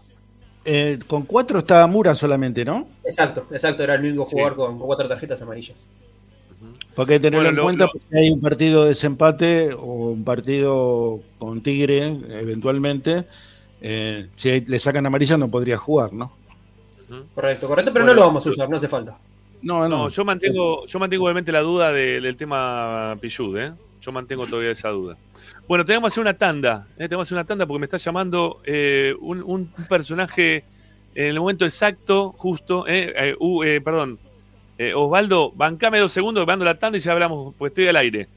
Eh, 0.65 0.99
con 1.07 1.23
cuatro 1.23 1.59
estaba 1.59 1.87
Mura 1.87 2.15
solamente, 2.15 2.65
¿no? 2.65 2.87
Exacto, 3.03 3.47
exacto, 3.51 3.83
era 3.83 3.95
el 3.95 4.01
único 4.01 4.25
Sí. 4.25 4.31
jugador 4.31 4.55
con, 4.55 4.77
con 4.79 4.87
cuatro 4.87 5.07
tarjetas 5.07 5.41
amarillas. 5.41 5.87
Porque 6.95 7.13
hay 7.13 7.19
que 7.19 7.23
tenerlo 7.29 7.37
Bueno, 7.43 7.49
en 7.49 7.55
lo- 7.55 7.63
cuenta 7.63 7.85
lo- 7.85 7.91
porque 7.91 8.17
hay 8.17 8.29
un 8.31 8.39
partido 8.39 8.83
de 8.83 8.89
desempate 8.89 9.73
o 9.73 10.11
un 10.11 10.23
partido 10.23 11.21
con 11.37 11.61
Tigre, 11.61 12.07
eventualmente. 12.29 13.25
eh, 13.79 14.29
si 14.35 14.61
le 14.61 14.79
sacan 14.79 15.05
amarilla 15.05 15.37
no 15.37 15.49
podría 15.51 15.77
jugar, 15.77 16.11
¿no? 16.11 16.31
Correcto, 17.33 17.67
correcto, 17.67 17.91
pero 17.93 18.05
Bueno, 18.05 18.15
no 18.15 18.21
lo 18.21 18.27
vamos 18.27 18.45
a 18.45 18.49
usar, 18.49 18.69
no 18.69 18.75
hace 18.77 18.87
falta. 18.87 19.17
No, 19.61 19.81
no. 19.87 19.89
No, 19.89 20.09
yo 20.09 20.23
mantengo, 20.25 20.85
yo 20.85 20.99
mantengo 20.99 21.25
obviamente 21.25 21.51
la 21.51 21.61
duda 21.61 21.91
de- 21.91 22.21
del 22.21 22.35
tema 22.37 23.17
Pillud, 23.21 23.57
¿eh? 23.57 23.73
Yo 24.01 24.11
mantengo 24.11 24.45
todavía 24.45 24.71
esa 24.71 24.89
duda. 24.89 25.17
Bueno, 25.67 25.83
tenemos 25.85 26.07
que 26.09 26.13
hacer 26.13 26.21
una 26.21 26.33
tanda, 26.37 26.87
¿eh? 26.97 27.07
tenemos 27.09 27.25
que 27.25 27.29
hacer 27.29 27.35
una 27.37 27.45
tanda 27.45 27.65
porque 27.65 27.79
me 27.79 27.85
está 27.85 27.97
llamando 27.97 28.61
eh, 28.65 29.13
un, 29.19 29.41
un 29.43 29.67
personaje 29.89 30.63
en 31.15 31.25
el 31.25 31.39
momento 31.39 31.65
exacto, 31.65 32.33
justo, 32.37 32.85
¿eh? 32.87 33.13
Eh, 33.17 33.35
uh, 33.39 33.63
eh, 33.63 33.81
perdón, 33.81 34.19
eh, 34.77 34.93
Osvaldo, 34.93 35.51
bancame 35.55 35.97
dos 35.99 36.11
segundos, 36.11 36.43
que 36.43 36.47
mando 36.47 36.63
la 36.63 36.77
tanda 36.77 36.97
y 36.97 37.01
ya 37.01 37.11
hablamos, 37.13 37.55
pues 37.57 37.71
estoy 37.71 37.87
al 37.87 37.95
aire. 37.95 38.27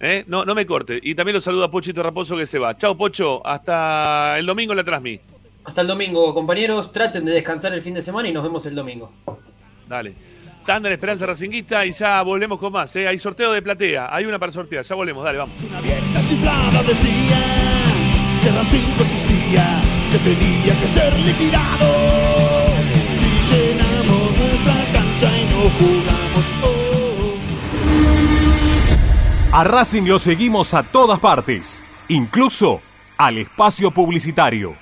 ¿eh? 0.00 0.24
No, 0.28 0.44
no 0.44 0.54
me 0.54 0.64
corte. 0.64 0.98
Y 1.02 1.14
también 1.14 1.34
lo 1.34 1.40
saluda 1.40 1.70
Pochito 1.70 2.02
Raposo 2.02 2.36
que 2.36 2.46
se 2.46 2.58
va. 2.58 2.76
Chao, 2.76 2.96
Pocho, 2.96 3.44
hasta 3.46 4.38
el 4.38 4.46
domingo 4.46 4.72
en 4.72 4.76
la 4.78 4.84
Transmi. 4.84 5.20
Hasta 5.64 5.80
el 5.80 5.86
domingo, 5.86 6.34
compañeros, 6.34 6.92
traten 6.92 7.24
de 7.24 7.32
descansar 7.32 7.72
el 7.72 7.82
fin 7.82 7.94
de 7.94 8.02
semana 8.02 8.28
y 8.28 8.32
nos 8.32 8.42
vemos 8.42 8.66
el 8.66 8.74
domingo. 8.74 9.12
Dale. 9.88 10.14
Tanda 10.66 10.88
en 10.88 10.92
Esperanza 10.94 11.26
Racinguista 11.26 11.84
y 11.84 11.92
ya 11.92 12.22
volvemos 12.22 12.58
con 12.58 12.72
más. 12.72 12.94
¿eh? 12.96 13.06
Hay 13.08 13.18
sorteo 13.18 13.52
de 13.52 13.62
platea, 13.62 14.14
hay 14.14 14.24
una 14.24 14.38
para 14.38 14.52
sortear. 14.52 14.84
Ya 14.84 14.94
volvemos, 14.94 15.24
dale, 15.24 15.38
vamos. 15.38 15.54
La 16.14 16.20
chiflada 16.24 16.82
decía 16.82 17.38
que 18.42 18.50
Racing 18.50 18.96
no 18.96 19.04
existía, 19.04 19.82
que 20.10 20.18
tenía 20.18 20.74
que 20.80 20.86
ser 20.86 21.12
liquidado. 21.18 22.66
Si 23.18 23.30
llenamos 23.52 24.36
nuestra 24.38 24.74
cancha 24.92 25.30
y 25.36 25.44
no 25.50 25.70
jugamos, 25.78 26.44
oh. 26.64 27.18
A 29.56 29.64
Racing 29.64 30.02
lo 30.04 30.18
seguimos 30.18 30.74
a 30.74 30.82
todas 30.82 31.18
partes, 31.20 31.82
incluso 32.08 32.80
al 33.16 33.38
espacio 33.38 33.90
publicitario. 33.90 34.81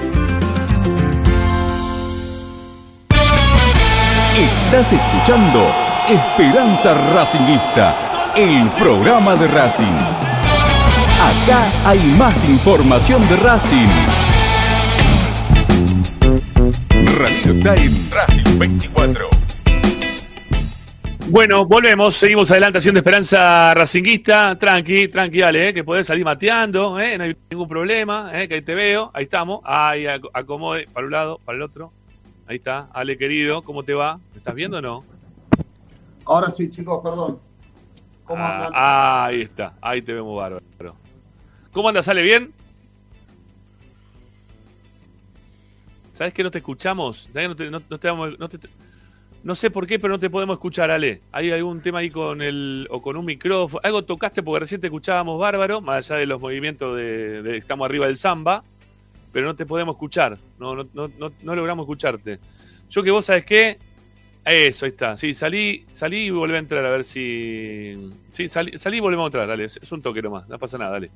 Estás 4.37 4.93
escuchando 4.93 5.71
Esperanza 6.07 6.93
Racingista, 7.13 8.31
el 8.35 8.69
programa 8.71 9.35
de 9.35 9.47
Racing. 9.47 9.97
Acá 11.21 11.65
hay 11.85 11.99
más 12.17 12.43
información 12.49 13.27
de 13.27 13.35
Racing. 13.37 13.87
Radio 17.17 17.53
Time 17.61 17.91
Racing 18.11 18.57
24. 18.59 19.29
Bueno, 21.27 21.65
volvemos, 21.65 22.15
seguimos 22.15 22.49
adelante 22.51 22.79
haciendo 22.79 22.99
Esperanza 22.99 23.73
Racinguista. 23.73 24.57
Tranqui, 24.57 25.07
tranqui, 25.07 25.39
dale, 25.39 25.69
eh, 25.69 25.73
que 25.73 25.83
podés 25.83 26.07
salir 26.07 26.25
mateando, 26.25 26.99
eh, 26.99 27.17
no 27.17 27.23
hay 27.25 27.35
ningún 27.49 27.67
problema, 27.69 28.31
eh, 28.33 28.47
que 28.47 28.55
ahí 28.55 28.61
te 28.61 28.75
veo, 28.75 29.11
ahí 29.13 29.23
estamos. 29.23 29.61
Ahí 29.63 30.03
ac- 30.05 30.29
acomode 30.33 30.87
para 30.91 31.05
un 31.05 31.11
lado, 31.11 31.39
para 31.45 31.57
el 31.57 31.61
otro. 31.63 31.93
Ahí 32.51 32.57
está, 32.57 32.89
Ale 32.91 33.17
querido, 33.17 33.61
¿cómo 33.61 33.81
te 33.81 33.93
va? 33.93 34.17
¿Me 34.33 34.39
estás 34.39 34.53
viendo 34.53 34.79
o 34.79 34.81
no? 34.81 35.05
Ahora 36.25 36.51
sí, 36.51 36.69
chicos, 36.69 36.99
perdón. 37.01 37.39
¿Cómo 38.25 38.43
Ah, 38.43 38.65
andan? 38.67 38.71
ahí 39.33 39.39
está, 39.43 39.73
ahí 39.81 40.01
te 40.01 40.13
vemos 40.13 40.35
bárbaro. 40.35 40.61
¿Cómo 41.71 41.87
andas? 41.87 42.03
¿Sale 42.03 42.21
bien? 42.23 42.51
¿Sabes 46.11 46.33
que 46.33 46.43
no 46.43 46.51
te 46.51 46.57
escuchamos? 46.57 47.29
¿Sabes 47.31 47.43
que 47.43 47.47
no 47.47 47.55
te, 47.55 47.71
no- 47.71 47.81
no 47.89 47.97
te 47.97 48.07
damos- 48.09 48.37
no 48.37 48.49
te- 48.49 48.67
no 49.45 49.55
sé 49.55 49.71
por 49.71 49.87
qué, 49.87 49.97
pero 49.97 50.15
no 50.15 50.19
te 50.19 50.29
podemos 50.29 50.55
escuchar, 50.55 50.91
Ale. 50.91 51.21
¿Hay 51.31 51.53
algún 51.53 51.79
tema 51.79 51.99
ahí 51.99 52.09
con 52.09 52.41
el 52.41 52.85
o 52.91 53.01
con 53.01 53.15
un 53.15 53.23
micrófono? 53.23 53.79
Algo 53.81 54.03
tocaste 54.03 54.43
porque 54.43 54.59
recién 54.59 54.81
te 54.81 54.87
escuchábamos 54.87 55.39
bárbaro, 55.39 55.79
más 55.79 56.11
allá 56.11 56.19
de 56.19 56.25
los 56.25 56.41
movimientos 56.41 56.97
de, 56.97 57.41
de- 57.43 57.55
estamos 57.55 57.85
arriba 57.85 58.07
del 58.07 58.17
samba, 58.17 58.61
pero 59.31 59.47
no 59.47 59.55
te 59.55 59.65
podemos 59.65 59.95
escuchar. 59.95 60.37
No, 60.59 60.75
no, 60.75 60.87
no, 60.93 61.07
no, 61.17 61.31
no 61.41 61.55
logramos 61.55 61.83
escucharte. 61.85 62.39
Yo 62.89 63.03
que 63.03 63.11
vos 63.11 63.25
sabes 63.25 63.45
qué, 63.45 63.77
eso, 64.43 64.85
ahí 64.85 64.91
está. 64.91 65.15
Sí, 65.17 65.33
salí, 65.33 65.85
salí 65.91 66.25
y 66.25 66.29
volví 66.31 66.55
a 66.55 66.59
entrar 66.59 66.83
a 66.85 66.89
ver 66.89 67.03
si. 67.03 68.11
Sí, 68.29 68.49
salí, 68.49 68.77
salí 68.77 68.97
y 68.97 68.99
volvemos 68.99 69.25
a 69.25 69.27
entrar, 69.27 69.47
dale. 69.47 69.65
Es 69.65 69.91
un 69.91 70.01
toque 70.01 70.21
nomás, 70.21 70.47
no 70.49 70.57
pasa 70.59 70.77
nada, 70.77 70.91
dale. 70.91 71.11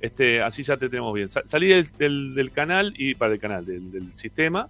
Este, 0.00 0.42
así 0.42 0.62
ya 0.64 0.76
te 0.76 0.88
tenemos 0.88 1.14
bien. 1.14 1.28
Sa- 1.28 1.42
salí 1.44 1.68
del, 1.68 1.86
del- 1.96 2.34
del 2.34 2.50
canal 2.50 2.92
y. 2.96 3.14
Para 3.14 3.34
el 3.34 3.38
canal, 3.38 3.64
del, 3.64 3.92
del 3.92 4.16
sistema. 4.16 4.68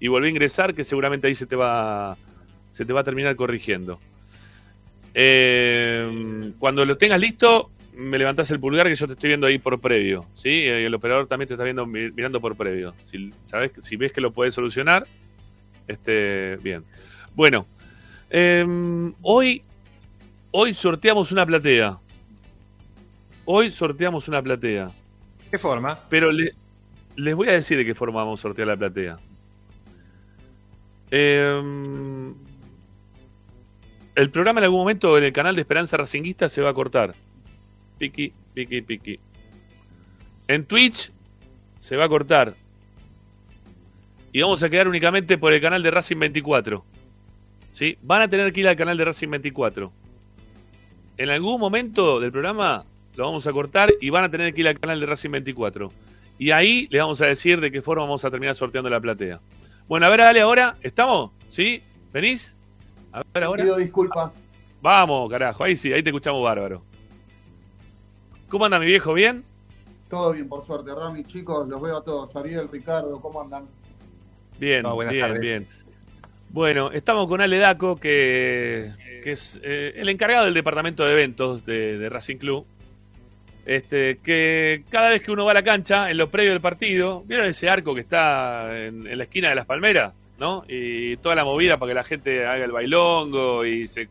Y 0.00 0.08
volví 0.08 0.26
a 0.26 0.30
ingresar, 0.30 0.74
que 0.74 0.84
seguramente 0.84 1.26
ahí 1.28 1.34
se 1.34 1.46
te 1.46 1.56
va. 1.56 2.16
Se 2.72 2.84
te 2.84 2.92
va 2.92 3.00
a 3.00 3.04
terminar 3.04 3.34
corrigiendo. 3.36 3.98
Eh, 5.14 6.52
cuando 6.58 6.84
lo 6.84 6.96
tengas 6.96 7.20
listo, 7.20 7.70
me 7.96 8.18
levantás 8.18 8.50
el 8.50 8.60
pulgar 8.60 8.86
que 8.88 8.94
yo 8.94 9.06
te 9.06 9.12
estoy 9.14 9.28
viendo 9.28 9.46
ahí 9.46 9.58
por 9.58 9.80
previo. 9.80 10.26
¿sí? 10.34 10.64
El 10.66 10.94
operador 10.94 11.26
también 11.26 11.48
te 11.48 11.54
está 11.54 11.64
viendo 11.64 11.86
mi- 11.86 12.10
mirando 12.10 12.40
por 12.40 12.56
previo. 12.56 12.94
Si, 13.02 13.32
sabes, 13.40 13.72
si 13.80 13.96
ves 13.96 14.12
que 14.12 14.20
lo 14.20 14.32
puedes 14.32 14.54
solucionar, 14.54 15.06
este, 15.86 16.56
bien. 16.62 16.84
Bueno, 17.34 17.66
eh, 18.30 18.64
hoy, 19.22 19.62
hoy 20.50 20.74
sorteamos 20.74 21.30
una 21.32 21.44
platea. 21.46 21.98
Hoy 23.44 23.70
sorteamos 23.70 24.26
una 24.28 24.42
platea. 24.42 24.90
¿Qué 25.50 25.58
forma? 25.58 26.00
Pero 26.08 26.32
le- 26.32 26.54
les 27.16 27.34
voy 27.34 27.48
a 27.48 27.52
decir 27.52 27.76
de 27.76 27.84
qué 27.84 27.94
forma 27.94 28.20
vamos 28.20 28.40
a 28.40 28.42
sortear 28.42 28.68
la 28.68 28.76
platea. 28.76 29.18
Eh, 31.10 32.32
el 34.16 34.30
programa 34.30 34.60
en 34.60 34.64
algún 34.64 34.80
momento 34.80 35.16
en 35.18 35.24
el 35.24 35.32
canal 35.32 35.54
de 35.54 35.60
Esperanza 35.60 35.96
Racinguista 35.96 36.48
se 36.48 36.62
va 36.62 36.70
a 36.70 36.74
cortar. 36.74 37.14
Piqui, 38.04 38.32
piqui, 38.52 38.82
piqui. 38.82 39.18
En 40.46 40.66
Twitch 40.66 41.10
se 41.78 41.96
va 41.96 42.04
a 42.04 42.08
cortar. 42.08 42.54
y 44.30 44.42
vamos 44.42 44.62
a 44.62 44.68
quedar 44.68 44.88
únicamente 44.88 45.38
por 45.38 45.54
el 45.54 45.60
canal 45.62 45.82
de 45.82 45.90
Racing 45.90 46.18
24. 46.18 46.84
¿Sí? 47.72 47.96
Van 48.02 48.20
a 48.20 48.28
tener 48.28 48.52
que 48.52 48.60
ir 48.60 48.68
al 48.68 48.76
canal 48.76 48.98
de 48.98 49.06
Racing 49.06 49.30
24. 49.30 49.90
En 51.16 51.30
algún 51.30 51.58
momento 51.58 52.20
del 52.20 52.30
programa 52.30 52.84
lo 53.16 53.24
vamos 53.24 53.46
a 53.46 53.52
cortar 53.52 53.94
y 54.02 54.10
van 54.10 54.24
a 54.24 54.30
tener 54.30 54.52
que 54.52 54.60
ir 54.60 54.68
al 54.68 54.78
canal 54.78 55.00
de 55.00 55.06
Racing 55.06 55.30
24. 55.30 55.90
Y 56.38 56.50
ahí 56.50 56.88
les 56.90 57.00
vamos 57.00 57.22
a 57.22 57.26
decir 57.26 57.58
de 57.58 57.70
qué 57.70 57.80
forma 57.80 58.02
vamos 58.02 58.24
a 58.26 58.30
terminar 58.30 58.54
sorteando 58.54 58.90
la 58.90 59.00
platea. 59.00 59.40
Bueno, 59.88 60.04
a 60.04 60.10
ver, 60.10 60.20
dale 60.20 60.42
ahora. 60.42 60.76
¿Estamos? 60.82 61.30
¿Sí? 61.48 61.82
¿Venís? 62.12 62.54
A 63.12 63.22
ver 63.32 63.44
ahora. 63.44 63.64
Pido 63.64 63.76
disculpas. 63.78 64.34
Vamos, 64.82 65.30
carajo. 65.30 65.64
Ahí 65.64 65.76
sí, 65.76 65.90
ahí 65.90 66.02
te 66.02 66.10
escuchamos 66.10 66.42
bárbaro. 66.42 66.82
¿Cómo 68.48 68.64
anda 68.64 68.78
mi 68.78 68.86
viejo? 68.86 69.12
¿Bien? 69.14 69.44
Todo 70.08 70.32
bien, 70.32 70.48
por 70.48 70.66
suerte. 70.66 70.94
Rami, 70.94 71.24
chicos, 71.24 71.68
los 71.68 71.80
veo 71.80 71.96
a 71.98 72.04
todos. 72.04 72.34
Ariel, 72.36 72.68
Ricardo, 72.70 73.20
¿cómo 73.20 73.40
andan? 73.40 73.64
Bien, 74.58 74.82
No, 74.82 74.96
bien, 74.98 75.20
tardes. 75.20 75.40
bien. 75.40 75.66
Bueno, 76.50 76.92
estamos 76.92 77.26
con 77.26 77.40
Ale 77.40 77.58
Daco, 77.58 77.96
que, 77.96 78.92
que 79.24 79.32
es 79.32 79.58
eh, 79.64 79.92
el 79.96 80.08
encargado 80.08 80.44
del 80.44 80.54
departamento 80.54 81.04
de 81.04 81.12
eventos 81.12 81.66
de, 81.66 81.98
de 81.98 82.08
Racing 82.08 82.36
Club. 82.36 82.64
Este, 83.66 84.18
que 84.18 84.84
cada 84.90 85.08
vez 85.10 85.22
que 85.22 85.32
uno 85.32 85.46
va 85.46 85.50
a 85.52 85.54
la 85.54 85.64
cancha, 85.64 86.10
en 86.10 86.18
lo 86.18 86.30
previo 86.30 86.52
del 86.52 86.60
partido, 86.60 87.22
¿vieron 87.26 87.46
ese 87.46 87.68
arco 87.70 87.94
que 87.94 88.02
está 88.02 88.78
en, 88.78 89.06
en 89.06 89.18
la 89.18 89.24
esquina 89.24 89.48
de 89.48 89.54
las 89.54 89.66
palmeras? 89.66 90.12
¿No? 90.38 90.64
Y 90.68 91.16
toda 91.18 91.34
la 91.34 91.44
movida 91.44 91.78
para 91.78 91.90
que 91.90 91.94
la 91.94 92.04
gente 92.04 92.44
haga 92.46 92.64
el 92.64 92.72
bailongo 92.72 93.64
y 93.64 93.86
se 93.88 94.08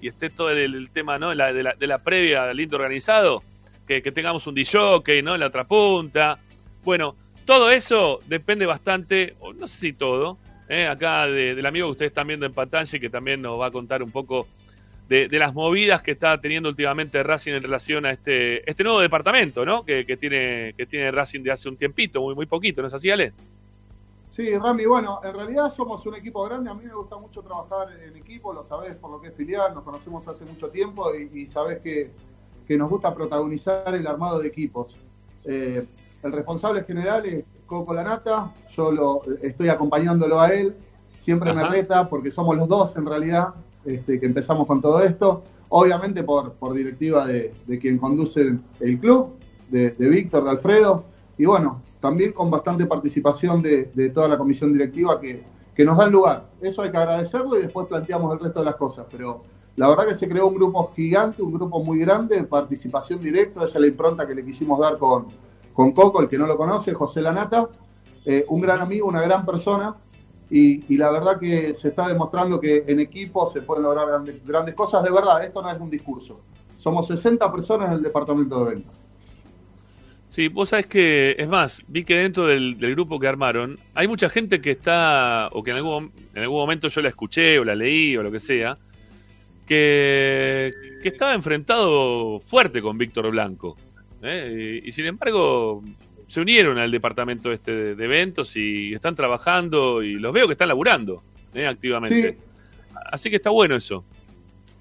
y 0.00 0.06
esté 0.06 0.30
todo 0.30 0.50
el, 0.50 0.74
el 0.76 0.90
tema 0.90 1.18
¿no? 1.18 1.34
La- 1.34 1.52
de, 1.52 1.62
la, 1.64 1.74
de 1.74 1.86
la 1.88 1.98
previa 1.98 2.52
lindo 2.54 2.76
organizado, 2.76 3.42
que, 3.88 4.00
que 4.02 4.12
tengamos 4.12 4.46
un 4.46 4.54
DJ, 4.54 5.22
¿no? 5.24 5.34
En 5.34 5.40
la 5.40 5.46
otra 5.48 5.66
punta. 5.66 6.38
Bueno, 6.84 7.16
todo 7.44 7.70
eso 7.70 8.20
depende 8.26 8.66
bastante, 8.66 9.34
no 9.56 9.66
sé 9.66 9.78
si 9.80 9.92
todo, 9.94 10.38
¿eh? 10.68 10.86
acá 10.86 11.26
de- 11.26 11.54
del 11.54 11.66
amigo 11.66 11.86
que 11.88 11.92
ustedes 11.92 12.10
están 12.10 12.26
viendo 12.28 12.46
en 12.46 12.52
pantalla 12.52 12.96
y 12.96 13.00
que 13.00 13.10
también 13.10 13.40
nos 13.42 13.58
va 13.58 13.66
a 13.66 13.70
contar 13.70 14.02
un 14.02 14.12
poco 14.12 14.46
de, 15.08 15.26
de 15.26 15.38
las 15.38 15.54
movidas 15.54 16.02
que 16.02 16.10
está 16.10 16.38
teniendo 16.38 16.68
últimamente 16.68 17.22
Racing 17.22 17.52
en 17.54 17.62
relación 17.62 18.04
a 18.04 18.10
este, 18.10 18.68
este 18.70 18.84
nuevo 18.84 19.00
departamento, 19.00 19.64
¿no? 19.64 19.82
Que, 19.82 20.04
que 20.04 20.18
tiene, 20.18 20.74
que 20.76 20.84
tiene 20.84 21.10
Racing 21.10 21.42
de 21.42 21.50
hace 21.50 21.68
un 21.70 21.76
tiempito, 21.78 22.20
muy, 22.20 22.34
muy 22.34 22.44
poquito, 22.44 22.82
¿no 22.82 22.88
es 22.88 22.94
así, 22.94 23.10
Ale? 23.10 23.32
Sí, 24.28 24.56
Rami, 24.56 24.84
bueno, 24.86 25.20
en 25.24 25.34
realidad 25.34 25.72
somos 25.74 26.04
un 26.06 26.14
equipo 26.14 26.44
grande. 26.44 26.70
A 26.70 26.74
mí 26.74 26.84
me 26.84 26.94
gusta 26.94 27.16
mucho 27.16 27.42
trabajar 27.42 27.88
en 28.00 28.16
equipo, 28.16 28.52
lo 28.52 28.62
sabés 28.62 28.94
por 28.96 29.10
lo 29.10 29.20
que 29.20 29.28
es 29.28 29.34
filial, 29.34 29.74
nos 29.74 29.82
conocemos 29.82 30.28
hace 30.28 30.44
mucho 30.44 30.68
tiempo 30.68 31.12
y, 31.14 31.40
y 31.40 31.46
sabés 31.46 31.80
que, 31.80 32.10
que 32.68 32.76
nos 32.76 32.90
gusta 32.90 33.14
protagonizar 33.14 33.94
el 33.94 34.06
armado 34.06 34.38
de 34.40 34.48
equipos. 34.48 34.94
Eh, 35.44 35.86
el 36.22 36.32
responsable 36.32 36.84
general 36.84 37.24
es 37.24 37.44
Coco 37.66 37.94
Lanata, 37.94 38.52
yo 38.76 38.92
lo, 38.92 39.22
estoy 39.42 39.70
acompañándolo 39.70 40.38
a 40.38 40.48
él, 40.48 40.76
siempre 41.18 41.54
me 41.54 41.62
Ajá. 41.62 41.70
reta 41.70 42.08
porque 42.08 42.30
somos 42.30 42.56
los 42.56 42.68
dos 42.68 42.94
en 42.96 43.06
realidad 43.06 43.54
este, 43.86 44.20
que 44.20 44.26
empezamos 44.26 44.66
con 44.66 44.82
todo 44.82 45.02
esto. 45.02 45.42
Obviamente 45.70 46.22
por, 46.22 46.52
por 46.54 46.74
directiva 46.74 47.26
de, 47.26 47.54
de 47.66 47.78
quien 47.78 47.98
conduce 47.98 48.40
el, 48.40 48.60
el 48.80 48.98
club, 48.98 49.34
de, 49.70 49.90
de 49.90 50.08
Víctor, 50.08 50.44
de 50.44 50.50
Alfredo, 50.50 51.04
y 51.36 51.44
bueno, 51.44 51.82
también 52.00 52.32
con 52.32 52.50
bastante 52.50 52.86
participación 52.86 53.60
de, 53.62 53.90
de 53.94 54.10
toda 54.10 54.28
la 54.28 54.38
comisión 54.38 54.72
directiva 54.72 55.20
que, 55.20 55.42
que 55.74 55.84
nos 55.84 55.96
da 55.96 56.04
el 56.04 56.12
lugar. 56.12 56.44
Eso 56.60 56.82
hay 56.82 56.90
que 56.90 56.96
agradecerlo 56.96 57.58
y 57.58 57.62
después 57.62 57.86
planteamos 57.86 58.32
el 58.32 58.40
resto 58.40 58.60
de 58.60 58.64
las 58.64 58.76
cosas. 58.76 59.06
Pero 59.10 59.40
la 59.78 59.88
verdad 59.88 60.08
que 60.08 60.16
se 60.16 60.28
creó 60.28 60.48
un 60.48 60.56
grupo 60.56 60.92
gigante, 60.96 61.40
un 61.40 61.52
grupo 61.52 61.78
muy 61.78 62.00
grande 62.00 62.34
de 62.34 62.42
participación 62.42 63.20
directa. 63.20 63.64
Esa 63.64 63.76
es 63.76 63.80
la 63.80 63.86
impronta 63.86 64.26
que 64.26 64.34
le 64.34 64.44
quisimos 64.44 64.80
dar 64.80 64.98
con, 64.98 65.28
con 65.72 65.92
Coco, 65.92 66.20
el 66.20 66.28
que 66.28 66.36
no 66.36 66.48
lo 66.48 66.56
conoce, 66.56 66.92
José 66.92 67.22
Lanata, 67.22 67.68
eh, 68.24 68.44
un 68.48 68.60
gran 68.60 68.80
amigo, 68.80 69.06
una 69.06 69.22
gran 69.22 69.46
persona. 69.46 69.94
Y, 70.50 70.96
la 70.96 71.10
verdad 71.10 71.38
que 71.38 71.76
se 71.76 71.88
está 71.88 72.08
demostrando 72.08 72.58
que 72.58 72.82
en 72.88 72.98
equipo 72.98 73.48
se 73.50 73.62
pueden 73.62 73.84
lograr 73.84 74.08
grandes, 74.08 74.44
grandes 74.44 74.74
cosas. 74.74 75.04
De 75.04 75.12
verdad, 75.12 75.44
esto 75.44 75.62
no 75.62 75.70
es 75.70 75.78
un 75.78 75.90
discurso. 75.90 76.40
Somos 76.76 77.06
60 77.06 77.52
personas 77.52 77.90
en 77.90 77.94
el 77.98 78.02
departamento 78.02 78.64
de 78.64 78.74
ventas. 78.74 79.00
Sí, 80.26 80.48
vos 80.48 80.70
sabés 80.70 80.88
que, 80.88 81.36
es 81.38 81.48
más, 81.48 81.84
vi 81.86 82.02
que 82.02 82.16
dentro 82.16 82.46
del, 82.46 82.78
del 82.78 82.96
grupo 82.96 83.20
que 83.20 83.28
armaron, 83.28 83.78
hay 83.94 84.08
mucha 84.08 84.28
gente 84.28 84.60
que 84.60 84.72
está, 84.72 85.50
o 85.52 85.62
que 85.62 85.70
en 85.70 85.76
algún, 85.76 86.10
en 86.34 86.42
algún 86.42 86.58
momento 86.58 86.88
yo 86.88 87.00
la 87.00 87.10
escuché, 87.10 87.60
o 87.60 87.64
la 87.64 87.76
leí, 87.76 88.16
o 88.16 88.24
lo 88.24 88.32
que 88.32 88.40
sea, 88.40 88.76
que, 89.68 90.72
que 91.02 91.08
estaba 91.08 91.34
enfrentado 91.34 92.40
fuerte 92.40 92.80
con 92.80 92.96
Víctor 92.96 93.30
Blanco. 93.30 93.76
¿eh? 94.22 94.80
Y, 94.82 94.88
y 94.88 94.92
sin 94.92 95.06
embargo, 95.06 95.84
se 96.26 96.40
unieron 96.40 96.78
al 96.78 96.90
departamento 96.90 97.52
este 97.52 97.72
de, 97.72 97.94
de 97.94 98.04
eventos 98.04 98.56
y 98.56 98.94
están 98.94 99.14
trabajando, 99.14 100.02
y 100.02 100.14
los 100.14 100.32
veo 100.32 100.46
que 100.46 100.52
están 100.52 100.68
laburando 100.68 101.22
¿eh? 101.54 101.66
activamente. 101.66 102.38
Así 103.12 103.30
que 103.30 103.36
está 103.36 103.50
bueno 103.50 103.76
eso. 103.76 104.04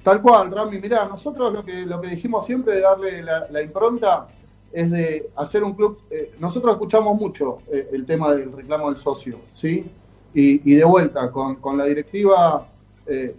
Tal 0.04 0.22
cual, 0.22 0.52
Rami. 0.52 0.80
Mirá, 0.80 1.06
nosotros 1.06 1.52
lo 1.52 1.66
que, 1.66 1.86
lo 1.86 2.00
que 2.00 2.08
dijimos 2.08 2.46
siempre 2.46 2.76
de 2.76 2.82
darle 2.82 3.22
la, 3.22 3.48
la 3.50 3.62
impronta 3.62 4.28
es 4.72 4.90
de 4.90 5.30
hacer 5.36 5.64
un 5.64 5.74
club. 5.74 6.00
eh, 6.10 6.32
nosotros 6.40 6.74
escuchamos 6.74 7.20
mucho 7.20 7.60
eh, 7.72 7.90
el 7.92 8.06
tema 8.06 8.34
del 8.34 8.52
reclamo 8.52 8.90
del 8.90 9.00
socio, 9.00 9.40
¿sí? 9.52 9.86
Y, 10.34 10.72
y 10.72 10.76
de 10.76 10.84
vuelta, 10.84 11.32
con, 11.32 11.56
con 11.56 11.78
la 11.78 11.86
directiva, 11.86 12.68
eh, 13.06 13.36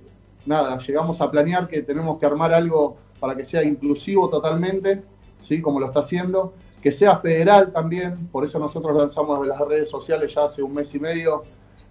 nada, 0.49 0.79
llegamos 0.79 1.21
a 1.21 1.31
planear 1.31 1.69
que 1.69 1.83
tenemos 1.83 2.19
que 2.19 2.27
armar 2.27 2.53
algo 2.53 2.97
para 3.21 3.37
que 3.37 3.45
sea 3.45 3.63
inclusivo 3.63 4.29
totalmente, 4.29 5.03
¿sí? 5.43 5.61
Como 5.61 5.79
lo 5.79 5.87
está 5.87 6.01
haciendo, 6.01 6.53
que 6.83 6.91
sea 6.93 7.17
federal 7.19 7.73
también, 7.73 8.29
por 8.29 8.45
eso 8.45 8.59
nosotros 8.59 8.97
lanzamos 8.97 9.41
de 9.43 9.49
las 9.49 9.61
redes 9.61 9.89
sociales 9.89 10.35
ya 10.35 10.45
hace 10.45 10.63
un 10.63 10.75
mes 10.75 10.95
y 10.95 11.01
medio, 11.01 11.43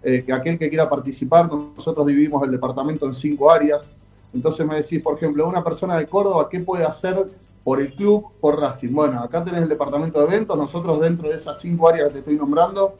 eh, 0.03 0.23
que 0.25 0.34
aquel 0.34 0.57
que 0.57 0.69
quiera 0.69 0.89
participar, 0.89 1.51
nosotros 1.51 2.05
dividimos 2.07 2.43
el 2.43 2.51
departamento 2.51 3.05
en 3.05 3.13
cinco 3.13 3.51
áreas, 3.51 3.89
entonces 4.34 4.65
me 4.65 4.75
decís, 4.75 5.01
por 5.01 5.15
ejemplo, 5.15 5.47
una 5.47 5.63
persona 5.63 5.97
de 5.97 6.05
Córdoba, 6.05 6.47
¿qué 6.49 6.59
puede 6.59 6.84
hacer 6.84 7.27
por 7.63 7.81
el 7.81 7.93
club, 7.93 8.27
por 8.39 8.59
Racing? 8.59 8.93
Bueno, 8.93 9.21
acá 9.21 9.43
tenés 9.43 9.61
el 9.61 9.69
departamento 9.69 10.19
de 10.19 10.25
eventos, 10.25 10.57
nosotros 10.57 10.99
dentro 10.99 11.29
de 11.29 11.35
esas 11.35 11.59
cinco 11.59 11.89
áreas 11.89 12.07
que 12.07 12.13
te 12.13 12.19
estoy 12.19 12.35
nombrando, 12.35 12.95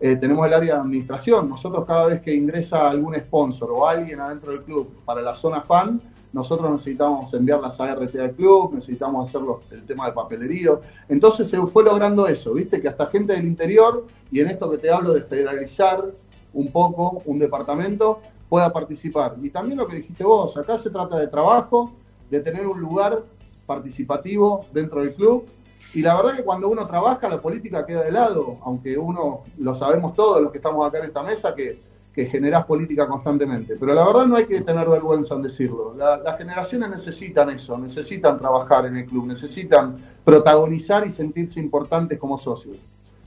eh, 0.00 0.16
tenemos 0.16 0.46
el 0.46 0.52
área 0.52 0.74
de 0.74 0.80
administración. 0.80 1.48
Nosotros 1.48 1.84
cada 1.86 2.06
vez 2.06 2.20
que 2.20 2.34
ingresa 2.34 2.88
algún 2.88 3.14
sponsor 3.14 3.70
o 3.70 3.86
alguien 3.86 4.20
adentro 4.20 4.52
del 4.52 4.62
club 4.62 4.88
para 5.04 5.20
la 5.22 5.34
zona 5.34 5.60
fan, 5.60 6.00
nosotros 6.32 6.68
necesitamos 6.70 7.32
enviar 7.32 7.60
las 7.60 7.78
ART 7.78 8.14
al 8.16 8.32
club, 8.32 8.74
necesitamos 8.74 9.28
hacer 9.28 9.40
los- 9.40 9.70
el 9.70 9.84
tema 9.84 10.06
de 10.06 10.12
papelerío. 10.12 10.80
Entonces 11.08 11.48
se 11.48 11.60
fue 11.66 11.84
logrando 11.84 12.26
eso, 12.26 12.54
¿viste? 12.54 12.80
Que 12.80 12.88
hasta 12.88 13.06
gente 13.06 13.34
del 13.34 13.46
interior, 13.46 14.04
y 14.32 14.40
en 14.40 14.48
esto 14.48 14.68
que 14.68 14.78
te 14.78 14.90
hablo 14.90 15.12
de 15.14 15.22
federalizar 15.22 16.04
un 16.52 16.72
poco 16.72 17.22
un 17.24 17.38
departamento, 17.38 18.20
pueda 18.48 18.72
participar. 18.72 19.36
Y 19.40 19.50
también 19.50 19.78
lo 19.78 19.86
que 19.86 19.96
dijiste 19.96 20.24
vos, 20.24 20.56
acá 20.56 20.76
se 20.78 20.90
trata 20.90 21.18
de 21.18 21.28
trabajo, 21.28 21.92
de 22.28 22.40
tener 22.40 22.66
un 22.66 22.80
lugar 22.80 23.22
participativo 23.64 24.64
dentro 24.72 25.00
del 25.02 25.14
club. 25.14 25.44
Y 25.92 26.02
la 26.02 26.16
verdad 26.16 26.36
que 26.36 26.42
cuando 26.44 26.68
uno 26.68 26.86
trabaja, 26.86 27.28
la 27.28 27.40
política 27.40 27.84
queda 27.86 28.02
de 28.02 28.10
lado, 28.12 28.58
aunque 28.64 28.96
uno 28.98 29.42
lo 29.58 29.74
sabemos 29.74 30.14
todos 30.14 30.40
los 30.42 30.50
que 30.50 30.58
estamos 30.58 30.86
acá 30.86 30.98
en 30.98 31.04
esta 31.04 31.22
mesa, 31.22 31.54
que, 31.54 31.78
que 32.12 32.26
generás 32.26 32.64
política 32.64 33.06
constantemente. 33.06 33.76
Pero 33.78 33.94
la 33.94 34.04
verdad 34.04 34.26
no 34.26 34.36
hay 34.36 34.46
que 34.46 34.60
tener 34.60 34.88
vergüenza 34.88 35.34
en 35.34 35.42
decirlo. 35.42 35.94
La- 35.96 36.16
las 36.16 36.36
generaciones 36.38 36.90
necesitan 36.90 37.50
eso, 37.50 37.78
necesitan 37.78 38.38
trabajar 38.38 38.86
en 38.86 38.96
el 38.96 39.06
club, 39.06 39.26
necesitan 39.26 39.94
protagonizar 40.24 41.06
y 41.06 41.10
sentirse 41.10 41.60
importantes 41.60 42.18
como 42.18 42.38
socios. 42.38 42.76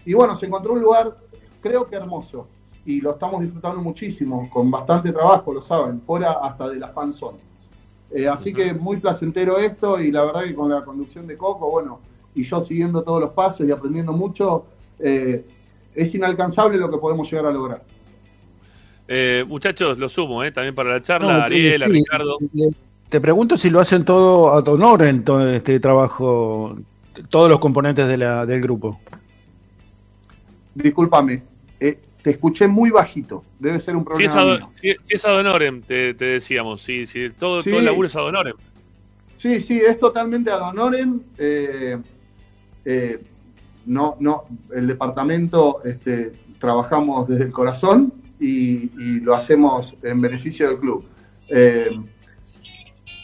Y 0.06 0.14
bueno, 0.14 0.36
se 0.36 0.46
encontró 0.46 0.74
un 0.74 0.82
lugar, 0.82 1.16
creo 1.62 1.86
que 1.88 1.96
hermoso, 1.96 2.48
y 2.86 3.02
lo 3.02 3.12
estamos 3.12 3.42
disfrutando 3.42 3.82
muchísimo, 3.82 4.50
con 4.50 4.72
bastante 4.72 5.12
trabajo, 5.12 5.54
lo 5.54 5.62
saben, 5.62 6.02
fuera 6.02 6.34
hasta 6.42 6.70
de 6.70 6.80
la 6.80 6.88
fan 6.90 7.12
zone. 7.14 7.40
Eh, 8.12 8.28
así 8.28 8.54
que 8.54 8.74
muy 8.74 8.98
placentero 8.98 9.58
esto 9.58 10.00
y 10.00 10.12
la 10.12 10.24
verdad 10.24 10.44
que 10.44 10.56
con 10.56 10.70
la 10.70 10.84
conducción 10.86 11.28
de 11.28 11.36
Coco, 11.38 11.70
bueno, 11.70 12.00
y 12.38 12.44
yo 12.44 12.62
siguiendo 12.62 13.02
todos 13.04 13.20
los 13.22 13.32
pasos 13.32 13.68
y 13.68 13.72
aprendiendo 13.72 14.14
mucho, 14.14 14.66
eh, 15.00 15.44
es 15.96 16.14
inalcanzable 16.16 16.78
lo 16.78 16.90
que 16.92 16.98
podemos 16.98 17.30
llegar 17.30 17.48
a 17.48 17.52
lograr. 17.52 17.84
Eh, 19.08 19.44
muchachos, 19.48 19.98
lo 19.98 20.10
sumo, 20.10 20.44
¿eh? 20.44 20.52
también 20.52 20.76
para 20.76 20.92
la 20.92 21.02
charla, 21.02 21.38
No, 21.40 21.44
Ariel, 21.46 21.82
a 21.84 21.88
sí, 21.88 21.94
Ricardo. 21.94 22.38
Te 23.10 23.22
pregunto 23.22 23.56
si 23.56 23.70
lo 23.70 23.80
hacen 23.80 24.04
todo 24.04 24.54
a 24.54 24.64
tu 24.64 24.72
honor 24.72 25.04
en 25.04 25.24
todo 25.24 25.50
este 25.50 25.80
trabajo, 25.80 26.78
todos 27.30 27.50
los 27.50 27.60
componentes 27.60 28.06
de 28.08 28.18
la, 28.18 28.46
del 28.46 28.62
grupo. 28.62 29.00
Discúlpame, 30.76 31.42
eh, 31.80 32.00
te 32.22 32.32
escuché 32.32 32.68
muy 32.68 32.90
bajito, 32.92 33.44
debe 33.60 33.80
ser 33.80 33.96
un 33.96 34.04
Si 34.04 34.06
problema. 34.28 34.30
es, 34.30 34.36
ad, 34.36 34.70
si, 34.72 34.96
si 35.04 35.14
es 35.16 35.26
ad 35.26 35.38
honorem, 35.40 35.82
te, 35.82 36.14
te 36.14 36.26
decíamos, 36.26 36.82
si, 36.82 37.08
si 37.08 37.30
todo, 37.32 37.64
Sí. 37.64 37.70
todo 37.70 37.80
el 37.80 37.86
laburo 37.86 38.08
es 38.08 38.16
ad 38.16 38.26
honorem. 38.26 38.56
Sí, 39.38 39.60
sí, 39.62 39.80
es 39.80 39.98
totalmente 40.00 40.52
ad 40.52 40.62
honorem. 40.70 41.22
eh, 41.38 41.98
eh, 42.90 43.22
no, 43.86 44.16
no, 44.20 44.46
el 44.74 44.88
departamento 44.88 45.82
este, 45.84 46.32
trabajamos 46.60 47.28
desde 47.28 47.44
el 47.46 47.52
corazón 47.52 48.14
y, 48.40 49.20
lo 49.20 49.36
hacemos 49.36 49.94
en 50.04 50.22
beneficio 50.22 50.70
del 50.70 50.78
club. 50.80 51.04
Eh, 51.50 51.90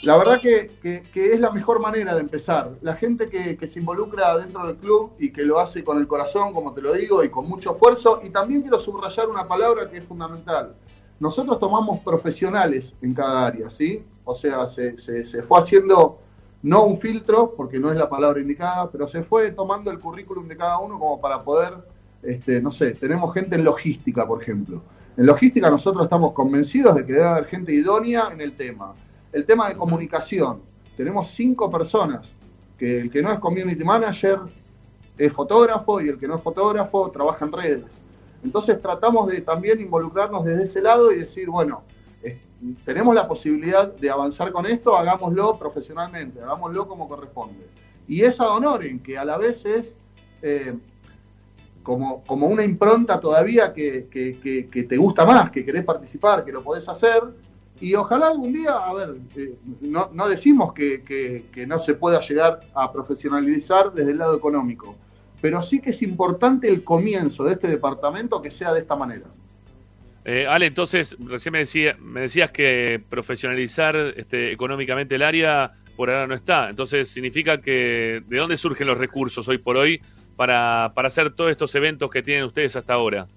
La 0.03 0.17
verdad 0.17 0.41
que, 0.41 0.71
es 1.15 1.39
la 1.39 1.51
mejor 1.51 1.79
manera 1.79 2.13
de 2.13 2.19
empezar. 2.19 2.71
La 2.81 2.95
gente 2.95 3.29
que, 3.29 3.67
se 3.67 3.79
involucra 3.79 4.37
dentro 4.37 4.67
del 4.67 4.75
club 4.75 5.11
y 5.17 5.31
que 5.31 5.43
lo 5.45 5.59
hace 5.59 5.81
con 5.81 5.97
el 5.97 6.07
corazón, 6.07 6.51
como 6.53 6.73
te 6.73 6.81
lo 6.81 6.91
digo, 6.91 7.23
y 7.23 7.29
con 7.29 7.47
mucho 7.47 7.71
esfuerzo. 7.73 8.19
Y 8.21 8.29
también 8.29 8.63
quiero 8.63 8.77
subrayar 8.79 9.29
una 9.29 9.47
palabra 9.47 9.89
que 9.89 9.97
es 9.99 10.03
fundamental. 10.03 10.75
Nosotros 11.21 11.57
tomamos 11.57 12.01
profesionales 12.01 12.93
en 13.01 13.13
cada 13.13 13.45
área, 13.47 13.69
¿sí? 13.69 14.03
O 14.25 14.35
sea, 14.35 14.67
se, 14.67 14.97
se- 14.97 15.23
se 15.23 15.41
fue 15.41 15.59
haciendo 15.59 16.19
no 16.63 16.85
un 16.85 16.97
filtro, 16.97 17.53
porque 17.55 17.77
no 17.77 17.91
es 17.91 17.97
la 17.97 18.09
palabra 18.09 18.39
indicada, 18.39 18.89
pero 18.89 19.05
se 19.05 19.21
fue 19.21 19.51
tomando 19.51 19.91
el 19.91 19.99
currículum 19.99 20.47
de 20.47 20.55
cada 20.55 20.79
uno 20.79 20.97
como 20.97 21.19
para 21.19 21.43
poder, 21.43 21.73
este, 22.23 22.61
no 22.61 22.71
sé, 22.71 22.91
tenemos 22.91 23.33
gente 23.33 23.55
en 23.55 23.65
logística, 23.65 24.25
por 24.25 24.41
ejemplo. 24.41 24.81
En 25.17 25.25
logística 25.25 25.69
nosotros 25.69 26.05
estamos 26.05 26.31
convencidos 26.33 26.95
de 26.95 27.05
que 27.05 27.13
debe 27.13 27.25
haber 27.25 27.45
gente 27.45 27.73
idónea 27.73 28.29
en 28.31 28.39
el 28.39 28.53
tema. 28.53 28.93
El 29.33 29.45
tema 29.45 29.69
de 29.69 29.75
comunicación. 29.75 30.61
Tenemos 30.95 31.31
cinco 31.31 31.69
personas, 31.69 32.33
que 32.77 33.01
el 33.01 33.11
que 33.11 33.21
no 33.21 33.31
es 33.31 33.39
community 33.39 33.83
manager 33.83 34.39
es 35.17 35.33
fotógrafo 35.33 35.99
y 35.99 36.09
el 36.09 36.17
que 36.17 36.27
no 36.27 36.35
es 36.35 36.41
fotógrafo 36.41 37.11
trabaja 37.11 37.45
en 37.45 37.51
redes. 37.51 38.01
Entonces 38.43 38.81
tratamos 38.81 39.29
de 39.29 39.41
también 39.41 39.81
involucrarnos 39.81 40.45
desde 40.45 40.63
ese 40.63 40.81
lado 40.81 41.11
y 41.11 41.19
decir, 41.19 41.49
bueno, 41.49 41.83
tenemos 42.85 43.13
la 43.15 43.27
posibilidad 43.27 43.91
de 43.93 44.09
avanzar 44.09 44.51
con 44.51 44.65
esto, 44.65 44.95
hagámoslo 44.97 45.57
profesionalmente, 45.57 46.41
hagámoslo 46.41 46.87
como 46.87 47.07
corresponde. 47.07 47.67
Y 48.07 48.21
es 48.21 48.39
a 48.39 48.51
Honoren, 48.53 48.99
que 48.99 49.17
a 49.17 49.25
la 49.25 49.37
vez 49.37 49.65
es 49.65 49.95
eh, 50.41 50.73
como, 51.81 52.23
como 52.23 52.47
una 52.47 52.63
impronta 52.63 53.19
todavía 53.19 53.73
que, 53.73 54.07
que- 54.09 54.67
que- 54.71 54.83
te 54.83 54.97
gusta 54.97 55.25
más, 55.25 55.51
que 55.51 55.65
querés 55.65 55.83
participar, 55.83 56.43
que 56.45 56.51
lo 56.51 56.61
podés 56.63 56.87
hacer. 56.87 57.21
Y 57.81 57.95
ojalá 57.95 58.27
algún 58.27 58.53
día, 58.53 58.73
a 58.77 58.93
ver, 58.93 59.15
eh, 59.35 59.55
no, 59.81 60.09
no 60.13 60.29
decimos 60.29 60.73
que 60.73 61.65
no 61.67 61.79
se 61.79 61.95
pueda 61.95 62.21
llegar 62.21 62.61
a 62.73 62.91
profesionalizar 62.91 63.91
desde 63.93 64.11
el 64.11 64.17
lado 64.19 64.37
económico, 64.37 64.95
pero 65.41 65.61
sí 65.61 65.81
que 65.81 65.89
es 65.89 66.01
importante 66.01 66.69
el 66.69 66.83
comienzo 66.85 67.43
de 67.43 67.53
este 67.53 67.67
departamento 67.67 68.41
que 68.41 68.49
sea 68.51 68.71
de 68.73 68.79
esta 68.81 68.95
manera. 68.95 69.25
Eh, 70.25 70.47
Ale, 70.47 70.67
entonces, 70.67 71.17
recién 71.19 71.51
me, 71.51 71.59
decía, 71.59 71.97
me 71.99 72.21
decías 72.21 72.49
que 72.51 73.01
profesionalizar 73.09 73.95
este, 74.15 74.51
económicamente 74.53 75.15
el 75.15 75.21
área 75.23 75.73
por 75.97 76.09
ahora 76.09 76.27
no 76.27 76.33
está. 76.33 76.69
Entonces, 76.69 77.09
significa 77.09 77.59
que 77.59 78.23
¿de 78.25 78.37
dónde 78.37 78.55
surgen 78.57 78.87
los 78.87 78.97
recursos 78.97 79.47
hoy 79.47 79.57
por 79.57 79.75
hoy 79.77 80.01
para, 80.35 80.91
para 80.95 81.07
hacer 81.07 81.31
todos 81.31 81.51
estos 81.51 81.75
eventos 81.75 82.09
que 82.09 82.23
tienen 82.23 82.45
ustedes 82.45 82.75
hasta 82.75 82.93
ahora? 82.93 83.27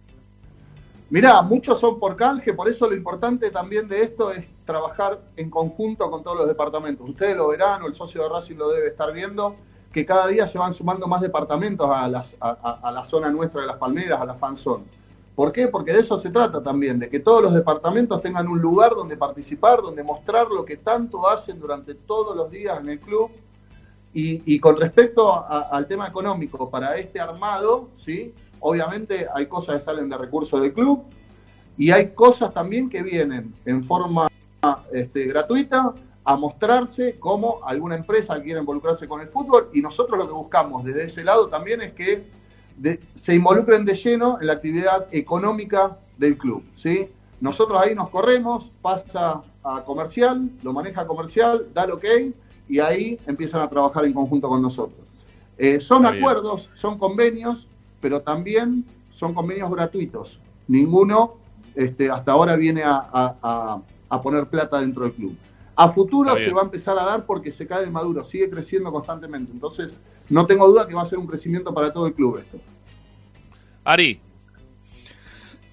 Mirá, 1.11 1.41
muchos 1.43 1.79
son 1.79 2.01
por 2.01 2.17
canje, 2.17 2.53
por 2.53 2.69
eso 2.69 2.89
lo 2.89 2.95
importante 2.97 3.51
también 3.51 3.87
de 3.87 4.03
esto 4.03 4.33
es 4.33 4.45
trabajar 4.65 5.21
en 5.37 5.51
conjunto 5.51 6.11
con 6.11 6.23
todos 6.25 6.37
los 6.37 6.49
departamentos. 6.49 7.09
Ustedes 7.09 7.37
lo 7.37 7.49
verán, 7.49 7.83
o 7.83 7.87
el 7.87 7.95
socio 7.95 8.23
de 8.23 8.29
Racing 8.29 8.57
lo 8.57 8.71
debe 8.71 8.89
estar 8.89 9.13
viendo, 9.13 9.55
que 9.93 10.05
cada 10.05 10.27
día 10.27 10.47
se 10.49 10.59
van 10.59 10.73
sumando 10.73 11.07
más 11.07 11.21
departamentos 11.21 11.89
a, 11.89 12.09
las- 12.09 12.37
a- 12.41 12.81
a- 12.83 12.91
la 12.91 13.05
zona 13.05 13.31
nuestra 13.31 13.61
de 13.61 13.67
las 13.69 13.77
palmeras, 13.77 14.21
a 14.21 14.25
la 14.25 14.35
fanzone. 14.35 14.85
¿Por 15.37 15.53
qué? 15.53 15.69
Porque 15.69 15.93
de 15.93 16.01
eso 16.01 16.17
se 16.17 16.31
trata 16.31 16.63
también, 16.63 16.99
de 16.99 17.11
que 17.11 17.21
todos 17.21 17.43
los 17.43 17.53
departamentos 17.53 18.23
tengan 18.23 18.49
un 18.49 18.59
lugar 18.59 18.95
donde 18.95 19.19
participar, 19.19 19.83
donde 19.83 20.03
mostrar 20.03 20.49
lo 20.49 20.65
que 20.65 20.79
tanto 20.79 21.29
hacen 21.29 21.61
durante 21.61 21.95
todos 21.95 22.35
los 22.35 22.51
días 22.51 22.81
en 22.81 22.89
el 22.89 22.99
club. 22.99 23.31
Y, 24.19 24.59
con 24.61 24.81
respecto 24.81 25.47
al 25.47 25.87
tema 25.87 26.09
económico, 26.09 26.71
para 26.71 26.97
este 26.97 27.21
armado, 27.21 27.91
¿sí? 27.97 28.33
obviamente 28.61 29.27
hay 29.35 29.45
cosas 29.45 29.77
que 29.77 29.81
salen 29.83 30.09
de 30.09 30.17
recursos 30.17 30.59
del 30.63 30.73
club 30.73 31.05
y 31.77 31.91
hay 31.91 32.13
cosas 32.13 32.55
también 32.55 32.89
que 32.89 33.03
vienen 33.03 33.53
en 33.67 33.85
forma 33.85 34.29
este, 34.91 35.27
gratuita 35.27 35.93
a 36.25 36.35
mostrarse 36.35 37.19
como 37.21 37.61
alguna 37.63 37.97
empresa 37.97 38.41
quiere 38.43 38.61
involucrarse 38.61 39.07
con 39.07 39.21
el 39.21 39.29
fútbol 39.29 39.69
y 39.75 39.83
nosotros 39.83 40.19
lo 40.19 40.27
que 40.27 40.33
buscamos 40.33 40.83
desde 40.83 41.05
ese 41.05 41.23
lado 41.23 41.49
también 41.49 41.83
es 41.83 41.93
que 41.93 42.25
de- 42.77 43.01
se 43.15 43.35
involucren 43.35 43.85
de 43.85 43.95
lleno 43.95 44.39
en 44.41 44.47
la 44.47 44.55
actividad 44.55 45.07
económica 45.13 45.97
del 46.19 46.37
club. 46.37 46.63
¿sí? 46.75 47.09
Nosotros 47.41 47.79
ahí 47.81 47.95
nos 47.95 48.11
corremos, 48.11 48.73
pasa 48.83 49.43
a 49.63 49.83
comercial, 49.85 50.49
lo 50.63 50.73
maneja 50.73 51.07
comercial, 51.07 51.67
da 51.75 51.85
el 51.85 51.93
ok 51.93 52.05
y 52.69 52.79
ahí 52.79 53.19
empiezan 53.27 53.61
a 53.63 53.69
trabajar 53.69 54.05
en 54.05 54.13
conjunto 54.13 54.49
con 54.49 54.63
nosotros. 54.63 55.01
Eh, 55.59 55.81
son 55.81 56.03
bien. 56.03 56.15
acuerdos, 56.17 56.69
son 56.75 56.99
convenios, 56.99 57.67
pero 58.01 58.21
también 58.21 58.85
son 59.11 59.33
convenios 59.35 59.71
gratuitos. 59.71 60.39
Ninguno 60.69 61.35
este, 61.75 62.11
hasta 62.11 62.33
ahora 62.33 62.57
viene 62.57 62.83
a, 62.83 62.97
a- 63.13 63.35
a- 63.43 63.81
a 64.09 64.23
poner 64.23 64.47
plata 64.47 64.81
dentro 64.81 65.05
del 65.05 65.13
club. 65.13 65.37
A 65.77 65.91
futuro 65.91 66.31
se 66.45 66.51
va 66.53 66.63
a 66.63 66.65
empezar 66.65 66.99
a 66.99 67.05
dar 67.05 67.27
porque 67.27 67.53
se 67.53 67.67
cae 67.67 67.85
de 67.85 67.91
maduro, 67.91 68.25
sigue 68.25 68.49
creciendo 68.49 68.91
constantemente. 68.91 69.53
Entonces, 69.53 70.01
no 70.31 70.47
tengo 70.47 70.67
duda 70.67 70.89
que 70.89 70.95
va 70.95 71.03
a 71.03 71.07
ser 71.07 71.19
un 71.19 71.27
crecimiento 71.27 71.73
para 71.75 71.93
todo 71.93 72.07
el 72.07 72.15
club 72.15 72.39
esto. 72.39 72.59
Ari, 73.85 74.19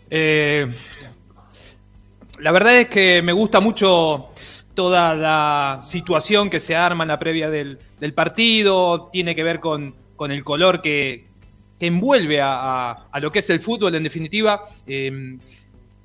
Eh, 0.10 0.68
la 2.40 2.52
verdad 2.52 2.78
es 2.80 2.90
que 2.90 3.22
me 3.24 3.32
gusta 3.34 3.60
mucho 3.60 4.28
toda 4.76 5.16
la 5.16 5.80
situación 5.84 6.50
que 6.50 6.60
se 6.60 6.76
arma 6.76 7.04
en 7.04 7.08
la 7.08 7.18
previa 7.20 7.50
del, 7.50 7.80
del 8.00 8.14
partido, 8.14 9.10
tiene 9.12 9.36
que 9.36 9.44
ver 9.44 9.60
con, 9.60 9.94
con 10.16 10.32
el 10.32 10.44
color 10.44 10.82
que, 10.82 11.26
que 11.80 11.88
envuelve 11.88 12.42
a, 12.42 12.92
a- 12.92 13.08
a 13.12 13.20
lo 13.20 13.32
que 13.32 13.40
es 13.40 13.50
el 13.50 13.60
fútbol 13.60 13.96
en 13.96 14.04
definitiva, 14.04 14.62
eh, 14.86 15.38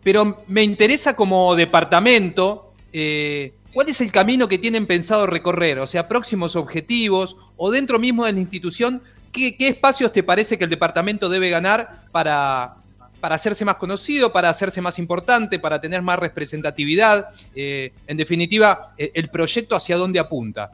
pero 0.02 0.38
me 0.48 0.62
interesa 0.62 1.14
como 1.16 1.54
departamento, 1.54 2.70
eh, 2.92 3.52
¿cuál 3.72 3.88
es 3.88 4.00
el 4.00 4.10
camino 4.12 4.48
que 4.48 4.58
tienen 4.58 4.86
pensado 4.86 5.26
recorrer? 5.26 5.78
O 5.78 5.86
sea, 5.86 6.08
próximos 6.08 6.56
objetivos 6.56 7.36
o 7.56 7.70
dentro 7.70 7.98
mismo 7.98 8.24
de 8.24 8.32
la 8.32 8.40
institución, 8.40 9.02
¿qué, 9.32 9.56
espacios 9.58 10.12
te 10.12 10.22
parece 10.22 10.58
que 10.58 10.64
el 10.64 10.70
departamento 10.70 11.28
debe 11.28 11.50
ganar 11.50 12.04
para, 12.10 12.76
para 13.20 13.34
hacerse 13.34 13.64
más 13.64 13.76
conocido, 13.76 14.32
para 14.32 14.48
hacerse 14.48 14.80
más 14.80 14.98
importante, 14.98 15.58
para 15.58 15.80
tener 15.80 16.02
más 16.02 16.18
representatividad? 16.18 17.28
Eh, 17.54 17.92
en 18.06 18.16
definitiva, 18.16 18.94
eh, 18.96 19.10
el 19.14 19.28
proyecto 19.28 19.76
hacia 19.76 19.96
dónde 19.96 20.18
apunta. 20.18 20.70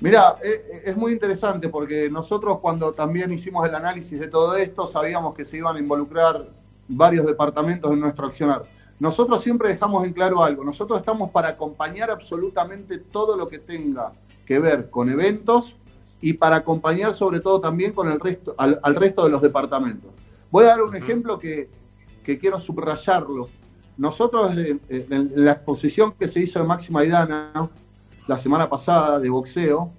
Mira, 0.00 0.36
eh, 0.44 0.82
es 0.84 0.96
muy 0.96 1.12
interesante 1.12 1.68
porque 1.68 2.08
nosotros 2.08 2.60
cuando 2.60 2.92
también 2.92 3.32
hicimos 3.32 3.68
el 3.68 3.74
análisis 3.74 4.20
de 4.20 4.28
todo 4.28 4.54
esto 4.56 4.86
sabíamos 4.86 5.34
que 5.34 5.44
se 5.44 5.56
iban 5.56 5.76
a 5.76 5.80
involucrar 5.80 6.46
varios 6.86 7.26
departamentos 7.26 7.92
en 7.92 8.00
nuestro 8.00 8.26
accionar. 8.26 8.62
Nosotros 9.00 9.42
siempre 9.42 9.68
dejamos 9.68 10.04
en 10.04 10.12
claro 10.12 10.42
algo, 10.42 10.64
nosotros 10.64 10.98
estamos 11.00 11.30
para 11.30 11.48
acompañar 11.50 12.10
absolutamente 12.10 12.98
todo 12.98 13.36
lo 13.36 13.46
que 13.48 13.58
tenga 13.58 14.12
que 14.44 14.58
ver 14.58 14.90
con 14.90 15.08
eventos 15.08 15.74
y 16.20 16.32
para 16.32 16.56
acompañar 16.56 17.14
sobre 17.14 17.38
todo 17.40 17.60
también 17.60 17.92
con 17.92 18.10
el 18.10 18.18
resto, 18.18 18.54
al, 18.58 18.80
al 18.82 18.94
resto 18.96 19.24
de 19.24 19.30
los 19.30 19.40
departamentos. 19.40 20.10
Voy 20.50 20.64
a 20.64 20.68
dar 20.68 20.82
un 20.82 20.96
ejemplo 20.96 21.38
que, 21.38 21.68
que 22.24 22.38
quiero 22.38 22.58
subrayarlo. 22.58 23.48
Nosotros 23.96 24.56
en, 24.56 24.80
en 24.88 25.32
la 25.44 25.52
exposición 25.52 26.12
que 26.18 26.26
se 26.26 26.40
hizo 26.40 26.58
en 26.60 26.66
Máxima 26.66 27.04
Idana 27.04 27.70
la 28.26 28.38
semana 28.38 28.68
pasada 28.68 29.18
de 29.20 29.28
boxeo, 29.30 29.90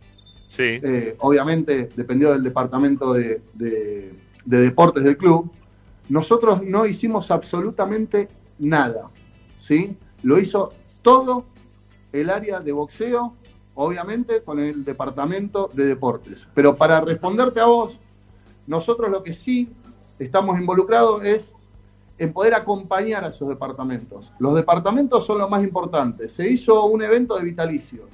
sí. 0.50 0.64
eh, 0.84 1.16
obviamente 1.20 1.90
dependió 1.96 2.32
del 2.32 2.44
departamento 2.44 3.14
de, 3.14 3.42
de- 3.54 4.14
de 4.46 4.58
deportes 4.62 5.04
del 5.04 5.16
club, 5.16 5.52
nosotros 6.10 6.64
no 6.64 6.86
hicimos 6.88 7.30
absolutamente 7.30 8.28
nada, 8.60 9.10
¿sí? 9.60 9.98
Lo 10.23 10.40
hizo 10.40 10.73
todo 11.02 11.45
el 12.11 12.30
área 12.30 12.60
de 12.60 12.72
boxeo, 12.72 13.34
obviamente 13.76 14.41
con 14.44 14.60
el 14.60 14.84
departamento 14.84 15.69
de 15.73 15.86
deportes. 15.86 16.48
Pero 16.53 16.76
para 16.76 17.02
responderte 17.02 17.60
a 17.60 17.65
vos, 17.65 17.98
nosotros 18.68 19.10
lo 19.10 19.23
que 19.23 19.34
sí 19.34 19.69
estamos 20.19 20.60
involucrados 20.60 21.23
es 21.23 21.53
en 22.18 22.34
poder 22.34 22.53
acompañar 22.53 23.23
a 23.23 23.30
esos 23.30 23.48
departamentos. 23.48 24.30
Los 24.40 24.53
departamentos 24.53 25.26
son 25.26 25.38
lo 25.38 25.48
más 25.48 25.64
importante. 25.64 26.27
Se 26.30 26.49
hizo 26.49 26.84
un 26.86 27.02
evento 27.02 27.38
de 27.38 27.45
vitalicios. 27.45 28.10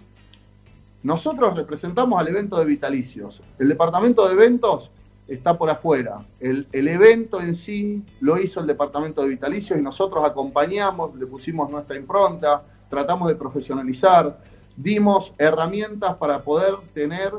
Nosotros 1.02 1.56
representamos 1.56 2.20
al 2.20 2.28
evento 2.28 2.58
de 2.58 2.66
vitalicios. 2.66 3.42
El 3.58 3.70
departamento 3.70 4.28
de 4.28 4.34
eventos 4.34 4.92
está 5.28 5.58
por 5.58 5.70
afuera. 5.70 6.20
El, 6.40 6.68
el 6.72 6.88
evento 6.88 7.42
en 7.42 7.56
sí 7.56 8.04
lo 8.20 8.38
hizo 8.38 8.60
el 8.60 8.68
departamento 8.68 9.22
de 9.22 9.30
vitalicios 9.30 9.80
y 9.80 9.82
nosotros 9.82 10.24
acompañamos, 10.24 11.16
le 11.16 11.26
pusimos 11.26 11.70
nuestra 11.70 11.96
impronta, 11.96 12.64
tratamos 12.90 13.28
de 13.28 13.36
profesionalizar, 13.36 14.38
dimos 14.76 15.34
herramientas 15.38 16.16
para 16.16 16.44
poder 16.44 16.76
tener 16.94 17.32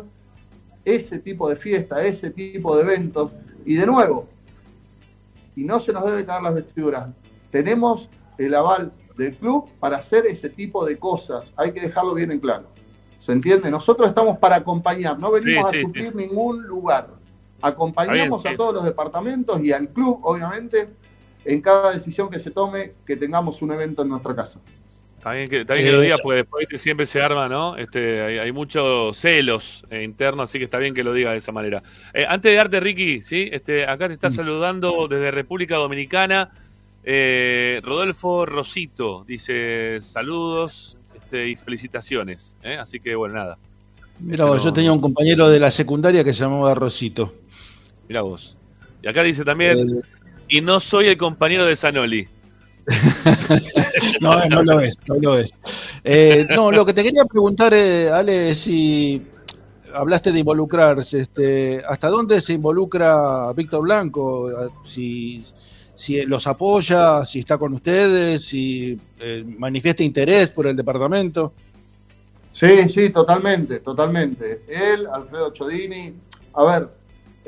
ese 0.85 1.19
tipo 1.19 1.49
de 1.49 1.57
fiesta, 1.57 2.03
ese 2.05 2.31
tipo 2.31 2.77
de 2.77 2.83
eventos. 2.83 3.31
Y 3.65 3.75
de 3.75 3.87
nuevo, 3.87 4.29
y 5.57 5.65
no 5.65 5.81
se 5.81 5.93
nos 5.93 6.05
debe 6.05 6.25
caer 6.25 6.43
las 6.43 6.55
vestiduras, 6.55 7.09
tenemos 7.51 8.09
el 8.39 8.55
aval 8.55 8.93
del 9.17 9.35
club 9.35 9.69
para 9.81 9.99
hacer 9.99 10.27
ese 10.27 10.49
tipo 10.49 10.85
de 10.85 10.99
cosas. 10.99 11.53
Hay 11.57 11.73
que 11.73 11.81
dejarlo 11.81 12.15
bien 12.15 12.31
en 12.31 12.39
claro. 12.39 12.67
¿Se 13.19 13.33
entiende? 13.33 13.71
Nosotros 13.71 14.09
estamos 14.09 14.39
para 14.39 14.57
acompañar, 14.57 15.19
no 15.19 15.33
venimos 15.33 15.71
Sí, 15.71 15.79
sí, 15.79 15.83
a 15.83 15.87
suplir 15.87 16.15
ningún 16.15 16.63
lugar. 16.63 17.09
Acompañamos 17.63 18.19
Está 18.19 18.27
bien, 18.27 18.43
sí. 18.43 18.49
a 18.49 18.57
todos 18.57 18.75
los 18.75 18.85
departamentos 18.85 19.63
y 19.63 19.73
al 19.73 19.89
club, 19.89 20.21
obviamente, 20.23 20.89
en 21.45 21.61
cada 21.61 21.93
decisión 21.93 22.29
que 22.31 22.39
se 22.39 22.51
tome, 22.51 22.93
que 23.07 23.17
tengamos 23.17 23.63
un 23.63 23.73
evento 23.73 24.03
en 24.03 24.09
nuestra 24.09 24.35
casa. 24.35 24.61
Está 25.17 25.33
bien 25.33 25.49
que, 25.49 25.61
está 25.63 25.75
bien 25.75 25.87
que 25.87 25.93
lo 25.93 26.01
digas 26.01 26.21
porque 26.23 26.37
después 26.37 26.61
¿viste? 26.61 26.79
siempre 26.79 27.07
se 27.07 27.21
arma, 27.21 27.49
¿no? 27.49 27.77
Este, 27.77 28.21
hay, 28.23 28.39
hay 28.39 28.53
muchos 28.53 29.17
celos 29.17 29.85
eh, 29.91 30.05
internos, 30.05 30.45
así 30.45 30.59
que 30.59 30.65
está 30.65 30.79
bien 30.79 30.95
que 30.95 31.03
lo 31.03 31.13
digas 31.13 31.33
de 31.33 31.39
esa 31.39 31.51
manera. 31.51 31.83
Eh, 32.15 32.25
antes 32.29 32.53
de 32.53 32.57
darte, 32.57 32.79
Ricky, 32.79 33.23
¿sí? 33.23 33.49
Este, 33.51 33.87
acá 33.87 34.07
te 34.07 34.15
está 34.15 34.31
saludando 34.31 35.09
desde 35.09 35.31
República 35.33 35.77
Dominicana 35.77 36.53
eh, 37.09 37.81
Rodolfo 37.85 38.45
Rosito. 38.45 39.25
Dice 39.27 39.99
saludos 40.01 40.99
este, 41.15 41.49
y 41.49 41.57
felicitaciones. 41.57 42.57
¿eh? 42.63 42.77
Así 42.77 42.99
que, 42.99 43.15
bueno, 43.15 43.37
nada. 43.37 43.59
Mira, 44.19 44.45
vos, 44.47 44.63
yo 44.63 44.73
tenía 44.73 44.93
un 44.93 45.01
compañero 45.01 45.49
de 45.49 45.61
la 45.61 45.71
secundaria 45.71 46.25
que 46.25 46.33
se 46.33 46.41
llamaba 46.41 46.75
Rosito. 46.75 47.33
Mira 48.09 48.23
vos. 48.23 48.57
Y 49.03 49.09
acá 49.09 49.23
dice 49.23 49.45
también, 49.45 50.03
y 50.49 50.61
no 50.61 50.81
soy 50.81 51.09
el 51.09 51.17
compañero 51.17 51.65
de 51.67 51.77
Zanoli. 51.77 52.29
no, 54.21 54.45
no 54.47 54.63
lo 54.63 54.81
es, 54.81 54.97
no 55.09 55.17
lo 55.21 55.39
es. 55.39 55.53
Eh, 56.05 56.47
no, 56.55 56.71
lo 56.71 56.87
que 56.87 56.95
te 56.95 57.03
quería 57.03 57.25
preguntar, 57.25 57.75
eh, 57.75 58.09
Ale, 58.11 58.51
es 58.51 58.59
si 58.59 59.23
hablaste 59.93 60.31
de 60.31 60.41
involucrarse, 60.41 61.21
este, 61.21 61.83
¿hasta 61.89 62.09
dónde 62.09 62.41
se 62.41 62.53
involucra 62.53 63.53
Víctor 63.55 63.83
Blanco? 63.83 64.71
Si, 64.85 65.45
si 65.95 66.23
los 66.23 66.47
apoya, 66.47 67.25
si 67.25 67.41
está 67.41 67.59
con 67.59 67.73
ustedes, 67.73 68.45
si 68.45 68.99
eh, 69.19 69.45
manifiesta 69.59 70.03
interés 70.03 70.53
por 70.53 70.67
el 70.67 70.77
departamento. 70.77 71.53
Sí, 72.53 72.89
sí, 72.89 73.11
totalmente, 73.11 73.81
totalmente. 73.81 74.63
Él, 74.69 75.07
Alfredo 75.13 75.53
Chodini, 75.53 76.15
a 76.55 76.65
ver, 76.65 76.89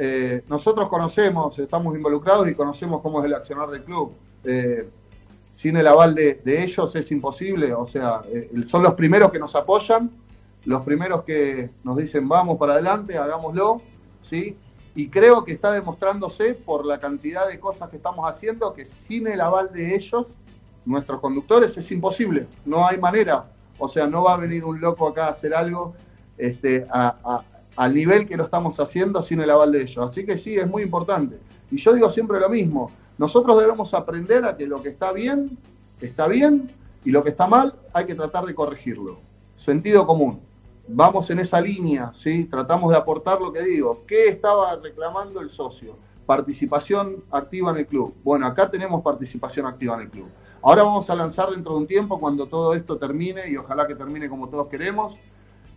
eh, 0.00 0.44
nosotros 0.48 0.88
conocemos, 0.88 1.58
estamos 1.58 1.96
involucrados 1.96 2.48
y 2.48 2.54
conocemos 2.54 3.02
cómo 3.02 3.18
es 3.18 3.26
el 3.26 3.34
accionar 3.34 3.68
del 3.68 3.82
club. 3.82 4.12
Eh, 4.44 4.88
sin 5.54 5.76
el 5.76 5.88
aval 5.88 6.14
de, 6.14 6.40
ellos 6.46 6.94
es 6.94 7.10
imposible, 7.10 7.74
o 7.74 7.88
sea, 7.88 8.22
eh, 8.32 8.48
son 8.66 8.84
los 8.84 8.94
primeros 8.94 9.32
que 9.32 9.40
nos 9.40 9.56
apoyan, 9.56 10.08
los 10.66 10.84
primeros 10.84 11.24
que 11.24 11.70
nos 11.82 11.96
dicen 11.96 12.28
vamos 12.28 12.58
para 12.58 12.74
adelante, 12.74 13.18
hagámoslo, 13.18 13.82
¿sí? 14.22 14.56
Y 14.94 15.08
creo 15.08 15.44
que 15.44 15.52
está 15.52 15.72
demostrándose 15.72 16.54
por 16.54 16.86
la 16.86 17.00
cantidad 17.00 17.48
de 17.48 17.58
cosas 17.58 17.90
que 17.90 17.96
estamos 17.96 18.30
haciendo 18.30 18.72
que 18.74 18.86
sin 18.86 19.26
el 19.26 19.40
aval 19.40 19.72
de 19.72 19.96
ellos, 19.96 20.32
nuestros 20.84 21.20
conductores, 21.20 21.76
es 21.76 21.90
imposible, 21.90 22.46
no 22.64 22.86
hay 22.86 22.98
manera. 22.98 23.46
O 23.80 23.88
sea, 23.88 24.06
no 24.06 24.22
va 24.22 24.34
a 24.34 24.36
venir 24.36 24.64
un 24.64 24.80
loco 24.80 25.08
acá 25.08 25.26
a 25.26 25.30
hacer 25.30 25.54
algo 25.54 25.94
este, 26.36 26.86
a, 26.88 27.42
al 27.78 27.94
nivel 27.94 28.26
que 28.26 28.36
lo 28.36 28.42
estamos 28.42 28.80
haciendo 28.80 29.22
sin 29.22 29.40
el 29.40 29.50
aval 29.50 29.70
de 29.70 29.82
ellos. 29.82 29.98
Así 29.98 30.26
que 30.26 30.36
sí, 30.36 30.56
es 30.56 30.68
muy 30.68 30.82
importante. 30.82 31.38
Y 31.70 31.76
yo 31.76 31.92
digo 31.92 32.10
siempre 32.10 32.40
lo 32.40 32.48
mismo, 32.48 32.90
nosotros 33.16 33.56
debemos 33.56 33.94
aprender 33.94 34.44
a 34.44 34.56
que 34.56 34.66
lo 34.66 34.82
que 34.82 34.88
está 34.88 35.12
bien, 35.12 35.56
está 36.00 36.26
bien, 36.26 36.72
y 37.04 37.12
lo 37.12 37.22
que 37.22 37.30
está 37.30 37.46
mal, 37.46 37.76
hay 37.92 38.04
que 38.04 38.16
tratar 38.16 38.46
de 38.46 38.54
corregirlo. 38.54 39.20
Sentido 39.56 40.04
común. 40.08 40.40
Vamos 40.88 41.30
en 41.30 41.38
esa 41.38 41.60
línea, 41.60 42.10
¿sí? 42.14 42.46
Tratamos 42.46 42.90
de 42.90 42.96
aportar 42.96 43.40
lo 43.40 43.52
que 43.52 43.62
digo. 43.62 44.02
¿Qué 44.08 44.26
estaba 44.26 44.74
reclamando 44.74 45.40
el 45.40 45.50
socio? 45.50 45.96
Participación 46.26 47.22
activa 47.30 47.70
en 47.70 47.76
el 47.76 47.86
club. 47.86 48.12
Bueno, 48.24 48.46
acá 48.46 48.68
tenemos 48.68 49.02
participación 49.02 49.66
activa 49.66 49.94
en 49.94 50.00
el 50.00 50.10
club. 50.10 50.26
Ahora 50.62 50.82
vamos 50.82 51.08
a 51.10 51.14
lanzar 51.14 51.50
dentro 51.50 51.74
de 51.74 51.78
un 51.78 51.86
tiempo, 51.86 52.18
cuando 52.18 52.46
todo 52.46 52.74
esto 52.74 52.98
termine, 52.98 53.48
y 53.48 53.56
ojalá 53.56 53.86
que 53.86 53.94
termine 53.94 54.28
como 54.28 54.48
todos 54.48 54.66
queremos, 54.66 55.14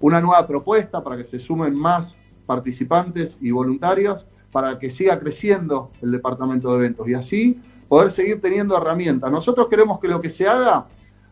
una 0.02 0.20
nueva 0.20 0.46
propuesta 0.46 1.04
para 1.04 1.18
que 1.18 1.24
se 1.24 1.40
sumen 1.40 1.76
más 1.76 2.16
participantes 2.46 3.38
y 3.40 3.52
voluntarios 3.52 4.26
para 4.52 4.78
que 4.78 4.90
siga 4.90 5.18
creciendo 5.20 5.92
el 6.02 6.12
departamento 6.12 6.72
de 6.72 6.78
eventos 6.78 7.08
y 7.08 7.14
así 7.14 7.62
poder 7.88 8.12
seguir 8.12 8.42
teniendo 8.42 8.76
herramientas. 8.76 9.32
Nosotros 9.32 9.68
queremos 9.70 10.00
que 10.00 10.08
lo 10.08 10.20
que 10.20 10.30
se 10.30 10.48
haga, 10.48 10.88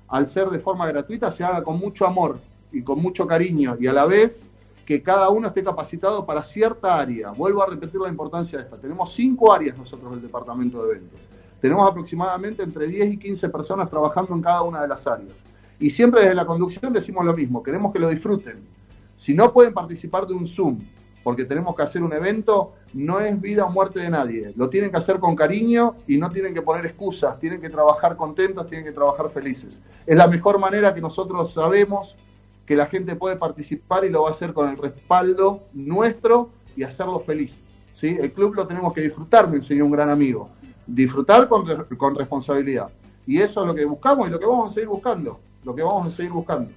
al 0.07 0.27
ser 0.27 0.49
de 0.49 0.59
forma 0.59 0.87
gratuita, 0.87 1.31
se 1.31 1.43
haga 1.43 1.63
con 1.63 1.77
mucho 1.77 2.05
amor 2.05 2.39
y 2.71 2.81
con 2.81 3.01
mucho 3.01 3.27
cariño 3.27 3.75
y 3.79 3.87
a 3.87 3.93
la 3.93 4.05
vez 4.05 4.45
que 4.85 5.03
cada 5.03 5.29
uno 5.29 5.49
esté 5.49 5.63
capacitado 5.63 6.25
para 6.25 6.43
cierta 6.43 6.97
área. 6.97 7.31
Vuelvo 7.31 7.61
a 7.61 7.67
repetir 7.67 7.99
la 7.99 8.09
importancia 8.09 8.57
de 8.57 8.63
esta. 8.63 8.77
Tenemos 8.77 9.13
cinco 9.13 9.53
áreas 9.53 9.77
nosotros 9.77 10.11
del 10.11 10.21
departamento 10.21 10.83
de 10.83 10.91
eventos. 10.91 11.19
Tenemos 11.61 11.89
aproximadamente 11.89 12.63
entre 12.63 12.87
10 12.87 13.13
y 13.13 13.17
15 13.17 13.49
personas 13.49 13.89
trabajando 13.89 14.33
en 14.33 14.41
cada 14.41 14.61
una 14.61 14.81
de 14.81 14.87
las 14.87 15.05
áreas. 15.05 15.33
Y 15.79 15.89
siempre 15.89 16.21
desde 16.21 16.35
la 16.35 16.45
conducción 16.45 16.91
decimos 16.91 17.25
lo 17.25 17.33
mismo, 17.33 17.63
queremos 17.63 17.93
que 17.93 17.99
lo 17.99 18.09
disfruten. 18.09 18.59
Si 19.17 19.33
no 19.33 19.51
pueden 19.53 19.73
participar 19.73 20.27
de 20.27 20.33
un 20.33 20.47
Zoom, 20.47 20.79
porque 21.23 21.45
tenemos 21.45 21.75
que 21.75 21.83
hacer 21.83 22.01
un 22.01 22.13
evento, 22.13 22.73
no 22.93 23.19
es 23.19 23.39
vida 23.39 23.65
o 23.65 23.69
muerte 23.69 23.99
de 23.99 24.09
nadie. 24.09 24.53
Lo 24.55 24.69
tienen 24.69 24.91
que 24.91 24.97
hacer 24.97 25.19
con 25.19 25.35
cariño 25.35 25.95
y 26.07 26.17
no 26.17 26.29
tienen 26.29 26.53
que 26.53 26.61
poner 26.61 26.85
excusas, 26.85 27.39
tienen 27.39 27.61
que 27.61 27.69
trabajar 27.69 28.15
contentos, 28.15 28.67
tienen 28.67 28.85
que 28.85 28.91
trabajar 28.91 29.29
felices. 29.29 29.81
Es 30.05 30.17
la 30.17 30.27
mejor 30.27 30.59
manera 30.59 30.93
que 30.93 31.01
nosotros 31.01 31.53
sabemos 31.53 32.15
que 32.65 32.75
la 32.75 32.85
gente 32.85 33.15
puede 33.15 33.35
participar 33.35 34.05
y 34.05 34.09
lo 34.09 34.23
va 34.23 34.29
a 34.29 34.31
hacer 34.31 34.53
con 34.53 34.69
el 34.69 34.77
respaldo 34.77 35.63
nuestro 35.73 36.49
y 36.75 36.83
hacerlo 36.83 37.19
feliz. 37.19 37.59
¿sí? 37.93 38.17
El 38.19 38.31
club 38.31 38.55
lo 38.55 38.67
tenemos 38.67 38.93
que 38.93 39.01
disfrutar, 39.01 39.49
me 39.49 39.57
enseñó 39.57 39.85
un 39.85 39.91
gran 39.91 40.09
amigo. 40.09 40.49
Disfrutar 40.85 41.47
con, 41.47 41.65
con 41.97 42.15
responsabilidad. 42.15 42.89
Y 43.27 43.39
eso 43.39 43.61
es 43.61 43.67
lo 43.67 43.75
que 43.75 43.85
buscamos 43.85 44.27
y 44.27 44.31
lo 44.31 44.39
que 44.39 44.45
vamos 44.45 44.71
a 44.71 44.73
seguir 44.73 44.89
buscando. 44.89 45.39
Lo 45.63 45.75
que 45.75 45.83
vamos 45.83 46.07
a 46.07 46.11
seguir 46.11 46.31
buscando. 46.31 46.71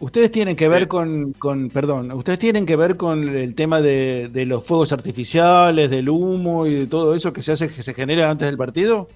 Ustedes 0.00 0.30
tienen 0.30 0.54
que 0.54 0.68
ver 0.68 0.86
con, 0.86 1.32
con, 1.32 1.70
perdón, 1.70 2.12
ustedes 2.12 2.38
tienen 2.38 2.66
que 2.66 2.76
ver 2.76 2.96
con 2.96 3.28
el 3.28 3.56
tema 3.56 3.80
de, 3.80 4.30
de, 4.32 4.46
los 4.46 4.64
fuegos 4.64 4.92
artificiales, 4.92 5.90
del 5.90 6.08
humo 6.08 6.66
y 6.66 6.74
de 6.74 6.86
todo 6.86 7.16
eso 7.16 7.32
que 7.32 7.42
se 7.42 7.50
hace, 7.50 7.68
que 7.68 7.82
se 7.82 7.94
genera 7.94 8.30
antes 8.30 8.46
del 8.46 8.56
partido. 8.56 9.08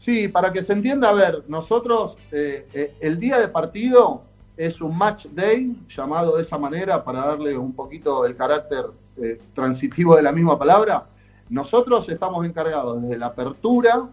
Sí, 0.00 0.28
para 0.28 0.50
que 0.50 0.62
se 0.62 0.72
entienda, 0.72 1.10
a 1.10 1.12
ver, 1.12 1.44
nosotros 1.46 2.16
eh, 2.32 2.66
eh, 2.72 2.94
el 3.00 3.20
día 3.20 3.38
de 3.38 3.48
partido 3.48 4.22
es 4.56 4.80
un 4.80 4.96
match 4.96 5.26
day, 5.26 5.76
llamado 5.94 6.36
de 6.36 6.42
esa 6.42 6.56
manera 6.56 7.04
para 7.04 7.26
darle 7.26 7.56
un 7.56 7.74
poquito 7.74 8.24
el 8.24 8.34
carácter 8.34 8.86
eh, 9.18 9.38
transitivo 9.54 10.16
de 10.16 10.22
la 10.22 10.32
misma 10.32 10.58
palabra. 10.58 11.04
Nosotros 11.50 12.08
estamos 12.08 12.46
encargados 12.46 13.02
desde 13.02 13.18
la 13.18 13.26
apertura 13.26 14.08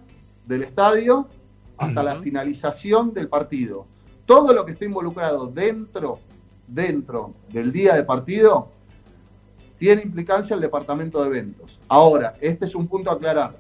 del 0.46 0.64
estadio 0.64 1.26
hasta 1.78 2.04
la 2.04 2.20
finalización 2.20 3.14
del 3.14 3.30
partido. 3.30 3.86
Todo 4.28 4.52
lo 4.52 4.66
que 4.66 4.74
esté 4.74 4.86
involucrado 4.86 5.48
dentro, 5.48 6.20
dentro 6.68 7.34
del 7.48 7.72
día 7.72 7.96
de 7.96 8.04
partido 8.04 8.68
tiene 9.80 10.02
implicancia 10.02 10.54
el 10.54 10.60
departamento 10.60 11.22
de 11.22 11.28
eventos. 11.28 11.80
Ahora, 11.88 12.36
este 12.42 12.66
es 12.66 12.76
un 12.76 12.90
punto 12.90 13.10
a 13.10 13.14
aclarar. 13.14 13.56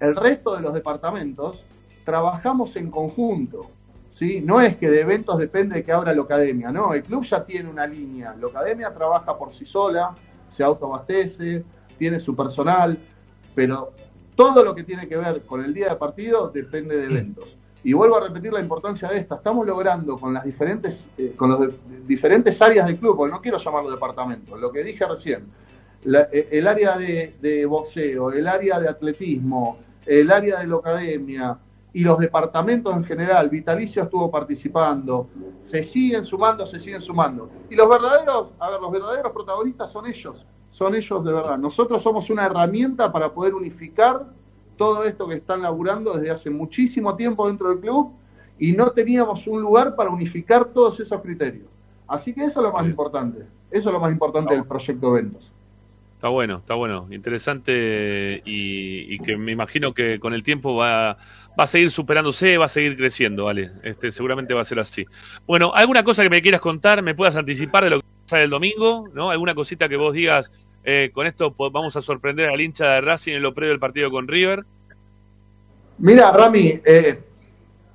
El 0.00 0.16
resto 0.16 0.56
de 0.56 0.60
los 0.60 0.74
departamentos 0.74 1.64
trabajamos 2.04 2.74
en 2.74 2.90
conjunto. 2.90 3.70
¿sí? 4.10 4.40
No 4.40 4.60
es 4.60 4.76
que 4.76 4.90
de 4.90 5.02
eventos 5.02 5.38
depende 5.38 5.76
de 5.76 5.84
que 5.84 5.92
abra 5.92 6.12
la 6.12 6.22
academia, 6.22 6.72
no, 6.72 6.94
el 6.94 7.04
club 7.04 7.22
ya 7.22 7.44
tiene 7.44 7.70
una 7.70 7.86
línea, 7.86 8.34
la 8.40 8.48
academia 8.48 8.92
trabaja 8.92 9.38
por 9.38 9.52
sí 9.52 9.64
sola, 9.64 10.16
se 10.48 10.64
autoabastece, 10.64 11.64
tiene 11.96 12.18
su 12.18 12.34
personal, 12.34 12.98
pero 13.54 13.92
todo 14.34 14.64
lo 14.64 14.74
que 14.74 14.82
tiene 14.82 15.06
que 15.06 15.16
ver 15.16 15.46
con 15.46 15.64
el 15.64 15.72
día 15.72 15.90
de 15.90 15.94
partido 15.94 16.48
depende 16.48 16.96
de 16.96 17.04
eventos. 17.04 17.56
Y 17.84 17.92
vuelvo 17.92 18.16
a 18.16 18.20
repetir 18.20 18.52
la 18.52 18.60
importancia 18.60 19.08
de 19.08 19.18
esta, 19.18 19.36
estamos 19.36 19.66
logrando 19.66 20.16
con 20.16 20.32
las 20.32 20.44
diferentes, 20.44 21.08
eh, 21.18 21.34
con 21.36 21.50
los 21.50 21.60
de, 21.60 21.72
diferentes 22.06 22.60
áreas 22.62 22.86
del 22.86 22.98
club, 22.98 23.16
porque 23.16 23.32
no 23.32 23.40
quiero 23.40 23.58
llamarlo 23.58 23.90
departamento, 23.90 24.56
lo 24.56 24.70
que 24.70 24.84
dije 24.84 25.04
recién, 25.06 25.46
la, 26.04 26.28
el 26.32 26.66
área 26.66 26.96
de, 26.96 27.34
de 27.40 27.66
boxeo, 27.66 28.30
el 28.30 28.46
área 28.46 28.78
de 28.78 28.88
atletismo, 28.88 29.78
el 30.06 30.30
área 30.30 30.60
de 30.60 30.66
la 30.66 30.76
academia, 30.76 31.58
y 31.94 32.00
los 32.00 32.18
departamentos 32.18 32.94
en 32.96 33.04
general, 33.04 33.50
Vitalicio 33.50 34.04
estuvo 34.04 34.30
participando, 34.30 35.28
se 35.62 35.84
siguen 35.84 36.24
sumando, 36.24 36.66
se 36.66 36.78
siguen 36.78 37.02
sumando. 37.02 37.50
Y 37.68 37.74
los 37.74 37.88
verdaderos, 37.88 38.52
a 38.58 38.70
ver, 38.70 38.80
los 38.80 38.90
verdaderos 38.90 39.32
protagonistas 39.32 39.90
son 39.90 40.06
ellos, 40.06 40.46
son 40.70 40.94
ellos 40.94 41.24
de 41.24 41.32
verdad. 41.32 41.58
Nosotros 41.58 42.02
somos 42.02 42.30
una 42.30 42.46
herramienta 42.46 43.12
para 43.12 43.32
poder 43.32 43.54
unificar 43.54 44.24
todo 44.82 45.04
esto 45.04 45.28
que 45.28 45.36
están 45.36 45.62
laburando 45.62 46.12
desde 46.14 46.32
hace 46.32 46.50
muchísimo 46.50 47.14
tiempo 47.14 47.46
dentro 47.46 47.68
del 47.68 47.78
club 47.78 48.10
y 48.58 48.72
no 48.72 48.90
teníamos 48.90 49.46
un 49.46 49.62
lugar 49.62 49.94
para 49.94 50.10
unificar 50.10 50.64
todos 50.64 50.98
esos 50.98 51.22
criterios. 51.22 51.66
Así 52.08 52.34
que 52.34 52.42
eso 52.42 52.58
es 52.58 52.64
lo 52.64 52.72
más 52.72 52.84
importante, 52.84 53.46
eso 53.70 53.88
es 53.88 53.92
lo 53.92 54.00
más 54.00 54.10
importante 54.10 54.54
del 54.54 54.64
proyecto 54.64 55.12
de 55.12 55.20
eventos. 55.20 55.52
Está 56.16 56.30
bueno, 56.30 56.56
está 56.56 56.74
bueno, 56.74 57.06
interesante 57.12 58.42
y, 58.44 59.14
y, 59.14 59.18
que 59.20 59.36
me 59.36 59.52
imagino 59.52 59.94
que 59.94 60.18
con 60.18 60.34
el 60.34 60.42
tiempo 60.42 60.74
va, 60.74 61.16
va 61.56 61.64
a 61.64 61.66
seguir 61.68 61.92
superándose, 61.92 62.58
va 62.58 62.64
a 62.64 62.68
seguir 62.68 62.96
creciendo, 62.96 63.44
¿vale? 63.44 63.70
Este, 63.84 64.10
seguramente 64.10 64.52
va 64.52 64.62
a 64.62 64.64
ser 64.64 64.80
así. 64.80 65.06
Bueno, 65.46 65.70
¿alguna 65.76 66.02
cosa 66.02 66.24
que 66.24 66.30
me 66.30 66.42
quieras 66.42 66.60
contar, 66.60 67.02
me 67.02 67.14
puedas 67.14 67.36
anticipar 67.36 67.84
de 67.84 67.90
lo 67.90 68.00
que 68.00 68.06
pasa 68.24 68.42
el 68.42 68.50
domingo? 68.50 69.08
¿No? 69.14 69.30
¿Alguna 69.30 69.54
cosita 69.54 69.88
que 69.88 69.96
vos 69.96 70.12
digas, 70.12 70.50
eh, 70.84 71.10
con 71.12 71.26
esto 71.26 71.54
vamos 71.56 71.96
a 71.96 72.02
sorprender 72.02 72.50
al 72.50 72.60
hincha 72.60 72.88
de 72.88 73.00
Racing 73.00 73.34
en 73.34 73.42
lo 73.42 73.54
previo 73.54 73.72
del 73.72 73.80
partido 73.80 74.10
con 74.10 74.28
River? 74.28 74.64
Mira, 75.98 76.32
Rami, 76.32 76.80
eh, 76.84 77.20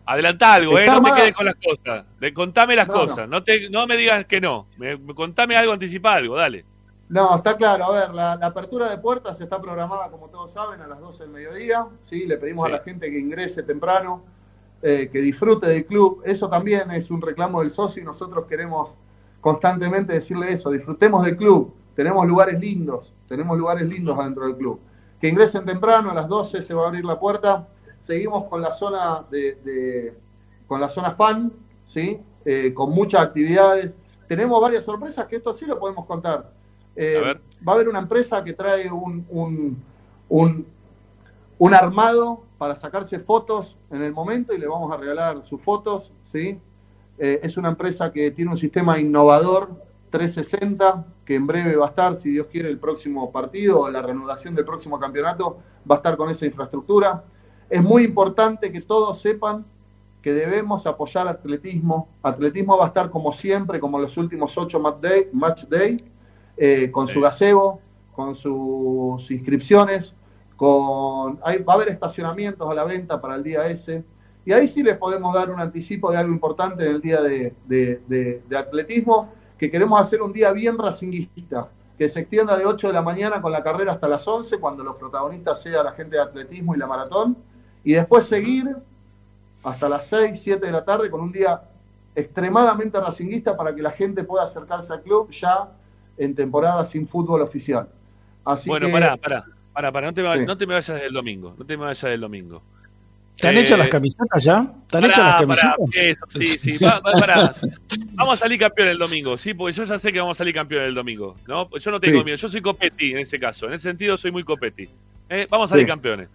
Adelantá 0.05 0.53
algo, 0.53 0.79
eh, 0.79 0.85
no 0.85 1.01
te 1.01 1.13
quedes 1.13 1.33
con 1.33 1.45
las 1.45 1.55
cosas. 1.55 2.05
Contame 2.33 2.77
las 2.77 2.87
no, 2.87 2.93
cosas, 2.93 3.27
no. 3.27 3.37
no. 3.37 3.43
te, 3.43 3.69
no 3.69 3.85
me 3.87 3.97
digas 3.97 4.25
que 4.25 4.39
no. 4.39 4.67
Me, 4.77 4.97
contame 5.13 5.57
algo, 5.57 5.73
anticipa 5.73 6.13
algo, 6.13 6.37
dale. 6.37 6.63
No, 7.09 7.35
está 7.35 7.57
claro. 7.57 7.85
A 7.85 7.91
ver, 7.91 8.13
la, 8.13 8.37
la, 8.37 8.47
apertura 8.47 8.89
de 8.89 8.97
puertas 8.99 9.39
está 9.41 9.61
programada, 9.61 10.09
como 10.09 10.29
todos 10.29 10.53
saben, 10.53 10.79
a 10.81 10.87
las 10.87 11.01
12 11.01 11.23
del 11.23 11.33
mediodía. 11.33 11.85
¿sí? 12.03 12.25
Le 12.25 12.37
pedimos 12.37 12.65
sí. 12.65 12.73
a 12.73 12.77
la 12.77 12.83
gente 12.83 13.11
que 13.11 13.19
ingrese 13.19 13.63
temprano 13.63 14.23
eh, 14.81 15.09
que 15.11 15.19
disfrute 15.19 15.67
del 15.67 15.85
club. 15.85 16.21
Eso 16.23 16.47
también 16.49 16.91
es 16.91 17.09
un 17.09 17.21
reclamo 17.21 17.61
del 17.61 17.71
socio 17.71 18.01
y 18.01 18.05
nosotros 18.05 18.45
queremos 18.47 18.95
constantemente 19.41 20.13
decirle 20.13 20.53
eso, 20.53 20.69
disfrutemos 20.69 21.25
del 21.25 21.35
club, 21.35 21.73
tenemos 21.97 22.25
lugares 22.25 22.57
lindos, 22.61 23.11
tenemos 23.27 23.57
lugares 23.57 23.85
lindos 23.89 24.17
adentro 24.17 24.45
del 24.45 24.55
club. 24.55 24.79
Que 25.19 25.27
ingresen 25.27 25.65
temprano, 25.65 26.11
a 26.11 26.13
las 26.13 26.27
12 26.29 26.59
se 26.61 26.73
va 26.73 26.85
a 26.85 26.87
abrir 26.87 27.03
la 27.03 27.19
puerta, 27.19 27.67
seguimos 28.03 28.45
con 28.45 28.61
la 28.61 28.71
zona 28.71 29.23
de, 29.29 29.55
de- 29.65 30.13
con 30.67 30.79
la 30.79 30.89
zona 30.89 31.11
fan, 31.11 31.51
¿sí? 31.85 32.19
Eh, 32.45 32.71
con 32.73 32.91
muchas 32.91 33.21
actividades. 33.21 33.95
Tenemos 34.27 34.61
varias 34.61 34.85
sorpresas 34.85 35.25
que 35.27 35.37
esto 35.37 35.53
sí 35.53 35.65
lo 35.65 35.79
podemos 35.79 36.05
contar. 36.05 36.51
Eh. 36.95 37.19
Va 37.67 37.71
a 37.71 37.75
haber 37.75 37.89
una 37.89 37.99
empresa 37.99 38.43
que 38.43 38.53
trae 38.53 38.91
un, 38.91 39.25
un, 39.29 39.81
un, 40.29 40.65
un 41.57 41.73
armado 41.73 42.43
para 42.57 42.75
sacarse 42.75 43.19
fotos 43.19 43.75
en 43.91 44.01
el 44.03 44.13
momento 44.13 44.53
y 44.53 44.57
le 44.59 44.67
vamos 44.67 44.91
a 44.91 44.97
regalar 44.97 45.43
sus 45.45 45.59
fotos, 45.61 46.11
¿sí? 46.31 46.59
Eh, 47.17 47.39
es 47.41 47.57
una 47.57 47.69
empresa 47.69 48.11
que 48.11 48.29
tiene 48.31 48.51
un 48.51 48.57
sistema 48.57 48.99
innovador 48.99 49.69
360 50.09 51.05
que 51.25 51.35
en 51.35 51.45
breve 51.47 51.75
va 51.75 51.85
a 51.87 51.89
estar, 51.89 52.17
si 52.17 52.31
Dios 52.31 52.47
quiere, 52.51 52.69
el 52.69 52.79
próximo 52.79 53.31
partido 53.31 53.89
la 53.89 54.01
reanudación 54.01 54.55
del 54.55 54.65
próximo 54.65 54.99
campeonato 54.99 55.57
va 55.89 55.95
a 55.95 55.97
estar 55.97 56.15
con 56.17 56.29
esa 56.29 56.45
infraestructura. 56.45 57.23
Es 57.69 57.81
muy 57.83 58.03
importante 58.05 58.71
que 58.71 58.81
todos 58.81 59.19
sepan 59.19 59.65
que 60.21 60.33
debemos 60.33 60.85
apoyar 60.87 61.27
atletismo. 61.27 62.07
Atletismo 62.23 62.77
va 62.77 62.85
a 62.85 62.87
estar 62.87 63.09
como 63.09 63.33
siempre, 63.33 63.79
como 63.79 63.99
los 63.99 64.17
últimos 64.17 64.57
ocho 64.57 64.79
match 64.79 64.99
day, 65.01 65.29
match 65.33 65.63
day 65.65 65.97
eh, 66.57 66.89
con 66.91 67.07
su 67.07 67.21
gazebo, 67.21 67.79
con 68.15 68.33
sus 68.35 69.29
inscripciones, 69.29 70.15
con 70.55 71.39
hay- 71.43 71.61
va 71.63 71.73
a 71.73 71.75
haber 71.75 71.89
estacionamientos 71.89 72.69
a 72.69 72.73
la 72.73 72.83
venta 72.83 73.21
para 73.21 73.35
el 73.35 73.43
día 73.43 73.67
ese. 73.67 74.03
Y 74.45 74.53
ahí 74.53 74.67
sí 74.67 74.81
les 74.81 74.97
podemos 74.97 75.33
dar 75.33 75.51
un 75.51 75.59
anticipo 75.59 76.09
de 76.11 76.17
algo 76.17 76.31
importante 76.33 76.85
en 76.85 76.95
el 76.95 77.01
día 77.01 77.21
de, 77.21 77.53
de- 77.65 78.01
de- 78.07 78.41
de 78.47 78.57
atletismo, 78.57 79.29
que 79.57 79.69
queremos 79.71 79.99
hacer 79.99 80.21
un 80.21 80.31
día 80.33 80.51
bien 80.51 80.77
racinguista, 80.77 81.67
que 81.97 82.07
se 82.09 82.19
extienda 82.19 82.55
de 82.57 82.65
8 82.65 82.87
de 82.87 82.93
la 82.93 83.01
mañana 83.01 83.41
con 83.41 83.51
la 83.51 83.63
carrera 83.63 83.93
hasta 83.93 84.07
las 84.07 84.27
11, 84.27 84.59
cuando 84.59 84.83
los 84.83 84.97
protagonistas 84.97 85.61
sean 85.61 85.83
la 85.85 85.91
gente 85.93 86.15
de 86.15 86.21
atletismo 86.21 86.75
y 86.75 86.77
la 86.79 86.85
maratón, 86.87 87.35
y 87.83 87.93
después 87.93 88.27
seguir 88.27 88.75
hasta 89.63 89.89
las 89.89 90.05
6, 90.07 90.39
7 90.41 90.65
de 90.65 90.71
la 90.71 90.85
tarde 90.85 91.09
con 91.09 91.21
un 91.21 91.31
día 91.31 91.61
extremadamente 92.15 92.99
racinguista 92.99 93.55
para 93.55 93.73
que 93.75 93.81
la 93.81 93.91
gente 93.91 94.23
pueda 94.23 94.43
acercarse 94.45 94.93
al 94.93 95.01
club 95.01 95.29
ya 95.31 95.69
en 96.17 96.35
temporada 96.35 96.85
sin 96.85 97.07
fútbol 97.07 97.41
oficial. 97.41 97.87
Así 98.43 98.69
bueno, 98.69 98.87
que, 98.87 98.93
pará, 98.93 99.17
pará, 99.17 99.45
pará, 99.73 99.91
pará, 99.91 100.07
no 100.07 100.13
te, 100.13 100.21
va- 100.23 100.35
Sí. 100.35 100.45
no 100.45 100.57
te 100.57 100.65
me 100.67 100.73
vayas 100.73 100.99
del 101.01 101.13
domingo, 101.13 101.53
no 101.57 101.65
te 101.65 101.77
me 101.77 101.85
vayas 101.85 102.01
del 102.09 102.21
domingo. 102.21 102.61
¿Están 103.37 103.55
Eh, 103.55 103.61
hechas 103.61 103.77
las 103.77 103.89
camisetas 103.89 104.43
ya? 104.43 104.73
¿Están 104.81 105.01
Pará, 105.03 105.07
hechas 105.13 105.17
las 105.25 105.45
pará, 105.45 105.75
camisetas? 105.77 105.95
eso, 105.95 106.25
sí, 106.29 106.47
sí, 106.77 106.83
va- 106.83 106.99
va- 107.05 107.19
pará. 107.19 107.51
Vamos 108.15 108.33
a 108.33 108.37
salir 108.37 108.59
campeón 108.59 108.87
el 108.89 108.97
domingo, 108.97 109.37
sí, 109.37 109.53
porque 109.53 109.73
yo 109.77 109.83
ya 109.83 109.99
sé 109.99 110.11
que 110.11 110.19
vamos 110.19 110.35
a 110.35 110.39
salir 110.39 110.53
campeón 110.55 110.83
el 110.83 110.95
domingo, 110.95 111.35
¿no? 111.47 111.69
Yo 111.77 111.91
no 111.91 111.99
tengo 111.99 112.19
Sí. 112.19 112.25
miedo, 112.25 112.35
yo 112.37 112.49
soy 112.49 112.61
Copetti 112.61 113.11
en 113.11 113.19
ese 113.19 113.39
caso, 113.39 113.67
en 113.67 113.73
ese 113.73 113.83
sentido 113.89 114.17
soy 114.17 114.31
muy 114.31 114.43
Copetti. 114.43 114.89
Eh, 115.29 115.45
vamos 115.49 115.69
a 115.69 115.71
salir 115.71 115.85
Sí. 115.85 115.89
campeones. 115.89 116.29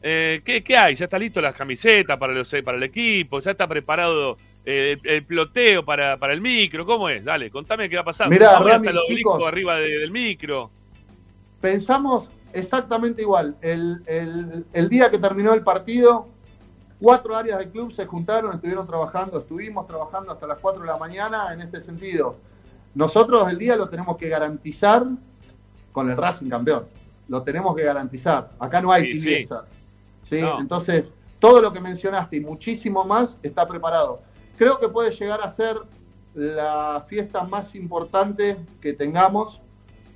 Eh, 0.00 0.40
¿qué, 0.44 0.62
qué 0.62 0.76
hay? 0.76 0.94
¿Ya 0.94 1.06
está 1.06 1.18
listo 1.18 1.40
las 1.40 1.54
camisetas 1.54 2.16
para, 2.18 2.32
los, 2.32 2.48
para 2.64 2.76
el 2.78 2.84
equipo? 2.84 3.40
¿Ya 3.40 3.50
está 3.50 3.66
preparado 3.66 4.38
eh, 4.64 4.96
el, 5.02 5.10
el 5.10 5.24
ploteo 5.24 5.84
para, 5.84 6.16
para 6.18 6.32
el 6.34 6.40
micro? 6.40 6.86
¿Cómo 6.86 7.08
es? 7.08 7.24
Dale, 7.24 7.50
contame 7.50 7.88
qué 7.90 7.96
va 7.96 8.02
a 8.02 8.04
pasar. 8.04 8.30
Mirá, 8.30 8.60
Rami, 8.60 8.86
hasta 8.88 8.90
el 8.90 9.16
chicos. 9.16 9.42
arriba 9.44 9.74
de- 9.76 9.98
del 9.98 10.12
micro. 10.12 10.70
pensamos 11.60 12.30
exactamente 12.58 13.22
igual. 13.22 13.56
El, 13.60 14.02
el- 14.06 14.66
el 14.72 14.88
día 14.88 15.10
que 15.10 15.18
terminó 15.18 15.54
el 15.54 15.62
partido, 15.62 16.26
cuatro 17.00 17.36
áreas 17.36 17.58
del 17.58 17.70
club 17.70 17.92
se 17.92 18.06
juntaron, 18.06 18.54
estuvieron 18.54 18.86
trabajando, 18.86 19.38
estuvimos 19.38 19.86
trabajando 19.86 20.32
hasta 20.32 20.46
las 20.46 20.58
4 20.58 20.82
de 20.82 20.86
la 20.88 20.96
mañana 20.98 21.52
en 21.52 21.60
este 21.62 21.80
sentido. 21.80 22.36
Nosotros 22.94 23.48
el 23.50 23.58
día 23.58 23.76
lo 23.76 23.88
tenemos 23.88 24.16
que 24.16 24.28
garantizar 24.28 25.06
con 25.92 26.10
el 26.10 26.16
Racing 26.16 26.48
campeón. 26.48 26.84
Lo 27.28 27.42
tenemos 27.42 27.76
que 27.76 27.82
garantizar. 27.82 28.50
Acá 28.58 28.80
no 28.80 28.90
hay 28.90 29.12
Sí, 29.12 29.16
sí. 29.16 29.22
tibiezas. 29.28 29.64
¿sí? 30.24 30.40
No. 30.40 30.58
Entonces, 30.60 31.12
todo 31.38 31.60
lo 31.60 31.72
que 31.72 31.80
mencionaste 31.80 32.36
y 32.36 32.40
muchísimo 32.40 33.04
más 33.04 33.38
está 33.42 33.66
preparado. 33.68 34.20
Creo 34.56 34.78
que 34.78 34.88
puede 34.88 35.10
llegar 35.12 35.40
a 35.42 35.50
ser 35.50 35.76
la 36.34 37.04
fiesta 37.08 37.44
más 37.44 37.74
importante 37.74 38.56
que 38.80 38.92
tengamos 38.92 39.60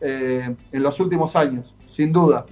eh, 0.01 0.55
en 0.73 0.82
los 0.82 0.98
últimos 1.01 1.36
años, 1.36 1.74
sin 1.93 2.10
duda, 2.12 2.47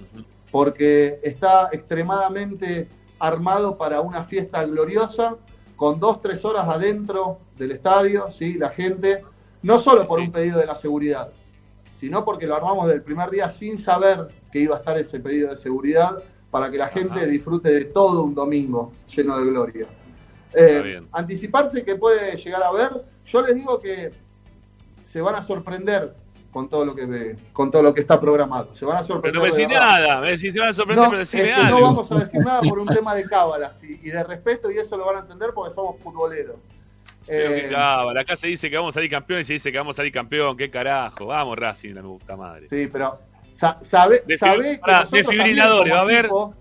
porque 0.51 1.19
está 1.23 1.69
extremadamente 1.71 2.87
armado 3.17 3.75
para 3.77 3.99
una 4.01 4.23
fiesta 4.25 4.63
gloriosa, 4.65 5.35
con 5.75 5.99
dos, 5.99 6.21
tres 6.21 6.45
horas 6.45 6.67
adentro 6.67 7.39
del 7.57 7.71
estadio, 7.71 8.29
¿sí? 8.31 8.53
la 8.53 8.69
gente, 8.69 9.21
no 9.63 9.79
solo 9.79 10.05
por 10.05 10.19
Sí. 10.19 10.27
un 10.27 10.31
pedido 10.31 10.59
de 10.59 10.67
la 10.67 10.75
seguridad, 10.75 11.29
sino 11.99 12.23
porque 12.23 12.45
lo 12.45 12.55
armamos 12.55 12.87
del 12.87 13.01
primer 13.01 13.31
día 13.31 13.49
sin 13.49 13.79
saber 13.79 14.27
que 14.51 14.59
iba 14.59 14.75
a 14.75 14.79
estar 14.79 14.97
ese 14.99 15.19
pedido 15.19 15.49
de 15.49 15.57
seguridad, 15.57 16.21
para 16.51 16.69
que 16.69 16.77
la 16.77 16.89
gente 16.89 17.25
disfrute 17.25 17.69
de 17.71 17.85
todo 17.85 18.23
un 18.23 18.35
domingo 18.35 18.91
lleno 19.15 19.39
de 19.39 19.45
gloria. 19.49 19.87
Eh, 20.53 21.01
anticiparse 21.13 21.83
que 21.83 21.95
puede 21.95 22.35
llegar 22.37 22.61
a 22.61 22.71
ver, 22.71 23.05
yo 23.25 23.41
les 23.41 23.55
digo 23.55 23.79
que 23.79 24.11
se 25.07 25.21
van 25.21 25.35
a 25.35 25.41
sorprender 25.41 26.13
con 26.51 26.69
todo 26.69 26.83
lo 26.85 26.93
que 26.95 27.05
ve- 27.05 27.35
con 27.53 27.71
todo 27.71 27.81
lo 27.81 27.93
que 27.93 28.01
está 28.01 28.19
programado. 28.19 28.75
Se 28.75 28.83
van 28.85 28.97
a 28.97 28.99
Pero 29.01 29.07
sorprender. 29.15 29.41
no 29.41 29.41
me 29.47 29.51
de 29.51 29.57
decís 29.57 29.73
nada, 29.75 30.21
me 30.21 30.31
decís, 30.31 30.53
se 30.53 30.59
van 30.59 30.69
a 30.69 30.73
sorprender, 30.73 31.03
No, 31.05 31.09
pero 31.09 31.19
decime 31.19 31.53
algo. 31.53 31.79
no 31.79 31.85
vamos 31.85 32.11
a 32.11 32.15
decir 32.19 32.39
nada 32.41 32.61
por 32.61 32.79
un 32.79 32.87
tema 32.87 33.15
de 33.15 33.23
cábalas 33.23 33.81
y, 33.83 33.93
y 34.07 34.09
de 34.11 34.23
respeto 34.23 34.69
y 34.69 34.77
eso 34.77 34.97
lo 34.97 35.05
van 35.05 35.15
a 35.17 35.19
entender 35.19 35.51
porque 35.55 35.73
somos 35.73 35.99
futboleros. 36.01 36.57
Pero 37.27 37.51
Eh, 37.51 37.61
qué 37.61 37.69
cábala, 37.69 38.21
acá 38.21 38.35
se 38.35 38.47
dice 38.47 38.69
que 38.69 38.75
vamos 38.77 38.93
a 38.93 38.95
salir 38.95 39.09
campeón 39.09 39.41
y 39.41 39.45
se 39.45 39.53
dice 39.53 39.71
que 39.71 39.77
vamos 39.77 39.95
a 39.95 39.97
salir 39.97 40.11
campeón, 40.11 40.57
qué 40.57 40.69
carajo, 40.69 41.27
vamos 41.27 41.57
Racing, 41.57 41.93
la 41.93 42.01
puta 42.01 42.35
madre. 42.35 42.67
sí, 42.69 42.89
pero 42.91 43.19
sa- 43.53 43.77
sabe, 43.83 44.23
sabe 44.37 44.79
que 44.83 45.17
desfibriladores, 45.17 45.93
va 45.93 45.97
a 45.97 46.01
haber- 46.01 46.25
equipo 46.25 46.55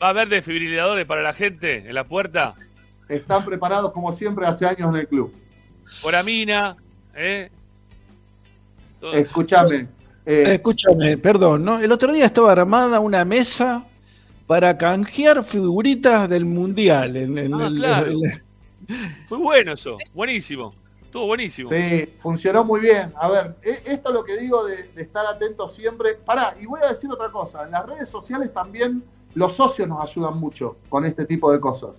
¿Va 0.00 0.06
a 0.06 0.10
haber 0.10 0.28
desfibriladores 0.28 1.04
para 1.06 1.22
la 1.22 1.32
gente 1.32 1.78
en 1.88 1.92
la 1.94 2.04
puerta? 2.04 2.54
están 3.08 3.44
preparados 3.44 3.90
como 3.92 4.12
siempre 4.12 4.46
hace 4.46 4.64
años 4.64 4.90
en 4.90 4.96
el 5.00 5.08
club. 5.08 5.34
Por 6.02 6.14
Amina, 6.14 6.76
¿eh? 7.16 7.50
Todo- 9.00 9.12
Escúchame. 9.14 9.88
eh, 10.26 10.44
Escúchame, 10.54 11.16
perdón, 11.18 11.64
¿no? 11.64 11.80
El 11.80 11.90
otro 11.92 12.12
día 12.12 12.24
estaba 12.26 12.52
armada 12.52 13.00
una 13.00 13.24
mesa 13.24 13.84
para 14.46 14.76
canjear 14.76 15.42
figuritas 15.44 16.28
del 16.28 16.44
mundial. 16.44 17.16
En, 17.16 17.38
en 17.38 17.54
Ah, 17.54 17.66
el- 17.66 17.76
claro. 17.76 18.06
el- 18.06 18.16
Muy 19.30 19.38
bueno 19.40 19.72
eso, 19.72 19.96
buenísimo. 20.14 20.72
Estuvo 21.04 21.26
buenísimo. 21.26 21.70
Sí, 21.70 22.08
funcionó 22.22 22.64
muy 22.64 22.80
bien. 22.80 23.12
A 23.16 23.28
ver, 23.28 23.56
e- 23.62 23.82
esto 23.86 24.08
es 24.10 24.14
lo 24.14 24.24
que 24.24 24.36
digo 24.38 24.64
de, 24.66 24.84
de 24.94 25.02
estar 25.02 25.24
atentos 25.26 25.74
siempre. 25.74 26.14
Pará, 26.14 26.54
y 26.60 26.66
voy 26.66 26.80
a 26.82 26.88
decir 26.90 27.10
otra 27.10 27.30
cosa. 27.30 27.64
En 27.64 27.70
las 27.70 27.86
redes 27.86 28.08
sociales 28.10 28.52
también 28.52 29.02
los 29.34 29.54
socios 29.54 29.88
nos 29.88 30.02
ayudan 30.02 30.38
mucho 30.38 30.76
con 30.88 31.04
este 31.06 31.24
tipo 31.24 31.50
de 31.50 31.60
cosas. 31.60 31.90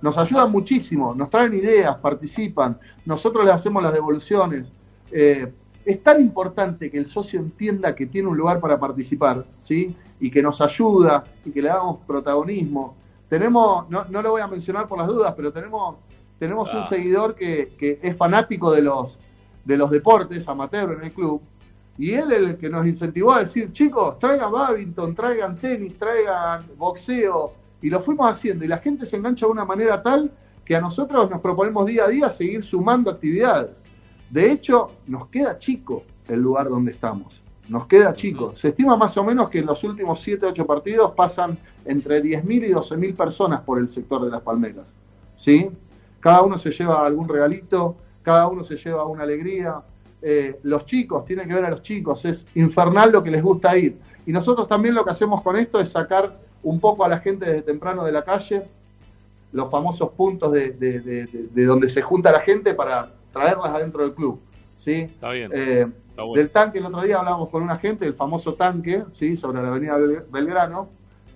Nos 0.00 0.16
ayudan 0.18 0.50
muchísimo, 0.50 1.14
nos 1.14 1.28
traen 1.30 1.52
ideas, 1.54 1.96
participan. 1.98 2.78
Nosotros 3.04 3.44
les 3.44 3.54
hacemos 3.54 3.82
las 3.82 3.92
devoluciones. 3.92 4.66
Eh, 5.10 5.52
es 5.86 6.02
tan 6.02 6.20
importante 6.20 6.90
que 6.90 6.98
el 6.98 7.06
socio 7.06 7.38
entienda 7.38 7.94
que 7.94 8.06
tiene 8.06 8.28
un 8.28 8.36
lugar 8.36 8.58
para 8.58 8.78
participar, 8.78 9.44
¿sí? 9.60 9.94
Y 10.18 10.30
que 10.30 10.42
nos 10.42 10.60
ayuda 10.60 11.22
y 11.44 11.50
que 11.52 11.62
le 11.62 11.68
damos 11.68 12.00
protagonismo. 12.04 12.96
Tenemos, 13.28 13.88
no, 13.88 14.04
no 14.10 14.20
lo 14.20 14.32
voy 14.32 14.42
a 14.42 14.48
mencionar 14.48 14.88
por 14.88 14.98
las 14.98 15.06
dudas, 15.06 15.32
pero 15.36 15.52
tenemos, 15.52 15.96
tenemos 16.40 16.68
un 16.74 16.80
Ah. 16.80 16.86
seguidor 16.88 17.36
que, 17.36 17.72
que 17.78 18.00
es 18.02 18.16
fanático 18.16 18.72
de 18.72 18.82
los, 18.82 19.16
de 19.64 19.76
los 19.76 19.88
deportes 19.90 20.46
amateur 20.48 20.92
en 20.92 21.04
el 21.04 21.12
club. 21.12 21.40
Y 21.98 22.12
él 22.12 22.32
el 22.32 22.56
que 22.58 22.68
nos 22.68 22.84
incentivó 22.86 23.32
a 23.32 23.40
decir, 23.40 23.72
chicos, 23.72 24.18
traigan 24.18 24.50
badminton, 24.50 25.14
traigan 25.14 25.56
tenis, 25.56 25.96
traigan 25.96 26.66
boxeo. 26.76 27.52
Y 27.80 27.90
lo 27.90 28.00
fuimos 28.00 28.28
haciendo. 28.28 28.64
Y 28.64 28.68
la 28.68 28.78
gente 28.78 29.06
se 29.06 29.16
engancha 29.16 29.46
de 29.46 29.52
una 29.52 29.64
manera 29.64 30.02
tal 30.02 30.30
que 30.64 30.74
a 30.74 30.80
nosotros 30.80 31.30
nos 31.30 31.40
proponemos 31.40 31.86
día 31.86 32.04
a 32.04 32.08
día 32.08 32.28
seguir 32.30 32.64
sumando 32.64 33.08
actividades. 33.10 33.80
De 34.30 34.50
hecho, 34.50 34.90
nos 35.06 35.28
queda 35.28 35.58
chico 35.58 36.02
el 36.28 36.40
lugar 36.40 36.68
donde 36.68 36.92
estamos. 36.92 37.40
Nos 37.68 37.86
queda 37.86 38.14
chico. 38.14 38.54
Se 38.56 38.68
estima 38.68 38.96
más 38.96 39.16
o 39.16 39.24
menos 39.24 39.48
que 39.50 39.58
en 39.60 39.66
los 39.66 39.82
últimos 39.84 40.20
7, 40.20 40.46
8 40.46 40.66
partidos 40.66 41.12
pasan 41.16 41.56
entre 41.84 42.22
10.000 42.22 42.68
y 42.68 42.72
12.000 42.72 43.16
personas 43.16 43.60
por 43.62 43.78
el 43.78 43.88
sector 43.88 44.24
de 44.24 44.30
las 44.30 44.42
palmeras. 44.42 44.86
¿Sí? 45.36 45.70
Cada 46.20 46.42
uno 46.42 46.58
se 46.58 46.70
lleva 46.70 47.04
algún 47.06 47.28
regalito, 47.28 47.96
cada 48.22 48.46
uno 48.48 48.64
se 48.64 48.76
lleva 48.76 49.04
una 49.04 49.22
alegría. 49.24 49.80
Eh, 50.22 50.58
los 50.62 50.86
chicos, 50.86 51.24
tienen 51.24 51.46
que 51.46 51.54
ver 51.54 51.64
a 51.66 51.70
los 51.70 51.82
chicos, 51.82 52.24
es 52.24 52.46
infernal 52.54 53.12
lo 53.12 53.22
que 53.22 53.30
les 53.30 53.42
gusta 53.42 53.76
ir. 53.76 53.96
Y 54.26 54.32
nosotros 54.32 54.66
también 54.66 54.94
lo 54.94 55.04
que 55.04 55.10
hacemos 55.10 55.42
con 55.42 55.56
esto 55.56 55.78
es 55.78 55.90
sacar 55.90 56.32
un 56.62 56.80
poco 56.80 57.04
a 57.04 57.08
la 57.08 57.18
gente 57.18 57.44
desde 57.46 57.62
temprano 57.62 58.02
de 58.04 58.10
la 58.12 58.24
calle, 58.24 58.64
los 59.52 59.70
famosos 59.70 60.10
puntos 60.10 60.50
de, 60.52 60.70
de- 60.70 61.00
de- 61.00 61.26
de- 61.26 61.48
de 61.52 61.64
donde 61.64 61.88
se 61.90 62.02
junta 62.02 62.32
la 62.32 62.40
gente 62.40 62.74
para 62.74 63.10
traerlas 63.40 63.70
adentro 63.70 64.02
del 64.02 64.14
club. 64.14 64.40
¿sí? 64.76 64.92
Está 65.02 65.30
bien. 65.30 65.50
Eh, 65.54 65.86
Está 66.10 66.22
bueno. 66.22 66.40
Del 66.42 66.50
tanque, 66.50 66.78
el 66.78 66.86
otro 66.86 67.02
día 67.02 67.18
hablábamos 67.18 67.48
con 67.50 67.62
una 67.62 67.76
gente, 67.78 68.06
el 68.06 68.14
famoso 68.14 68.54
tanque, 68.54 69.04
¿sí? 69.10 69.36
sobre 69.36 69.62
la 69.62 69.68
avenida 69.68 69.96
Bel- 69.98 70.24
Belgrano, 70.30 70.88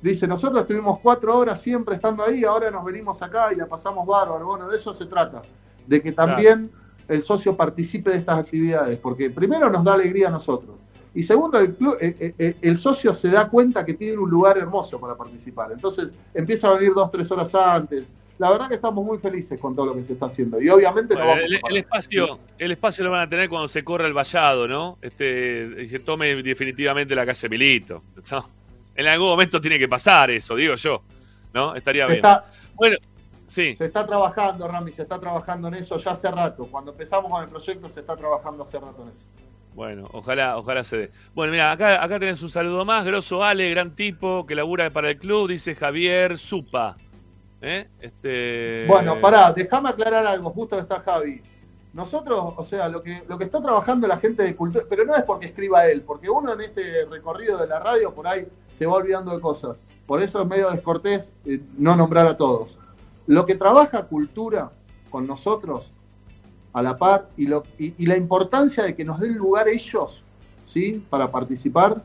Dice, 0.03 0.27
nosotros 0.27 0.63
estuvimos 0.63 0.99
cuatro 1.01 1.37
horas 1.37 1.61
siempre 1.61 1.97
estando 1.97 2.25
ahí, 2.25 2.43
ahora 2.43 2.71
nos 2.71 2.83
venimos 2.87 3.21
acá 3.21 3.53
y 3.53 3.57
la 3.57 3.67
pasamos 3.67 4.07
bárbaro. 4.07 4.47
Bueno, 4.47 4.67
de 4.67 4.75
eso 4.79 4.95
se 4.95 5.05
trata, 5.05 5.43
de 5.87 6.01
que 6.01 6.11
también 6.13 6.71
el 7.07 7.23
socio 7.23 7.55
participe 7.55 8.09
de 8.11 8.17
estas 8.17 8.39
actividades, 8.39 8.99
porque 8.99 9.29
primero 9.29 9.69
nos 9.69 9.85
da 9.85 9.93
alegría 9.93 10.29
a 10.29 10.31
nosotros. 10.31 10.77
Y 11.13 11.23
segundo, 11.23 11.59
el, 11.59 11.75
club, 11.75 11.99
eh, 12.01 12.17
eh, 12.19 12.35
eh, 12.39 12.57
el 12.63 12.79
socio 12.79 13.13
se 13.15 13.29
da 13.29 13.47
cuenta 13.51 13.85
que 13.85 13.93
tiene 13.93 14.17
un 14.17 14.31
lugar 14.31 14.57
hermoso 14.57 14.99
para 14.99 15.15
participar. 15.17 15.71
Entonces 15.73 16.09
empieza 16.33 16.69
a 16.69 16.75
venir 16.79 16.95
dos, 16.95 17.11
tres 17.11 17.31
horas 17.31 17.55
antes. 17.55 18.05
La 18.41 18.51
verdad 18.51 18.69
que 18.71 18.77
estamos 18.77 19.05
muy 19.05 19.19
felices 19.19 19.61
con 19.61 19.77
todo 19.77 19.85
lo 19.87 19.95
que 19.95 20.03
se 20.05 20.15
está 20.15 20.25
haciendo. 20.25 20.59
Y 20.63 20.71
obviamente 20.71 21.15
no 21.15 21.21
vamos 21.21 21.45
el, 21.47 21.57
a 21.57 21.69
el 21.69 21.77
espacio, 21.77 22.39
el 22.57 22.71
espacio 22.73 23.05
lo 23.05 23.11
van 23.11 23.21
a 23.21 23.29
tener 23.29 23.51
cuando 23.51 23.69
se 23.69 23.85
corra 23.85 24.07
el 24.07 24.15
vallado, 24.15 24.67
¿no? 24.67 24.97
Este, 25.03 25.69
y 25.83 25.87
se 25.89 25.99
tome 25.99 26.35
definitivamente 26.43 27.15
la 27.15 27.27
calle 27.27 27.49
Milito. 27.51 28.03
¿no? 28.33 28.49
En 28.95 29.07
algún 29.09 29.29
momento 29.29 29.61
tiene 29.61 29.79
que 29.79 29.89
pasar 29.89 30.31
eso, 30.31 30.57
digo 30.57 30.75
yo. 30.77 31.03
¿No? 31.53 31.75
Estaría 31.75 32.05
Se 32.07 32.13
bien. 32.13 32.25
está- 32.25 32.47
Bueno, 32.77 32.97
sí. 33.47 33.77
Se 33.77 33.85
está 33.85 34.07
trabajando, 34.07 34.67
Rami, 34.67 34.91
se 34.93 35.03
está 35.03 35.21
trabajando 35.21 35.69
en 35.69 35.75
eso 35.75 35.99
ya 35.99 36.13
hace 36.13 36.31
rato. 36.31 36.67
Cuando 36.71 36.93
empezamos 36.93 37.31
con 37.31 37.43
el 37.43 37.51
proyecto 37.51 37.91
se 37.91 38.01
está 38.01 38.17
trabajando 38.17 38.63
hace 38.63 38.81
rato 38.81 39.03
en 39.03 39.11
eso. 39.11 39.27
Bueno, 39.75 40.09
ojalá, 40.13 40.57
ojalá 40.57 40.83
se 40.83 40.97
dé. 40.97 41.11
Bueno, 41.35 41.53
mira, 41.53 41.73
acá, 41.73 42.03
acá 42.03 42.19
tenés 42.19 42.43
un 42.43 42.49
saludo 42.49 42.87
más. 42.87 43.05
Grosso 43.05 43.45
Ale, 43.45 43.69
gran 43.69 43.95
tipo, 43.95 44.47
que 44.47 44.55
labura 44.55 44.89
para 44.89 45.11
el 45.11 45.19
club, 45.19 45.51
dice 45.51 45.75
Javier 45.75 46.39
Supa. 46.39 46.97
¿Eh? 47.61 47.89
Este... 48.01 48.87
Bueno, 48.89 49.21
pará, 49.21 49.53
déjame 49.53 49.91
aclarar 49.91 50.27
algo, 50.27 50.51
justo 50.51 50.77
que 50.77 50.83
está 50.83 51.01
Javi. 51.01 51.43
Nosotros, 51.93 52.55
o 52.57 52.65
sea, 52.65 52.89
lo 52.89 53.03
que, 53.03 53.23
lo 53.29 53.37
que 53.37 53.45
está 53.45 53.61
trabajando 53.61 54.07
la 54.07 54.19
gente 54.19 54.43
de 54.45 54.55
cultura, 54.55 54.85
pero 54.89 55.05
no 55.05 55.17
es 55.17 55.25
porque 55.25 55.47
escriba 55.47 55.87
él, 55.87 56.03
porque 56.03 56.31
uno 56.31 56.53
en 56.53 56.61
este 56.61 57.05
recorrido 57.07 57.59
de 57.59 57.67
la 57.67 57.81
radio 57.81 58.15
por 58.15 58.29
ahí 58.29 58.47
se 58.77 58.87
va 58.87 58.95
olvidando 58.95 59.35
de 59.35 59.41
cosas. 59.41 59.77
Por 60.07 60.23
eso 60.23 60.41
es 60.41 60.49
medio 60.49 60.71
descortés 60.71 61.33
eh, 61.45 61.61
no 61.77 61.97
nombrar 61.97 62.27
a 62.29 62.37
todos. 62.37 62.79
Lo 63.27 63.45
que 63.45 63.57
trabaja 63.57 64.05
cultura 64.05 64.71
con 65.11 65.27
nosotros 65.27 65.91
a 66.73 66.83
la 66.83 66.97
par 66.97 67.29
y, 67.37 67.47
lo, 67.47 67.65
la 67.99 68.17
importancia 68.17 68.85
de 68.85 68.95
que 68.95 69.05
nos 69.05 69.19
den 69.19 69.35
lugar 69.35 69.69
ellos, 69.69 70.23
¿sí? 70.65 71.05
Para 71.11 71.31
participar, 71.31 72.03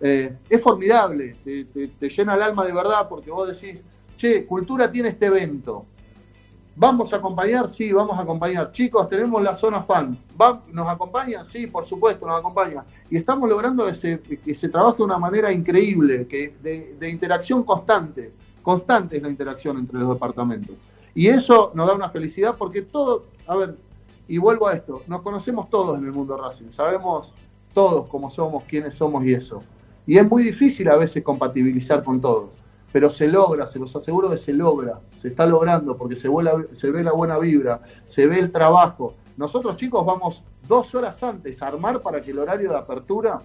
eh, 0.00 0.34
es 0.48 0.62
formidable, 0.62 1.36
te 1.44 2.08
llena 2.08 2.34
el 2.34 2.42
alma 2.42 2.64
de 2.64 2.72
verdad 2.72 3.06
porque 3.06 3.30
vos 3.30 3.48
decís, 3.48 3.84
che, 4.20 4.44
cultura 4.44 4.90
tiene 4.90 5.08
este 5.10 5.26
evento, 5.26 5.86
¿Vamos 6.76 7.12
a 7.12 7.16
acompañar? 7.16 7.68
Sí, 7.68 7.92
vamos 7.92 8.16
a 8.18 8.22
acompañar. 8.22 8.72
Chicos, 8.72 9.06
tenemos 9.08 9.42
la 9.42 9.54
zona 9.54 9.82
fan. 9.82 10.16
¿Va- 10.40 10.62
¿Nos 10.72 10.88
acompañan? 10.88 11.44
Sí, 11.44 11.66
por 11.66 11.84
supuesto, 11.84 12.26
nos 12.26 12.38
acompañan. 12.38 12.84
Y 13.10 13.18
estamos 13.18 13.50
logrando 13.50 13.84
que 13.86 13.94
se, 13.94 14.20
que 14.20 14.54
se 14.54 14.68
trabaje 14.70 14.96
de 14.98 15.02
una 15.02 15.18
manera 15.18 15.52
increíble, 15.52 16.26
que 16.26 16.54
de, 16.62 16.94
de 16.98 17.10
interacción 17.10 17.64
constante. 17.64 18.32
Constante 18.62 19.16
es 19.18 19.22
la 19.22 19.28
interacción 19.28 19.76
entre 19.78 19.98
los 19.98 20.08
departamentos. 20.14 20.74
Y 21.14 21.26
eso 21.26 21.70
nos 21.74 21.86
da 21.86 21.92
una 21.94 22.08
felicidad 22.08 22.54
porque 22.56 22.80
todo, 22.82 23.24
a 23.46 23.56
ver, 23.56 23.76
y 24.26 24.38
vuelvo 24.38 24.68
a 24.68 24.74
esto, 24.74 25.02
nos 25.06 25.20
conocemos 25.20 25.68
todos 25.68 25.98
en 25.98 26.04
el 26.06 26.12
mundo 26.12 26.34
Racing, 26.36 26.70
sabemos 26.70 27.34
todos 27.74 28.08
cómo 28.08 28.30
somos, 28.30 28.64
quiénes 28.64 28.94
somos 28.94 29.22
y 29.26 29.34
eso. 29.34 29.62
Y 30.06 30.16
es 30.16 30.26
muy 30.26 30.44
difícil 30.44 30.88
a 30.88 30.96
veces 30.96 31.22
compatibilizar 31.22 32.02
con 32.04 32.20
todos 32.22 32.50
pero 32.92 33.10
se 33.10 33.28
logra, 33.28 33.66
se 33.66 33.78
los 33.78 33.94
aseguro 33.94 34.30
que 34.30 34.36
se 34.36 34.52
logra, 34.52 35.00
se 35.16 35.28
está 35.28 35.46
logrando 35.46 35.96
porque 35.96 36.16
se, 36.16 36.28
vuela- 36.28 36.66
se 36.72 36.90
ve 36.90 37.02
la 37.04 37.12
buena 37.12 37.38
vibra, 37.38 37.80
se 38.06 38.26
ve 38.26 38.38
el 38.38 38.50
trabajo. 38.50 39.14
Nosotros 39.36 39.76
chicos 39.76 40.04
vamos 40.04 40.42
dos 40.66 40.94
horas 40.94 41.22
antes 41.22 41.62
a 41.62 41.68
armar 41.68 42.00
para 42.00 42.20
que 42.20 42.30
el 42.32 42.38
horario 42.38 42.70
de 42.70 42.76
apertura 42.78 43.40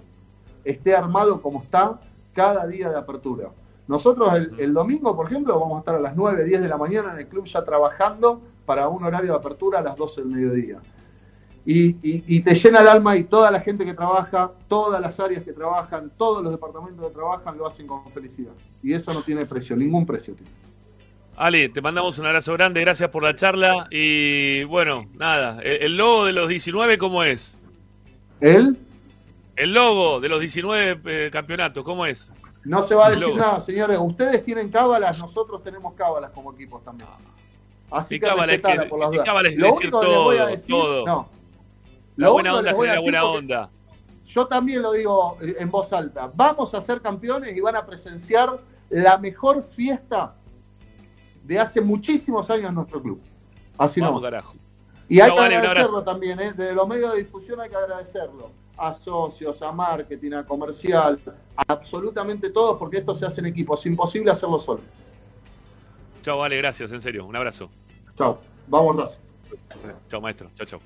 esté 0.64 0.96
armado 0.96 1.42
como 1.42 1.62
está 1.62 2.00
cada 2.34 2.66
día 2.68 2.90
de 2.90 2.98
apertura. 2.98 3.50
Nosotros 3.88 4.34
el, 4.34 4.60
el 4.60 4.74
domingo, 4.74 5.16
por 5.16 5.28
ejemplo, 5.28 5.60
vamos 5.60 5.76
a 5.78 5.80
estar 5.80 5.96
a 5.96 6.00
las 6.00 6.16
9, 6.16 6.44
10 6.44 6.62
de 6.62 6.68
la 6.68 6.78
mañana 6.78 7.14
en 7.14 7.20
el 7.20 7.28
club 7.28 7.46
ya 7.46 7.64
trabajando 7.64 8.42
para 8.66 8.88
un 8.90 9.04
horario 9.04 9.34
de 9.34 9.38
apertura 9.38 9.80
a 9.80 9.82
las 9.84 9.96
12 9.96 10.22
del 10.22 10.32
mediodía. 10.32 10.80
Y, 11.66 11.88
y- 12.04 12.24
y 12.28 12.42
te 12.42 12.54
llena 12.54 12.82
el 12.82 12.88
alma 12.88 13.16
y 13.18 13.24
toda 13.24 13.50
la 13.50 13.60
gente 13.60 13.86
que 13.86 13.94
trabaja, 13.96 14.52
todas 14.68 15.02
las 15.02 15.20
áreas 15.20 15.44
que 15.44 15.52
trabajan, 15.52 16.12
todos 16.18 16.44
los 16.44 16.52
departamentos 16.52 17.08
que 17.08 17.14
trabajan 17.16 17.58
lo 17.58 17.68
hacen 17.68 17.88
con 17.88 18.06
felicidad. 18.12 18.52
Y 18.84 18.94
eso 18.94 19.12
no 19.14 19.22
tiene 19.24 19.46
precio, 19.48 19.76
ningún 19.76 20.06
precio 20.06 20.36
tiene. 20.36 20.52
Ale, 21.38 21.68
te 21.70 21.82
mandamos 21.82 22.18
un 22.20 22.28
abrazo 22.28 22.54
grande, 22.54 22.82
gracias 22.82 23.10
por 23.10 23.24
la 23.24 23.36
charla. 23.36 23.88
Y 23.92 24.64
bueno, 24.66 25.06
nada, 25.16 25.60
el, 25.64 25.82
el 25.84 25.98
logo 25.98 26.26
de 26.26 26.34
los 26.34 26.48
19, 26.48 26.98
¿cómo 27.00 27.24
es? 27.24 27.60
¿Él? 28.40 28.78
El 29.56 29.74
logo 29.74 30.20
de 30.20 30.30
los 30.30 30.40
19 30.40 31.02
eh, 31.06 31.30
campeonatos, 31.32 31.84
¿cómo 31.84 32.06
es? 32.06 32.32
No 32.64 32.84
se 32.84 32.94
va 32.96 33.08
a 33.08 33.14
El 33.14 33.20
decir 33.20 33.36
nada, 33.38 33.60
señores. 33.62 33.98
Ustedes 34.00 34.44
tienen 34.46 34.70
cábalas, 34.70 35.20
nosotros 35.20 35.64
tenemos 35.64 35.94
cábalas 35.94 36.32
como 36.32 36.54
equipos 36.54 36.84
también. 36.84 37.10
Así 37.92 38.16
Mi 38.16 38.20
que 38.20 38.26
cábala 38.28 38.54
es 38.54 38.62
que- 38.62 38.80
por 38.90 39.00
las 39.00 39.10
mi 39.12 39.18
cábala 39.20 39.50
es 39.50 39.58
Lo 39.58 39.68
decir 39.68 39.88
único 39.94 40.02
que 40.02 40.08
les 40.08 40.16
voy 40.18 40.36
a 40.38 40.40
todo, 40.40 40.48
decir- 40.52 40.68
todo. 40.76 41.06
no. 41.06 41.30
La 42.18 42.28
Lo 42.28 42.34
buena 42.34 42.56
onda 42.56 42.74
genera 42.74 43.00
buena 43.00 43.26
onda. 43.26 43.70
Yo 44.28 44.48
también 44.48 44.82
lo 44.82 44.92
digo 44.94 45.38
eh, 45.42 45.56
en 45.60 45.70
voz 45.70 45.92
alta. 45.94 46.32
Vamos 46.34 46.74
a 46.74 46.82
ser 46.82 47.02
campeones 47.02 47.56
y 47.56 47.60
van 47.62 47.76
a 47.76 47.86
presenciar 47.86 48.60
la 48.90 49.18
mejor 49.18 49.64
fiesta 49.64 50.36
de 51.44 51.60
hace 51.60 51.82
muchísimos 51.82 52.50
años 52.50 52.70
en 52.70 52.76
nuestro 52.76 53.02
club. 53.02 53.22
Así 53.78 54.02
Vamos, 54.02 54.22
no. 54.22 54.26
carajo. 54.26 54.56
Y 55.08 55.20
hay 55.20 55.32
que 55.32 55.40
agradecerlo 55.40 56.04
también, 56.04 56.40
¿eh? 56.40 56.54
desde 56.56 56.74
los 56.74 56.88
medios 56.88 57.14
de 57.14 57.20
difusión 57.20 57.62
hay 57.62 57.70
que 57.70 57.76
agradecerlo. 57.76 58.52
A 58.78 58.94
socios, 58.94 59.62
a 59.62 59.72
marketing, 59.72 60.34
a 60.34 60.44
comercial, 60.46 61.20
a 61.56 61.64
absolutamente 61.74 62.50
todos, 62.50 62.78
porque 62.78 62.98
esto 62.98 63.16
se 63.16 63.26
hace 63.26 63.40
en 63.40 63.48
equipo. 63.48 63.76
Es 63.76 63.86
imposible 63.86 64.32
hacerlo 64.32 64.60
solo. 64.60 64.82
Chao, 66.22 66.44
Ale, 66.44 66.58
gracias, 66.58 66.92
en 66.92 67.00
serio. 67.00 67.26
Un 67.26 67.36
abrazo. 67.36 67.70
Chao. 68.18 68.40
Vamos, 68.68 68.98
Racing. 68.98 69.20
Chao, 70.10 70.20
maestro. 70.20 70.50
Chao, 70.56 70.66
chao. 70.66 70.80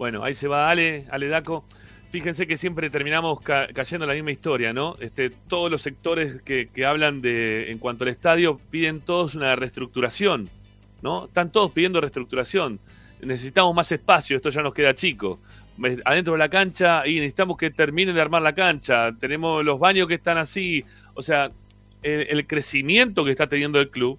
Bueno, 0.00 0.24
ahí 0.24 0.32
se 0.32 0.48
va 0.48 0.70
Ale, 0.70 1.04
Ale 1.10 1.28
Daco. 1.28 1.66
Fíjense 2.10 2.46
que 2.46 2.56
siempre 2.56 2.88
terminamos 2.88 3.38
ca- 3.42 3.68
cayendo 3.74 4.06
en 4.06 4.08
la 4.08 4.14
misma 4.14 4.30
historia, 4.30 4.72
¿no? 4.72 4.96
Este, 4.98 5.28
todos 5.28 5.70
los 5.70 5.82
sectores 5.82 6.40
que, 6.40 6.70
hablan 6.86 7.20
de 7.20 7.70
en 7.70 7.76
cuanto 7.76 8.04
al 8.04 8.08
estadio 8.08 8.56
piden 8.70 9.02
todos 9.02 9.34
una 9.34 9.54
reestructuración, 9.56 10.48
¿no? 11.02 11.26
Están 11.26 11.52
todos 11.52 11.72
pidiendo 11.72 12.00
reestructuración. 12.00 12.80
Necesitamos 13.20 13.74
más 13.74 13.92
espacio, 13.92 14.36
esto 14.36 14.48
ya 14.48 14.62
nos 14.62 14.72
queda 14.72 14.94
chico. 14.94 15.38
Adentro 16.06 16.32
de 16.32 16.38
la 16.38 16.48
cancha 16.48 17.06
y 17.06 17.16
necesitamos 17.16 17.58
que 17.58 17.70
terminen 17.70 18.14
de 18.14 18.22
armar 18.22 18.40
la 18.40 18.54
cancha. 18.54 19.14
Tenemos 19.20 19.62
los 19.62 19.78
baños 19.78 20.08
que 20.08 20.14
están 20.14 20.38
así. 20.38 20.82
O 21.12 21.20
sea, 21.20 21.52
el 22.02 22.46
crecimiento 22.46 23.22
que 23.22 23.32
está 23.32 23.50
teniendo 23.50 23.78
el 23.78 23.90
club 23.90 24.18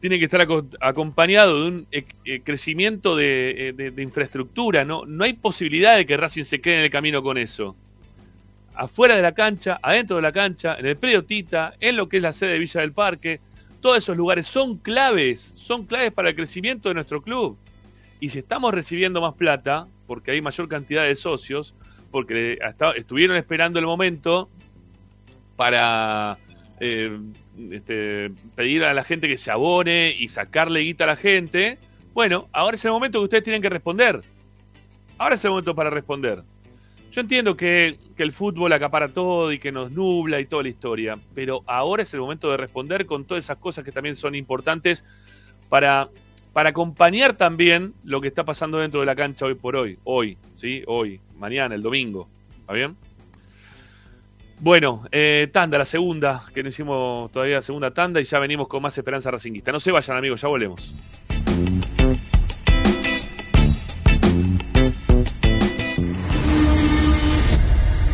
tiene 0.00 0.18
que 0.18 0.24
estar 0.26 0.40
aco- 0.40 0.66
acompañado 0.80 1.62
de 1.62 1.68
un 1.68 1.86
eh, 1.90 2.04
eh, 2.24 2.40
crecimiento 2.42 3.16
de, 3.16 3.68
eh, 3.68 3.72
de- 3.90 4.02
infraestructura. 4.02 4.84
¿no? 4.84 5.04
no 5.06 5.24
hay 5.24 5.32
posibilidad 5.34 5.96
de 5.96 6.06
que 6.06 6.16
Racing 6.16 6.44
se 6.44 6.60
quede 6.60 6.76
en 6.78 6.80
el 6.82 6.90
camino 6.90 7.22
con 7.22 7.38
eso. 7.38 7.76
Afuera 8.74 9.16
de 9.16 9.22
la 9.22 9.32
cancha, 9.32 9.78
adentro 9.82 10.16
de 10.16 10.22
la 10.22 10.32
cancha, 10.32 10.76
en 10.78 10.86
el 10.86 10.96
predio 10.96 11.24
Tita, 11.24 11.74
en 11.80 11.96
lo 11.96 12.08
que 12.08 12.18
es 12.18 12.22
la 12.22 12.32
sede 12.32 12.52
de 12.52 12.58
Villa 12.58 12.80
del 12.82 12.92
Parque, 12.92 13.40
todos 13.80 13.98
esos 13.98 14.16
lugares 14.16 14.46
son 14.46 14.76
claves, 14.78 15.54
son 15.56 15.86
claves 15.86 16.10
para 16.12 16.28
el 16.30 16.34
crecimiento 16.36 16.88
de 16.90 16.94
nuestro 16.96 17.22
club. 17.22 17.56
Y 18.20 18.28
si 18.28 18.38
estamos 18.40 18.74
recibiendo 18.74 19.20
más 19.20 19.34
plata, 19.34 19.88
porque 20.06 20.32
hay 20.32 20.40
mayor 20.42 20.68
cantidad 20.68 21.04
de 21.04 21.14
socios, 21.14 21.74
porque 22.10 22.58
estuvieron 22.96 23.36
esperando 23.36 23.78
el 23.78 23.86
momento 23.86 24.48
para 25.56 26.38
eh, 26.80 27.18
este, 27.70 28.30
pedir 28.54 28.84
a 28.84 28.94
la 28.94 29.04
gente 29.04 29.28
que 29.28 29.36
se 29.36 29.50
abone 29.50 30.14
y 30.18 30.28
sacarle 30.28 30.80
guita 30.80 31.04
a 31.04 31.08
la 31.08 31.16
gente. 31.16 31.78
Bueno, 32.12 32.48
ahora 32.52 32.76
es 32.76 32.84
el 32.84 32.90
momento 32.90 33.20
que 33.20 33.24
ustedes 33.24 33.44
tienen 33.44 33.62
que 33.62 33.68
responder. 33.68 34.22
Ahora 35.18 35.34
es 35.34 35.44
el 35.44 35.50
momento 35.50 35.74
para 35.74 35.90
responder. 35.90 36.42
Yo 37.10 37.22
entiendo 37.22 37.56
que, 37.56 37.98
que 38.16 38.22
el 38.22 38.32
fútbol 38.32 38.72
acapara 38.72 39.08
todo 39.08 39.50
y 39.50 39.58
que 39.58 39.72
nos 39.72 39.90
nubla 39.90 40.38
y 40.38 40.44
toda 40.44 40.64
la 40.64 40.68
historia, 40.68 41.18
pero 41.34 41.62
ahora 41.66 42.02
es 42.02 42.12
el 42.12 42.20
momento 42.20 42.50
de 42.50 42.58
responder 42.58 43.06
con 43.06 43.24
todas 43.24 43.44
esas 43.44 43.56
cosas 43.56 43.84
que 43.84 43.92
también 43.92 44.14
son 44.14 44.34
importantes 44.34 45.02
para, 45.70 46.10
para 46.52 46.70
acompañar 46.70 47.34
también 47.34 47.94
lo 48.04 48.20
que 48.20 48.28
está 48.28 48.44
pasando 48.44 48.78
dentro 48.78 49.00
de 49.00 49.06
la 49.06 49.16
cancha 49.16 49.46
hoy 49.46 49.54
por 49.54 49.76
hoy. 49.76 49.98
Hoy, 50.04 50.36
¿sí? 50.56 50.82
Hoy, 50.86 51.20
mañana, 51.38 51.74
el 51.74 51.82
domingo. 51.82 52.28
¿Está 52.60 52.74
bien? 52.74 52.96
Bueno, 54.58 55.04
eh, 55.12 55.48
tanda, 55.52 55.76
la 55.76 55.84
segunda, 55.84 56.42
que 56.54 56.62
no 56.62 56.70
hicimos 56.70 57.30
todavía 57.30 57.60
segunda 57.60 57.92
tanda 57.92 58.20
y 58.20 58.24
ya 58.24 58.38
venimos 58.38 58.68
con 58.68 58.82
más 58.82 58.96
esperanza 58.96 59.30
racinguista. 59.30 59.70
No 59.70 59.80
se 59.80 59.92
vayan, 59.92 60.16
amigos, 60.16 60.40
ya 60.40 60.48
volvemos. 60.48 60.94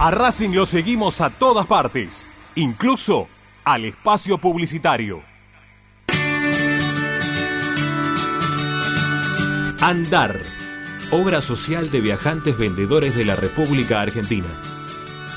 A 0.00 0.10
Racing 0.10 0.50
lo 0.50 0.66
seguimos 0.66 1.20
a 1.20 1.30
todas 1.30 1.64
partes, 1.68 2.28
incluso 2.56 3.28
al 3.62 3.84
espacio 3.84 4.38
publicitario. 4.38 5.22
Andar, 9.80 10.36
obra 11.12 11.40
social 11.40 11.88
de 11.92 12.00
viajantes 12.00 12.58
vendedores 12.58 13.14
de 13.14 13.24
la 13.24 13.36
República 13.36 14.00
Argentina. 14.00 14.48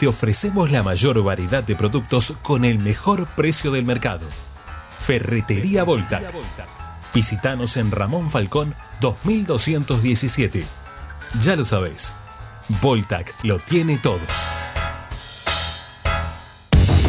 te 0.00 0.08
ofrecemos 0.08 0.70
la 0.70 0.82
mayor 0.82 1.22
variedad 1.22 1.62
de 1.62 1.76
productos 1.76 2.32
con 2.40 2.64
el 2.64 2.78
mejor 2.78 3.26
precio 3.26 3.70
del 3.70 3.84
mercado. 3.84 4.26
Ferretería 4.98 5.84
Voltac. 5.84 6.32
Visítanos 7.12 7.76
en 7.76 7.90
Ramón 7.90 8.30
Falcón 8.30 8.74
2217. 9.02 10.64
Ya 11.42 11.54
lo 11.54 11.66
sabés, 11.66 12.14
Voltac 12.80 13.34
lo 13.42 13.58
tiene 13.58 13.98
todo. 13.98 14.20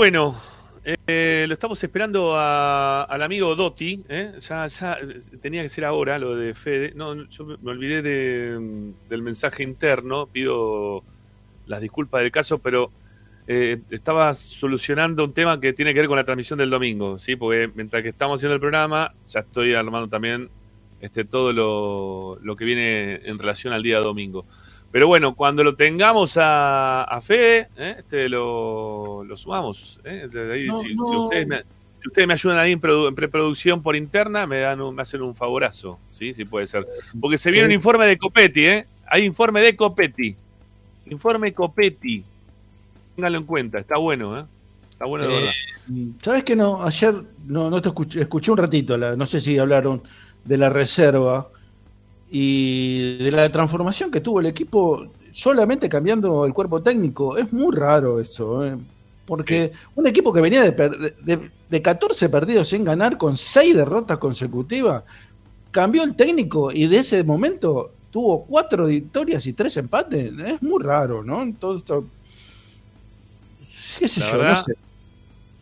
Bueno, 0.00 0.34
eh, 0.82 1.44
lo 1.46 1.52
estamos 1.52 1.84
esperando 1.84 2.34
al 2.34 3.22
amigo 3.22 3.54
Dotti. 3.54 4.02
¿eh? 4.08 4.32
Ya, 4.38 4.66
ya 4.66 4.98
tenía 5.42 5.62
que 5.62 5.68
ser 5.68 5.84
ahora 5.84 6.18
lo 6.18 6.34
de 6.36 6.54
Fede. 6.54 6.94
No, 6.96 7.28
yo 7.28 7.44
me 7.44 7.70
olvidé 7.70 8.00
de, 8.00 8.94
del 9.10 9.22
mensaje 9.22 9.62
interno. 9.62 10.24
Pido 10.24 11.04
las 11.66 11.82
disculpas 11.82 12.22
del 12.22 12.30
caso, 12.30 12.60
pero 12.60 12.90
eh, 13.46 13.82
estaba 13.90 14.32
solucionando 14.32 15.22
un 15.22 15.34
tema 15.34 15.60
que 15.60 15.74
tiene 15.74 15.92
que 15.92 16.00
ver 16.00 16.08
con 16.08 16.16
la 16.16 16.24
transmisión 16.24 16.60
del 16.60 16.70
domingo. 16.70 17.18
¿sí? 17.18 17.36
Porque 17.36 17.70
mientras 17.74 18.02
que 18.02 18.08
estamos 18.08 18.40
haciendo 18.40 18.54
el 18.54 18.60
programa, 18.60 19.12
ya 19.28 19.40
estoy 19.40 19.74
armando 19.74 20.08
también 20.08 20.48
este, 21.02 21.26
todo 21.26 21.52
lo, 21.52 22.38
lo 22.40 22.56
que 22.56 22.64
viene 22.64 23.20
en 23.26 23.38
relación 23.38 23.74
al 23.74 23.82
día 23.82 23.98
domingo. 23.98 24.46
Pero 24.92 25.06
bueno, 25.06 25.34
cuando 25.36 25.62
lo 25.62 25.76
tengamos 25.76 26.36
a, 26.36 27.04
a 27.04 27.20
Fede, 27.20 27.68
¿eh? 27.76 27.96
este, 27.98 28.28
lo, 28.28 29.22
lo 29.24 29.36
sumamos. 29.36 30.00
¿eh? 30.04 30.28
De 30.30 30.52
ahí, 30.52 30.66
No, 30.66 30.80
si, 30.80 30.94
no. 30.94 31.04
si 31.04 31.16
ustedes 31.16 31.46
me, 31.46 31.58
si 32.02 32.08
ustedes 32.08 32.26
me 32.26 32.34
ayudan 32.34 32.58
ahí 32.58 32.72
en, 32.72 32.80
produ- 32.80 33.08
en 33.08 33.14
preproducción 33.14 33.82
por 33.82 33.94
interna, 33.94 34.46
me 34.46 34.60
dan 34.60 34.80
un- 34.80 34.94
me 34.94 35.02
hacen 35.02 35.22
un 35.22 35.36
favorazo, 35.36 35.98
¿sí? 36.10 36.34
Sí 36.34 36.44
puede 36.44 36.66
ser. 36.66 36.88
Porque 37.20 37.38
se 37.38 37.50
viene 37.52 37.66
un 37.66 37.72
informe 37.72 38.06
de 38.06 38.18
Copetti, 38.18 38.66
¿eh? 38.66 38.86
Hay 39.06 39.24
informe 39.24 39.60
de 39.60 39.76
Copetti. 39.76 40.34
Informe 41.06 41.52
Copetti. 41.52 42.24
Ténganlo 43.14 43.38
en 43.38 43.44
cuenta, 43.44 43.78
está 43.78 43.96
bueno, 43.96 44.38
¿eh? 44.38 44.44
Está 44.90 45.04
bueno 45.04 45.26
de 45.28 45.32
Eh, 45.34 45.36
verdad. 45.38 45.52
¿Sabes 46.20 46.44
que 46.44 46.56
no? 46.56 46.82
Ayer 46.82 47.14
no, 47.46 47.70
no 47.70 47.80
te 47.80 47.88
escuché, 47.88 48.20
escuché 48.22 48.50
un 48.50 48.58
ratito, 48.58 48.96
la- 48.96 49.14
no 49.14 49.24
sé 49.26 49.40
si 49.40 49.56
hablaron 49.58 50.02
de 50.44 50.56
la 50.56 50.68
reserva 50.68 51.48
y 52.30 53.18
de 53.18 53.32
la 53.32 53.50
transformación 53.50 54.10
que 54.10 54.20
tuvo 54.20 54.40
el 54.40 54.46
equipo 54.46 55.06
solamente 55.32 55.88
cambiando 55.88 56.44
el 56.44 56.52
cuerpo 56.52 56.82
técnico. 56.82 57.36
Es 57.36 57.52
muy 57.52 57.74
raro 57.74 58.20
eso, 58.20 58.64
¿eh? 58.64 58.76
porque 59.26 59.72
un 59.94 60.06
equipo 60.06 60.32
que 60.32 60.40
venía 60.40 60.62
de, 60.62 61.14
de, 61.22 61.50
de 61.68 61.82
14 61.82 62.28
partidos 62.28 62.68
sin 62.68 62.84
ganar 62.84 63.16
con 63.16 63.36
6 63.36 63.76
derrotas 63.76 64.18
consecutivas, 64.18 65.04
cambió 65.70 66.02
el 66.02 66.16
técnico 66.16 66.72
y 66.72 66.86
de 66.86 66.98
ese 66.98 67.22
momento 67.24 67.92
tuvo 68.10 68.44
4 68.46 68.86
victorias 68.86 69.46
y 69.46 69.52
3 69.52 69.76
empates. 69.78 70.32
Es 70.46 70.62
muy 70.62 70.82
raro, 70.82 71.22
¿no? 71.22 71.42
Entonces, 71.42 72.04
qué 73.98 74.08
sé 74.08 74.20
La 74.20 74.26
yo, 74.26 74.38
verdad, 74.38 74.50
no 74.50 74.56
sé. 74.56 74.74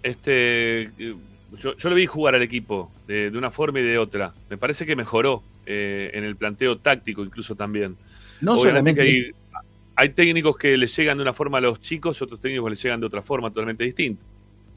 Este, 0.03 0.83
eh, 0.99 1.17
yo, 1.59 1.77
yo 1.77 1.89
lo 1.91 1.95
vi 1.95 2.07
jugar 2.07 2.35
al 2.35 2.43
equipo 2.43 2.91
de, 3.07 3.31
de 3.31 3.39
una 3.39 3.51
forma 3.51 3.81
y 3.81 3.83
de 3.83 3.99
otra. 3.99 4.35
Me 4.49 4.59
parece 4.59 4.87
que 4.87 4.97
mejoró 4.97 5.43
eh, 5.69 6.11
en 6.15 6.25
el 6.25 6.35
planteo 6.37 6.79
táctico 6.79 7.23
incluso 7.23 7.55
también. 7.55 7.97
No 8.41 8.55
Obviamente 8.55 8.63
solamente- 8.63 9.01
que 9.03 9.09
hay, 9.09 9.31
hay 9.97 10.09
técnicos 10.11 10.57
que 10.57 10.77
le 10.79 10.87
llegan 10.87 11.19
de 11.19 11.23
una 11.23 11.33
forma 11.35 11.59
a 11.59 11.61
los 11.61 11.81
chicos, 11.81 12.23
otros 12.23 12.41
técnicos 12.41 12.67
que 12.67 12.71
le 12.71 12.77
llegan 12.77 13.01
de 13.01 13.07
otra 13.07 13.21
forma 13.21 13.51
totalmente 13.51 13.85
distinta. 13.85 14.23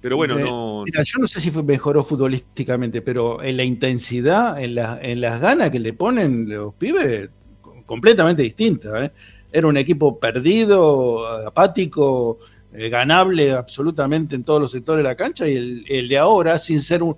Pero 0.02 0.18
bueno, 0.18 0.38
no... 0.40 0.84
Mira, 0.86 1.04
yo 1.04 1.20
no 1.20 1.28
sé 1.28 1.40
si 1.40 1.52
fue- 1.52 1.62
mejoró 1.64 2.04
futbolísticamente, 2.04 3.04
pero 3.04 3.42
en 3.44 3.56
la 3.56 3.64
intensidad, 3.64 4.60
en, 4.62 4.74
la- 4.76 5.00
en 5.02 5.22
las 5.22 5.40
ganas 5.40 5.70
que 5.70 5.80
le 5.80 5.94
ponen 5.94 6.50
los 6.50 6.74
pibes, 6.74 7.30
co- 7.62 7.84
completamente 7.86 8.42
distinta. 8.42 9.06
¿eh? 9.06 9.12
Era 9.52 9.68
un 9.68 9.78
equipo 9.78 10.20
perdido, 10.20 11.28
apático, 11.48 12.40
eh, 12.74 12.90
ganable 12.90 13.52
absolutamente 13.52 14.36
en 14.36 14.44
todos 14.44 14.60
los 14.60 14.72
sectores 14.72 15.04
de 15.04 15.10
la 15.10 15.16
cancha, 15.16 15.48
y 15.48 15.56
el, 15.56 15.86
el 15.88 16.08
de 16.10 16.18
ahora, 16.18 16.58
sin 16.58 16.82
ser 16.82 17.04
un, 17.04 17.16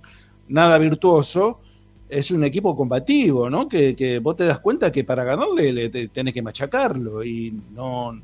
nada 0.48 0.76
virtuoso, 0.76 1.60
es 2.18 2.30
un 2.30 2.44
equipo 2.44 2.76
combativo, 2.76 3.48
¿no? 3.50 3.68
Que, 3.68 3.94
que 3.96 4.18
vos 4.20 4.36
te 4.36 4.44
das 4.44 4.60
cuenta 4.60 4.90
que 4.92 5.04
para 5.04 5.24
ganarle 5.24 5.72
le, 5.72 5.88
te- 5.90 6.08
tenés 6.08 6.32
que 6.34 6.42
machacarlo, 6.42 7.22
y 7.24 7.52
no, 7.74 8.20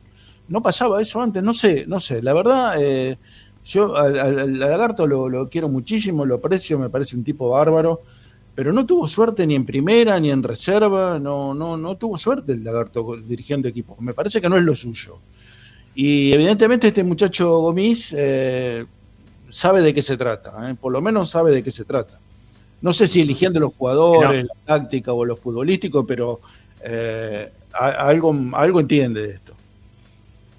no 0.49 0.63
pasaba 0.63 1.01
eso 1.03 1.21
antes, 1.23 1.43
no 1.43 1.53
sé, 1.53 1.85
no 1.87 2.01
sé, 2.01 2.23
la 2.23 2.33
verdad... 2.35 2.75
eh, 2.83 3.19
yo 3.63 3.95
al, 3.95 4.59
lagarto 4.59 5.07
lo, 5.07 5.29
lo 5.29 5.49
quiero 5.51 5.69
muchísimo, 5.69 6.25
lo 6.25 6.37
aprecio, 6.37 6.79
me 6.79 6.89
parece 6.89 7.15
un 7.15 7.23
tipo 7.23 7.51
bárbaro, 7.51 8.01
pero 8.55 8.73
no 8.73 8.87
tuvo 8.87 9.07
suerte 9.07 9.47
ni 9.47 9.55
en 9.55 9.67
primera 9.67 10.19
ni 10.19 10.31
en 10.31 10.43
reserva, 10.43 11.19
no, 11.19 11.53
no, 11.55 11.77
no 11.77 11.97
tuvo 11.97 12.17
suerte 12.19 12.53
el 12.53 12.65
lagarto 12.65 13.17
dirigiendo 13.19 13.69
equipo. 13.69 13.97
Me 14.01 14.15
parece 14.15 14.41
que 14.41 14.49
no 14.49 14.57
es 14.57 14.65
lo 14.65 14.75
suyo. 14.75 15.19
Y 15.95 16.33
evidentemente 16.33 16.89
este 16.89 17.05
muchacho 17.05 17.59
Gomis 17.61 18.15
eh, 18.17 18.87
sabe 19.49 19.83
de 19.83 19.93
qué 19.95 20.03
se 20.03 20.17
trata, 20.17 20.71
¿eh? 20.71 20.75
por 20.75 20.93
lo 20.93 21.03
menos 21.03 21.31
sabe 21.31 21.53
de 21.53 21.63
qué 21.63 21.71
se 21.71 21.85
trata. 21.85 22.20
No 22.83 22.93
sé 22.93 23.07
si 23.09 23.21
eligiendo 23.21 23.61
los 23.61 23.75
jugadores, 23.75 24.45
la 24.47 24.55
táctica 24.65 25.13
o 25.13 25.25
lo 25.25 25.37
futbolístico, 25.37 26.07
pero 26.07 26.41
eh, 26.83 27.51
algo, 27.73 28.35
algo 28.55 28.81
entiende 28.81 29.27
de 29.27 29.35
esto. 29.35 29.55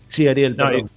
Sí, 0.07 0.27
Ariel, 0.27 0.55
No, 0.57 0.65
perdón. 0.67 0.89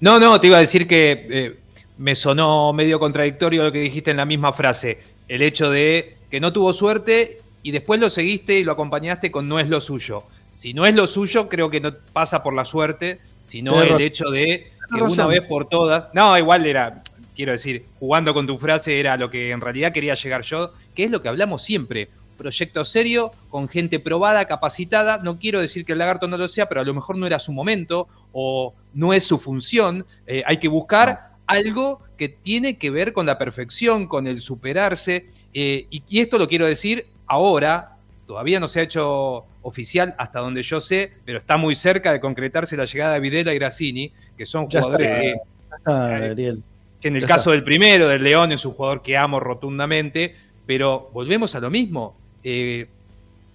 No, 0.00 0.20
no, 0.20 0.38
te 0.40 0.48
iba 0.48 0.58
a 0.58 0.60
decir 0.60 0.86
que 0.86 1.26
eh, 1.30 1.56
me 1.98 2.14
sonó 2.14 2.72
medio 2.72 2.98
contradictorio 2.98 3.64
lo 3.64 3.72
que 3.72 3.80
dijiste 3.80 4.10
en 4.10 4.18
la 4.18 4.26
misma 4.26 4.52
frase. 4.52 4.98
El 5.28 5.40
hecho 5.42 5.70
de 5.70 6.16
que 6.30 6.40
no 6.40 6.52
tuvo 6.52 6.72
suerte 6.72 7.40
y 7.62 7.70
después 7.70 7.98
lo 7.98 8.10
seguiste 8.10 8.58
y 8.58 8.64
lo 8.64 8.72
acompañaste 8.72 9.30
con 9.30 9.48
no 9.48 9.58
es 9.58 9.68
lo 9.68 9.80
suyo. 9.80 10.24
Si 10.52 10.74
no 10.74 10.84
es 10.86 10.94
lo 10.94 11.06
suyo, 11.06 11.48
creo 11.48 11.70
que 11.70 11.80
no 11.80 11.92
pasa 12.12 12.42
por 12.42 12.52
la 12.54 12.64
suerte, 12.64 13.20
sino 13.42 13.72
Tenés 13.72 13.84
el 13.84 13.90
razón. 13.92 14.06
hecho 14.06 14.30
de 14.30 14.44
que 14.44 14.72
Tenés 14.88 15.02
una 15.02 15.04
razón. 15.08 15.28
vez 15.30 15.42
por 15.42 15.68
todas. 15.68 16.04
No, 16.12 16.36
igual 16.36 16.66
era, 16.66 17.02
quiero 17.36 17.52
decir, 17.52 17.84
jugando 18.00 18.34
con 18.34 18.46
tu 18.46 18.58
frase 18.58 18.98
era 18.98 19.16
lo 19.16 19.30
que 19.30 19.50
en 19.50 19.60
realidad 19.60 19.92
quería 19.92 20.14
llegar 20.14 20.42
yo, 20.42 20.72
que 20.94 21.04
es 21.04 21.10
lo 21.10 21.22
que 21.22 21.28
hablamos 21.28 21.62
siempre. 21.62 22.08
Proyecto 22.36 22.84
serio, 22.84 23.32
con 23.50 23.68
gente 23.68 24.00
probada, 24.00 24.46
capacitada. 24.46 25.18
No 25.22 25.38
quiero 25.38 25.60
decir 25.60 25.84
que 25.84 25.92
el 25.92 25.98
lagarto 25.98 26.26
no 26.26 26.36
lo 26.36 26.48
sea, 26.48 26.66
pero 26.68 26.80
a 26.80 26.84
lo 26.84 26.92
mejor 26.94 27.16
no 27.16 27.26
era 27.26 27.38
su 27.38 27.52
momento 27.52 28.08
o 28.32 28.74
no 28.94 29.14
es 29.14 29.24
su 29.24 29.38
función. 29.38 30.04
Eh, 30.26 30.42
hay 30.46 30.56
que 30.58 30.68
buscar 30.68 31.28
algo 31.46 32.00
que 32.18 32.28
tiene 32.28 32.76
que 32.76 32.90
ver 32.90 33.12
con 33.12 33.24
la 33.26 33.38
perfección, 33.38 34.06
con 34.06 34.26
el 34.26 34.40
superarse. 34.40 35.26
eh, 35.54 35.86
y, 35.90 36.02
y 36.08 36.20
esto 36.20 36.38
lo 36.38 36.48
quiero 36.48 36.66
decir 36.66 37.06
ahora, 37.26 37.96
todavía 38.26 38.60
no 38.60 38.68
se 38.68 38.80
ha 38.80 38.82
hecho 38.82 39.44
oficial 39.62 40.14
hasta 40.18 40.40
donde 40.40 40.62
yo 40.62 40.80
sé, 40.80 41.12
pero 41.24 41.38
está 41.38 41.56
muy 41.56 41.74
cerca 41.74 42.12
de 42.12 42.20
concretarse 42.20 42.76
la 42.76 42.84
llegada 42.84 43.14
de 43.14 43.20
Videla 43.20 43.52
y 43.52 43.58
Grassini, 43.58 44.12
que 44.36 44.46
son 44.46 44.68
Ya 44.68 44.80
jugadores 44.80 45.10
está, 45.10 45.20
que, 45.20 45.34
ya 45.70 45.76
está, 45.76 46.16
Ariel. 46.30 46.62
Que 47.00 47.08
en 47.08 47.16
el 47.16 47.22
Ya 47.22 47.28
caso 47.28 47.40
está. 47.40 47.50
del 47.52 47.64
primero, 47.64 48.08
del 48.08 48.22
León, 48.22 48.52
es 48.52 48.64
un 48.64 48.72
jugador 48.72 49.02
que 49.02 49.16
amo 49.16 49.38
rotundamente, 49.40 50.34
pero 50.66 51.10
volvemos 51.12 51.54
a 51.54 51.60
lo 51.60 51.70
mismo. 51.70 52.16
Eh, 52.42 52.86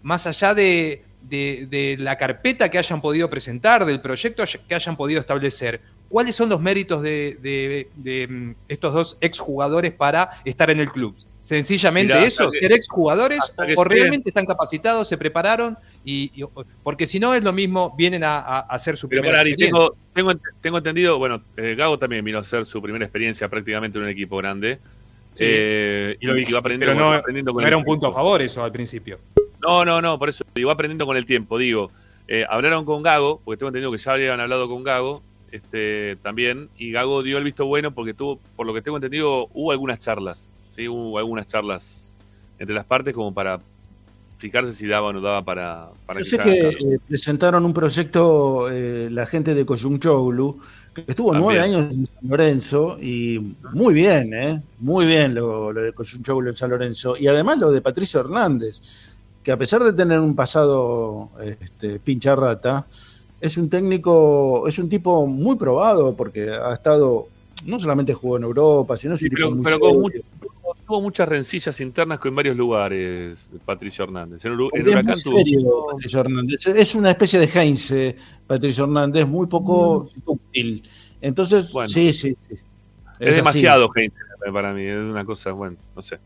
más 0.03 0.27
allá 0.27 0.53
de, 0.53 1.03
de- 1.29 1.67
de 1.69 1.95
la 1.99 2.17
carpeta 2.17 2.69
que 2.69 2.77
hayan 2.77 3.01
podido 3.01 3.29
presentar, 3.29 3.85
del 3.85 3.99
proyecto 4.01 4.43
que 4.67 4.75
hayan 4.75 4.95
podido 4.97 5.19
establecer, 5.19 5.79
¿cuáles 6.09 6.35
son 6.35 6.49
los 6.49 6.59
méritos 6.59 7.01
de, 7.01 7.37
de- 7.41 7.87
de, 7.95 8.27
mm, 8.27 8.55
estos 8.67 8.93
dos 8.93 9.17
exjugadores 9.21 9.91
para 9.93 10.41
estar 10.45 10.69
en 10.69 10.79
el 10.79 10.91
club? 10.91 11.15
Sencillamente 11.41 12.13
Mirá, 12.13 12.25
eso, 12.25 12.51
ser 12.51 12.71
exjugadores 12.71 13.39
o 13.39 13.61
estén- 13.63 13.83
realmente 13.85 14.29
están 14.29 14.45
capacitados, 14.45 15.07
se 15.07 15.17
prepararon, 15.17 15.77
y, 16.03 16.31
y- 16.33 16.45
porque 16.83 17.05
si 17.05 17.19
no 17.19 17.33
es 17.33 17.43
lo 17.43 17.53
mismo, 17.53 17.93
vienen 17.97 18.23
a, 18.23 18.59
hacer 18.61 18.97
su 18.97 19.07
Pero 19.07 19.21
primera 19.21 19.41
Ari, 19.41 19.51
experiencia. 19.51 19.89
tengo, 20.13 20.31
tengo, 20.33 20.41
tengo 20.61 20.77
entendido, 20.77 21.17
bueno, 21.17 21.41
eh, 21.57 21.75
Gago 21.77 21.97
también 21.99 22.23
vino 22.25 22.37
a 22.37 22.41
hacer 22.41 22.65
su 22.65 22.81
primera 22.81 23.05
experiencia 23.05 23.47
prácticamente 23.49 23.97
en 23.97 24.03
un 24.05 24.09
equipo 24.09 24.37
grande. 24.37 24.79
Sí. 25.33 25.43
Eh, 25.47 26.17
y, 26.19 26.25
Lo 26.25 26.35
y 26.35 26.39
dije, 26.41 26.53
va 26.53 26.59
aprendiendo, 26.59 26.93
pero 26.93 27.05
con- 27.05 27.13
no, 27.13 27.19
aprendiendo 27.19 27.53
con 27.53 27.61
no 27.61 27.67
era 27.67 27.77
un 27.77 27.83
punto 27.85 28.07
a 28.07 28.13
favor 28.13 28.41
eso 28.41 28.63
al 28.63 28.71
principio. 28.71 29.19
No, 29.61 29.85
no, 29.85 30.01
no, 30.01 30.17
por 30.17 30.29
eso 30.29 30.43
digo, 30.55 30.71
aprendiendo 30.71 31.05
con 31.05 31.15
el 31.17 31.25
tiempo. 31.25 31.57
Digo, 31.57 31.91
eh, 32.27 32.45
hablaron 32.49 32.83
con 32.83 33.03
Gago, 33.03 33.39
porque 33.45 33.57
tengo 33.59 33.69
entendido 33.69 33.91
que 33.91 33.97
ya 33.99 34.13
habían 34.13 34.39
hablado 34.39 34.67
con 34.67 34.83
Gago 34.83 35.21
este, 35.51 36.17
también, 36.21 36.69
y 36.77 36.91
Gago 36.91 37.21
dio 37.23 37.37
el 37.37 37.43
visto 37.43 37.65
bueno 37.65 37.91
porque 37.91 38.13
tuvo, 38.13 38.39
por 38.55 38.65
lo 38.65 38.73
que 38.73 38.81
tengo 38.81 38.97
entendido, 38.97 39.49
hubo 39.53 39.71
algunas 39.71 39.99
charlas, 39.99 40.49
¿sí? 40.67 40.87
Hubo 40.87 41.17
algunas 41.19 41.45
charlas 41.47 42.19
entre 42.57 42.73
las 42.75 42.85
partes 42.85 43.13
como 43.13 43.33
para 43.33 43.59
fijarse 44.41 44.73
si 44.73 44.87
daba 44.87 45.09
o 45.09 45.13
no 45.13 45.21
daba 45.21 45.45
para, 45.45 45.89
para 46.07 46.19
Yo 46.19 46.37
que 46.37 46.51
sé 46.51 46.69
eh, 46.69 46.99
presentaron 47.07 47.63
un 47.63 47.73
proyecto 47.73 48.69
eh, 48.71 49.07
la 49.11 49.25
gente 49.27 49.53
de 49.53 49.65
Coyunchoglu, 49.65 50.57
que 50.95 51.05
estuvo 51.07 51.31
También. 51.31 51.45
nueve 51.45 51.59
años 51.61 51.95
en 51.95 52.05
San 52.07 52.27
Lorenzo 52.27 52.97
y 52.99 53.53
muy 53.73 53.93
bien, 53.93 54.33
¿eh? 54.33 54.61
Muy 54.79 55.05
bien 55.05 55.35
lo, 55.35 55.71
lo 55.71 55.81
de 55.81 55.93
Coyunchoglu 55.93 56.49
en 56.49 56.55
San 56.55 56.71
Lorenzo. 56.71 57.15
Y 57.17 57.27
además 57.27 57.59
lo 57.59 57.71
de 57.71 57.81
Patricio 57.81 58.19
Hernández, 58.19 58.81
que 59.43 59.51
a 59.51 59.57
pesar 59.57 59.83
de 59.83 59.93
tener 59.93 60.19
un 60.19 60.35
pasado 60.35 61.29
este, 61.61 61.99
pincha 61.99 62.35
rata, 62.35 62.87
es 63.39 63.57
un 63.57 63.69
técnico, 63.69 64.67
es 64.67 64.77
un 64.79 64.89
tipo 64.89 65.25
muy 65.27 65.55
probado 65.55 66.15
porque 66.15 66.49
ha 66.49 66.73
estado, 66.73 67.27
no 67.65 67.79
solamente 67.79 68.13
jugó 68.13 68.37
en 68.37 68.43
Europa, 68.43 68.97
sino 68.97 69.15
Sí, 69.15 69.29
pero, 69.29 69.49
con 69.79 69.99
mucho- 70.01 70.19
tuvo 70.91 71.01
muchas 71.01 71.25
rencillas 71.29 71.79
internas 71.79 72.19
con 72.19 72.35
varios 72.35 72.57
lugares, 72.57 73.45
Patricio 73.63 74.03
Hernández. 74.03 74.43
En, 74.43 74.51
en 74.51 74.59
es 74.59 75.05
muy 75.05 75.13
tuvo- 75.23 75.37
serio 75.37 75.85
Patricio 75.89 76.19
Hernández. 76.19 76.67
Es 76.67 76.95
una 76.95 77.11
especie 77.11 77.39
de 77.39 77.45
Heinze, 77.47 78.15
Patricio 78.45 78.83
Hernández, 78.83 79.25
muy 79.25 79.47
poco 79.47 80.09
útil. 80.25 80.83
Entonces, 81.21 81.71
Bueno. 81.71 81.87
sí, 81.87 82.11
sí. 82.11 82.35
sí. 82.49 82.55
Es, 83.19 83.27
así. 83.29 83.35
demasiado 83.37 83.89
gente 83.91 84.17
para 84.51 84.73
mí, 84.73 84.83
es 84.83 84.97
una 84.97 85.23
cosa, 85.23 85.51
bueno, 85.51 85.77
no 85.95 86.01
sé. 86.01 86.19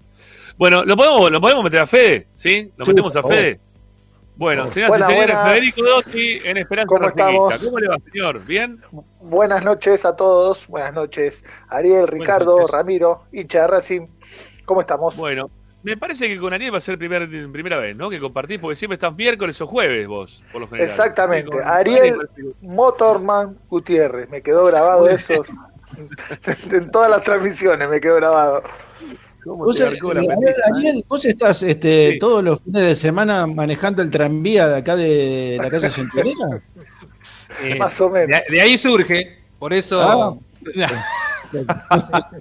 Bueno, 0.57 0.83
¿lo 0.83 0.95
podemos, 0.97 1.29
lo 1.29 1.39
podemos 1.41 1.63
meter 1.63 1.81
a 1.81 1.85
Fede? 1.87 2.27
¿Sí? 2.33 2.71
¿Lo 2.77 2.85
Sí, 2.85 2.91
metemos 2.91 3.15
a. 3.17 3.21
Fede? 3.21 3.59
Bueno, 4.37 4.67
señoras 4.67 4.89
Buenas, 4.89 5.09
y 5.09 5.11
señores, 5.13 5.35
buenas. 5.35 5.53
Federico 5.53 5.81
Dotti 5.83 6.37
en 6.49 6.57
Esperanza 6.57 6.87
¿Cómo 6.87 7.07
estamos? 7.07 7.63
¿Cómo 7.63 7.79
le 7.79 7.87
va, 7.87 7.97
señor? 8.11 8.45
¿Bien? 8.45 8.81
Buenas 9.21 9.63
noches 9.63 10.03
a 10.05 10.15
todos, 10.15 10.67
buenas 10.67 10.93
noches 10.93 11.43
Ariel, 11.69 12.05
Ricardo, 12.07 12.57
noches. 12.57 12.71
Ramiro, 12.71 13.23
hincha 13.31 13.61
de 13.61 13.67
Racing, 13.67 14.07
¿cómo 14.65 14.81
estamos? 14.81 15.15
Bueno, 15.15 15.49
me 15.83 15.95
parece 15.97 16.27
que 16.27 16.37
con 16.39 16.51
Ariel 16.53 16.73
va 16.73 16.77
a 16.79 16.81
ser 16.81 16.97
primer, 16.97 17.29
primera 17.51 17.77
vez, 17.77 17.95
¿no? 17.95 18.09
Que 18.09 18.19
compartís, 18.19 18.59
porque 18.59 18.75
siempre 18.75 18.95
estás 18.95 19.15
miércoles 19.15 19.59
o 19.61 19.67
jueves 19.67 20.07
vos, 20.07 20.41
por 20.51 20.61
lo 20.61 20.67
general. 20.67 20.87
Exactamente, 20.89 21.49
con- 21.51 21.63
Ariel 21.63 22.17
Motorman 22.61 23.57
Gutiérrez, 23.69 24.29
me 24.29 24.41
quedó 24.41 24.65
grabado 24.65 25.07
eso 25.07 25.33
en 26.71 26.91
todas 26.91 27.09
las 27.09 27.23
transmisiones, 27.23 27.87
me 27.89 28.01
quedó 28.01 28.15
grabado. 28.15 28.63
¿Cómo 29.43 29.65
Vos, 29.65 29.77
te 29.77 29.83
eh, 29.83 29.99
eh? 30.01 30.55
Daniel, 30.73 31.05
vos 31.07 31.23
estás 31.23 31.61
este, 31.61 32.13
Sí. 32.13 32.19
todos 32.19 32.43
los 32.43 32.59
fines 32.61 32.81
de 32.81 32.95
semana 32.95 33.45
manejando 33.45 34.01
el 34.01 34.09
tranvía 34.09 34.67
de 34.67 34.77
acá 34.77 34.95
de 34.95 35.59
la 35.61 35.69
calle 35.69 35.87
Centenera. 35.91 36.63
Eh, 37.61 37.75
Más 37.75 38.01
o 38.01 38.09
menos. 38.09 38.39
De, 38.49 38.55
de 38.55 38.61
ahí 38.63 38.75
surge, 38.75 39.37
por 39.59 39.71
eso. 39.71 40.01
Ah. 40.01 40.33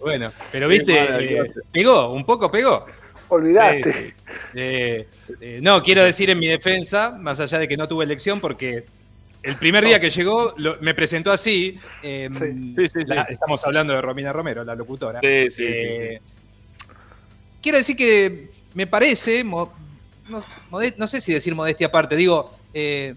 bueno, 0.00 0.32
pero 0.52 0.68
viste, 0.68 0.92
eh, 0.98 1.52
pegó, 1.72 2.12
un 2.12 2.24
poco 2.24 2.50
pegó. 2.50 2.84
Olvidaste. 3.28 4.14
Eh, 4.54 5.06
eh, 5.40 5.58
no, 5.62 5.82
quiero 5.82 6.02
decir 6.04 6.30
en 6.30 6.38
mi 6.38 6.46
defensa, 6.46 7.16
más 7.18 7.40
allá 7.40 7.58
de 7.58 7.68
que 7.68 7.76
no 7.76 7.88
tuve 7.88 8.04
elección, 8.04 8.40
porque 8.40 8.84
el 9.42 9.56
primer 9.56 9.84
día 9.84 9.98
que 10.00 10.10
llegó 10.10 10.54
lo- 10.56 10.76
me 10.80 10.94
presentó 10.94 11.32
así. 11.32 11.78
eh, 12.02 12.28
Sí, 12.32 12.72
sí, 12.76 12.88
sí. 12.88 13.00
la- 13.06 13.22
estamos 13.22 13.64
hablando 13.64 13.92
de 13.94 14.00
Romina 14.00 14.32
Romero, 14.32 14.62
la 14.64 14.74
locutora. 14.74 15.20
Sí, 15.22 15.50
sí, 15.50 15.64
Eh, 15.66 16.20
Quiero 17.62 17.78
decir 17.78 17.96
que 17.96 18.50
me 18.74 18.86
parece, 18.86 19.42
mo- 19.42 19.72
no, 20.28 20.42
no 20.98 21.06
sé 21.06 21.20
si 21.22 21.32
decir 21.32 21.54
modestia 21.54 21.86
aparte, 21.86 22.14
digo, 22.14 22.58
eh, 22.74 23.14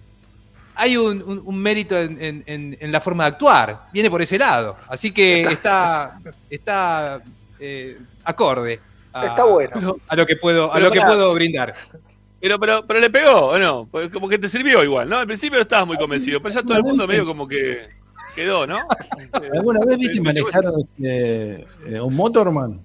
hay 0.78 0.95
un, 0.98 1.22
un- 1.24 1.41
un 1.45 1.58
mérito 1.58 1.98
en, 1.98 2.22
en- 2.22 2.44
en- 2.45 2.78
en 2.80 2.91
la 2.91 3.02
forma 3.02 3.24
de 3.26 3.30
actuar, 3.30 3.88
viene 3.91 4.10
por 4.10 4.22
ese 4.22 4.38
lado, 4.38 4.76
así 4.88 5.12
que 5.12 5.41
está, 5.44 6.20
está 6.49 7.22
eh, 7.60 7.98
acorde 8.24 8.80
a, 9.14 9.26
Está 9.28 9.45
bueno. 9.45 9.98
a 10.08 10.16
lo 10.16 10.26
que 10.26 10.36
puedo, 10.36 10.72
a 10.72 10.80
lo 10.80 10.91
que 10.91 11.02
puedo 11.02 11.34
brindar. 11.34 11.74
Pero, 12.40 12.60
pero, 12.60 12.86
pero 12.86 12.99
le 12.99 13.10
pegó, 13.10 13.48
¿o 13.48 13.58
no? 13.58 13.88
Pues 13.90 14.12
como 14.12 14.30
que 14.30 14.38
te 14.38 14.48
sirvió 14.48 14.84
igual, 14.84 15.10
¿no? 15.10 15.18
Al 15.18 15.26
principio 15.26 15.58
no 15.58 15.64
estabas 15.64 15.88
muy 15.88 15.98
convencido, 15.98 16.40
pero 16.40 16.54
ya 16.54 16.62
todo 16.62 16.78
el 16.78 16.84
mundo 16.84 17.08
medio 17.08 17.26
como 17.26 17.48
que 17.48 17.90
quedó, 18.36 18.68
¿no? 18.68 18.78
¿Alguna 19.54 19.80
vez 19.86 19.98
viste 19.98 20.22
manejar 20.22 20.64
este, 20.80 21.66
eh, 21.88 21.99
un 21.99 22.16
motorman? 22.16 22.80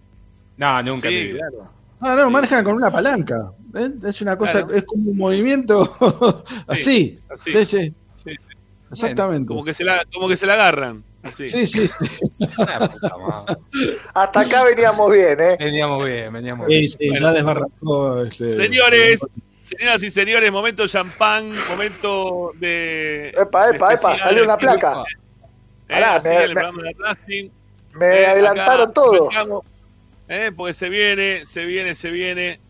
No, 0.57 0.83
nunca. 0.83 1.09
Sí, 1.11 1.33
claro. 1.37 1.69
No, 2.01 2.17
no, 2.17 2.31
manejan 2.31 2.65
con 2.65 2.75
una 2.77 2.91
palanca. 2.91 3.53
¿Eh? 3.75 3.91
Es 4.07 4.21
una 4.23 4.37
cosa, 4.37 4.61
Claro. 4.65 4.75
es 4.75 4.85
como 4.85 5.11
un 5.11 5.17
movimiento 5.17 5.83
así. 6.67 7.19
así. 7.31 7.51
Sí, 7.53 7.65
sí. 7.65 7.95
Sí, 8.25 8.37
Exactamente. 8.91 9.49
Como 9.49 9.65
que 9.65 9.73
se 9.75 9.85
la, 9.85 10.05
como 10.13 10.29
que 10.29 10.37
se 10.37 10.47
la 10.47 10.55
agarran. 10.55 11.03
así. 11.23 11.49
Sí, 11.49 11.65
sí, 11.67 11.89
sí. 11.89 11.97
Madre. 12.59 13.57
Hasta 14.15 14.41
acá 14.41 14.65
veníamos 14.65 15.11
bien, 15.11 15.41
¿eh? 15.41 15.57
Veníamos 15.59 16.05
bien, 16.05 16.33
veníamos 16.33 16.67
Sí, 16.69 16.75
bien. 16.79 16.89
sí, 16.91 17.21
ya 17.21 17.33
desbarrancó. 17.33 18.23
Este, 18.25 18.53
Señores, 18.53 19.21
señoras 19.61 20.03
y 20.03 20.11
señores, 20.11 20.53
momento 20.53 20.87
champán, 20.87 21.51
momento 21.69 22.53
de. 22.59 23.31
Epa, 23.31 23.71
epa, 23.71 23.95
epa, 23.95 24.19
salió 24.19 24.45
una 24.45 24.57
placa. 24.59 25.03
Eh, 25.89 25.95
así 26.05 26.29
me- 26.29 26.43
el 26.45 26.49
me- 26.49 26.55
programa 26.61 26.83
de 26.83 26.97
Racing. 26.99 27.51
Me 27.95 28.07
Eh, 28.21 28.27
adelantaron 28.27 28.85
acá 28.85 28.93
todo. 28.95 29.63
eh, 30.29 30.51
porque 30.57 30.73
se 30.75 30.89
viene, 30.89 31.45
se 31.47 31.65
viene, 31.67 31.95
se 31.95 32.11
viene 32.11 32.61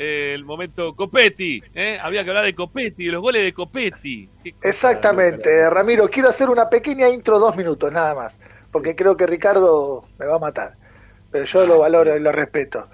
eh, 0.00 0.32
el 0.34 0.46
momento 0.46 0.96
Copetti. 0.96 1.62
Eh, 1.74 1.98
había 2.00 2.24
que 2.24 2.30
hablar 2.30 2.44
de 2.46 2.54
Copetti, 2.54 3.04
de 3.04 3.12
los 3.12 3.20
goles 3.20 3.44
de 3.44 3.52
Copetti. 3.52 4.30
Exactamente, 4.62 5.68
Ramiro, 5.68 6.08
quiero 6.08 6.30
hacer 6.30 6.48
una 6.48 6.70
pequeña 6.70 7.06
intro, 7.10 7.38
dos 7.38 7.54
minutos 7.54 7.92
nada 7.92 8.14
más, 8.14 8.40
porque 8.72 8.96
creo 8.96 9.14
que 9.14 9.26
Ricardo 9.26 10.06
me 10.18 10.24
va 10.24 10.36
a 10.36 10.38
matar, 10.38 10.76
pero 11.30 11.44
yo 11.44 11.66
lo 11.66 11.80
valoro 11.80 12.16
y 12.16 12.20
lo 12.20 12.32
respeto. 12.32 12.88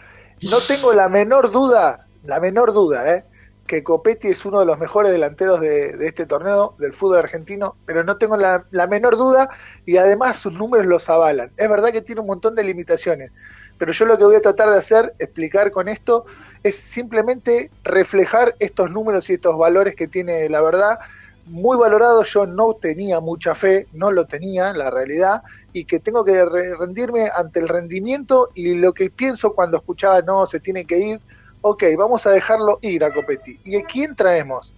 No 0.50 0.56
tengo 0.66 0.92
la 0.94 1.08
menor 1.08 1.52
duda, 1.52 2.08
la 2.24 2.40
menor 2.40 2.72
duda, 2.72 3.14
¿eh? 3.14 3.24
que 3.68 3.84
Copetti 3.84 4.28
es 4.28 4.44
uno 4.44 4.58
de 4.58 4.66
los 4.66 4.78
mejores 4.78 5.12
delanteros 5.12 5.60
de, 5.60 5.96
de 5.96 6.06
este 6.08 6.26
torneo 6.26 6.74
del 6.78 6.92
fútbol 6.92 7.18
argentino, 7.18 7.76
pero 7.86 8.02
no 8.02 8.16
tengo 8.16 8.36
la, 8.36 8.64
la 8.72 8.88
menor 8.88 9.16
duda 9.16 9.48
y 9.84 9.96
además 9.96 10.38
sus 10.38 10.54
números 10.54 10.86
los 10.86 11.08
avalan. 11.08 11.52
Es 11.56 11.68
verdad 11.68 11.92
que 11.92 12.02
tiene 12.02 12.20
un 12.20 12.26
montón 12.26 12.56
de 12.56 12.64
limitaciones, 12.64 13.30
pero 13.78 13.92
yo 13.92 14.06
lo 14.06 14.18
que 14.18 14.24
voy 14.24 14.36
a 14.36 14.40
tratar 14.40 14.70
de 14.70 14.78
hacer, 14.78 15.14
explicar 15.18 15.70
con 15.70 15.88
esto, 15.88 16.26
es 16.66 16.76
simplemente 16.76 17.70
reflejar 17.84 18.54
estos 18.58 18.90
números 18.90 19.28
y 19.30 19.34
estos 19.34 19.56
valores 19.58 19.94
que 19.96 20.08
tiene 20.08 20.48
la 20.48 20.60
verdad. 20.62 20.98
Muy 21.44 21.76
valorado, 21.78 22.24
yo 22.24 22.44
no 22.46 22.74
tenía 22.74 23.20
mucha 23.20 23.54
fe, 23.54 23.86
no 23.92 24.10
lo 24.10 24.26
tenía, 24.26 24.72
la 24.72 24.90
realidad, 24.90 25.42
y 25.72 25.84
que 25.86 26.00
tengo 26.00 26.24
que 26.24 26.44
re- 26.44 26.74
rendirme 26.76 27.30
ante 27.34 27.60
el 27.60 27.68
rendimiento 27.68 28.50
y 28.54 28.74
lo 28.74 28.92
que 28.92 29.10
pienso 29.10 29.52
cuando 29.54 29.76
escuchaba, 29.76 30.22
no, 30.22 30.44
se 30.46 30.58
tiene 30.60 30.84
que 30.86 30.98
ir, 30.98 31.20
ok, 31.60 31.84
vamos 31.96 32.26
a 32.26 32.30
dejarlo 32.30 32.78
ir 32.82 33.04
a 33.04 33.12
Copetti. 33.12 33.60
¿Y 33.64 33.76
a 33.76 33.84
quién 33.84 34.16
traemos? 34.16 34.74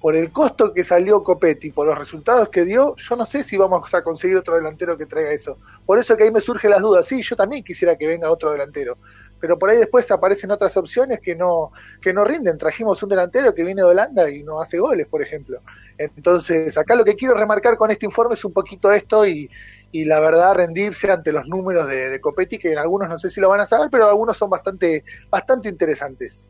Por 0.00 0.16
el 0.16 0.32
costo 0.32 0.72
que 0.72 0.84
salió 0.84 1.22
Copetti, 1.22 1.70
por 1.72 1.86
los 1.86 1.98
resultados 1.98 2.48
que 2.50 2.64
dio, 2.64 2.94
yo 2.96 3.16
no 3.16 3.24
sé 3.26 3.44
si 3.44 3.56
vamos 3.56 3.92
a 3.94 4.02
conseguir 4.02 4.36
otro 4.36 4.56
delantero 4.56 4.96
que 4.98 5.06
traiga 5.06 5.30
eso. 5.32 5.58
Por 5.84 5.98
eso 5.98 6.16
que 6.16 6.24
ahí 6.24 6.30
me 6.32 6.40
surgen 6.40 6.70
las 6.70 6.82
dudas. 6.82 7.06
Sí, 7.06 7.22
yo 7.22 7.36
también 7.36 7.62
quisiera 7.64 7.96
que 7.96 8.06
venga 8.08 8.30
otro 8.30 8.50
delantero. 8.52 8.98
Pero 9.42 9.58
por 9.58 9.70
ahí 9.70 9.76
después 9.76 10.08
aparecen 10.12 10.52
otras 10.52 10.76
opciones 10.76 11.18
que 11.18 11.34
no, 11.34 11.72
que 12.00 12.12
no 12.12 12.22
rinden. 12.22 12.56
Trajimos 12.58 13.02
un 13.02 13.08
delantero 13.08 13.52
que 13.52 13.64
viene 13.64 13.82
de 13.82 13.88
Holanda 13.88 14.30
y 14.30 14.44
no 14.44 14.60
hace 14.60 14.78
goles, 14.78 15.08
por 15.08 15.20
ejemplo. 15.20 15.58
Entonces, 15.98 16.78
acá 16.78 16.94
lo 16.94 17.04
que 17.04 17.16
quiero 17.16 17.34
remarcar 17.34 17.76
con 17.76 17.90
este 17.90 18.06
informe 18.06 18.34
es 18.34 18.44
un 18.44 18.52
poquito 18.52 18.92
esto 18.92 19.26
y, 19.26 19.50
y 19.90 20.04
la 20.04 20.20
verdad 20.20 20.54
rendirse 20.54 21.10
ante 21.10 21.32
los 21.32 21.48
números 21.48 21.88
de, 21.88 22.10
de 22.10 22.20
Copetti, 22.20 22.56
que 22.56 22.70
en 22.70 22.78
algunos 22.78 23.08
no 23.08 23.18
sé 23.18 23.30
si 23.30 23.40
lo 23.40 23.48
van 23.48 23.60
a 23.60 23.66
saber, 23.66 23.88
pero 23.90 24.06
algunos 24.06 24.36
son 24.36 24.48
bastante, 24.48 25.02
bastante 25.28 25.68
interesantes. 25.68 26.44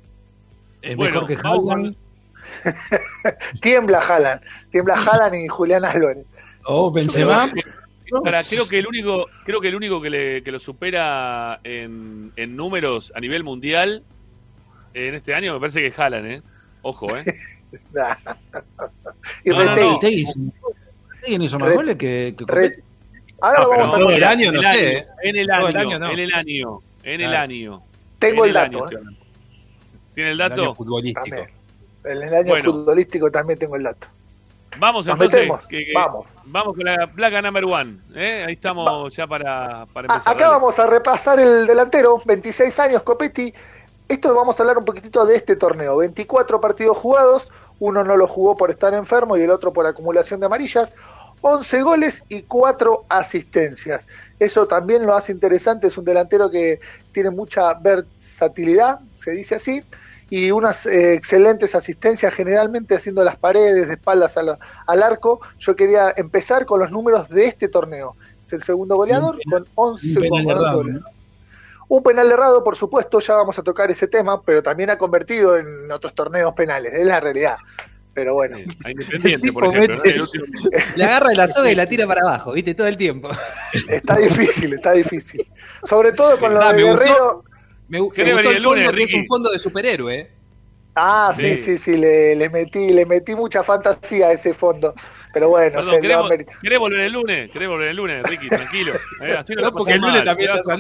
Es 0.82 0.94
Bueno, 0.94 1.22
mejor 1.22 1.28
que 1.28 1.48
Haaland 1.48 1.96
Tiembla 3.62 4.00
Haaland, 4.00 4.42
tiembla 4.70 4.94
Haaland 4.94 5.34
y 5.34 5.48
Julián 5.48 5.86
Álvarez. 5.86 6.26
o 6.66 6.92
Benzema. 6.92 7.50
Ahora, 8.18 8.42
creo 8.42 8.68
que 8.68 8.78
el 8.78 8.86
único, 8.86 9.26
creo 9.44 9.60
que 9.60 9.68
el 9.68 9.74
único 9.74 10.00
que, 10.02 10.10
le, 10.10 10.42
que 10.42 10.52
lo 10.52 10.58
supera 10.58 11.60
en, 11.64 12.32
en 12.36 12.56
números 12.56 13.12
a 13.16 13.20
nivel 13.20 13.42
mundial 13.44 14.02
en 14.94 15.14
este 15.14 15.34
año 15.34 15.54
me 15.54 15.60
parece 15.60 15.80
que 15.80 16.00
Haaland, 16.02 16.26
¿eh? 16.30 16.42
Ojo, 16.82 17.16
¿eh? 17.16 17.24
Nah. 17.92 18.16
y 19.44 19.48
No, 19.48 19.64
no, 19.64 19.94
Retegui. 19.98 20.24
no. 20.36 21.44
Hizo 21.44 21.58
más 21.58 21.72
goles 21.72 21.96
que, 21.96 22.34
que 22.36 22.44
Re-. 22.46 22.82
Ahora 23.40 23.58
Ah, 23.58 23.62
lo 23.62 23.68
pero 23.70 23.80
vamos 23.80 23.94
a 23.94 23.98
todo 23.98 24.10
el 24.10 24.24
año, 24.24 24.52
no 24.52 24.58
el 24.60 24.64
sé, 24.66 24.68
año, 24.70 24.88
¿eh? 24.98 25.06
En 25.22 25.36
el 25.36 25.50
año, 25.50 25.68
el 25.68 25.76
año, 25.76 25.98
no. 25.98 26.10
en 26.10 26.18
el 26.18 26.34
año, 26.34 26.80
en 27.02 27.20
el 27.22 27.28
Claro. 27.30 27.42
año. 27.42 27.82
Tengo 28.18 28.44
En 28.44 28.50
el 28.50 28.56
año 28.56 28.78
dato, 28.80 28.90
estoy 28.98 29.12
¿eh? 29.12 29.16
¿Tiene 30.14 30.30
el 30.32 30.34
El 30.36 30.42
año 30.42 30.56
dato? 30.62 30.74
futbolístico. 30.74 31.24
También. 31.24 31.50
En 32.04 32.22
el 32.28 32.34
año 32.34 32.48
Bueno. 32.48 32.72
futbolístico 32.72 33.30
también 33.30 33.58
tengo 33.58 33.76
el 33.76 33.82
dato. 33.84 34.06
Vamos 34.78 35.06
Nos 35.06 35.14
entonces. 35.14 35.40
metemos. 35.40 35.66
que- 35.66 35.84
que- 35.86 35.92
Vamos. 35.94 36.26
Vamos 36.44 36.76
con 36.76 36.84
la 36.84 37.06
placa 37.06 37.42
number 37.42 37.64
one. 37.64 37.98
¿eh? 38.14 38.44
Ahí 38.46 38.54
estamos 38.54 39.14
ya 39.14 39.26
para, 39.26 39.86
para 39.92 40.06
empezar. 40.06 40.34
acá 40.34 40.44
dale. 40.44 40.56
vamos 40.56 40.78
a 40.78 40.86
repasar 40.86 41.40
el 41.40 41.66
delantero, 41.66 42.20
26 42.24 42.78
años, 42.80 43.02
Copetti. 43.02 43.52
Esto 44.08 44.34
vamos 44.34 44.58
a 44.58 44.62
hablar 44.62 44.78
un 44.78 44.84
poquitito 44.84 45.24
de 45.24 45.36
este 45.36 45.56
torneo. 45.56 45.96
24 45.98 46.60
partidos 46.60 46.96
jugados, 46.98 47.50
uno 47.78 48.04
no 48.04 48.16
lo 48.16 48.26
jugó 48.26 48.56
por 48.56 48.70
estar 48.70 48.92
enfermo 48.94 49.36
y 49.36 49.42
el 49.42 49.50
otro 49.50 49.72
por 49.72 49.86
acumulación 49.86 50.40
de 50.40 50.46
amarillas. 50.46 50.94
11 51.42 51.82
goles 51.82 52.24
y 52.28 52.42
4 52.42 53.04
asistencias. 53.08 54.06
Eso 54.38 54.66
también 54.66 55.04
lo 55.04 55.14
hace 55.14 55.32
interesante, 55.32 55.88
es 55.88 55.98
un 55.98 56.04
delantero 56.04 56.50
que 56.50 56.80
tiene 57.10 57.30
mucha 57.30 57.74
versatilidad, 57.74 59.00
se 59.14 59.32
dice 59.32 59.56
así, 59.56 59.82
y 60.34 60.50
unas 60.50 60.86
eh, 60.86 61.12
excelentes 61.12 61.74
asistencias, 61.74 62.32
generalmente 62.32 62.94
haciendo 62.94 63.22
las 63.22 63.36
paredes 63.36 63.86
de 63.86 63.92
espaldas 63.92 64.34
al, 64.38 64.56
al 64.86 65.02
arco. 65.02 65.40
Yo 65.58 65.76
quería 65.76 66.14
empezar 66.16 66.64
con 66.64 66.80
los 66.80 66.90
números 66.90 67.28
de 67.28 67.44
este 67.44 67.68
torneo. 67.68 68.16
Es 68.42 68.50
el 68.54 68.62
segundo 68.62 68.96
goleador 68.96 69.36
con 69.50 69.66
11 69.74 70.06
Un 70.08 70.14
penal 70.14 70.30
con 70.30 70.38
11 70.40 70.50
errado, 70.62 70.76
goles. 70.78 70.94
¿no? 70.94 71.06
Un 71.88 72.02
penal 72.02 72.32
errado, 72.32 72.64
por 72.64 72.76
supuesto, 72.76 73.18
ya 73.18 73.34
vamos 73.34 73.58
a 73.58 73.62
tocar 73.62 73.90
ese 73.90 74.06
tema, 74.08 74.40
pero 74.40 74.62
también 74.62 74.88
ha 74.88 74.96
convertido 74.96 75.54
en 75.58 75.92
otros 75.92 76.14
torneos 76.14 76.54
penales, 76.54 76.94
es 76.94 77.04
la 77.04 77.20
realidad. 77.20 77.56
Pero 78.14 78.32
bueno, 78.32 78.56
A 78.86 78.90
Independiente, 78.90 79.52
por 79.52 79.66
ejemplo. 79.66 79.96
mete- 80.02 80.18
último- 80.18 80.46
agarra 81.04 81.28
de 81.28 81.36
la 81.36 81.46
soga 81.46 81.70
y 81.70 81.74
la 81.74 81.84
tira 81.84 82.06
para 82.06 82.22
abajo, 82.22 82.52
¿viste? 82.52 82.74
Todo 82.74 82.86
el 82.86 82.96
tiempo. 82.96 83.28
está 83.86 84.16
difícil, 84.16 84.72
está 84.72 84.92
difícil. 84.92 85.46
Sobre 85.84 86.12
todo 86.12 86.38
con 86.38 86.54
lo 86.54 86.62
Ah, 86.62 86.72
de 86.72 86.82
gustó. 86.84 87.44
Me, 87.92 88.00
gu- 88.00 88.10
¿Querés 88.10 88.34
me 88.34 88.40
gustó 88.40 88.50
el 88.50 88.56
el 88.56 88.62
lunes, 88.62 88.84
fondo, 88.86 88.96
que 88.96 89.02
es 89.04 89.10
Ricky? 89.10 89.20
un 89.20 89.26
fondo 89.26 89.50
de 89.50 89.58
superhéroe, 89.58 90.18
¿eh? 90.18 90.30
Ah, 90.94 91.32
sí, 91.36 91.56
Sí. 91.58 91.62
sí, 91.62 91.78
sí, 91.78 91.96
le, 91.98 92.34
le 92.36 92.48
metí, 92.48 92.90
le 92.90 93.04
metí 93.04 93.34
mucha 93.34 93.62
fantasía 93.62 94.28
a 94.28 94.32
ese 94.32 94.54
fondo. 94.54 94.94
Pero 95.34 95.50
bueno, 95.50 95.70
Perdón, 95.72 95.84
se 95.90 95.96
lo 95.96 96.00
¿querés, 96.62 96.78
volver 96.78 97.00
el 97.00 97.12
lunes? 97.12 97.50
¿Querés 97.50 97.68
volver 97.68 97.88
el 97.88 97.96
lunes, 97.96 98.22
Ricky? 98.22 98.48
Tranquilo. 98.48 98.94
Eh, 99.22 99.34
así 99.38 99.54
no, 99.54 99.70
porque 99.72 99.92
el 99.92 100.00
lunes 100.00 100.14
mal, 100.16 100.24
también 100.24 100.50
vas 100.52 100.66
a. 100.66 100.74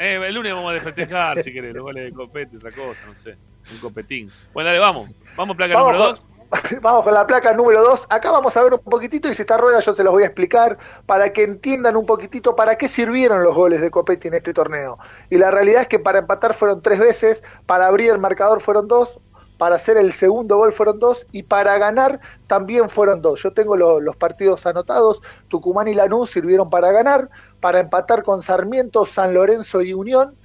Eh, 0.00 0.20
el 0.28 0.34
lunes 0.34 0.52
vamos 0.54 0.76
a 0.76 0.80
festejar, 0.80 1.42
si 1.42 1.52
querés, 1.52 1.74
los 1.74 1.82
goles 1.84 2.04
de 2.04 2.12
copete, 2.12 2.56
otra 2.58 2.70
cosa, 2.70 3.06
no 3.06 3.16
sé. 3.16 3.36
Un 3.72 3.78
copetín. 3.78 4.30
Bueno, 4.52 4.68
dale, 4.68 4.78
vamos. 4.78 5.10
Vamos, 5.36 5.56
placa 5.56 5.74
Vamos 5.74 5.92
número 5.94 6.14
con- 6.16 6.26
2. 6.28 6.37
Vamos 6.82 7.04
con 7.04 7.12
la 7.14 7.26
placa 7.26 7.52
número 7.52 7.82
2. 7.82 8.06
Acá 8.08 8.30
vamos 8.30 8.56
a 8.56 8.62
ver 8.62 8.72
un 8.74 8.80
poquitito 8.80 9.28
y 9.28 9.34
si 9.34 9.42
está 9.42 9.56
rueda 9.58 9.80
yo 9.80 9.92
se 9.92 10.02
los 10.02 10.12
voy 10.12 10.22
a 10.22 10.26
explicar 10.26 10.78
para 11.06 11.32
que 11.32 11.42
entiendan 11.44 11.96
un 11.96 12.06
poquitito 12.06 12.56
para 12.56 12.76
qué 12.78 12.88
sirvieron 12.88 13.42
los 13.42 13.54
goles 13.54 13.80
de 13.80 13.90
Copetti 13.90 14.28
en 14.28 14.34
este 14.34 14.54
torneo. 14.54 14.98
Y 15.28 15.36
la 15.36 15.50
realidad 15.50 15.82
es 15.82 15.88
que 15.88 15.98
para 15.98 16.20
empatar 16.20 16.54
fueron 16.54 16.80
tres 16.80 16.98
veces, 17.00 17.42
para 17.66 17.86
abrir 17.86 18.10
el 18.12 18.18
marcador 18.18 18.62
fueron 18.62 18.88
dos, 18.88 19.20
para 19.58 19.76
hacer 19.76 19.96
el 19.98 20.12
segundo 20.12 20.56
gol 20.56 20.72
fueron 20.72 20.98
dos 21.00 21.26
y 21.32 21.42
para 21.42 21.76
ganar 21.78 22.20
también 22.46 22.88
fueron 22.88 23.20
dos. 23.20 23.42
Yo 23.42 23.52
tengo 23.52 23.76
lo- 23.76 24.00
los 24.00 24.16
partidos 24.16 24.64
anotados, 24.66 25.20
Tucumán 25.48 25.88
y 25.88 25.94
Lanús 25.94 26.30
sirvieron 26.30 26.70
para 26.70 26.92
ganar, 26.92 27.28
para 27.60 27.80
empatar 27.80 28.22
con 28.22 28.40
Sarmiento, 28.40 29.04
San 29.04 29.34
Lorenzo 29.34 29.82
y 29.82 29.92
Unión. 29.92 30.38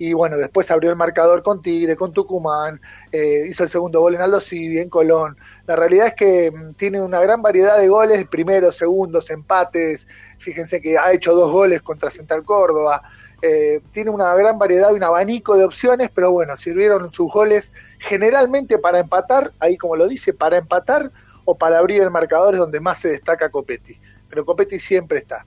Y 0.00 0.14
bueno, 0.14 0.38
después 0.38 0.70
abrió 0.70 0.88
el 0.88 0.96
marcador 0.96 1.42
con 1.42 1.60
Tigre, 1.60 1.94
con 1.94 2.14
Tucumán, 2.14 2.80
eh, 3.12 3.44
hizo 3.50 3.64
el 3.64 3.68
segundo 3.68 4.00
gol 4.00 4.14
en 4.14 4.22
Aldo 4.22 4.40
Civi, 4.40 4.78
en 4.78 4.88
Colón. 4.88 5.36
La 5.66 5.76
realidad 5.76 6.06
es 6.06 6.14
que 6.14 6.50
mm, 6.50 6.72
tiene 6.72 7.02
una 7.02 7.20
gran 7.20 7.42
variedad 7.42 7.76
de 7.78 7.86
goles, 7.86 8.26
primeros, 8.26 8.76
segundos, 8.76 9.28
empates. 9.28 10.08
Fíjense 10.38 10.80
que 10.80 10.96
ha 10.96 11.12
hecho 11.12 11.34
dos 11.34 11.52
goles 11.52 11.82
contra 11.82 12.08
Central 12.08 12.44
Córdoba. 12.44 13.02
Eh, 13.42 13.82
tiene 13.92 14.08
una 14.08 14.34
gran 14.34 14.58
variedad 14.58 14.90
y 14.90 14.94
un 14.94 15.04
abanico 15.04 15.54
de 15.58 15.66
opciones, 15.66 16.08
pero 16.14 16.32
bueno, 16.32 16.56
sirvieron 16.56 17.12
sus 17.12 17.30
goles 17.30 17.70
generalmente 17.98 18.78
para 18.78 19.00
empatar, 19.00 19.52
ahí 19.58 19.76
como 19.76 19.96
lo 19.96 20.08
dice, 20.08 20.32
para 20.32 20.56
empatar 20.56 21.10
o 21.44 21.58
para 21.58 21.76
abrir 21.76 22.02
el 22.02 22.10
marcador 22.10 22.54
es 22.54 22.60
donde 22.60 22.80
más 22.80 23.00
se 23.00 23.10
destaca 23.10 23.50
Copetti. 23.50 23.98
Pero 24.30 24.46
Copetti 24.46 24.78
siempre 24.78 25.18
está. 25.18 25.44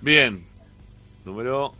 Bien. 0.00 0.42
Número. 1.26 1.74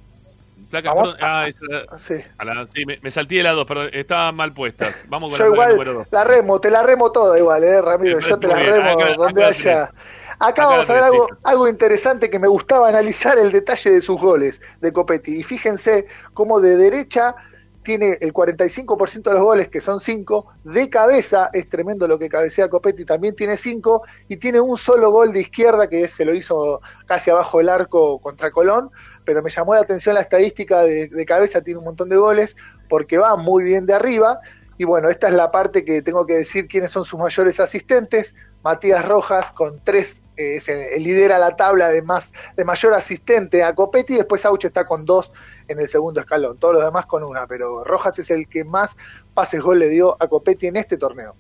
Placa, 0.71 0.93
perdón, 0.95 1.17
ah, 1.21 1.47
esa- 1.49 1.99
Sí. 1.99 2.15
a 2.37 2.45
la- 2.45 2.67
sí, 2.67 2.85
me, 2.85 2.99
me 3.03 3.11
salté 3.11 3.37
de 3.37 3.43
la 3.43 3.53
2, 3.53 3.65
perdón, 3.67 3.89
estaban 3.93 4.35
mal 4.37 4.53
puestas. 4.53 5.07
Vamos 5.09 5.31
con 5.31 5.39
Yo 5.39 5.45
la 5.47 5.51
igual 5.55 5.71
número 5.73 5.95
2. 5.95 6.07
la 6.11 6.25
remo, 6.25 6.61
te 6.61 6.71
la 6.71 6.83
remo 6.83 7.11
toda 7.11 7.39
igual, 7.39 7.65
eh, 7.65 7.81
Ramiro, 7.81 8.19
yo 8.19 8.39
te 8.39 8.47
la 8.49 8.55
bien, 8.57 8.73
remo 8.75 8.91
acá- 9.01 9.15
donde 9.17 9.45
acá 9.45 9.49
haya. 9.51 9.83
Acá 9.85 9.95
Acá 10.41 10.67
vamos 10.67 10.89
a 10.89 10.93
la 10.93 11.01
ver 11.01 11.05
algo, 11.05 11.29
algo 11.43 11.69
interesante 11.69 12.31
que 12.31 12.39
me 12.39 12.47
gustaba 12.47 12.89
analizar 12.89 13.39
el 13.39 13.51
detalle 13.51 13.91
de 13.91 14.01
sus 14.01 14.21
goles 14.21 14.61
de 14.81 14.93
Copetti. 14.93 15.41
Y 15.41 15.43
fíjense 15.43 16.07
cómo 16.33 16.61
de 16.61 16.77
derecha 16.77 17.35
tiene 17.83 18.19
el 18.21 18.33
45% 18.33 19.31
de 19.31 19.37
los 19.37 19.45
goles, 19.45 19.69
que 19.69 19.81
son 19.81 19.99
5, 19.99 20.47
de 20.63 20.91
cabeza, 20.91 21.49
es 21.55 21.69
tremendo 21.71 22.07
lo 22.07 22.19
que 22.19 22.29
cabecea 22.29 22.69
Copetti, 22.69 23.05
también 23.07 23.35
tiene 23.35 23.57
5, 23.57 24.03
y 24.29 24.37
tiene 24.37 24.61
un 24.61 24.77
solo 24.77 25.11
gol 25.11 25.33
de 25.33 25.41
izquierda 25.41 25.89
que 25.89 26.07
se 26.07 26.25
lo 26.27 26.35
hizo 26.35 26.83
casi 27.07 27.31
abajo 27.31 27.59
del 27.59 27.71
arco 27.71 28.21
contra 28.21 28.51
Colón, 28.51 28.91
pero 29.29 29.43
me 29.43 29.51
llamó 29.51 29.75
la 29.75 29.83
atención 29.83 30.15
la 30.15 30.23
estadística 30.23 30.81
de, 30.85 31.27
cabeza, 31.27 31.61
tiene 31.61 31.81
un 31.81 31.85
montón 31.85 32.09
de 32.09 32.17
goles, 32.17 32.57
porque 32.89 33.19
va 33.19 33.37
muy 33.37 33.63
bien 33.63 33.85
de 33.85 33.93
arriba, 33.93 34.41
y 34.79 34.85
bueno, 34.85 35.11
esta 35.11 35.29
es 35.29 35.35
la 35.35 35.51
parte 35.51 35.85
que 35.85 36.01
tengo 36.01 36.25
que 36.25 36.33
decir 36.33 36.67
quiénes 36.67 36.93
son 36.93 37.05
sus 37.05 37.21
mayores 37.21 37.61
asistentes. 37.61 38.35
Matías 38.65 39.05
Rojas 39.05 39.51
con 39.53 39.85
tres, 39.85 40.23
eh, 40.39 40.57
es 40.57 40.71
el- 40.71 40.81
el 40.95 41.03
lidera 41.03 41.39
la 41.39 41.57
tabla 41.57 41.91
de 41.91 42.01
más 42.01 42.33
de 42.57 42.65
mayor 42.65 42.95
asistente 42.95 43.63
a 43.63 43.75
Copetti, 43.75 44.17
después 44.17 44.47
Auche 44.47 44.69
está 44.69 44.87
con 44.87 45.05
dos 45.05 45.31
en 45.69 45.79
el 45.79 45.89
segundo 45.89 46.21
escalón, 46.21 46.57
todos 46.59 46.73
los 46.77 46.85
demás 46.85 47.05
con 47.05 47.23
una, 47.23 47.47
pero 47.47 47.85
Rojas 47.85 48.19
es 48.19 48.31
el 48.31 48.49
que 48.49 48.65
más 48.65 48.97
pases 49.35 49.61
gol 49.61 49.79
le 49.81 49.91
dio 49.91 50.17
a 50.23 50.27
Copetti 50.27 50.69
en 50.69 50.77
este 50.77 50.97
torneo. 50.97 51.37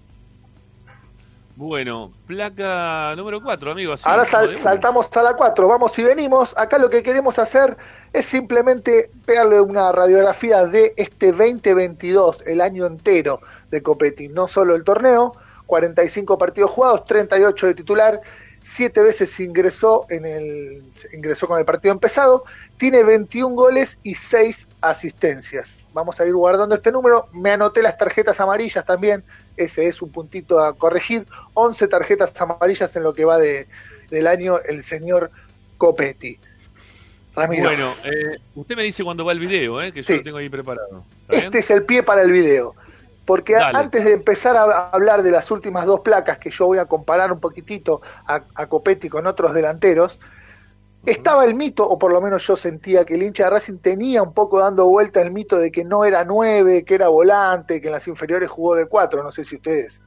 Bueno, 1.61 2.13
placa 2.29 3.15
número 3.17 3.43
4, 3.43 3.73
amigos. 3.73 4.07
Ahora 4.07 4.25
sal- 4.25 4.55
saltamos 4.55 5.11
a 5.17 5.23
la 5.23 5.35
4, 5.35 5.67
vamos 5.67 5.99
y 5.99 6.05
venimos. 6.05 6.55
Acá 6.57 6.79
lo 6.79 6.89
que 6.89 7.03
queremos 7.03 7.37
hacer 7.41 7.77
es 8.13 8.27
simplemente 8.27 9.11
pegarle 9.27 9.61
una 9.61 9.91
radiografía 9.91 10.67
de 10.67 10.95
este 10.97 11.33
2022, 11.33 12.45
el 12.47 12.61
año 12.61 12.87
entero 12.87 13.41
de 13.73 13.83
Copetti, 13.83 14.29
no 14.29 14.47
solo 14.47 14.77
el 14.77 14.85
torneo, 14.85 15.35
45 15.67 16.39
partidos 16.39 16.71
jugados, 16.71 17.05
38 17.07 17.67
de 17.67 17.75
titular, 17.75 18.21
7 18.63 19.01
veces 19.01 19.41
ingresó 19.41 20.07
en 20.11 20.27
el 20.27 20.85
ingresó 21.13 21.49
con 21.49 21.59
el 21.59 21.65
partido 21.65 21.93
empezado, 21.93 22.45
tiene 22.77 23.03
21 23.03 23.57
goles 23.57 23.99
y 24.05 24.15
6 24.15 24.69
asistencias. 24.81 25.81
Vamos 25.93 26.21
a 26.21 26.25
ir 26.25 26.35
guardando 26.35 26.77
este 26.77 26.93
número, 26.93 27.27
me 27.33 27.51
anoté 27.51 27.83
las 27.83 27.99
tarjetas 27.99 28.41
amarillas 28.41 28.85
también, 28.85 29.25
ese 29.59 29.87
es 29.87 30.01
un 30.03 30.11
puntito 30.11 30.61
a 30.61 30.75
corregir, 30.75 31.27
11 31.55 31.89
tarjetas 31.89 32.33
amarillas 32.41 32.95
en 32.97 33.03
lo 33.03 33.13
que 33.15 33.25
va 33.25 33.39
de, 33.39 33.67
del 34.11 34.27
año 34.27 34.59
el 34.59 34.83
señor 34.83 35.31
Copetti. 35.77 36.39
Ramiro. 37.35 37.65
Bueno, 37.69 37.93
eh, 38.05 38.39
usted 38.57 38.77
me 38.77 38.83
dice 38.83 39.05
cuando 39.05 39.25
va 39.25 39.33
el 39.33 39.39
video, 39.39 39.81
eh, 39.81 39.93
que 39.93 40.03
Sí. 40.03 40.15
yo 40.15 40.19
lo 40.19 40.25
tengo 40.25 40.39
ahí 40.39 40.49
preparado. 40.49 41.05
Este 41.29 41.59
es 41.59 41.71
el 41.71 41.85
pie 41.85 42.03
para 42.03 42.23
el 42.23 42.33
video. 42.33 42.75
Porque 43.25 43.53
Dale. 43.53 43.79
antes 43.79 44.05
de 44.05 44.15
empezar 44.15 44.57
a 44.57 44.63
a 44.63 44.91
hablar 44.91 45.23
de 45.23 45.31
las 45.31 45.51
últimas 45.51 45.85
dos 45.87 46.01
placas, 46.01 46.39
que 46.39 46.51
yo 46.51 46.67
voy 46.67 46.79
a 46.79 46.87
comparar 46.87 47.31
un 47.31 47.39
poquitito 47.41 48.01
a, 48.27 48.43
a 48.55 48.67
Copetti 48.67 49.09
con 49.09 49.27
otros 49.27 49.53
delanteros, 49.53 50.19
estaba 51.07 51.45
el 51.45 51.55
mito, 51.55 51.89
o 51.89 51.99
por 51.99 52.13
lo 52.13 52.21
menos 52.21 52.47
yo 52.47 52.57
sentía 52.57 53.05
que 53.05 53.15
el 53.15 53.23
hincha 53.23 53.45
de 53.45 53.51
Racing 53.51 53.79
tenía 53.79 54.23
un 54.23 54.35
poco 54.35 54.59
dando 54.59 54.87
vuelta 54.87 55.23
el 55.23 55.31
mito 55.31 55.57
de 55.59 55.71
que 55.71 55.85
no 55.85 56.05
era 56.05 56.25
nueve, 56.25 56.85
que 56.85 56.95
era 56.95 57.09
volante, 57.09 57.81
que 57.81 57.87
en 57.89 57.93
las 57.93 58.07
inferiores 58.09 58.49
jugó 58.49 58.75
de 58.75 58.87
cuatro. 58.87 59.23
No 59.23 59.31
sé 59.31 59.45
si 59.45 59.57
ustedes 59.57 60.01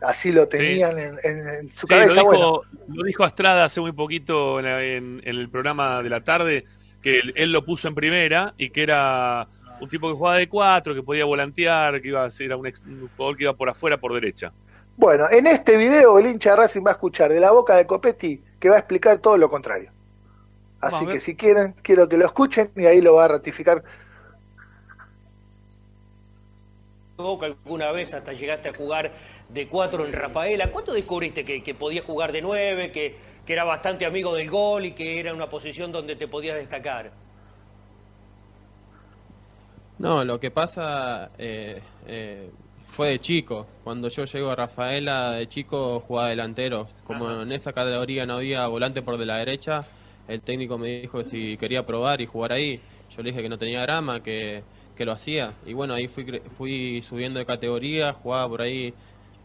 así 0.00 0.32
lo 0.32 0.48
tenían 0.48 0.98
en, 0.98 1.18
en- 1.22 1.48
en 1.48 1.70
su 1.70 1.86
Sí, 1.86 1.94
lo 1.94 1.98
cabeza. 2.00 2.14
dijo, 2.14 2.24
Bueno, 2.26 2.60
lo 2.88 3.04
dijo 3.04 3.24
Astrada 3.24 3.64
hace 3.64 3.80
muy 3.80 3.92
poquito 3.92 4.58
en, 4.60 4.66
en- 4.66 5.20
el 5.24 5.48
programa 5.48 6.02
de 6.02 6.08
la 6.10 6.22
tarde, 6.24 6.64
que 7.02 7.20
él, 7.20 7.32
él 7.36 7.52
lo 7.52 7.64
puso 7.64 7.86
en 7.88 7.94
primera 7.94 8.54
y 8.58 8.70
que 8.70 8.82
era 8.82 9.46
un 9.80 9.88
tipo 9.88 10.08
que 10.08 10.14
jugaba 10.16 10.36
de 10.38 10.48
cuatro, 10.48 10.92
que 10.94 11.02
podía 11.04 11.24
volantear, 11.24 12.00
que 12.00 12.08
iba 12.08 12.24
a 12.24 12.30
ser 12.30 12.52
un, 12.56 12.66
ex- 12.66 12.84
un 12.84 13.08
jugador 13.16 13.36
que 13.36 13.44
iba 13.44 13.52
por 13.52 13.68
afuera, 13.68 13.96
por 13.96 14.12
derecha. 14.12 14.52
bueno, 14.96 15.26
en 15.30 15.46
este 15.46 15.76
video 15.76 16.18
el 16.18 16.26
hincha 16.26 16.50
de 16.50 16.56
Racing 16.56 16.82
va 16.84 16.90
a 16.90 16.94
escuchar 16.94 17.32
de 17.32 17.38
la 17.38 17.52
boca 17.52 17.76
de 17.76 17.86
Copetti 17.86 18.40
que 18.58 18.68
va 18.70 18.76
a 18.76 18.78
explicar 18.80 19.18
todo 19.18 19.38
lo 19.38 19.48
contrario. 19.48 19.92
Así 20.80 21.06
que 21.06 21.20
si 21.20 21.34
quieren, 21.34 21.74
quiero 21.82 22.08
que 22.08 22.16
lo 22.16 22.26
escuchen 22.26 22.70
y 22.76 22.86
ahí 22.86 23.00
lo 23.00 23.14
va 23.14 23.24
a 23.24 23.28
ratificar 23.28 23.82
Boca 27.16 27.46
alguna 27.46 27.90
vez 27.90 28.14
hasta 28.14 28.32
llegaste 28.32 28.68
a 28.68 28.72
jugar 28.74 29.10
de 29.48 29.66
cuatro 29.66 30.06
en 30.06 30.12
Rafaela. 30.12 30.70
¿Cuánto 30.70 30.92
descubriste 30.92 31.44
que, 31.44 31.64
que 31.64 31.74
podías 31.74 32.04
jugar 32.04 32.30
de 32.30 32.42
nueve, 32.42 32.92
que, 32.92 33.16
que 33.44 33.52
era 33.52 33.64
bastante 33.64 34.06
amigo 34.06 34.36
del 34.36 34.48
gol 34.48 34.84
y 34.84 34.92
que 34.92 35.18
era 35.18 35.34
una 35.34 35.50
posición 35.50 35.90
donde 35.90 36.14
te 36.14 36.28
podías 36.28 36.54
destacar? 36.54 37.10
No, 39.98 40.24
lo 40.24 40.38
que 40.38 40.52
pasa 40.52 41.28
eh, 41.38 41.82
eh, 42.06 42.50
fue 42.86 43.08
de 43.08 43.18
chico. 43.18 43.66
Cuando 43.82 44.08
yo 44.10 44.24
llego 44.24 44.50
a 44.50 44.54
Rafaela, 44.54 45.32
de 45.32 45.48
chico 45.48 45.98
jugaba 46.06 46.28
delantero. 46.28 46.86
Como 47.02 47.42
en 47.42 47.50
esa 47.50 47.72
categoría 47.72 48.26
no 48.26 48.34
había 48.34 48.68
volante 48.68 49.02
por 49.02 49.16
de 49.16 49.26
la 49.26 49.38
derecha, 49.38 49.84
el 50.28 50.40
técnico 50.42 50.78
me 50.78 51.00
dijo 51.00 51.22
si 51.24 51.56
quería 51.56 51.84
probar 51.84 52.20
y 52.20 52.26
jugar 52.26 52.52
ahí. 52.52 52.80
Yo 53.16 53.22
le 53.22 53.30
dije 53.30 53.42
que 53.42 53.48
no 53.48 53.58
tenía 53.58 53.82
drama, 53.82 54.22
que, 54.22 54.62
que 54.94 55.04
lo 55.04 55.12
hacía. 55.12 55.54
Y 55.66 55.72
bueno, 55.72 55.94
ahí 55.94 56.06
fui, 56.06 56.24
fui 56.56 57.02
subiendo 57.02 57.38
de 57.38 57.46
categoría, 57.46 58.12
jugaba 58.12 58.48
por 58.48 58.62
ahí 58.62 58.92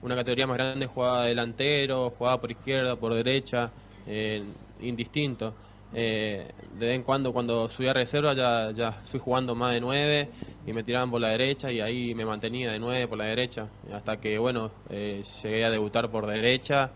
una 0.01 0.15
categoría 0.15 0.45
más 0.45 0.57
grande, 0.57 0.85
jugaba 0.85 1.26
delantero, 1.26 2.14
jugaba 2.18 2.41
por 2.41 2.51
izquierda, 2.51 2.95
por 2.97 3.14
derecha, 3.14 3.72
eh, 4.05 4.43
indistinto. 4.81 5.55
Eh, 5.95 6.47
de 6.80 6.88
vez 6.88 6.95
en 6.95 7.03
cuando, 7.03 7.31
cuando 7.31 7.69
subí 7.69 7.88
a 7.88 7.93
reserva, 7.93 8.34
ya, 8.34 8.72
ya 8.72 8.91
fui 8.91 9.19
jugando 9.19 9.53
más 9.55 9.73
de 9.73 9.80
nueve 9.80 10.30
y 10.65 10.73
me 10.73 10.84
tiraban 10.84 11.11
por 11.11 11.22
la 11.22 11.30
derecha 11.30 11.72
y 11.72 11.81
ahí 11.81 12.15
me 12.15 12.26
mantenía 12.26 12.72
de 12.72 12.80
nueve 12.80 13.07
por 13.07 13.18
la 13.18 13.26
derecha. 13.26 13.68
Hasta 13.93 14.19
que, 14.19 14.38
bueno, 14.38 14.72
eh, 14.89 15.23
llegué 15.43 15.64
a 15.64 15.69
debutar 15.69 16.10
por 16.10 16.26
derecha 16.26 16.91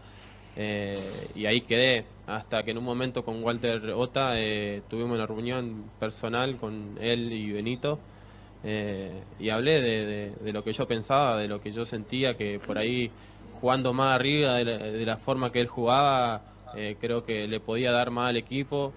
eh, 0.56 1.00
y 1.36 1.46
ahí 1.46 1.62
quedé. 1.62 2.06
Hasta 2.28 2.64
que 2.64 2.72
en 2.72 2.78
un 2.78 2.84
momento 2.84 3.24
con 3.24 3.42
Walter 3.42 3.82
Ota 3.96 4.34
eh, 4.40 4.82
tuvimos 4.90 5.14
una 5.14 5.26
reunión 5.26 5.86
personal 5.98 6.58
con 6.58 6.98
él 7.00 7.32
y 7.32 7.54
Benito 7.54 8.00
eh, 8.66 9.12
y 9.40 9.50
hablé 9.50 9.82
de, 9.82 10.52
lo 10.52 10.62
que 10.62 10.74
yo 10.74 10.86
pensaba, 10.88 11.38
de 11.38 11.48
lo 11.48 11.60
que 11.62 11.72
yo 11.72 11.86
sentía, 11.86 12.36
que 12.36 12.60
por 12.60 12.78
ahí 12.78 13.10
jugando 13.62 13.94
más 13.94 14.14
arriba 14.16 14.56
de 14.56 14.66
la, 14.66 14.78
de 14.78 15.06
la 15.06 15.16
forma 15.18 15.52
que 15.54 15.62
él 15.62 15.68
jugaba, 15.68 16.42
eh, 16.76 16.98
creo 17.00 17.24
que 17.24 17.48
le 17.48 17.62
podía 17.62 17.92
dar 17.94 18.12
más 18.12 18.30
al 18.30 18.38
equipo. 18.38 18.92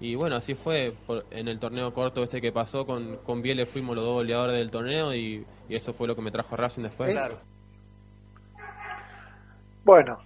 Y 0.00 0.14
bueno, 0.16 0.36
así 0.36 0.54
fue. 0.54 0.92
Por- 1.06 1.24
en 1.30 1.48
el 1.48 1.58
torneo 1.58 1.94
corto 1.94 2.22
este 2.24 2.40
que 2.40 2.52
pasó, 2.52 2.84
con, 2.84 3.16
con 3.24 3.42
Biele 3.42 3.64
fuimos 3.64 3.94
los 3.96 4.04
dos 4.04 4.14
goleadores 4.14 4.56
del 4.56 4.70
torneo 4.70 5.14
y, 5.14 5.44
y 5.68 5.74
eso 5.74 5.92
fue 5.92 6.08
lo 6.08 6.16
que 6.16 6.22
me 6.22 6.30
trajo 6.32 6.54
a 6.54 6.58
Racing 6.58 6.82
después. 6.82 7.10
Bueno, 9.84 10.18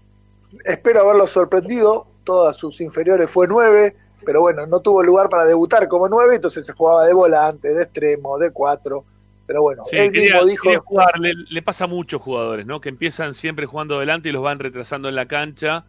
espero 0.65 1.01
haberlo 1.03 1.27
sorprendido. 1.27 2.07
Todas 2.31 2.57
sus 2.57 2.81
inferiores 2.81 3.29
fue 3.29 3.49
9, 3.49 3.97
pero 4.25 4.41
bueno, 4.41 4.65
no 4.69 4.79
tuvo 4.79 5.03
lugar 5.03 5.29
para 5.29 5.45
debutar 5.47 5.89
como 5.89 6.09
9, 6.09 6.37
entonces 6.37 6.65
se 6.65 6.73
jugaba 6.73 7.05
de 7.05 7.13
volante, 7.13 7.75
de 7.75 7.83
extremo, 7.83 8.39
de 8.39 8.53
4. 8.53 9.05
Pero 9.49 9.63
bueno, 9.63 9.83
Sí, 9.91 9.97
él 9.97 10.13
quería, 10.13 10.35
mismo 10.45 10.49
dijo. 10.49 10.83
jugar, 10.85 11.19
le, 11.19 11.33
le 11.51 11.63
pasa 11.63 11.87
a 11.87 11.89
muchos 11.89 12.23
jugadores, 12.23 12.67
¿no? 12.67 12.81
Que 12.81 12.89
empiezan 12.89 13.35
siempre 13.35 13.67
jugando 13.67 13.97
adelante 13.97 14.29
y 14.29 14.33
los 14.33 14.43
van 14.45 14.61
retrasando 14.61 15.09
en 15.09 15.17
la 15.17 15.27
cancha. 15.27 15.85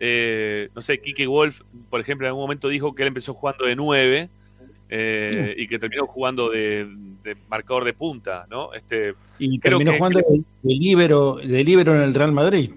Eh, 0.00 0.70
no 0.74 0.80
sé, 0.80 0.98
Kike 0.98 1.26
Wolf, 1.26 1.60
por 1.90 2.00
ejemplo, 2.00 2.26
en 2.26 2.28
algún 2.30 2.44
momento 2.44 2.68
dijo 2.68 2.94
que 2.94 3.02
él 3.02 3.08
empezó 3.08 3.34
jugando 3.34 3.66
de 3.66 3.76
9 3.76 4.30
eh, 4.88 5.54
y 5.58 5.66
que 5.68 5.78
terminó 5.78 6.06
jugando 6.06 6.48
de, 6.50 6.86
de 7.22 7.36
marcador 7.50 7.84
de 7.84 7.92
punta, 7.92 8.46
¿no? 8.50 8.72
Este, 8.72 9.14
Y 9.38 9.58
creo 9.58 9.78
terminó 9.78 9.92
que- 9.92 9.98
jugando 9.98 10.18
de, 10.20 10.38
de 10.62 10.74
líbero, 10.74 11.36
de 11.36 11.64
líbero 11.64 11.94
en 11.94 12.00
el 12.00 12.14
Real 12.14 12.32
Madrid. 12.32 12.72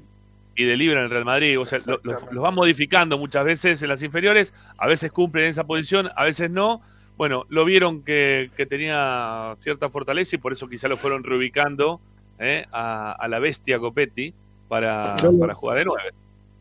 Y 0.56 0.64
de 0.66 0.78
libre 0.78 0.98
en 1.00 1.06
el 1.06 1.10
Real 1.10 1.26
Madrid. 1.26 1.60
O 1.60 1.66
sea, 1.66 1.80
lo- 1.86 2.00
los, 2.04 2.24
los 2.32 2.42
van 2.44 2.54
modificando 2.56 3.18
muchas 3.18 3.44
veces 3.46 3.82
en 3.84 3.90
las 3.90 4.02
inferiores, 4.04 4.54
a 4.78 4.88
veces 4.88 5.12
cumplen 5.12 5.46
esa 5.46 5.64
posición, 5.66 6.10
a 6.16 6.24
veces 6.24 6.50
no. 6.50 6.82
Bueno, 7.18 7.46
lo 7.50 7.64
vieron 7.66 8.02
que, 8.04 8.52
que 8.58 8.66
tenía 8.66 9.56
cierta 9.58 9.90
fortaleza 9.90 10.36
y 10.36 10.40
por 10.40 10.52
eso 10.54 10.68
quizá 10.68 10.88
lo 10.88 10.98
fueron 10.98 11.24
reubicando 11.24 12.02
eh, 12.40 12.66
a, 12.72 13.14
a 13.14 13.28
la 13.28 13.40
bestia 13.40 13.80
Copetti 13.80 14.34
para, 14.68 15.16
lo- 15.22 15.40
para 15.40 15.54
jugar 15.54 15.78
de 15.78 15.86
nueve. 15.86 16.10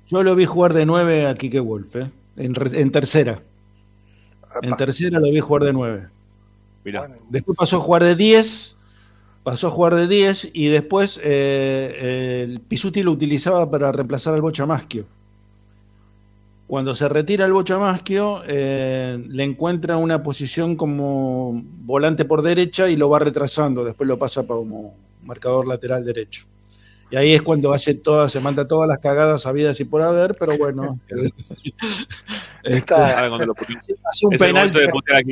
Yo 0.09 0.23
lo 0.23 0.35
vi 0.37 0.45
jugar 0.45 0.75
de 0.75 0.85
9 0.85 1.27
a 1.27 1.35
Quique 1.35 1.61
Wolf, 1.61 1.97
¿eh? 1.97 2.11
en, 2.37 2.53
tercera. 2.93 3.41
En 4.63 4.77
tercera 4.77 5.19
lo 5.19 5.31
vi 5.31 5.41
jugar 5.41 5.65
de 5.65 5.73
9. 5.73 6.09
Mirá. 6.85 7.09
Después 7.31 7.57
pasó 7.57 7.79
a 7.79 7.81
jugar 7.81 8.05
de 8.05 8.15
10, 8.15 8.74
pasó 9.45 9.69
a 9.69 9.71
jugar 9.71 9.95
de 9.95 10.09
10 10.09 10.51
y 10.55 10.67
después 10.69 11.21
eh, 11.23 12.43
el 12.45 12.61
Pisuti 12.61 13.03
lo 13.03 13.13
utilizaba 13.13 13.71
para 13.71 13.93
reemplazar 13.93 14.35
al 14.35 14.41
Bocha 14.41 14.67
Maschio. 14.67 15.05
Cuando 16.67 16.95
se 16.95 17.09
retira 17.11 17.45
el 17.45 17.53
Bocha 17.53 17.79
Maschio, 17.79 18.43
eh, 18.49 19.23
le 19.29 19.45
encuentra 19.45 19.99
una 19.99 20.23
posición 20.23 20.77
como 20.77 21.63
volante 21.85 22.25
por 22.25 22.41
derecha 22.41 22.89
y 22.89 22.97
lo 22.97 23.11
va 23.11 23.19
retrasando, 23.19 23.85
después 23.85 24.09
lo 24.09 24.19
pasa 24.19 24.47
como 24.47 24.95
marcador 25.23 25.69
lateral 25.69 26.05
derecho. 26.05 26.47
Y 27.11 27.17
ahí 27.17 27.35
es 27.35 27.43
cuando 27.43 27.75
hace 27.75 27.95
todas, 27.97 28.33
se 28.33 28.41
manda 28.41 28.67
todas 28.67 28.89
las 28.89 28.99
cagadas 28.99 29.45
habidas 29.45 29.79
y 29.79 29.85
por 29.85 30.01
haber, 30.03 30.35
pero 30.37 30.57
bueno. 30.57 30.99
Este, 32.67 32.95
cuando 32.95 33.45
lo 33.45 33.55
putean. 33.55 33.79
hace 34.11 34.27
un 34.27 34.33
es 34.33 34.41
el 34.41 34.47
penal 34.47 34.55
momento 34.55 34.79
de 34.79 34.89
putear 34.89 35.19
a 35.19 35.23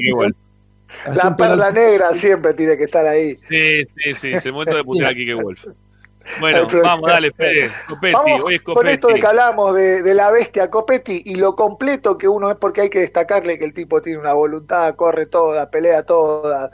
La 1.15 1.37
perla 1.37 1.71
negra 1.71 2.15
siempre 2.15 2.55
tiene 2.55 2.77
que 2.77 2.85
estar 2.85 3.07
ahí. 3.07 3.37
Sí, 3.49 3.85
sí, 3.97 4.15
sí, 4.15 4.33
es 4.35 4.47
el 4.47 4.53
momento 4.53 4.77
de 4.77 4.85
putear 4.85 5.11
a 5.11 5.15
Quique 5.15 5.35
Wolf. 5.35 5.67
Bueno, 6.39 6.69
vamos, 6.85 7.11
dale, 7.11 7.33
Fede. 7.33 7.71
Copetti, 7.89 8.13
Vamos 8.13 8.43
hoy 8.45 8.55
es 8.55 8.63
con 8.63 8.87
esto 8.87 9.09
de 9.09 9.15
Copetti. 9.15 9.21
que 9.21 9.27
hablamos 9.27 9.75
de, 9.75 10.03
de 10.05 10.15
la 10.15 10.31
bestia 10.31 10.71
Copetti 10.71 11.23
y 11.25 11.35
lo 11.35 11.57
completo 11.57 12.17
que 12.17 12.29
uno 12.29 12.51
es 12.51 12.57
porque 12.57 12.83
hay 12.83 12.91
que 12.91 13.01
destacarle 13.01 13.59
que 13.59 13.65
el 13.65 13.75
tipo 13.75 14.01
tiene 14.01 14.21
una 14.21 14.33
voluntad, 14.33 14.95
corre 14.95 15.27
toda, 15.27 15.69
pelea 15.71 16.05
toda, 16.05 16.71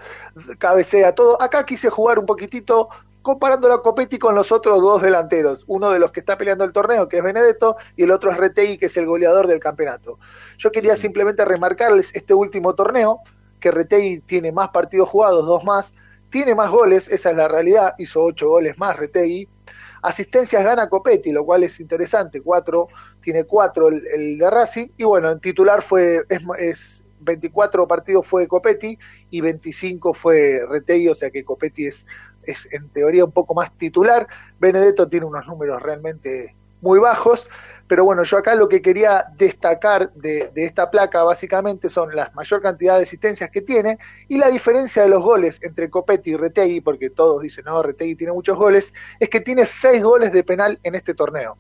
cabecea 0.59 1.15
todo. 1.15 1.41
Acá 1.41 1.65
quise 1.65 1.89
jugar 1.89 2.19
un 2.19 2.27
poquitito 2.27 2.91
comparándolo 3.23 3.75
a 3.75 3.83
Copetti 3.83 4.19
con 4.19 4.35
los 4.35 4.53
otros 4.53 4.81
dos 4.81 5.03
delanteros, 5.03 5.65
uno 5.67 5.91
de 5.91 5.99
los 5.99 6.13
que 6.13 6.21
está 6.21 6.39
peleando 6.39 6.65
el 6.65 6.73
torneo, 6.73 7.09
que 7.09 7.19
es 7.19 7.23
Benedetto, 7.23 7.77
y 7.97 8.05
el 8.05 8.11
otro 8.11 8.31
es 8.31 8.39
Retegui, 8.39 8.79
que 8.79 8.87
es 8.87 8.97
el 8.97 9.07
goleador 9.07 9.47
del 9.47 9.61
campeonato. 9.61 10.19
Yo 10.57 10.71
quería 10.73 10.95
simplemente 10.97 11.45
remarcarles 11.45 12.11
este 12.15 12.33
último 12.33 12.75
torneo, 12.75 13.21
que 13.61 13.71
Retegui 13.71 14.21
tiene 14.21 14.53
más 14.53 14.69
partidos 14.69 15.09
jugados, 15.09 15.47
dos 15.47 15.65
más, 15.65 15.93
tiene 16.31 16.55
más 16.55 16.71
goles, 16.71 17.09
esa 17.09 17.31
es 17.31 17.37
la 17.37 17.49
realidad, 17.49 17.95
hizo 17.99 18.23
ocho 18.23 18.49
goles 18.49 18.79
más 18.79 18.97
Retegui, 18.97 19.49
asistencias 20.03 20.65
gana 20.65 20.89
Copetti, 20.89 21.33
lo 21.33 21.45
cual 21.45 21.65
es 21.65 21.81
interesante, 21.81 22.41
cuatro, 22.41 22.89
tiene 23.21 23.45
cuatro 23.45 23.89
el, 23.89 24.07
el 24.07 24.39
de 24.39 24.51
Racing, 24.51 24.89
y 24.97 25.05
bueno, 25.05 25.31
en 25.31 25.41
titular 25.41 25.83
fue, 25.83 26.23
es, 26.29 26.43
es 26.59 27.05
24 27.21 27.87
partidos 27.89 28.27
fue 28.27 28.47
Copetti 28.47 28.99
y 29.31 29.41
25 29.41 30.15
fue 30.15 30.61
Retegui, 30.69 31.09
o 31.09 31.15
sea 31.15 31.31
que 31.31 31.45
Copetti 31.45 31.87
es, 31.87 32.07
es 32.45 32.73
en 32.73 32.89
teoría 32.91 33.25
un 33.25 33.33
poco 33.33 33.55
más 33.55 33.73
titular, 33.77 34.27
Benedetto 34.59 35.09
tiene 35.09 35.27
unos 35.27 35.47
números 35.47 35.83
realmente 35.83 36.55
muy 36.81 36.99
bajos, 36.99 37.49
pero 37.89 38.05
bueno, 38.05 38.23
yo 38.23 38.37
acá 38.37 38.55
lo 38.55 38.69
que 38.69 38.83
quería 38.83 39.25
destacar 39.37 40.13
de, 40.13 40.53
esta 40.55 40.91
placa 40.91 41.23
básicamente 41.23 41.89
son 41.89 42.15
la 42.15 42.31
mayor 42.35 42.61
cantidad 42.61 42.99
de 42.99 43.05
asistencias 43.05 43.51
que 43.51 43.63
tiene 43.63 43.99
y 44.29 44.37
la 44.37 44.51
diferencia 44.51 45.03
de 45.03 45.09
los 45.09 45.23
goles 45.23 45.59
entre 45.63 45.89
Copetti 45.89 46.33
y 46.33 46.37
Retegui, 46.37 46.83
porque 46.83 47.09
todos 47.09 47.41
dicen, 47.41 47.65
no, 47.65 47.83
Retegui 47.83 48.15
tiene 48.15 48.35
muchos 48.35 48.59
goles, 48.59 48.93
es 49.19 49.31
que 49.31 49.41
tiene 49.41 49.65
seis 49.65 50.03
goles 50.03 50.33
de 50.33 50.45
penal 50.45 50.79
en 50.83 50.95
este 50.95 51.15
torneo, 51.15 51.57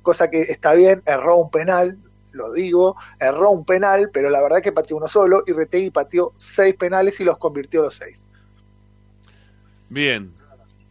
cosa 0.00 0.30
que 0.30 0.40
está 0.42 0.72
bien, 0.72 1.02
erró 1.04 1.36
un 1.36 1.50
penal, 1.50 1.98
lo 2.32 2.52
digo, 2.54 2.96
erró 3.20 3.50
un 3.50 3.66
penal, 3.66 4.08
pero 4.12 4.30
la 4.30 4.40
verdad 4.40 4.62
que 4.62 4.72
pateó 4.72 4.96
uno 4.96 5.08
solo 5.08 5.42
y 5.46 5.52
Retegui 5.52 5.90
pateó 5.90 6.32
seis 6.38 6.74
penales 6.74 7.20
y 7.20 7.24
los 7.24 7.36
convirtió 7.36 7.82
los 7.82 7.96
seis. 7.96 8.18
Bien. 9.90 10.32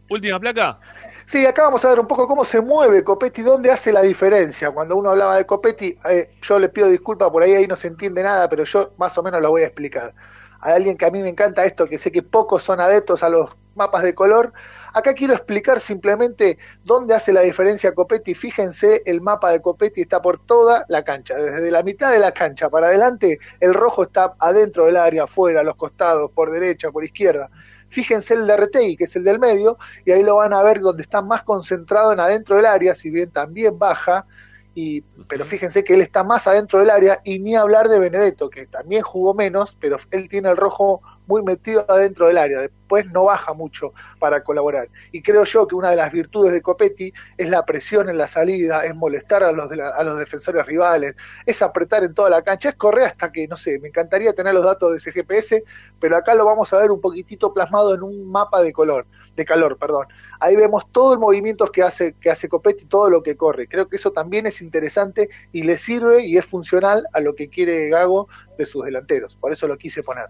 Última 0.08 0.38
placa. 0.38 0.78
Sí, 1.28 1.44
acá 1.44 1.62
vamos 1.64 1.84
a 1.84 1.88
ver 1.88 1.98
un 1.98 2.06
poco 2.06 2.28
cómo 2.28 2.44
se 2.44 2.60
mueve 2.60 3.02
Copetti, 3.02 3.42
dónde 3.42 3.70
hace 3.72 3.92
la 3.92 4.02
diferencia. 4.02 4.70
Cuando 4.70 4.96
uno 4.96 5.10
hablaba 5.10 5.36
de 5.36 5.44
Copetti, 5.44 5.98
eh, 6.08 6.30
yo 6.40 6.58
le 6.60 6.68
pido 6.68 6.88
disculpas 6.88 7.30
por 7.30 7.42
ahí, 7.42 7.52
ahí 7.52 7.66
no 7.66 7.74
se 7.74 7.88
entiende 7.88 8.22
nada, 8.22 8.48
pero 8.48 8.62
yo 8.62 8.92
más 8.96 9.18
o 9.18 9.22
menos 9.24 9.42
lo 9.42 9.50
voy 9.50 9.62
a 9.62 9.66
explicar. 9.66 10.14
Hay 10.60 10.74
alguien 10.74 10.96
que 10.96 11.04
a 11.04 11.10
mí 11.10 11.20
me 11.20 11.28
encanta 11.28 11.64
esto, 11.64 11.86
que 11.88 11.98
sé 11.98 12.12
que 12.12 12.22
pocos 12.22 12.62
son 12.62 12.80
adeptos 12.80 13.24
a 13.24 13.28
los 13.28 13.50
mapas 13.74 14.04
de 14.04 14.14
color. 14.14 14.52
Acá 14.94 15.14
quiero 15.14 15.34
explicar 15.34 15.80
simplemente 15.80 16.58
dónde 16.84 17.14
hace 17.14 17.32
la 17.32 17.40
diferencia 17.40 17.92
Copetti. 17.92 18.34
Fíjense, 18.34 19.02
el 19.04 19.20
mapa 19.20 19.50
de 19.50 19.60
Copetti 19.60 20.02
está 20.02 20.22
por 20.22 20.38
toda 20.46 20.84
la 20.88 21.02
cancha, 21.02 21.34
desde 21.34 21.72
la 21.72 21.82
mitad 21.82 22.12
de 22.12 22.20
la 22.20 22.30
cancha 22.32 22.70
para 22.70 22.86
adelante, 22.86 23.38
el 23.58 23.74
rojo 23.74 24.04
está 24.04 24.34
adentro 24.38 24.86
del 24.86 24.96
área, 24.96 25.24
afuera, 25.24 25.60
a 25.60 25.64
los 25.64 25.74
costados, 25.74 26.30
por 26.30 26.52
derecha, 26.52 26.92
por 26.92 27.04
izquierda. 27.04 27.50
Fíjense 27.96 28.34
el 28.34 28.46
de 28.46 28.94
que 28.98 29.04
es 29.04 29.16
el 29.16 29.24
del 29.24 29.38
medio, 29.38 29.78
y 30.04 30.10
ahí 30.10 30.22
lo 30.22 30.36
van 30.36 30.52
a 30.52 30.62
ver 30.62 30.80
donde 30.80 31.00
está 31.00 31.22
más 31.22 31.42
concentrado 31.44 32.12
en 32.12 32.20
adentro 32.20 32.56
del 32.56 32.66
área, 32.66 32.94
si 32.94 33.08
bien 33.08 33.30
también 33.30 33.78
baja, 33.78 34.26
y, 34.74 35.00
pero 35.28 35.46
fíjense 35.46 35.82
que 35.82 35.94
él 35.94 36.02
está 36.02 36.22
más 36.22 36.46
adentro 36.46 36.78
del 36.78 36.90
área, 36.90 37.22
y 37.24 37.38
ni 37.38 37.56
hablar 37.56 37.88
de 37.88 37.98
Benedetto, 37.98 38.50
que 38.50 38.66
también 38.66 39.00
jugó 39.00 39.32
menos, 39.32 39.78
pero 39.80 39.96
él 40.10 40.28
tiene 40.28 40.50
el 40.50 40.58
rojo 40.58 41.00
muy 41.26 41.42
metido 41.42 41.84
adentro 41.88 42.26
del 42.26 42.38
área, 42.38 42.60
después 42.60 43.06
no 43.12 43.24
baja 43.24 43.52
mucho 43.52 43.92
para 44.18 44.42
colaborar. 44.42 44.88
Y 45.12 45.22
creo 45.22 45.44
yo 45.44 45.66
que 45.66 45.74
una 45.74 45.90
de 45.90 45.96
las 45.96 46.12
virtudes 46.12 46.52
de 46.52 46.62
Copetti 46.62 47.12
es 47.36 47.48
la 47.50 47.64
presión 47.64 48.08
en 48.08 48.18
la 48.18 48.28
salida, 48.28 48.84
es 48.84 48.94
molestar 48.94 49.42
a 49.42 49.52
los, 49.52 49.68
de 49.70 49.76
la- 49.76 49.90
a 49.90 50.02
los 50.04 50.18
defensores 50.18 50.64
rivales, 50.66 51.14
es 51.44 51.62
apretar 51.62 52.04
en 52.04 52.14
toda 52.14 52.30
la 52.30 52.42
cancha, 52.42 52.70
es 52.70 52.74
correr 52.76 53.04
hasta 53.06 53.30
que, 53.32 53.46
no 53.48 53.56
sé, 53.56 53.78
me 53.80 53.88
encantaría 53.88 54.32
tener 54.32 54.54
los 54.54 54.64
datos 54.64 54.90
de 54.90 54.96
ese 54.98 55.12
GPS, 55.12 55.64
pero 55.98 56.16
acá 56.16 56.34
lo 56.34 56.44
vamos 56.44 56.72
a 56.72 56.78
ver 56.78 56.90
un 56.90 57.00
poquitito 57.00 57.52
plasmado 57.52 57.94
en 57.94 58.02
un 58.02 58.30
mapa 58.30 58.60
de 58.62 58.72
color, 58.72 59.06
de 59.36 59.44
calor, 59.44 59.78
perdón. 59.78 60.06
Ahí 60.40 60.56
vemos 60.56 60.90
todo 60.92 61.12
el 61.14 61.18
movimiento 61.18 61.66
que 61.70 61.82
hace, 61.82 62.14
que 62.14 62.30
hace 62.30 62.48
Copetti, 62.48 62.86
todo 62.86 63.10
lo 63.10 63.22
que 63.22 63.36
corre. 63.36 63.68
Creo 63.68 63.88
que 63.88 63.96
eso 63.96 64.12
también 64.12 64.46
es 64.46 64.62
interesante 64.62 65.28
y 65.52 65.62
le 65.62 65.76
sirve 65.76 66.24
y 66.26 66.36
es 66.38 66.44
funcional 66.46 67.04
a 67.12 67.20
lo 67.20 67.34
que 67.34 67.48
quiere 67.48 67.88
Gago 67.88 68.28
de 68.56 68.66
sus 68.66 68.84
delanteros. 68.84 69.36
Por 69.36 69.52
eso 69.52 69.66
lo 69.68 69.76
quise 69.78 70.02
poner. 70.02 70.26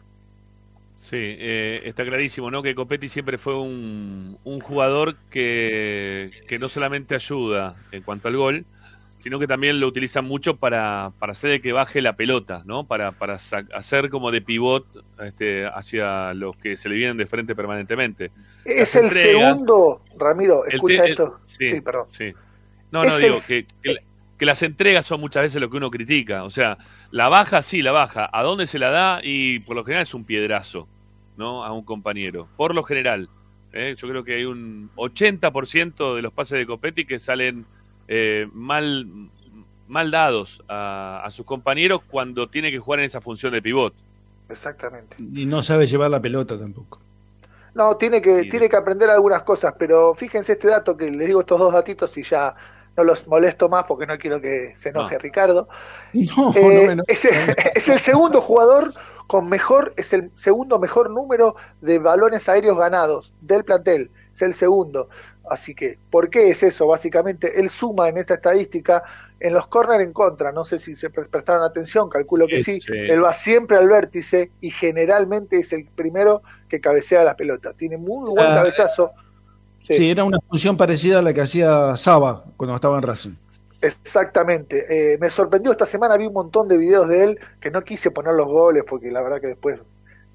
Sí, 0.96 1.16
eh, 1.20 1.82
está 1.84 2.04
clarísimo, 2.04 2.50
¿no? 2.50 2.62
Que 2.62 2.74
Copetti 2.74 3.08
siempre 3.08 3.36
fue 3.38 3.54
un, 3.60 4.38
un 4.44 4.60
jugador 4.60 5.14
que, 5.30 6.30
que 6.48 6.58
no 6.58 6.68
solamente 6.68 7.14
ayuda 7.14 7.76
en 7.92 8.02
cuanto 8.02 8.28
al 8.28 8.36
gol, 8.36 8.64
sino 9.18 9.38
que 9.38 9.46
también 9.46 9.78
lo 9.78 9.86
utiliza 9.88 10.22
mucho 10.22 10.56
para, 10.56 11.12
para 11.18 11.32
hacer 11.32 11.50
el 11.50 11.60
que 11.62 11.72
baje 11.72 12.00
la 12.00 12.16
pelota, 12.16 12.62
¿no? 12.64 12.86
Para, 12.86 13.12
para 13.12 13.34
hacer 13.34 14.08
como 14.10 14.30
de 14.30 14.40
pivot 14.40 14.86
este, 15.22 15.66
hacia 15.66 16.32
los 16.34 16.56
que 16.56 16.76
se 16.78 16.88
le 16.88 16.96
vienen 16.96 17.18
de 17.18 17.26
frente 17.26 17.54
permanentemente. 17.54 18.30
Es 18.64 18.78
Las 18.78 18.96
el 18.96 19.04
entregas- 19.06 19.50
segundo, 19.52 20.02
Ramiro, 20.18 20.64
escucha 20.66 21.04
el- 21.04 21.10
esto. 21.10 21.38
sí, 21.42 21.68
sí, 21.68 21.80
perdón. 21.82 22.08
sí. 22.08 22.32
No, 22.90 23.04
no, 23.04 23.18
digo 23.18 23.36
el- 23.36 23.42
que, 23.46 23.66
que, 23.82 23.96
que 24.38 24.46
las 24.46 24.62
entregas 24.62 25.06
son 25.06 25.20
muchas 25.20 25.42
veces 25.42 25.60
lo 25.60 25.70
que 25.70 25.76
uno 25.76 25.90
critica. 25.90 26.44
O 26.44 26.50
sea, 26.50 26.78
la 27.10 27.28
baja, 27.28 27.62
sí, 27.62 27.82
la 27.82 27.92
baja. 27.92 28.28
¿A 28.32 28.42
dónde 28.42 28.66
se 28.66 28.78
la 28.78 28.90
da? 28.90 29.20
Y 29.22 29.60
por 29.60 29.76
lo 29.76 29.84
general 29.84 30.02
es 30.02 30.14
un 30.14 30.24
piedrazo, 30.24 30.86
¿no? 31.36 31.64
A 31.64 31.72
un 31.72 31.84
compañero. 31.84 32.48
Por 32.56 32.74
lo 32.74 32.82
general. 32.82 33.28
¿eh? 33.72 33.94
Yo 33.96 34.08
creo 34.08 34.24
que 34.24 34.34
hay 34.34 34.44
un 34.44 34.90
80% 34.96 36.14
de 36.14 36.22
los 36.22 36.32
pases 36.32 36.58
de 36.58 36.66
Copetti 36.66 37.04
que 37.04 37.18
salen 37.18 37.66
eh, 38.08 38.48
mal, 38.52 39.06
mal 39.88 40.10
dados 40.10 40.62
a, 40.68 41.22
a 41.24 41.30
sus 41.30 41.46
compañeros 41.46 42.00
cuando 42.08 42.48
tiene 42.48 42.70
que 42.70 42.78
jugar 42.78 43.00
en 43.00 43.06
esa 43.06 43.20
función 43.20 43.52
de 43.52 43.62
pivot. 43.62 43.94
Exactamente. 44.48 45.16
Y 45.18 45.46
no 45.46 45.62
sabe 45.62 45.86
llevar 45.86 46.10
la 46.10 46.20
pelota 46.20 46.58
tampoco. 46.58 47.00
No, 47.76 47.94
tiene 47.96 48.22
que, 48.22 48.44
tiene 48.44 48.70
que 48.70 48.76
aprender 48.76 49.10
algunas 49.10 49.42
cosas, 49.42 49.74
pero 49.78 50.14
fíjense 50.14 50.52
este 50.52 50.68
dato 50.68 50.96
que 50.96 51.10
les 51.10 51.26
digo 51.26 51.40
estos 51.40 51.58
dos 51.58 51.74
datitos 51.74 52.16
y 52.16 52.22
ya 52.22 52.54
no 52.96 53.04
los 53.04 53.26
molesto 53.28 53.68
más 53.68 53.84
porque 53.86 54.06
no 54.06 54.18
quiero 54.18 54.40
que 54.40 54.72
se 54.76 54.88
enoje 54.90 55.14
No. 55.14 55.20
Ricardo. 55.20 55.68
No, 56.14 56.52
Eh, 56.54 56.62
no 56.62 56.68
me 56.86 56.92
eno- 56.94 57.04
es, 57.08 57.24
el, 57.24 57.34
es 57.74 57.88
el 57.88 57.98
segundo 57.98 58.40
jugador 58.40 58.92
con 59.26 59.48
mejor, 59.48 59.92
es 59.96 60.12
el 60.12 60.30
segundo 60.36 60.78
mejor 60.78 61.10
número 61.10 61.56
de 61.80 61.98
balones 61.98 62.48
aéreos 62.48 62.78
ganados 62.78 63.34
del 63.40 63.64
plantel, 63.64 64.10
es 64.32 64.40
el 64.42 64.54
segundo. 64.54 65.08
Así 65.50 65.74
que, 65.74 65.98
¿por 66.10 66.30
qué 66.30 66.50
es 66.50 66.62
eso? 66.62 66.86
Básicamente, 66.88 67.60
él 67.60 67.68
suma 67.70 68.08
en 68.08 68.18
esta 68.18 68.34
estadística 68.34 69.02
en 69.38 69.52
los 69.52 69.66
corner 69.66 70.00
en 70.00 70.12
contra, 70.12 70.50
no 70.50 70.64
sé 70.64 70.78
si 70.78 70.94
se 70.94 71.10
pre- 71.10 71.26
prestaron 71.26 71.62
atención, 71.62 72.08
calculo 72.08 72.46
que 72.46 72.60
sí, 72.60 72.80
Sí. 72.80 72.92
él 72.92 73.22
va 73.22 73.32
siempre 73.32 73.76
al 73.76 73.86
vértice 73.88 74.50
y 74.60 74.70
generalmente 74.70 75.58
es 75.58 75.72
el 75.72 75.86
primero 75.94 76.42
que 76.68 76.80
cabecea 76.80 77.22
la 77.22 77.36
pelota, 77.36 77.72
tiene 77.74 77.96
muy 77.98 78.30
buen 78.30 78.46
Ah. 78.46 78.54
cabezazo, 78.56 79.12
Sí. 79.94 80.10
era 80.10 80.24
una 80.24 80.38
función 80.48 80.76
parecida 80.76 81.20
a 81.20 81.22
la 81.22 81.32
que 81.32 81.40
hacía 81.40 81.96
Saba 81.96 82.44
cuando 82.56 82.74
estaba 82.74 82.96
en 82.96 83.02
Racing. 83.02 83.34
Exactamente. 83.80 84.84
Eh, 84.88 85.18
me 85.18 85.30
sorprendió 85.30 85.70
esta 85.70 85.86
semana, 85.86 86.16
vi 86.16 86.26
un 86.26 86.32
montón 86.32 86.68
de 86.68 86.76
videos 86.76 87.08
de 87.08 87.24
él 87.24 87.38
que 87.60 87.70
no 87.70 87.82
quise 87.82 88.10
poner 88.10 88.34
los 88.34 88.48
goles 88.48 88.84
porque 88.88 89.10
la 89.10 89.22
verdad 89.22 89.40
que 89.40 89.48
después 89.48 89.78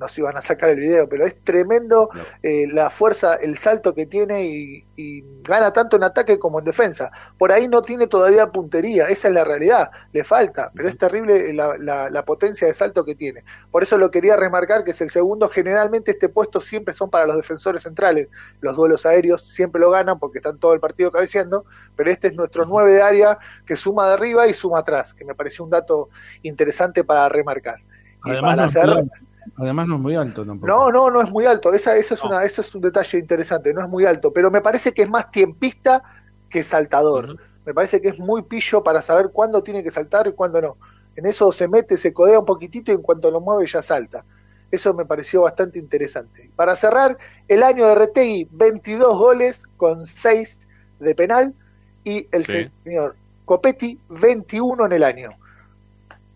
nos 0.02 0.18
iban 0.18 0.36
a 0.36 0.42
sacar 0.42 0.70
el 0.72 0.80
video, 0.80 1.08
pero 1.08 1.26
es 1.26 1.42
tremendo 1.46 2.10
eh, 2.44 2.68
la 2.72 2.90
fuerza, 2.90 3.36
el 3.36 3.58
salto 3.58 3.94
que 3.96 4.06
tiene 4.08 4.44
y, 4.46 4.86
y 4.98 5.24
gana 5.44 5.72
tanto 5.72 5.96
en 5.96 6.04
ataque 6.04 6.38
como 6.40 6.60
en 6.60 6.66
defensa. 6.66 7.12
Por 7.38 7.52
ahí 7.54 7.68
no 7.70 7.82
tiene 7.82 8.08
todavía 8.08 8.48
puntería, 8.52 9.06
esa 9.08 9.30
es 9.30 9.34
la 9.34 9.46
realidad, 9.46 9.92
le 10.12 10.26
falta, 10.26 10.72
pero 10.76 10.90
es 10.90 10.98
terrible 10.98 11.54
la, 11.54 11.78
la- 11.78 12.10
la 12.10 12.26
potencia 12.26 12.68
de 12.68 12.74
salto 12.74 13.06
que 13.06 13.16
tiene. 13.16 13.44
Por 13.72 13.84
eso 13.84 13.98
lo 13.98 14.12
quería 14.12 14.36
remarcar, 14.36 14.84
que 14.84 14.92
es 14.92 15.02
el 15.02 15.10
segundo, 15.12 15.48
generalmente 15.50 16.12
este 16.12 16.30
puesto 16.30 16.60
siempre 16.60 16.94
son 16.94 17.10
para 17.10 17.28
los 17.28 17.38
defensores 17.38 17.84
centrales, 17.84 18.28
los 18.62 18.76
duelos 18.76 19.06
aéreos 19.06 19.42
siempre 19.48 19.80
lo 19.80 19.92
ganan 19.92 20.20
porque 20.20 20.40
están 20.40 20.60
todo 20.60 20.74
el 20.74 20.80
partido 20.82 21.12
cabeceando, 21.12 21.66
pero 21.96 22.10
este 22.12 22.28
es 22.30 22.36
nuestro 22.36 22.66
9 22.66 22.94
de 22.94 23.02
área 23.02 23.38
que 23.66 23.76
suma 23.76 24.08
de 24.08 24.14
arriba 24.16 24.48
y 24.48 24.54
suma 24.54 24.80
atrás, 24.80 25.14
que 25.14 25.26
me 25.26 25.36
pareció 25.36 25.64
un 25.64 25.70
dato 25.72 26.10
interesante 26.42 27.04
para 27.04 27.30
remarcar. 27.30 27.78
Y 28.24 28.32
Además, 28.32 28.42
para 28.42 28.56
no 28.64 28.94
alto. 28.94 29.12
Además 29.58 29.88
no 29.88 29.96
es 29.96 30.02
muy 30.02 30.16
alto 30.16 30.46
tampoco. 30.46 30.68
no, 30.68 30.92
no, 30.92 31.10
no 31.10 31.22
es 31.22 31.32
muy 31.32 31.46
alto. 31.46 31.74
Esa, 31.74 31.96
esa 31.98 32.14
es 32.14 32.24
una, 32.24 32.44
ese 32.44 32.62
es 32.62 32.74
un 32.76 32.82
detalle 32.82 33.18
interesante. 33.18 33.74
No 33.74 33.82
es 33.86 33.90
muy 33.90 34.06
alto, 34.06 34.32
pero 34.34 34.52
me 34.52 34.62
parece 34.62 34.94
que 34.94 35.04
es 35.04 35.10
más 35.10 35.32
tiempista 35.32 36.04
que 36.50 36.64
saltador. 36.64 37.38
Me 37.66 37.74
parece 37.74 38.02
que 38.02 38.10
es 38.10 38.20
muy 38.20 38.42
pillo 38.44 38.84
para 38.84 39.02
saber 39.02 39.30
cuándo 39.32 39.62
tiene 39.64 39.84
que 39.84 39.92
saltar 39.92 40.28
y 40.28 40.34
cuándo 40.34 40.62
no. 40.62 40.78
En 41.16 41.26
eso 41.26 41.52
se 41.52 41.68
mete, 41.68 41.98
se 41.98 42.14
codea 42.14 42.40
un 42.40 42.46
poquitito 42.46 42.92
y 42.92 42.96
en 42.96 43.02
cuanto 43.02 43.30
lo 43.32 43.40
mueve 43.42 43.66
ya 43.68 43.82
salta. 43.82 44.24
Eso 44.72 44.94
me 44.94 45.06
pareció 45.06 45.42
bastante 45.42 45.78
interesante. 45.80 46.50
Para 46.56 46.76
cerrar, 46.76 47.18
el 47.48 47.62
año 47.62 47.86
de 47.88 47.96
Retegui, 47.96 48.48
22 48.52 49.18
goles 49.18 49.64
con 49.78 50.06
6 50.06 50.60
de 51.00 51.14
penal 51.16 51.54
y 52.04 52.28
el 52.32 52.46
Sí. 52.46 52.72
señor 52.84 53.16
Copetti, 53.46 54.00
21 54.10 54.86
en 54.86 54.94
el 54.94 55.04
año. 55.04 55.32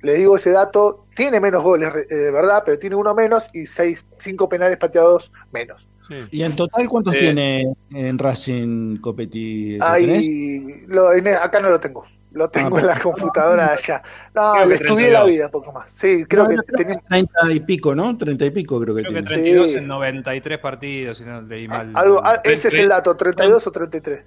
Le 0.01 0.13
digo 0.15 0.35
ese 0.35 0.51
dato, 0.51 1.05
tiene 1.15 1.39
menos 1.39 1.63
goles 1.63 1.91
eh, 2.09 2.13
de 2.15 2.31
verdad, 2.31 2.61
pero 2.65 2.77
tiene 2.77 2.95
uno 2.95 3.15
menos 3.15 3.47
y 3.53 3.65
seis, 3.65 4.05
cinco 4.17 4.47
penales 4.47 4.77
pateados 4.77 5.31
menos. 5.51 5.87
¿Y 6.29 6.43
en 6.43 6.55
total 6.55 6.87
cuántos 6.87 7.15
Eh, 7.15 7.19
tiene 7.19 7.73
en 7.91 8.19
Racing 8.19 8.97
Copetti? 8.97 9.79
Ahí, 9.81 10.83
lo- 10.87 11.11
en- 11.13 11.27
acá 11.29 11.59
no 11.59 11.69
lo 11.71 11.79
tengo, 11.79 12.05
lo 12.33 12.47
tengo 12.49 12.77
Ah, 12.77 12.81
en 12.81 12.85
la 12.85 12.99
computadora 12.99 13.73
allá. 13.73 14.03
No, 14.35 14.53
le 14.65 14.67
que 14.67 14.73
estudié 14.83 15.07
32. 15.07 15.11
la 15.13 15.23
vida 15.23 15.45
un 15.45 15.51
poco 15.51 15.71
más. 15.71 15.89
Sí, 15.91 16.23
creo 16.29 16.43
No, 16.43 16.49
que 16.49 16.55
no, 16.57 16.61
tenía... 16.63 16.99
30 17.09 17.51
y 17.53 17.59
pico, 17.61 17.95
¿no? 17.95 18.15
30 18.15 18.45
y 18.45 18.51
pico 18.51 18.79
creo 18.79 18.93
que 18.93 19.01
Creo 19.01 19.13
que 19.15 19.23
tiene. 19.23 19.41
32 19.43 19.71
Sí. 19.71 19.77
en 19.77 19.87
93 19.87 20.59
partidos, 20.59 21.17
si 21.17 21.23
no 21.23 21.41
leí 21.41 21.67
mal. 21.67 21.89
Algo, 21.95 22.21
ah, 22.23 22.39
ese 22.43 22.67
es 22.67 22.75
el 22.75 22.89
dato, 22.89 23.15
32 23.17 23.65
o 23.65 23.71
33. 23.71 24.19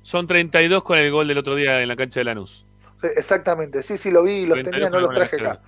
Son 0.00 0.26
32 0.26 0.82
con 0.82 0.96
el 0.98 1.10
gol 1.12 1.28
del 1.28 1.36
otro 1.36 1.54
día 1.56 1.82
en 1.82 1.88
la 1.88 1.96
cancha 1.96 2.20
de 2.20 2.24
Lanús. 2.24 2.64
Exactamente, 3.16 3.82
sí, 3.82 3.96
sí, 3.98 4.10
lo 4.10 4.22
vi, 4.22 4.46
los 4.46 4.54
32 4.62 4.72
tenía, 4.72 4.90
no 4.90 5.00
los 5.00 5.12
traje 5.12 5.36
de 5.36 5.46
acá. 5.48 5.60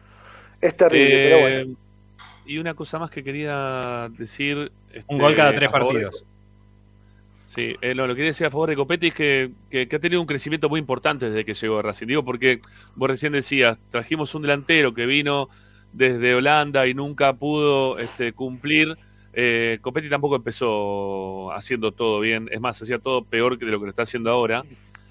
Es 0.60 0.76
terrible, 0.76 1.14
Eh, 1.14 1.28
pero 1.30 1.40
bueno. 1.40 1.76
Y 2.46 2.58
una 2.58 2.74
cosa 2.74 2.98
más 2.98 3.10
que 3.10 3.24
quería 3.24 4.08
decir. 4.18 4.70
este, 4.92 5.04
Un 5.12 5.18
gol 5.18 5.34
cada 5.34 5.54
tres 5.54 5.70
partidos. 5.70 6.24
Sí, 7.44 7.76
eh, 7.82 7.94
no, 7.94 8.06
lo 8.06 8.14
que 8.14 8.18
quería 8.18 8.30
decir 8.30 8.46
a 8.46 8.50
favor 8.50 8.68
de 8.68 8.76
Copetti 8.76 9.08
es 9.08 9.14
que, 9.14 9.50
que- 9.70 9.86
que 9.86 9.96
ha 9.96 9.98
tenido 9.98 10.20
un 10.20 10.26
crecimiento 10.26 10.68
muy 10.68 10.80
importante 10.80 11.26
desde 11.30 11.44
que 11.44 11.54
llegó 11.54 11.78
a 11.78 11.82
Racing. 11.82 12.06
Digo, 12.06 12.24
porque 12.24 12.60
vos 12.96 13.08
recién 13.08 13.32
decías, 13.32 13.78
trajimos 13.90 14.34
un 14.34 14.42
delantero 14.42 14.94
que 14.94 15.06
vino 15.06 15.48
desde 15.92 16.34
Holanda 16.34 16.86
y 16.86 16.94
nunca 16.94 17.32
pudo 17.34 17.98
este, 17.98 18.32
cumplir. 18.32 18.96
Eh, 19.34 19.78
Copetti 19.82 20.08
tampoco 20.08 20.36
empezó 20.36 21.52
haciendo 21.52 21.92
todo 21.92 22.20
bien, 22.20 22.48
es 22.50 22.60
más, 22.60 22.80
hacía 22.80 22.98
todo 22.98 23.22
peor 23.24 23.58
que 23.58 23.66
de 23.66 23.72
lo 23.72 23.78
que 23.78 23.84
lo 23.86 23.90
está 23.90 24.02
haciendo 24.02 24.30
ahora. 24.30 24.64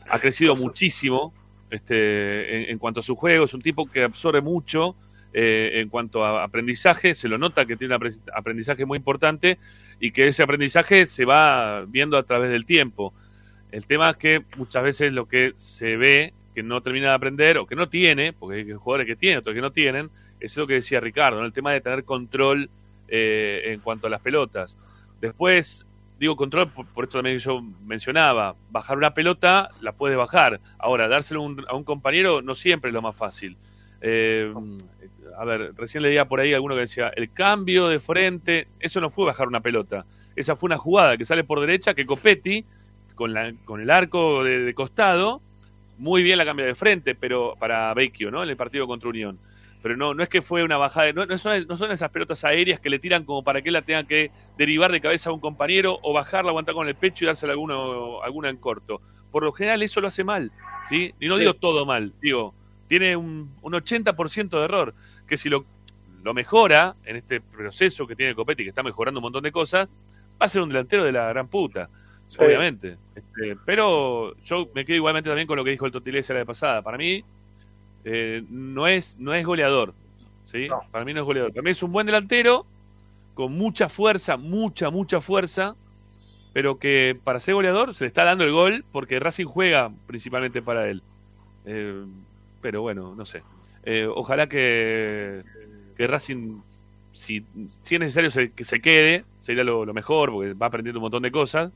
Ha 0.10 0.20
crecido 0.20 0.56
muchísimo 0.56 1.34
este, 1.74 2.72
en, 2.72 2.78
cuanto 2.78 3.00
a 3.00 3.04
su 3.04 3.16
juego, 3.16 3.46
es 3.46 3.54
un 3.54 3.62
tipo 3.62 3.90
que 3.90 4.04
absorbe 4.04 4.42
mucho 4.42 4.96
eh, 5.34 5.72
en 5.76 5.90
cuanto 5.90 6.24
a 6.24 6.44
aprendizaje, 6.44 7.16
se 7.16 7.28
lo 7.28 7.40
nota 7.40 7.66
que 7.66 7.76
tiene 7.76 7.96
un 7.96 8.02
apre- 8.02 8.22
aprendizaje 8.34 8.86
muy 8.86 9.00
importante 9.00 9.58
y 10.00 10.12
que 10.12 10.28
ese 10.28 10.44
aprendizaje 10.44 11.08
se 11.08 11.26
va 11.26 11.86
viendo 11.88 12.18
a 12.18 12.24
través 12.24 12.52
del 12.52 12.66
tiempo. 12.66 13.14
El 13.72 13.88
tema 13.88 14.12
es 14.12 14.18
que 14.18 14.46
muchas 14.56 14.84
veces 14.84 15.14
lo 15.14 15.28
que 15.28 15.54
se 15.56 15.98
ve 15.98 16.34
que 16.54 16.62
no 16.62 16.82
termina 16.82 17.10
de 17.10 17.16
aprender 17.16 17.58
o 17.58 17.66
que 17.66 17.76
no 17.76 17.90
tiene, 17.90 18.34
porque 18.34 18.60
hay 18.60 18.72
jugadores 18.74 19.08
que 19.08 19.16
tienen, 19.16 19.40
otros 19.40 19.56
que 19.56 19.62
no 19.62 19.72
tienen, 19.72 20.12
es 20.40 20.56
lo 20.56 20.68
que 20.68 20.76
decía 20.76 21.00
Ricardo, 21.00 21.40
¿no? 21.40 21.46
el 21.48 21.54
tema 21.54 21.72
de 21.72 21.82
tener 21.82 22.04
control 22.04 22.70
eh, 23.08 23.64
en 23.66 23.80
cuanto 23.80 24.06
a 24.06 24.10
las 24.12 24.22
pelotas. 24.22 24.78
Después, 25.20 25.88
digo 26.24 26.36
control, 26.36 26.70
por, 26.70 26.86
por 26.88 27.04
esto 27.04 27.18
también 27.18 27.38
yo 27.38 27.62
mencionaba, 27.86 28.56
bajar 28.72 28.98
una 28.98 29.14
pelota 29.14 29.70
la 29.82 29.92
puedes 29.92 30.18
bajar. 30.18 30.62
Ahora, 30.80 31.08
dárselo 31.08 31.42
un, 31.42 31.66
a 31.68 31.76
un 31.76 31.84
compañero 31.84 32.42
no 32.42 32.56
siempre 32.56 32.90
es 32.90 32.94
lo 32.94 33.02
más 33.02 33.16
fácil. 33.16 33.58
Eh, 34.02 34.54
a 35.38 35.46
ver, 35.46 35.74
recién 35.76 36.04
leía 36.04 36.26
por 36.26 36.40
ahí 36.40 36.54
alguno 36.54 36.76
que 36.76 36.82
decía, 36.82 37.12
el 37.16 37.32
cambio 37.32 37.88
de 37.88 38.00
frente, 38.00 38.68
eso 38.80 39.02
no 39.02 39.10
fue 39.10 39.26
bajar 39.26 39.48
una 39.48 39.62
pelota. 39.62 40.06
Esa 40.36 40.56
fue 40.56 40.68
una 40.68 40.78
jugada 40.78 41.18
que 41.18 41.26
sale 41.26 41.44
por 41.44 41.60
derecha, 41.60 41.94
que 41.94 42.06
Copetti, 42.06 42.66
con, 43.16 43.34
la, 43.34 43.54
con 43.66 43.82
el 43.82 43.90
arco 43.90 44.44
de, 44.44 44.60
de 44.62 44.74
costado, 44.74 45.42
muy 45.98 46.24
bien 46.24 46.38
la 46.38 46.46
cambia 46.46 46.66
de 46.66 46.76
frente, 46.76 47.16
pero 47.16 47.56
para 47.60 47.94
Vecchio, 47.94 48.32
¿no? 48.32 48.44
En 48.44 48.50
el 48.50 48.58
partido 48.58 48.88
contra 48.88 49.10
Unión. 49.10 49.38
Pero 49.84 49.96
no, 49.98 50.14
no 50.16 50.24
es 50.24 50.30
que 50.30 50.42
fue 50.42 50.64
una 50.64 50.78
bajada, 50.78 51.12
no, 51.14 51.26
no 51.26 51.38
son, 51.38 51.68
no 51.68 51.78
son 51.78 51.92
esas 51.92 52.10
pelotas 52.10 52.44
aéreas 52.46 52.80
que 52.80 52.90
le 52.90 52.98
tiran 53.00 53.26
como 53.26 53.44
para 53.44 53.62
que 53.62 53.70
él 53.70 53.74
la 53.74 53.82
tenga 53.84 54.04
que 54.06 54.32
derivar 54.58 54.92
de 54.92 55.02
cabeza 55.02 55.30
a 55.30 55.34
un 55.34 55.40
compañero 55.42 56.00
o 56.02 56.14
bajarla, 56.14 56.50
aguantar 56.52 56.74
con 56.74 56.88
el 56.88 56.96
pecho 56.96 57.26
y 57.26 57.28
dársela 57.28 57.52
alguno, 57.54 58.24
alguna 58.24 58.50
en 58.50 58.58
corto. 58.58 59.02
Por 59.32 59.44
lo 59.44 59.52
general 59.52 59.84
eso 59.84 60.00
lo 60.02 60.08
hace 60.08 60.24
mal, 60.24 60.52
¿sí? 60.90 61.14
Y 61.20 61.28
no 61.28 61.36
Sí. 61.36 61.42
digo 61.42 61.54
todo 61.56 61.86
mal, 61.86 62.14
digo, 62.22 62.56
tiene 62.88 63.16
un, 63.18 63.54
un 63.62 63.74
80% 63.74 64.58
de 64.58 64.64
error, 64.66 64.94
que 65.28 65.36
si 65.38 65.50
lo, 65.50 65.66
lo 66.24 66.34
mejora 66.34 66.96
en 67.04 67.18
este 67.18 67.42
proceso 67.42 68.08
que 68.08 68.16
tiene 68.16 68.34
Copetti, 68.36 68.64
que 68.64 68.70
está 68.70 68.84
mejorando 68.84 69.20
un 69.20 69.24
montón 69.24 69.44
de 69.44 69.52
cosas, 69.52 69.88
va 70.42 70.46
a 70.46 70.48
ser 70.48 70.62
un 70.62 70.70
delantero 70.70 71.04
de 71.04 71.12
la 71.12 71.28
gran 71.28 71.48
puta, 71.50 71.90
Sí. 72.30 72.38
obviamente. 72.40 72.98
Este, 73.16 73.58
pero 73.66 74.34
yo 74.44 74.70
me 74.74 74.86
quedo 74.86 74.96
igualmente 74.96 75.30
también 75.30 75.46
con 75.48 75.58
lo 75.58 75.64
que 75.64 75.72
dijo 75.72 75.86
el 75.86 75.92
Totilés 75.92 76.28
la 76.30 76.36
vez 76.36 76.46
pasada. 76.46 76.82
Para 76.82 76.98
mí, 76.98 77.24
eh, 78.06 78.44
no, 78.50 78.88
es, 78.88 79.18
no 79.20 79.34
es 79.34 79.46
goleador, 79.46 79.94
¿sí? 80.46 80.68
Para 80.92 81.06
mí 81.06 81.14
no 81.14 81.22
es 81.22 81.26
goleador. 81.26 81.52
Para 81.54 81.64
mí 81.64 81.70
es 81.72 81.84
un 81.84 81.92
buen 81.92 82.06
delantero, 82.06 82.66
con 83.34 83.54
mucha 83.54 83.90
fuerza, 83.90 84.38
mucha, 84.38 84.90
mucha 84.90 85.22
fuerza, 85.22 85.76
pero 86.54 86.78
que 86.78 87.18
para 87.24 87.40
ser 87.40 87.56
goleador 87.56 87.96
se 87.96 88.04
le 88.04 88.08
está 88.10 88.24
dando 88.24 88.44
el 88.44 88.52
gol 88.52 88.86
porque 88.92 89.20
Racing 89.20 89.46
juega 89.46 89.92
principalmente 90.06 90.62
para 90.62 90.88
él. 90.88 91.02
Eh, 91.66 92.06
pero 92.62 92.82
bueno, 92.82 93.16
no 93.16 93.26
sé. 93.26 93.42
Eh, 93.84 94.08
ojalá 94.14 94.48
que, 94.48 95.44
que 95.98 96.08
Racing, 96.08 96.62
si, 97.12 97.44
si 97.82 97.96
es 97.96 98.00
necesario 98.00 98.30
se- 98.32 98.52
que 98.52 98.64
se 98.64 98.80
quede, 98.82 99.26
sería 99.42 99.64
lo, 99.64 99.84
lo 99.86 99.94
mejor, 99.94 100.32
porque 100.32 100.54
va 100.54 100.68
aprendiendo 100.68 101.00
un 101.00 101.04
montón 101.04 101.24
de 101.24 101.32
cosas. 101.32 101.72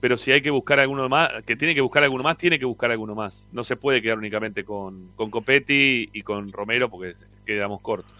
Pero 0.00 0.16
si 0.16 0.32
hay 0.32 0.42
que 0.42 0.50
buscar 0.50 0.78
alguno 0.78 1.08
más, 1.08 1.30
que 1.44 1.56
tiene 1.56 1.74
que 1.74 1.80
buscar 1.80 2.02
alguno 2.04 2.22
más, 2.22 2.36
tiene 2.36 2.58
que 2.58 2.64
buscar 2.66 2.90
alguno 2.90 3.14
más. 3.14 3.48
No 3.52 3.64
se 3.64 3.76
puede 3.76 4.02
quedar 4.02 4.18
únicamente 4.18 4.64
con, 4.64 5.10
con 5.16 5.30
Copetti 5.30 6.10
y 6.12 6.22
con 6.22 6.52
Romero 6.52 6.90
porque 6.90 7.14
quedamos 7.44 7.80
cortos. 7.80 8.12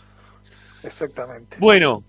Exactamente. 0.82 1.56
Bueno, 1.60 2.02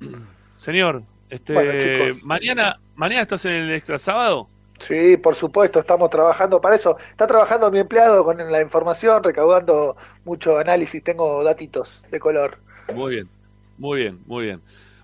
señor, 0.56 1.02
este, 1.30 1.52
Bueno, 1.54 2.16
mañana, 2.22 2.80
mañana 2.96 3.22
estás 3.22 3.44
en 3.44 3.52
el 3.52 3.72
extra 3.72 3.98
sábado. 3.98 4.48
Sí, 4.80 5.16
por 5.18 5.34
supuesto, 5.34 5.78
estamos 5.78 6.10
trabajando 6.10 6.60
para 6.60 6.74
eso. 6.74 6.96
Está 7.10 7.26
trabajando 7.26 7.70
mi 7.70 7.78
empleado 7.78 8.24
con 8.24 8.36
la 8.38 8.62
información, 8.62 9.22
recaudando 9.22 9.96
mucho 10.24 10.56
análisis, 10.58 11.04
tengo 11.04 11.44
datitos 11.44 12.04
de 12.10 12.18
color. 12.18 12.58
Muy 12.94 13.14
bien, 13.14 13.28
muy 13.78 14.00
bien, 14.00 14.20
muy 14.26 14.46
bien. 14.46 14.60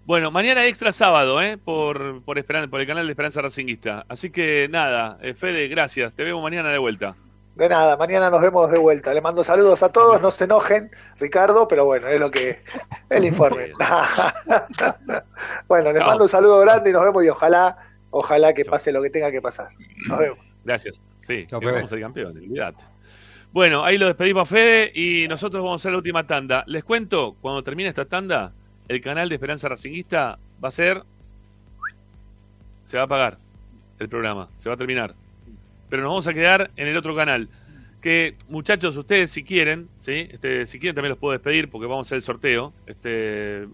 Bueno, 0.06 0.30
mañana 0.30 0.64
extra 0.66 0.92
sábado, 0.92 1.42
¿eh? 1.42 1.58
Por, 1.58 2.22
por, 2.22 2.38
Esperan- 2.38 2.70
por 2.70 2.80
el 2.80 2.86
canal 2.86 3.06
de 3.06 3.12
Esperanza 3.12 3.42
Racinguista. 3.42 4.04
Así 4.08 4.30
que 4.30 4.68
nada, 4.70 5.18
eh, 5.20 5.34
Fede, 5.34 5.66
gracias. 5.68 6.14
Te 6.14 6.22
vemos 6.22 6.42
mañana 6.42 6.70
de 6.70 6.78
vuelta. 6.78 7.16
De 7.56 7.68
nada, 7.68 7.96
mañana 7.96 8.30
nos 8.30 8.40
vemos 8.40 8.70
de 8.70 8.78
vuelta. 8.78 9.12
Le 9.14 9.20
mando 9.20 9.42
saludos 9.42 9.82
a 9.82 9.88
todos, 9.88 10.20
no 10.20 10.30
se 10.30 10.44
enojen, 10.44 10.90
Ricardo, 11.18 11.66
pero 11.66 11.86
bueno, 11.86 12.06
es 12.06 12.20
lo 12.20 12.30
que 12.30 12.60
el 13.10 13.24
informe. 13.24 13.72
bueno, 15.66 15.90
les 15.92 15.98
Chao. 15.98 16.06
mando 16.08 16.24
un 16.24 16.28
saludo 16.28 16.60
grande 16.60 16.90
y 16.90 16.92
nos 16.92 17.02
vemos 17.02 17.24
y 17.24 17.28
ojalá, 17.28 17.76
ojalá 18.10 18.52
que 18.54 18.64
pase 18.64 18.92
lo 18.92 19.02
que 19.02 19.10
tenga 19.10 19.30
que 19.32 19.40
pasar. 19.42 19.68
Nos 20.08 20.18
vemos. 20.18 20.38
Gracias. 20.64 21.00
Sí, 21.18 21.46
Chao, 21.46 21.58
que 21.60 21.66
Fede. 21.66 21.74
vamos 21.76 21.90
a 21.90 21.94
ser 21.94 22.00
campeones, 22.02 22.42
olvídate. 22.42 22.84
Bueno, 23.52 23.84
ahí 23.84 23.96
lo 23.96 24.06
despedimos 24.06 24.42
a 24.42 24.54
Fede 24.54 24.92
y 24.94 25.26
nosotros 25.28 25.62
vamos 25.64 25.80
a 25.80 25.82
hacer 25.82 25.92
la 25.92 25.98
última 25.98 26.26
tanda. 26.26 26.62
Les 26.66 26.84
cuento, 26.84 27.36
cuando 27.40 27.64
termine 27.64 27.88
esta 27.88 28.04
tanda, 28.04 28.52
el 28.88 29.00
canal 29.00 29.28
de 29.28 29.34
Esperanza 29.34 29.68
Racinguista 29.68 30.38
va 30.62 30.68
a 30.68 30.72
ser... 30.72 31.02
Se 32.84 32.96
va 32.96 33.02
a 33.02 33.06
apagar 33.06 33.36
el 33.98 34.08
programa, 34.08 34.48
se 34.56 34.68
va 34.68 34.74
a 34.74 34.78
terminar. 34.78 35.14
Pero 35.88 36.02
nos 36.02 36.10
vamos 36.10 36.28
a 36.28 36.34
quedar 36.34 36.70
en 36.76 36.88
el 36.88 36.96
otro 36.96 37.16
canal. 37.16 37.48
Que, 38.00 38.36
muchachos, 38.48 38.96
ustedes 38.96 39.30
si 39.30 39.42
quieren, 39.42 39.88
¿sí? 39.98 40.28
Este, 40.30 40.66
si 40.66 40.78
quieren 40.78 40.94
también 40.94 41.10
los 41.10 41.18
puedo 41.18 41.32
despedir 41.32 41.68
porque 41.68 41.86
vamos 41.86 42.06
a 42.06 42.08
hacer 42.08 42.16
el 42.16 42.22
sorteo. 42.22 42.72
Este, 42.86 43.66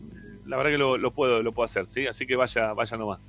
la 0.46 0.56
verdad 0.56 0.70
que 0.70 0.78
lo, 0.78 1.10
puedo, 1.10 1.42
lo 1.42 1.52
puedo 1.52 1.64
hacer, 1.64 1.88
¿sí? 1.88 2.06
Así 2.06 2.26
que 2.26 2.36
vaya, 2.36 2.72
vaya 2.72 2.96
nomás. 2.96 3.20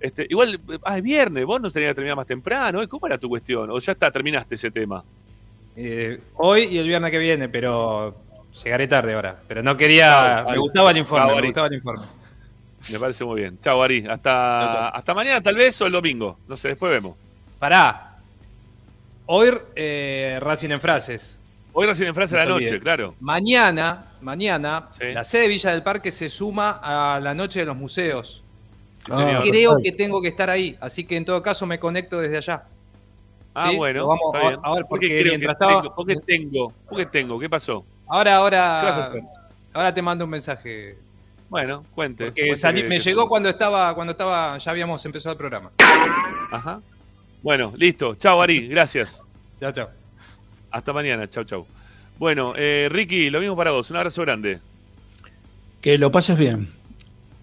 Este, 0.00 0.26
igual, 0.28 0.60
ah, 0.84 0.96
es 0.96 1.02
viernes, 1.02 1.44
vos 1.44 1.60
no 1.60 1.70
tenías 1.70 1.90
que 1.90 1.96
terminar 1.96 2.16
más 2.16 2.26
temprano, 2.26 2.82
¿eh? 2.82 2.88
¿cómo 2.88 3.06
era 3.06 3.18
tu 3.18 3.28
cuestión? 3.28 3.70
¿O 3.70 3.78
ya 3.78 3.92
está, 3.92 4.10
terminaste 4.10 4.54
ese 4.54 4.70
tema? 4.70 5.04
Eh, 5.76 6.20
hoy 6.34 6.64
y 6.64 6.78
el 6.78 6.86
viernes 6.86 7.10
que 7.10 7.18
viene, 7.18 7.48
pero 7.48 8.14
Llegaré 8.64 8.88
tarde 8.88 9.14
ahora, 9.14 9.36
pero 9.46 9.62
no 9.62 9.76
quería. 9.76 10.42
Chau, 10.44 10.50
me 10.52 10.58
gustaba 10.58 10.90
el 10.90 10.96
informe, 10.98 11.26
Chau, 11.28 11.36
me 11.36 11.42
gustaba 11.46 11.66
el 11.68 11.74
informe. 11.74 12.06
Me 12.90 12.98
parece 12.98 13.24
muy 13.24 13.40
bien. 13.40 13.58
Chao, 13.60 13.82
Ari. 13.82 14.06
Hasta, 14.08 14.88
hasta 14.88 15.14
mañana 15.14 15.40
tal 15.42 15.56
vez 15.56 15.80
o 15.80 15.86
el 15.86 15.92
domingo. 15.92 16.38
No 16.48 16.56
sé, 16.56 16.68
después 16.68 16.90
vemos. 16.92 17.16
Pará. 17.58 18.16
Hoy 19.26 19.50
eh, 19.76 20.38
Racing 20.40 20.70
en 20.70 20.80
frases. 20.80 21.38
Hoy 21.72 21.86
Racing 21.86 22.06
en 22.06 22.14
frases 22.14 22.32
No 22.34 22.40
a 22.40 22.44
la 22.46 22.50
noche, 22.52 22.80
claro. 22.80 23.14
Mañana, 23.20 24.06
mañana, 24.22 24.86
la 25.00 25.22
sede 25.24 25.42
de 25.42 25.48
Villa 25.48 25.70
del 25.72 25.82
Parque 25.82 26.10
se 26.10 26.28
suma 26.30 26.80
a 26.82 27.20
la 27.20 27.34
noche 27.34 27.60
de 27.60 27.66
los 27.66 27.76
museos. 27.76 28.42
Creo 29.04 29.16
Perfecto. 29.42 29.76
que 29.82 29.92
tengo 29.92 30.20
que 30.22 30.28
estar 30.28 30.50
ahí, 30.50 30.76
así 30.80 31.04
que 31.04 31.16
en 31.16 31.24
todo 31.24 31.42
caso 31.42 31.66
me 31.66 31.78
conecto 31.78 32.18
desde 32.20 32.38
allá. 32.38 32.64
Ah, 33.54 33.70
Sí, 33.70 33.76
bueno. 33.76 34.06
vamos 34.06 34.22
está 34.34 34.46
a- 34.46 34.48
bien. 34.50 34.60
a 34.62 34.74
ver, 34.74 34.84
¿Por 34.86 34.98
qué 35.00 35.06
porque 35.08 35.20
creo 35.20 35.32
mientras 35.32 35.56
que 35.56 35.64
estaba- 35.64 35.82
tengo? 35.82 35.94
¿Por 35.94 36.06
qué 36.06 36.16
tengo? 36.26 36.72
¿Por 36.88 36.98
qué 36.98 37.06
tengo? 37.06 37.38
¿Qué 37.38 37.48
pasó? 37.50 37.84
Ahora, 38.08 38.36
ahora. 38.36 38.78
¿Qué 38.80 38.86
vas 38.90 38.96
a 38.96 39.00
hacer? 39.02 39.22
Ahora 39.72 39.94
te 39.94 40.02
mando 40.02 40.24
un 40.24 40.30
mensaje. 40.30 40.96
Bueno, 41.48 41.84
cuente. 41.94 42.26
Porque 42.26 42.42
cuente 42.48 42.60
salí- 42.60 42.82
que- 42.82 42.88
me 42.88 42.96
que- 42.98 43.04
llegó 43.04 43.28
cuando 43.28 43.48
estaba, 43.48 43.94
cuando 43.94 44.12
estaba, 44.12 44.58
ya 44.58 44.70
habíamos 44.70 45.04
empezado 45.06 45.32
el 45.32 45.38
programa. 45.38 45.70
Ajá. 46.50 46.80
Bueno, 47.42 47.72
listo. 47.76 48.14
Chao, 48.16 48.40
Ari. 48.42 48.68
Gracias. 48.68 49.22
Chao, 49.60 49.72
chao. 49.72 49.88
Hasta 50.70 50.92
mañana. 50.92 51.26
Chao, 51.28 51.44
chao. 51.44 51.66
Bueno, 52.18 52.52
eh, 52.56 52.88
Ricky, 52.90 53.30
lo 53.30 53.40
mismo 53.40 53.56
para 53.56 53.70
vos. 53.70 53.90
Un 53.90 53.96
abrazo 53.96 54.22
grande. 54.22 54.58
Que 55.80 55.96
lo 55.98 56.10
pases 56.10 56.36
bien. 56.38 56.68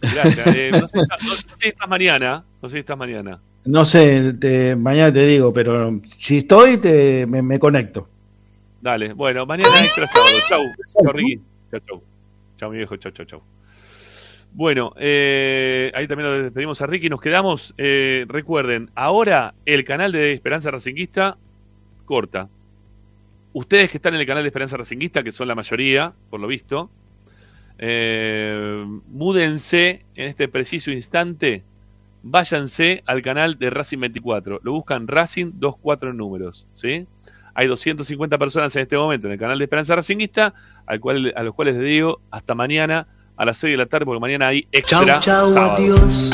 Gracias. 0.01 0.45
Eh, 0.55 0.69
no, 0.71 0.87
sé, 0.87 0.97
si 0.97 0.99
estás- 1.01 1.23
no 1.23 1.31
sé 1.35 1.47
si 1.61 1.67
estás 1.69 1.87
mañana. 1.89 2.43
No 2.61 2.69
sé 2.69 2.73
si 2.73 2.79
estás 2.79 2.97
mañana. 2.97 3.39
No 3.63 3.85
sé, 3.85 4.33
te- 4.33 4.75
mañana 4.75 5.11
te 5.11 5.25
digo, 5.25 5.51
pero 5.53 5.99
si 6.05 6.37
estoy, 6.39 6.77
te, 6.77 7.25
me, 7.25 7.41
me 7.41 7.57
conecto. 7.57 8.07
Dale. 8.85 9.13
Bueno, 9.13 9.47
mañana 9.47 9.83
extra 9.83 10.05
sábado. 10.05 10.37
Chau. 10.47 10.61
Chau, 11.01 11.11
Ricky. 11.11 11.41
Chau, 11.71 11.79
chau. 11.87 12.03
Chau, 12.55 12.69
mi 12.69 12.77
viejo. 12.77 12.95
Chau, 12.97 13.11
chau, 13.11 13.25
chau. 13.25 13.41
Bueno, 14.53 14.93
eh, 14.99 15.91
ahí 15.95 16.07
también 16.07 16.29
lo 16.29 16.43
despedimos 16.43 16.79
a 16.83 16.85
Ricky. 16.85 17.09
Nos 17.09 17.19
quedamos. 17.19 17.73
eh, 17.79 18.25
recuerden, 18.27 18.91
ahora 18.93 19.55
el 19.65 19.83
canal 19.85 20.11
de 20.11 20.33
Esperanza 20.33 20.69
Racinguista 20.69 21.35
corta. 22.05 22.47
Ustedes 23.53 23.89
que 23.89 23.97
están 23.97 24.13
en 24.13 24.19
el 24.19 24.27
canal 24.27 24.43
de 24.43 24.49
Esperanza 24.49 24.77
Racinguista, 24.77 25.23
que 25.23 25.31
son 25.31 25.47
la 25.47 25.55
mayoría, 25.55 26.13
por 26.29 26.39
lo 26.39 26.45
visto, 26.45 26.91
eh, 27.79 28.85
múdense 29.07 30.05
en 30.13 30.27
este 30.27 30.47
preciso 30.47 30.91
instante. 30.91 31.63
Váyanse 32.21 33.01
al 33.07 33.23
canal 33.23 33.57
de 33.57 33.71
Racing 33.71 33.97
24. 33.97 34.59
Lo 34.61 34.73
buscan 34.73 35.07
Racing 35.07 35.53
24 35.55 36.11
en 36.11 36.17
números. 36.17 36.67
¿sí? 36.75 37.07
Hay 37.57 37.67
250 37.67 38.37
personas 38.37 38.75
en 38.75 38.81
este 38.81 38.97
momento 38.97 39.27
en 39.27 39.33
el 39.33 39.39
canal 39.39 39.57
de 39.57 39.63
Esperanza 39.63 39.95
Racinguista, 39.95 40.53
al 40.85 40.99
cual, 40.99 41.33
a 41.35 41.41
los 41.41 41.55
cuales 41.55 41.75
les 41.75 41.85
digo 41.85 42.19
hasta 42.29 42.53
mañana 42.53 43.07
a 43.37 43.45
las 43.45 43.57
6 43.57 43.71
de 43.71 43.77
la 43.77 43.85
tarde, 43.85 44.05
porque 44.05 44.19
mañana 44.19 44.47
hay 44.47 44.67
extra. 44.73 45.21
Chau, 45.21 45.53
chau, 45.53 45.57
adiós. 45.57 46.31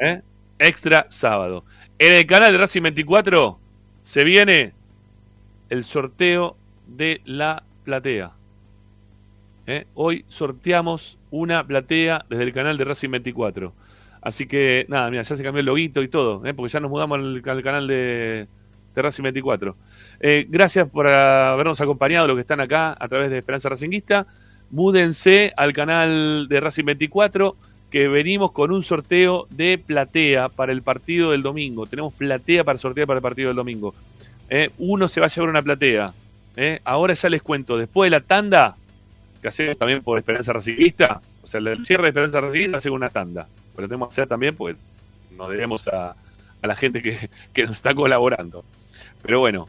¿Eh? 0.00 0.22
Extra 0.60 1.06
sábado. 1.10 1.64
En 1.98 2.12
el 2.12 2.24
canal 2.24 2.52
de 2.52 2.58
Racing 2.58 2.82
24 2.82 3.58
se 4.00 4.22
viene 4.22 4.74
el 5.70 5.82
sorteo 5.82 6.56
de 6.86 7.20
la 7.24 7.64
platea. 7.82 8.30
¿Eh? 9.66 9.86
Hoy 9.94 10.24
sorteamos 10.28 11.18
una 11.32 11.66
platea 11.66 12.24
desde 12.30 12.44
el 12.44 12.52
canal 12.52 12.78
de 12.78 12.84
Racing 12.84 13.10
24. 13.10 13.72
Así 14.22 14.46
que, 14.46 14.86
nada, 14.88 15.10
mira, 15.10 15.22
ya 15.22 15.34
se 15.34 15.42
cambió 15.42 15.60
el 15.60 15.66
loguito 15.66 16.00
y 16.02 16.08
todo, 16.08 16.46
¿eh? 16.46 16.54
porque 16.54 16.72
ya 16.72 16.78
nos 16.78 16.92
mudamos 16.92 17.18
al, 17.18 17.42
al 17.44 17.62
canal 17.64 17.88
de, 17.88 18.46
de 18.96 19.02
Racing 19.02 19.22
24. 19.22 19.76
Eh, 20.20 20.46
gracias 20.48 20.88
por 20.88 21.06
habernos 21.06 21.80
acompañado, 21.80 22.26
los 22.26 22.36
que 22.36 22.40
están 22.40 22.60
acá 22.60 22.96
a 22.98 23.08
través 23.08 23.30
de 23.30 23.38
Esperanza 23.38 23.68
Racinguista. 23.68 24.26
Múdense 24.70 25.52
al 25.56 25.72
canal 25.72 26.48
de 26.48 26.60
Racing 26.60 26.84
24, 26.84 27.56
que 27.90 28.08
venimos 28.08 28.52
con 28.52 28.72
un 28.72 28.82
sorteo 28.82 29.46
de 29.50 29.78
platea 29.78 30.48
para 30.48 30.72
el 30.72 30.82
partido 30.82 31.30
del 31.30 31.42
domingo. 31.42 31.86
Tenemos 31.86 32.14
platea 32.14 32.64
para 32.64 32.78
sortear 32.78 33.06
para 33.06 33.18
el 33.18 33.22
partido 33.22 33.48
del 33.48 33.56
domingo. 33.56 33.94
Eh, 34.48 34.70
uno 34.78 35.08
se 35.08 35.20
va 35.20 35.26
a 35.26 35.28
llevar 35.28 35.50
una 35.50 35.62
platea. 35.62 36.12
Eh, 36.56 36.80
ahora 36.84 37.12
ya 37.12 37.28
les 37.28 37.42
cuento, 37.42 37.76
después 37.76 38.10
de 38.10 38.16
la 38.16 38.20
tanda, 38.20 38.76
que 39.42 39.48
hacemos 39.48 39.76
también 39.76 40.02
por 40.02 40.18
Esperanza 40.18 40.54
Racinguista, 40.54 41.20
o 41.42 41.46
sea, 41.46 41.60
el 41.60 41.84
cierre 41.84 42.04
de 42.04 42.08
Esperanza 42.08 42.40
Racinguista 42.40 42.78
hace 42.78 42.90
una 42.90 43.10
tanda. 43.10 43.46
Pero 43.76 43.88
tenemos 43.88 44.08
que 44.08 44.14
hacer 44.14 44.26
también, 44.26 44.56
pues 44.56 44.74
nos 45.36 45.50
debemos 45.50 45.86
a, 45.88 46.16
la 46.62 46.74
gente 46.74 47.00
que 47.00 47.62
nos 47.62 47.72
está 47.72 47.94
colaborando. 47.94 48.64
Pero 49.26 49.40
bueno, 49.40 49.68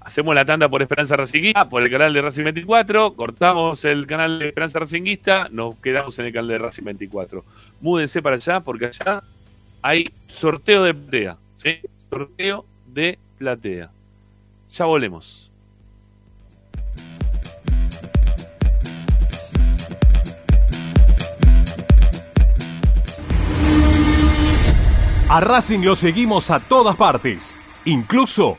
hacemos 0.00 0.34
la 0.34 0.44
tanda 0.44 0.68
por 0.68 0.82
Esperanza 0.82 1.16
Racinguista, 1.16 1.68
por 1.68 1.84
el 1.84 1.90
canal 1.92 2.12
de 2.12 2.20
Racing 2.20 2.42
24, 2.42 3.14
cortamos 3.14 3.84
el 3.84 4.04
canal 4.04 4.40
de 4.40 4.48
Esperanza 4.48 4.80
Racinguista, 4.80 5.48
nos 5.52 5.76
quedamos 5.76 6.18
en 6.18 6.26
el 6.26 6.32
canal 6.32 6.48
de 6.48 6.58
Racing 6.58 6.82
24. 6.82 7.44
Múdense 7.80 8.20
para 8.20 8.34
allá, 8.34 8.58
porque 8.58 8.86
allá 8.86 9.22
hay 9.80 10.10
sorteo 10.26 10.82
de 10.82 10.92
platea. 10.92 11.36
¿sí? 11.54 11.78
Sorteo 12.10 12.66
de 12.88 13.16
platea. 13.38 13.92
Ya 14.70 14.84
volvemos. 14.86 15.52
A 25.28 25.40
Racing 25.40 25.84
lo 25.84 25.94
seguimos 25.94 26.50
a 26.50 26.58
todas 26.58 26.96
partes, 26.96 27.56
incluso 27.84 28.58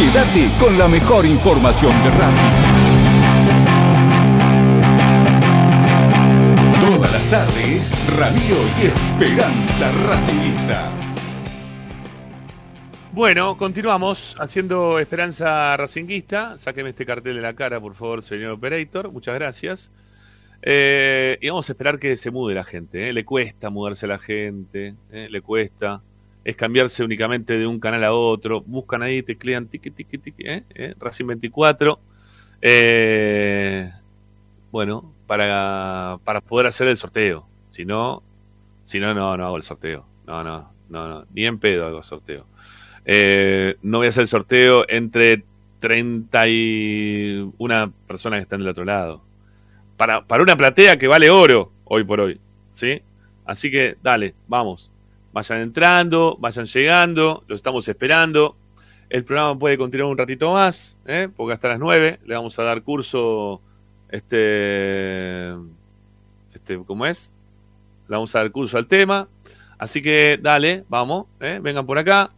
Quédate 0.00 0.48
con 0.58 0.78
la 0.78 0.88
mejor 0.88 1.26
información 1.26 1.92
de 2.02 2.10
Racing. 2.12 2.56
Todas 6.80 7.12
las 7.12 7.30
tardes, 7.30 8.16
Ramiro 8.18 8.56
y 8.80 8.86
Esperanza 8.86 9.92
Racingista. 9.92 10.90
Bueno, 13.12 13.58
continuamos 13.58 14.36
haciendo 14.40 14.98
Esperanza 14.98 15.76
Racinguista. 15.76 16.56
Sáqueme 16.56 16.88
este 16.88 17.04
cartel 17.04 17.36
de 17.36 17.42
la 17.42 17.52
cara, 17.52 17.78
por 17.78 17.94
favor, 17.94 18.22
señor 18.22 18.52
Operator. 18.52 19.12
Muchas 19.12 19.34
gracias. 19.34 19.92
Eh, 20.62 21.36
y 21.42 21.48
vamos 21.50 21.68
a 21.68 21.72
esperar 21.74 21.98
que 21.98 22.16
se 22.16 22.30
mude 22.30 22.54
la 22.54 22.64
gente. 22.64 23.10
¿eh? 23.10 23.12
Le 23.12 23.26
cuesta 23.26 23.68
mudarse 23.68 24.06
la 24.06 24.18
gente, 24.18 24.94
¿eh? 25.10 25.28
le 25.30 25.42
cuesta. 25.42 26.02
Es 26.44 26.56
cambiarse 26.56 27.04
únicamente 27.04 27.58
de 27.58 27.66
un 27.66 27.80
canal 27.80 28.04
a 28.04 28.12
otro. 28.12 28.62
Buscan 28.62 29.02
ahí, 29.02 29.22
teclean 29.22 29.66
tiqui, 29.66 29.90
tiqui, 29.90 30.18
tiqui, 30.18 30.42
¿eh? 30.46 30.64
¿Eh? 30.74 30.94
Racing 30.98 31.26
24. 31.26 32.00
Eh, 32.62 33.90
bueno, 34.70 35.12
para, 35.26 36.18
para 36.24 36.40
poder 36.40 36.66
hacer 36.66 36.88
el 36.88 36.96
sorteo. 36.96 37.46
Si 37.70 37.84
no, 37.84 38.22
si 38.84 39.00
no, 39.00 39.14
no, 39.14 39.36
no 39.36 39.46
hago 39.46 39.56
el 39.56 39.62
sorteo. 39.62 40.06
No, 40.26 40.42
no, 40.42 40.72
no, 40.88 41.08
no. 41.08 41.26
Ni 41.34 41.46
en 41.46 41.58
pedo 41.58 41.86
hago 41.86 42.02
sorteo. 42.02 42.46
Eh, 43.04 43.76
no 43.82 43.98
voy 43.98 44.06
a 44.06 44.10
hacer 44.10 44.22
el 44.22 44.28
sorteo 44.28 44.84
entre 44.88 45.44
31 45.80 47.92
personas 48.06 48.38
que 48.38 48.42
están 48.42 48.60
del 48.60 48.68
otro 48.68 48.84
lado. 48.84 49.22
Para, 49.96 50.26
para 50.26 50.42
una 50.42 50.56
platea 50.56 50.98
que 50.98 51.08
vale 51.08 51.30
oro 51.30 51.72
hoy 51.84 52.04
por 52.04 52.20
hoy. 52.20 52.40
¿Sí? 52.72 53.02
Así 53.44 53.70
que 53.70 53.96
dale, 54.02 54.34
vamos. 54.46 54.92
Vayan 55.32 55.60
entrando, 55.60 56.36
vayan 56.40 56.66
llegando, 56.66 57.44
lo 57.46 57.54
estamos 57.54 57.86
esperando. 57.86 58.56
El 59.08 59.24
programa 59.24 59.56
puede 59.58 59.78
continuar 59.78 60.10
un 60.10 60.18
ratito 60.18 60.52
más, 60.52 60.98
¿eh? 61.06 61.28
porque 61.36 61.54
hasta 61.54 61.68
las 61.68 61.78
9 61.78 62.20
le 62.24 62.34
vamos 62.34 62.58
a 62.58 62.64
dar 62.64 62.82
curso. 62.82 63.60
Este. 64.08 65.54
Este, 66.52 66.78
¿Cómo 66.84 67.06
es? 67.06 67.30
Le 68.08 68.16
vamos 68.16 68.34
a 68.34 68.40
dar 68.40 68.50
curso 68.50 68.76
al 68.76 68.88
tema. 68.88 69.28
Así 69.78 70.02
que 70.02 70.38
dale, 70.42 70.84
vamos, 70.88 71.26
¿eh? 71.38 71.60
vengan 71.62 71.86
por 71.86 71.98
acá. 71.98 72.32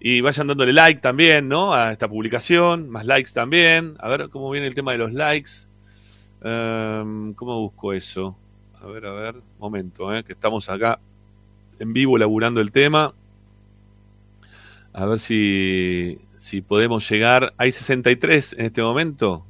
Y 0.00 0.22
vayan 0.22 0.46
dándole 0.46 0.72
like 0.72 1.00
también, 1.00 1.48
¿no? 1.48 1.74
A 1.74 1.92
esta 1.92 2.08
publicación, 2.08 2.88
más 2.88 3.04
likes 3.04 3.32
también. 3.32 3.94
A 3.98 4.08
ver 4.08 4.30
cómo 4.30 4.50
viene 4.50 4.66
el 4.66 4.74
tema 4.74 4.92
de 4.92 4.98
los 4.98 5.12
likes. 5.12 5.50
Em, 6.42 7.34
¿Cómo 7.34 7.60
busco 7.60 7.92
eso? 7.92 8.38
A 8.80 8.86
ver, 8.86 9.06
a 9.06 9.12
ver, 9.12 9.36
momento, 9.58 10.14
¿eh? 10.14 10.22
que 10.24 10.32
estamos 10.32 10.68
acá 10.70 10.98
en 11.78 11.92
vivo 11.92 12.18
laburando 12.18 12.60
el 12.60 12.72
tema. 12.72 13.14
A 14.92 15.04
ver 15.04 15.18
si, 15.18 16.18
si 16.36 16.62
podemos 16.62 17.08
llegar. 17.10 17.54
Hay 17.56 17.72
63 17.72 18.54
en 18.58 18.66
este 18.66 18.82
momento. 18.82 19.44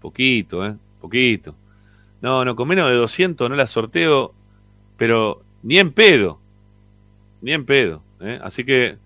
Poquito, 0.00 0.66
¿eh? 0.66 0.76
Poquito. 1.00 1.54
No, 2.20 2.44
no, 2.44 2.56
con 2.56 2.68
menos 2.68 2.90
de 2.90 2.96
200 2.96 3.48
no 3.48 3.54
la 3.56 3.66
sorteo, 3.66 4.34
pero 4.96 5.42
ni 5.62 5.78
en 5.78 5.92
pedo. 5.92 6.40
Ni 7.40 7.52
en 7.52 7.64
pedo. 7.64 8.02
¿eh? 8.20 8.38
Así 8.42 8.64
que 8.64 8.98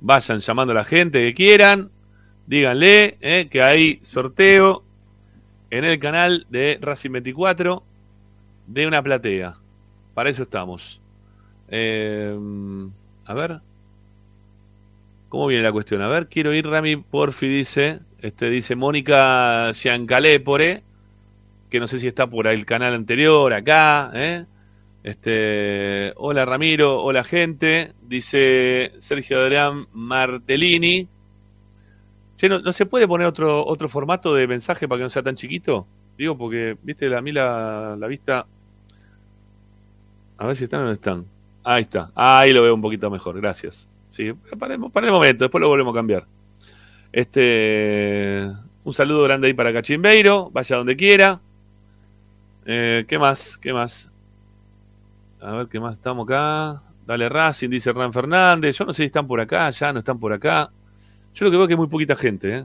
vayan 0.00 0.40
llamando 0.40 0.72
a 0.72 0.76
la 0.76 0.84
gente 0.84 1.20
que 1.20 1.34
quieran. 1.34 1.90
Díganle 2.46 3.18
¿eh? 3.20 3.48
que 3.50 3.62
hay 3.62 4.00
sorteo 4.02 4.84
en 5.70 5.84
el 5.84 5.98
canal 5.98 6.46
de 6.48 6.78
Racing 6.80 7.12
24 7.12 7.82
de 8.66 8.86
una 8.86 9.02
platea. 9.02 9.56
Para 10.14 10.30
eso 10.30 10.44
estamos. 10.44 11.00
Eh, 11.68 12.36
a 13.24 13.34
ver. 13.34 13.60
¿Cómo 15.28 15.48
viene 15.48 15.64
la 15.64 15.72
cuestión? 15.72 16.02
A 16.02 16.08
ver, 16.08 16.28
quiero 16.28 16.54
ir, 16.54 16.66
Rami, 16.66 16.96
porfi, 16.96 17.48
dice. 17.48 18.00
Este 18.20 18.48
dice 18.48 18.76
Mónica 18.76 19.70
Ciancalépore, 19.74 20.82
que 21.68 21.78
no 21.78 21.86
sé 21.86 21.98
si 21.98 22.06
está 22.06 22.26
por 22.26 22.46
el 22.46 22.64
canal 22.64 22.94
anterior, 22.94 23.52
acá, 23.52 24.10
¿eh? 24.14 24.46
Este, 25.02 26.12
hola 26.16 26.44
Ramiro, 26.44 27.00
hola 27.02 27.22
gente, 27.22 27.92
dice 28.02 28.92
Sergio 28.98 29.38
Adrián 29.38 29.86
Martellini. 29.92 31.08
Che, 32.36 32.48
¿no, 32.48 32.58
no 32.58 32.72
se 32.72 32.86
puede 32.86 33.06
poner 33.06 33.26
otro, 33.26 33.64
otro 33.64 33.88
formato 33.88 34.34
de 34.34 34.48
mensaje 34.48 34.88
para 34.88 34.98
que 34.98 35.02
no 35.04 35.10
sea 35.10 35.22
tan 35.22 35.36
chiquito? 35.36 35.86
Digo, 36.18 36.36
porque, 36.36 36.76
viste, 36.82 37.14
a 37.14 37.20
mí 37.20 37.32
la, 37.32 37.96
la 37.98 38.06
vista... 38.08 38.46
A 40.38 40.46
ver 40.46 40.56
si 40.56 40.64
están 40.64 40.80
o 40.80 40.84
no 40.86 40.90
están. 40.92 41.26
Ahí 41.68 41.82
está. 41.82 42.12
Ahí 42.14 42.52
lo 42.52 42.62
veo 42.62 42.72
un 42.72 42.80
poquito 42.80 43.10
mejor. 43.10 43.40
Gracias. 43.40 43.88
Sí, 44.08 44.32
paremos, 44.56 44.92
para 44.92 45.08
el 45.08 45.12
momento, 45.12 45.44
después 45.44 45.60
lo 45.60 45.68
volvemos 45.68 45.92
a 45.92 45.96
cambiar. 45.96 46.24
Este, 47.10 48.46
un 48.84 48.94
saludo 48.94 49.24
grande 49.24 49.48
ahí 49.48 49.52
para 49.52 49.72
Cachimbeiro, 49.72 50.48
vaya 50.52 50.76
donde 50.76 50.94
quiera. 50.94 51.40
Eh, 52.66 53.04
¿Qué 53.08 53.18
más? 53.18 53.58
¿Qué 53.58 53.72
más? 53.72 54.12
A 55.40 55.56
ver 55.56 55.66
qué 55.66 55.80
más 55.80 55.94
estamos 55.94 56.28
acá. 56.28 56.84
Dale 57.04 57.28
Racing, 57.28 57.68
dice 57.68 57.90
Hernán 57.90 58.12
Fernández. 58.12 58.78
Yo 58.78 58.84
no 58.84 58.92
sé 58.92 59.02
si 59.02 59.06
están 59.06 59.26
por 59.26 59.40
acá, 59.40 59.68
ya 59.70 59.92
no 59.92 59.98
están 59.98 60.20
por 60.20 60.32
acá. 60.32 60.70
Yo 61.34 61.46
lo 61.46 61.50
que 61.50 61.56
veo 61.56 61.64
es 61.64 61.68
que 61.68 61.74
hay 61.74 61.78
muy 61.78 61.88
poquita 61.88 62.14
gente, 62.14 62.58
¿eh? 62.58 62.64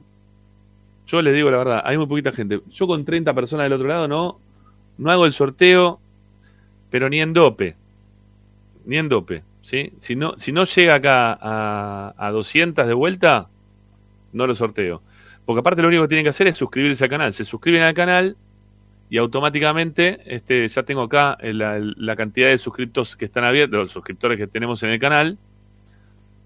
Yo 1.07 1.23
les 1.23 1.33
digo 1.33 1.49
la 1.49 1.57
verdad, 1.57 1.81
hay 1.83 1.97
muy 1.97 2.05
poquita 2.05 2.31
gente. 2.31 2.61
Yo 2.69 2.85
con 2.85 3.03
30 3.03 3.33
personas 3.33 3.65
del 3.65 3.73
otro 3.73 3.87
lado 3.87 4.07
no, 4.07 4.39
no 4.99 5.09
hago 5.09 5.25
el 5.25 5.33
sorteo, 5.33 5.99
pero 6.91 7.09
ni 7.09 7.19
en 7.19 7.33
dope. 7.33 7.80
Ni 8.85 8.97
en 8.97 9.09
dope, 9.09 9.43
¿sí? 9.61 9.93
Si 9.99 10.15
no, 10.15 10.33
si 10.37 10.51
no 10.51 10.63
llega 10.63 10.95
acá 10.95 11.37
a, 11.39 12.13
a 12.17 12.31
200 12.31 12.87
de 12.87 12.93
vuelta, 12.93 13.49
no 14.33 14.47
lo 14.47 14.55
sorteo. 14.55 15.01
Porque 15.45 15.59
aparte 15.59 15.81
lo 15.81 15.87
único 15.87 16.03
que 16.03 16.09
tienen 16.09 16.25
que 16.25 16.29
hacer 16.29 16.47
es 16.47 16.57
suscribirse 16.57 17.03
al 17.03 17.09
canal. 17.09 17.33
Se 17.33 17.45
suscriben 17.45 17.81
al 17.81 17.93
canal 17.93 18.37
y 19.09 19.17
automáticamente 19.17 20.21
este, 20.25 20.67
ya 20.67 20.83
tengo 20.83 21.01
acá 21.01 21.37
la, 21.41 21.79
la 21.79 22.15
cantidad 22.15 22.47
de 22.47 22.57
suscriptos 22.57 23.15
que 23.15 23.25
están 23.25 23.43
abiertos, 23.43 23.77
los 23.77 23.91
suscriptores 23.91 24.37
que 24.37 24.47
tenemos 24.47 24.81
en 24.83 24.91
el 24.91 24.99
canal. 24.99 25.37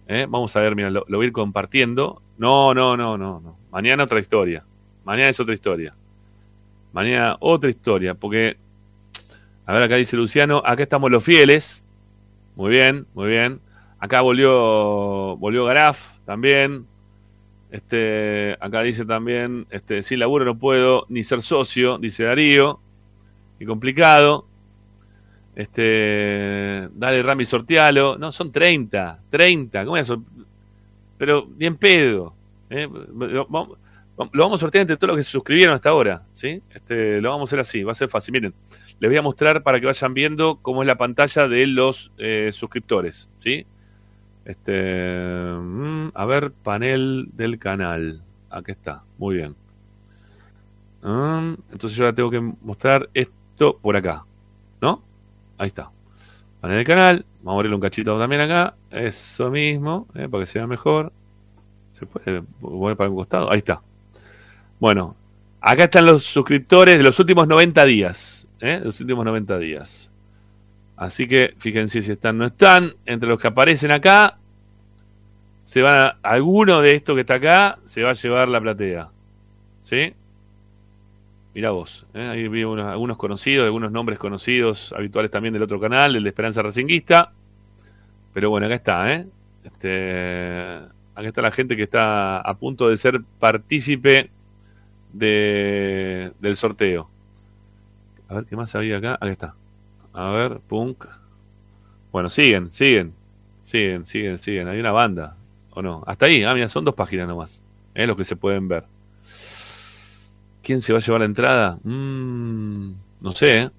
¿Eh? 0.08 0.26
Vamos 0.30 0.56
a 0.56 0.62
ver, 0.62 0.76
mira, 0.76 0.90
lo, 0.90 1.06
lo, 1.08 1.18
voy 1.18 1.26
a 1.26 1.28
ir 1.28 1.34
compartiendo. 1.34 2.22
No, 2.38 2.74
no, 2.74 2.98
no, 2.98 3.18
no, 3.18 3.40
no. 3.40 3.58
Mañana 3.72 4.04
otra 4.04 4.20
historia. 4.20 4.64
Mañana 5.04 5.30
es 5.30 5.40
otra 5.40 5.54
historia. 5.54 5.96
Mañana 6.94 7.38
otra 7.40 7.70
historia, 7.70 8.16
porque, 8.16 8.58
a 9.66 9.74
ver, 9.74 9.84
acá 9.84 9.96
dice 9.98 10.16
Luciano, 10.16 10.64
acá 10.66 10.82
estamos 10.82 11.12
los 11.12 11.24
fieles. 11.24 11.85
Muy 12.56 12.72
bien, 12.72 13.06
muy 13.14 13.30
bien. 13.30 13.60
Acá 14.00 14.22
volvió, 14.22 15.36
volvió 15.38 15.66
Garaf 15.66 16.18
también. 16.26 16.86
Este, 17.72 18.56
acá 18.62 18.82
dice 18.84 19.06
también, 19.06 19.68
este, 19.70 20.02
sin 20.04 20.20
laburo 20.20 20.46
no 20.46 20.58
puedo 20.58 21.06
ni 21.10 21.24
ser 21.24 21.42
socio, 21.42 21.98
dice 21.98 22.24
Darío. 22.24 22.80
Y 23.60 23.66
complicado. 23.66 24.48
Este, 25.56 26.90
dale 26.94 27.24
Rami 27.24 27.46
sortealo. 27.46 28.18
No, 28.18 28.32
son 28.32 28.52
30, 28.52 29.22
30. 29.30 29.86
¿Cómo 29.86 29.98
es 29.98 30.04
eso? 30.04 30.22
Pero 31.18 31.46
bien 31.46 31.78
pedo. 31.78 32.34
¿eh? 32.70 32.88
Lo, 33.18 33.46
vamos- 33.48 33.78
lo 34.32 34.44
vamos 34.44 34.60
a 34.60 34.62
sortear 34.62 34.82
entre 34.82 34.96
todos 34.96 35.10
los 35.10 35.18
que 35.18 35.24
se 35.24 35.32
suscribieron 35.32 35.76
hasta 35.76 35.90
ahora. 35.90 36.24
¿sí? 36.32 36.62
Este, 36.74 37.20
lo 37.22 37.30
vamos 37.32 37.48
a 37.48 37.50
hacer 37.50 37.60
así, 37.60 37.84
va 37.84 37.92
a 37.92 37.96
ser 37.96 38.08
fácil. 38.10 38.32
Miren, 38.34 38.54
les 39.00 39.10
voy 39.10 39.18
a 39.18 39.22
mostrar 39.22 39.64
para 39.64 39.80
que 39.80 39.86
vayan 39.86 40.14
viendo 40.14 40.60
cómo 40.62 40.82
es 40.84 40.88
la 40.88 40.98
pantalla 40.98 41.48
de 41.48 41.68
los 41.68 42.12
eh, 42.18 42.50
suscriptores. 42.54 43.30
¿sí? 43.34 43.66
Este, 44.46 45.54
mm, 45.60 46.10
a 46.14 46.26
ver, 46.26 46.52
panel 46.52 47.30
del 47.34 47.60
canal. 47.60 48.24
Aquí 48.50 48.72
está, 48.72 49.04
muy 49.18 49.36
bien. 49.36 49.56
Mm, 51.02 51.56
entonces 51.72 51.98
yo 51.98 52.06
ahora 52.06 52.16
tengo 52.16 52.32
que 52.32 52.40
mostrar 52.40 53.10
esto 53.14 53.78
por 53.82 53.96
acá. 53.96 54.26
¿No? 54.82 55.04
Ahí 55.58 55.68
está. 55.68 55.92
Panel 56.62 56.78
del 56.78 56.86
canal. 56.86 57.26
Vamos 57.38 57.54
a 57.54 57.56
abrirle 57.56 57.76
un 57.76 57.82
cachito 57.82 58.18
también 58.18 58.42
acá. 58.42 58.76
Eso 58.92 59.52
mismo, 59.52 60.08
eh, 60.16 60.28
para 60.30 60.44
que 60.44 60.48
se 60.48 60.60
vea 60.60 60.68
mejor. 60.68 61.12
Se 61.90 62.06
puede 62.06 62.44
mover 62.62 62.96
para 62.96 63.10
un 63.10 63.16
costado. 63.16 63.52
Ahí 63.52 63.60
está. 63.60 63.82
Bueno, 64.80 65.16
acá 65.62 65.86
están 65.86 66.06
los 66.06 66.24
suscriptores 66.24 66.98
de 66.98 67.04
los 67.04 67.20
últimos 67.20 67.48
90 67.48 67.86
días. 67.86 68.45
¿Eh? 68.60 68.82
Los 68.84 69.00
últimos 69.02 69.26
90 69.26 69.58
días. 69.60 70.12
Así 70.98 71.28
que 71.28 71.54
fíjense 71.58 72.02
si 72.02 72.12
están 72.12 72.36
o 72.38 72.40
no 72.40 72.46
están. 72.46 72.94
Entre 73.06 73.28
los 73.28 73.40
que 73.40 73.48
aparecen 73.48 73.92
acá, 73.92 74.38
se 75.64 75.82
van 75.82 75.96
a, 75.96 76.08
alguno 76.24 76.82
de 76.82 76.96
estos 76.96 77.16
que 77.16 77.22
está 77.22 77.36
acá 77.36 77.80
se 77.84 78.04
va 78.04 78.12
a 78.12 78.14
llevar 78.14 78.48
la 78.50 78.62
platea. 78.62 79.10
¿Sí? 79.82 80.14
Mirá 81.54 81.72
vos. 81.72 82.06
¿eh? 82.14 82.22
Ahí 82.28 82.48
vi 82.48 82.64
unos- 82.64 82.86
algunos 82.88 83.18
conocidos, 83.18 83.66
algunos 83.66 83.92
nombres 83.92 84.20
conocidos, 84.20 84.94
habituales 84.98 85.32
también 85.32 85.54
del 85.54 85.64
otro 85.64 85.80
canal, 85.80 86.16
el 86.16 86.24
de 86.24 86.30
Esperanza 86.30 86.62
Racinguista. 86.62 87.32
Pero 88.34 88.50
bueno, 88.50 88.66
acá 88.66 88.76
está, 88.76 89.14
¿eh? 89.14 89.28
Este, 89.64 90.80
acá 91.16 91.28
está 91.28 91.42
la 91.42 91.52
gente 91.52 91.76
que 91.78 91.84
está 91.84 92.40
a 92.42 92.54
punto 92.56 92.90
de 92.90 92.98
ser 92.98 93.22
partícipe 93.40 94.30
de, 95.14 96.32
del 96.40 96.56
sorteo. 96.56 97.10
A 98.28 98.36
ver 98.36 98.46
qué 98.46 98.56
más 98.56 98.74
había 98.76 98.98
acá. 98.98 99.16
Acá 99.16 99.30
está. 99.30 99.56
A 100.14 100.30
ver, 100.32 100.60
punk. 100.60 101.06
Bueno, 102.12 102.30
siguen, 102.30 102.72
siguen. 102.72 103.14
Siguen, 103.62 104.06
siguen, 104.06 104.38
siguen. 104.38 104.68
Hay 104.68 104.80
una 104.80 104.92
banda. 104.92 105.36
¿O 105.72 105.82
no? 105.82 106.04
Hasta 106.08 106.28
ahí. 106.28 106.44
Ah, 106.44 106.54
mira, 106.54 106.68
son 106.68 106.86
dos 106.86 106.96
páginas 106.96 107.28
nomás. 107.28 107.62
¿eh? 107.94 108.08
Los 108.08 108.16
que 108.16 108.24
se 108.24 108.36
pueden 108.36 108.68
ver. 108.68 108.86
¿Quién 110.64 110.82
se 110.82 110.94
va 110.94 111.00
a 111.00 111.02
llevar 111.02 111.20
la 111.20 111.26
entrada? 111.26 111.80
Mm, 111.84 112.92
no 113.22 113.32
sé, 113.34 113.62
¿eh? 113.62 113.72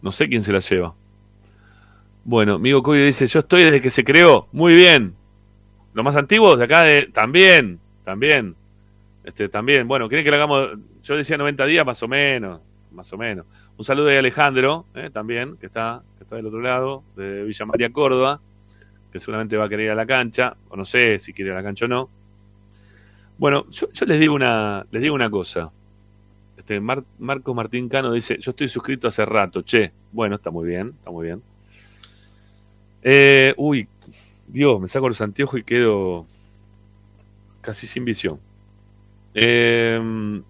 No 0.00 0.10
sé 0.10 0.28
quién 0.28 0.42
se 0.42 0.52
la 0.52 0.58
lleva. 0.58 0.94
Bueno, 2.24 2.54
amigo 2.54 2.82
Coyo 2.82 3.04
dice, 3.04 3.26
yo 3.26 3.40
estoy 3.40 3.64
desde 3.64 3.80
que 3.80 3.90
se 3.90 4.02
creó. 4.02 4.48
Muy 4.52 4.74
bien. 4.74 5.14
Los 5.92 6.04
más 6.04 6.16
antiguos 6.16 6.58
de 6.58 6.64
acá 6.64 6.82
de... 6.82 7.06
También, 7.06 7.78
también. 8.04 8.56
Este, 9.24 9.48
también. 9.48 9.86
Bueno, 9.86 10.08
¿quieren 10.08 10.24
que 10.24 10.30
lo 10.30 10.36
hagamos? 10.36 10.70
Yo 11.02 11.16
decía 11.16 11.36
90 11.36 11.66
días, 11.66 11.86
más 11.86 12.02
o 12.02 12.08
menos. 12.08 12.60
Más 12.92 13.12
o 13.12 13.18
menos. 13.18 13.46
Un 13.76 13.84
saludo 13.84 14.06
de 14.06 14.18
Alejandro, 14.18 14.86
¿eh? 14.94 15.10
también, 15.12 15.56
que 15.56 15.66
está, 15.66 16.02
que 16.18 16.24
está 16.24 16.36
del 16.36 16.46
otro 16.46 16.60
lado, 16.60 17.02
de 17.16 17.44
Villa 17.44 17.66
María, 17.66 17.92
Córdoba, 17.92 18.40
que 19.12 19.18
seguramente 19.18 19.56
va 19.56 19.64
a 19.64 19.68
querer 19.68 19.86
ir 19.86 19.90
a 19.92 19.94
la 19.94 20.06
cancha, 20.06 20.56
o 20.68 20.76
no 20.76 20.84
sé 20.84 21.18
si 21.18 21.32
quiere 21.32 21.50
ir 21.50 21.54
a 21.54 21.58
la 21.58 21.62
cancha 21.62 21.86
o 21.86 21.88
no. 21.88 22.08
Bueno, 23.38 23.66
yo, 23.70 23.88
les 24.06 24.20
digo 24.20 24.34
una, 24.34 24.86
les 24.90 25.02
digo 25.02 25.14
una 25.14 25.30
cosa. 25.30 25.72
Este, 26.56 26.80
Mar- 26.80 27.04
Marcos 27.18 27.54
Martín 27.56 27.88
Cano 27.88 28.12
dice, 28.12 28.36
yo 28.38 28.50
estoy 28.50 28.68
suscrito 28.68 29.08
hace 29.08 29.24
rato, 29.24 29.62
che. 29.62 29.92
Bueno, 30.12 30.36
está 30.36 30.50
muy 30.50 30.68
bien, 30.68 30.94
está 30.98 31.10
muy 31.10 31.26
bien. 31.26 31.42
Eh, 33.02 33.54
uy, 33.56 33.88
Dios, 34.46 34.80
me 34.80 34.86
saco 34.86 35.08
los 35.08 35.20
anteojos 35.20 35.58
y 35.60 35.64
quedo 35.64 36.26
casi 37.62 37.86
sin 37.86 38.04
visión. 38.04 38.38
Eh, 39.34 40.42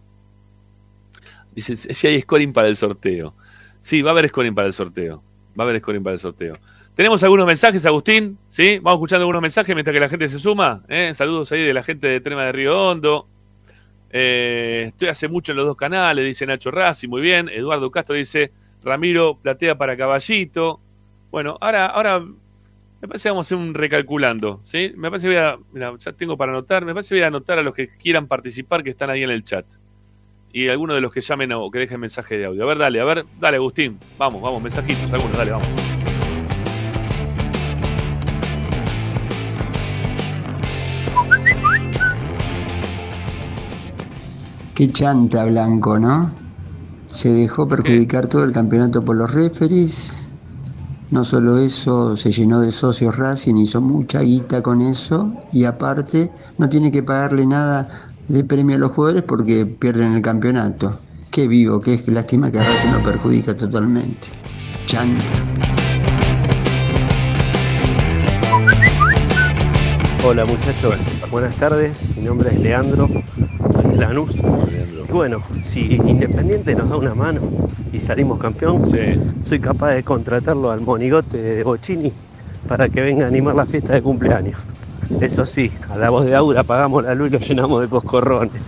dice, 1.55 1.77
si 1.77 2.07
hay 2.07 2.21
scoring 2.21 2.53
para 2.53 2.69
el 2.69 2.77
sorteo. 2.77 3.35
Sí, 3.81 4.03
va 4.03 4.11
a 4.11 4.13
haber 4.13 4.29
scoring 4.29 4.55
para 4.55 4.69
el 4.69 4.73
sorteo. 4.73 5.23
Va 5.59 5.65
a 5.65 5.69
haber 5.69 5.81
scoring 5.81 6.03
para 6.03 6.15
el 6.15 6.21
sorteo. 6.21 6.59
Tenemos 6.95 7.23
algunos 7.23 7.47
mensajes, 7.47 7.85
Agustín. 7.87 8.39
¿Sí? 8.47 8.79
Vamos 8.83 8.99
escuchando 8.99 9.23
algunos 9.23 9.43
mensajes 9.43 9.75
mientras 9.75 9.93
que 9.93 10.01
la 10.01 10.09
gente 10.09 10.29
se 10.29 10.39
suma. 10.39 10.85
¿eh? 10.89 11.13
Saludos 11.15 11.51
ahí 11.53 11.65
de 11.65 11.73
la 11.73 11.83
gente 11.83 12.07
de 12.07 12.21
Trema 12.21 12.45
de 12.45 12.53
Río 12.53 12.79
Hondo. 12.79 13.29
Eh, 14.11 14.85
estoy 14.89 15.09
hace 15.09 15.27
mucho 15.27 15.53
en 15.53 15.57
los 15.57 15.67
dos 15.67 15.77
canales, 15.77 16.25
dice 16.25 16.45
Nacho 16.45 16.71
Rassi, 16.71 17.09
muy 17.09 17.23
bien. 17.23 17.49
Eduardo 17.49 17.91
Castro 17.91 18.15
dice, 18.15 18.53
Ramiro 18.85 19.39
platea 19.41 19.77
para 19.79 19.97
caballito. 19.97 20.81
Bueno, 21.31 21.57
ahora, 21.61 21.87
ahora 21.87 22.21
me 22.21 23.09
parece 23.09 23.25
que 23.25 23.31
vamos 23.31 23.47
a 23.47 23.49
hacer 23.49 23.59
un 23.59 23.75
recalculando, 23.75 24.61
¿sí? 24.65 24.93
Me 24.97 25.11
parece 25.11 25.29
que 25.29 25.35
voy 25.35 25.43
a, 25.83 25.97
ya 25.97 26.13
tengo 26.13 26.37
para 26.37 26.53
anotar, 26.53 26.85
me 26.85 26.93
parece 26.93 27.09
que 27.09 27.15
voy 27.17 27.25
a 27.25 27.29
anotar 27.29 27.59
a 27.59 27.63
los 27.63 27.75
que 27.75 27.89
quieran 27.89 28.29
participar 28.29 28.85
que 28.85 28.91
están 28.91 29.09
ahí 29.09 29.23
en 29.23 29.31
el 29.31 29.43
chat. 29.43 29.65
Y 30.55 30.69
algunos 30.69 30.95
de 30.97 31.01
los 31.01 31.11
que 31.13 31.23
llamen 31.23 31.51
o 31.53 31.71
que 31.71 31.79
dejen 31.79 31.99
mensaje 31.99 32.37
de 32.37 32.45
audio. 32.45 32.65
A 32.65 32.67
ver, 32.67 32.77
dale, 32.77 33.01
a 33.01 33.05
ver, 33.05 33.25
dale 33.41 33.57
Agustín, 33.57 33.99
vamos, 34.19 34.43
vamos, 34.43 34.63
mensajitos, 34.63 35.11
algunos, 35.11 35.35
dale, 35.35 35.53
vamos. 35.53 35.69
Qué 44.75 44.89
chanta 44.89 45.47
Blanco, 45.47 45.99
¿no? 45.99 46.31
Se 47.07 47.33
dejó 47.33 47.67
perjudicar 47.67 48.27
todo 48.27 48.45
el 48.45 48.53
campeonato 48.53 49.03
por 49.03 49.17
los 49.17 49.33
referees. 49.33 50.15
No 51.11 51.25
solo 51.25 51.59
eso, 51.59 52.15
se 52.17 52.31
llenó 52.31 52.61
de 52.61 52.73
socios 52.73 53.17
Racing, 53.17 53.57
hizo 53.57 53.81
mucha 53.81 54.21
guita 54.21 54.63
con 54.63 54.83
eso. 54.83 55.33
Y 55.51 55.65
aparte, 55.65 56.31
no 56.59 56.69
tiene 56.69 56.91
que 56.91 57.03
pagarle 57.03 57.47
nada 57.47 58.12
de 58.29 58.45
premio 58.45 58.77
a 58.77 58.79
los 58.79 58.93
jugadores 58.93 59.23
porque 59.23 59.67
pierden 59.67 60.13
el 60.15 60.23
campeonato. 60.23 60.99
Qué 61.31 61.49
vivo, 61.49 61.81
qué 61.81 62.03
lástima 62.07 62.51
que 62.51 62.59
a 62.59 62.63
Racing 62.63 62.91
lo 62.91 63.03
perjudica 63.03 63.57
totalmente. 63.57 64.29
Chanta. 64.87 65.25
Hola 70.25 70.45
muchachos, 70.45 71.05
buenas 71.33 71.57
tardes, 71.57 72.09
mi 72.17 72.23
nombre 72.23 72.51
es 72.51 72.61
Leandro, 72.61 73.09
soy 73.71 73.97
Lanús. 73.97 74.37
Y 74.37 75.13
bueno, 75.13 75.43
si 75.61 75.97
Independiente 75.97 76.75
nos 76.77 76.91
da 76.91 76.97
una 76.97 77.15
mano 77.15 77.41
y 77.93 77.99
salimos 77.99 78.39
campeón, 78.39 78.85
soy 79.41 79.59
capaz 79.59 79.95
de 79.95 80.05
contratarlo 80.05 80.71
al 80.71 80.81
monigote 80.81 81.39
de 81.39 81.65
Bocini 81.65 82.13
para 82.69 82.89
que 82.89 83.01
venga 83.01 83.25
a 83.25 83.29
animar 83.29 83.57
la 83.57 83.67
fiesta 83.67 83.95
de 83.95 84.03
cumpleaños. 84.03 84.59
Eso 85.21 85.45
sí, 85.45 85.71
a 85.89 85.97
la 85.97 86.11
voz 86.11 86.25
de 86.25 86.35
Aura 86.35 86.61
apagamos 86.61 87.05
la 87.05 87.15
luz 87.15 87.29
y 87.29 87.31
lo 87.33 87.39
llenamos 87.39 87.81
de 87.83 87.89
coscorrones. 87.89 88.61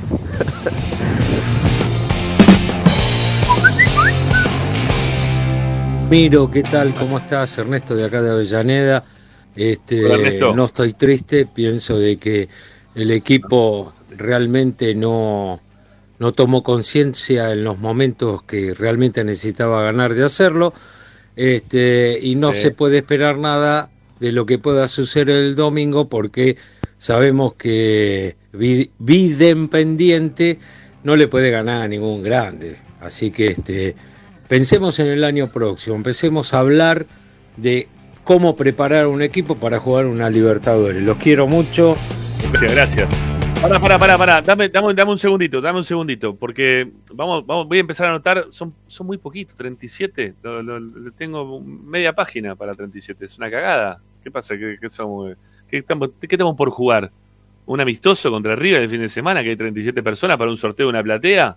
Miro, 6.10 6.50
¿qué 6.50 6.62
tal? 6.62 6.94
¿Cómo 6.94 7.18
estás? 7.18 7.56
Ernesto 7.58 7.96
de 7.96 8.04
acá 8.04 8.22
de 8.22 8.30
Avellaneda. 8.30 9.04
Este, 9.56 10.04
Hola, 10.04 10.14
Ernesto. 10.16 10.54
no 10.54 10.66
estoy 10.66 10.92
triste, 10.92 11.46
pienso 11.46 11.98
de 11.98 12.18
que 12.18 12.48
el 12.94 13.10
equipo 13.10 13.92
realmente 14.10 14.94
no, 14.94 15.60
no 16.18 16.32
tomó 16.32 16.62
conciencia 16.62 17.50
en 17.50 17.64
los 17.64 17.78
momentos 17.78 18.42
que 18.44 18.74
realmente 18.74 19.24
necesitaba 19.24 19.82
ganar 19.82 20.14
de 20.14 20.24
hacerlo. 20.24 20.72
Este, 21.36 22.18
y 22.22 22.36
no 22.36 22.54
Sí. 22.54 22.62
se 22.62 22.70
puede 22.70 22.98
esperar 22.98 23.38
nada 23.38 23.90
de 24.20 24.32
lo 24.32 24.46
que 24.46 24.58
pueda 24.58 24.88
suceder 24.88 25.30
el 25.30 25.54
domingo 25.54 26.08
porque 26.08 26.56
sabemos 26.98 27.54
que 27.54 28.36
Vi- 28.52 28.90
Vidempendiente 28.98 30.58
no 31.02 31.16
le 31.16 31.28
puede 31.28 31.50
ganar 31.50 31.82
a 31.82 31.88
ningún 31.88 32.22
grande. 32.22 32.76
Así 33.00 33.30
que 33.30 33.48
este, 33.48 33.94
pensemos 34.48 34.98
en 34.98 35.08
el 35.08 35.24
año 35.24 35.50
próximo, 35.52 35.96
empecemos 35.96 36.54
a 36.54 36.58
hablar 36.60 37.06
de 37.56 37.88
cómo 38.24 38.56
preparar 38.56 39.06
un 39.06 39.20
equipo 39.20 39.56
para 39.56 39.78
jugar 39.78 40.06
una 40.06 40.30
Libertadores. 40.30 41.02
Los 41.02 41.18
quiero 41.18 41.46
mucho. 41.46 41.96
Gracias, 42.42 42.72
gracias. 42.72 43.33
Pará, 43.64 43.80
pará, 43.80 43.98
pará, 43.98 44.18
pará. 44.18 44.42
Dame, 44.42 44.68
dame, 44.68 44.92
dame 44.92 45.10
un 45.12 45.18
segundito, 45.18 45.58
dame 45.58 45.78
un 45.78 45.84
segundito, 45.86 46.36
porque 46.36 46.90
vamos, 47.14 47.46
vamos, 47.46 47.66
voy 47.66 47.78
a 47.78 47.80
empezar 47.80 48.06
a 48.06 48.10
anotar, 48.10 48.46
son, 48.50 48.74
son 48.86 49.06
muy 49.06 49.16
poquitos, 49.16 49.56
37. 49.56 50.34
Lo, 50.42 50.62
lo- 50.62 50.78
lo- 50.80 51.12
tengo 51.12 51.60
media 51.62 52.12
página 52.12 52.54
para 52.54 52.74
37, 52.74 53.24
es 53.24 53.38
una 53.38 53.50
cagada. 53.50 54.02
¿Qué 54.22 54.30
pasa? 54.30 54.58
¿Qué, 54.58 54.76
qué 54.78 54.88
somos? 54.90 55.34
¿Qué 55.66 55.78
estamos, 55.78 56.10
¿Qué 56.20 56.28
estamos 56.30 56.54
por 56.56 56.68
jugar? 56.70 57.10
¿Un 57.64 57.80
amistoso 57.80 58.30
contra 58.30 58.54
River 58.54 58.82
el 58.82 58.90
fin 58.90 59.00
de 59.00 59.08
semana 59.08 59.42
que 59.42 59.48
hay 59.50 59.56
37 59.56 60.02
personas 60.02 60.36
para 60.36 60.50
un 60.50 60.58
sorteo 60.58 60.86
de 60.86 60.90
una 60.90 61.02
platea? 61.02 61.56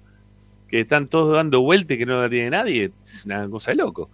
Que 0.69 0.81
están 0.81 1.07
todos 1.09 1.35
dando 1.35 1.61
vuelta 1.61 1.93
y 1.93 1.97
que 1.97 2.05
no 2.05 2.21
la 2.21 2.29
tiene 2.29 2.51
nadie. 2.51 2.91
Es 3.03 3.25
una 3.25 3.49
cosa 3.49 3.71
de 3.71 3.75
loco. 3.77 4.09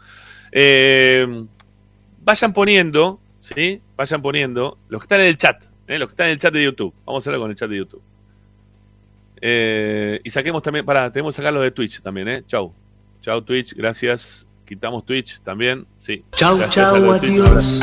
Eh, 0.52 1.46
vayan 2.24 2.54
poniendo, 2.54 3.20
¿sí? 3.40 3.82
Vayan 3.96 4.22
poniendo, 4.24 4.80
los 4.90 5.02
que 5.02 5.06
están 5.06 5.22
en 5.22 5.28
el 5.28 5.38
chat, 5.38 5.64
¿eh? 5.88 6.00
los 6.00 6.08
que 6.08 6.14
están 6.14 6.28
en 6.28 6.34
el 6.34 6.38
chat 6.38 6.54
de 6.54 6.64
YouTube. 6.64 6.94
Vamos 7.06 7.20
a 7.20 7.24
hacerlo 7.24 7.40
con 7.40 7.50
el 7.50 7.56
chat 7.56 7.70
de 7.70 7.78
YouTube. 7.78 8.02
Eh, 9.42 10.22
y 10.24 10.30
saquemos 10.30 10.62
también, 10.62 10.86
para, 10.86 11.12
tenemos 11.12 11.36
que 11.36 11.38
sacarlo 11.38 11.62
de 11.62 11.72
Twitch 11.72 12.02
también, 12.02 12.28
¿eh? 12.30 12.44
Chau. 12.46 12.74
Chau 13.22 13.42
Twitch, 13.42 13.74
gracias. 13.74 14.48
Quitamos 14.66 15.06
Twitch 15.06 15.42
también, 15.42 15.86
sí. 15.98 16.24
Chau, 16.32 16.58
Gracias 16.58 16.86
chau, 16.86 16.98
los 16.98 17.22
adiós. 17.22 17.80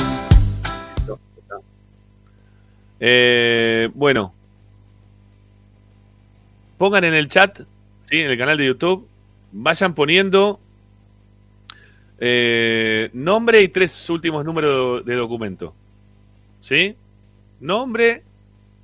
Eh, 2.99 3.89
bueno. 3.95 4.35
Pongan 6.79 7.05
en 7.05 7.15
el 7.15 7.29
chat, 7.29 7.61
¿sí? 8.01 8.21
en 8.21 8.31
el 8.31 8.39
canal 8.39 8.57
de 8.57 8.67
YouTube, 8.67 9.07
vayan 9.53 9.95
poniendo 9.95 10.59
eh, 12.19 13.11
nombre 13.13 13.61
y 13.61 13.69
tres 13.69 14.09
últimos 14.09 14.45
números 14.45 15.05
de 15.05 15.15
documento. 15.15 15.75
¿Sí? 16.63 16.97
Nombre 17.61 18.25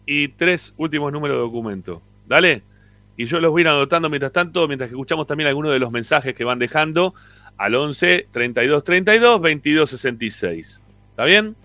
y 0.05 0.28
tres 0.28 0.74
últimos 0.76 1.12
números 1.12 1.36
de 1.36 1.40
documento. 1.40 2.02
Dale. 2.26 2.62
Y 3.16 3.24
yo 3.24 3.40
los 3.40 3.50
voy 3.50 3.60
a 3.60 3.62
ir 3.62 3.68
anotando 3.68 4.10
mientras 4.10 4.30
tanto, 4.30 4.68
mientras 4.68 4.88
que 4.88 4.94
escuchamos 4.94 5.26
también 5.26 5.48
algunos 5.48 5.72
de 5.72 5.78
los 5.78 5.90
mensajes 5.90 6.34
que 6.34 6.44
van 6.44 6.58
dejando 6.58 7.14
al 7.56 7.74
11 7.74 8.28
32 8.30 8.84
32 8.84 9.40
22 9.40 9.90
66. 9.90 10.82
¿Está 11.10 11.24
bien? 11.24 11.56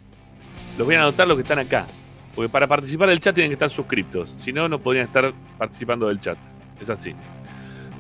Los 0.78 0.88
voy 0.88 0.96
a 0.96 1.02
anotar 1.02 1.28
los 1.28 1.36
que 1.36 1.42
están 1.42 1.60
acá. 1.60 1.86
Porque 2.34 2.48
para 2.48 2.68
participar 2.68 3.10
del 3.10 3.20
chat 3.20 3.36
tienen 3.36 3.50
que 3.50 3.56
estar 3.56 3.70
suscriptos. 3.70 4.34
Si 4.40 4.54
no, 4.54 4.70
no 4.70 4.80
podrían 4.80 5.06
estar 5.06 5.34
participando 5.58 6.08
del 6.08 6.22
chat. 6.22 6.38
Es 6.80 6.90
así. 6.90 7.14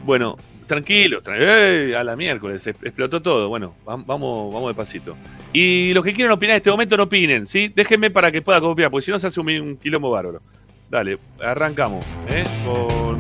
Bueno, 0.06 0.38
tranquilo. 0.72 1.22
tra- 1.22 1.38
¡Ey! 1.38 1.94
a 1.94 2.04
la 2.04 2.16
miércoles. 2.16 2.66
es- 2.66 2.76
Explotó 2.82 3.22
todo. 3.22 3.50
Bueno, 3.50 3.76
vam- 3.86 4.06
vamos, 4.06 4.54
vamos 4.54 4.70
despacito. 4.70 5.16
Y 5.54 5.94
los 5.94 6.04
que 6.04 6.14
quieran 6.14 6.34
opinar 6.34 6.54
en 6.54 6.58
este 6.58 6.72
momento, 6.72 6.96
no 6.98 7.04
opinen. 7.04 7.46
¿sí? 7.46 7.72
Déjenme 7.76 8.10
para 8.10 8.32
que 8.32 8.42
pueda 8.42 8.62
copiar. 8.62 8.90
Porque 8.90 9.06
si 9.06 9.12
no, 9.12 9.20
se 9.20 9.28
hace 9.28 9.40
un, 9.40 9.50
un 9.50 9.78
quilombo 9.78 10.10
bárbaro. 10.12 10.42
Dale, 10.90 11.18
arrancamos. 11.44 12.06
¿eh? 12.30 12.44
Con. 12.66 13.18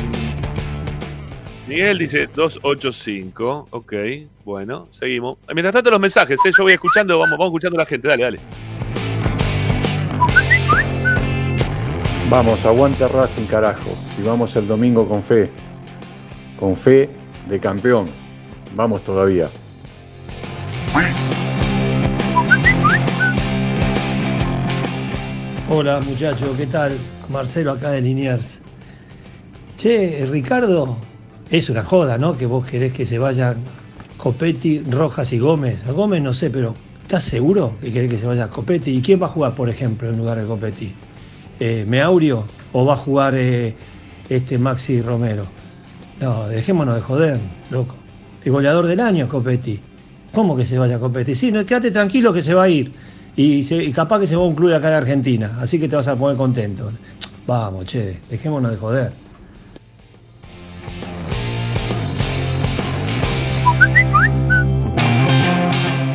Miguel 1.67 1.97
dice 1.99 2.27
285. 2.33 3.67
Ok, 3.71 3.93
bueno, 4.43 4.87
seguimos. 4.91 5.37
Mientras 5.53 5.73
tanto, 5.73 5.91
los 5.91 5.99
mensajes. 5.99 6.39
¿eh? 6.45 6.51
Yo 6.57 6.63
voy 6.63 6.73
escuchando. 6.73 7.17
Vamos, 7.19 7.31
vamos 7.37 7.47
escuchando 7.47 7.77
a 7.79 7.83
la 7.83 7.85
gente. 7.85 8.07
Dale, 8.07 8.23
dale. 8.23 8.39
Vamos, 12.29 12.63
aguante 12.65 13.07
Racing 13.07 13.45
carajo. 13.45 13.89
Y 14.17 14.25
vamos 14.25 14.55
el 14.55 14.67
domingo 14.67 15.07
con 15.07 15.21
fe. 15.23 15.49
Con 16.59 16.77
fe 16.77 17.09
de 17.51 17.59
campeón. 17.59 18.09
Vamos 18.75 19.03
todavía. 19.03 19.49
Hola 25.69 25.99
muchachos, 25.99 26.55
¿qué 26.57 26.65
tal? 26.65 26.97
Marcelo 27.29 27.71
acá 27.71 27.91
de 27.91 28.01
Liniers. 28.01 28.61
Che, 29.77 30.25
Ricardo, 30.25 30.97
es 31.49 31.69
una 31.69 31.83
joda, 31.83 32.17
¿no? 32.17 32.37
Que 32.37 32.45
vos 32.45 32.65
querés 32.65 32.93
que 32.93 33.05
se 33.05 33.19
vayan 33.19 33.57
Copetti, 34.17 34.83
Rojas 34.89 35.33
y 35.33 35.39
Gómez. 35.39 35.85
A 35.85 35.91
Gómez 35.91 36.21
no 36.21 36.33
sé, 36.33 36.49
pero 36.49 36.73
¿estás 37.01 37.23
seguro 37.23 37.75
que 37.81 37.91
querés 37.91 38.11
que 38.11 38.17
se 38.17 38.27
vaya 38.27 38.49
Copetti? 38.49 38.91
¿Y 38.91 39.01
quién 39.01 39.21
va 39.21 39.25
a 39.25 39.29
jugar, 39.29 39.55
por 39.55 39.69
ejemplo, 39.69 40.09
en 40.09 40.17
lugar 40.17 40.39
de 40.39 40.45
Copetti? 40.45 40.93
Eh, 41.59 41.83
¿Meaurio 41.85 42.45
o 42.71 42.85
va 42.85 42.93
a 42.93 42.97
jugar 42.97 43.33
eh, 43.35 43.75
este 44.29 44.57
Maxi 44.57 45.01
Romero? 45.01 45.60
No, 46.21 46.47
dejémonos 46.47 46.93
de 46.93 47.01
joder, 47.01 47.39
loco. 47.71 47.95
El 48.45 48.51
goleador 48.51 48.85
del 48.85 48.99
año, 48.99 49.27
Copetti. 49.27 49.79
¿Cómo 50.31 50.55
que 50.55 50.63
se 50.63 50.77
vaya 50.77 50.99
Copetti? 50.99 51.33
Sí, 51.33 51.51
no, 51.51 51.65
quédate 51.65 51.89
tranquilo 51.89 52.31
que 52.31 52.43
se 52.43 52.53
va 52.53 52.63
a 52.63 52.69
ir. 52.69 52.93
Y, 53.35 53.91
capaz 53.91 54.19
que 54.19 54.27
se 54.27 54.35
va 54.35 54.43
a 54.43 54.45
un 54.45 54.53
club 54.53 54.71
acá 54.71 54.89
de 54.89 54.95
Argentina. 54.97 55.57
Así 55.59 55.79
que 55.79 55.87
te 55.87 55.95
vas 55.95 56.07
a 56.07 56.15
poner 56.15 56.37
contento. 56.37 56.91
Vamos, 57.47 57.85
che, 57.85 58.19
dejémonos 58.29 58.69
de 58.71 58.77
joder. 58.77 59.13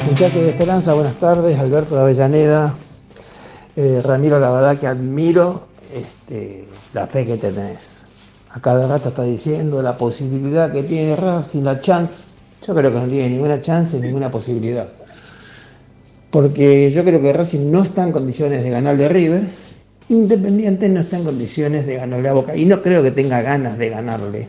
Muchachos 0.08 0.42
de 0.42 0.50
Esperanza, 0.50 0.94
buenas 0.94 1.16
tardes. 1.16 1.58
Alberto 1.58 1.96
de 1.96 2.00
Avellaneda. 2.02 2.74
Eh, 3.74 4.00
Ramiro, 4.04 4.38
la 4.38 4.52
verdad 4.52 4.78
que 4.78 4.86
admiro 4.86 5.66
este, 5.92 6.68
la 6.94 7.08
fe 7.08 7.26
que 7.26 7.36
tenés. 7.36 8.05
A 8.56 8.60
cada 8.60 8.86
rato 8.86 9.10
está 9.10 9.22
diciendo 9.22 9.82
la 9.82 9.98
posibilidad 9.98 10.72
que 10.72 10.82
tiene 10.82 11.14
Racing, 11.14 11.62
la 11.62 11.78
chance. 11.78 12.14
Yo 12.66 12.74
creo 12.74 12.90
que 12.90 12.98
no 13.00 13.06
tiene 13.06 13.28
ninguna 13.28 13.60
chance, 13.60 14.00
ninguna 14.00 14.30
posibilidad. 14.30 14.88
Porque 16.30 16.90
yo 16.90 17.04
creo 17.04 17.20
que 17.20 17.34
Racing 17.34 17.70
no 17.70 17.82
está 17.82 18.02
en 18.02 18.12
condiciones 18.12 18.64
de 18.64 18.70
ganarle 18.70 19.04
a 19.04 19.08
River. 19.10 19.42
Independiente 20.08 20.88
no 20.88 21.00
está 21.00 21.18
en 21.18 21.24
condiciones 21.24 21.84
de 21.84 21.96
ganarle 21.96 22.30
a 22.30 22.32
Boca. 22.32 22.56
Y 22.56 22.64
no 22.64 22.80
creo 22.80 23.02
que 23.02 23.10
tenga 23.10 23.42
ganas 23.42 23.76
de 23.76 23.90
ganarle. 23.90 24.48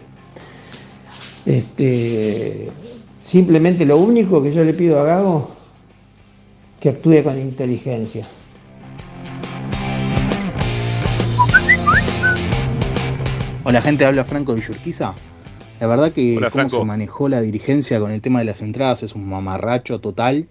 Este, 1.46 2.70
simplemente 3.22 3.86
lo 3.86 3.98
único 3.98 4.42
que 4.42 4.54
yo 4.54 4.64
le 4.64 4.74
pido 4.74 5.02
a 5.02 5.04
Gago 5.04 5.50
que 6.80 6.88
actúe 6.88 7.24
con 7.24 7.38
inteligencia. 7.38 8.26
Hola 13.70 13.82
gente, 13.82 14.06
habla 14.06 14.24
Franco 14.24 14.56
de 14.56 14.62
Yurquiza. 14.62 15.14
La 15.82 15.88
verdad 15.88 16.14
que 16.14 16.38
Hola, 16.38 16.50
cómo 16.50 16.62
Franco. 16.62 16.80
se 16.80 16.86
manejó 16.86 17.28
la 17.28 17.42
dirigencia 17.42 18.00
con 18.00 18.12
el 18.12 18.22
tema 18.22 18.40
de 18.40 18.46
las 18.46 18.62
entradas 18.62 19.04
es 19.04 19.14
un 19.14 19.30
mamarracho 19.30 20.00
total. 20.00 20.48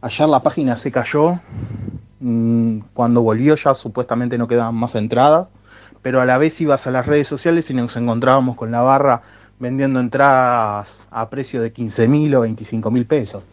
Ayer 0.00 0.28
la 0.28 0.42
página 0.42 0.76
se 0.76 0.90
cayó. 0.90 1.38
Mm, 2.18 2.80
Cuando 2.94 3.22
volvió 3.22 3.54
ya 3.54 3.76
supuestamente 3.76 4.38
no 4.38 4.48
quedaban 4.48 4.74
más 4.74 4.96
entradas. 4.96 5.52
Pero 6.02 6.20
a 6.20 6.26
la 6.26 6.36
vez 6.36 6.60
ibas 6.60 6.84
a 6.88 6.90
las 6.90 7.06
redes 7.06 7.28
sociales 7.28 7.70
y 7.70 7.74
nos 7.74 7.94
encontrábamos 7.94 8.56
con 8.56 8.72
la 8.72 8.80
barra 8.80 9.22
vendiendo 9.60 10.00
entradas 10.00 11.06
a 11.12 11.30
precio 11.30 11.62
de 11.62 11.72
15 11.72 12.08
mil 12.08 12.34
o 12.34 12.40
25 12.40 12.90
mil 12.90 13.06
pesos. 13.06 13.44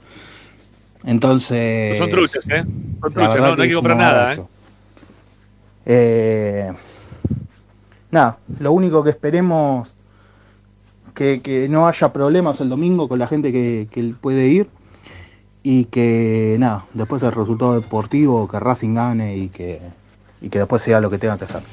Entonces... 1.06 1.92
No 2.00 2.06
son 2.06 2.10
truchas, 2.10 2.48
¿eh? 2.50 2.64
Son 3.02 3.14
truchas, 3.14 3.36
no, 3.36 3.56
no 3.56 3.62
hay 3.62 3.70
que 3.70 3.76
comprar 3.76 3.98
nada, 3.98 4.34
¿eh? 4.34 4.42
Eh, 5.86 6.72
nada, 8.12 8.38
lo 8.60 8.72
único 8.72 9.04
que 9.04 9.12
esperemos 9.12 9.96
que, 11.14 11.42
que 11.42 11.68
no 11.68 11.88
haya 11.88 12.14
problemas 12.14 12.62
el 12.62 12.70
domingo 12.70 13.10
con 13.10 13.20
la 13.20 13.28
gente 13.28 13.52
que, 13.52 13.88
que 13.92 14.14
puede 14.20 14.48
ir 14.48 14.68
y 15.64 15.86
que 15.86 16.56
nada, 16.60 16.86
después 16.94 17.24
el 17.24 17.32
resultado 17.32 17.74
deportivo, 17.74 18.48
que 18.48 18.60
Racing 18.60 18.96
gane 18.96 19.36
y 19.36 19.50
que, 19.50 19.82
y 20.40 20.50
que 20.50 20.60
después 20.60 20.82
sea 20.82 21.02
lo 21.02 21.10
que 21.10 21.18
tenga 21.18 21.38
que 21.38 21.44
hacer. 21.44 21.64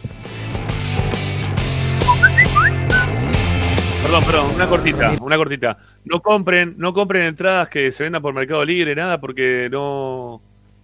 Perdón, 4.02 4.24
perdón, 4.24 4.50
una 4.54 4.66
cortita, 4.66 5.12
una 5.20 5.36
cortita. 5.36 5.78
No 6.04 6.20
compren, 6.20 6.74
no 6.76 6.92
compren 6.92 7.22
entradas 7.24 7.68
que 7.68 7.90
se 7.92 8.02
vendan 8.02 8.22
por 8.22 8.34
Mercado 8.34 8.64
Libre, 8.64 8.94
nada, 8.94 9.20
porque 9.20 9.68
no, 9.70 10.40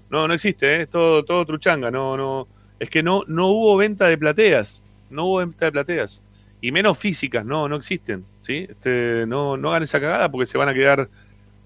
no, 0.08 0.28
no 0.28 0.34
existe, 0.34 0.76
¿eh? 0.76 0.82
es 0.82 0.90
todo, 0.90 1.24
todo 1.24 1.44
truchanga, 1.44 1.90
no, 1.90 2.16
no, 2.16 2.48
es 2.78 2.90
que 2.90 3.02
no, 3.02 3.22
no 3.26 3.48
hubo 3.48 3.76
venta 3.76 4.08
de 4.08 4.18
plateas, 4.18 4.82
no 5.10 5.26
hubo 5.26 5.36
venta 5.39 5.66
de 5.66 5.72
plateas, 5.72 6.22
y 6.60 6.72
menos 6.72 6.98
físicas, 6.98 7.44
no, 7.44 7.68
no 7.68 7.76
existen, 7.76 8.24
¿sí? 8.36 8.66
Este, 8.68 9.24
no, 9.26 9.56
no 9.56 9.70
hagan 9.70 9.82
esa 9.82 10.00
cagada 10.00 10.30
porque 10.30 10.47
se 10.47 10.58
van 10.58 10.68
a 10.68 10.74
quedar, 10.74 11.08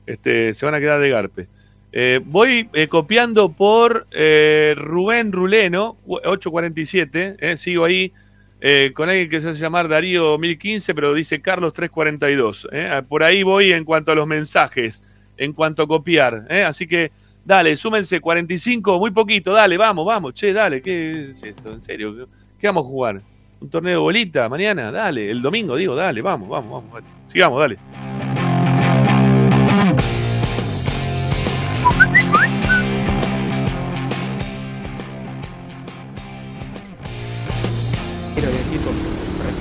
este, 0.06 0.54
se 0.54 0.64
van 0.64 0.74
a 0.74 0.80
quedar 0.80 1.00
de 1.00 1.10
garpe. 1.10 1.48
Eh, 1.96 2.20
voy 2.24 2.68
eh, 2.72 2.88
copiando 2.88 3.50
por 3.50 4.08
eh, 4.10 4.74
Rubén 4.76 5.30
Ruleno, 5.30 5.96
847, 6.06 7.36
eh, 7.38 7.56
sigo 7.56 7.84
ahí 7.84 8.12
con 8.94 9.10
alguien 9.10 9.28
que 9.28 9.42
se 9.42 9.50
hace 9.50 9.60
llamar 9.60 9.88
Darío 9.88 10.38
1015, 10.38 10.94
pero 10.94 11.12
dice 11.12 11.42
Carlos 11.42 11.74
342. 11.74 12.68
¿eh? 12.72 12.88
Ah, 12.90 13.02
Por 13.02 13.22
ahí 13.22 13.42
voy 13.42 13.72
en 13.72 13.84
cuanto 13.84 14.10
a 14.10 14.14
los 14.14 14.26
mensajes, 14.26 15.02
en 15.36 15.52
cuanto 15.52 15.82
a 15.82 15.86
copiar. 15.86 16.50
Así 16.66 16.86
que 16.86 17.12
dale, 17.44 17.76
súmense 17.76 18.20
45, 18.20 18.98
muy 18.98 19.10
poquito, 19.10 19.52
dale, 19.52 19.76
vamos, 19.76 20.06
vamos, 20.06 20.32
che, 20.32 20.54
dale, 20.54 20.80
¿qué 20.80 21.26
es 21.26 21.42
esto? 21.42 21.74
¿En 21.74 21.82
serio? 21.82 22.26
¿Qué 22.58 22.66
vamos 22.66 22.86
a 22.86 22.88
jugar? 22.88 23.33
¿Un 23.60 23.70
torneo 23.70 23.92
de 23.92 23.98
bolita 23.98 24.48
mañana? 24.48 24.90
Dale, 24.90 25.30
el 25.30 25.40
domingo, 25.40 25.76
digo, 25.76 25.94
dale, 25.94 26.20
vamos, 26.22 26.48
vamos, 26.48 26.70
vamos. 26.70 26.92
dale. 26.92 27.06
Sigamos, 27.26 27.60
dale. 27.60 27.78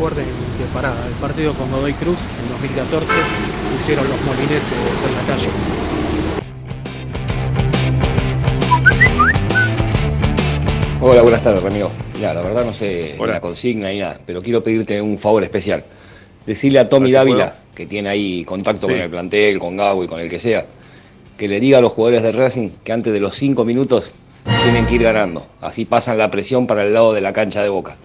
Recuerden 0.04 0.26
que 0.58 0.66
para 0.74 0.90
el 1.08 1.14
partido 1.22 1.54
con 1.54 1.72
Godoy 1.72 1.94
Cruz 1.94 2.18
en 2.42 2.50
2014 2.50 3.14
hicieron 3.80 4.06
los 4.10 4.22
molinetes 4.26 4.60
en 5.08 5.16
la 5.16 5.34
calle. 5.34 6.13
Hola, 11.06 11.22
buenas 11.22 11.44
tardes, 11.44 11.62
Ramiro. 11.62 11.92
Mira, 12.16 12.34
la 12.34 12.42
verdad 12.42 12.64
no 12.64 12.74
sé 12.74 13.18
la 13.20 13.42
consigna 13.42 13.90
ni 13.90 14.00
nada, 14.00 14.18
pero 14.26 14.42
quiero 14.42 14.64
pedirte 14.64 15.02
un 15.02 15.18
favor 15.18 15.44
especial. 15.44 15.84
Decirle 16.46 16.80
a 16.80 16.88
Tommy 16.88 17.08
¿Sí 17.08 17.14
Dávila, 17.14 17.56
que 17.76 17.86
tiene 17.86 18.08
ahí 18.08 18.46
contacto 18.46 18.88
Sí. 18.88 18.94
con 18.94 19.02
el 19.02 19.10
plantel, 19.10 19.60
con 19.60 19.76
Gago 19.76 20.06
y 20.06 20.08
con 20.08 20.22
el 20.22 20.30
que 20.30 20.40
sea, 20.40 20.66
que 21.38 21.50
le 21.50 21.60
diga 21.60 21.80
a 21.80 21.82
los 21.82 21.92
jugadores 21.92 22.24
de 22.24 22.32
Racing 22.32 22.70
que 22.86 22.94
antes 22.94 23.12
de 23.12 23.20
los 23.20 23.36
cinco 23.36 23.66
minutos 23.66 24.14
tienen 24.64 24.86
que 24.86 24.96
ir 24.96 25.04
ganando. 25.04 25.46
Así 25.60 25.84
pasan 25.84 26.18
la 26.18 26.32
presión 26.32 26.68
para 26.68 26.84
el 26.84 26.94
lado 26.94 27.12
de 27.12 27.20
la 27.20 27.34
cancha 27.34 27.62
de 27.62 27.68
Boca. 27.68 27.98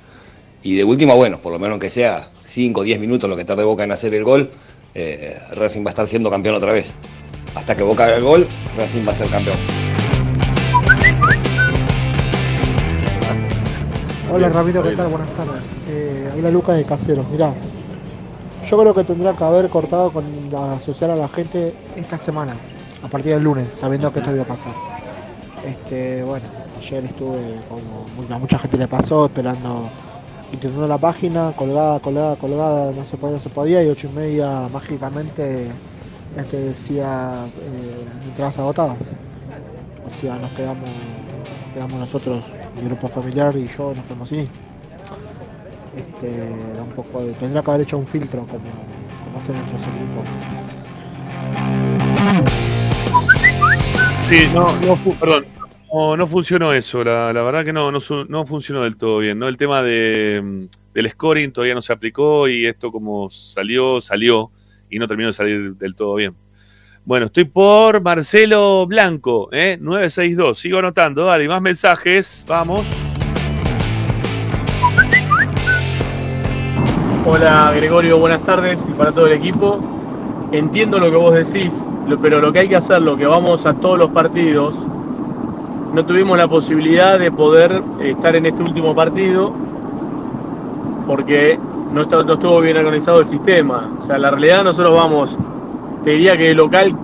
Y 0.65 0.75
de 0.75 0.83
última, 0.83 1.15
bueno, 1.15 1.39
por 1.39 1.53
lo 1.53 1.61
menos 1.61 1.79
que 1.79 1.91
sea 1.91 2.31
5 2.47 2.81
o 2.81 2.83
10 2.83 2.99
minutos 2.99 3.31
lo 3.31 3.37
que 3.37 3.45
tarde 3.45 3.63
Boca 3.63 3.85
en 3.85 3.93
hacer 3.93 4.13
el 4.13 4.25
gol, 4.25 4.51
eh, 4.97 5.39
Racing 5.55 5.83
va 5.83 5.91
a 5.91 5.91
estar 5.91 6.09
siendo 6.09 6.31
campeón 6.31 6.57
otra 6.57 6.73
vez. 6.73 6.97
Hasta 7.55 7.77
que 7.77 7.85
Boca 7.85 8.07
haga 8.07 8.17
el 8.17 8.25
gol, 8.25 8.49
Racing 8.77 9.07
va 9.07 9.13
a 9.13 9.15
ser 9.15 9.31
campeón. 9.31 9.57
Hola 14.31 14.51
Ramiro, 14.51 14.83
¿qué 14.83 14.95
tal? 14.95 15.09
Buenas 15.09 15.33
tardes. 15.35 15.75
Eh, 15.89 16.29
habla 16.31 16.51
Lucas 16.51 16.77
de 16.77 16.85
Caseros. 16.85 17.27
Mirá, 17.31 17.55
yo 18.69 18.79
creo 18.79 18.95
que 18.95 19.03
tendría 19.03 19.35
que 19.35 19.43
haber 19.43 19.71
cortado 19.71 20.11
con 20.13 20.25
la 20.53 20.79
social 20.81 21.13
a 21.13 21.17
la 21.17 21.29
gente 21.29 21.75
esta 21.97 22.19
semana, 22.19 22.55
a 23.03 23.09
partir 23.09 23.33
del 23.33 23.43
lunes, 23.43 23.73
sabiendo 23.73 24.13
que 24.13 24.19
esto 24.19 24.35
iba 24.35 24.43
a 24.43 24.47
pasar. 24.47 24.73
Este, 25.65 26.23
bueno, 26.25 26.45
ayer 26.77 27.07
estuve 27.07 27.61
como 27.69 28.35
a 28.35 28.39
mucha 28.39 28.59
gente 28.59 28.77
le 28.77 28.87
pasó, 28.87 29.27
esperando, 29.27 29.89
intentando 30.53 30.87
la 30.87 30.99
página, 30.99 31.53
colgada, 31.57 31.99
colgada, 31.99 32.37
colgada, 32.37 32.93
no 32.93 33.07
se 33.07 33.17
podía, 33.17 33.35
no 33.35 33.41
se 33.41 33.49
podía, 33.49 33.83
y 33.83 33.89
ocho 33.89 34.09
y 34.09 34.15
media 34.15 34.69
mágicamente 34.69 35.69
este 36.37 36.57
decía 36.59 37.47
eh, 37.63 38.27
entradas 38.27 38.59
agotadas. 38.59 39.13
O 40.07 40.11
sea, 40.11 40.37
nos 40.37 40.51
quedamos, 40.53 40.89
quedamos 41.73 42.01
nosotros, 42.01 42.45
mi 42.77 42.83
grupo 42.83 43.09
familiar 43.09 43.57
y 43.57 43.69
yo 43.69 43.95
nos 43.95 44.05
quedamos 44.05 44.33
ir. 44.33 44.49
Este, 45.97 46.39
da 46.75 46.83
un 46.83 46.91
poco 46.91 47.21
tendría 47.41 47.63
que 47.63 47.71
haber 47.71 47.83
hecho 47.83 47.99
un 47.99 48.07
filtro 48.07 48.41
como, 48.47 48.71
como 49.25 49.39
hacen 49.39 49.57
otros 49.57 49.83
equipos. 49.83 50.25
Sí, 54.31 54.47
no, 54.53 54.79
no, 54.81 55.19
perdón. 55.19 55.47
No, 55.93 56.17
no 56.19 56.27
funcionó 56.27 56.75
eso, 56.75 57.03
la, 57.03 57.33
la 57.33 57.43
verdad 57.43 57.65
que 57.65 57.73
no, 57.73 57.91
no, 57.91 57.99
no 58.29 58.45
funcionó 58.45 58.83
del 58.83 58.99
todo 58.99 59.21
bien, 59.21 59.39
¿no? 59.39 59.49
El 59.49 59.57
tema 59.57 59.83
de, 59.83 60.41
mm, 60.45 60.65
del 60.93 61.11
scoring 61.11 61.51
todavía 61.51 61.75
no 61.75 61.81
se 61.81 61.95
aplicó 61.95 62.47
y 62.47 62.67
esto 62.67 62.93
como 62.93 63.31
salió, 63.31 63.99
salió 64.03 64.51
y 64.91 64.99
no 64.99 65.09
terminó 65.09 65.29
de 65.29 65.33
salir 65.33 65.75
del 65.77 65.95
todo 65.95 66.17
bien. 66.17 66.35
Bueno, 67.05 67.27
estoy 67.27 67.45
por 67.45 68.03
Marcelo 68.03 68.87
Blanco, 68.87 69.49
¿eh? 69.53 69.79
962. 69.81 70.59
Sigo 70.59 70.79
anotando, 70.79 71.25
dale, 71.25 71.49
más 71.49 71.63
mensajes, 71.63 72.45
vamos. 72.47 72.87
Hola 77.25 77.73
Gregorio, 77.77 78.19
buenas 78.19 78.43
tardes 78.43 78.87
y 78.89 78.93
para 78.93 79.13
todo 79.13 79.27
el 79.27 79.33
equipo. 79.35 79.81
Entiendo 80.53 80.99
lo 80.99 81.11
que 81.11 81.17
vos 81.17 81.35
decís, 81.35 81.85
pero 82.23 82.41
lo 82.41 82.53
que 82.53 82.61
hay 82.61 82.69
que 82.69 82.77
hacer, 82.77 83.01
lo 83.03 83.17
que 83.17 83.27
vamos 83.27 83.65
a 83.67 83.75
todos 83.75 83.99
los 83.99 84.11
partidos, 84.11 84.75
no 85.95 86.05
tuvimos 86.05 86.37
la 86.39 86.49
posibilidad 86.49 87.19
de 87.19 87.31
poder 87.31 87.83
estar 88.03 88.37
en 88.37 88.47
este 88.47 88.63
último 88.63 88.95
partido 88.95 89.53
porque 91.07 91.59
no, 91.93 92.03
está- 92.03 92.23
no 92.23 92.35
estuvo 92.35 92.61
bien 92.61 92.77
organizado 92.77 93.21
el 93.21 93.27
sistema. 93.27 93.91
O 93.99 94.03
sea, 94.03 94.19
la 94.19 94.31
realidad 94.31 94.65
nosotros 94.65 94.95
vamos, 94.95 95.37
te 96.05 96.11
diría 96.11 96.37
que 96.37 96.49
de 96.49 96.55
local 96.55 96.95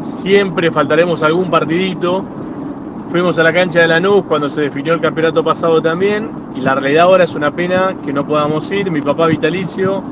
siempre 0.00 0.70
faltaremos 0.70 1.22
algún 1.22 1.50
partidito. 1.50 2.24
Fuimos 3.10 3.38
a 3.38 3.42
la 3.42 3.52
cancha 3.52 3.80
de 3.80 3.88
Lanús 3.88 4.24
cuando 4.24 4.48
se 4.48 4.62
definió 4.62 4.94
el 4.94 5.00
campeonato 5.00 5.42
pasado 5.44 5.80
también 5.80 6.28
y 6.54 6.60
la 6.60 6.74
realidad 6.74 7.04
ahora 7.04 7.24
es 7.24 7.34
una 7.34 7.50
pena 7.50 7.94
que 8.04 8.12
no 8.12 8.26
podamos 8.26 8.70
ir. 8.72 8.90
Mi 8.90 9.00
papá 9.00 9.26
vitalicio, 9.26 10.02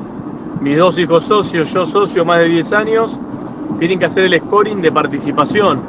mis 0.61 0.77
dos 0.77 0.97
hijos 0.97 1.25
socios, 1.25 1.71
yo 1.73 1.85
socio 1.85 2.23
más 2.23 2.39
de 2.39 2.49
10 2.49 2.73
años, 2.73 3.19
tienen 3.77 3.99
que 3.99 4.05
hacer 4.05 4.25
el 4.25 4.39
scoring 4.39 4.81
de 4.81 4.91
participación. 4.91 5.81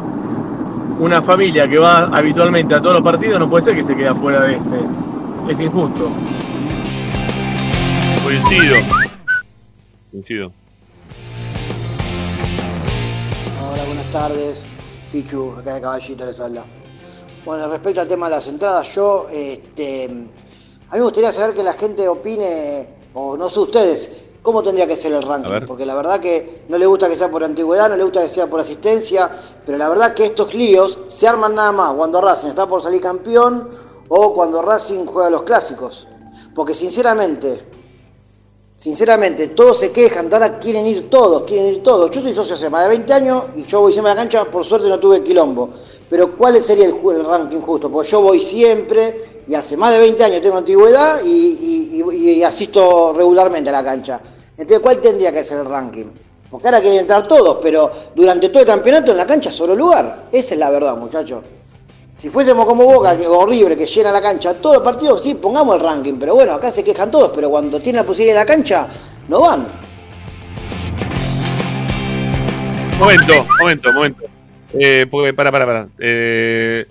Una 0.99 1.23
familia 1.23 1.69
que 1.69 1.79
va 1.79 2.05
habitualmente 2.05 2.75
a 2.75 2.81
todos 2.81 2.95
los 2.95 3.05
partidos 3.05 3.39
no 3.39 3.49
puede 3.49 3.63
ser 3.63 3.75
que 3.77 3.85
se 3.85 3.95
quede 3.95 4.15
fuera 4.15 4.43
de 4.43 4.57
este. 4.57 4.77
Es 5.49 5.61
injusto. 5.61 6.11
Coincido. 8.25 8.77
Coincido. 10.11 10.66
Tardes. 14.17 14.67
Pichu, 15.13 15.53
acá 15.59 15.75
de 15.75 15.81
Caballito 15.83 16.25
les 16.25 16.41
habla. 16.41 16.65
Bueno, 17.45 17.69
respecto 17.69 18.01
al 18.01 18.09
tema 18.09 18.29
de 18.29 18.37
las 18.37 18.49
entradas, 18.49 18.95
yo, 18.95 19.27
este, 19.31 20.05
a 20.07 20.09
mí 20.09 20.99
me 20.99 21.03
gustaría 21.03 21.33
saber 21.33 21.55
que 21.55 21.63
la 21.63 21.75
gente 21.75 22.09
opine, 22.09 22.89
o 23.13 23.37
no 23.37 23.51
sé 23.51 23.61
ustedes, 23.61 24.11
cómo 24.41 24.63
tendría 24.63 24.87
que 24.87 24.97
ser 24.97 25.13
el 25.13 25.23
ranking. 25.23 25.67
Porque 25.67 25.85
la 25.85 25.95
verdad 25.95 26.19
que 26.19 26.65
no 26.69 26.79
le 26.79 26.87
gusta 26.87 27.11
que 27.11 27.17
sea 27.17 27.31
por 27.31 27.45
antigüedad, 27.45 27.91
no 27.91 27.97
le 27.97 28.05
gusta 28.05 28.23
que 28.23 28.31
sea 28.31 28.47
por 28.47 28.59
asistencia, 28.61 29.31
pero 29.67 29.77
la 29.77 29.91
verdad 29.91 30.15
que 30.15 30.25
estos 30.25 30.55
líos 30.55 30.99
se 31.09 31.29
arman 31.29 31.55
nada 31.55 31.73
más 31.73 31.95
cuando 31.95 32.21
Racing 32.23 32.49
está 32.49 32.67
por 32.67 32.81
salir 32.81 33.03
campeón 33.03 33.69
o 34.09 34.33
cuando 34.33 34.63
Racing 34.63 35.05
juega 35.05 35.29
los 35.29 35.43
clásicos. 35.43 36.09
Porque 36.55 36.75
sinceramente, 36.75 37.76
Sinceramente, 38.77 39.49
todos 39.49 39.79
se 39.79 39.91
quejan, 39.91 40.33
ahora 40.33 40.59
quieren 40.59 40.87
ir 40.87 41.09
todos, 41.09 41.45
quieren 41.45 41.67
ir 41.67 41.83
todos. 41.83 42.11
Yo 42.11 42.21
soy 42.21 42.35
socio 42.35 42.55
hace 42.55 42.69
más 42.69 42.83
de 42.85 42.91
20 42.91 43.13
años 43.13 43.45
y 43.57 43.65
yo 43.65 43.81
voy 43.81 43.93
siempre 43.93 44.13
a 44.13 44.15
la 44.15 44.21
cancha, 44.21 44.45
por 44.45 44.65
suerte 44.65 44.89
no 44.89 45.01
tuve 45.01 45.23
quilombo. 45.25 45.71
Pero 46.09 46.37
¿cuál 46.37 46.63
sería 46.63 46.85
el, 46.87 47.25
ranking 47.25 47.61
justo? 47.61 47.91
Porque 47.91 48.11
yo 48.11 48.21
voy 48.21 48.41
siempre 48.41 49.43
y 49.49 49.55
hace 49.55 49.77
más 49.77 49.93
de 49.93 49.99
20 49.99 50.23
años 50.25 50.43
tengo 50.43 50.57
antigüedad 50.59 51.21
y- 51.25 52.03
y 52.03 52.43
asisto 52.43 53.13
regularmente 53.13 53.71
a 53.71 53.73
la 53.73 53.83
cancha. 53.85 54.21
Entonces, 54.57 54.81
¿cuál 54.81 55.01
tendría 55.01 55.33
que 55.33 55.43
ser 55.43 55.59
el 55.61 55.67
ranking? 55.67 56.07
Porque 56.51 56.69
ahora 56.69 56.81
quieren 56.81 57.01
entrar 57.01 57.27
todos, 57.27 57.59
pero 57.61 57.91
durante 58.15 58.51
todo 58.51 58.61
el 58.61 58.67
campeonato 58.67 59.11
en 59.11 59.17
la 59.17 59.27
cancha 59.27 59.51
solo 59.51 59.75
lugar. 59.75 60.29
Esa 60.31 60.55
es 60.55 60.61
la 60.61 60.71
verdad, 60.71 60.97
muchachos. 60.97 61.43
Si 62.17 62.31
fuésemos 62.31 62.65
como 62.65 62.87
Boca 62.87 63.15
que- 63.15 63.27
o 63.27 63.47
que 63.47 63.87
llena 63.87 64.11
la 64.11 64.23
cancha 64.23 64.55
todo 64.55 64.77
el 64.77 64.83
partido, 64.83 65.19
sí, 65.19 65.35
pongamos 65.35 65.77
el 65.77 65.83
ranking. 65.83 66.15
Pero 66.19 66.35
bueno, 66.35 66.53
acá 66.55 66.71
se 66.71 66.83
quejan 66.83 67.11
todos, 67.11 67.31
pero 67.35 67.51
cuando 67.51 67.79
tienen 67.79 68.01
la 68.01 68.07
posibilidad 68.07 68.37
de 68.37 68.41
la 68.41 68.47
cancha, 68.47 68.89
no 69.29 69.43
van. 69.43 69.69
Momento, 72.99 73.47
momento, 73.61 73.93
momento. 73.93 74.23
Eh, 74.73 75.07
para, 75.37 75.53
para, 75.53 75.67
para. 75.67 75.89
Eh, 75.99 76.87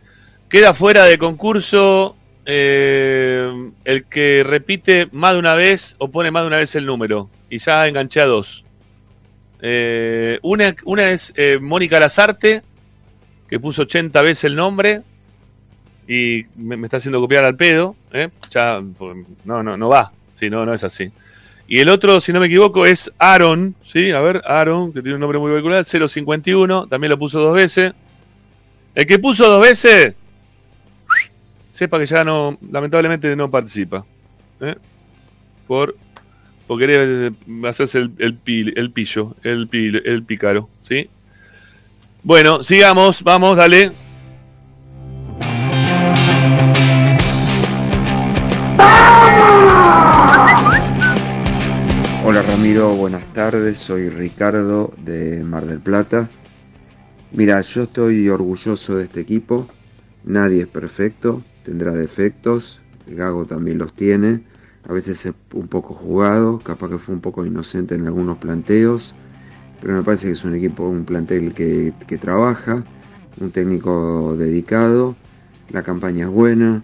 queda 0.48 0.76
fuera 0.76 1.06
de 1.06 1.18
concurso 1.18 2.16
eh, 2.46 3.72
el 3.84 4.06
que 4.06 4.44
repite 4.46 5.08
más 5.12 5.34
de 5.34 5.40
una 5.40 5.56
vez 5.56 5.96
o 5.98 6.08
pone 6.10 6.30
más 6.30 6.44
de 6.44 6.48
una 6.48 6.58
vez 6.58 6.76
el 6.76 6.86
número. 6.86 7.32
Y 7.50 7.58
ya 7.58 7.88
enganché 7.88 8.22
a 8.22 8.28
dos. 8.28 8.64
Eh, 9.60 10.38
una, 10.44 10.76
una 10.86 11.10
es 11.10 11.34
eh, 11.36 11.58
Mónica 11.60 12.00
Lazarte, 12.00 12.62
que 13.50 13.60
puso 13.60 13.82
80 13.82 14.22
veces 14.22 14.44
el 14.44 14.56
nombre 14.56 15.02
y 16.08 16.46
me, 16.56 16.76
está 16.86 16.98
haciendo 16.98 17.20
copiar 17.20 17.46
al 17.46 17.56
pedo. 17.56 17.96
¿eh? 18.14 18.30
Ya, 18.52 18.82
no, 19.44 19.64
no, 19.64 19.78
no 19.78 19.90
va. 19.90 20.12
Sí, 20.34 20.50
no, 20.50 20.66
no 20.66 20.74
es 20.74 20.84
así. 20.84 21.12
Y 21.68 21.80
el 21.80 21.90
otro, 21.90 22.20
si 22.22 22.32
no 22.32 22.40
me 22.40 22.46
equivoco, 22.46 22.86
es 22.86 23.12
Aaron, 23.18 23.74
¿sí? 23.82 24.12
A 24.12 24.20
ver, 24.20 24.42
Aaron, 24.46 24.94
que 24.94 25.02
tiene 25.02 25.16
un 25.16 25.22
nombre 25.22 25.40
muy 25.40 25.52
peculiar, 25.52 25.84
051, 25.84 26.88
también 26.88 27.10
lo 27.10 27.18
puso 27.18 27.40
dos 27.40 27.56
veces. 27.56 27.94
El 28.94 29.06
que 29.08 29.18
puso 29.18 29.50
dos 29.50 29.62
veces, 29.64 30.14
sepa 31.70 31.98
que 32.00 32.06
ya 32.06 32.24
no, 32.24 32.58
lamentablemente 32.72 33.36
no 33.36 33.50
participa. 33.50 34.06
¿eh? 34.62 34.76
Por, 35.68 35.98
por 36.68 36.80
querer 36.80 37.34
eh, 37.34 37.68
hacerse 37.68 37.98
el, 37.98 38.12
el, 38.20 38.40
pil- 38.42 38.74
el 38.76 38.92
pillo, 38.92 39.36
el, 39.44 39.68
pil- 39.70 40.02
el 40.06 40.24
pícaro, 40.24 40.70
¿sí? 40.80 41.10
Bueno, 42.24 42.62
sigamos, 42.64 43.24
vamos, 43.24 43.58
dale. 43.58 43.92
Hola 52.28 52.42
Ramiro, 52.42 52.96
buenas 52.96 53.32
tardes, 53.34 53.78
soy 53.78 54.10
Ricardo 54.10 54.92
de 54.98 55.44
Mar 55.44 55.68
del 55.68 55.80
Plata. 55.80 56.28
Mira, 57.32 57.62
yo 57.62 57.84
estoy 57.84 58.28
orgulloso 58.30 58.96
de 58.96 59.04
este 59.04 59.20
equipo, 59.20 59.68
nadie 60.24 60.64
es 60.64 60.68
perfecto, 60.68 61.44
tendrá 61.64 61.92
defectos, 61.92 62.82
Gago 63.06 63.46
también 63.46 63.78
los 63.78 63.94
tiene, 63.94 64.42
a 64.90 64.92
veces 64.92 65.24
es 65.24 65.36
un 65.54 65.68
poco 65.68 65.94
jugado, 65.94 66.58
capaz 66.58 66.90
que 66.90 66.98
fue 66.98 67.14
un 67.14 67.22
poco 67.22 67.46
inocente 67.46 67.94
en 67.94 68.08
algunos 68.08 68.40
planteos, 68.40 69.14
pero 69.80 69.94
me 69.94 70.02
parece 70.02 70.26
que 70.26 70.34
es 70.34 70.44
un 70.44 70.56
equipo, 70.56 70.90
un 70.90 71.06
plantel 71.06 71.54
que, 71.54 71.94
que 72.08 72.18
trabaja, 72.18 72.84
un 73.40 73.52
técnico 73.52 74.36
dedicado, 74.36 75.16
la 75.70 75.84
campaña 75.84 76.26
es 76.26 76.32
buena, 76.32 76.84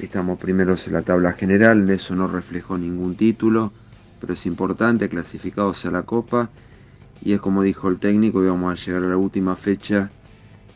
estamos 0.00 0.40
primeros 0.40 0.88
en 0.88 0.94
la 0.94 1.02
tabla 1.02 1.34
general, 1.34 1.88
eso 1.90 2.16
no 2.16 2.26
reflejó 2.26 2.76
ningún 2.76 3.14
título, 3.14 3.72
pero 4.20 4.34
es 4.34 4.46
importante, 4.46 5.08
clasificados 5.08 5.84
a 5.86 5.90
la 5.90 6.02
Copa, 6.02 6.50
y 7.22 7.32
es 7.32 7.40
como 7.40 7.62
dijo 7.62 7.88
el 7.88 7.98
técnico, 7.98 8.42
íbamos 8.42 8.72
a 8.72 8.84
llegar 8.84 9.04
a 9.04 9.08
la 9.08 9.16
última 9.16 9.56
fecha 9.56 10.10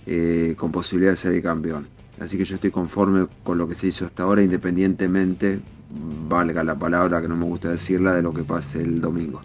eh, 0.06 0.54
con 0.58 0.72
posibilidad 0.72 1.12
de 1.12 1.16
ser 1.16 1.42
campeón. 1.42 1.88
Así 2.20 2.38
que 2.38 2.44
yo 2.44 2.56
estoy 2.56 2.70
conforme 2.70 3.26
con 3.42 3.58
lo 3.58 3.66
que 3.66 3.74
se 3.74 3.88
hizo 3.88 4.04
hasta 4.04 4.22
ahora, 4.22 4.42
independientemente, 4.42 5.60
valga 6.28 6.64
la 6.64 6.78
palabra 6.78 7.20
que 7.20 7.28
no 7.28 7.36
me 7.36 7.44
gusta 7.44 7.68
decirla, 7.70 8.14
de 8.14 8.22
lo 8.22 8.32
que 8.32 8.44
pase 8.44 8.80
el 8.80 9.00
domingo. 9.00 9.40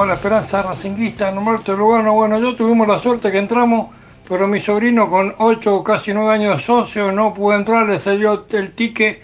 con 0.00 0.08
la 0.08 0.14
esperanza 0.14 0.62
racinguista 0.62 1.28
en 1.28 1.36
Humberto 1.36 1.76
Lugano. 1.76 2.14
Bueno, 2.14 2.38
yo 2.38 2.56
tuvimos 2.56 2.88
la 2.88 2.98
suerte 3.00 3.30
que 3.30 3.36
entramos, 3.36 3.88
pero 4.30 4.46
mi 4.46 4.60
sobrino 4.60 5.10
con 5.10 5.34
8 5.38 5.74
o 5.74 5.82
casi 5.82 6.14
9 6.14 6.32
años 6.32 6.56
de 6.56 6.62
socio 6.62 7.10
no 7.10 7.34
pudo 7.34 7.56
entrar, 7.56 7.88
le 7.88 7.98
salió 7.98 8.46
el 8.52 8.70
ticket 8.74 9.20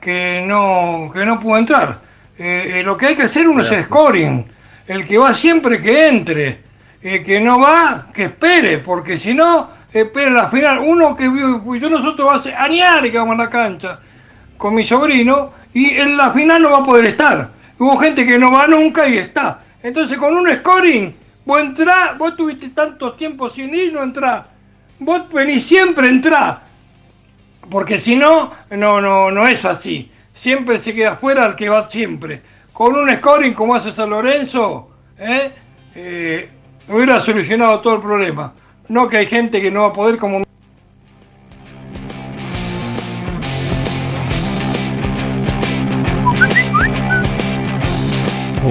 que 0.00 0.42
no, 0.44 1.08
que 1.14 1.24
no 1.24 1.38
pudo 1.38 1.56
entrar. 1.56 2.00
Eh, 2.36 2.78
eh, 2.78 2.82
lo 2.82 2.96
que 2.96 3.06
hay 3.06 3.14
que 3.14 3.22
hacer 3.22 3.46
uno 3.46 3.62
es 3.62 3.84
scoring. 3.84 4.44
El 4.88 5.06
que 5.06 5.18
va 5.18 5.34
siempre 5.34 5.80
que 5.80 6.08
entre. 6.08 6.58
El 7.00 7.22
que 7.22 7.40
no 7.40 7.60
va, 7.60 8.08
que 8.12 8.24
espere, 8.24 8.78
porque 8.78 9.16
si 9.18 9.34
no, 9.34 9.70
espere 9.92 10.32
la 10.32 10.48
final. 10.48 10.80
Uno 10.80 11.14
que 11.14 11.30
pues 11.64 11.80
yo 11.80 11.88
nosotros 11.88 12.40
hace 12.40 12.52
años 12.52 13.02
que 13.02 13.18
vamos 13.18 13.38
a 13.38 13.44
la 13.44 13.50
cancha 13.50 14.00
con 14.58 14.74
mi 14.74 14.82
sobrino 14.82 15.52
y 15.72 15.90
en 15.90 16.16
la 16.16 16.32
final 16.32 16.60
no 16.60 16.72
va 16.72 16.78
a 16.78 16.84
poder 16.84 17.04
estar. 17.04 17.50
Hubo 17.78 17.96
gente 17.98 18.26
que 18.26 18.36
no 18.36 18.50
va 18.50 18.66
nunca 18.66 19.06
y 19.06 19.18
está. 19.18 19.60
Entonces 19.80 20.18
con 20.18 20.34
un 20.34 20.50
scoring, 20.56 21.14
vos 21.50 21.60
entrás, 21.60 22.16
vos 22.16 22.36
tuviste 22.36 22.68
tanto 22.68 23.14
tiempo 23.14 23.50
sin 23.50 23.74
ir, 23.74 23.92
no 23.92 24.04
entrás. 24.04 24.46
Vos 25.00 25.28
venís 25.32 25.64
siempre, 25.66 26.06
entrás. 26.06 26.58
Porque 27.68 27.98
si 27.98 28.14
no, 28.14 28.52
no, 28.70 29.00
no, 29.00 29.32
no 29.32 29.48
es 29.48 29.64
así. 29.64 30.12
Siempre 30.32 30.78
se 30.78 30.94
queda 30.94 31.16
fuera 31.16 31.46
el 31.46 31.56
que 31.56 31.68
va 31.68 31.90
siempre. 31.90 32.40
Con 32.72 32.94
un 32.94 33.10
scoring 33.10 33.52
como 33.52 33.74
hace 33.74 33.90
San 33.90 34.10
Lorenzo, 34.10 34.90
¿eh? 35.18 35.50
Eh, 35.96 36.48
hubiera 36.88 37.20
solucionado 37.20 37.80
todo 37.80 37.96
el 37.96 38.00
problema. 38.00 38.52
No 38.86 39.08
que 39.08 39.16
hay 39.16 39.26
gente 39.26 39.60
que 39.60 39.72
no 39.72 39.82
va 39.82 39.88
a 39.88 39.92
poder 39.92 40.18
como... 40.18 40.42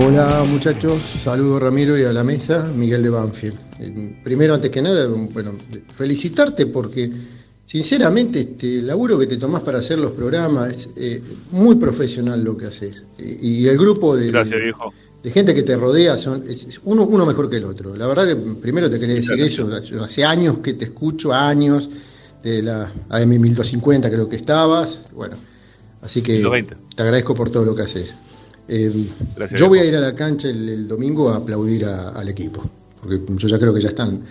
Hola 0.02 0.44
muchachos, 0.48 1.02
saludo 1.24 1.60
Ramiro 1.60 1.98
y 1.98 2.04
a 2.04 2.14
la 2.14 2.24
mesa, 2.24 2.64
Miguel 2.76 3.04
de 3.04 3.10
Banfield. 3.10 3.56
Eh, 3.80 4.20
Primero, 4.24 4.54
antes 4.54 4.72
que 4.72 4.82
nada, 4.82 5.08
bueno, 5.08 5.54
felicitarte 5.96 6.68
porque 6.68 7.12
sinceramente 7.66 8.40
este 8.42 8.80
el 8.80 8.88
laburo 8.88 9.20
que 9.20 9.28
te 9.28 9.38
tomás 9.38 9.64
para 9.64 9.80
hacer 9.80 10.00
los 10.00 10.12
programas 10.12 10.74
es 10.74 10.90
eh, 10.96 11.22
muy 11.52 11.76
profesional 11.76 12.44
lo 12.44 12.56
que 12.56 12.68
haces. 12.68 13.04
Y, 13.18 13.64
y 13.64 13.68
el 13.68 13.78
grupo 13.78 14.16
de, 14.16 14.32
Gracias, 14.32 14.62
viejo. 14.62 14.94
de 15.22 15.32
gente 15.32 15.54
que 15.54 15.64
te 15.64 15.76
rodea 15.76 16.18
son 16.18 16.44
es- 16.48 16.64
es 16.66 16.80
uno, 16.86 17.06
uno 17.06 17.26
mejor 17.26 17.50
que 17.50 17.58
el 17.58 17.66
otro. 17.66 17.96
La 17.96 18.08
verdad 18.08 18.26
que 18.28 18.36
primero 18.36 18.90
te 18.90 19.00
quería 19.00 19.16
decir 19.16 19.40
eso, 19.42 19.70
hace 20.04 20.24
años 20.24 20.60
que 20.60 20.74
te 20.76 20.86
escucho, 20.86 21.34
años, 21.34 21.90
de 22.44 22.62
la 22.64 22.92
AM 23.10 23.38
1250 23.38 24.10
creo 24.10 24.30
que 24.30 24.38
estabas, 24.38 25.02
bueno, 25.14 25.36
así 26.02 26.22
que 26.22 26.34
1220. 26.38 26.96
te 26.96 27.04
agradezco 27.04 27.36
por 27.36 27.50
todo 27.50 27.66
lo 27.66 27.76
que 27.76 27.82
haces. 27.82 28.16
Eh, 28.70 29.08
Gracias, 29.36 29.60
yo 29.60 29.68
voy 29.68 29.80
a 29.80 29.86
ir 29.86 29.96
a 29.96 30.00
la 30.00 30.14
cancha 30.16 30.48
el, 30.48 30.70
el 30.70 30.88
domingo 30.88 31.30
a 31.30 31.38
aplaudir 31.38 31.86
a- 31.86 32.10
al 32.10 32.30
equipo, 32.30 32.64
porque 33.02 33.20
yo 33.36 33.48
ya 33.48 33.58
creo 33.58 33.74
que 33.74 33.82
ya 33.82 33.90
están 33.90 34.22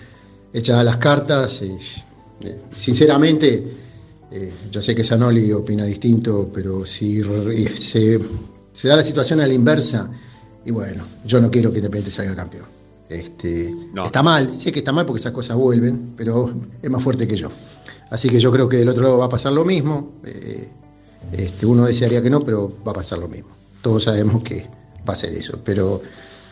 echadas 0.52 0.84
las 0.84 0.96
cartas. 0.98 1.60
eh, 1.62 1.76
eh, 2.42 2.60
sinceramente, 2.74 3.64
eh, 4.30 4.52
yo 4.70 4.80
sé 4.80 4.94
que 4.94 5.02
Zanoli 5.02 5.52
opina 5.52 5.84
distinto, 5.84 6.50
pero 6.54 6.86
si 6.86 7.20
se, 7.80 8.20
se 8.72 8.88
da 8.88 8.96
la 8.96 9.02
situación 9.04 9.40
a 9.40 9.46
la 9.46 9.52
inversa, 9.54 10.10
y 10.64 10.70
bueno, 10.70 11.04
yo 11.24 11.40
no 11.40 11.50
quiero 11.50 11.70
que 11.72 11.78
Independiente 11.78 12.10
salga 12.10 12.36
campeón. 12.36 12.66
Este, 13.08 13.74
Está 14.04 14.22
mal, 14.22 14.52
sé 14.52 14.70
que 14.70 14.80
está 14.80 14.92
mal 14.92 15.06
porque 15.06 15.18
esas 15.20 15.32
cosas 15.32 15.56
vuelven, 15.56 16.12
pero 16.16 16.52
es 16.82 16.90
más 16.90 17.02
fuerte 17.02 17.26
que 17.26 17.36
yo. 17.36 17.48
Así 18.10 18.28
que 18.28 18.38
yo 18.38 18.52
creo 18.52 18.68
que 18.68 18.76
del 18.76 18.88
otro 18.90 19.02
lado 19.02 19.18
va 19.18 19.24
a 19.26 19.28
pasar 19.30 19.52
lo 19.52 19.64
mismo. 19.64 20.12
eh, 20.24 20.68
este, 21.32 21.66
uno 21.66 21.86
desearía 21.86 22.22
que 22.22 22.30
no, 22.30 22.44
pero 22.44 22.72
va 22.86 22.92
a 22.92 22.94
pasar 22.94 23.18
lo 23.18 23.28
mismo. 23.28 23.48
Todos 23.82 24.04
sabemos 24.04 24.42
que 24.42 24.66
va 25.08 25.12
a 25.12 25.16
ser 25.16 25.32
eso, 25.32 25.58
pero 25.64 26.00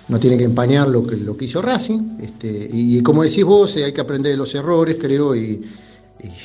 no 0.08 0.20
tiene 0.20 0.38
que 0.38 0.44
empañar 0.44 0.88
lo 0.88 1.06
que, 1.06 1.16
lo 1.16 1.36
que 1.36 1.46
hizo 1.46 1.60
Racing. 1.62 2.18
Este, 2.20 2.68
y, 2.70 3.02
como 3.02 3.22
decís 3.22 3.44
vos, 3.44 3.76
eh, 3.76 3.84
hay 3.84 3.92
que 3.92 4.00
aprender 4.00 4.32
de 4.32 4.38
los 4.38 4.54
errores, 4.54 4.96
creo, 5.00 5.34
y, 5.34 5.64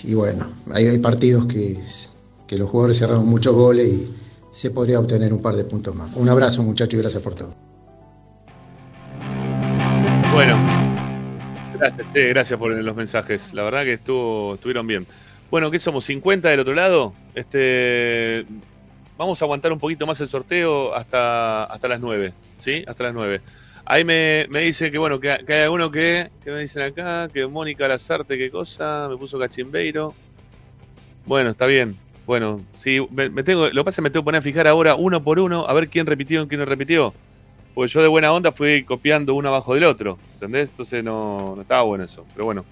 y- 0.03 0.13
bueno, 0.13 0.47
hay, 0.71 0.87
hay 0.87 0.97
partidos 0.99 1.45
que, 1.45 1.79
que 2.47 2.57
los 2.57 2.69
jugadores 2.69 2.97
cerraron 2.97 3.27
muchos 3.27 3.53
goles 3.55 3.87
y 3.87 4.11
se 4.51 4.71
podría 4.71 4.99
obtener 4.99 5.31
un 5.31 5.41
par 5.41 5.55
de 5.55 5.63
puntos 5.63 5.95
más. 5.95 6.13
Un 6.15 6.27
abrazo, 6.27 6.61
muchachos, 6.63 6.95
y 6.95 6.97
gracias 7.01 7.21
por 7.23 7.35
todo. 7.35 7.53
Bueno, 10.33 10.57
gracias, 11.77 12.07
gracias 12.13 12.57
por 12.59 12.71
los 12.71 12.95
mensajes. 12.95 13.53
La 13.53 13.63
verdad 13.63 13.83
que 13.83 13.93
estuvo, 13.93 14.55
estuvieron 14.55 14.87
bien. 14.87 15.05
Bueno, 15.49 15.69
¿qué 15.69 15.79
somos? 15.79 16.07
¿50 16.09 16.41
del 16.41 16.61
otro 16.61 16.73
lado? 16.73 17.13
Este, 17.35 18.45
vamos 19.17 19.41
a 19.41 19.45
aguantar 19.45 19.71
un 19.71 19.79
poquito 19.79 20.05
más 20.07 20.19
el 20.21 20.27
sorteo 20.27 20.93
hasta, 20.93 21.65
hasta 21.65 21.87
las 21.87 21.99
9, 21.99 22.33
¿sí? 22.57 22.83
Hasta 22.87 23.03
las 23.03 23.13
9. 23.13 23.41
Ahí 23.85 24.05
me, 24.05 24.47
me 24.49 24.61
dice 24.61 24.91
que, 24.91 24.97
bueno, 24.97 25.19
que, 25.19 25.31
hay 25.31 25.61
alguno 25.63 25.91
que, 25.91 26.29
que 26.43 26.51
me 26.51 26.59
dicen 26.59 26.83
acá, 26.83 27.27
que 27.29 27.45
Mónica 27.47 27.87
Lazarte, 27.87 28.37
qué 28.37 28.49
cosa, 28.51 29.07
me 29.09 29.17
puso 29.17 29.39
cachimbeiro. 29.39 30.13
Bueno, 31.25 31.51
está 31.51 31.65
bien. 31.65 31.97
Bueno, 32.25 32.61
sí, 32.75 33.05
me, 33.11 33.29
tengo, 33.43 33.67
lo 33.69 33.81
que 33.81 33.83
pasa 33.83 33.89
es 33.89 33.95
que 33.97 34.01
me 34.03 34.09
tengo 34.09 34.23
que 34.23 34.25
poner 34.25 34.39
a 34.39 34.41
fijar 34.43 34.67
ahora 34.67 34.95
uno 34.95 35.23
por 35.23 35.39
uno, 35.39 35.65
a 35.67 35.73
ver 35.73 35.89
quién 35.89 36.05
repitió 36.05 36.43
y 36.43 36.47
quién 36.47 36.59
no 36.59 36.65
repitió. 36.65 37.13
Pues 37.73 37.91
yo 37.91 38.01
de 38.01 38.07
buena 38.07 38.31
onda 38.31 38.51
fui 38.51 38.83
copiando 38.83 39.33
uno 39.33 39.49
abajo 39.49 39.73
del 39.73 39.85
otro, 39.85 40.19
¿entendés? 40.33 40.69
Entonces 40.69 41.03
no, 41.03 41.53
no 41.55 41.61
estaba 41.61 41.81
bueno 41.83 42.03
eso. 42.03 42.25
Pero 42.33 42.45
bueno, 42.45 42.65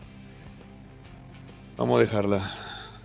vamos 1.77 1.98
a 1.98 2.01
dejarla. 2.01 2.51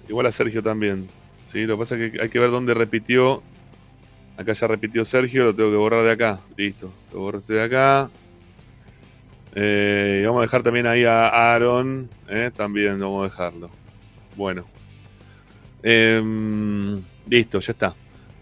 Igual 0.08 0.26
a 0.26 0.32
Sergio 0.32 0.62
también. 0.62 1.08
Sí, 1.46 1.66
lo 1.66 1.74
que 1.76 1.78
pasa 1.80 1.96
es 1.96 2.12
que 2.12 2.20
hay 2.22 2.28
que 2.28 2.38
ver 2.38 2.50
dónde 2.50 2.74
repitió. 2.74 3.42
Acá 4.36 4.52
ya 4.52 4.66
repitió 4.66 5.04
Sergio, 5.04 5.44
lo 5.44 5.54
tengo 5.54 5.70
que 5.70 5.76
borrar 5.76 6.02
de 6.02 6.10
acá. 6.12 6.40
Listo, 6.56 6.92
lo 7.12 7.20
borro 7.20 7.38
este 7.38 7.54
de 7.54 7.62
acá. 7.62 8.10
Eh, 9.54 10.24
vamos 10.26 10.40
a 10.40 10.42
dejar 10.42 10.62
también 10.62 10.86
ahí 10.86 11.04
a 11.04 11.28
Aaron. 11.54 12.08
eh, 12.28 12.50
También 12.56 12.98
vamos 12.98 13.20
a 13.22 13.24
dejarlo. 13.30 13.70
Bueno. 14.36 14.66
Em, 15.82 17.02
listo, 17.28 17.60
ya 17.60 17.72
está. 17.72 17.94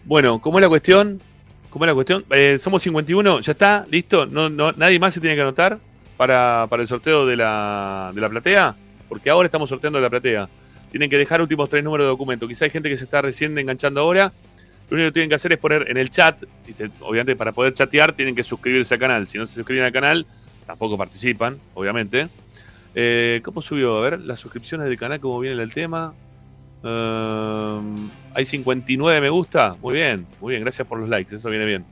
Bueno, 0.05 0.39
¿cómo 0.39 0.57
es 0.59 0.63
la 0.63 0.69
cuestión? 0.69 1.21
¿Cómo 1.69 1.85
es 1.85 1.87
la 1.89 1.93
cuestión? 1.93 2.25
Eh, 2.31 2.57
somos 2.59 2.81
51, 2.81 3.41
ya 3.41 3.51
está, 3.51 3.85
listo. 3.89 4.25
No, 4.25 4.49
no, 4.49 4.71
nadie 4.73 4.99
más 4.99 5.13
se 5.13 5.19
tiene 5.19 5.35
que 5.35 5.41
anotar 5.41 5.79
para, 6.17 6.65
para 6.69 6.81
el 6.81 6.87
sorteo 6.87 7.25
de 7.25 7.35
la, 7.35 8.11
de 8.13 8.21
la 8.21 8.29
platea, 8.29 8.75
porque 9.09 9.29
ahora 9.29 9.45
estamos 9.47 9.69
sorteando 9.69 9.99
la 9.99 10.09
platea. 10.09 10.49
Tienen 10.93 11.09
que 11.09 11.17
dejar 11.17 11.41
últimos 11.41 11.69
tres 11.69 11.83
números 11.83 12.05
de 12.05 12.09
documento. 12.09 12.47
Quizá 12.47 12.65
hay 12.65 12.71
gente 12.71 12.87
que 12.87 12.97
se 12.97 13.05
está 13.05 13.19
recién 13.19 13.57
enganchando 13.57 13.99
ahora. 13.99 14.31
Lo 14.91 14.95
único 14.95 15.07
que 15.07 15.13
tienen 15.13 15.29
que 15.29 15.33
hacer 15.33 15.51
es 15.51 15.57
poner 15.57 15.89
en 15.89 15.97
el 15.97 16.11
chat, 16.11 16.43
obviamente 16.99 17.35
para 17.35 17.51
poder 17.51 17.73
chatear 17.73 18.13
tienen 18.13 18.35
que 18.35 18.43
suscribirse 18.43 18.93
al 18.93 18.99
canal. 18.99 19.27
Si 19.27 19.39
no 19.39 19.47
se 19.47 19.55
suscriben 19.55 19.85
al 19.85 19.91
canal, 19.91 20.27
tampoco 20.67 20.95
participan, 20.95 21.59
obviamente. 21.73 22.29
Eh, 22.93 23.41
¿Cómo 23.43 23.63
subió? 23.63 23.97
A 23.97 24.01
ver, 24.01 24.21
las 24.21 24.39
suscripciones 24.39 24.87
del 24.87 24.95
canal, 24.95 25.19
cómo 25.19 25.39
viene 25.39 25.59
el 25.63 25.73
tema. 25.73 26.13
Um, 26.83 28.11
hay 28.35 28.45
59 28.45 29.19
me 29.19 29.29
gusta. 29.29 29.75
Muy 29.81 29.95
bien, 29.95 30.27
muy 30.39 30.51
bien. 30.51 30.61
Gracias 30.61 30.87
por 30.87 30.99
los 30.99 31.09
likes. 31.09 31.35
Eso 31.35 31.49
viene 31.49 31.65
bien. 31.65 31.85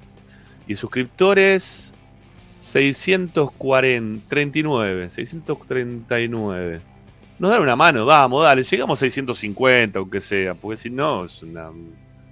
Y 0.68 0.76
suscriptores 0.76 1.92
640, 2.60 4.30
39, 4.30 5.10
639. 5.10 6.91
Nos 7.42 7.50
dan 7.50 7.64
una 7.64 7.76
mano, 7.76 8.06
vamos, 8.06 8.44
dale. 8.44 8.62
Llegamos 8.62 9.00
a 9.00 9.02
650, 9.02 9.98
aunque 9.98 10.22
sea. 10.22 10.54
Porque 10.54 10.78
si 10.78 10.92
no, 10.92 11.26
es 11.26 11.42
una. 11.42 11.72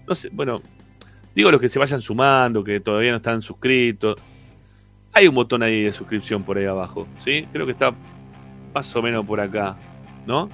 No 0.08 0.14
sé, 0.14 0.30
bueno. 0.32 0.62
Digo 1.34 1.50
los 1.50 1.60
que 1.60 1.68
se 1.68 1.80
vayan 1.80 2.00
sumando, 2.00 2.64
que 2.64 2.80
todavía 2.80 3.10
no 3.10 3.18
están 3.18 3.42
suscritos. 3.42 4.18
Hay 5.12 5.28
un 5.28 5.34
botón 5.34 5.64
ahí 5.64 5.82
de 5.82 5.92
suscripción 5.92 6.44
por 6.44 6.60
ahí 6.60 6.66
abajo, 6.66 7.08
¿sí? 7.18 7.48
Creo 7.52 7.66
que 7.66 7.72
está 7.72 7.92
más 8.72 8.96
o 8.96 9.02
menos 9.02 9.26
por 9.26 9.40
acá, 9.40 9.80
¿no? 10.28 10.48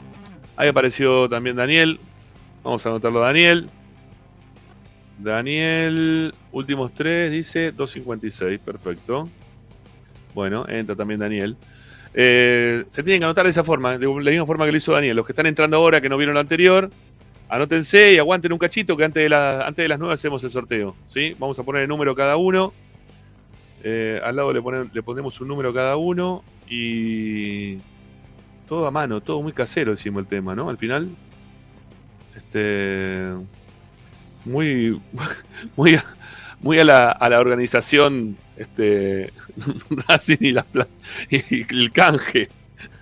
Ahí 0.55 0.69
apareció 0.69 1.27
también 1.27 1.57
Daniel. 1.57 1.99
Vamos 2.63 2.85
a 2.85 2.89
anotarlo 2.89 3.19
Daniel. 3.19 3.69
Daniel, 5.19 6.33
últimos 6.53 6.93
tres, 6.93 7.29
dice 7.29 7.73
256, 7.73 8.59
perfecto. 8.59 9.29
Bueno, 10.33 10.65
entra 10.69 10.95
también 10.95 11.19
Daniel. 11.19 11.57
Eh, 12.17 12.85
se 12.87 13.03
tienen 13.03 13.19
que 13.19 13.25
anotar 13.25 13.43
de 13.43 13.51
esa 13.51 13.63
forma, 13.63 13.97
de 13.97 14.07
la 14.07 14.31
misma 14.31 14.45
forma 14.45 14.65
que 14.65 14.71
lo 14.71 14.77
hizo 14.77 14.93
Daniel. 14.93 15.15
Los 15.17 15.25
que 15.25 15.33
están 15.33 15.45
entrando 15.47 15.75
ahora, 15.77 15.99
que 15.99 16.07
no 16.09 16.15
vieron 16.17 16.33
lo 16.33 16.39
anterior, 16.39 16.89
anótense 17.49 18.13
y 18.13 18.17
aguanten 18.17 18.53
un 18.53 18.57
cachito 18.59 18.95
que 18.95 19.03
antes 19.03 19.21
de, 19.23 19.29
la- 19.29 19.67
antes 19.67 19.83
de 19.83 19.89
las 19.89 19.99
9 19.99 20.13
hacemos 20.13 20.43
el 20.45 20.49
sorteo. 20.49 20.95
¿sí? 21.07 21.35
Vamos 21.37 21.59
a 21.59 21.63
poner 21.63 21.81
el 21.83 21.89
número 21.89 22.15
cada 22.15 22.37
uno. 22.37 22.73
Eh, 23.83 24.19
al 24.23 24.35
lado 24.35 24.53
le, 24.53 24.61
ponen- 24.61 24.89
le 24.93 25.03
ponemos 25.03 25.39
un 25.41 25.47
número 25.49 25.73
cada 25.73 25.97
uno 25.97 26.43
y 26.69 27.77
todo 28.67 28.87
a 28.87 28.91
mano, 28.91 29.21
todo 29.21 29.41
muy 29.43 29.51
casero 29.53 29.91
decimos 29.91 30.21
el 30.23 30.27
tema, 30.27 30.55
¿no? 30.55 30.69
Al 30.69 30.77
final, 30.79 31.09
este, 32.35 33.31
muy, 34.43 34.99
muy, 35.75 35.99
muy 36.61 36.79
a 36.79 36.83
la, 36.83 37.11
a 37.11 37.29
la 37.29 37.39
organización, 37.39 38.37
este, 38.57 39.31
Racing 40.07 40.37
y, 40.39 40.51
la, 40.51 40.65
y 41.29 41.61
el 41.73 41.91
canje. 41.91 42.49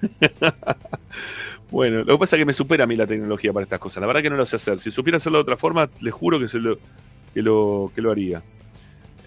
bueno, 1.72 2.00
lo 2.00 2.14
que 2.16 2.20
pasa 2.20 2.36
es 2.36 2.42
que 2.42 2.46
me 2.46 2.54
supera 2.54 2.84
a 2.84 2.88
mí 2.88 2.96
la 2.96 3.08
tecnología 3.08 3.54
para 3.54 3.64
estas 3.64 3.80
cosas. 3.80 4.02
La 4.02 4.08
verdad 4.08 4.22
que 4.22 4.30
no 4.30 4.36
lo 4.36 4.46
sé 4.46 4.56
hacer. 4.56 4.80
Si 4.80 4.92
supiera 4.92 5.18
hacerlo 5.18 5.40
de 5.40 5.44
otra 5.44 5.58
forma, 5.58 5.90
les 6.02 6.14
juro 6.14 6.40
que, 6.40 6.48
se 6.48 6.60
lo, 6.60 6.78
que, 7.34 7.42
lo, 7.42 7.92
que 7.96 8.02
lo 8.02 8.12
haría. 8.12 8.44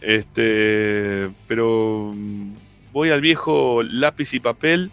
Este, 0.01 1.31
pero 1.47 2.13
mm, 2.15 2.55
voy 2.93 3.11
al 3.11 3.21
viejo 3.21 3.83
lápiz 3.83 4.35
y 4.35 4.41
papel, 4.41 4.91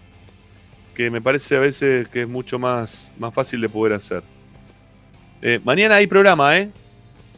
que 0.96 1.10
me 1.10 1.22
parece 1.22 1.56
a 1.56 1.60
veces 1.60 2.08
que 2.08 2.22
es 2.22 2.28
mucho 2.28 2.60
más, 2.60 3.14
más 3.18 3.34
fácil 3.34 3.62
de 3.62 3.70
poder 3.70 3.94
hacer. 3.94 4.24
Eh, 5.42 5.60
mañana 5.64 5.96
hay 5.96 6.08
programa, 6.08 6.58
¿eh? 6.58 6.70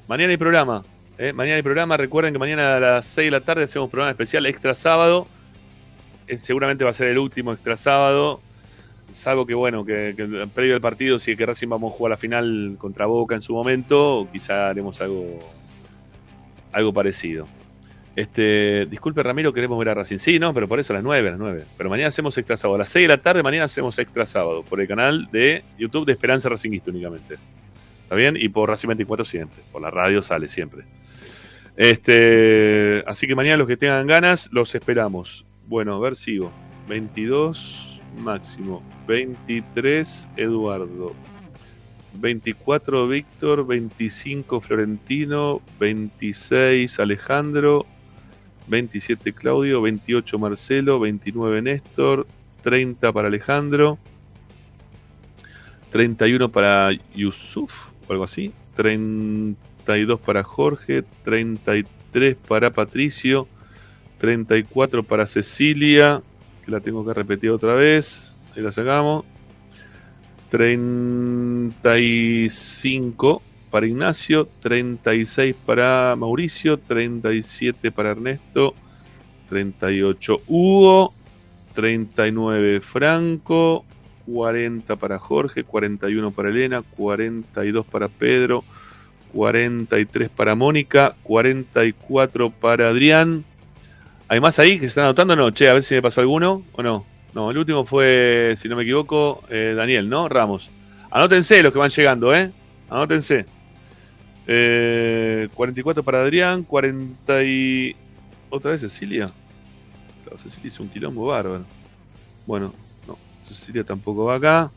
Mañana 0.08 0.32
hay 0.32 0.38
programa. 0.38 0.84
¿Eh? 1.18 1.34
Mañana 1.34 1.56
hay 1.58 1.62
programa. 1.62 1.98
Recuerden 1.98 2.34
que 2.34 2.40
mañana 2.40 2.76
a 2.76 2.80
las 2.80 3.06
6 3.06 3.28
de 3.28 3.32
la 3.32 3.42
tarde 3.42 3.64
hacemos 3.64 3.90
programa 3.90 4.12
especial 4.12 4.46
extra 4.46 4.74
sábado. 4.74 5.28
Eh, 6.28 6.38
seguramente 6.38 6.84
va 6.84 6.90
a 6.90 6.94
ser 6.94 7.08
el 7.10 7.18
último 7.18 7.54
extra 7.54 7.76
sábado. 7.76 8.42
Salvo 9.10 9.46
que, 9.46 9.54
bueno, 9.54 9.86
que, 9.86 10.48
previo 10.54 10.76
al 10.76 10.82
partido, 10.82 11.20
si 11.20 11.32
es 11.32 11.38
que 11.38 11.46
Racing 11.46 11.70
vamos 11.70 11.94
a 11.94 11.98
jugar 11.98 12.12
la 12.12 12.18
final 12.18 12.76
contra 12.80 13.06
Boca 13.06 13.36
en 13.36 13.42
su 13.42 13.54
momento, 13.54 14.28
quizá 14.34 14.70
haremos 14.70 15.00
algo, 15.00 15.40
algo 16.72 16.92
parecido. 16.92 17.48
Este, 18.16 18.88
disculpe 18.88 19.22
Ramiro, 19.22 19.54
queremos 19.54 19.78
ver 19.78 19.90
a 19.90 19.94
Racing. 19.94 20.18
Sí, 20.18 20.40
no, 20.40 20.54
pero 20.54 20.68
por 20.68 20.80
eso 20.80 20.94
a 20.94 20.96
las 20.96 21.04
9, 21.04 21.28
a 21.28 21.32
las 21.32 21.40
9. 21.40 21.66
Pero 21.78 21.90
mañana 21.90 22.08
hacemos 22.08 22.38
extra 22.38 22.58
sábado. 22.58 22.76
A 22.76 22.80
las 22.80 22.90
6 22.90 23.04
de 23.04 23.08
la 23.10 23.22
tarde, 23.22 23.44
mañana 23.44 23.66
hacemos 23.66 24.00
extra 24.00 24.26
sábado. 24.26 24.64
Por 24.64 24.82
el 24.82 24.88
canal 24.88 25.30
de 25.32 25.64
YouTube 25.78 26.06
de 26.06 26.14
Esperanza 26.14 26.50
Racingista 26.50 26.90
únicamente. 26.90 27.36
¿Está 28.04 28.16
bien? 28.16 28.38
Y 28.40 28.50
por 28.50 28.70
Racing 28.70 28.88
24 28.88 29.26
siempre. 29.26 29.62
Por 29.72 29.82
la 29.82 29.92
radio 29.92 30.22
sale 30.22 30.48
siempre. 30.48 30.84
Este, 31.78 33.04
así 33.06 33.28
que 33.28 33.36
mañana 33.36 33.58
los 33.58 33.68
que 33.68 33.78
tengan 33.78 34.08
ganas, 34.08 34.50
los 34.52 34.74
esperamos. 34.76 35.46
Bueno, 35.68 35.96
a 35.96 36.00
ver, 36.00 36.16
sigo. 36.16 36.52
22 36.88 38.02
Máximo. 38.18 38.82
23 39.08 40.28
Eduardo. 40.38 41.14
24 42.14 43.08
Víctor. 43.08 43.68
25 43.68 44.62
Florentino. 44.62 45.62
26 45.80 47.00
Alejandro. 47.00 47.86
27 48.68 49.34
Claudio. 49.34 49.82
28 49.82 50.40
Marcelo. 50.40 51.00
29 51.00 51.62
Néstor. 51.62 52.28
30 52.62 53.12
para 53.12 53.28
Alejandro. 53.28 53.98
31 55.90 56.52
para 56.52 56.90
Yusuf 57.14 57.90
o 58.08 58.12
algo 58.12 58.24
así. 58.24 58.54
32 59.86 60.20
para 60.20 60.44
Jorge. 60.44 61.04
33 61.24 62.36
para 62.48 62.72
Patricio. 62.72 63.48
34 64.18 65.04
para 65.04 65.26
Cecilia. 65.26 66.22
Que 66.66 66.72
la 66.72 66.80
tengo 66.80 67.06
que 67.06 67.14
repetir 67.14 67.52
otra 67.52 67.76
vez. 67.76 68.38
Ahí 68.56 68.62
la 68.62 68.72
sacamos. 68.72 69.26
35 70.50 73.42
para 73.72 73.88
Ignacio. 73.88 74.48
36 74.62 75.56
para 75.66 76.16
Mauricio. 76.18 76.80
37 76.80 77.92
para 77.92 78.12
Ernesto. 78.12 78.74
38 79.50 80.42
Hugo. 80.48 81.14
39 81.74 82.80
Franco. 82.82 83.86
40 84.26 84.96
para 84.96 85.20
Jorge, 85.20 85.64
41 85.64 86.32
para 86.32 86.50
Elena, 86.50 86.82
42 86.82 87.86
para 87.86 88.08
Pedro, 88.08 88.64
43 89.36 90.30
para 90.30 90.56
Mónica, 90.56 91.18
44 91.24 92.52
para 92.52 92.88
Adrián. 92.88 93.44
¿Hay 94.30 94.40
más 94.40 94.58
ahí 94.60 94.76
que 94.76 94.82
se 94.82 94.86
están 94.86 95.04
anotando? 95.04 95.36
No, 95.36 95.52
che, 95.52 95.68
a 95.68 95.74
ver 95.74 95.84
si 95.84 95.94
me 95.94 96.02
pasó 96.02 96.22
alguno 96.22 96.64
o 96.72 96.82
no. 96.82 97.06
No, 97.34 97.52
el 97.52 97.58
último 97.58 97.84
fue, 97.84 98.56
si 98.58 98.70
no 98.70 98.78
me 98.78 98.84
equivoco, 98.84 99.44
eh, 99.50 99.74
Daniel, 99.76 100.08
¿no? 100.08 100.30
Ramos. 100.30 100.72
Anótense 101.12 101.62
los 101.62 101.74
que 101.74 101.80
van 101.80 101.90
llegando, 101.90 102.34
¿eh? 102.34 102.50
Anótense. 102.90 103.46
Eh, 104.48 105.50
44 105.54 106.02
para 106.02 106.22
Adrián, 106.22 106.64
40 106.64 107.44
y... 107.44 107.94
¿Otra 108.50 108.72
vez 108.72 108.80
Cecilia? 108.80 109.30
Claro, 110.24 110.40
Cecilia 110.40 110.70
hizo 110.70 110.82
un 110.82 110.88
quilombo 110.88 111.26
bárbaro. 111.26 111.66
Bueno, 112.46 112.74
Cecilia 113.42 113.84
tampoco 113.84 114.26
va 114.26 114.36
acá. 114.36 114.72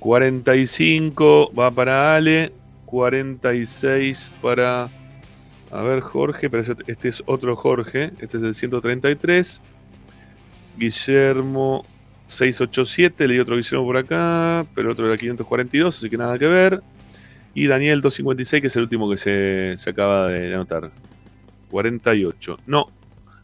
45 0.00 1.52
va 1.56 1.70
para 1.70 2.16
Ale. 2.16 2.52
46 2.86 4.32
para. 4.40 4.90
A 5.70 5.82
ver, 5.82 6.00
Jorge, 6.00 6.48
pero 6.48 6.62
este 6.86 7.08
es 7.08 7.22
otro 7.26 7.56
Jorge. 7.56 8.12
Este 8.20 8.38
es 8.38 8.42
el 8.42 8.54
133. 8.54 9.60
Guillermo 10.78 11.84
687. 12.28 13.28
Leí 13.28 13.38
otro 13.38 13.56
Guillermo 13.56 13.84
por 13.84 13.96
acá. 13.96 14.66
Pero 14.74 14.92
otro 14.92 15.06
era 15.06 15.16
542, 15.16 15.98
así 15.98 16.08
que 16.08 16.16
nada 16.16 16.38
que 16.38 16.46
ver. 16.46 16.82
Y 17.54 17.66
Daniel 17.66 18.00
256, 18.00 18.60
que 18.60 18.66
es 18.68 18.76
el 18.76 18.82
último 18.82 19.10
que 19.10 19.16
se, 19.16 19.74
se 19.76 19.90
acaba 19.90 20.28
de 20.28 20.54
anotar. 20.54 20.90
48. 21.70 22.58
No, 22.66 22.86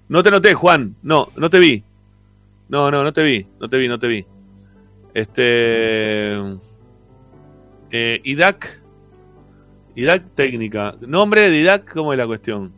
no 0.09 0.23
te 0.23 0.29
anoté, 0.29 0.55
Juan. 0.55 0.97
No, 1.03 1.29
no 1.37 1.51
te 1.51 1.59
vi. 1.59 1.83
No, 2.69 2.91
no, 2.91 3.03
no 3.03 3.13
te 3.13 3.23
vi, 3.23 3.47
no 3.61 3.69
te 3.69 3.79
vi, 3.79 3.89
no 3.89 3.99
te 3.99 4.09
vi. 4.09 4.27
Este. 5.15 6.39
Eh, 7.91 8.21
IDAC. 8.25 8.82
IDAC 9.95 10.35
técnica. 10.35 10.97
Nombre 11.01 11.51
de 11.51 11.59
IDAC, 11.59 11.93
¿cómo 11.93 12.13
es 12.13 12.19
la 12.19 12.27
cuestión? 12.27 12.73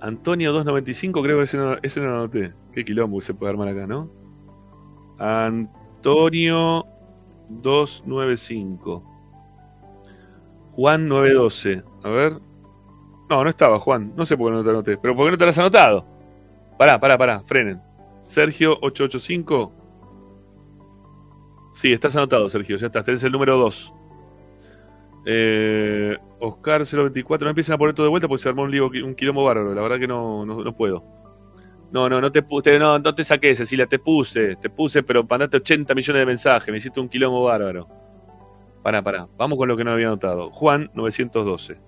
Antonio 0.00 0.52
295, 0.52 1.22
creo 1.22 1.38
que 1.38 1.44
ese 1.44 1.56
no, 1.56 1.76
ese 1.82 2.00
lo 2.00 2.14
anoté. 2.14 2.52
Qué 2.72 2.84
quilombo 2.84 3.20
se 3.20 3.34
puede 3.34 3.50
armar 3.50 3.68
acá, 3.68 3.86
¿no? 3.86 4.10
Antonio 5.18 6.86
295. 7.48 9.02
Juan 10.72 11.08
912. 11.08 11.82
A 12.04 12.10
ver. 12.10 12.40
No, 13.30 13.42
no 13.42 13.50
estaba, 13.50 13.80
Juan. 13.80 14.12
No 14.14 14.26
sé 14.26 14.36
por 14.36 14.50
qué 14.50 14.56
no 14.56 14.62
te 14.62 14.70
anoté. 14.70 14.98
Pero 14.98 15.16
¿por 15.16 15.26
qué 15.26 15.32
no 15.32 15.38
te 15.38 15.44
lo 15.44 15.50
has 15.50 15.58
anotado? 15.58 16.06
Pará, 16.78 17.00
pará, 17.00 17.16
pará, 17.16 17.40
frenen. 17.40 17.80
Sergio 18.20 18.72
885. 18.82 19.72
Sí, 21.76 21.92
estás 21.92 22.16
anotado, 22.16 22.48
Sergio, 22.48 22.78
ya 22.78 22.86
estás. 22.86 23.04
Tenés 23.04 23.22
el 23.22 23.32
número 23.32 23.58
2. 23.58 23.92
Eh, 25.26 26.16
Oscar 26.40 26.86
024. 26.86 27.44
No 27.44 27.50
empiecen 27.50 27.74
a 27.74 27.78
poner 27.78 27.94
todo 27.94 28.06
de 28.06 28.08
vuelta 28.08 28.26
porque 28.26 28.42
se 28.42 28.48
armó 28.48 28.62
un, 28.62 28.70
lío, 28.70 28.86
un 28.86 29.14
quilombo 29.14 29.44
bárbaro. 29.44 29.74
La 29.74 29.82
verdad 29.82 29.98
que 29.98 30.08
no, 30.08 30.46
no, 30.46 30.74
puedo. 30.74 31.04
No, 31.92 32.08
no, 32.08 32.18
no 32.18 32.32
te, 32.32 32.42
puse, 32.42 32.78
no, 32.78 32.98
no 32.98 33.14
te 33.14 33.22
saqué, 33.24 33.54
Cecilia, 33.54 33.86
te 33.86 33.98
puse, 33.98 34.56
te 34.56 34.70
puse, 34.70 35.02
pero 35.02 35.22
mandaste 35.28 35.58
80 35.58 35.94
millones 35.94 36.20
de 36.22 36.26
mensajes, 36.26 36.72
me 36.72 36.78
hiciste 36.78 36.98
un 36.98 37.10
quilombo 37.10 37.44
bárbaro. 37.44 37.86
Pará, 38.82 39.02
pará, 39.02 39.28
vamos 39.36 39.58
con 39.58 39.68
lo 39.68 39.76
que 39.76 39.84
no 39.84 39.90
había 39.90 40.06
anotado. 40.06 40.50
Juan 40.52 40.90
912. 40.94 41.78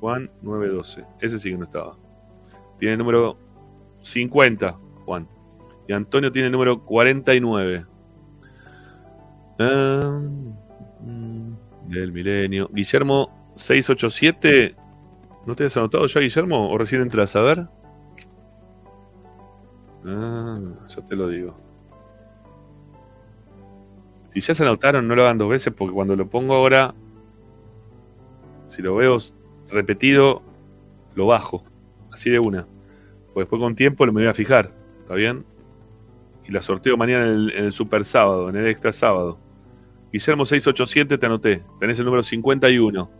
Juan 0.00 0.30
912. 0.40 1.04
Ese 1.20 1.38
sí 1.38 1.50
que 1.50 1.58
no 1.58 1.64
estaba. 1.64 1.98
Tiene 2.78 2.92
el 2.92 2.98
número 3.00 3.36
50, 4.00 4.80
Juan. 5.04 5.28
Y 5.86 5.92
Antonio 5.92 6.32
tiene 6.32 6.46
el 6.46 6.52
número 6.52 6.82
49. 6.86 7.88
Ah, 9.58 10.20
mm, 11.00 11.52
del 11.88 12.12
milenio. 12.12 12.68
Guillermo 12.72 13.52
687. 13.56 14.74
¿No 15.46 15.54
te 15.54 15.64
has 15.64 15.76
anotado 15.76 16.06
ya, 16.06 16.20
Guillermo? 16.20 16.70
¿O 16.70 16.78
recién 16.78 17.02
entras 17.02 17.36
a 17.36 17.42
ver? 17.42 17.66
Ah, 20.06 20.58
ya 20.88 21.06
te 21.06 21.16
lo 21.16 21.28
digo. 21.28 21.56
Si 24.30 24.40
ya 24.40 24.54
se 24.54 24.64
anotaron, 24.64 25.06
no 25.06 25.14
lo 25.14 25.22
hagan 25.22 25.38
dos 25.38 25.48
veces 25.48 25.72
porque 25.72 25.94
cuando 25.94 26.16
lo 26.16 26.28
pongo 26.28 26.54
ahora, 26.54 26.94
si 28.66 28.82
lo 28.82 28.96
veo 28.96 29.18
repetido, 29.68 30.42
lo 31.14 31.26
bajo. 31.26 31.64
Así 32.10 32.30
de 32.30 32.38
una. 32.38 32.66
Pues 33.32 33.44
después 33.44 33.60
con 33.60 33.74
tiempo 33.74 34.04
lo 34.06 34.12
me 34.12 34.22
voy 34.22 34.28
a 34.28 34.34
fijar. 34.34 34.72
¿Está 35.02 35.14
bien? 35.14 35.44
Y 36.46 36.52
la 36.52 36.62
sorteo 36.62 36.96
mañana 36.96 37.26
en 37.26 37.48
el, 37.50 37.72
super 37.72 38.04
sábado, 38.04 38.48
en 38.48 38.56
el 38.56 38.66
extra 38.66 38.92
sábado. 38.92 39.38
Guillermo 40.14 40.46
687 40.46 41.18
te 41.18 41.26
anoté. 41.26 41.64
Tenés 41.80 41.98
el 41.98 42.04
número 42.04 42.22
51. 42.22 43.10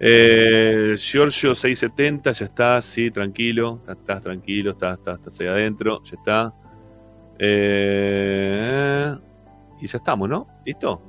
Eh, 0.00 0.94
Giorgio 0.96 1.54
670, 1.54 2.32
ya 2.32 2.46
está, 2.46 2.80
sí, 2.80 3.10
tranquilo. 3.10 3.82
Estás, 3.86 4.22
tranquilo, 4.22 4.70
estás, 4.70 4.98
estás, 5.06 5.40
ahí 5.40 5.48
adentro, 5.48 6.02
ya 6.02 6.16
está. 6.16 6.54
Eh, 7.38 9.14
y 9.82 9.86
ya 9.86 9.98
estamos, 9.98 10.30
¿no? 10.30 10.48
¿Listo? 10.64 11.02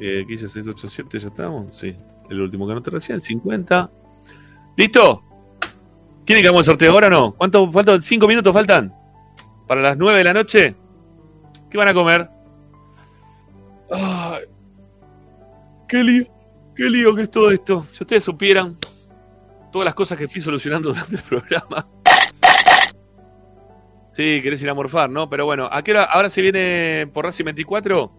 Eh, 0.00 0.24
687, 0.28 1.20
ya 1.20 1.28
estamos. 1.28 1.76
Sí, 1.76 1.94
el 2.30 2.40
último 2.40 2.66
que 2.66 2.72
anoté 2.72 2.90
recién, 2.90 3.20
50. 3.20 3.92
¿Listo? 4.76 5.22
¿Quieren 6.26 6.42
que 6.42 6.48
hagamos 6.48 6.62
el 6.62 6.72
sorteo 6.72 6.90
ahora 6.90 7.06
o 7.06 7.10
no? 7.10 7.32
¿Cuánto, 7.34 7.70
faltan? 7.70 8.02
¿Cinco 8.02 8.26
minutos 8.26 8.52
faltan? 8.52 8.92
¿Para 9.68 9.82
las 9.82 9.96
nueve 9.96 10.18
de 10.18 10.24
la 10.24 10.34
noche? 10.34 10.74
¿Qué 11.74 11.78
van 11.78 11.88
a 11.88 11.94
comer? 11.94 12.30
Ay, 13.90 14.44
qué 15.88 16.04
lío, 16.04 16.24
qué 16.76 16.84
lío 16.84 17.16
que 17.16 17.22
es 17.22 17.30
todo 17.32 17.50
esto. 17.50 17.84
Si 17.90 18.04
ustedes 18.04 18.22
supieran 18.22 18.78
todas 19.72 19.84
las 19.84 19.94
cosas 19.96 20.16
que 20.16 20.28
fui 20.28 20.40
solucionando 20.40 20.90
durante 20.94 21.16
el 21.16 21.22
programa. 21.22 21.84
Sí, 24.12 24.40
querés 24.40 24.62
ir 24.62 24.70
a 24.70 24.74
morfar, 24.74 25.10
¿no? 25.10 25.28
Pero 25.28 25.46
bueno. 25.46 25.68
Ahora 25.68 26.30
se 26.30 26.42
viene 26.42 27.10
por 27.12 27.24
Racing 27.24 27.46
24. 27.46 28.12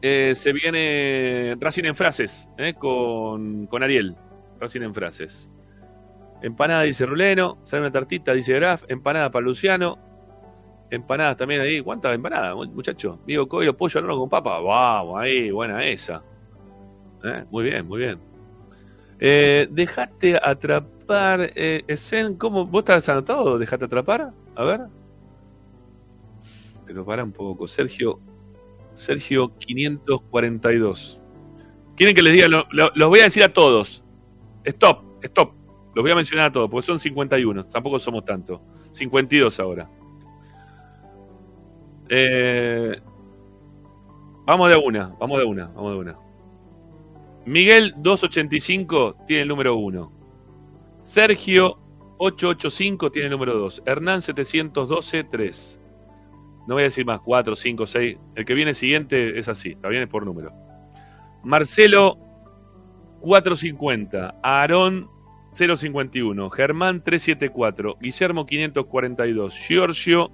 Eh, 0.00 0.34
se 0.36 0.52
viene 0.52 1.56
Racing 1.58 1.82
en 1.82 1.96
frases, 1.96 2.48
¿eh? 2.58 2.74
con, 2.74 3.66
con 3.66 3.82
Ariel. 3.82 4.14
Racing 4.60 4.82
en 4.82 4.94
frases. 4.94 5.48
Empanada, 6.42 6.82
dice 6.82 7.06
Ruleno. 7.06 7.58
Sale 7.64 7.80
una 7.80 7.90
tartita, 7.90 8.32
dice 8.34 8.52
Graf. 8.52 8.84
Empanada 8.86 9.32
para 9.32 9.44
Luciano. 9.44 10.13
Empanadas 10.94 11.36
también 11.36 11.60
ahí. 11.60 11.80
¿Cuántas 11.80 12.14
empanadas, 12.14 12.54
muchacho? 12.54 13.18
Digo, 13.26 13.46
Coelho, 13.48 13.76
pollo 13.76 13.98
al 13.98 14.04
horno 14.06 14.18
con 14.20 14.28
papa. 14.30 14.60
Vamos, 14.60 15.20
ahí, 15.20 15.50
buena 15.50 15.84
esa. 15.86 16.22
Eh, 17.24 17.44
Muy 17.50 17.64
bien, 17.64 17.86
muy 17.86 17.98
bien. 17.98 18.18
Eh, 19.18 19.66
dejaste 19.70 20.38
atrapar. 20.42 21.50
Eh, 21.54 21.82
Esen, 21.86 22.36
¿cómo? 22.36 22.66
¿Vos 22.66 22.80
estás 22.80 23.08
anotado? 23.08 23.58
¿Dejaste 23.58 23.84
atrapar? 23.86 24.32
A 24.54 24.64
ver. 24.64 24.80
Pero 26.86 27.04
para 27.04 27.24
un 27.24 27.32
poco. 27.32 27.66
Sergio. 27.68 28.20
Sergio 28.92 29.52
542. 29.58 31.18
¿Quieren 31.96 32.14
que 32.14 32.22
les 32.22 32.32
diga? 32.34 32.48
Lo- 32.48 32.66
lo- 32.70 32.90
los 32.94 33.08
voy 33.08 33.20
a 33.20 33.24
decir 33.24 33.42
a 33.42 33.52
todos. 33.52 34.04
Stop, 34.64 35.02
stop. 35.22 35.52
Los 35.94 36.02
voy 36.02 36.10
a 36.10 36.14
mencionar 36.16 36.46
a 36.46 36.52
todos, 36.52 36.68
porque 36.70 36.86
son 36.86 36.98
51. 36.98 37.66
Tampoco 37.66 37.98
somos 37.98 38.24
tanto. 38.24 38.60
52 38.90 39.58
ahora. 39.60 39.88
Eh, 42.08 43.00
vamos 44.44 44.68
de 44.68 44.76
una, 44.76 45.14
vamos 45.18 45.38
de 45.38 45.44
una, 45.44 45.66
vamos 45.68 45.92
de 45.92 45.98
una. 45.98 46.18
Miguel 47.46 47.94
285 47.98 49.16
tiene 49.26 49.42
el 49.42 49.48
número 49.48 49.76
1. 49.76 50.12
Sergio 50.98 51.78
885 52.18 53.10
tiene 53.10 53.26
el 53.26 53.32
número 53.32 53.54
2. 53.54 53.82
Hernán 53.86 54.22
712 54.22 55.24
3. 55.24 55.80
No 56.66 56.74
voy 56.74 56.82
a 56.82 56.84
decir 56.84 57.04
más, 57.04 57.20
4, 57.20 57.56
5, 57.56 57.86
6. 57.86 58.16
El 58.34 58.44
que 58.44 58.54
viene 58.54 58.72
siguiente 58.72 59.38
es 59.38 59.48
así, 59.48 59.72
está 59.72 59.88
bien, 59.88 60.02
es 60.02 60.08
por 60.08 60.24
número. 60.24 60.52
Marcelo 61.42 62.18
450. 63.20 64.36
Aarón 64.42 65.08
051. 65.50 66.50
Germán 66.50 67.02
374. 67.02 67.98
Guillermo 68.00 68.46
542. 68.46 69.54
Giorgio 69.54 70.32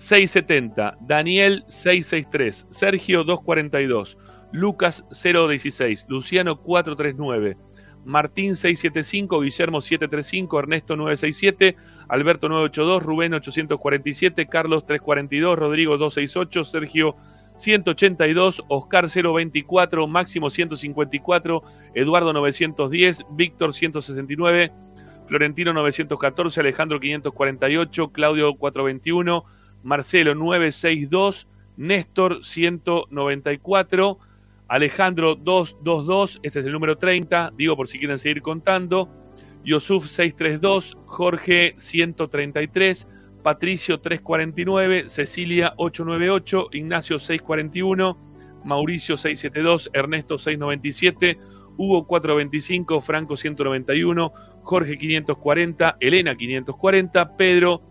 670. 0.00 0.96
Daniel 1.02 1.62
663. 1.68 2.66
Sergio 2.70 3.22
242. 3.22 4.16
Lucas 4.50 5.04
016. 5.10 6.06
Luciano 6.08 6.56
439. 6.56 7.58
Martín 8.06 8.56
675, 8.56 9.40
Guillermo 9.42 9.82
735, 9.82 10.58
Ernesto 10.58 10.96
967, 10.96 11.76
Alberto 12.08 12.48
982, 12.48 13.02
Rubén 13.02 13.34
847, 13.34 14.46
Carlos 14.46 14.86
342, 14.86 15.54
Rodrigo 15.54 15.98
268, 15.98 16.64
Sergio 16.64 17.14
182, 17.56 18.62
Oscar 18.68 19.06
024, 19.06 20.08
Máximo 20.08 20.48
154, 20.48 21.62
Eduardo 21.92 22.32
910, 22.32 23.26
Víctor 23.32 23.74
169, 23.74 24.72
Florentino 25.26 25.74
914, 25.74 26.60
Alejandro 26.60 26.98
548, 26.98 28.12
Claudio 28.12 28.54
421, 28.54 29.44
Marcelo 29.82 30.34
962, 30.34 31.48
Néstor 31.76 32.44
194, 32.44 34.18
Alejandro 34.68 35.34
222, 35.34 36.40
este 36.42 36.60
es 36.60 36.66
el 36.66 36.72
número 36.72 36.96
30, 36.96 37.52
digo 37.56 37.76
por 37.76 37.88
si 37.88 37.98
quieren 37.98 38.18
seguir 38.18 38.42
contando. 38.42 39.08
Yosuf 39.64 40.06
632, 40.06 40.96
Jorge 41.06 41.74
133, 41.76 43.08
Patricio 43.42 44.00
349, 44.00 45.08
Cecilia 45.08 45.74
898, 45.76 46.68
Ignacio 46.72 47.18
641, 47.18 48.18
Mauricio 48.64 49.16
672, 49.16 49.90
Ernesto 49.92 50.38
697, 50.38 51.38
Hugo 51.76 52.06
425, 52.06 53.00
Franco 53.00 53.36
191, 53.36 54.32
Jorge 54.62 54.98
540, 54.98 55.96
Elena 56.00 56.36
540, 56.36 57.36
Pedro 57.36 57.82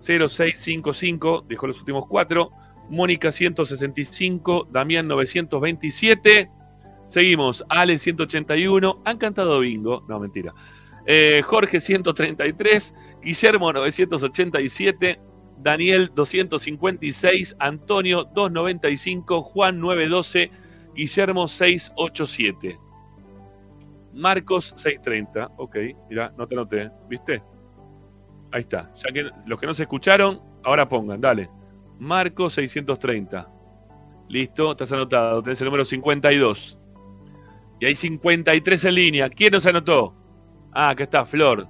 0655, 0.00 1.44
dejó 1.48 1.66
los 1.66 1.78
últimos 1.78 2.06
cuatro, 2.06 2.50
Mónica 2.88 3.30
165, 3.30 4.68
Damián 4.70 5.06
927. 5.06 6.50
Seguimos, 7.06 7.64
Ale 7.68 7.98
181. 7.98 9.02
Han 9.04 9.18
cantado 9.18 9.60
bingo. 9.60 10.04
No, 10.08 10.18
mentira. 10.18 10.54
Eh, 11.06 11.42
Jorge 11.44 11.80
133, 11.80 12.94
Guillermo 13.22 13.72
987, 13.72 15.20
Daniel 15.58 16.10
256, 16.14 17.56
Antonio 17.58 18.24
295, 18.34 19.42
Juan 19.42 19.80
912, 19.80 20.50
Guillermo 20.94 21.48
687. 21.48 22.78
Marcos 24.12 24.74
630. 24.76 25.52
Ok, 25.56 25.76
mira, 26.08 26.32
no 26.36 26.46
te 26.46 26.54
noté. 26.56 26.90
¿Viste? 27.08 27.42
Ahí 28.52 28.60
está. 28.62 28.90
Ya 28.92 29.12
que 29.12 29.30
los 29.46 29.60
que 29.60 29.66
no 29.66 29.74
se 29.74 29.84
escucharon, 29.84 30.40
ahora 30.64 30.88
pongan, 30.88 31.20
dale. 31.20 31.48
Marco 31.98 32.50
630. 32.50 33.48
Listo, 34.28 34.72
estás 34.72 34.92
anotado. 34.92 35.42
Tenés 35.42 35.60
el 35.60 35.66
número 35.66 35.84
52. 35.84 36.78
Y 37.80 37.86
hay 37.86 37.94
53 37.94 38.84
en 38.84 38.94
línea. 38.94 39.30
¿Quién 39.30 39.52
nos 39.52 39.66
anotó? 39.66 40.14
Ah, 40.72 40.90
acá 40.90 41.04
está 41.04 41.24
Flor. 41.24 41.66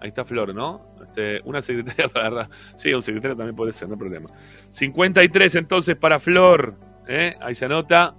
Ahí 0.00 0.08
está 0.08 0.24
Flor, 0.24 0.54
¿no? 0.54 0.80
Este, 1.02 1.40
una 1.44 1.60
secretaria 1.62 2.08
para. 2.12 2.48
Sí, 2.76 2.92
un 2.92 3.02
secretario 3.02 3.36
también 3.36 3.54
puede 3.54 3.72
ser, 3.72 3.88
no 3.88 3.94
hay 3.94 4.00
problema. 4.00 4.30
53 4.70 5.54
entonces 5.56 5.96
para 5.96 6.18
Flor. 6.18 6.78
¿eh? 7.06 7.36
Ahí 7.40 7.54
se 7.54 7.66
anota. 7.66 8.16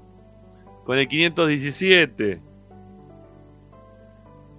Con 0.85 0.97
el 0.97 1.07
517. 1.07 2.41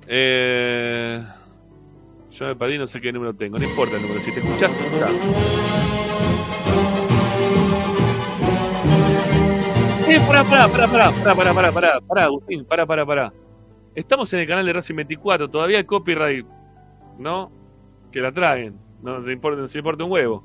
Eh, 0.07 1.25
yo 2.39 2.47
me 2.47 2.57
perdí, 2.57 2.79
no 2.79 2.87
sé 2.87 3.01
qué 3.01 3.13
número 3.13 3.35
tengo. 3.35 3.59
No 3.59 3.65
importa 3.65 3.97
el 3.97 4.03
número. 4.03 4.21
Si 4.21 4.33
te 4.33 4.41
escuchaste, 4.41 4.85
está. 4.87 5.09
Eh, 10.09 10.21
pará, 10.27 10.45
pará, 10.45 10.69
pará, 10.69 10.89
pará, 10.89 11.35
pará, 11.55 11.73
pará, 11.73 12.01
pará, 12.01 12.25
Agustín, 12.25 12.65
pará, 12.65 12.87
pará, 12.87 13.07
pará. 13.07 13.33
Estamos 13.95 14.33
en 14.33 14.41
el 14.41 14.47
canal 14.47 14.67
de 14.67 14.73
Racing 14.73 14.95
24, 14.97 15.49
todavía 15.49 15.79
el 15.79 15.87
copyright, 15.87 16.47
¿no? 17.19 17.51
Que 18.13 18.21
la 18.21 18.31
traguen, 18.33 18.79
no 19.03 19.23
se 19.23 19.33
importa, 19.33 19.61
no 19.61 19.67
se 19.67 19.79
importa 19.79 20.05
un 20.05 20.11
huevo. 20.13 20.45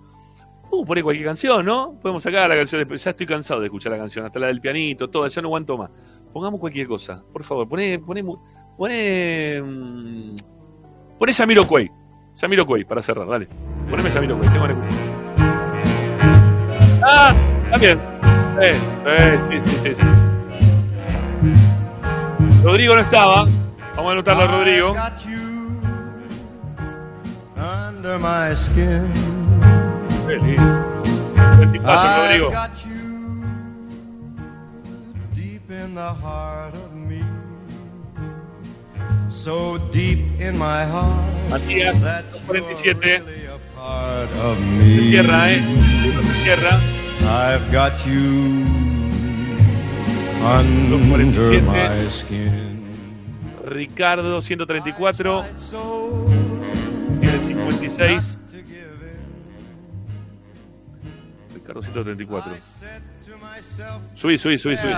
Uh, 0.72 0.85
poné 0.85 1.01
cualquier 1.03 1.26
canción, 1.27 1.66
¿no? 1.66 1.98
Podemos 2.01 2.22
sacar 2.24 2.48
la 2.50 2.56
canción, 2.56 2.88
de- 2.88 2.98
ya 2.98 3.09
estoy 3.09 3.26
cansado 3.26 3.59
de 3.59 3.66
escuchar 3.68 3.92
la 3.92 3.98
canción, 3.98 4.26
hasta 4.26 4.40
la 4.40 4.48
del 4.48 4.61
pianito, 4.61 5.09
todo, 5.09 5.27
ya 5.27 5.42
no 5.42 5.48
aguanto 5.50 5.77
más. 5.77 5.90
Pongamos 6.32 6.59
cualquier 6.59 6.88
cosa, 6.88 7.24
por 7.34 7.43
favor, 7.43 7.68
poné, 7.68 8.00
poné, 8.00 8.22
mu- 8.24 8.38
poné, 8.77 9.61
mm, 9.64 10.35
poné 11.19 11.33
Yamiro 11.33 11.67
Cuey, 11.67 11.91
Yamiro 12.35 12.65
Cuey, 12.65 12.85
para 12.85 13.01
cerrar, 13.01 13.27
dale. 13.27 13.48
Poneme 13.89 14.09
Yamiro 14.09 14.38
Cuey, 14.38 14.49
tengo 14.49 14.65
escuchar. 14.65 15.09
Ah, 17.03 17.33
también. 17.72 17.99
Eh, 18.61 18.72
eh, 19.06 19.61
sí, 19.65 19.75
sí, 19.83 19.95
sí. 19.95 20.01
Rodrigo 22.64 22.95
no 22.95 23.01
estaba. 23.01 23.45
Vamos 23.95 24.09
a 24.09 24.11
anotarlo 24.11 24.43
a 24.43 24.48
Rodrigo. 24.48 24.95
under 27.99 28.17
my 28.17 28.56
skin. 28.56 29.11
Lindo. 30.27 30.89
24, 31.59 31.89
I've 31.89 32.41
Rodrigo. 32.41 32.49
So 39.30 39.77
deep 39.91 40.19
in 40.41 40.58
my 40.58 40.83
heart 40.85 41.24
Matías, 41.49 42.01
that 42.01 42.25
47. 42.48 43.24
part 43.75 44.30
of 44.38 44.58
Se 44.58 44.64
me. 44.64 45.03
cierra, 45.03 45.51
¿eh? 45.51 45.59
Se 45.82 46.33
cierra. 46.43 46.80
I've 47.30 47.72
got 47.72 47.93
you 48.06 48.66
under 50.43 50.98
47. 51.08 51.66
my 51.66 52.09
skin. 52.09 52.80
Ricardo, 53.66 54.41
134. 54.41 55.45
Tiene 57.22 57.40
56. 57.40 58.38
Ricardo, 61.53 61.82
134. 61.83 62.51
Subí, 64.16 64.38
subí, 64.38 64.58
subí, 64.58 64.77
subí. 64.77 64.93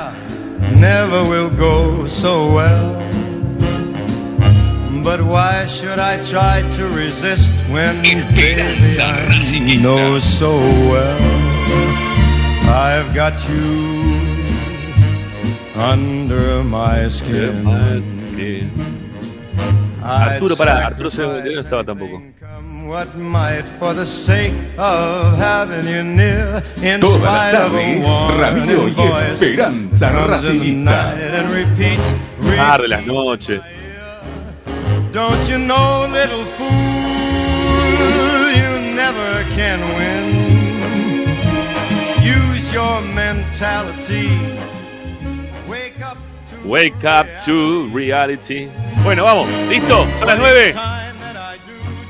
never 0.80 1.24
will 1.27 1.50
go 1.50 2.08
so 2.08 2.53
well. 2.53 2.91
But 5.11 5.23
why 5.27 5.67
should 5.67 5.99
I 5.99 6.23
try 6.23 6.64
to 6.77 6.88
resist 6.88 7.51
when 7.67 8.01
baby, 8.01 8.23
I 8.98 9.75
know 9.83 10.19
so 10.19 10.56
well 10.88 11.19
I've 12.72 13.14
got 13.14 13.35
you 13.49 13.91
under 15.75 16.64
my 16.64 17.09
skin. 17.09 17.67
Arturo, 20.01 20.56
pará, 20.56 20.85
Arturo 20.85 21.09
se- 21.11 21.27
no 21.27 21.59
estaba 21.59 21.83
tampoco. 21.83 22.23
What 22.88 23.14
might 23.17 23.65
for 23.67 23.93
the 23.93 24.06
sake 24.06 24.56
of 24.77 25.38
having 25.38 25.88
you 25.91 26.03
near 26.03 26.64
in 26.81 27.01
Todas 27.01 27.19
las 27.19 27.51
spite 27.51 27.56
of 27.59 27.75
a 27.75 27.83
tardes, 27.83 28.07
warning 28.07 28.40
Ramiro 28.40 28.88
y 28.88 28.91
voice 28.93 29.41
Esperanza 29.43 30.07
comes 30.09 30.49
in 30.49 30.59
the 30.59 30.64
Racingista. 30.72 30.83
night 30.88 31.35
and 31.35 31.49
repeats 31.51 32.14
Tarde 32.56 32.88
las 32.88 33.06
noches. 33.06 33.61
Don't 35.11 35.49
you 35.49 35.57
know, 35.57 36.07
little 36.09 36.45
fool, 36.56 36.69
you 38.56 38.95
never 38.95 39.43
can 39.56 39.80
win. 39.99 40.23
Use 42.23 42.72
your 42.72 43.01
mentality. 43.14 44.30
Wake 45.67 45.99
up 46.01 46.17
to 46.49 46.65
Wake 46.65 47.03
up 47.03 47.27
to 47.43 47.90
reality. 47.90 48.69
Bueno, 49.03 49.25
vamos, 49.25 49.49
listo, 49.67 50.07
son 50.17 50.27
las 50.27 50.40
nueve. 50.40 50.73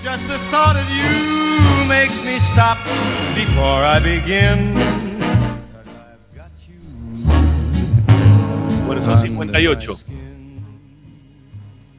Just 0.04 0.28
the 0.28 0.38
thought 0.52 0.76
of 0.76 0.88
you 0.92 1.88
makes 1.88 2.22
me 2.22 2.38
stop 2.38 2.78
before 3.34 3.84
I 3.84 4.00
begin. 4.00 4.76
Bueno, 8.86 9.02
son 9.04 9.20
58. 9.20 10.11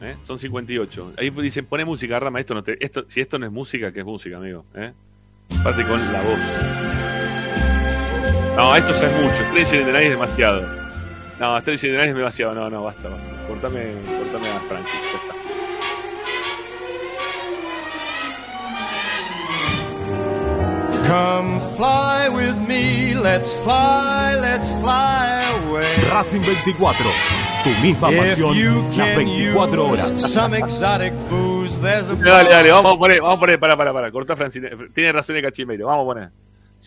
¿Eh? 0.02 0.16
Son 0.20 0.38
58. 0.38 1.14
Ahí 1.16 1.30
dicen, 1.30 1.64
pone 1.66 1.84
música, 1.84 2.18
Rama. 2.18 2.40
Esto 2.40 2.54
no 2.54 2.62
te, 2.62 2.76
esto, 2.84 3.04
si 3.06 3.20
esto 3.20 3.38
no 3.38 3.46
es 3.46 3.52
música, 3.52 3.92
¿qué 3.92 4.00
es 4.00 4.06
música, 4.06 4.36
amigo? 4.36 4.64
¿Eh? 4.74 4.92
Aparte 5.60 5.84
con 5.84 6.12
la 6.12 6.22
voz. 6.22 6.40
No, 8.56 8.76
esto 8.76 8.92
ya 8.92 9.10
es 9.10 9.22
mucho. 9.22 9.42
Stranger 9.44 9.80
in 9.80 9.86
the 9.86 10.04
es 10.04 10.10
demasiado. 10.10 10.62
No, 11.38 11.58
Stranger 11.60 11.90
in 11.90 11.96
the 11.96 12.04
es 12.04 12.14
demasiado. 12.14 12.54
No, 12.54 12.68
no, 12.68 12.82
basta. 12.82 13.08
basta. 13.08 13.46
Cortame, 13.46 13.92
cortame 14.18 14.48
a 14.48 14.60
Frankie. 14.68 14.90
Ya 14.92 15.18
está. 15.18 15.51
Come 21.06 21.60
fly 21.76 22.28
with 22.28 22.56
me, 22.66 23.14
let's 23.14 23.52
fly, 23.64 24.34
let's 24.40 24.68
fly 24.80 25.42
away. 25.66 25.86
Racing 26.14 26.42
24, 26.42 26.94
tu 27.64 27.70
misma 27.82 28.08
pasión 28.10 28.56
las 28.56 28.96
can 28.96 29.14
24 29.16 29.84
horas. 29.84 30.10
use 30.10 30.32
some 30.32 30.54
exotic 30.54 31.12
booze, 31.28 31.80
there's 31.80 32.08
a 32.08 32.14
Dale, 32.24 32.50
dale, 32.50 32.70
vamos 32.70 32.94
a 32.94 32.98
poner, 32.98 33.20
vamos 33.20 33.36
a 33.36 33.40
poner, 33.40 33.58
para, 33.58 33.76
para, 33.76 33.92
para, 33.92 34.10
corta 34.10 34.36
Francine. 34.36 34.70
Tiene 34.94 35.12
razón 35.12 35.36
el 35.36 35.42
cachimeiro, 35.42 35.86
vamos 35.86 36.04
a 36.04 36.06
poner. 36.06 36.30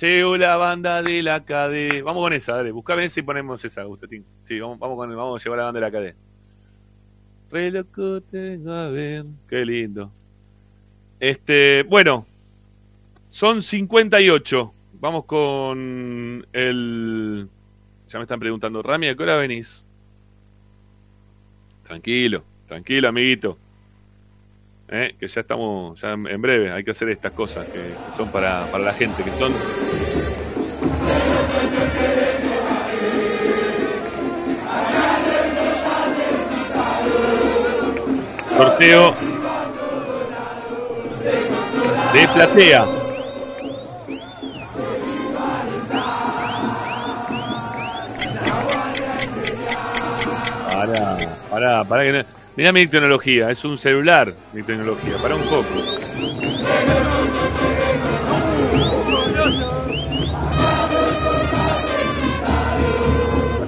Llegó 0.01 0.37
la 0.37 0.57
banda 0.57 1.01
de 1.01 1.23
la 1.23 1.39
KD. 1.39 2.03
Vamos 2.03 2.21
con 2.21 2.33
esa, 2.33 2.55
dale, 2.55 2.71
buscame 2.71 3.05
esa 3.05 3.19
y 3.19 3.23
ponemos 3.23 3.63
esa, 3.63 3.81
Agustín. 3.81 4.25
Sí, 4.43 4.59
vamos, 4.59 4.79
vamos, 4.79 4.97
con, 4.97 5.09
vamos 5.15 5.41
a 5.41 5.43
llevar 5.43 5.59
la 5.59 5.65
banda 5.65 5.79
de 5.79 5.91
la 5.91 6.13
KD. 6.13 6.15
Re 7.51 7.71
loco 7.71 8.21
te 8.21 8.37
vengo 8.37 8.71
a 8.71 8.89
ver. 8.89 9.25
Qué 9.47 9.65
lindo. 9.65 10.11
Este, 11.19 11.83
bueno, 11.83 12.25
son 13.35 13.61
58. 13.61 14.73
Vamos 14.93 15.25
con 15.25 16.47
el. 16.53 17.49
Ya 18.07 18.17
me 18.17 18.23
están 18.23 18.39
preguntando, 18.39 18.81
Rami, 18.81 19.09
¿a 19.09 19.15
qué 19.15 19.23
hora 19.23 19.35
venís? 19.35 19.85
Tranquilo, 21.83 22.45
tranquilo, 22.65 23.09
amiguito. 23.09 23.57
Eh, 24.87 25.17
que 25.19 25.27
ya 25.27 25.41
estamos, 25.41 25.99
ya 25.99 26.13
en 26.13 26.41
breve, 26.41 26.71
hay 26.71 26.85
que 26.85 26.91
hacer 26.91 27.09
estas 27.09 27.33
cosas 27.33 27.65
que, 27.65 27.73
que 27.73 28.15
son 28.15 28.29
para, 28.31 28.71
para 28.71 28.85
la 28.85 28.93
gente, 28.93 29.21
que 29.21 29.31
son... 29.33 29.51
Sorteo 38.57 39.13
de 42.13 42.27
platea. 42.29 43.04
Para, 51.55 51.85
para 51.85 52.03
que 52.03 52.11
no. 52.11 52.21
Mira 52.57 52.73
mi 52.73 52.85
tecnología, 52.85 53.49
es 53.49 53.63
un 53.63 53.77
celular 53.77 54.33
mi 54.51 54.61
tecnología, 54.61 55.15
para 55.21 55.35
un 55.35 55.43
poco. 55.43 55.63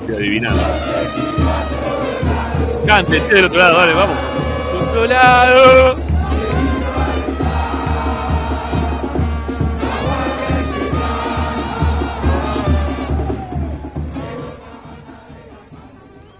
Estoy 0.02 0.16
adivinando. 0.18 0.62
Cante, 2.86 3.22
del 3.22 3.46
otro 3.46 3.58
lado, 3.58 3.78
dale, 3.78 3.94
vamos. 3.94 4.18
Otro 4.90 5.08
lado. 5.08 5.98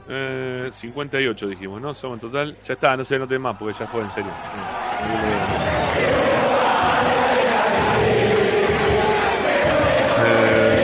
Eh, 0.10 0.47
58 0.72 1.48
dijimos, 1.48 1.82
¿no? 1.82 1.94
Somos 1.94 2.18
en 2.18 2.22
total. 2.22 2.58
Ya 2.64 2.74
está, 2.74 2.98
no 2.98 3.06
se 3.06 3.18
note 3.20 3.38
más 3.40 3.56
porque 3.58 3.78
ya 3.78 3.88
fue 3.88 4.02
en 4.02 4.12
serio. 4.12 4.32
Eh, 10.20 10.84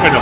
Bueno. 0.00 0.20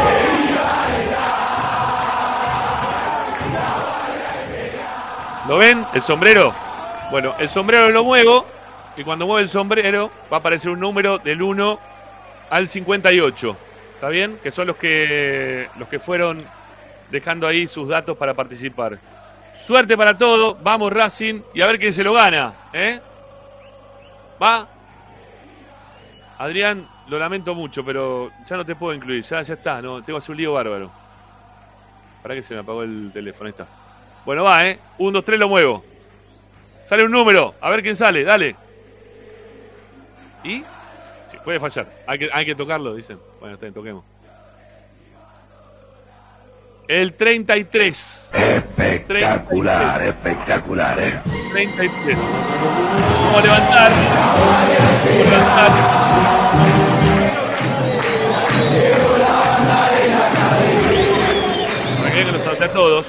¿Lo 5.48 5.58
ven? 5.58 5.86
El 5.94 6.02
sombrero. 6.02 6.69
Bueno, 7.10 7.34
el 7.40 7.48
sombrero 7.48 7.90
lo 7.90 8.04
muevo 8.04 8.46
y 8.96 9.02
cuando 9.02 9.26
mueve 9.26 9.42
el 9.42 9.50
sombrero 9.50 10.12
va 10.32 10.36
a 10.36 10.40
aparecer 10.40 10.70
un 10.70 10.78
número 10.78 11.18
del 11.18 11.42
1 11.42 11.78
al 12.50 12.68
58. 12.68 13.56
¿Está 13.94 14.08
bien? 14.10 14.38
Que 14.40 14.52
son 14.52 14.68
los 14.68 14.76
que 14.76 15.68
los 15.76 15.88
que 15.88 15.98
fueron 15.98 16.38
dejando 17.10 17.48
ahí 17.48 17.66
sus 17.66 17.88
datos 17.88 18.16
para 18.16 18.32
participar. 18.32 18.96
Suerte 19.52 19.96
para 19.96 20.16
todos, 20.16 20.56
vamos 20.62 20.92
Racing 20.92 21.42
y 21.52 21.60
a 21.60 21.66
ver 21.66 21.80
quién 21.80 21.92
se 21.92 22.04
lo 22.04 22.12
gana, 22.12 22.54
¿eh? 22.72 23.00
¿Va? 24.40 24.68
Adrián, 26.38 26.88
lo 27.08 27.18
lamento 27.18 27.56
mucho, 27.56 27.84
pero 27.84 28.30
ya 28.46 28.56
no 28.56 28.64
te 28.64 28.76
puedo 28.76 28.94
incluir, 28.94 29.24
ya, 29.24 29.42
ya 29.42 29.54
está, 29.54 29.82
no, 29.82 30.00
tengo 30.02 30.20
un 30.26 30.36
lío 30.36 30.52
bárbaro. 30.52 30.90
Para 32.22 32.36
que 32.36 32.42
se 32.42 32.54
me 32.54 32.60
apagó 32.60 32.84
el 32.84 33.10
teléfono, 33.12 33.48
ahí 33.48 33.50
está. 33.50 33.66
Bueno, 34.24 34.44
va, 34.44 34.66
¿eh? 34.66 34.78
Un, 34.98 35.12
dos, 35.12 35.24
tres, 35.24 35.38
lo 35.38 35.48
muevo. 35.48 35.89
Sale 36.82 37.04
un 37.04 37.10
número, 37.10 37.54
a 37.60 37.70
ver 37.70 37.82
quién 37.82 37.96
sale, 37.96 38.24
dale. 38.24 38.56
¿Y? 40.42 40.62
Sí, 41.26 41.36
puede 41.44 41.60
fallar. 41.60 41.86
Hay 42.06 42.18
que, 42.18 42.28
hay 42.32 42.46
que 42.46 42.54
tocarlo, 42.54 42.94
dicen. 42.94 43.18
Bueno, 43.38 43.54
está 43.54 43.66
bien, 43.66 43.74
toquemos. 43.74 44.04
El 46.88 47.14
33. 47.14 48.30
Espectacular, 48.76 50.02
espectacular, 50.02 50.98
eh. 51.00 51.20
33. 51.52 52.18
Vamos 52.18 53.38
a 53.38 53.42
levantar. 53.42 53.92
Vamos 53.92 54.46
a 54.50 55.30
levantar. 55.30 55.70
Para 61.98 62.10
que 62.10 62.32
los 62.32 62.46
anoté 62.46 62.64
a 62.64 62.72
todos. 62.72 63.06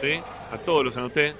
¿sí? 0.00 0.20
A 0.52 0.58
todos 0.58 0.84
los 0.84 0.96
anoté. 0.96 1.34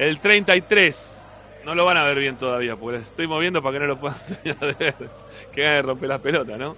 El 0.00 0.18
33. 0.18 1.20
No 1.66 1.74
lo 1.74 1.84
van 1.84 1.98
a 1.98 2.04
ver 2.04 2.18
bien 2.18 2.34
todavía, 2.38 2.74
porque 2.74 2.96
les 2.96 3.08
estoy 3.08 3.26
moviendo 3.26 3.62
para 3.62 3.74
que 3.74 3.80
no 3.80 3.86
lo 3.86 4.00
puedan 4.00 4.18
terminar 4.26 4.58
de 4.58 4.84
ver. 4.84 5.10
Que 5.52 5.60
gane 5.60 5.76
de 5.76 5.82
romper 5.82 6.08
la 6.08 6.18
pelota, 6.18 6.56
¿no? 6.56 6.74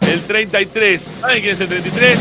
El 0.00 0.22
33. 0.22 1.02
¿Saben 1.02 1.42
quién 1.42 1.52
es 1.52 1.60
el 1.60 1.68
33? 1.68 2.18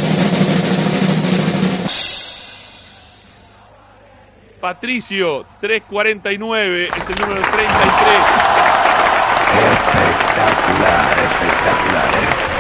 Patricio 4.60 5.46
349 5.62 6.90
es 6.98 7.10
el 7.10 7.16
número 7.16 7.42
33. 7.42 7.66
Espectacular, 10.36 11.18
espectacular, 11.18 12.55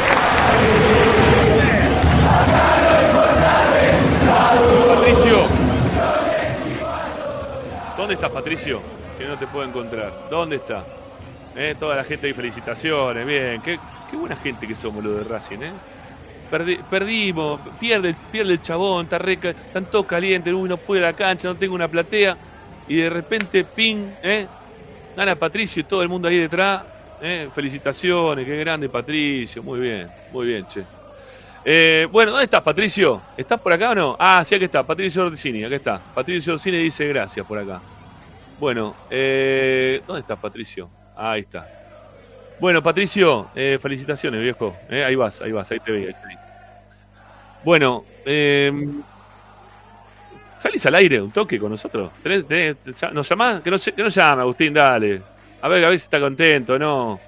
¿Dónde 8.06 8.14
estás, 8.14 8.30
Patricio? 8.30 8.84
Que 9.17 9.25
no 9.25 9.35
te 9.35 9.48
puedo 9.48 9.67
encontrar. 9.67 10.14
¿Dónde 10.30 10.58
está? 10.58 10.85
Eh, 11.56 11.74
toda 11.80 11.95
la 11.95 12.03
gente 12.03 12.27
ahí, 12.27 12.34
felicitaciones. 12.34 13.25
Bien, 13.25 13.59
qué, 13.64 13.80
qué 14.11 14.16
buena 14.16 14.35
gente 14.35 14.67
que 14.67 14.75
somos 14.75 15.03
los 15.03 15.17
de 15.17 15.24
Racing, 15.24 15.58
¿eh? 15.64 15.72
Perdi- 16.51 16.84
perdimos, 16.88 17.59
pierde, 17.80 18.14
pierde 18.32 18.53
el 18.53 18.61
chabón, 18.61 19.06
está 19.06 19.17
re, 19.17 19.40
están 19.42 19.85
todos 19.85 20.06
calientes, 20.06 20.53
uy, 20.53 20.69
no 20.69 20.77
a 20.88 20.95
la 21.00 21.14
cancha, 21.14 21.48
no 21.48 21.56
tengo 21.56 21.74
una 21.74 21.88
platea. 21.88 22.38
Y 22.88 22.98
de 22.98 23.09
repente, 23.09 23.64
ping, 23.64 24.11
¿eh? 24.22 24.45
Gana 25.17 25.35
Patricio 25.35 25.80
y 25.82 25.85
todo 25.85 26.03
el 26.03 26.08
mundo 26.09 26.27
ahí 26.27 26.38
detrás. 26.38 26.84
¿eh? 27.24 27.50
Felicitaciones, 27.56 28.45
qué 28.45 28.56
grande 28.58 28.88
Patricio. 28.88 29.64
Muy 29.64 29.80
bien, 29.80 30.11
muy 30.32 30.45
bien, 30.45 30.67
che. 30.67 30.84
Eh, 31.66 32.08
bueno, 32.11 32.30
¿dónde 32.30 32.43
estás, 32.43 32.61
Patricio? 32.61 33.19
¿Estás 33.35 33.59
por 33.59 33.74
acá 33.74 33.90
o 33.90 33.95
no? 33.95 34.16
Ah, 34.19 34.43
sí, 34.45 34.53
aquí 34.53 34.66
está, 34.66 34.84
Patricio 34.84 35.25
Orsini, 35.25 35.64
acá 35.64 35.75
está. 35.77 36.00
Patricio 36.14 36.53
Orsini 36.53 36.77
dice 36.77 37.08
gracias 37.08 37.43
por 37.48 37.58
acá. 37.58 37.82
Bueno, 38.58 38.95
eh, 39.09 40.01
¿dónde 40.08 40.22
estás, 40.22 40.40
Patricio? 40.40 40.90
Ahí 41.16 41.42
está. 41.42 41.67
Bueno, 42.59 42.82
Patricio, 42.82 43.50
eh, 43.56 43.77
felicitaciones, 43.82 44.42
viejo. 44.42 44.75
Eh, 44.90 45.03
ahí 45.03 45.16
vas, 45.16 45.42
ahí 45.42 45.51
vas, 45.51 45.69
ahí 45.72 45.80
te 45.80 45.92
vi. 45.92 46.08
Bueno, 47.64 48.06
eh, 48.25 48.72
¿salís 50.58 50.85
al 50.85 50.95
aire 50.95 51.22
un 51.22 51.32
toque 51.32 51.59
con 51.59 51.72
nosotros? 51.72 52.11
¿Tenés- 52.24 52.45
tenés- 52.48 53.11
¿Nos 53.14 53.27
llamás? 53.30 53.61
Que 53.61 53.72
no, 53.72 53.77
que 53.77 54.03
no 54.03 54.09
llame, 54.09 54.42
Agustín, 54.42 54.74
dale. 54.74 55.22
A 55.61 55.67
ver, 55.67 55.85
a 55.85 55.90
ver 55.90 56.00
si 56.00 56.03
está 56.06 56.19
contento, 56.19 56.77
¿no? 56.80 57.19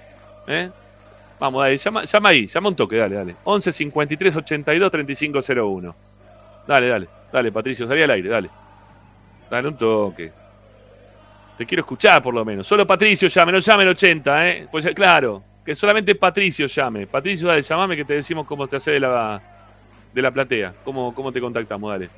Vamos, 1.40 1.62
dale, 1.64 1.78
llama, 1.78 2.04
llama 2.04 2.30
ahí, 2.30 2.48
llama 2.48 2.70
un 2.70 2.76
toque, 2.76 2.96
dale, 2.98 3.16
dale. 3.16 3.36
11 3.44 3.72
53 3.72 4.36
82 4.36 4.90
35 4.92 5.40
01. 5.42 5.96
Dale, 6.68 6.88
dale, 6.88 7.10
dale, 7.32 7.52
Patricio, 7.52 7.88
salí 7.88 8.02
al 8.02 8.12
aire, 8.12 8.30
dale. 8.30 8.50
Dale 9.50 9.68
un 9.68 9.78
toque. 9.78 10.34
Te 11.58 11.66
quiero 11.66 11.82
escuchar 11.82 12.22
por 12.22 12.34
lo 12.34 12.46
menos. 12.46 12.68
Solo 12.68 12.86
Patricio 12.86 13.28
llame, 13.28 13.52
no 13.52 13.60
llame 13.60 13.84
el 13.84 13.90
80, 13.90 14.50
¿eh? 14.50 14.68
Pues 14.72 14.88
claro, 14.94 15.44
que 15.66 15.74
solamente 15.74 16.14
Patricio 16.16 16.68
llame. 16.68 17.08
Patricio, 17.08 17.48
dale, 17.48 17.64
llamame 17.64 17.96
que 17.96 18.06
te 18.06 18.14
decimos 18.14 18.46
cómo 18.46 18.68
te 18.68 18.76
hace 18.76 18.92
de 18.92 19.00
la, 19.00 19.42
de 20.14 20.22
la 20.22 20.32
platea. 20.32 20.76
Cómo, 20.86 21.16
cómo 21.16 21.32
te 21.32 21.42
contactamos, 21.42 21.90
dale. 21.90 22.10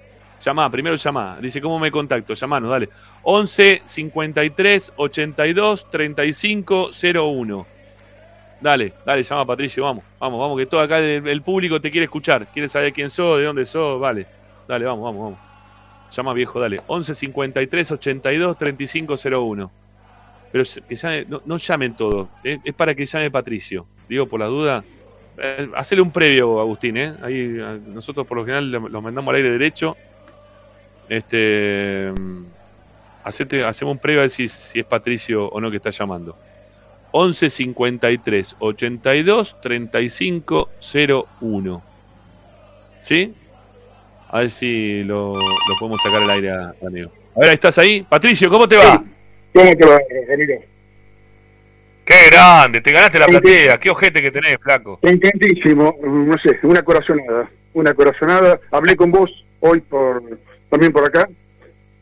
Llamá, 0.43 0.69
primero 0.69 0.95
llamá. 0.95 1.38
Dice, 1.42 1.61
¿cómo 1.61 1.80
me 1.80 1.90
contacto? 1.90 2.34
Llamanos, 2.34 2.69
dale. 2.69 2.90
11 3.24 3.82
53 3.85 4.93
82 4.98 5.90
35 5.90 6.92
01. 7.16 7.68
Dale, 8.61 8.93
dale, 9.06 9.24
llama 9.24 9.45
Patricio, 9.45 9.84
vamos, 9.84 10.03
vamos, 10.19 10.38
vamos, 10.38 10.58
que 10.58 10.66
todo 10.66 10.82
acá 10.82 11.00
el, 11.00 11.26
el 11.26 11.42
público 11.42 11.80
te 11.80 11.90
quiere 11.90 12.03
escuchar. 12.03 12.48
Quiere 12.51 12.68
saber 12.68 12.92
quién 12.92 13.09
sos, 13.09 13.40
de 13.40 13.45
dónde 13.45 13.66
sos, 13.66 14.00
vale. 14.01 14.27
Dale, 14.68 14.85
vamos, 14.85 15.06
vamos, 15.06 15.24
vamos. 15.24 15.49
Llama 16.12 16.34
viejo, 16.34 16.60
dale. 16.60 16.80
11 16.88 17.14
53 17.16 17.92
82 17.92 18.58
35 18.58 19.16
01. 19.16 19.72
Pero 20.52 20.64
que 20.88 20.96
llame, 20.96 21.26
no, 21.30 21.42
no 21.46 21.58
llamen 21.58 21.96
todos. 21.96 22.28
eh, 22.44 22.58
Es 22.64 22.74
para 22.74 22.96
que 22.96 23.06
llame 23.06 23.30
Patricio. 23.30 23.86
Digo, 24.08 24.26
por 24.26 24.40
la 24.40 24.48
duda. 24.48 24.84
Eh, 25.38 25.70
hacele 25.76 26.02
un 26.02 26.12
previo, 26.12 26.60
Agustín, 26.60 26.98
¿eh? 26.98 27.16
Ahí 27.22 27.58
nosotros 27.88 28.26
por 28.28 28.38
lo 28.38 28.44
general 28.44 28.72
lo- 28.72 28.90
los 28.90 29.04
mandamos 29.04 29.30
al 29.30 29.36
aire 29.38 29.52
derecho. 29.52 29.96
Este. 31.08 32.12
mm, 32.18 32.44
hacete- 33.24 33.64
hacemos 33.64 33.94
un 33.94 34.00
previo 34.00 34.22
a 34.22 34.24
ver 34.24 34.30
si, 34.30 34.48
si 34.50 34.80
es 34.80 34.86
Patricio 34.86 35.48
o 35.48 35.62
no 35.62 35.70
que 35.72 35.78
está 35.78 35.90
llamando. 35.92 36.36
11 37.12 37.50
53 37.50 38.56
82 38.60 39.62
35 39.62 40.70
01. 41.42 41.84
¿Sí? 43.02 43.34
A 44.30 44.40
ver 44.40 44.49
si 44.49 45.03
lo, 45.03 45.33
lo 45.35 45.75
podemos 45.80 46.01
sacar 46.01 46.22
al 46.24 46.30
aire, 46.30 46.51
a- 46.51 46.74
amigo. 46.85 47.11
A 47.35 47.40
ver, 47.41 47.49
¿estás 47.53 47.77
ahí? 47.77 48.06
Patricio, 48.08 48.49
¿cómo 48.49 48.67
te 48.67 48.77
va? 48.77 49.03
¿Cómo 49.53 49.72
te 49.75 49.85
va, 49.88 49.99
Ramiro? 50.27 50.56
¡Qué 52.06 52.16
grande! 52.32 52.82
Te 52.82 52.91
ganaste 52.91 53.19
la 53.19 53.27
platea. 53.27 53.80
¡Qué 53.80 53.90
ojete 53.90 54.22
que 54.22 54.32
tenés, 54.32 54.58
flaco! 54.61 54.98
Contentísimo, 55.01 55.95
no 56.03 56.35
sé, 56.43 56.58
una 56.64 56.82
corazonada, 56.83 57.49
una 57.74 57.93
corazonada. 57.93 58.59
Hablé 58.72 58.95
con 58.95 59.11
vos 59.11 59.30
hoy 59.59 59.80
por 59.82 60.24
también 60.69 60.91
por 60.91 61.06
acá. 61.06 61.27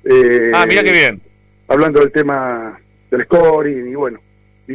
eh, 0.06 0.51
Ah, 0.53 0.65
mira 0.67 0.83
qué 0.83 0.91
bien. 0.91 1.22
Hablando 1.67 1.99
del 2.01 2.11
tema 2.11 2.80
del 3.11 3.23
scoring 3.23 3.89
y 3.91 3.95
bueno, 3.95 4.19
y 4.67 4.72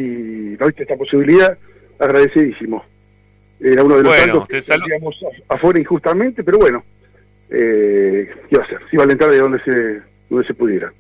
no 0.58 0.66
viste 0.66 0.82
esta 0.82 0.96
posibilidad, 0.96 1.56
agradecidísimo. 1.98 2.84
Era 3.60 3.84
uno 3.84 3.96
de 3.96 4.02
los 4.02 4.16
Bueno, 4.16 4.46
tantos 4.46 4.66
que 4.66 5.34
afuera 5.48 5.78
injustamente, 5.78 6.42
pero 6.44 6.58
bueno, 6.58 6.84
eh, 7.50 8.28
¿qué 8.32 8.48
iba 8.50 8.62
a 8.62 8.66
hacer? 8.66 8.78
Se 8.88 8.96
iba 8.96 9.02
a 9.02 9.06
alentar 9.06 9.30
de 9.30 9.38
donde 9.38 9.62
se, 9.64 10.02
donde 10.30 10.46
se 10.46 10.54
pudiera. 10.54 10.92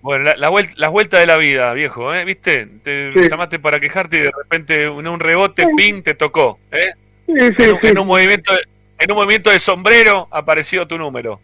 Bueno, 0.00 0.24
la, 0.24 0.36
la 0.36 0.48
vuelta, 0.48 0.72
las 0.76 0.90
vueltas 0.90 1.20
de 1.20 1.26
la 1.26 1.36
vida, 1.36 1.72
viejo, 1.72 2.14
¿eh? 2.14 2.24
¿Viste? 2.24 2.68
Te 2.84 3.12
Sí. 3.14 3.28
llamaste 3.28 3.58
para 3.58 3.80
quejarte 3.80 4.16
y 4.18 4.20
de 4.20 4.30
repente 4.36 4.84
en 4.84 5.06
un 5.08 5.18
rebote, 5.20 5.66
ping, 5.76 6.02
te 6.02 6.14
tocó, 6.14 6.58
¿eh? 6.70 6.92
Sí, 7.26 7.32
en, 7.36 7.72
un, 7.72 7.78
en 7.82 7.98
un 7.98 8.06
movimiento 8.06 8.54
de, 8.54 8.60
en 9.00 9.10
un 9.10 9.16
movimiento 9.18 9.50
de 9.50 9.58
sombrero 9.58 10.28
apareció 10.30 10.86
tu 10.86 10.96
número. 10.96 11.40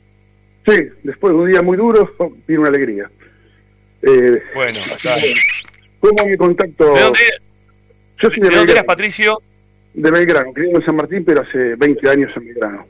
Sí, 0.67 0.81
después 1.03 1.33
de 1.35 1.39
un 1.41 1.51
día 1.51 1.61
muy 1.63 1.77
duro, 1.77 2.15
vino 2.47 2.61
una 2.61 2.71
alegría. 2.71 3.11
Eh, 4.03 4.43
Bueno. 4.55 4.79
¿Cómo 6.01 6.27
me 6.27 6.37
contacto? 6.37 6.95
¿De 6.95 7.01
dónde, 7.03 7.19
Yo 8.23 8.31
soy 8.31 8.41
de, 8.41 8.49
de 8.51 8.57
dónde 8.57 8.73
eras, 8.73 8.85
Patricio? 8.85 9.43
de 9.95 10.11
Belgrano, 10.11 10.53
criado 10.53 10.79
en 10.81 10.85
San 10.87 10.97
Martín, 10.97 11.25
pero 11.25 11.43
hace 11.43 11.77
20 11.77 12.09
años 12.11 12.31
en 12.37 12.47
Belgrano. 12.47 12.87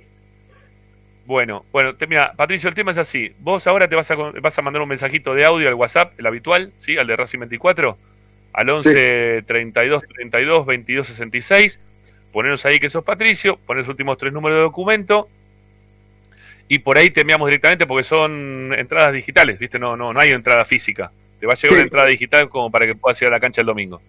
Bueno, 1.26 1.64
bueno, 1.72 1.94
te, 1.94 2.06
mira, 2.06 2.34
Patricio, 2.34 2.68
el 2.68 2.74
tema 2.74 2.90
es 2.90 2.98
así. 2.98 3.32
Vos 3.38 3.66
ahora 3.66 3.88
te 3.88 3.96
vas 3.96 4.10
a, 4.10 4.14
vas 4.14 4.58
a 4.58 4.62
mandar 4.62 4.82
un 4.82 4.88
mensajito 4.88 5.34
de 5.34 5.44
audio 5.44 5.68
al 5.68 5.74
WhatsApp, 5.74 6.12
el 6.18 6.26
habitual, 6.26 6.72
¿sí? 6.76 6.98
Al 6.98 7.06
de 7.06 7.16
Racing 7.16 7.38
24, 7.38 7.96
al 8.52 8.68
11 8.70 9.42
32 9.46 10.02
32 10.06 10.66
22 10.66 11.06
66. 11.06 11.80
Poneros 12.32 12.66
ahí 12.66 12.78
que 12.78 12.90
sos 12.90 13.04
Patricio, 13.04 13.56
poner 13.64 13.82
los 13.82 13.88
últimos 13.88 14.18
tres 14.18 14.32
números 14.32 14.56
de 14.58 14.62
documento 14.62 15.28
y 16.68 16.80
por 16.80 16.98
ahí 16.98 17.10
te 17.10 17.20
enviamos 17.20 17.46
directamente 17.48 17.86
porque 17.86 18.02
son 18.02 18.74
entradas 18.76 19.12
digitales, 19.12 19.58
¿viste? 19.58 19.78
No, 19.78 19.96
no, 19.96 20.12
no 20.12 20.20
hay 20.20 20.30
entrada 20.30 20.64
física. 20.64 21.12
Te 21.38 21.46
va 21.46 21.52
a 21.52 21.56
llegar 21.56 21.70
Sí. 21.70 21.74
una 21.74 21.82
entrada 21.84 22.06
digital 22.08 22.48
como 22.48 22.70
para 22.70 22.86
que 22.86 22.94
puedas 22.94 23.20
ir 23.22 23.28
a 23.28 23.30
la 23.30 23.40
cancha 23.40 23.60
el 23.60 23.66
domingo. 23.66 24.00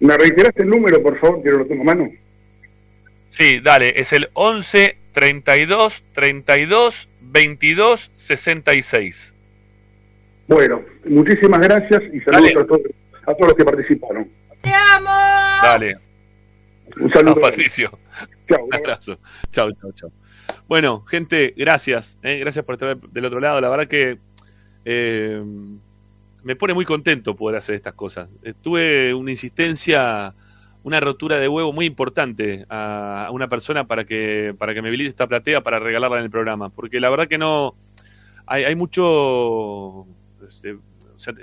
¿Me 0.00 0.16
reiteraste 0.16 0.62
el 0.62 0.68
número, 0.70 1.02
por 1.02 1.18
favor, 1.20 1.42
que 1.42 1.50
no 1.50 1.58
lo 1.58 1.66
tengo 1.66 1.82
a 1.82 1.86
mano? 1.86 2.10
Sí, 3.36 3.58
dale, 3.58 3.94
es 3.96 4.12
el 4.12 4.30
11 4.34 4.96
32 5.10 6.04
32 6.12 7.08
22 7.20 8.12
66. 8.14 9.34
Bueno, 10.46 10.84
muchísimas 11.04 11.58
gracias 11.58 12.00
y 12.12 12.20
saludos 12.20 12.52
a 12.56 12.64
todos, 12.64 12.80
a 13.26 13.34
todos 13.34 13.48
los 13.48 13.54
que 13.54 13.64
participaron. 13.64 14.30
Dale. 14.62 15.96
Un 16.96 17.10
saludo. 17.10 17.34
Chao, 17.34 17.42
Patricio. 17.42 17.98
Chao. 18.48 18.64
Un 18.66 18.74
abrazo. 18.74 19.18
Chao, 19.50 19.72
chao, 19.72 19.90
chao. 19.92 20.12
Bueno, 20.68 21.04
gente, 21.04 21.54
gracias. 21.56 22.20
eh, 22.22 22.38
gracias 22.38 22.64
por 22.64 22.76
estar 22.76 22.96
del 22.96 23.24
otro 23.24 23.40
lado. 23.40 23.60
La 23.60 23.68
verdad 23.68 23.88
que 23.88 24.20
eh, 24.84 25.42
me 26.44 26.54
pone 26.54 26.72
muy 26.72 26.84
contento 26.84 27.34
poder 27.34 27.56
hacer 27.56 27.74
estas 27.74 27.94
cosas. 27.94 28.28
Eh, 28.44 28.54
tuve 28.62 29.12
una 29.12 29.32
insistencia, 29.32 30.32
una 30.84 31.00
rotura 31.00 31.38
de 31.38 31.48
huevo 31.48 31.72
muy 31.72 31.86
importante 31.86 32.66
a, 32.68 33.28
una 33.32 33.48
persona 33.48 33.86
para 33.86 34.04
que, 34.04 34.54
para 34.56 34.74
que 34.74 34.82
me 34.82 34.88
habilite 34.88 35.10
esta 35.10 35.26
platea 35.26 35.62
para 35.62 35.80
regalarla 35.80 36.18
en 36.18 36.24
el 36.24 36.30
programa. 36.30 36.68
Porque 36.68 37.00
la 37.00 37.10
verdad 37.10 37.26
que 37.26 37.38
no. 37.38 37.74
Hay, 38.46 38.64
hay 38.64 38.76
mucho. 38.76 40.06
este, 40.46 40.74
o 40.74 41.18
sea, 41.18 41.34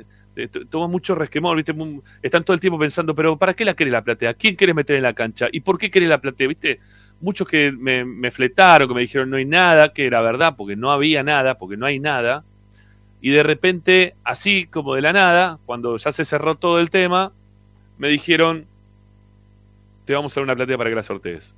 toma 0.70 0.88
mucho 0.88 1.16
resquemor, 1.16 1.58
¿viste? 1.58 1.76
Están 2.22 2.44
todo 2.44 2.54
el 2.54 2.60
tiempo 2.60 2.78
pensando, 2.78 3.16
pero 3.16 3.36
¿para 3.36 3.54
qué 3.54 3.66
la 3.66 3.74
querés 3.74 3.92
la 3.92 4.04
platea? 4.04 4.36
¿Quién 4.36 4.56
querés 4.56 4.76
meter 4.76 4.96
en 4.96 5.04
la 5.04 5.14
cancha? 5.14 5.48
¿Y 5.52 5.62
por 5.62 5.78
qué 5.78 5.90
querés 5.90 6.08
la 6.08 6.22
platea? 6.22 6.48
¿Viste? 6.48 6.80
Muchos 7.20 7.48
que 7.48 7.72
me, 7.72 8.06
me 8.06 8.30
fletaron, 8.30 8.88
que 8.88 8.94
me 8.94 9.02
dijeron 9.02 9.30
no 9.30 9.38
hay 9.38 9.46
nada, 9.46 9.92
que 9.92 10.06
era 10.06 10.22
verdad, 10.22 10.56
porque 10.56 10.76
no 10.76 10.92
había 10.92 11.24
nada, 11.24 11.58
porque 11.58 11.78
no 11.78 11.88
hay 11.88 12.00
nada. 12.00 12.44
Y 13.22 13.32
de 13.32 13.44
repente, 13.44 14.16
así 14.24 14.68
como 14.68 14.96
de 14.96 15.02
la 15.02 15.14
nada, 15.14 15.60
cuando 15.66 15.98
ya 15.98 16.12
se 16.12 16.26
cerró 16.26 16.56
todo 16.56 16.80
el 16.80 16.90
tema, 16.90 17.34
me 17.98 18.08
dijeron, 18.10 18.66
te 20.12 20.16
vamos 20.16 20.36
a 20.36 20.42
dar 20.42 20.44
una 20.44 20.56
platea 20.58 20.78
para 20.78 20.90
que 20.90 20.96
la 20.98 21.04
sortees. 21.04 21.56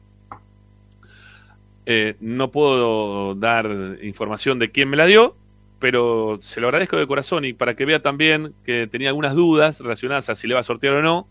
Eh, 1.87 2.15
no 2.19 2.51
puedo 2.51 3.33
dar 3.33 3.97
información 4.03 4.59
de 4.59 4.69
quién 4.69 4.89
me 4.89 4.95
la 4.95 5.07
dio, 5.07 5.35
pero 5.79 6.37
se 6.39 6.61
lo 6.61 6.67
agradezco 6.67 6.97
de 6.97 7.07
corazón 7.07 7.45
y 7.45 7.53
para 7.53 7.75
que 7.75 7.85
vea 7.85 7.99
también 7.99 8.53
que 8.63 8.85
tenía 8.85 9.09
algunas 9.09 9.33
dudas 9.33 9.79
relacionadas 9.79 10.29
a 10.29 10.35
si 10.35 10.47
le 10.47 10.53
va 10.53 10.59
a 10.59 10.63
sortear 10.63 10.93
o 10.93 11.01
no, 11.01 11.27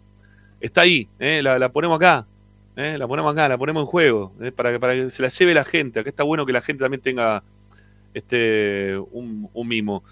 está 0.60 0.81
ahí, 0.81 1.09
¿eh? 1.20 1.42
la, 1.44 1.68
ponemos 1.68 1.94
acá, 1.94 2.26
¿eh? 2.75 2.99
la 2.99 3.07
ponemos 3.07 3.33
acá, 3.33 3.49
la 3.49 3.57
ponemos 3.57 3.83
en 3.83 3.86
juego, 3.86 4.33
para, 4.57 4.73
que, 4.73 4.81
para 4.81 4.94
que 4.94 5.10
se 5.10 5.23
la 5.23 5.28
lleve 5.28 5.55
la 5.55 5.65
gente. 5.65 6.01
Acá 6.01 6.10
está 6.10 6.25
bueno 6.25 6.44
que 6.44 6.52
la 6.52 6.60
gente 6.60 6.83
también 6.83 7.02
tenga 7.02 7.44
este 8.15 8.99
un, 9.12 9.49
un 9.52 9.68
mimo 9.68 10.02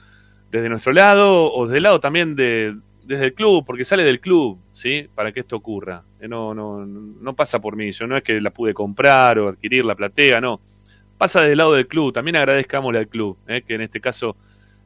desde 0.52 0.68
nuestro 0.68 0.92
lado 0.92 1.52
o 1.52 1.66
desde 1.66 1.78
el 1.78 1.82
lado 1.82 1.98
también 1.98 2.36
de 2.36 2.76
desde 3.04 3.26
el 3.26 3.34
club, 3.34 3.64
porque 3.66 3.84
sale 3.84 4.04
del 4.04 4.20
club, 4.20 4.58
¿sí? 4.72 5.08
Para 5.14 5.32
que 5.32 5.40
esto 5.40 5.56
ocurra. 5.56 6.02
Eh, 6.20 6.28
No, 6.28 6.54
no, 6.54 6.84
no 6.86 7.34
pasa 7.34 7.60
por 7.60 7.76
mí, 7.76 7.92
yo 7.92 8.06
no 8.06 8.16
es 8.16 8.22
que 8.22 8.40
la 8.40 8.50
pude 8.50 8.72
comprar 8.74 9.38
o 9.38 9.48
adquirir 9.48 9.84
la 9.84 9.94
platea, 9.94 10.40
no 10.40 10.60
pasa 11.18 11.42
del 11.42 11.58
lado 11.58 11.74
del 11.74 11.86
club. 11.86 12.12
También 12.12 12.36
agradezcámosle 12.36 12.98
al 12.98 13.08
club, 13.08 13.36
eh, 13.46 13.62
que 13.62 13.74
en 13.74 13.82
este 13.82 14.00
caso 14.00 14.36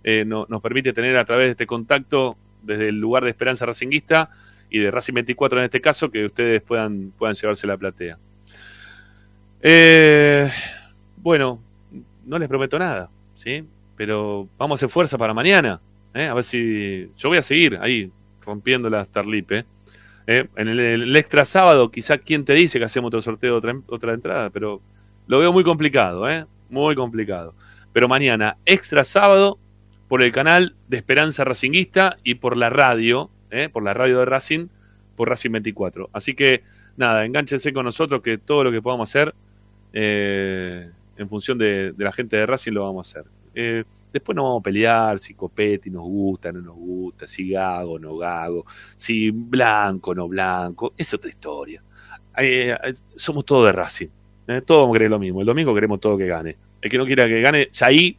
eh, 0.03 0.25
no- 0.27 0.47
nos 0.49 0.61
permite 0.61 0.93
tener 0.93 1.17
a 1.17 1.25
través 1.25 1.47
de 1.47 1.51
este 1.53 1.67
contacto 1.67 2.37
desde 2.63 2.89
el 2.89 2.99
lugar 3.01 3.25
de 3.25 3.31
Esperanza 3.31 3.65
Racinguista 3.67 4.31
y 4.71 4.79
de 4.81 4.91
Racing 4.91 5.15
24 5.15 5.59
en 5.61 5.65
este 5.67 5.81
caso, 5.81 6.11
que 6.11 6.25
ustedes 6.27 6.61
puedan, 6.63 7.13
puedan 7.17 7.35
llevarse 7.37 7.67
la 7.67 7.77
platea. 7.77 8.19
Eh, 9.63 10.51
bueno, 11.17 11.61
no 12.27 12.39
les 12.39 12.49
prometo 12.49 12.79
nada, 12.79 13.09
¿sí? 13.35 13.65
Pero 13.97 14.49
vamos 14.59 14.75
a 14.75 14.79
hacer 14.81 14.89
fuerza 14.89 15.17
para 15.17 15.33
mañana, 15.33 15.81
¿eh? 16.15 16.27
A 16.27 16.35
ver 16.35 16.45
si... 16.45 17.11
Yo 17.17 17.29
voy 17.29 17.39
a 17.39 17.43
seguir 17.43 17.79
ahí, 17.81 18.11
rompiendo 18.41 18.89
la 18.89 19.05
Starlip, 19.05 19.53
¿eh? 19.53 19.65
En 20.27 20.69
el, 20.69 21.15
extra 21.17 21.45
sábado, 21.45 21.91
quizá 21.91 22.17
quién 22.17 22.45
te 22.45 22.55
dice 22.55 22.79
que 22.79 22.85
hacemos 22.87 23.09
otro 23.09 23.21
sorteo, 23.21 23.57
otra, 23.57 23.75
otra 23.89 24.15
entrada, 24.15 24.49
pero 24.49 24.81
lo 25.27 25.39
veo 25.39 25.53
muy 25.53 25.65
complicado, 25.65 26.29
¿eh? 26.31 26.47
Muy 26.71 26.95
complicado. 26.95 27.55
Pero 27.93 28.09
mañana, 28.09 28.57
extra 28.65 29.05
sábado, 29.05 29.59
por 30.09 30.23
el 30.23 30.33
canal 30.33 30.77
de 30.89 30.97
Esperanza 30.97 31.45
Racinguista 31.45 32.19
y 32.23 32.37
por 32.37 32.57
la 32.57 32.71
radio, 32.71 33.31
¿eh? 33.51 33.69
por 33.69 33.83
la 33.83 33.95
radio 33.95 34.21
de 34.21 34.25
Racing, 34.25 34.69
por 35.17 35.29
Racing 35.29 35.51
24. 35.51 36.11
Así 36.13 36.35
que, 36.35 36.63
nada, 36.97 37.25
enganchense 37.25 37.73
con 37.73 37.85
nosotros 37.85 38.23
que 38.23 38.39
todo 38.39 38.65
lo 38.65 38.73
que 38.73 38.81
podamos 38.81 39.09
hacer 39.09 39.35
eh, 39.93 40.91
en 41.17 41.29
función 41.29 41.59
de, 41.59 41.93
de 41.93 42.05
la 42.05 42.13
gente 42.13 42.37
de 42.37 42.47
Racing 42.47 42.73
lo 42.73 42.85
vamos 42.85 43.09
a 43.15 43.21
hacer. 43.21 43.31
Eh, 43.55 43.85
después 44.15 44.37
nos 44.37 44.45
vamos 44.45 44.61
a 44.61 44.63
pelear 44.63 45.19
si 45.19 45.35
Copetti 45.35 45.91
nos 45.91 46.05
gusta, 46.05 46.53
no 46.53 46.61
nos 46.61 46.77
gusta, 46.77 47.27
si 47.27 47.51
Gago, 47.51 47.99
no 47.99 48.17
Gago, 48.17 48.65
si 48.97 49.31
Blanco, 49.31 50.15
no 50.15 50.29
Blanco, 50.29 50.95
es 50.97 51.13
otra 51.13 51.29
historia. 51.29 51.83
Eh, 52.37 52.77
eh, 52.81 52.95
somos 53.17 53.45
todos 53.45 53.67
de 53.67 53.73
Racing, 53.73 54.07
eh, 54.47 54.61
todos 54.65 54.91
querer 54.93 55.11
lo 55.11 55.19
mismo. 55.19 55.41
El 55.41 55.47
domingo 55.47 55.75
queremos 55.75 55.99
todo 55.99 56.17
que 56.17 56.29
gane. 56.29 56.57
El 56.81 56.89
que 56.89 56.97
no 56.97 57.05
quiera 57.05 57.27
que 57.27 57.41
gane, 57.41 57.69
ya 57.73 57.87
ahí, 57.87 58.17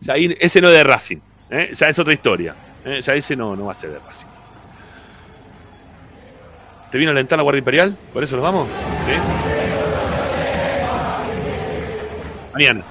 ya 0.00 0.12
ahí 0.12 0.36
ese 0.38 0.60
no 0.60 0.68
es 0.68 0.74
de 0.74 0.84
Racing, 0.84 1.18
eh, 1.48 1.70
ya 1.72 1.88
es 1.88 1.98
otra 1.98 2.12
historia. 2.12 2.54
ya 2.84 3.14
ese 3.14 3.34
no, 3.34 3.56
no 3.56 3.64
va 3.64 3.72
a 3.72 3.74
ser 3.74 3.90
de 3.90 3.98
Racing. 4.00 4.26
¿Te 6.90 6.98
vino 6.98 7.10
a 7.10 7.12
alentar 7.12 7.38
la 7.38 7.42
Guardia 7.42 7.60
Imperial? 7.60 7.96
¿Por 8.12 8.22
eso 8.22 8.36
nos 8.36 8.42
vamos? 8.42 8.68
¿Sí? 9.06 9.12
Mañana. 12.52 12.84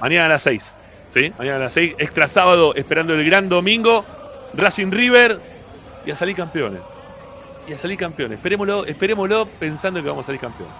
Mañana 0.00 0.26
a 0.26 0.28
las 0.28 0.42
6. 0.42 0.76
¿Sí? 1.12 1.30
Mañana 1.36 1.56
a 1.56 1.60
las 1.60 1.74
6. 1.74 1.96
Extra 1.98 2.26
sábado, 2.26 2.74
esperando 2.74 3.12
el 3.12 3.22
gran 3.26 3.46
domingo. 3.50 4.02
Racing 4.54 4.90
River. 4.90 5.38
Y 6.06 6.10
a 6.10 6.16
salir 6.16 6.34
campeones. 6.34 6.80
Y 7.68 7.74
a 7.74 7.78
salir 7.78 7.98
campeones. 7.98 8.38
Esperémoslo, 8.38 8.86
esperémoslo 8.86 9.46
pensando 9.46 10.02
que 10.02 10.08
vamos 10.08 10.24
a 10.24 10.28
salir 10.28 10.40
campeones. 10.40 10.74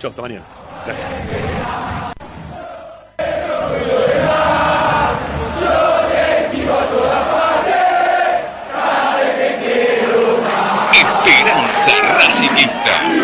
Chau, 0.00 0.10
hasta 0.10 0.22
mañana. 0.22 0.42
Gracias. 0.84 1.08
Esperanza 10.92 11.92
Racing. 12.18 13.23